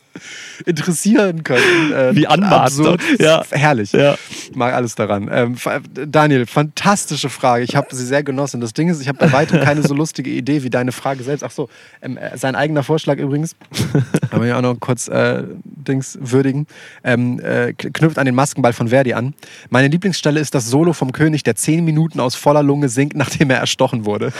interessieren 0.64 1.44
können. 1.44 1.92
Äh, 1.92 2.16
Wie 2.16 2.26
anmaßend. 2.26 3.00
Ja. 3.18 3.44
Herrlich. 3.50 3.92
Ja. 3.92 4.16
Ich 4.30 4.54
mag 4.54 4.74
alles 4.74 4.94
daran. 4.94 5.28
Ähm, 5.30 5.56
Daniel, 5.92 6.46
fantastische 6.46 7.28
Frage. 7.28 7.64
Ich 7.64 7.76
habe 7.76 7.94
sie 7.94 8.04
sehr 8.04 8.22
genossen. 8.22 8.60
Das 8.60 8.72
Ding 8.72 8.88
ist, 8.88 9.00
ich 9.00 9.08
habe 9.08 9.18
bei 9.18 9.32
weitem 9.32 9.60
keine 9.60 9.82
so 9.82 9.94
lustige 9.94 10.30
Idee 10.30 10.62
wie 10.62 10.70
deine 10.70 10.92
Frage 10.92 11.22
selbst. 11.22 11.42
Ach 11.42 11.50
so, 11.50 11.68
ähm, 12.02 12.16
äh, 12.16 12.36
sein 12.36 12.56
eigener 12.56 12.82
Vorschlag 12.82 13.18
übrigens. 13.18 13.56
Aber 14.30 14.46
ja 14.46 14.56
auch 14.56 14.62
noch 14.62 14.78
kurz 14.80 15.08
äh, 15.08 15.44
Dings 15.64 16.18
würdigen. 16.20 16.66
Ähm, 17.04 17.40
äh, 17.40 17.72
knüpft 17.72 18.18
an 18.18 18.26
den 18.26 18.34
Maskenball 18.34 18.72
von 18.72 18.88
Verdi 18.88 19.12
an. 19.12 19.34
Meine 19.70 19.88
Lieblingsstelle 19.88 20.40
ist 20.40 20.54
das 20.54 20.68
Solo 20.68 20.92
vom 20.92 21.12
König, 21.12 21.42
der 21.42 21.56
zehn 21.56 21.84
Minuten 21.84 22.20
aus 22.20 22.34
voller 22.34 22.62
Lunge 22.62 22.88
singt, 22.88 23.14
nachdem 23.14 23.50
er 23.50 23.58
erstochen 23.58 24.04
wurde. 24.04 24.32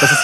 Das 0.00 0.12
ist 0.12 0.18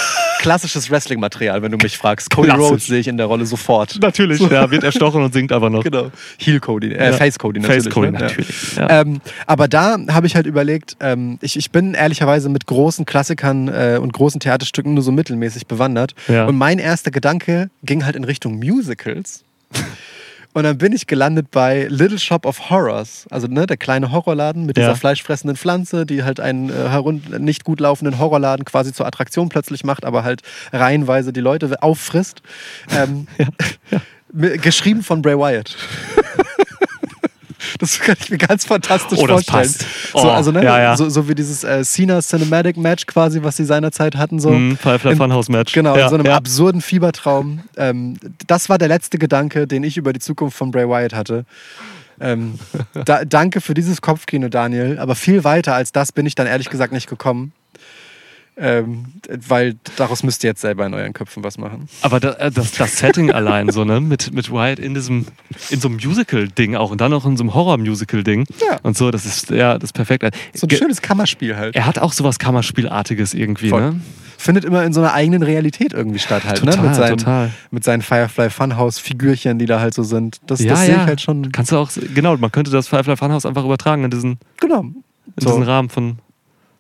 klassisches 0.45 0.91
Wrestling-Material, 0.91 1.63
wenn 1.63 1.73
du 1.73 1.79
mich 1.79 1.97
fragst. 1.97 2.31
Cody 2.31 2.49
Klassisch. 2.49 2.65
Rhodes 2.71 2.87
sehe 2.87 3.01
ich 3.01 3.09
in 3.09 3.17
der 3.17 3.27
Rolle 3.27 3.47
sofort. 3.47 3.99
Natürlich, 4.01 4.41
ja, 4.41 4.71
wird 4.71 4.85
erstochen 4.85 5.23
und 5.23 5.33
singt 5.33 5.53
aber 5.53 5.71
noch. 5.71 5.83
Genau. 5.83 6.11
Heel 6.39 6.61
Cody, 6.61 6.93
äh, 6.93 7.07
Ja. 7.07 7.13
Face 7.15 7.39
Cody 7.39 7.61
natürlich. 7.61 7.85
Face 7.85 7.93
Cody, 7.95 8.11
ne? 8.11 8.19
natürlich. 8.19 8.77
Ja. 8.77 9.01
Ähm, 9.01 9.21
aber 9.47 9.69
da 9.69 9.97
habe 10.11 10.27
ich 10.27 10.37
halt 10.37 10.47
überlegt, 10.47 10.97
ähm, 11.01 11.39
ich, 11.41 11.57
ich 11.57 11.71
bin 11.71 11.95
ehrlicherweise 11.95 12.51
mit 12.51 12.67
großen 12.67 13.07
Klassikern 13.07 13.69
äh, 13.69 13.99
und 14.01 14.13
großen 14.13 14.39
Theaterstücken 14.39 14.93
nur 14.93 15.03
so 15.03 15.13
mittelmäßig 15.13 15.67
bewandert. 15.67 16.15
Ja. 16.29 16.45
Und 16.45 16.57
mein 16.57 16.79
erster 16.79 17.11
Gedanke 17.11 17.71
ging 17.83 18.05
halt 18.05 18.15
in 18.15 18.25
Richtung 18.25 18.59
Musicals. 18.59 19.45
Und 20.55 20.63
dann 20.65 20.79
bin 20.79 20.93
ich 20.93 21.07
gelandet 21.07 21.51
bei 21.51 21.87
Little 21.91 22.19
Shop 22.19 22.47
of 22.47 22.71
Horrors, 22.71 23.27
also 23.31 23.47
ne, 23.49 23.67
der 23.67 23.77
kleine 23.77 24.13
Horrorladen 24.13 24.65
mit 24.67 24.79
Ja. 24.79 24.85
dieser 24.85 24.97
fleischfressenden 24.97 25.57
Pflanze, 25.57 26.07
die 26.07 26.23
halt 26.23 26.39
einen 26.41 26.71
äh, 26.71 27.39
nicht 27.39 27.65
gut 27.65 27.81
laufenden 27.81 28.19
Horrorladen 28.19 28.65
quasi 28.65 28.93
zur 28.93 29.05
Attraktion 29.07 29.49
plötzlich 29.49 29.83
macht, 29.85 30.05
aber 30.05 30.23
halt 30.25 30.43
reihenweise 30.73 31.33
die 31.33 31.41
Leute 31.41 31.83
auffrisst. 31.83 32.41
Ähm, 32.97 33.27
mi- 34.33 34.57
Geschrieben 34.59 35.03
von 35.03 35.21
Bray 35.23 35.37
Wyatt. 35.37 35.77
Das 37.79 37.99
kann 37.99 38.17
ich 38.21 38.31
mir 38.31 38.39
ganz 38.39 38.65
fantastisch 38.65 39.19
Oh, 39.19 39.27
das 39.27 39.45
vorstellen. 39.45 39.63
passt. 39.63 39.87
So, 40.13 40.19
Oh, 40.19 40.29
also, 40.31 40.51
ne, 40.53 40.65
ja, 40.65 40.81
ja. 40.81 40.97
So, 40.97 41.09
so 41.09 41.29
wie 41.29 41.35
dieses 41.35 41.65
äh, 41.65 41.83
Cena 41.85 42.21
Cinematic 42.21 42.77
Match 42.77 43.07
quasi, 43.07 43.43
was 43.43 43.57
sie 43.57 43.65
seinerzeit 43.65 44.17
hatten. 44.17 44.39
So. 44.39 44.51
Mhm, 44.51 44.77
Firefly 44.77 45.13
In- 45.13 45.17
Funhouse 45.19 45.49
Match. 45.49 45.73
Genau, 45.73 45.97
ja, 45.97 46.05
in 46.05 46.09
so 46.11 46.15
einem 46.17 46.27
absurden 46.29 46.81
Fiebertraum. 46.81 47.61
Ähm, 47.77 48.17
das 48.47 48.69
war 48.69 48.79
der 48.79 48.89
letzte 48.89 49.19
Gedanke, 49.19 49.67
den 49.67 49.83
ich 49.85 49.97
über 49.97 50.13
die 50.13 50.21
Zukunft 50.21 50.57
von 50.57 50.71
Bray 50.71 50.89
Wyatt 50.89 51.15
hatte. 51.15 51.45
Ähm, 52.21 52.59
da, 53.05 53.25
danke 53.25 53.61
für 53.61 53.75
dieses 53.75 54.01
Kopfkino, 54.01 54.49
Daniel. 54.49 54.99
Aber 54.99 55.15
viel 55.15 55.43
weiter 55.45 55.75
als 55.75 55.91
das 55.93 56.13
bin 56.13 56.27
ich 56.27 56.35
dann 56.35 56.47
ehrlich 56.47 56.71
gesagt 56.71 56.93
nicht 56.93 57.09
gekommen. 57.09 57.53
Ähm, 58.57 59.07
weil 59.49 59.75
daraus 59.97 60.23
müsst 60.23 60.45
ihr 60.45 60.51
jetzt 60.51 60.61
selber 60.61 60.87
in 60.87 60.95
euren 60.95 61.13
Köpfen 61.13 61.43
was 61.43 61.59
machen. 61.59 61.89
Aber 62.03 62.21
da, 62.21 62.35
äh, 62.35 62.53
das, 62.53 62.71
das 62.73 62.99
Setting 62.99 63.31
allein 63.33 63.69
so, 63.71 63.85
ne? 63.85 64.01
Mit, 64.01 64.33
mit 64.33 64.51
Wyatt 64.53 64.79
in 64.79 64.95
diesem, 64.95 65.27
in 65.71 65.81
so 65.81 65.89
einem 65.89 65.97
Musical-Ding 65.97 66.77
auch 66.77 66.93
und 66.93 67.01
dann 67.01 67.13
auch 67.13 67.27
in 67.27 67.37
so 67.37 67.43
einem 67.43 67.53
Horror-Musical-Ding. 67.53 68.45
Ja. 68.71 68.79
Und 68.85 68.97
so, 68.97 69.11
das 69.11 69.27
ist, 69.27 69.51
ja, 69.51 69.75
das 69.77 69.89
ist 69.89 69.93
perfekt. 69.95 70.25
So 70.55 70.67
ein 70.67 70.69
Ge- 70.69 70.79
schönes 70.79 71.03
Kammerspiel 71.03 71.57
halt. 71.57 71.75
Er 71.75 71.85
hat 71.87 71.99
auch 71.99 72.13
sowas 72.13 72.39
Kammerspielartiges 72.39 73.35
irgendwie, 73.35 73.71
Voll. 73.71 73.81
ne? 73.81 74.01
Findet 74.39 74.65
immer 74.65 74.85
in 74.85 74.93
so 74.93 75.01
einer 75.01 75.15
eigenen 75.15 75.43
Realität 75.43 75.93
irgendwie 75.93 76.19
statt 76.21 76.45
halt. 76.45 76.63
ne? 76.65 76.71
Total, 76.73 76.87
mit, 76.87 76.95
seinen, 76.95 77.17
total. 77.19 77.51
mit 77.73 77.83
seinen 77.83 78.03
Firefly 78.03 78.51
Funhouse-Figürchen, 78.51 79.59
die 79.59 79.67
da 79.67 79.81
halt 79.81 79.95
so 79.95 80.03
sind. 80.05 80.39
Das, 80.47 80.61
das 80.65 80.85
sehe 80.87 80.95
ich 80.95 80.99
halt 81.01 81.21
schon. 81.21 81.51
Kannst 81.51 81.73
du 81.73 81.77
auch, 81.79 81.91
genau, 82.15 82.37
man 82.37 82.53
könnte 82.53 82.71
das 82.71 82.87
Firefly 82.87 83.17
Funhouse 83.17 83.47
einfach 83.47 83.65
übertragen 83.65 84.05
in 84.05 84.11
diesen, 84.11 84.39
Genau. 84.61 84.81
in 84.83 84.95
So. 85.41 85.49
diesen 85.51 85.63
Rahmen 85.65 85.89
von 85.89 86.19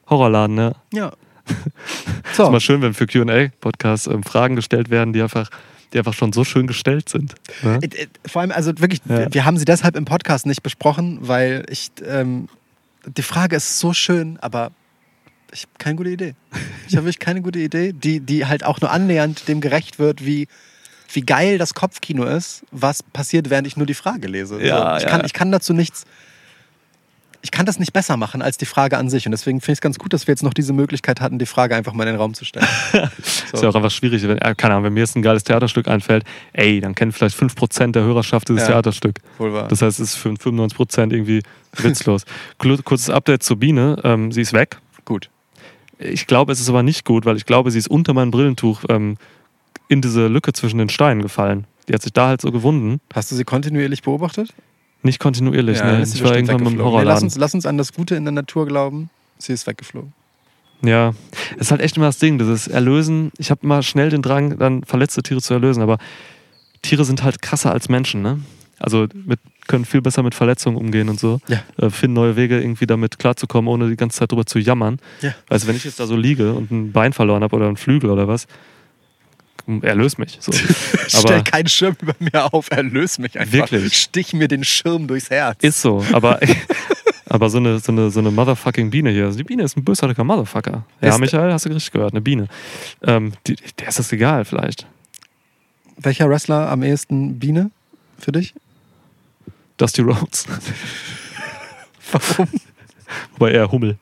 Horrorladen, 0.08 0.54
ne? 0.54 0.74
Ja. 0.92 1.12
Ist 1.46 2.36
So. 2.36 2.50
mal 2.50 2.60
schön, 2.60 2.82
wenn 2.82 2.94
für 2.94 3.06
QA-Podcasts 3.06 4.06
ähm, 4.06 4.22
Fragen 4.22 4.56
gestellt 4.56 4.90
werden, 4.90 5.12
die 5.12 5.22
einfach, 5.22 5.50
die 5.92 5.98
einfach 5.98 6.14
schon 6.14 6.32
so 6.32 6.44
schön 6.44 6.66
gestellt 6.66 7.08
sind. 7.08 7.34
Ne? 7.62 7.78
Äh, 7.82 7.86
äh, 7.86 8.06
Vor 8.26 8.42
allem, 8.42 8.50
also 8.52 8.72
wirklich, 8.78 9.00
Ja. 9.08 9.32
wir 9.32 9.44
haben 9.44 9.56
sie 9.58 9.64
deshalb 9.64 9.96
im 9.96 10.04
Podcast 10.04 10.46
nicht 10.46 10.62
besprochen, 10.62 11.18
weil 11.20 11.64
ich, 11.68 11.90
ähm, 12.06 12.48
die 13.06 13.22
Frage 13.22 13.56
ist 13.56 13.78
so 13.78 13.92
schön, 13.92 14.38
aber 14.40 14.70
ich 15.52 15.62
habe 15.62 15.72
keine 15.78 15.96
gute 15.96 16.10
Idee. 16.10 16.34
Ich 16.88 16.96
habe 16.96 17.06
wirklich 17.06 17.20
keine 17.20 17.42
gute 17.42 17.58
Idee, 17.60 17.92
die, 17.92 18.20
die 18.20 18.46
halt 18.46 18.64
auch 18.64 18.80
nur 18.80 18.90
annähernd 18.90 19.46
dem 19.46 19.60
gerecht 19.60 19.98
wird, 20.00 20.24
wie, 20.26 20.48
wie 21.12 21.20
geil 21.20 21.58
das 21.58 21.74
Kopfkino 21.74 22.24
ist, 22.24 22.64
was 22.72 23.02
passiert, 23.04 23.50
während 23.50 23.66
ich 23.68 23.76
nur 23.76 23.86
die 23.86 23.94
Frage 23.94 24.26
lese. 24.26 24.60
Ja, 24.64 24.96
ich, 24.96 25.04
ja. 25.04 25.08
kann, 25.10 25.22
ich 25.24 25.32
kann 25.32 25.52
dazu 25.52 25.72
nichts. 25.72 26.04
Ich 27.44 27.50
kann 27.50 27.66
das 27.66 27.78
nicht 27.78 27.92
besser 27.92 28.16
machen 28.16 28.40
als 28.40 28.56
die 28.56 28.64
Frage 28.64 28.96
an 28.96 29.10
sich. 29.10 29.26
Und 29.26 29.32
deswegen 29.32 29.60
finde 29.60 29.72
ich 29.74 29.76
es 29.76 29.80
ganz 29.82 29.98
gut, 29.98 30.14
dass 30.14 30.26
wir 30.26 30.32
jetzt 30.32 30.42
noch 30.42 30.54
diese 30.54 30.72
Möglichkeit 30.72 31.20
hatten, 31.20 31.38
die 31.38 31.44
Frage 31.46 31.76
einfach 31.76 31.92
mal 31.92 32.04
in 32.04 32.14
den 32.14 32.16
Raum 32.16 32.32
zu 32.32 32.46
stellen. 32.46 32.66
Ist 33.52 33.62
ja 33.62 33.68
auch 33.68 33.74
einfach 33.74 33.90
schwierig. 33.90 34.26
Wenn, 34.26 34.38
äh, 34.38 34.54
keine 34.56 34.72
Ahnung, 34.74 34.84
wenn 34.84 34.94
mir 34.94 35.00
jetzt 35.00 35.14
ein 35.14 35.20
geiles 35.22 35.44
Theaterstück 35.44 35.86
einfällt, 35.86 36.24
ey, 36.54 36.80
dann 36.80 36.94
kennen 36.94 37.12
vielleicht 37.12 37.38
5% 37.38 37.92
der 37.92 38.02
Hörerschaft 38.02 38.48
dieses 38.48 38.62
Ja. 38.62 38.68
Theaterstück. 38.68 39.20
Wohl 39.36 39.52
wahr. 39.52 39.68
Das 39.68 39.82
heißt, 39.82 40.00
es 40.00 40.14
ist 40.14 40.16
für 40.16 40.30
95% 40.30 41.12
irgendwie 41.12 41.42
witzlos. 41.76 42.24
Kurzes 42.84 43.10
Update 43.10 43.42
zur 43.42 43.58
Biene. 43.58 44.00
Ähm, 44.04 44.32
sie 44.32 44.40
ist 44.40 44.54
weg. 44.54 44.78
gut. 45.04 45.28
Ich 45.98 46.26
glaube, 46.26 46.50
es 46.52 46.60
ist 46.60 46.68
aber 46.70 46.82
nicht 46.82 47.04
gut, 47.04 47.24
weil 47.26 47.36
ich 47.36 47.44
glaube, 47.46 47.70
sie 47.70 47.78
ist 47.78 47.88
unter 47.88 48.14
mein 48.14 48.30
Brillentuch 48.30 48.84
ähm, 48.88 49.16
in 49.88 50.00
diese 50.00 50.26
Lücke 50.28 50.52
zwischen 50.54 50.78
den 50.78 50.88
Steinen 50.88 51.20
gefallen. 51.22 51.66
Die 51.88 51.92
hat 51.92 52.00
sich 52.02 52.12
da 52.14 52.28
halt 52.28 52.40
so 52.40 52.50
gewunden. 52.50 53.00
Hast 53.14 53.30
du 53.30 53.36
sie 53.36 53.44
kontinuierlich 53.44 54.02
beobachtet? 54.02 54.54
Nicht 55.04 55.20
kontinuierlich, 55.20 55.78
dann 55.78 55.98
ne? 55.98 56.02
Ich 56.02 56.24
war 56.24 56.34
irgendwann 56.34 56.56
mit 56.56 56.66
dem 56.66 56.72
weggeflogen. 56.72 56.76
Nee, 56.76 56.82
lass, 56.82 56.92
Horrorladen. 56.92 57.24
uns, 57.24 57.36
lass 57.36 57.54
uns 57.54 57.66
an 57.66 57.78
das 57.78 57.92
Gute 57.92 58.16
in 58.16 58.24
der 58.24 58.32
Natur 58.32 58.66
glauben. 58.66 59.10
Sie 59.38 59.52
ist 59.52 59.66
weggeflogen. 59.66 60.12
Ja, 60.82 61.14
es 61.56 61.66
ist 61.66 61.70
halt 61.70 61.82
echt 61.82 61.96
immer 61.96 62.06
das 62.06 62.18
Ding, 62.18 62.38
dieses 62.38 62.68
Erlösen. 62.68 63.30
Ich 63.38 63.50
habe 63.50 63.60
immer 63.62 63.82
schnell 63.82 64.10
den 64.10 64.22
Drang, 64.22 64.58
dann 64.58 64.82
verletzte 64.82 65.22
Tiere 65.22 65.40
zu 65.40 65.54
erlösen, 65.54 65.82
aber 65.82 65.98
Tiere 66.82 67.04
sind 67.04 67.22
halt 67.22 67.42
krasser 67.42 67.70
als 67.70 67.88
Menschen, 67.88 68.22
ne? 68.22 68.40
Also 68.78 69.06
mit, 69.14 69.40
können 69.66 69.84
viel 69.84 70.02
besser 70.02 70.22
mit 70.22 70.34
Verletzungen 70.34 70.76
umgehen 70.76 71.08
und 71.08 71.20
so. 71.20 71.38
Ja. 71.48 71.62
Äh, 71.78 71.90
finden 71.90 72.14
neue 72.14 72.36
Wege, 72.36 72.58
irgendwie 72.58 72.86
damit 72.86 73.18
klarzukommen, 73.18 73.68
ohne 73.68 73.88
die 73.88 73.96
ganze 73.96 74.18
Zeit 74.18 74.32
drüber 74.32 74.46
zu 74.46 74.58
jammern. 74.58 74.98
Ja. 75.20 75.34
Also 75.48 75.68
wenn 75.68 75.76
ich 75.76 75.84
jetzt 75.84 76.00
da 76.00 76.06
so 76.06 76.16
liege 76.16 76.54
und 76.54 76.70
ein 76.70 76.92
Bein 76.92 77.12
verloren 77.12 77.42
habe 77.42 77.54
oder 77.56 77.66
einen 77.66 77.76
Flügel 77.76 78.10
oder 78.10 78.26
was, 78.26 78.46
erlöse 79.82 80.20
mich. 80.20 80.38
So. 80.40 80.52
Stell 81.08 81.42
keinen 81.42 81.68
Schirm 81.68 81.96
über 82.00 82.14
mir 82.18 82.52
auf, 82.52 82.70
erlöse 82.70 83.20
mich 83.22 83.38
einfach. 83.38 83.52
Wirklich? 83.52 83.98
Stich 83.98 84.32
mir 84.34 84.48
den 84.48 84.64
Schirm 84.64 85.06
durchs 85.06 85.30
Herz. 85.30 85.58
ist 85.62 85.80
so, 85.80 86.04
aber, 86.12 86.40
aber 87.28 87.50
so, 87.50 87.58
eine, 87.58 87.78
so, 87.78 87.92
eine, 87.92 88.10
so 88.10 88.20
eine 88.20 88.30
motherfucking 88.30 88.90
Biene 88.90 89.10
hier. 89.10 89.26
Also 89.26 89.38
die 89.38 89.44
Biene 89.44 89.62
ist 89.62 89.76
ein 89.76 89.84
bösartiger 89.84 90.24
Motherfucker. 90.24 90.84
Ja, 91.00 91.08
Ist- 91.08 91.20
Michael, 91.20 91.52
hast 91.52 91.64
du 91.66 91.70
richtig 91.70 91.92
gehört, 91.92 92.12
eine 92.12 92.20
Biene. 92.20 92.48
Ähm, 93.02 93.32
die, 93.46 93.56
der 93.78 93.88
ist 93.88 93.98
das 93.98 94.12
egal 94.12 94.44
vielleicht. 94.44 94.86
Welcher 95.96 96.28
Wrestler 96.28 96.68
am 96.70 96.82
ehesten 96.82 97.38
Biene 97.38 97.70
für 98.18 98.32
dich? 98.32 98.54
Dusty 99.76 100.02
Rhodes. 100.02 100.46
Warum? 102.12 102.48
Wobei 103.32 103.52
eher 103.52 103.70
Hummel. 103.70 103.96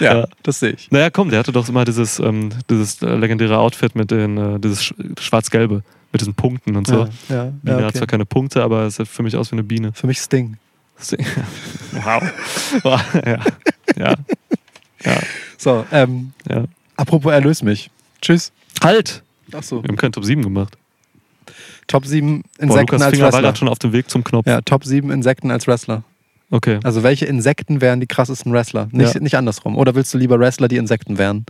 Ja, 0.00 0.18
Ja. 0.20 0.26
das 0.42 0.60
sehe 0.60 0.70
ich. 0.72 0.90
Naja, 0.90 1.10
komm, 1.10 1.30
der 1.30 1.38
hatte 1.38 1.52
doch 1.52 1.68
immer 1.68 1.84
dieses, 1.84 2.18
ähm, 2.18 2.50
dieses 2.68 3.00
legendäre 3.00 3.58
Outfit 3.58 3.94
mit 3.94 4.10
den, 4.10 4.36
äh, 4.38 4.58
dieses 4.60 4.82
sch- 4.82 5.20
schwarz-gelbe, 5.20 5.82
mit 6.12 6.20
diesen 6.20 6.34
Punkten 6.34 6.76
und 6.76 6.86
so. 6.86 7.06
Ja, 7.28 7.34
ja, 7.36 7.44
Biene 7.44 7.54
ja 7.64 7.74
hat 7.76 7.84
okay. 7.90 7.98
zwar 7.98 8.06
keine 8.06 8.24
Punkte, 8.26 8.62
aber 8.62 8.82
es 8.86 8.96
sieht 8.96 9.08
für 9.08 9.22
mich 9.22 9.36
aus 9.36 9.50
wie 9.50 9.56
eine 9.56 9.64
Biene. 9.64 9.92
Für 9.92 10.06
mich 10.06 10.18
Sting. 10.18 10.56
wow. 11.92 12.22
ja. 13.26 13.38
Ja. 13.96 14.14
Ja. 15.04 15.18
So, 15.56 15.84
ähm, 15.92 16.32
ja. 16.48 16.64
apropos 16.96 17.32
erlöse 17.32 17.64
mich. 17.64 17.90
Tschüss. 18.20 18.52
Halt! 18.82 19.22
Ach 19.52 19.62
so. 19.62 19.82
Wir 19.82 19.88
haben 19.88 19.96
keinen 19.96 20.12
Top 20.12 20.24
7 20.24 20.42
gemacht. 20.42 20.76
Top 21.86 22.06
7 22.06 22.42
Boah, 22.42 22.62
Insekten 22.62 22.80
Lukas 22.92 23.02
als 23.02 23.10
Finger 23.10 23.22
war 23.24 23.32
Wrestler. 23.32 23.42
gerade 23.42 23.58
schon 23.58 23.68
auf 23.68 23.78
dem 23.78 23.92
Weg 23.92 24.10
zum 24.10 24.22
Knopf. 24.24 24.46
Ja, 24.46 24.60
Top 24.60 24.84
7 24.84 25.10
Insekten 25.10 25.50
als 25.50 25.66
Wrestler. 25.66 26.02
Okay. 26.50 26.80
Also 26.82 27.02
welche 27.02 27.26
Insekten 27.26 27.80
wären 27.80 28.00
die 28.00 28.06
krassesten 28.06 28.52
Wrestler? 28.52 28.88
Nicht, 28.92 29.14
Ja. 29.14 29.20
nicht 29.20 29.36
andersrum. 29.36 29.76
Oder 29.76 29.94
willst 29.94 30.12
du 30.12 30.18
lieber 30.18 30.38
Wrestler, 30.38 30.68
die 30.68 30.76
Insekten 30.76 31.16
wären? 31.18 31.46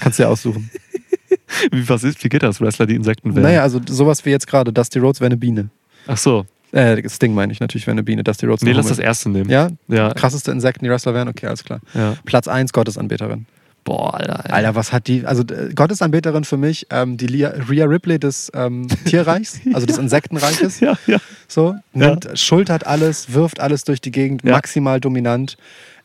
Kannst 0.00 0.18
du 0.18 0.24
dir 0.24 0.28
aussuchen. 0.28 0.70
Wie, 1.70 1.88
was 1.88 2.04
ist, 2.04 2.22
wie 2.24 2.28
geht 2.28 2.42
das, 2.42 2.60
Wrestler, 2.60 2.86
die 2.86 2.94
Insekten 2.96 3.34
wären? 3.34 3.42
Naja, 3.44 3.62
also 3.62 3.80
sowas 3.88 4.24
wie 4.26 4.30
jetzt 4.30 4.46
gerade. 4.46 4.72
Dusty 4.72 4.98
Rhodes 4.98 5.20
wäre 5.20 5.26
eine 5.28 5.36
Biene. 5.36 5.70
Ach 6.06 6.16
so. 6.16 6.44
Äh, 6.72 7.08
Sting 7.08 7.34
meine 7.34 7.52
ich 7.52 7.60
natürlich 7.60 7.86
wäre 7.86 7.92
eine 7.92 8.02
Biene. 8.02 8.24
Dusty 8.24 8.46
Rhodes 8.46 8.62
Nee, 8.62 8.72
lass 8.72 8.88
das 8.88 8.98
erste 8.98 9.30
nehmen. 9.30 9.48
Ja? 9.48 9.68
Ja. 9.88 10.12
Krasseste 10.12 10.50
Insekten, 10.50 10.84
die 10.84 10.90
Wrestler 10.90 11.14
wären? 11.14 11.28
Okay, 11.28 11.46
alles 11.46 11.64
klar. 11.64 11.80
ja. 11.94 12.14
Platz 12.24 12.48
1, 12.48 12.72
Gottesanbeterin. 12.72 13.46
Boah, 13.86 14.14
Alter. 14.14 14.42
ey. 14.44 14.50
Alter, 14.52 14.74
was 14.74 14.92
hat 14.92 15.06
die, 15.06 15.24
also 15.24 15.42
äh, 15.44 15.72
Gottesanbeterin 15.74 16.44
für 16.44 16.56
mich, 16.58 16.86
ähm, 16.90 17.16
die 17.16 17.26
Lia, 17.28 17.54
Rhea 17.70 17.86
Ripley 17.86 18.18
des 18.18 18.50
ähm, 18.54 18.88
Tierreichs, 19.06 19.60
also 19.72 19.86
des 19.86 19.96
Insektenreiches. 19.96 20.80
Ja, 20.80 20.98
ja. 21.06 21.18
So, 21.48 21.74
nimmt, 21.94 22.28
schultert 22.34 22.86
alles, 22.86 23.32
wirft 23.32 23.60
alles 23.60 23.84
durch 23.84 24.00
die 24.00 24.10
Gegend, 24.10 24.42
Ja. 24.44 24.52
maximal 24.52 25.00
dominant. 25.00 25.56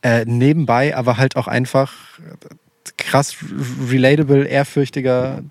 Äh, 0.03 0.25
nebenbei 0.25 0.95
aber 0.95 1.17
halt 1.17 1.35
auch 1.35 1.47
einfach 1.47 1.91
äh, 2.19 2.47
krass 2.97 3.35
relatable, 3.89 4.45
ehrfürchtiger 4.45 5.41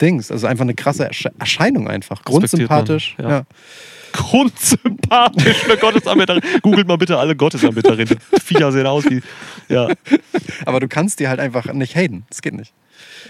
Dings. 0.00 0.30
Also 0.30 0.46
einfach 0.46 0.62
eine 0.64 0.74
krasse 0.74 1.08
Ersche- 1.08 1.32
Erscheinung 1.38 1.88
einfach. 1.88 2.20
Respektiert 2.26 2.70
man, 2.70 2.84
Grundsympathisch. 2.86 3.16
ja. 3.18 3.28
ja. 3.30 3.42
Grundsympathisch, 4.14 5.64
eine 5.64 5.76
Gottesanbeterin. 5.76 6.42
Googelt 6.62 6.86
mal 6.88 6.96
bitte 6.96 7.18
alle 7.18 7.36
Gottesanbeterinnen. 7.36 8.18
Die 8.36 8.40
Viecher 8.40 8.72
sehen 8.72 8.86
aus 8.86 9.04
wie. 9.04 9.20
Ja. 9.68 9.88
Aber 10.66 10.80
du 10.80 10.88
kannst 10.88 11.20
die 11.20 11.28
halt 11.28 11.40
einfach 11.40 11.72
nicht 11.72 11.94
haten. 11.96 12.24
Das 12.28 12.42
geht 12.42 12.54
nicht. 12.54 12.72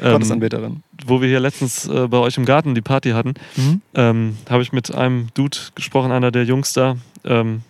Ähm, 0.00 0.12
Gottesanbeterin. 0.12 0.82
wo 1.06 1.20
wir 1.20 1.28
hier 1.28 1.40
letztens 1.40 1.86
äh, 1.88 2.08
bei 2.08 2.18
euch 2.18 2.36
im 2.36 2.44
Garten 2.44 2.74
die 2.74 2.80
Party 2.80 3.10
hatten, 3.10 3.34
Mhm. 3.56 3.80
ähm, 3.94 4.36
habe 4.50 4.62
ich 4.62 4.72
mit 4.72 4.92
einem 4.94 5.28
Dude 5.34 5.56
gesprochen, 5.74 6.10
einer 6.12 6.30
der 6.30 6.44
Jungs 6.44 6.72
da. 6.72 6.96
Ähm, 7.24 7.62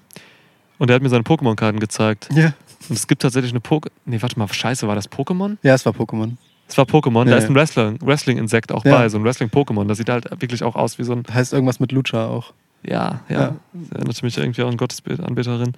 und 0.78 0.88
der 0.88 0.96
hat 0.96 1.02
mir 1.02 1.08
seine 1.08 1.22
Pokémon-Karten 1.22 1.78
gezeigt. 1.80 2.28
Ja. 2.34 2.52
Und 2.88 2.96
es 2.96 3.06
gibt 3.06 3.22
tatsächlich 3.22 3.52
eine 3.52 3.60
Poké. 3.60 3.88
Nee, 4.06 4.20
warte 4.20 4.38
mal, 4.38 4.48
scheiße, 4.52 4.86
war 4.88 4.94
das 4.94 5.10
Pokémon? 5.10 5.56
Ja, 5.62 5.74
es 5.74 5.86
war 5.86 5.92
Pokémon. 5.92 6.32
Es 6.68 6.76
war 6.78 6.84
Pokémon, 6.86 7.24
da 7.26 7.32
Ja, 7.32 7.36
ist 7.36 7.48
ein 7.50 7.54
Wrestling-Insekt 7.54 8.72
auch 8.72 8.84
Ja. 8.84 8.96
bei, 8.98 9.08
so 9.08 9.18
ein 9.18 9.24
Wrestling-Pokémon. 9.24 9.86
Das 9.86 9.98
sieht 9.98 10.08
halt 10.08 10.30
wirklich 10.40 10.62
auch 10.64 10.74
aus 10.76 10.98
wie 10.98 11.04
so 11.04 11.12
ein. 11.12 11.22
Heißt 11.32 11.52
irgendwas 11.52 11.78
mit 11.78 11.92
Lucha 11.92 12.26
auch. 12.26 12.52
Ja, 12.86 13.20
ja. 13.28 13.40
Ja. 13.40 13.56
Erinnert 13.94 14.22
mich 14.22 14.36
irgendwie 14.36 14.62
auch 14.62 14.68
an 14.70 14.76
Gottesanbeterin. 14.76 15.72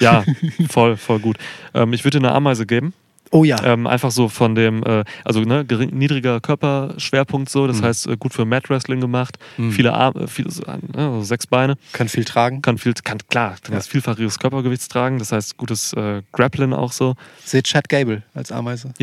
Ja, 0.00 0.24
voll, 0.68 0.96
voll 0.96 1.18
gut. 1.20 1.36
Ähm, 1.74 1.92
ich 1.92 2.04
würde 2.04 2.18
dir 2.20 2.26
eine 2.28 2.34
Ameise 2.36 2.66
geben. 2.66 2.92
Oh 3.32 3.42
ja. 3.42 3.56
Ähm, 3.64 3.88
einfach 3.88 4.12
so 4.12 4.28
von 4.28 4.54
dem, 4.54 4.84
äh, 4.84 5.02
also 5.24 5.40
ne, 5.40 5.64
gering, 5.64 5.90
niedriger 5.98 6.40
Körperschwerpunkt 6.40 7.48
so, 7.50 7.66
das 7.66 7.80
Mhm. 7.80 7.84
heißt 7.84 8.06
äh, 8.06 8.16
gut 8.16 8.32
für 8.32 8.44
Mat 8.44 8.70
Wrestling 8.70 9.00
gemacht, 9.00 9.36
Mhm. 9.56 9.72
viele 9.72 9.92
Arme, 9.94 10.28
viele, 10.28 10.50
so, 10.52 10.62
äh, 10.62 10.78
also 10.96 11.22
sechs 11.22 11.46
Beine, 11.48 11.74
Kann 11.92 12.08
viel 12.08 12.24
tragen. 12.24 12.62
kann 12.62 12.78
viel, 12.78 12.94
kann 12.94 13.18
klar, 13.28 13.56
kann 13.62 13.72
Ja. 13.72 13.78
das 13.78 13.88
vielfaches 13.88 14.38
Körpergewichts 14.38 14.86
tragen, 14.86 15.18
das 15.18 15.32
heißt 15.32 15.56
gutes 15.56 15.92
äh, 15.94 16.22
Grappling 16.32 16.72
auch 16.72 16.92
so. 16.92 17.16
Seht 17.44 17.64
Chad 17.66 17.88
Gable 17.88 18.22
als 18.32 18.52
Ameise. 18.52 18.94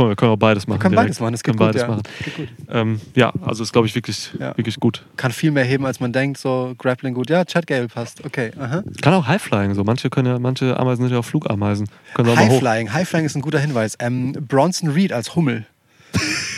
Komm, 0.00 0.08
wir 0.08 0.16
können 0.16 0.32
auch 0.32 0.36
beides 0.36 0.66
machen. 0.66 0.78
Wir 0.78 0.82
können 0.82 0.92
direkt. 0.92 1.08
beides 1.08 1.20
machen, 1.20 1.32
das 1.32 1.42
geht 1.42 1.58
können 1.58 1.58
gut. 1.58 1.66
beides 1.74 1.82
Ja. 1.82 1.88
machen. 1.88 2.02
Geht 2.24 2.36
gut. 2.36 2.48
Ähm, 2.70 3.00
ja, 3.14 3.32
also 3.42 3.62
ist 3.62 3.70
glaube 3.70 3.86
ich 3.86 3.94
wirklich, 3.94 4.30
Ja. 4.38 4.56
wirklich 4.56 4.80
gut. 4.80 5.04
Kann 5.18 5.30
viel 5.30 5.50
mehr 5.50 5.64
heben, 5.64 5.84
als 5.84 6.00
man 6.00 6.10
denkt. 6.10 6.38
So 6.38 6.74
Grappling 6.78 7.12
gut. 7.12 7.28
Ja, 7.28 7.44
Chad 7.44 7.66
Gable 7.66 7.88
passt. 7.88 8.24
Okay. 8.24 8.50
Aha. 8.58 8.82
Kann 9.02 9.12
auch 9.12 9.26
Highflying 9.26 9.74
so. 9.74 9.84
Manche 9.84 10.08
können 10.08 10.28
ja, 10.28 10.38
manche 10.38 10.80
Ameisen 10.80 11.02
sind 11.04 11.12
ja 11.12 11.18
auch 11.18 11.24
Flugameisen. 11.24 11.86
Können. 12.14 12.34
Highflying. 12.34 12.90
Highflying 12.94 13.26
ist 13.26 13.36
ein 13.36 13.42
guter 13.42 13.58
Hinweis. 13.58 13.96
Ähm, 14.00 14.32
Bronson 14.32 14.88
Reed 14.88 15.12
als 15.12 15.36
Hummel. 15.36 15.66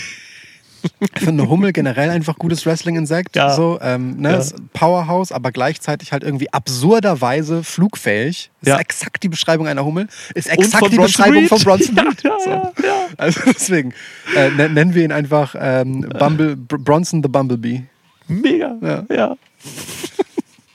Ich 1.01 1.21
finde 1.21 1.43
eine 1.43 1.51
Hummel 1.51 1.73
generell 1.73 2.11
einfach 2.11 2.37
gutes 2.39 2.65
Wrestling-Insekt. 2.67 3.37
Ja. 3.37 3.55
So, 3.55 3.79
ähm, 3.83 4.17
ne, 4.17 4.33
Ja. 4.33 4.37
ist 4.39 4.55
Powerhouse, 4.73 5.33
aber 5.33 5.53
gleichzeitig 5.53 6.13
halt 6.13 6.23
irgendwie 6.25 6.53
absurderweise 6.53 7.63
flugfähig. 7.65 8.51
Das 8.61 8.69
Ja. 8.69 8.75
ist 8.77 8.81
exakt 8.81 9.23
die 9.23 9.29
Beschreibung 9.29 9.67
einer 9.67 9.85
Hummel. 9.85 10.09
Ist 10.35 10.49
exakt 10.49 10.75
die 10.93 10.97
Bronson 10.97 11.03
Beschreibung 11.05 11.39
Reed. 11.39 11.49
von 11.49 11.63
Bronson 11.63 11.99
Reed. 11.99 12.23
ja, 12.25 12.31
so. 12.43 12.51
ja, 12.51 12.73
ja. 12.83 12.95
Also 13.19 13.41
deswegen 13.47 13.93
äh, 14.37 14.51
nen- 14.51 14.75
nennen 14.75 14.95
wir 14.95 15.05
ihn 15.05 15.13
einfach 15.13 15.55
ähm, 15.59 16.01
Bumble, 16.19 16.57
Br 16.57 16.79
Bronson 16.79 17.23
the 17.23 17.29
Bumblebee. 17.29 17.85
Mega. 18.29 18.77
Ja. 18.81 19.05
ja. 19.15 19.37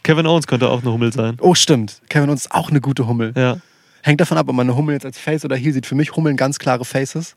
Kevin 0.03 0.25
Owens 0.25 0.47
könnte 0.47 0.69
auch 0.69 0.81
eine 0.81 0.91
Hummel 0.91 1.11
sein. 1.11 1.37
Oh, 1.41 1.53
stimmt. 1.55 2.01
Kevin 2.09 2.29
uns 2.29 2.41
ist 2.45 2.51
auch 2.51 2.69
eine 2.69 2.79
gute 2.81 3.07
Hummel. 3.07 3.33
Ja. 3.35 3.57
Hängt 4.03 4.21
davon 4.21 4.37
ab, 4.37 4.47
ob 4.47 4.55
man 4.55 4.67
eine 4.67 4.77
Hummel 4.77 4.93
jetzt 4.93 5.05
als 5.05 5.17
Face 5.17 5.43
oder 5.43 5.55
Heel 5.57 5.73
sieht. 5.73 5.85
Für 5.85 5.95
mich 5.95 6.15
Hummeln 6.15 6.37
ganz 6.37 6.59
klare 6.59 6.85
Faces. 6.85 7.35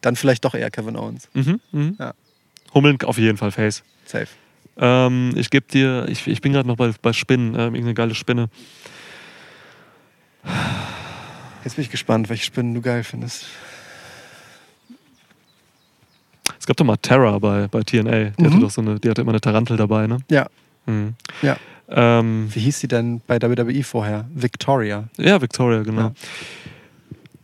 Dann 0.00 0.16
vielleicht 0.16 0.44
doch 0.44 0.54
eher 0.54 0.70
Kevin 0.70 0.96
Owens. 0.96 1.28
Mhm, 1.34 1.60
mhm. 1.72 1.96
Ja. 1.98 2.14
Hummeln 2.74 2.98
auf 3.04 3.18
jeden 3.18 3.36
Fall 3.38 3.50
Face. 3.50 3.82
Safe. 4.06 4.28
Ähm, 4.78 5.32
ich 5.36 5.50
gebe 5.50 5.66
dir, 5.66 6.06
ich, 6.08 6.26
ich 6.26 6.40
bin 6.40 6.52
gerade 6.52 6.66
noch 6.68 6.76
bei, 6.76 6.90
bei 7.02 7.12
Spinnen, 7.12 7.48
ähm, 7.54 7.74
irgendeine 7.74 7.94
geile 7.94 8.14
Spinne. 8.14 8.48
Jetzt 11.64 11.76
bin 11.76 11.84
ich 11.84 11.90
gespannt, 11.90 12.28
welche 12.30 12.44
Spinnen 12.44 12.74
du 12.74 12.80
geil 12.80 13.04
findest. 13.04 13.44
Es 16.58 16.66
gab 16.66 16.76
doch 16.76 16.84
mal 16.84 16.96
Terra 16.96 17.38
bei, 17.38 17.68
bei 17.68 17.82
TNA. 17.82 18.30
Die 18.30 18.42
Mhm. 18.42 18.46
hatte 18.46 18.60
doch 18.60 18.70
so 18.70 18.80
eine, 18.80 18.98
die 19.00 19.10
hatte 19.10 19.20
immer 19.22 19.32
eine 19.32 19.40
Tarantel 19.40 19.76
dabei, 19.76 20.06
ne? 20.06 20.18
Ja. 20.30 20.46
Mhm. 20.86 21.14
Ja. 21.42 21.56
Ähm, 21.88 22.48
Wie 22.54 22.60
hieß 22.60 22.80
sie 22.80 22.88
denn 22.88 23.20
bei 23.26 23.40
WWE 23.42 23.82
vorher? 23.82 24.24
Victoria. 24.32 25.08
ja, 25.18 25.40
Victoria, 25.40 25.82
genau. 25.82 26.00
Ja. 26.08 26.12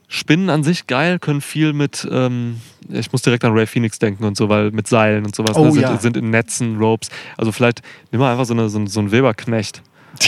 Spinnen 0.09 0.51
an 0.51 0.63
sich 0.63 0.87
geil, 0.87 1.19
können 1.19 1.41
viel 1.41 1.73
mit, 1.73 2.07
ähm, 2.11 2.61
ich 2.89 3.11
muss 3.11 3.23
direkt 3.23 3.45
an 3.45 3.53
Ray 3.53 3.67
Phoenix 3.67 3.99
denken 3.99 4.25
und 4.25 4.37
so, 4.37 4.49
weil 4.49 4.71
mit 4.71 4.87
Seilen 4.87 5.25
und 5.25 5.35
sowas, 5.35 5.57
Oh, 5.57 5.65
ne, 5.65 5.73
sind, 5.73 5.83
ja. 5.83 5.99
sind 5.99 6.17
in 6.17 6.31
Netzen, 6.31 6.79
Ropes. 6.79 7.09
Also 7.37 7.51
vielleicht 7.53 7.83
nimm 8.13 8.21
mal 8.21 8.31
einfach 8.31 8.45
so, 8.45 8.55
eine, 8.55 8.69
so, 8.69 8.85
so 8.87 9.01
einen 9.01 9.11
Weberknecht. 9.11 9.83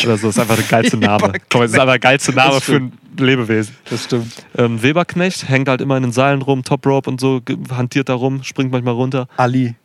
Oder 0.05 0.18
so, 0.18 0.28
ist 0.28 0.38
einfach 0.38 0.56
der 0.56 0.64
geilste 0.64 0.96
Name. 0.98 1.32
Komm, 1.48 1.62
es 1.62 1.70
ist 1.72 1.78
einfach 1.78 1.92
der 1.94 1.98
geilste 2.00 2.32
Name 2.32 2.55
Das 2.55 2.64
für 2.64 2.76
ein 2.76 2.92
Lebewesen. 3.16 3.74
Das 3.88 4.05
stimmt. 4.05 4.32
Ähm, 4.56 4.82
Weberknecht 4.82 5.48
hängt 5.48 5.68
halt 5.68 5.80
immer 5.80 5.96
in 5.96 6.02
den 6.02 6.12
Seilen 6.12 6.42
rum, 6.42 6.62
Top 6.64 6.84
Rope 6.84 7.09
und 7.09 7.20
so, 7.20 7.40
hantiert 7.70 8.09
da 8.09 8.14
rum, 8.14 8.42
springt 8.42 8.70
manchmal 8.72 8.94
runter. 8.94 9.28
Ali. 9.36 9.76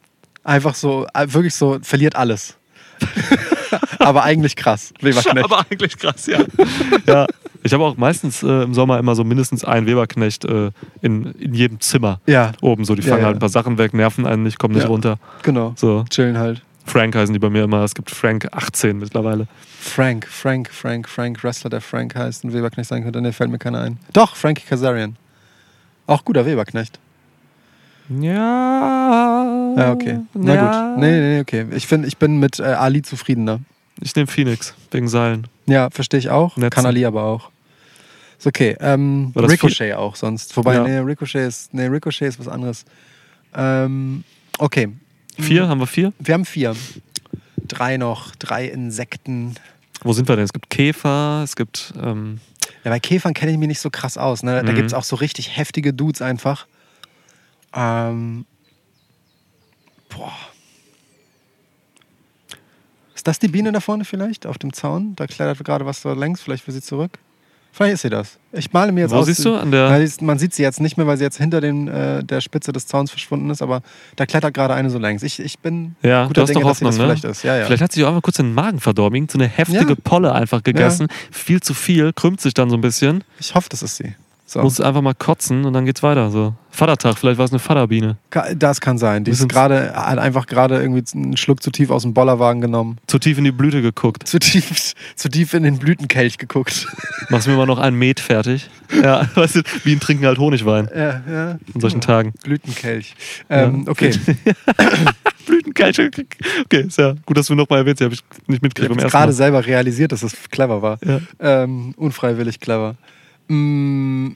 Einfach 0.43 0.75
so, 0.75 1.05
äh, 1.13 1.31
wirklich 1.31 1.53
so, 1.55 1.77
verliert 1.83 2.15
alles. 2.15 2.57
Aber 3.99 4.23
eigentlich 4.23 4.55
krass. 4.55 4.93
Weberknecht. 5.01 5.43
Aber 5.45 5.65
eigentlich 5.69 5.97
krass, 5.97 6.25
ja. 6.27 6.39
ja. 7.07 7.27
Ich 7.65 7.73
habe 7.73 7.83
auch 7.85 7.95
meistens 7.95 8.43
äh, 8.43 8.63
im 8.63 8.73
Sommer 8.73 8.99
immer 8.99 9.15
so 9.15 9.23
mindestens 9.23 9.63
einen 9.63 9.87
Weberknecht 9.87 10.43
äh, 10.45 10.71
in, 11.01 11.31
in 11.39 11.53
jedem 11.53 11.79
Zimmer 11.79 12.19
Ja, 12.25 12.51
oben. 12.61 12.83
So, 12.85 12.93
die 12.95 13.01
Ja, 13.03 13.09
fangen 13.09 13.21
ja. 13.21 13.27
halt 13.27 13.37
ein 13.37 13.39
paar 13.39 13.49
Sachen 13.49 13.77
weg, 13.77 13.93
nerven 13.93 14.25
einen 14.25 14.43
nicht, 14.43 14.59
kommen 14.59 14.73
nicht 14.73 14.83
Ja. 14.83 14.89
runter. 14.89 15.17
genau. 15.43 15.73
So, 15.77 16.03
Chillen 16.09 16.37
halt. 16.37 16.61
Frank 16.85 17.15
heißen 17.15 17.31
die 17.31 17.39
bei 17.39 17.49
mir 17.49 17.63
immer. 17.63 17.81
Es 17.83 17.95
gibt 17.95 18.11
Frank 18.11 18.49
18 18.51 18.97
mittlerweile. 18.99 19.47
Frank, 19.79 20.27
Frank, 20.29 20.69
Frank, 20.69 21.07
Frank, 21.07 21.41
Wrestler, 21.41 21.69
der 21.69 21.79
Frank 21.79 22.13
heißt 22.15 22.43
und 22.43 22.53
Weberknecht 22.53 22.89
sein 22.89 23.03
könnte. 23.03 23.21
Ne, 23.21 23.31
fällt 23.31 23.49
mir 23.51 23.57
keiner 23.59 23.79
ein. 23.79 23.97
Doch, 24.11 24.35
Frankie 24.35 24.65
Kazarian. 24.67 25.15
Auch 26.05 26.25
guter 26.25 26.45
Weberknecht. 26.45 26.99
Ja. 28.21 29.73
Ja, 29.77 29.91
okay. 29.91 30.19
Na 30.33 30.53
ja. 30.55 30.61
gut. 30.93 30.99
Nee, 31.01 31.11
nee, 31.11 31.33
nee, 31.35 31.39
okay. 31.41 31.65
Ich, 31.71 31.87
find, 31.87 32.05
ich 32.05 32.17
bin 32.17 32.39
mit 32.39 32.59
äh, 32.59 32.63
Ali 32.63 33.01
zufriedener. 33.01 33.59
Ich 34.01 34.15
nehme 34.15 34.27
Phoenix 34.27 34.73
wegen 34.91 35.07
Seilen. 35.07 35.47
Ja, 35.65 35.89
verstehe 35.89 36.19
ich 36.19 36.29
auch. 36.29 36.57
Netzen. 36.57 36.69
Kann 36.71 36.85
Ali 36.85 37.05
aber 37.05 37.23
auch. 37.23 37.49
Ist 38.37 38.47
okay. 38.47 38.75
Ähm, 38.79 39.31
Ricochet 39.35 39.93
auch 39.95 40.15
sonst. 40.15 40.55
Wobei, 40.57 40.75
Ja. 40.75 40.83
nee, 40.83 40.97
Ricochet 40.97 41.47
ist, 41.47 41.73
nee, 41.73 41.85
Ricochet 41.85 42.27
ist 42.27 42.39
was 42.39 42.47
anderes. 42.47 42.85
Ähm, 43.55 44.23
okay. 44.59 44.89
Vier? 45.39 45.67
Haben 45.67 45.79
wir 45.79 45.87
vier? 45.87 46.13
Wir 46.19 46.33
haben 46.33 46.45
vier. 46.45 46.75
Drei 47.67 47.97
noch. 47.97 48.35
Drei 48.35 48.65
Insekten. 48.67 49.55
Wo 50.03 50.11
sind 50.13 50.27
wir 50.27 50.35
denn? 50.35 50.45
Es 50.45 50.53
gibt 50.53 50.69
Käfer, 50.69 51.41
es 51.43 51.55
gibt. 51.55 51.93
Ähm, 52.01 52.39
Ja, 52.83 52.91
bei 52.91 52.99
Käfern 52.99 53.33
kenne 53.33 53.51
ich 53.51 53.57
mich 53.57 53.67
nicht 53.69 53.79
so 53.79 53.89
krass 53.89 54.17
aus. 54.17 54.43
Ne? 54.43 54.61
Da 54.63 54.71
Mhm. 54.71 54.75
gibt 54.75 54.87
es 54.87 54.93
auch 54.93 55.03
so 55.03 55.15
richtig 55.15 55.55
heftige 55.55 55.93
Dudes 55.93 56.21
einfach. 56.21 56.67
Ähm, 57.75 58.45
boah. 60.09 60.31
Ist 63.15 63.27
das 63.27 63.39
die 63.39 63.47
Biene 63.47 63.71
da 63.71 63.79
vorne 63.79 64.05
vielleicht? 64.05 64.45
Auf 64.45 64.57
dem 64.57 64.73
Zaun? 64.73 65.15
Da 65.15 65.27
klettert 65.27 65.63
gerade 65.63 65.85
was 65.85 66.01
da 66.01 66.13
längs. 66.13 66.41
Vielleicht 66.41 66.65
will 66.67 66.73
sie 66.73 66.81
zurück. 66.81 67.11
Vielleicht 67.71 67.95
ist 67.95 68.01
sie 68.01 68.09
das. 68.11 68.37
Ich 68.51 68.71
male 68.71 68.91
mir 68.91 69.01
jetzt 69.01 69.11
Wo 69.11 69.15
aus. 69.17 69.25
siehst 69.25 69.43
du? 69.45 69.55
An 69.55 69.71
der- 69.71 70.07
man 70.21 70.37
sieht 70.37 70.53
sie 70.53 70.61
jetzt 70.61 70.79
nicht 70.79 70.95
mehr, 70.95 71.07
weil 71.07 71.17
sie 71.17 71.23
jetzt 71.23 71.37
hinter 71.37 71.59
den, 71.59 71.87
äh, 71.87 72.23
der 72.23 72.39
Spitze 72.39 72.71
des 72.71 72.85
Zauns 72.85 73.09
verschwunden 73.09 73.49
ist. 73.49 73.63
Aber 73.63 73.81
da 74.15 74.27
klettert 74.27 74.53
gerade 74.53 74.75
eine 74.75 74.91
so 74.91 74.99
längs. 74.99 75.23
Ich, 75.23 75.39
ich 75.39 75.57
bin 75.57 75.95
ja, 76.03 76.23
guter 76.27 76.33
du 76.33 76.41
hast 76.41 76.49
Dinge, 76.49 76.61
doch 76.61 76.69
dass 76.69 76.77
sie 76.79 76.85
Hoffnung, 76.85 76.91
das 76.91 76.97
ne? 76.99 77.03
vielleicht 77.05 77.23
ist. 77.23 77.43
Ja, 77.43 77.57
ja. 77.57 77.65
Vielleicht 77.65 77.81
hat 77.81 77.91
sie 77.91 78.03
auch 78.03 78.09
einfach 78.09 78.21
kurz 78.21 78.37
den 78.37 78.53
Magen 78.53 78.79
verdorben. 78.79 79.27
So 79.27 79.39
eine 79.39 79.47
heftige 79.47 79.93
Ja. 79.93 79.95
Polle 80.03 80.33
einfach 80.33 80.61
gegessen. 80.61 81.07
Viel 81.31 81.61
zu 81.61 81.73
viel, 81.73 82.13
krümmt 82.13 82.41
sich 82.41 82.53
dann 82.53 82.69
so 82.69 82.75
ein 82.77 82.81
bisschen. 82.81 83.23
ich 83.39 83.55
hoffe, 83.55 83.69
das 83.69 83.81
ist 83.81 83.95
sie. 83.95 84.13
So. 84.45 84.61
Muss 84.61 84.79
einfach 84.79 85.01
mal 85.01 85.15
kotzen 85.15 85.65
und 85.65 85.73
dann 85.73 85.85
geht's 85.85 86.03
weiter. 86.03 86.29
So. 86.29 86.53
Vatertag, 86.73 87.19
vielleicht 87.19 87.37
war 87.37 87.45
es 87.45 87.51
eine 87.51 87.59
Vaterbiene. 87.59 88.17
Das 88.55 88.81
kann 88.81 88.97
sein. 88.97 89.23
Die 89.23 89.31
ist 89.31 89.47
gerade, 89.47 89.93
hat 89.93 90.17
einfach 90.17 90.47
gerade 90.47 90.81
irgendwie 90.81 91.03
einen 91.15 91.37
Schluck 91.37 91.61
zu 91.61 91.69
tief 91.69 91.91
aus 91.91 92.01
dem 92.01 92.15
Bollerwagen 92.15 92.61
genommen. 92.61 92.97
Zu 93.05 93.19
tief 93.19 93.37
in 93.37 93.43
die 93.43 93.51
Blüte 93.51 93.83
geguckt. 93.83 94.27
Zu 94.27 94.39
tief, 94.39 94.93
zu 95.15 95.29
tief 95.29 95.53
in 95.53 95.61
den 95.61 95.77
Blütenkelch 95.77 96.39
geguckt. 96.39 96.87
Machst 97.29 97.47
mir 97.47 97.55
mal 97.55 97.67
noch 97.67 97.77
ein 97.77 97.93
Met 97.93 98.19
fertig. 98.19 98.71
Ja, 98.91 99.29
weißt 99.35 99.57
du, 99.57 99.61
Bienen 99.83 99.99
trinken 99.99 100.25
halt 100.25 100.39
Honigwein 100.39 100.89
ja, 100.95 101.21
ja. 101.29 101.49
an 101.51 101.79
solchen 101.79 102.01
Tagen. 102.01 102.33
Blütenkelch. 102.43 103.13
Ähm, 103.49 103.83
Ja. 103.85 103.91
Okay. 103.91 104.11
Blütenkelch. 105.45 105.99
Okay, 106.65 106.81
ist 106.87 106.97
ja 106.97 107.13
gut, 107.23 107.37
dass 107.37 107.45
du 107.45 107.53
nochmal 107.53 107.79
erwähnst. 107.79 108.01
Habe 108.01 108.15
ich 108.15 108.23
nicht 108.47 108.57
Ich 108.57 108.61
mitgekriegt 108.63 108.89
habe 108.89 108.99
jetzt 108.99 109.03
ersten 109.03 109.17
gerade 109.17 109.33
selber 109.33 109.65
realisiert, 109.65 110.11
dass 110.11 110.21
das 110.21 110.33
clever 110.49 110.81
war. 110.81 110.97
Ja. 111.05 111.19
Ähm, 111.39 111.93
unfreiwillig 111.97 112.59
clever. 112.59 112.95
Mm. 113.47 114.31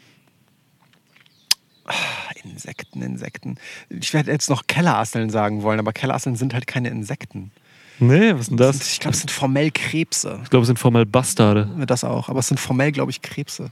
Insekten, 2.51 3.01
Insekten. 3.01 3.55
Ich 3.89 4.13
werde 4.13 4.31
jetzt 4.31 4.49
noch 4.49 4.67
Kellerasseln 4.67 5.29
sagen 5.29 5.63
wollen, 5.63 5.79
aber 5.79 5.93
Kellerasseln 5.93 6.35
sind 6.35 6.53
halt 6.53 6.67
keine 6.67 6.89
Insekten. 6.89 7.51
Nee, 7.99 8.33
was 8.33 8.41
ist 8.41 8.49
denn 8.51 8.57
Das? 8.57 8.91
Ich 8.91 8.99
glaube, 8.99 9.13
es 9.15 9.21
sind 9.21 9.31
formell 9.31 9.71
Krebse. 9.71 10.39
Ich 10.43 10.49
glaube, 10.49 10.61
es 10.63 10.67
sind 10.67 10.77
formell 10.77 11.05
Bastarde. 11.05 11.67
Das 11.87 12.03
auch, 12.03 12.29
aber 12.29 12.39
es 12.39 12.47
sind 12.47 12.59
formell, 12.59 12.91
glaube 12.91 13.09
ich, 13.11 13.21
Krebse. 13.23 13.71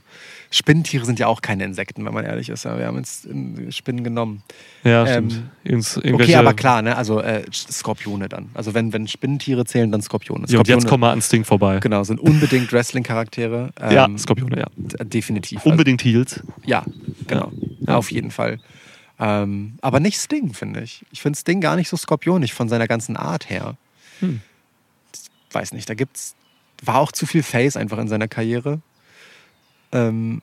Spinnentiere 0.50 1.04
sind 1.04 1.18
ja 1.18 1.26
auch 1.26 1.42
keine 1.42 1.64
Insekten, 1.64 2.04
wenn 2.04 2.14
man 2.14 2.24
ehrlich 2.24 2.48
ist. 2.48 2.64
Ja, 2.64 2.78
wir 2.78 2.86
haben 2.86 2.96
jetzt 2.98 3.24
in- 3.26 3.70
Spinnen 3.72 4.04
genommen. 4.04 4.42
Ja, 4.84 5.06
Ähm, 5.06 5.30
stimmt. 5.64 6.14
Okay, 6.14 6.34
aber 6.36 6.54
klar, 6.54 6.82
ne? 6.82 6.96
Also 6.96 7.20
äh, 7.20 7.42
Skorpione 7.52 8.28
dann. 8.28 8.50
Also 8.54 8.72
wenn, 8.74 8.92
wenn 8.92 9.06
Spinnentiere 9.08 9.64
zählen, 9.64 9.90
dann 9.90 10.02
Skorpione. 10.02 10.46
Ja, 10.48 10.58
und 10.58 10.68
jetzt 10.68 10.82
Skorpione, 10.82 10.88
kommen 10.88 11.02
wir 11.02 11.10
ans 11.10 11.28
Ding 11.28 11.44
vorbei. 11.44 11.78
Genau, 11.80 12.02
sind 12.04 12.20
unbedingt 12.20 12.72
Wrestling-Charaktere. 12.72 13.70
ja, 13.90 14.06
Ähm, 14.06 14.18
Skorpione, 14.18 14.58
ja. 14.58 14.66
d- 14.76 15.04
Definitiv. 15.04 15.58
Also, 15.58 15.70
Unbedingt 15.70 16.02
Heels. 16.04 16.40
ja, 16.64 16.84
genau. 17.26 17.50
Ja. 17.80 17.96
Auf 17.96 18.10
jeden 18.12 18.30
Fall. 18.30 18.58
Ähm, 19.18 19.78
aber 19.82 19.98
nicht 20.00 20.18
Sting, 20.18 20.52
finde 20.52 20.80
ich. 20.82 21.04
Ich 21.10 21.22
finde 21.22 21.38
Sting 21.38 21.60
gar 21.60 21.76
nicht 21.76 21.88
so 21.88 21.96
skorpionig 21.96 22.52
von 22.54 22.68
seiner 22.68 22.86
ganzen 22.86 23.16
Art 23.16 23.48
her. 23.50 23.76
Hm. 24.20 24.40
Weiß 25.52 25.72
nicht, 25.72 25.88
da 25.88 25.94
gibt's. 25.94 26.34
War 26.82 26.96
auch 26.96 27.12
zu 27.12 27.24
viel 27.24 27.42
Face 27.42 27.76
einfach 27.76 27.98
in 27.98 28.08
seiner 28.08 28.28
Karriere. 28.28 28.80
Ähm, 29.92 30.42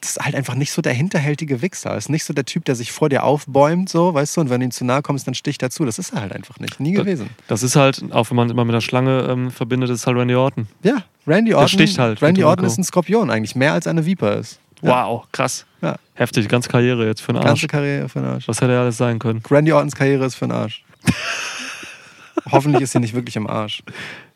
das 0.00 0.10
ist 0.16 0.24
halt 0.24 0.34
einfach 0.34 0.54
nicht 0.54 0.72
so 0.72 0.82
der 0.82 0.92
hinterhältige 0.92 1.62
Wichser. 1.62 1.96
Ist 1.96 2.08
nicht 2.08 2.24
so 2.24 2.32
der 2.34 2.44
Typ, 2.44 2.64
der 2.64 2.74
sich 2.74 2.92
vor 2.92 3.08
dir 3.08 3.24
aufbäumt, 3.24 3.88
so, 3.88 4.12
weißt 4.12 4.36
du, 4.36 4.42
und 4.42 4.50
wenn 4.50 4.60
du 4.60 4.66
ihm 4.66 4.70
zu 4.70 4.84
nahe 4.84 5.02
kommst, 5.02 5.26
dann 5.26 5.34
sticht 5.34 5.62
er 5.62 5.70
zu. 5.70 5.84
Das 5.84 5.98
ist 5.98 6.12
er 6.12 6.20
halt 6.20 6.32
einfach 6.32 6.58
nicht. 6.60 6.80
Nie 6.80 6.92
gewesen. 6.92 7.30
Das 7.48 7.62
ist 7.62 7.76
halt, 7.76 8.02
auch 8.12 8.30
wenn 8.30 8.36
man 8.36 8.50
immer 8.50 8.64
mit 8.64 8.74
der 8.74 8.80
Schlange 8.80 9.26
ähm, 9.28 9.50
verbindet, 9.50 9.90
ist 9.90 10.06
halt 10.06 10.16
Randy 10.16 10.34
Orton. 10.34 10.68
Ja, 10.82 11.04
Randy 11.26 11.54
Orton. 11.54 11.68
sticht 11.68 11.98
halt 11.98 12.22
Randy 12.22 12.44
Orton 12.44 12.66
ist 12.66 12.78
ein 12.78 12.84
Skorpion 12.84 13.30
eigentlich, 13.30 13.56
mehr 13.56 13.72
als 13.72 13.86
eine 13.86 14.04
Viper 14.04 14.36
ist. 14.36 14.60
Ja. 14.82 15.06
Wow, 15.06 15.26
krass. 15.32 15.64
Ja. 15.80 15.96
Heftig, 16.14 16.48
ganze 16.48 16.68
Karriere 16.68 17.06
jetzt 17.06 17.22
für 17.22 17.32
den 17.32 17.38
Arsch. 17.38 17.46
Ganze 17.46 17.66
Karriere 17.66 18.08
für 18.08 18.20
den 18.20 18.28
Arsch. 18.28 18.46
Was 18.48 18.60
hätte 18.60 18.72
er 18.72 18.80
alles 18.80 18.98
sein 18.98 19.18
können? 19.18 19.42
Randy 19.50 19.72
Ortons 19.72 19.96
Karriere 19.96 20.26
ist 20.26 20.34
für 20.34 20.46
den 20.46 20.52
Arsch. 20.52 20.84
Hoffentlich 22.50 22.82
ist 22.82 22.92
sie 22.92 23.00
nicht 23.00 23.14
wirklich 23.14 23.36
im 23.36 23.46
Arsch. 23.46 23.82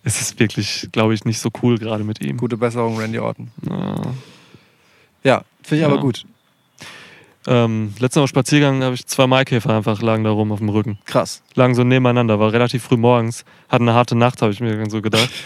Es 0.02 0.20
ist 0.20 0.38
wirklich, 0.40 0.88
glaube 0.92 1.14
ich, 1.14 1.24
nicht 1.24 1.38
so 1.38 1.50
cool 1.62 1.78
gerade 1.78 2.04
mit 2.04 2.20
ihm. 2.20 2.36
Gute 2.38 2.56
Besserung, 2.56 2.98
Randy 2.98 3.18
Orton. 3.18 3.50
Ja. 3.68 3.94
Ja, 5.22 5.44
finde 5.62 5.80
ich 5.80 5.84
aber 5.86 5.96
Ja. 5.96 6.00
gut. 6.00 6.24
Ähm, 7.46 7.94
letztes 7.98 8.20
Mal 8.20 8.26
Spaziergang 8.28 8.82
habe 8.82 8.94
ich 8.94 9.06
zwei 9.06 9.26
Maikäfer 9.26 9.74
einfach 9.74 10.02
lagen 10.02 10.24
da 10.24 10.30
rum 10.30 10.52
auf 10.52 10.58
dem 10.58 10.68
Rücken. 10.68 10.98
Krass. 11.06 11.42
Lagen 11.54 11.74
so 11.74 11.84
nebeneinander, 11.84 12.38
war 12.38 12.52
relativ 12.52 12.82
früh 12.84 12.96
morgens. 12.96 13.44
Hatten 13.68 13.88
eine 13.88 13.96
harte 13.96 14.14
Nacht, 14.14 14.42
habe 14.42 14.52
ich 14.52 14.60
mir 14.60 14.88
so 14.90 15.00
gedacht. 15.02 15.30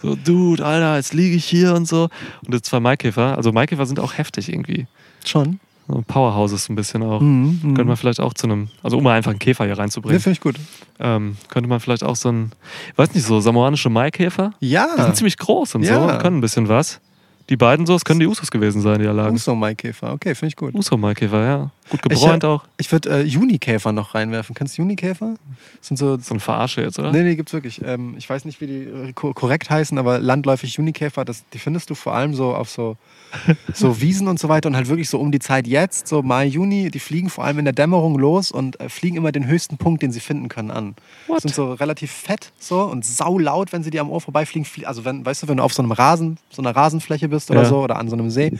So, 0.00 0.14
Dude, 0.14 0.64
Alter, 0.64 0.94
jetzt 0.94 1.12
liege 1.12 1.34
ich 1.34 1.44
hier 1.44 1.74
und 1.74 1.88
so. 1.88 2.08
Und 2.46 2.54
jetzt 2.54 2.66
zwei 2.66 2.78
Maikäfer. 2.78 3.36
Also 3.36 3.50
Maikäfer 3.50 3.84
sind 3.84 3.98
auch 3.98 4.16
heftig 4.16 4.48
irgendwie. 4.48 4.86
Schon. 5.24 5.58
So 5.90 6.02
Powerhouses 6.06 6.68
ein 6.68 6.74
bisschen 6.76 7.02
auch. 7.02 7.20
Mhm, 7.20 7.60
Könnte 7.62 7.84
man 7.84 7.96
vielleicht 7.96 8.20
auch 8.20 8.34
zu 8.34 8.46
einem, 8.46 8.68
also 8.82 8.98
um 8.98 9.04
mal 9.04 9.14
einfach 9.16 9.30
einen 9.30 9.38
Käfer 9.38 9.64
hier 9.64 9.78
reinzubringen, 9.78 10.20
finde 10.20 10.34
ich 10.34 10.40
gut. 10.40 10.56
ähm, 11.00 11.36
könnte 11.48 11.68
man 11.68 11.80
vielleicht 11.80 12.04
auch 12.04 12.14
so 12.16 12.28
ein, 12.30 12.52
weiß 12.96 13.14
nicht, 13.14 13.24
so 13.24 13.40
samoanische 13.40 13.88
Maikäfer. 13.88 14.52
Die 14.60 14.68
Ja. 14.70 14.86
sind 15.02 15.16
ziemlich 15.16 15.38
groß 15.38 15.76
und 15.76 15.84
so, 15.84 15.90
Ja. 15.92 15.98
und 16.14 16.18
können 16.20 16.38
ein 16.38 16.40
bisschen 16.42 16.68
was. 16.68 17.00
Die 17.48 17.56
beiden 17.56 17.86
so, 17.86 17.94
es 17.94 18.04
können 18.04 18.20
die 18.20 18.26
Usos 18.26 18.50
gewesen 18.50 18.82
sein, 18.82 18.98
die 18.98 19.06
da 19.06 19.12
lagen. 19.12 19.34
Uso 19.34 19.54
Maikäfer. 19.54 20.12
Okay, 20.12 20.34
finde 20.34 20.48
ich 20.48 20.56
gut. 20.56 20.74
Uso-Maikäfer, 20.74 21.44
ja. 21.44 21.70
Gut 21.88 22.02
gebräunt 22.02 22.44
auch. 22.44 22.64
Ich 22.76 22.92
würde 22.92 23.08
äh, 23.08 23.22
Junikäfer 23.22 23.92
noch 23.92 24.14
reinwerfen. 24.14 24.54
Kennst 24.54 24.76
du 24.76 24.82
Junikäfer? 24.82 25.36
Das 25.78 25.88
sind 25.88 25.96
so. 25.96 26.18
So 26.18 26.34
ein 26.34 26.40
Verarsche 26.40 26.82
jetzt, 26.82 26.98
oder? 26.98 27.12
Nee, 27.12 27.22
nee, 27.22 27.36
gibt's 27.36 27.54
wirklich. 27.54 27.80
Ähm, 27.82 28.14
ich 28.18 28.28
weiß 28.28 28.44
nicht, 28.44 28.60
wie 28.60 28.66
die 28.66 28.82
äh, 28.82 29.12
ko 29.14 29.32
korrekt 29.32 29.70
heißen, 29.70 29.96
aber 29.96 30.18
landläufig 30.18 30.74
Junikäfer, 30.74 31.24
das, 31.24 31.44
die 31.54 31.58
findest 31.58 31.88
du 31.88 31.94
vor 31.94 32.14
allem 32.14 32.34
so 32.34 32.54
auf 32.54 32.68
so, 32.68 32.96
so 33.72 34.00
Wiesen 34.02 34.28
und 34.28 34.38
so 34.38 34.50
weiter 34.50 34.68
und 34.68 34.76
halt 34.76 34.88
wirklich 34.88 35.08
so 35.08 35.18
um 35.18 35.32
die 35.32 35.38
Zeit 35.38 35.66
jetzt, 35.66 36.08
so 36.08 36.22
Mai, 36.22 36.44
Juni, 36.44 36.90
die 36.90 36.98
fliegen 36.98 37.30
vor 37.30 37.44
allem 37.44 37.60
in 37.60 37.64
der 37.64 37.74
Dämmerung 37.74 38.18
los 38.18 38.52
und 38.52 38.78
äh, 38.80 38.90
fliegen 38.90 39.16
immer 39.16 39.32
den 39.32 39.46
höchsten 39.46 39.78
Punkt, 39.78 40.02
den 40.02 40.12
sie 40.12 40.20
finden 40.20 40.50
können, 40.50 40.70
an. 40.70 40.94
What? 41.26 41.40
Sind 41.40 41.54
so 41.54 41.72
relativ 41.72 42.10
fett 42.10 42.52
so 42.58 42.82
und 42.82 43.06
saulaut, 43.06 43.72
wenn 43.72 43.82
sie 43.82 43.90
dir 43.90 44.02
am 44.02 44.10
Ohr 44.10 44.20
vorbeifliegen. 44.20 44.66
Flie 44.66 44.84
also 44.84 45.06
wenn, 45.06 45.24
weißt 45.24 45.44
du, 45.44 45.48
wenn 45.48 45.56
du 45.56 45.62
auf 45.62 45.72
so 45.72 45.82
einem 45.82 45.92
Rasen, 45.92 46.36
so 46.50 46.60
einer 46.60 46.76
Rasenfläche 46.76 47.28
bist 47.28 47.37
oder 47.50 47.62
Ja. 47.62 47.68
so 47.68 47.82
oder 47.82 47.96
an 47.98 48.08
so 48.08 48.16
einem 48.16 48.30
See 48.30 48.58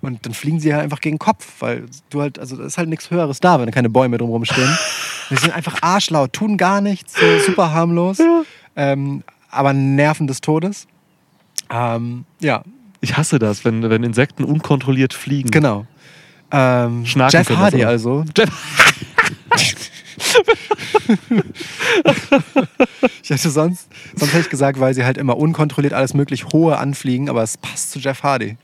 und 0.00 0.24
dann 0.26 0.34
fliegen 0.34 0.60
sie 0.60 0.72
halt 0.74 0.82
einfach 0.84 1.00
gegen 1.00 1.14
den 1.16 1.18
Kopf, 1.20 1.46
weil 1.60 1.84
du 2.10 2.20
halt, 2.20 2.38
also 2.38 2.56
da 2.56 2.64
ist 2.64 2.76
halt 2.78 2.88
nichts 2.88 3.10
Höheres 3.10 3.40
da, 3.40 3.60
wenn 3.60 3.70
keine 3.70 3.88
Bäume 3.90 4.18
drumherum 4.18 4.44
stehen. 4.44 4.68
Die 5.30 5.36
sind 5.36 5.54
einfach 5.54 5.82
arschlaut, 5.82 6.32
tun 6.32 6.56
gar 6.56 6.80
nichts, 6.80 7.14
so 7.18 7.26
super 7.46 7.72
harmlos, 7.72 8.18
ähm, 8.76 9.22
aber 9.50 9.72
nerven 9.72 10.26
des 10.26 10.40
Todes. 10.40 10.86
Ähm, 11.70 12.24
ja, 12.40 12.62
Ich 13.00 13.16
hasse 13.16 13.38
das, 13.38 13.64
wenn, 13.64 13.88
wenn 13.90 14.02
Insekten 14.04 14.44
unkontrolliert 14.44 15.12
fliegen. 15.14 15.50
genau. 15.50 15.86
Ähm, 16.50 17.04
Schnaken 17.04 17.32
Jeff 17.32 17.50
Hardy 17.50 17.84
also. 17.84 18.24
Jeff- 18.36 18.48
Ich 23.22 23.30
hätte 23.30 23.50
sonst, 23.50 23.88
sonst 24.16 24.32
hätte 24.32 24.42
ich 24.44 24.50
gesagt, 24.50 24.80
weil 24.80 24.94
sie 24.94 25.04
halt 25.04 25.18
immer 25.18 25.36
unkontrolliert 25.36 25.92
alles 25.94 26.14
möglich 26.14 26.46
hohe 26.52 26.78
anfliegen, 26.78 27.28
aber 27.28 27.42
es 27.42 27.56
passt 27.56 27.90
zu 27.92 27.98
Jeff 27.98 28.22
Hardy. 28.22 28.56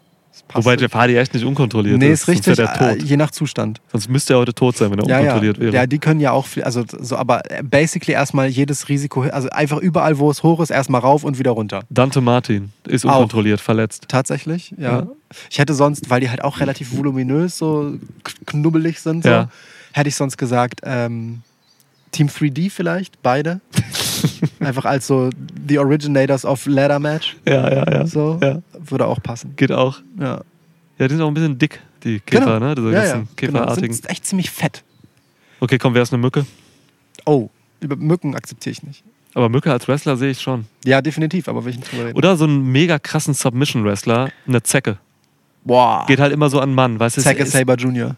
Wobei 0.53 0.75
Jeff 0.77 0.93
Hardy 0.93 1.17
echt 1.17 1.33
nicht 1.33 1.45
unkontrolliert 1.45 1.99
Nee, 1.99 2.11
ist. 2.11 2.23
ist 2.23 2.29
richtig, 2.29 2.57
der 2.57 2.75
äh, 2.81 2.97
tot. 2.99 3.03
je 3.03 3.17
nach 3.17 3.31
Zustand. 3.31 3.81
Sonst 3.91 4.09
müsste 4.11 4.35
er 4.35 4.39
heute 4.41 4.53
tot 4.53 4.77
sein, 4.77 4.91
wenn 4.91 4.99
er 4.99 5.07
Ja, 5.07 5.15
ja. 5.17 5.21
unkontrolliert 5.21 5.59
wäre. 5.61 5.75
ja, 5.75 5.87
die 5.87 5.99
können 5.99 6.21
ja 6.21 6.33
auch, 6.33 6.47
also 6.63 6.85
so, 7.01 7.17
aber 7.17 7.43
basically 7.63 8.13
erstmal 8.13 8.49
jedes 8.49 8.89
Risiko, 8.89 9.23
also 9.23 9.49
einfach 9.51 9.79
überall, 9.79 10.19
wo 10.19 10.31
es 10.31 10.43
hoch 10.43 10.61
ist, 10.61 10.71
erstmal 10.71 11.01
rauf 11.01 11.25
und 11.25 11.39
wieder 11.39 11.53
runter. 11.53 11.83
Dante 11.89 12.21
Martin 12.21 12.73
ist 12.87 13.07
Auch. 13.07 13.13
unkontrolliert, 13.15 13.61
verletzt. 13.61 14.05
Tatsächlich, 14.09 14.75
ja. 14.77 14.91
Ja. 15.01 15.07
Ich 15.51 15.59
hätte 15.59 15.73
sonst, 15.73 16.11
weil 16.11 16.21
die 16.21 16.29
halt 16.31 16.45
auch 16.45 16.61
relativ 16.61 16.97
voluminös, 16.97 17.57
so 17.57 17.95
knubbelig 18.45 19.01
sind, 19.01 19.23
so, 19.23 19.29
Ja. 19.31 19.49
Hätte 19.95 20.09
ich 20.09 20.17
sonst 20.17 20.37
gesagt, 20.37 20.81
ähm, 20.85 21.43
Team 22.11 22.27
3D 22.29 22.71
vielleicht, 22.71 23.23
beide. 23.23 23.61
Einfach 24.61 24.85
als 24.85 25.07
so 25.07 25.31
The 25.69 25.79
Originators 25.79 26.45
of 26.45 26.67
Ladder 26.67 26.99
Match. 26.99 27.37
Ja, 27.47 27.71
ja, 27.73 27.91
ja. 27.93 28.07
So. 28.07 28.39
Ja. 28.43 28.61
Würde 28.79 29.07
auch 29.07 29.23
passen. 29.23 29.55
Geht 29.57 29.73
auch. 29.73 30.01
Ja. 30.19 30.41
Ja, 30.99 31.09
die 31.09 31.15
sind 31.15 31.23
auch 31.23 31.29
ein 31.29 31.35
bisschen 31.35 31.59
dick, 31.59 31.81
die 32.05 32.21
Käfer, 32.21 32.61
ne? 32.61 32.75
Diese 32.75 32.93
ja, 32.93 33.05
ja. 33.05 33.13
Genau. 33.15 33.27
Käferartigen. 33.37 33.93
Sind 33.93 34.09
echt 34.11 34.25
ziemlich 34.27 34.51
fett. 34.51 34.85
Okay, 35.61 35.79
komm, 35.79 35.95
wer 35.95 36.03
ist 36.03 36.13
eine 36.13 36.21
Mücke? 36.23 36.47
Oh, 37.25 37.49
über 37.81 37.97
Mücken 37.97 38.35
akzeptiere 38.35 38.73
ich 38.73 38.83
nicht. 38.83 39.03
Aber 39.35 39.49
Mücke 39.49 39.73
als 39.73 39.89
Wrestler 39.89 40.17
sehe 40.17 40.31
ich 40.31 40.41
schon. 40.41 40.67
Ja, 40.85 41.01
definitiv, 41.03 41.49
aber 41.49 41.63
nicht 41.63 41.91
drüber 41.91 42.07
reden. 42.07 42.17
Oder 42.17 42.37
so 42.37 42.45
einen 42.45 42.71
mega 42.71 42.99
krassen 42.99 43.35
Submission-Wrestler, 43.35 44.31
eine 44.47 44.63
Zecke. 44.63 44.99
Boah. 45.65 46.05
Geht 46.07 46.21
halt 46.21 46.33
immer 46.33 46.49
so 46.51 46.61
an 46.61 46.73
Mann, 46.75 47.01
weißt 47.01 47.17
du? 47.17 47.21
ist- 47.21 47.51
Saber 47.53 47.75
Jr. 47.75 48.17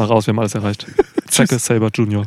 Mal 0.00 0.06
raus, 0.06 0.26
wir 0.26 0.32
haben 0.32 0.38
alles 0.38 0.54
erreicht. 0.54 0.86
Zecke 1.28 1.58
Saber 1.58 1.90
Junior. 1.92 2.24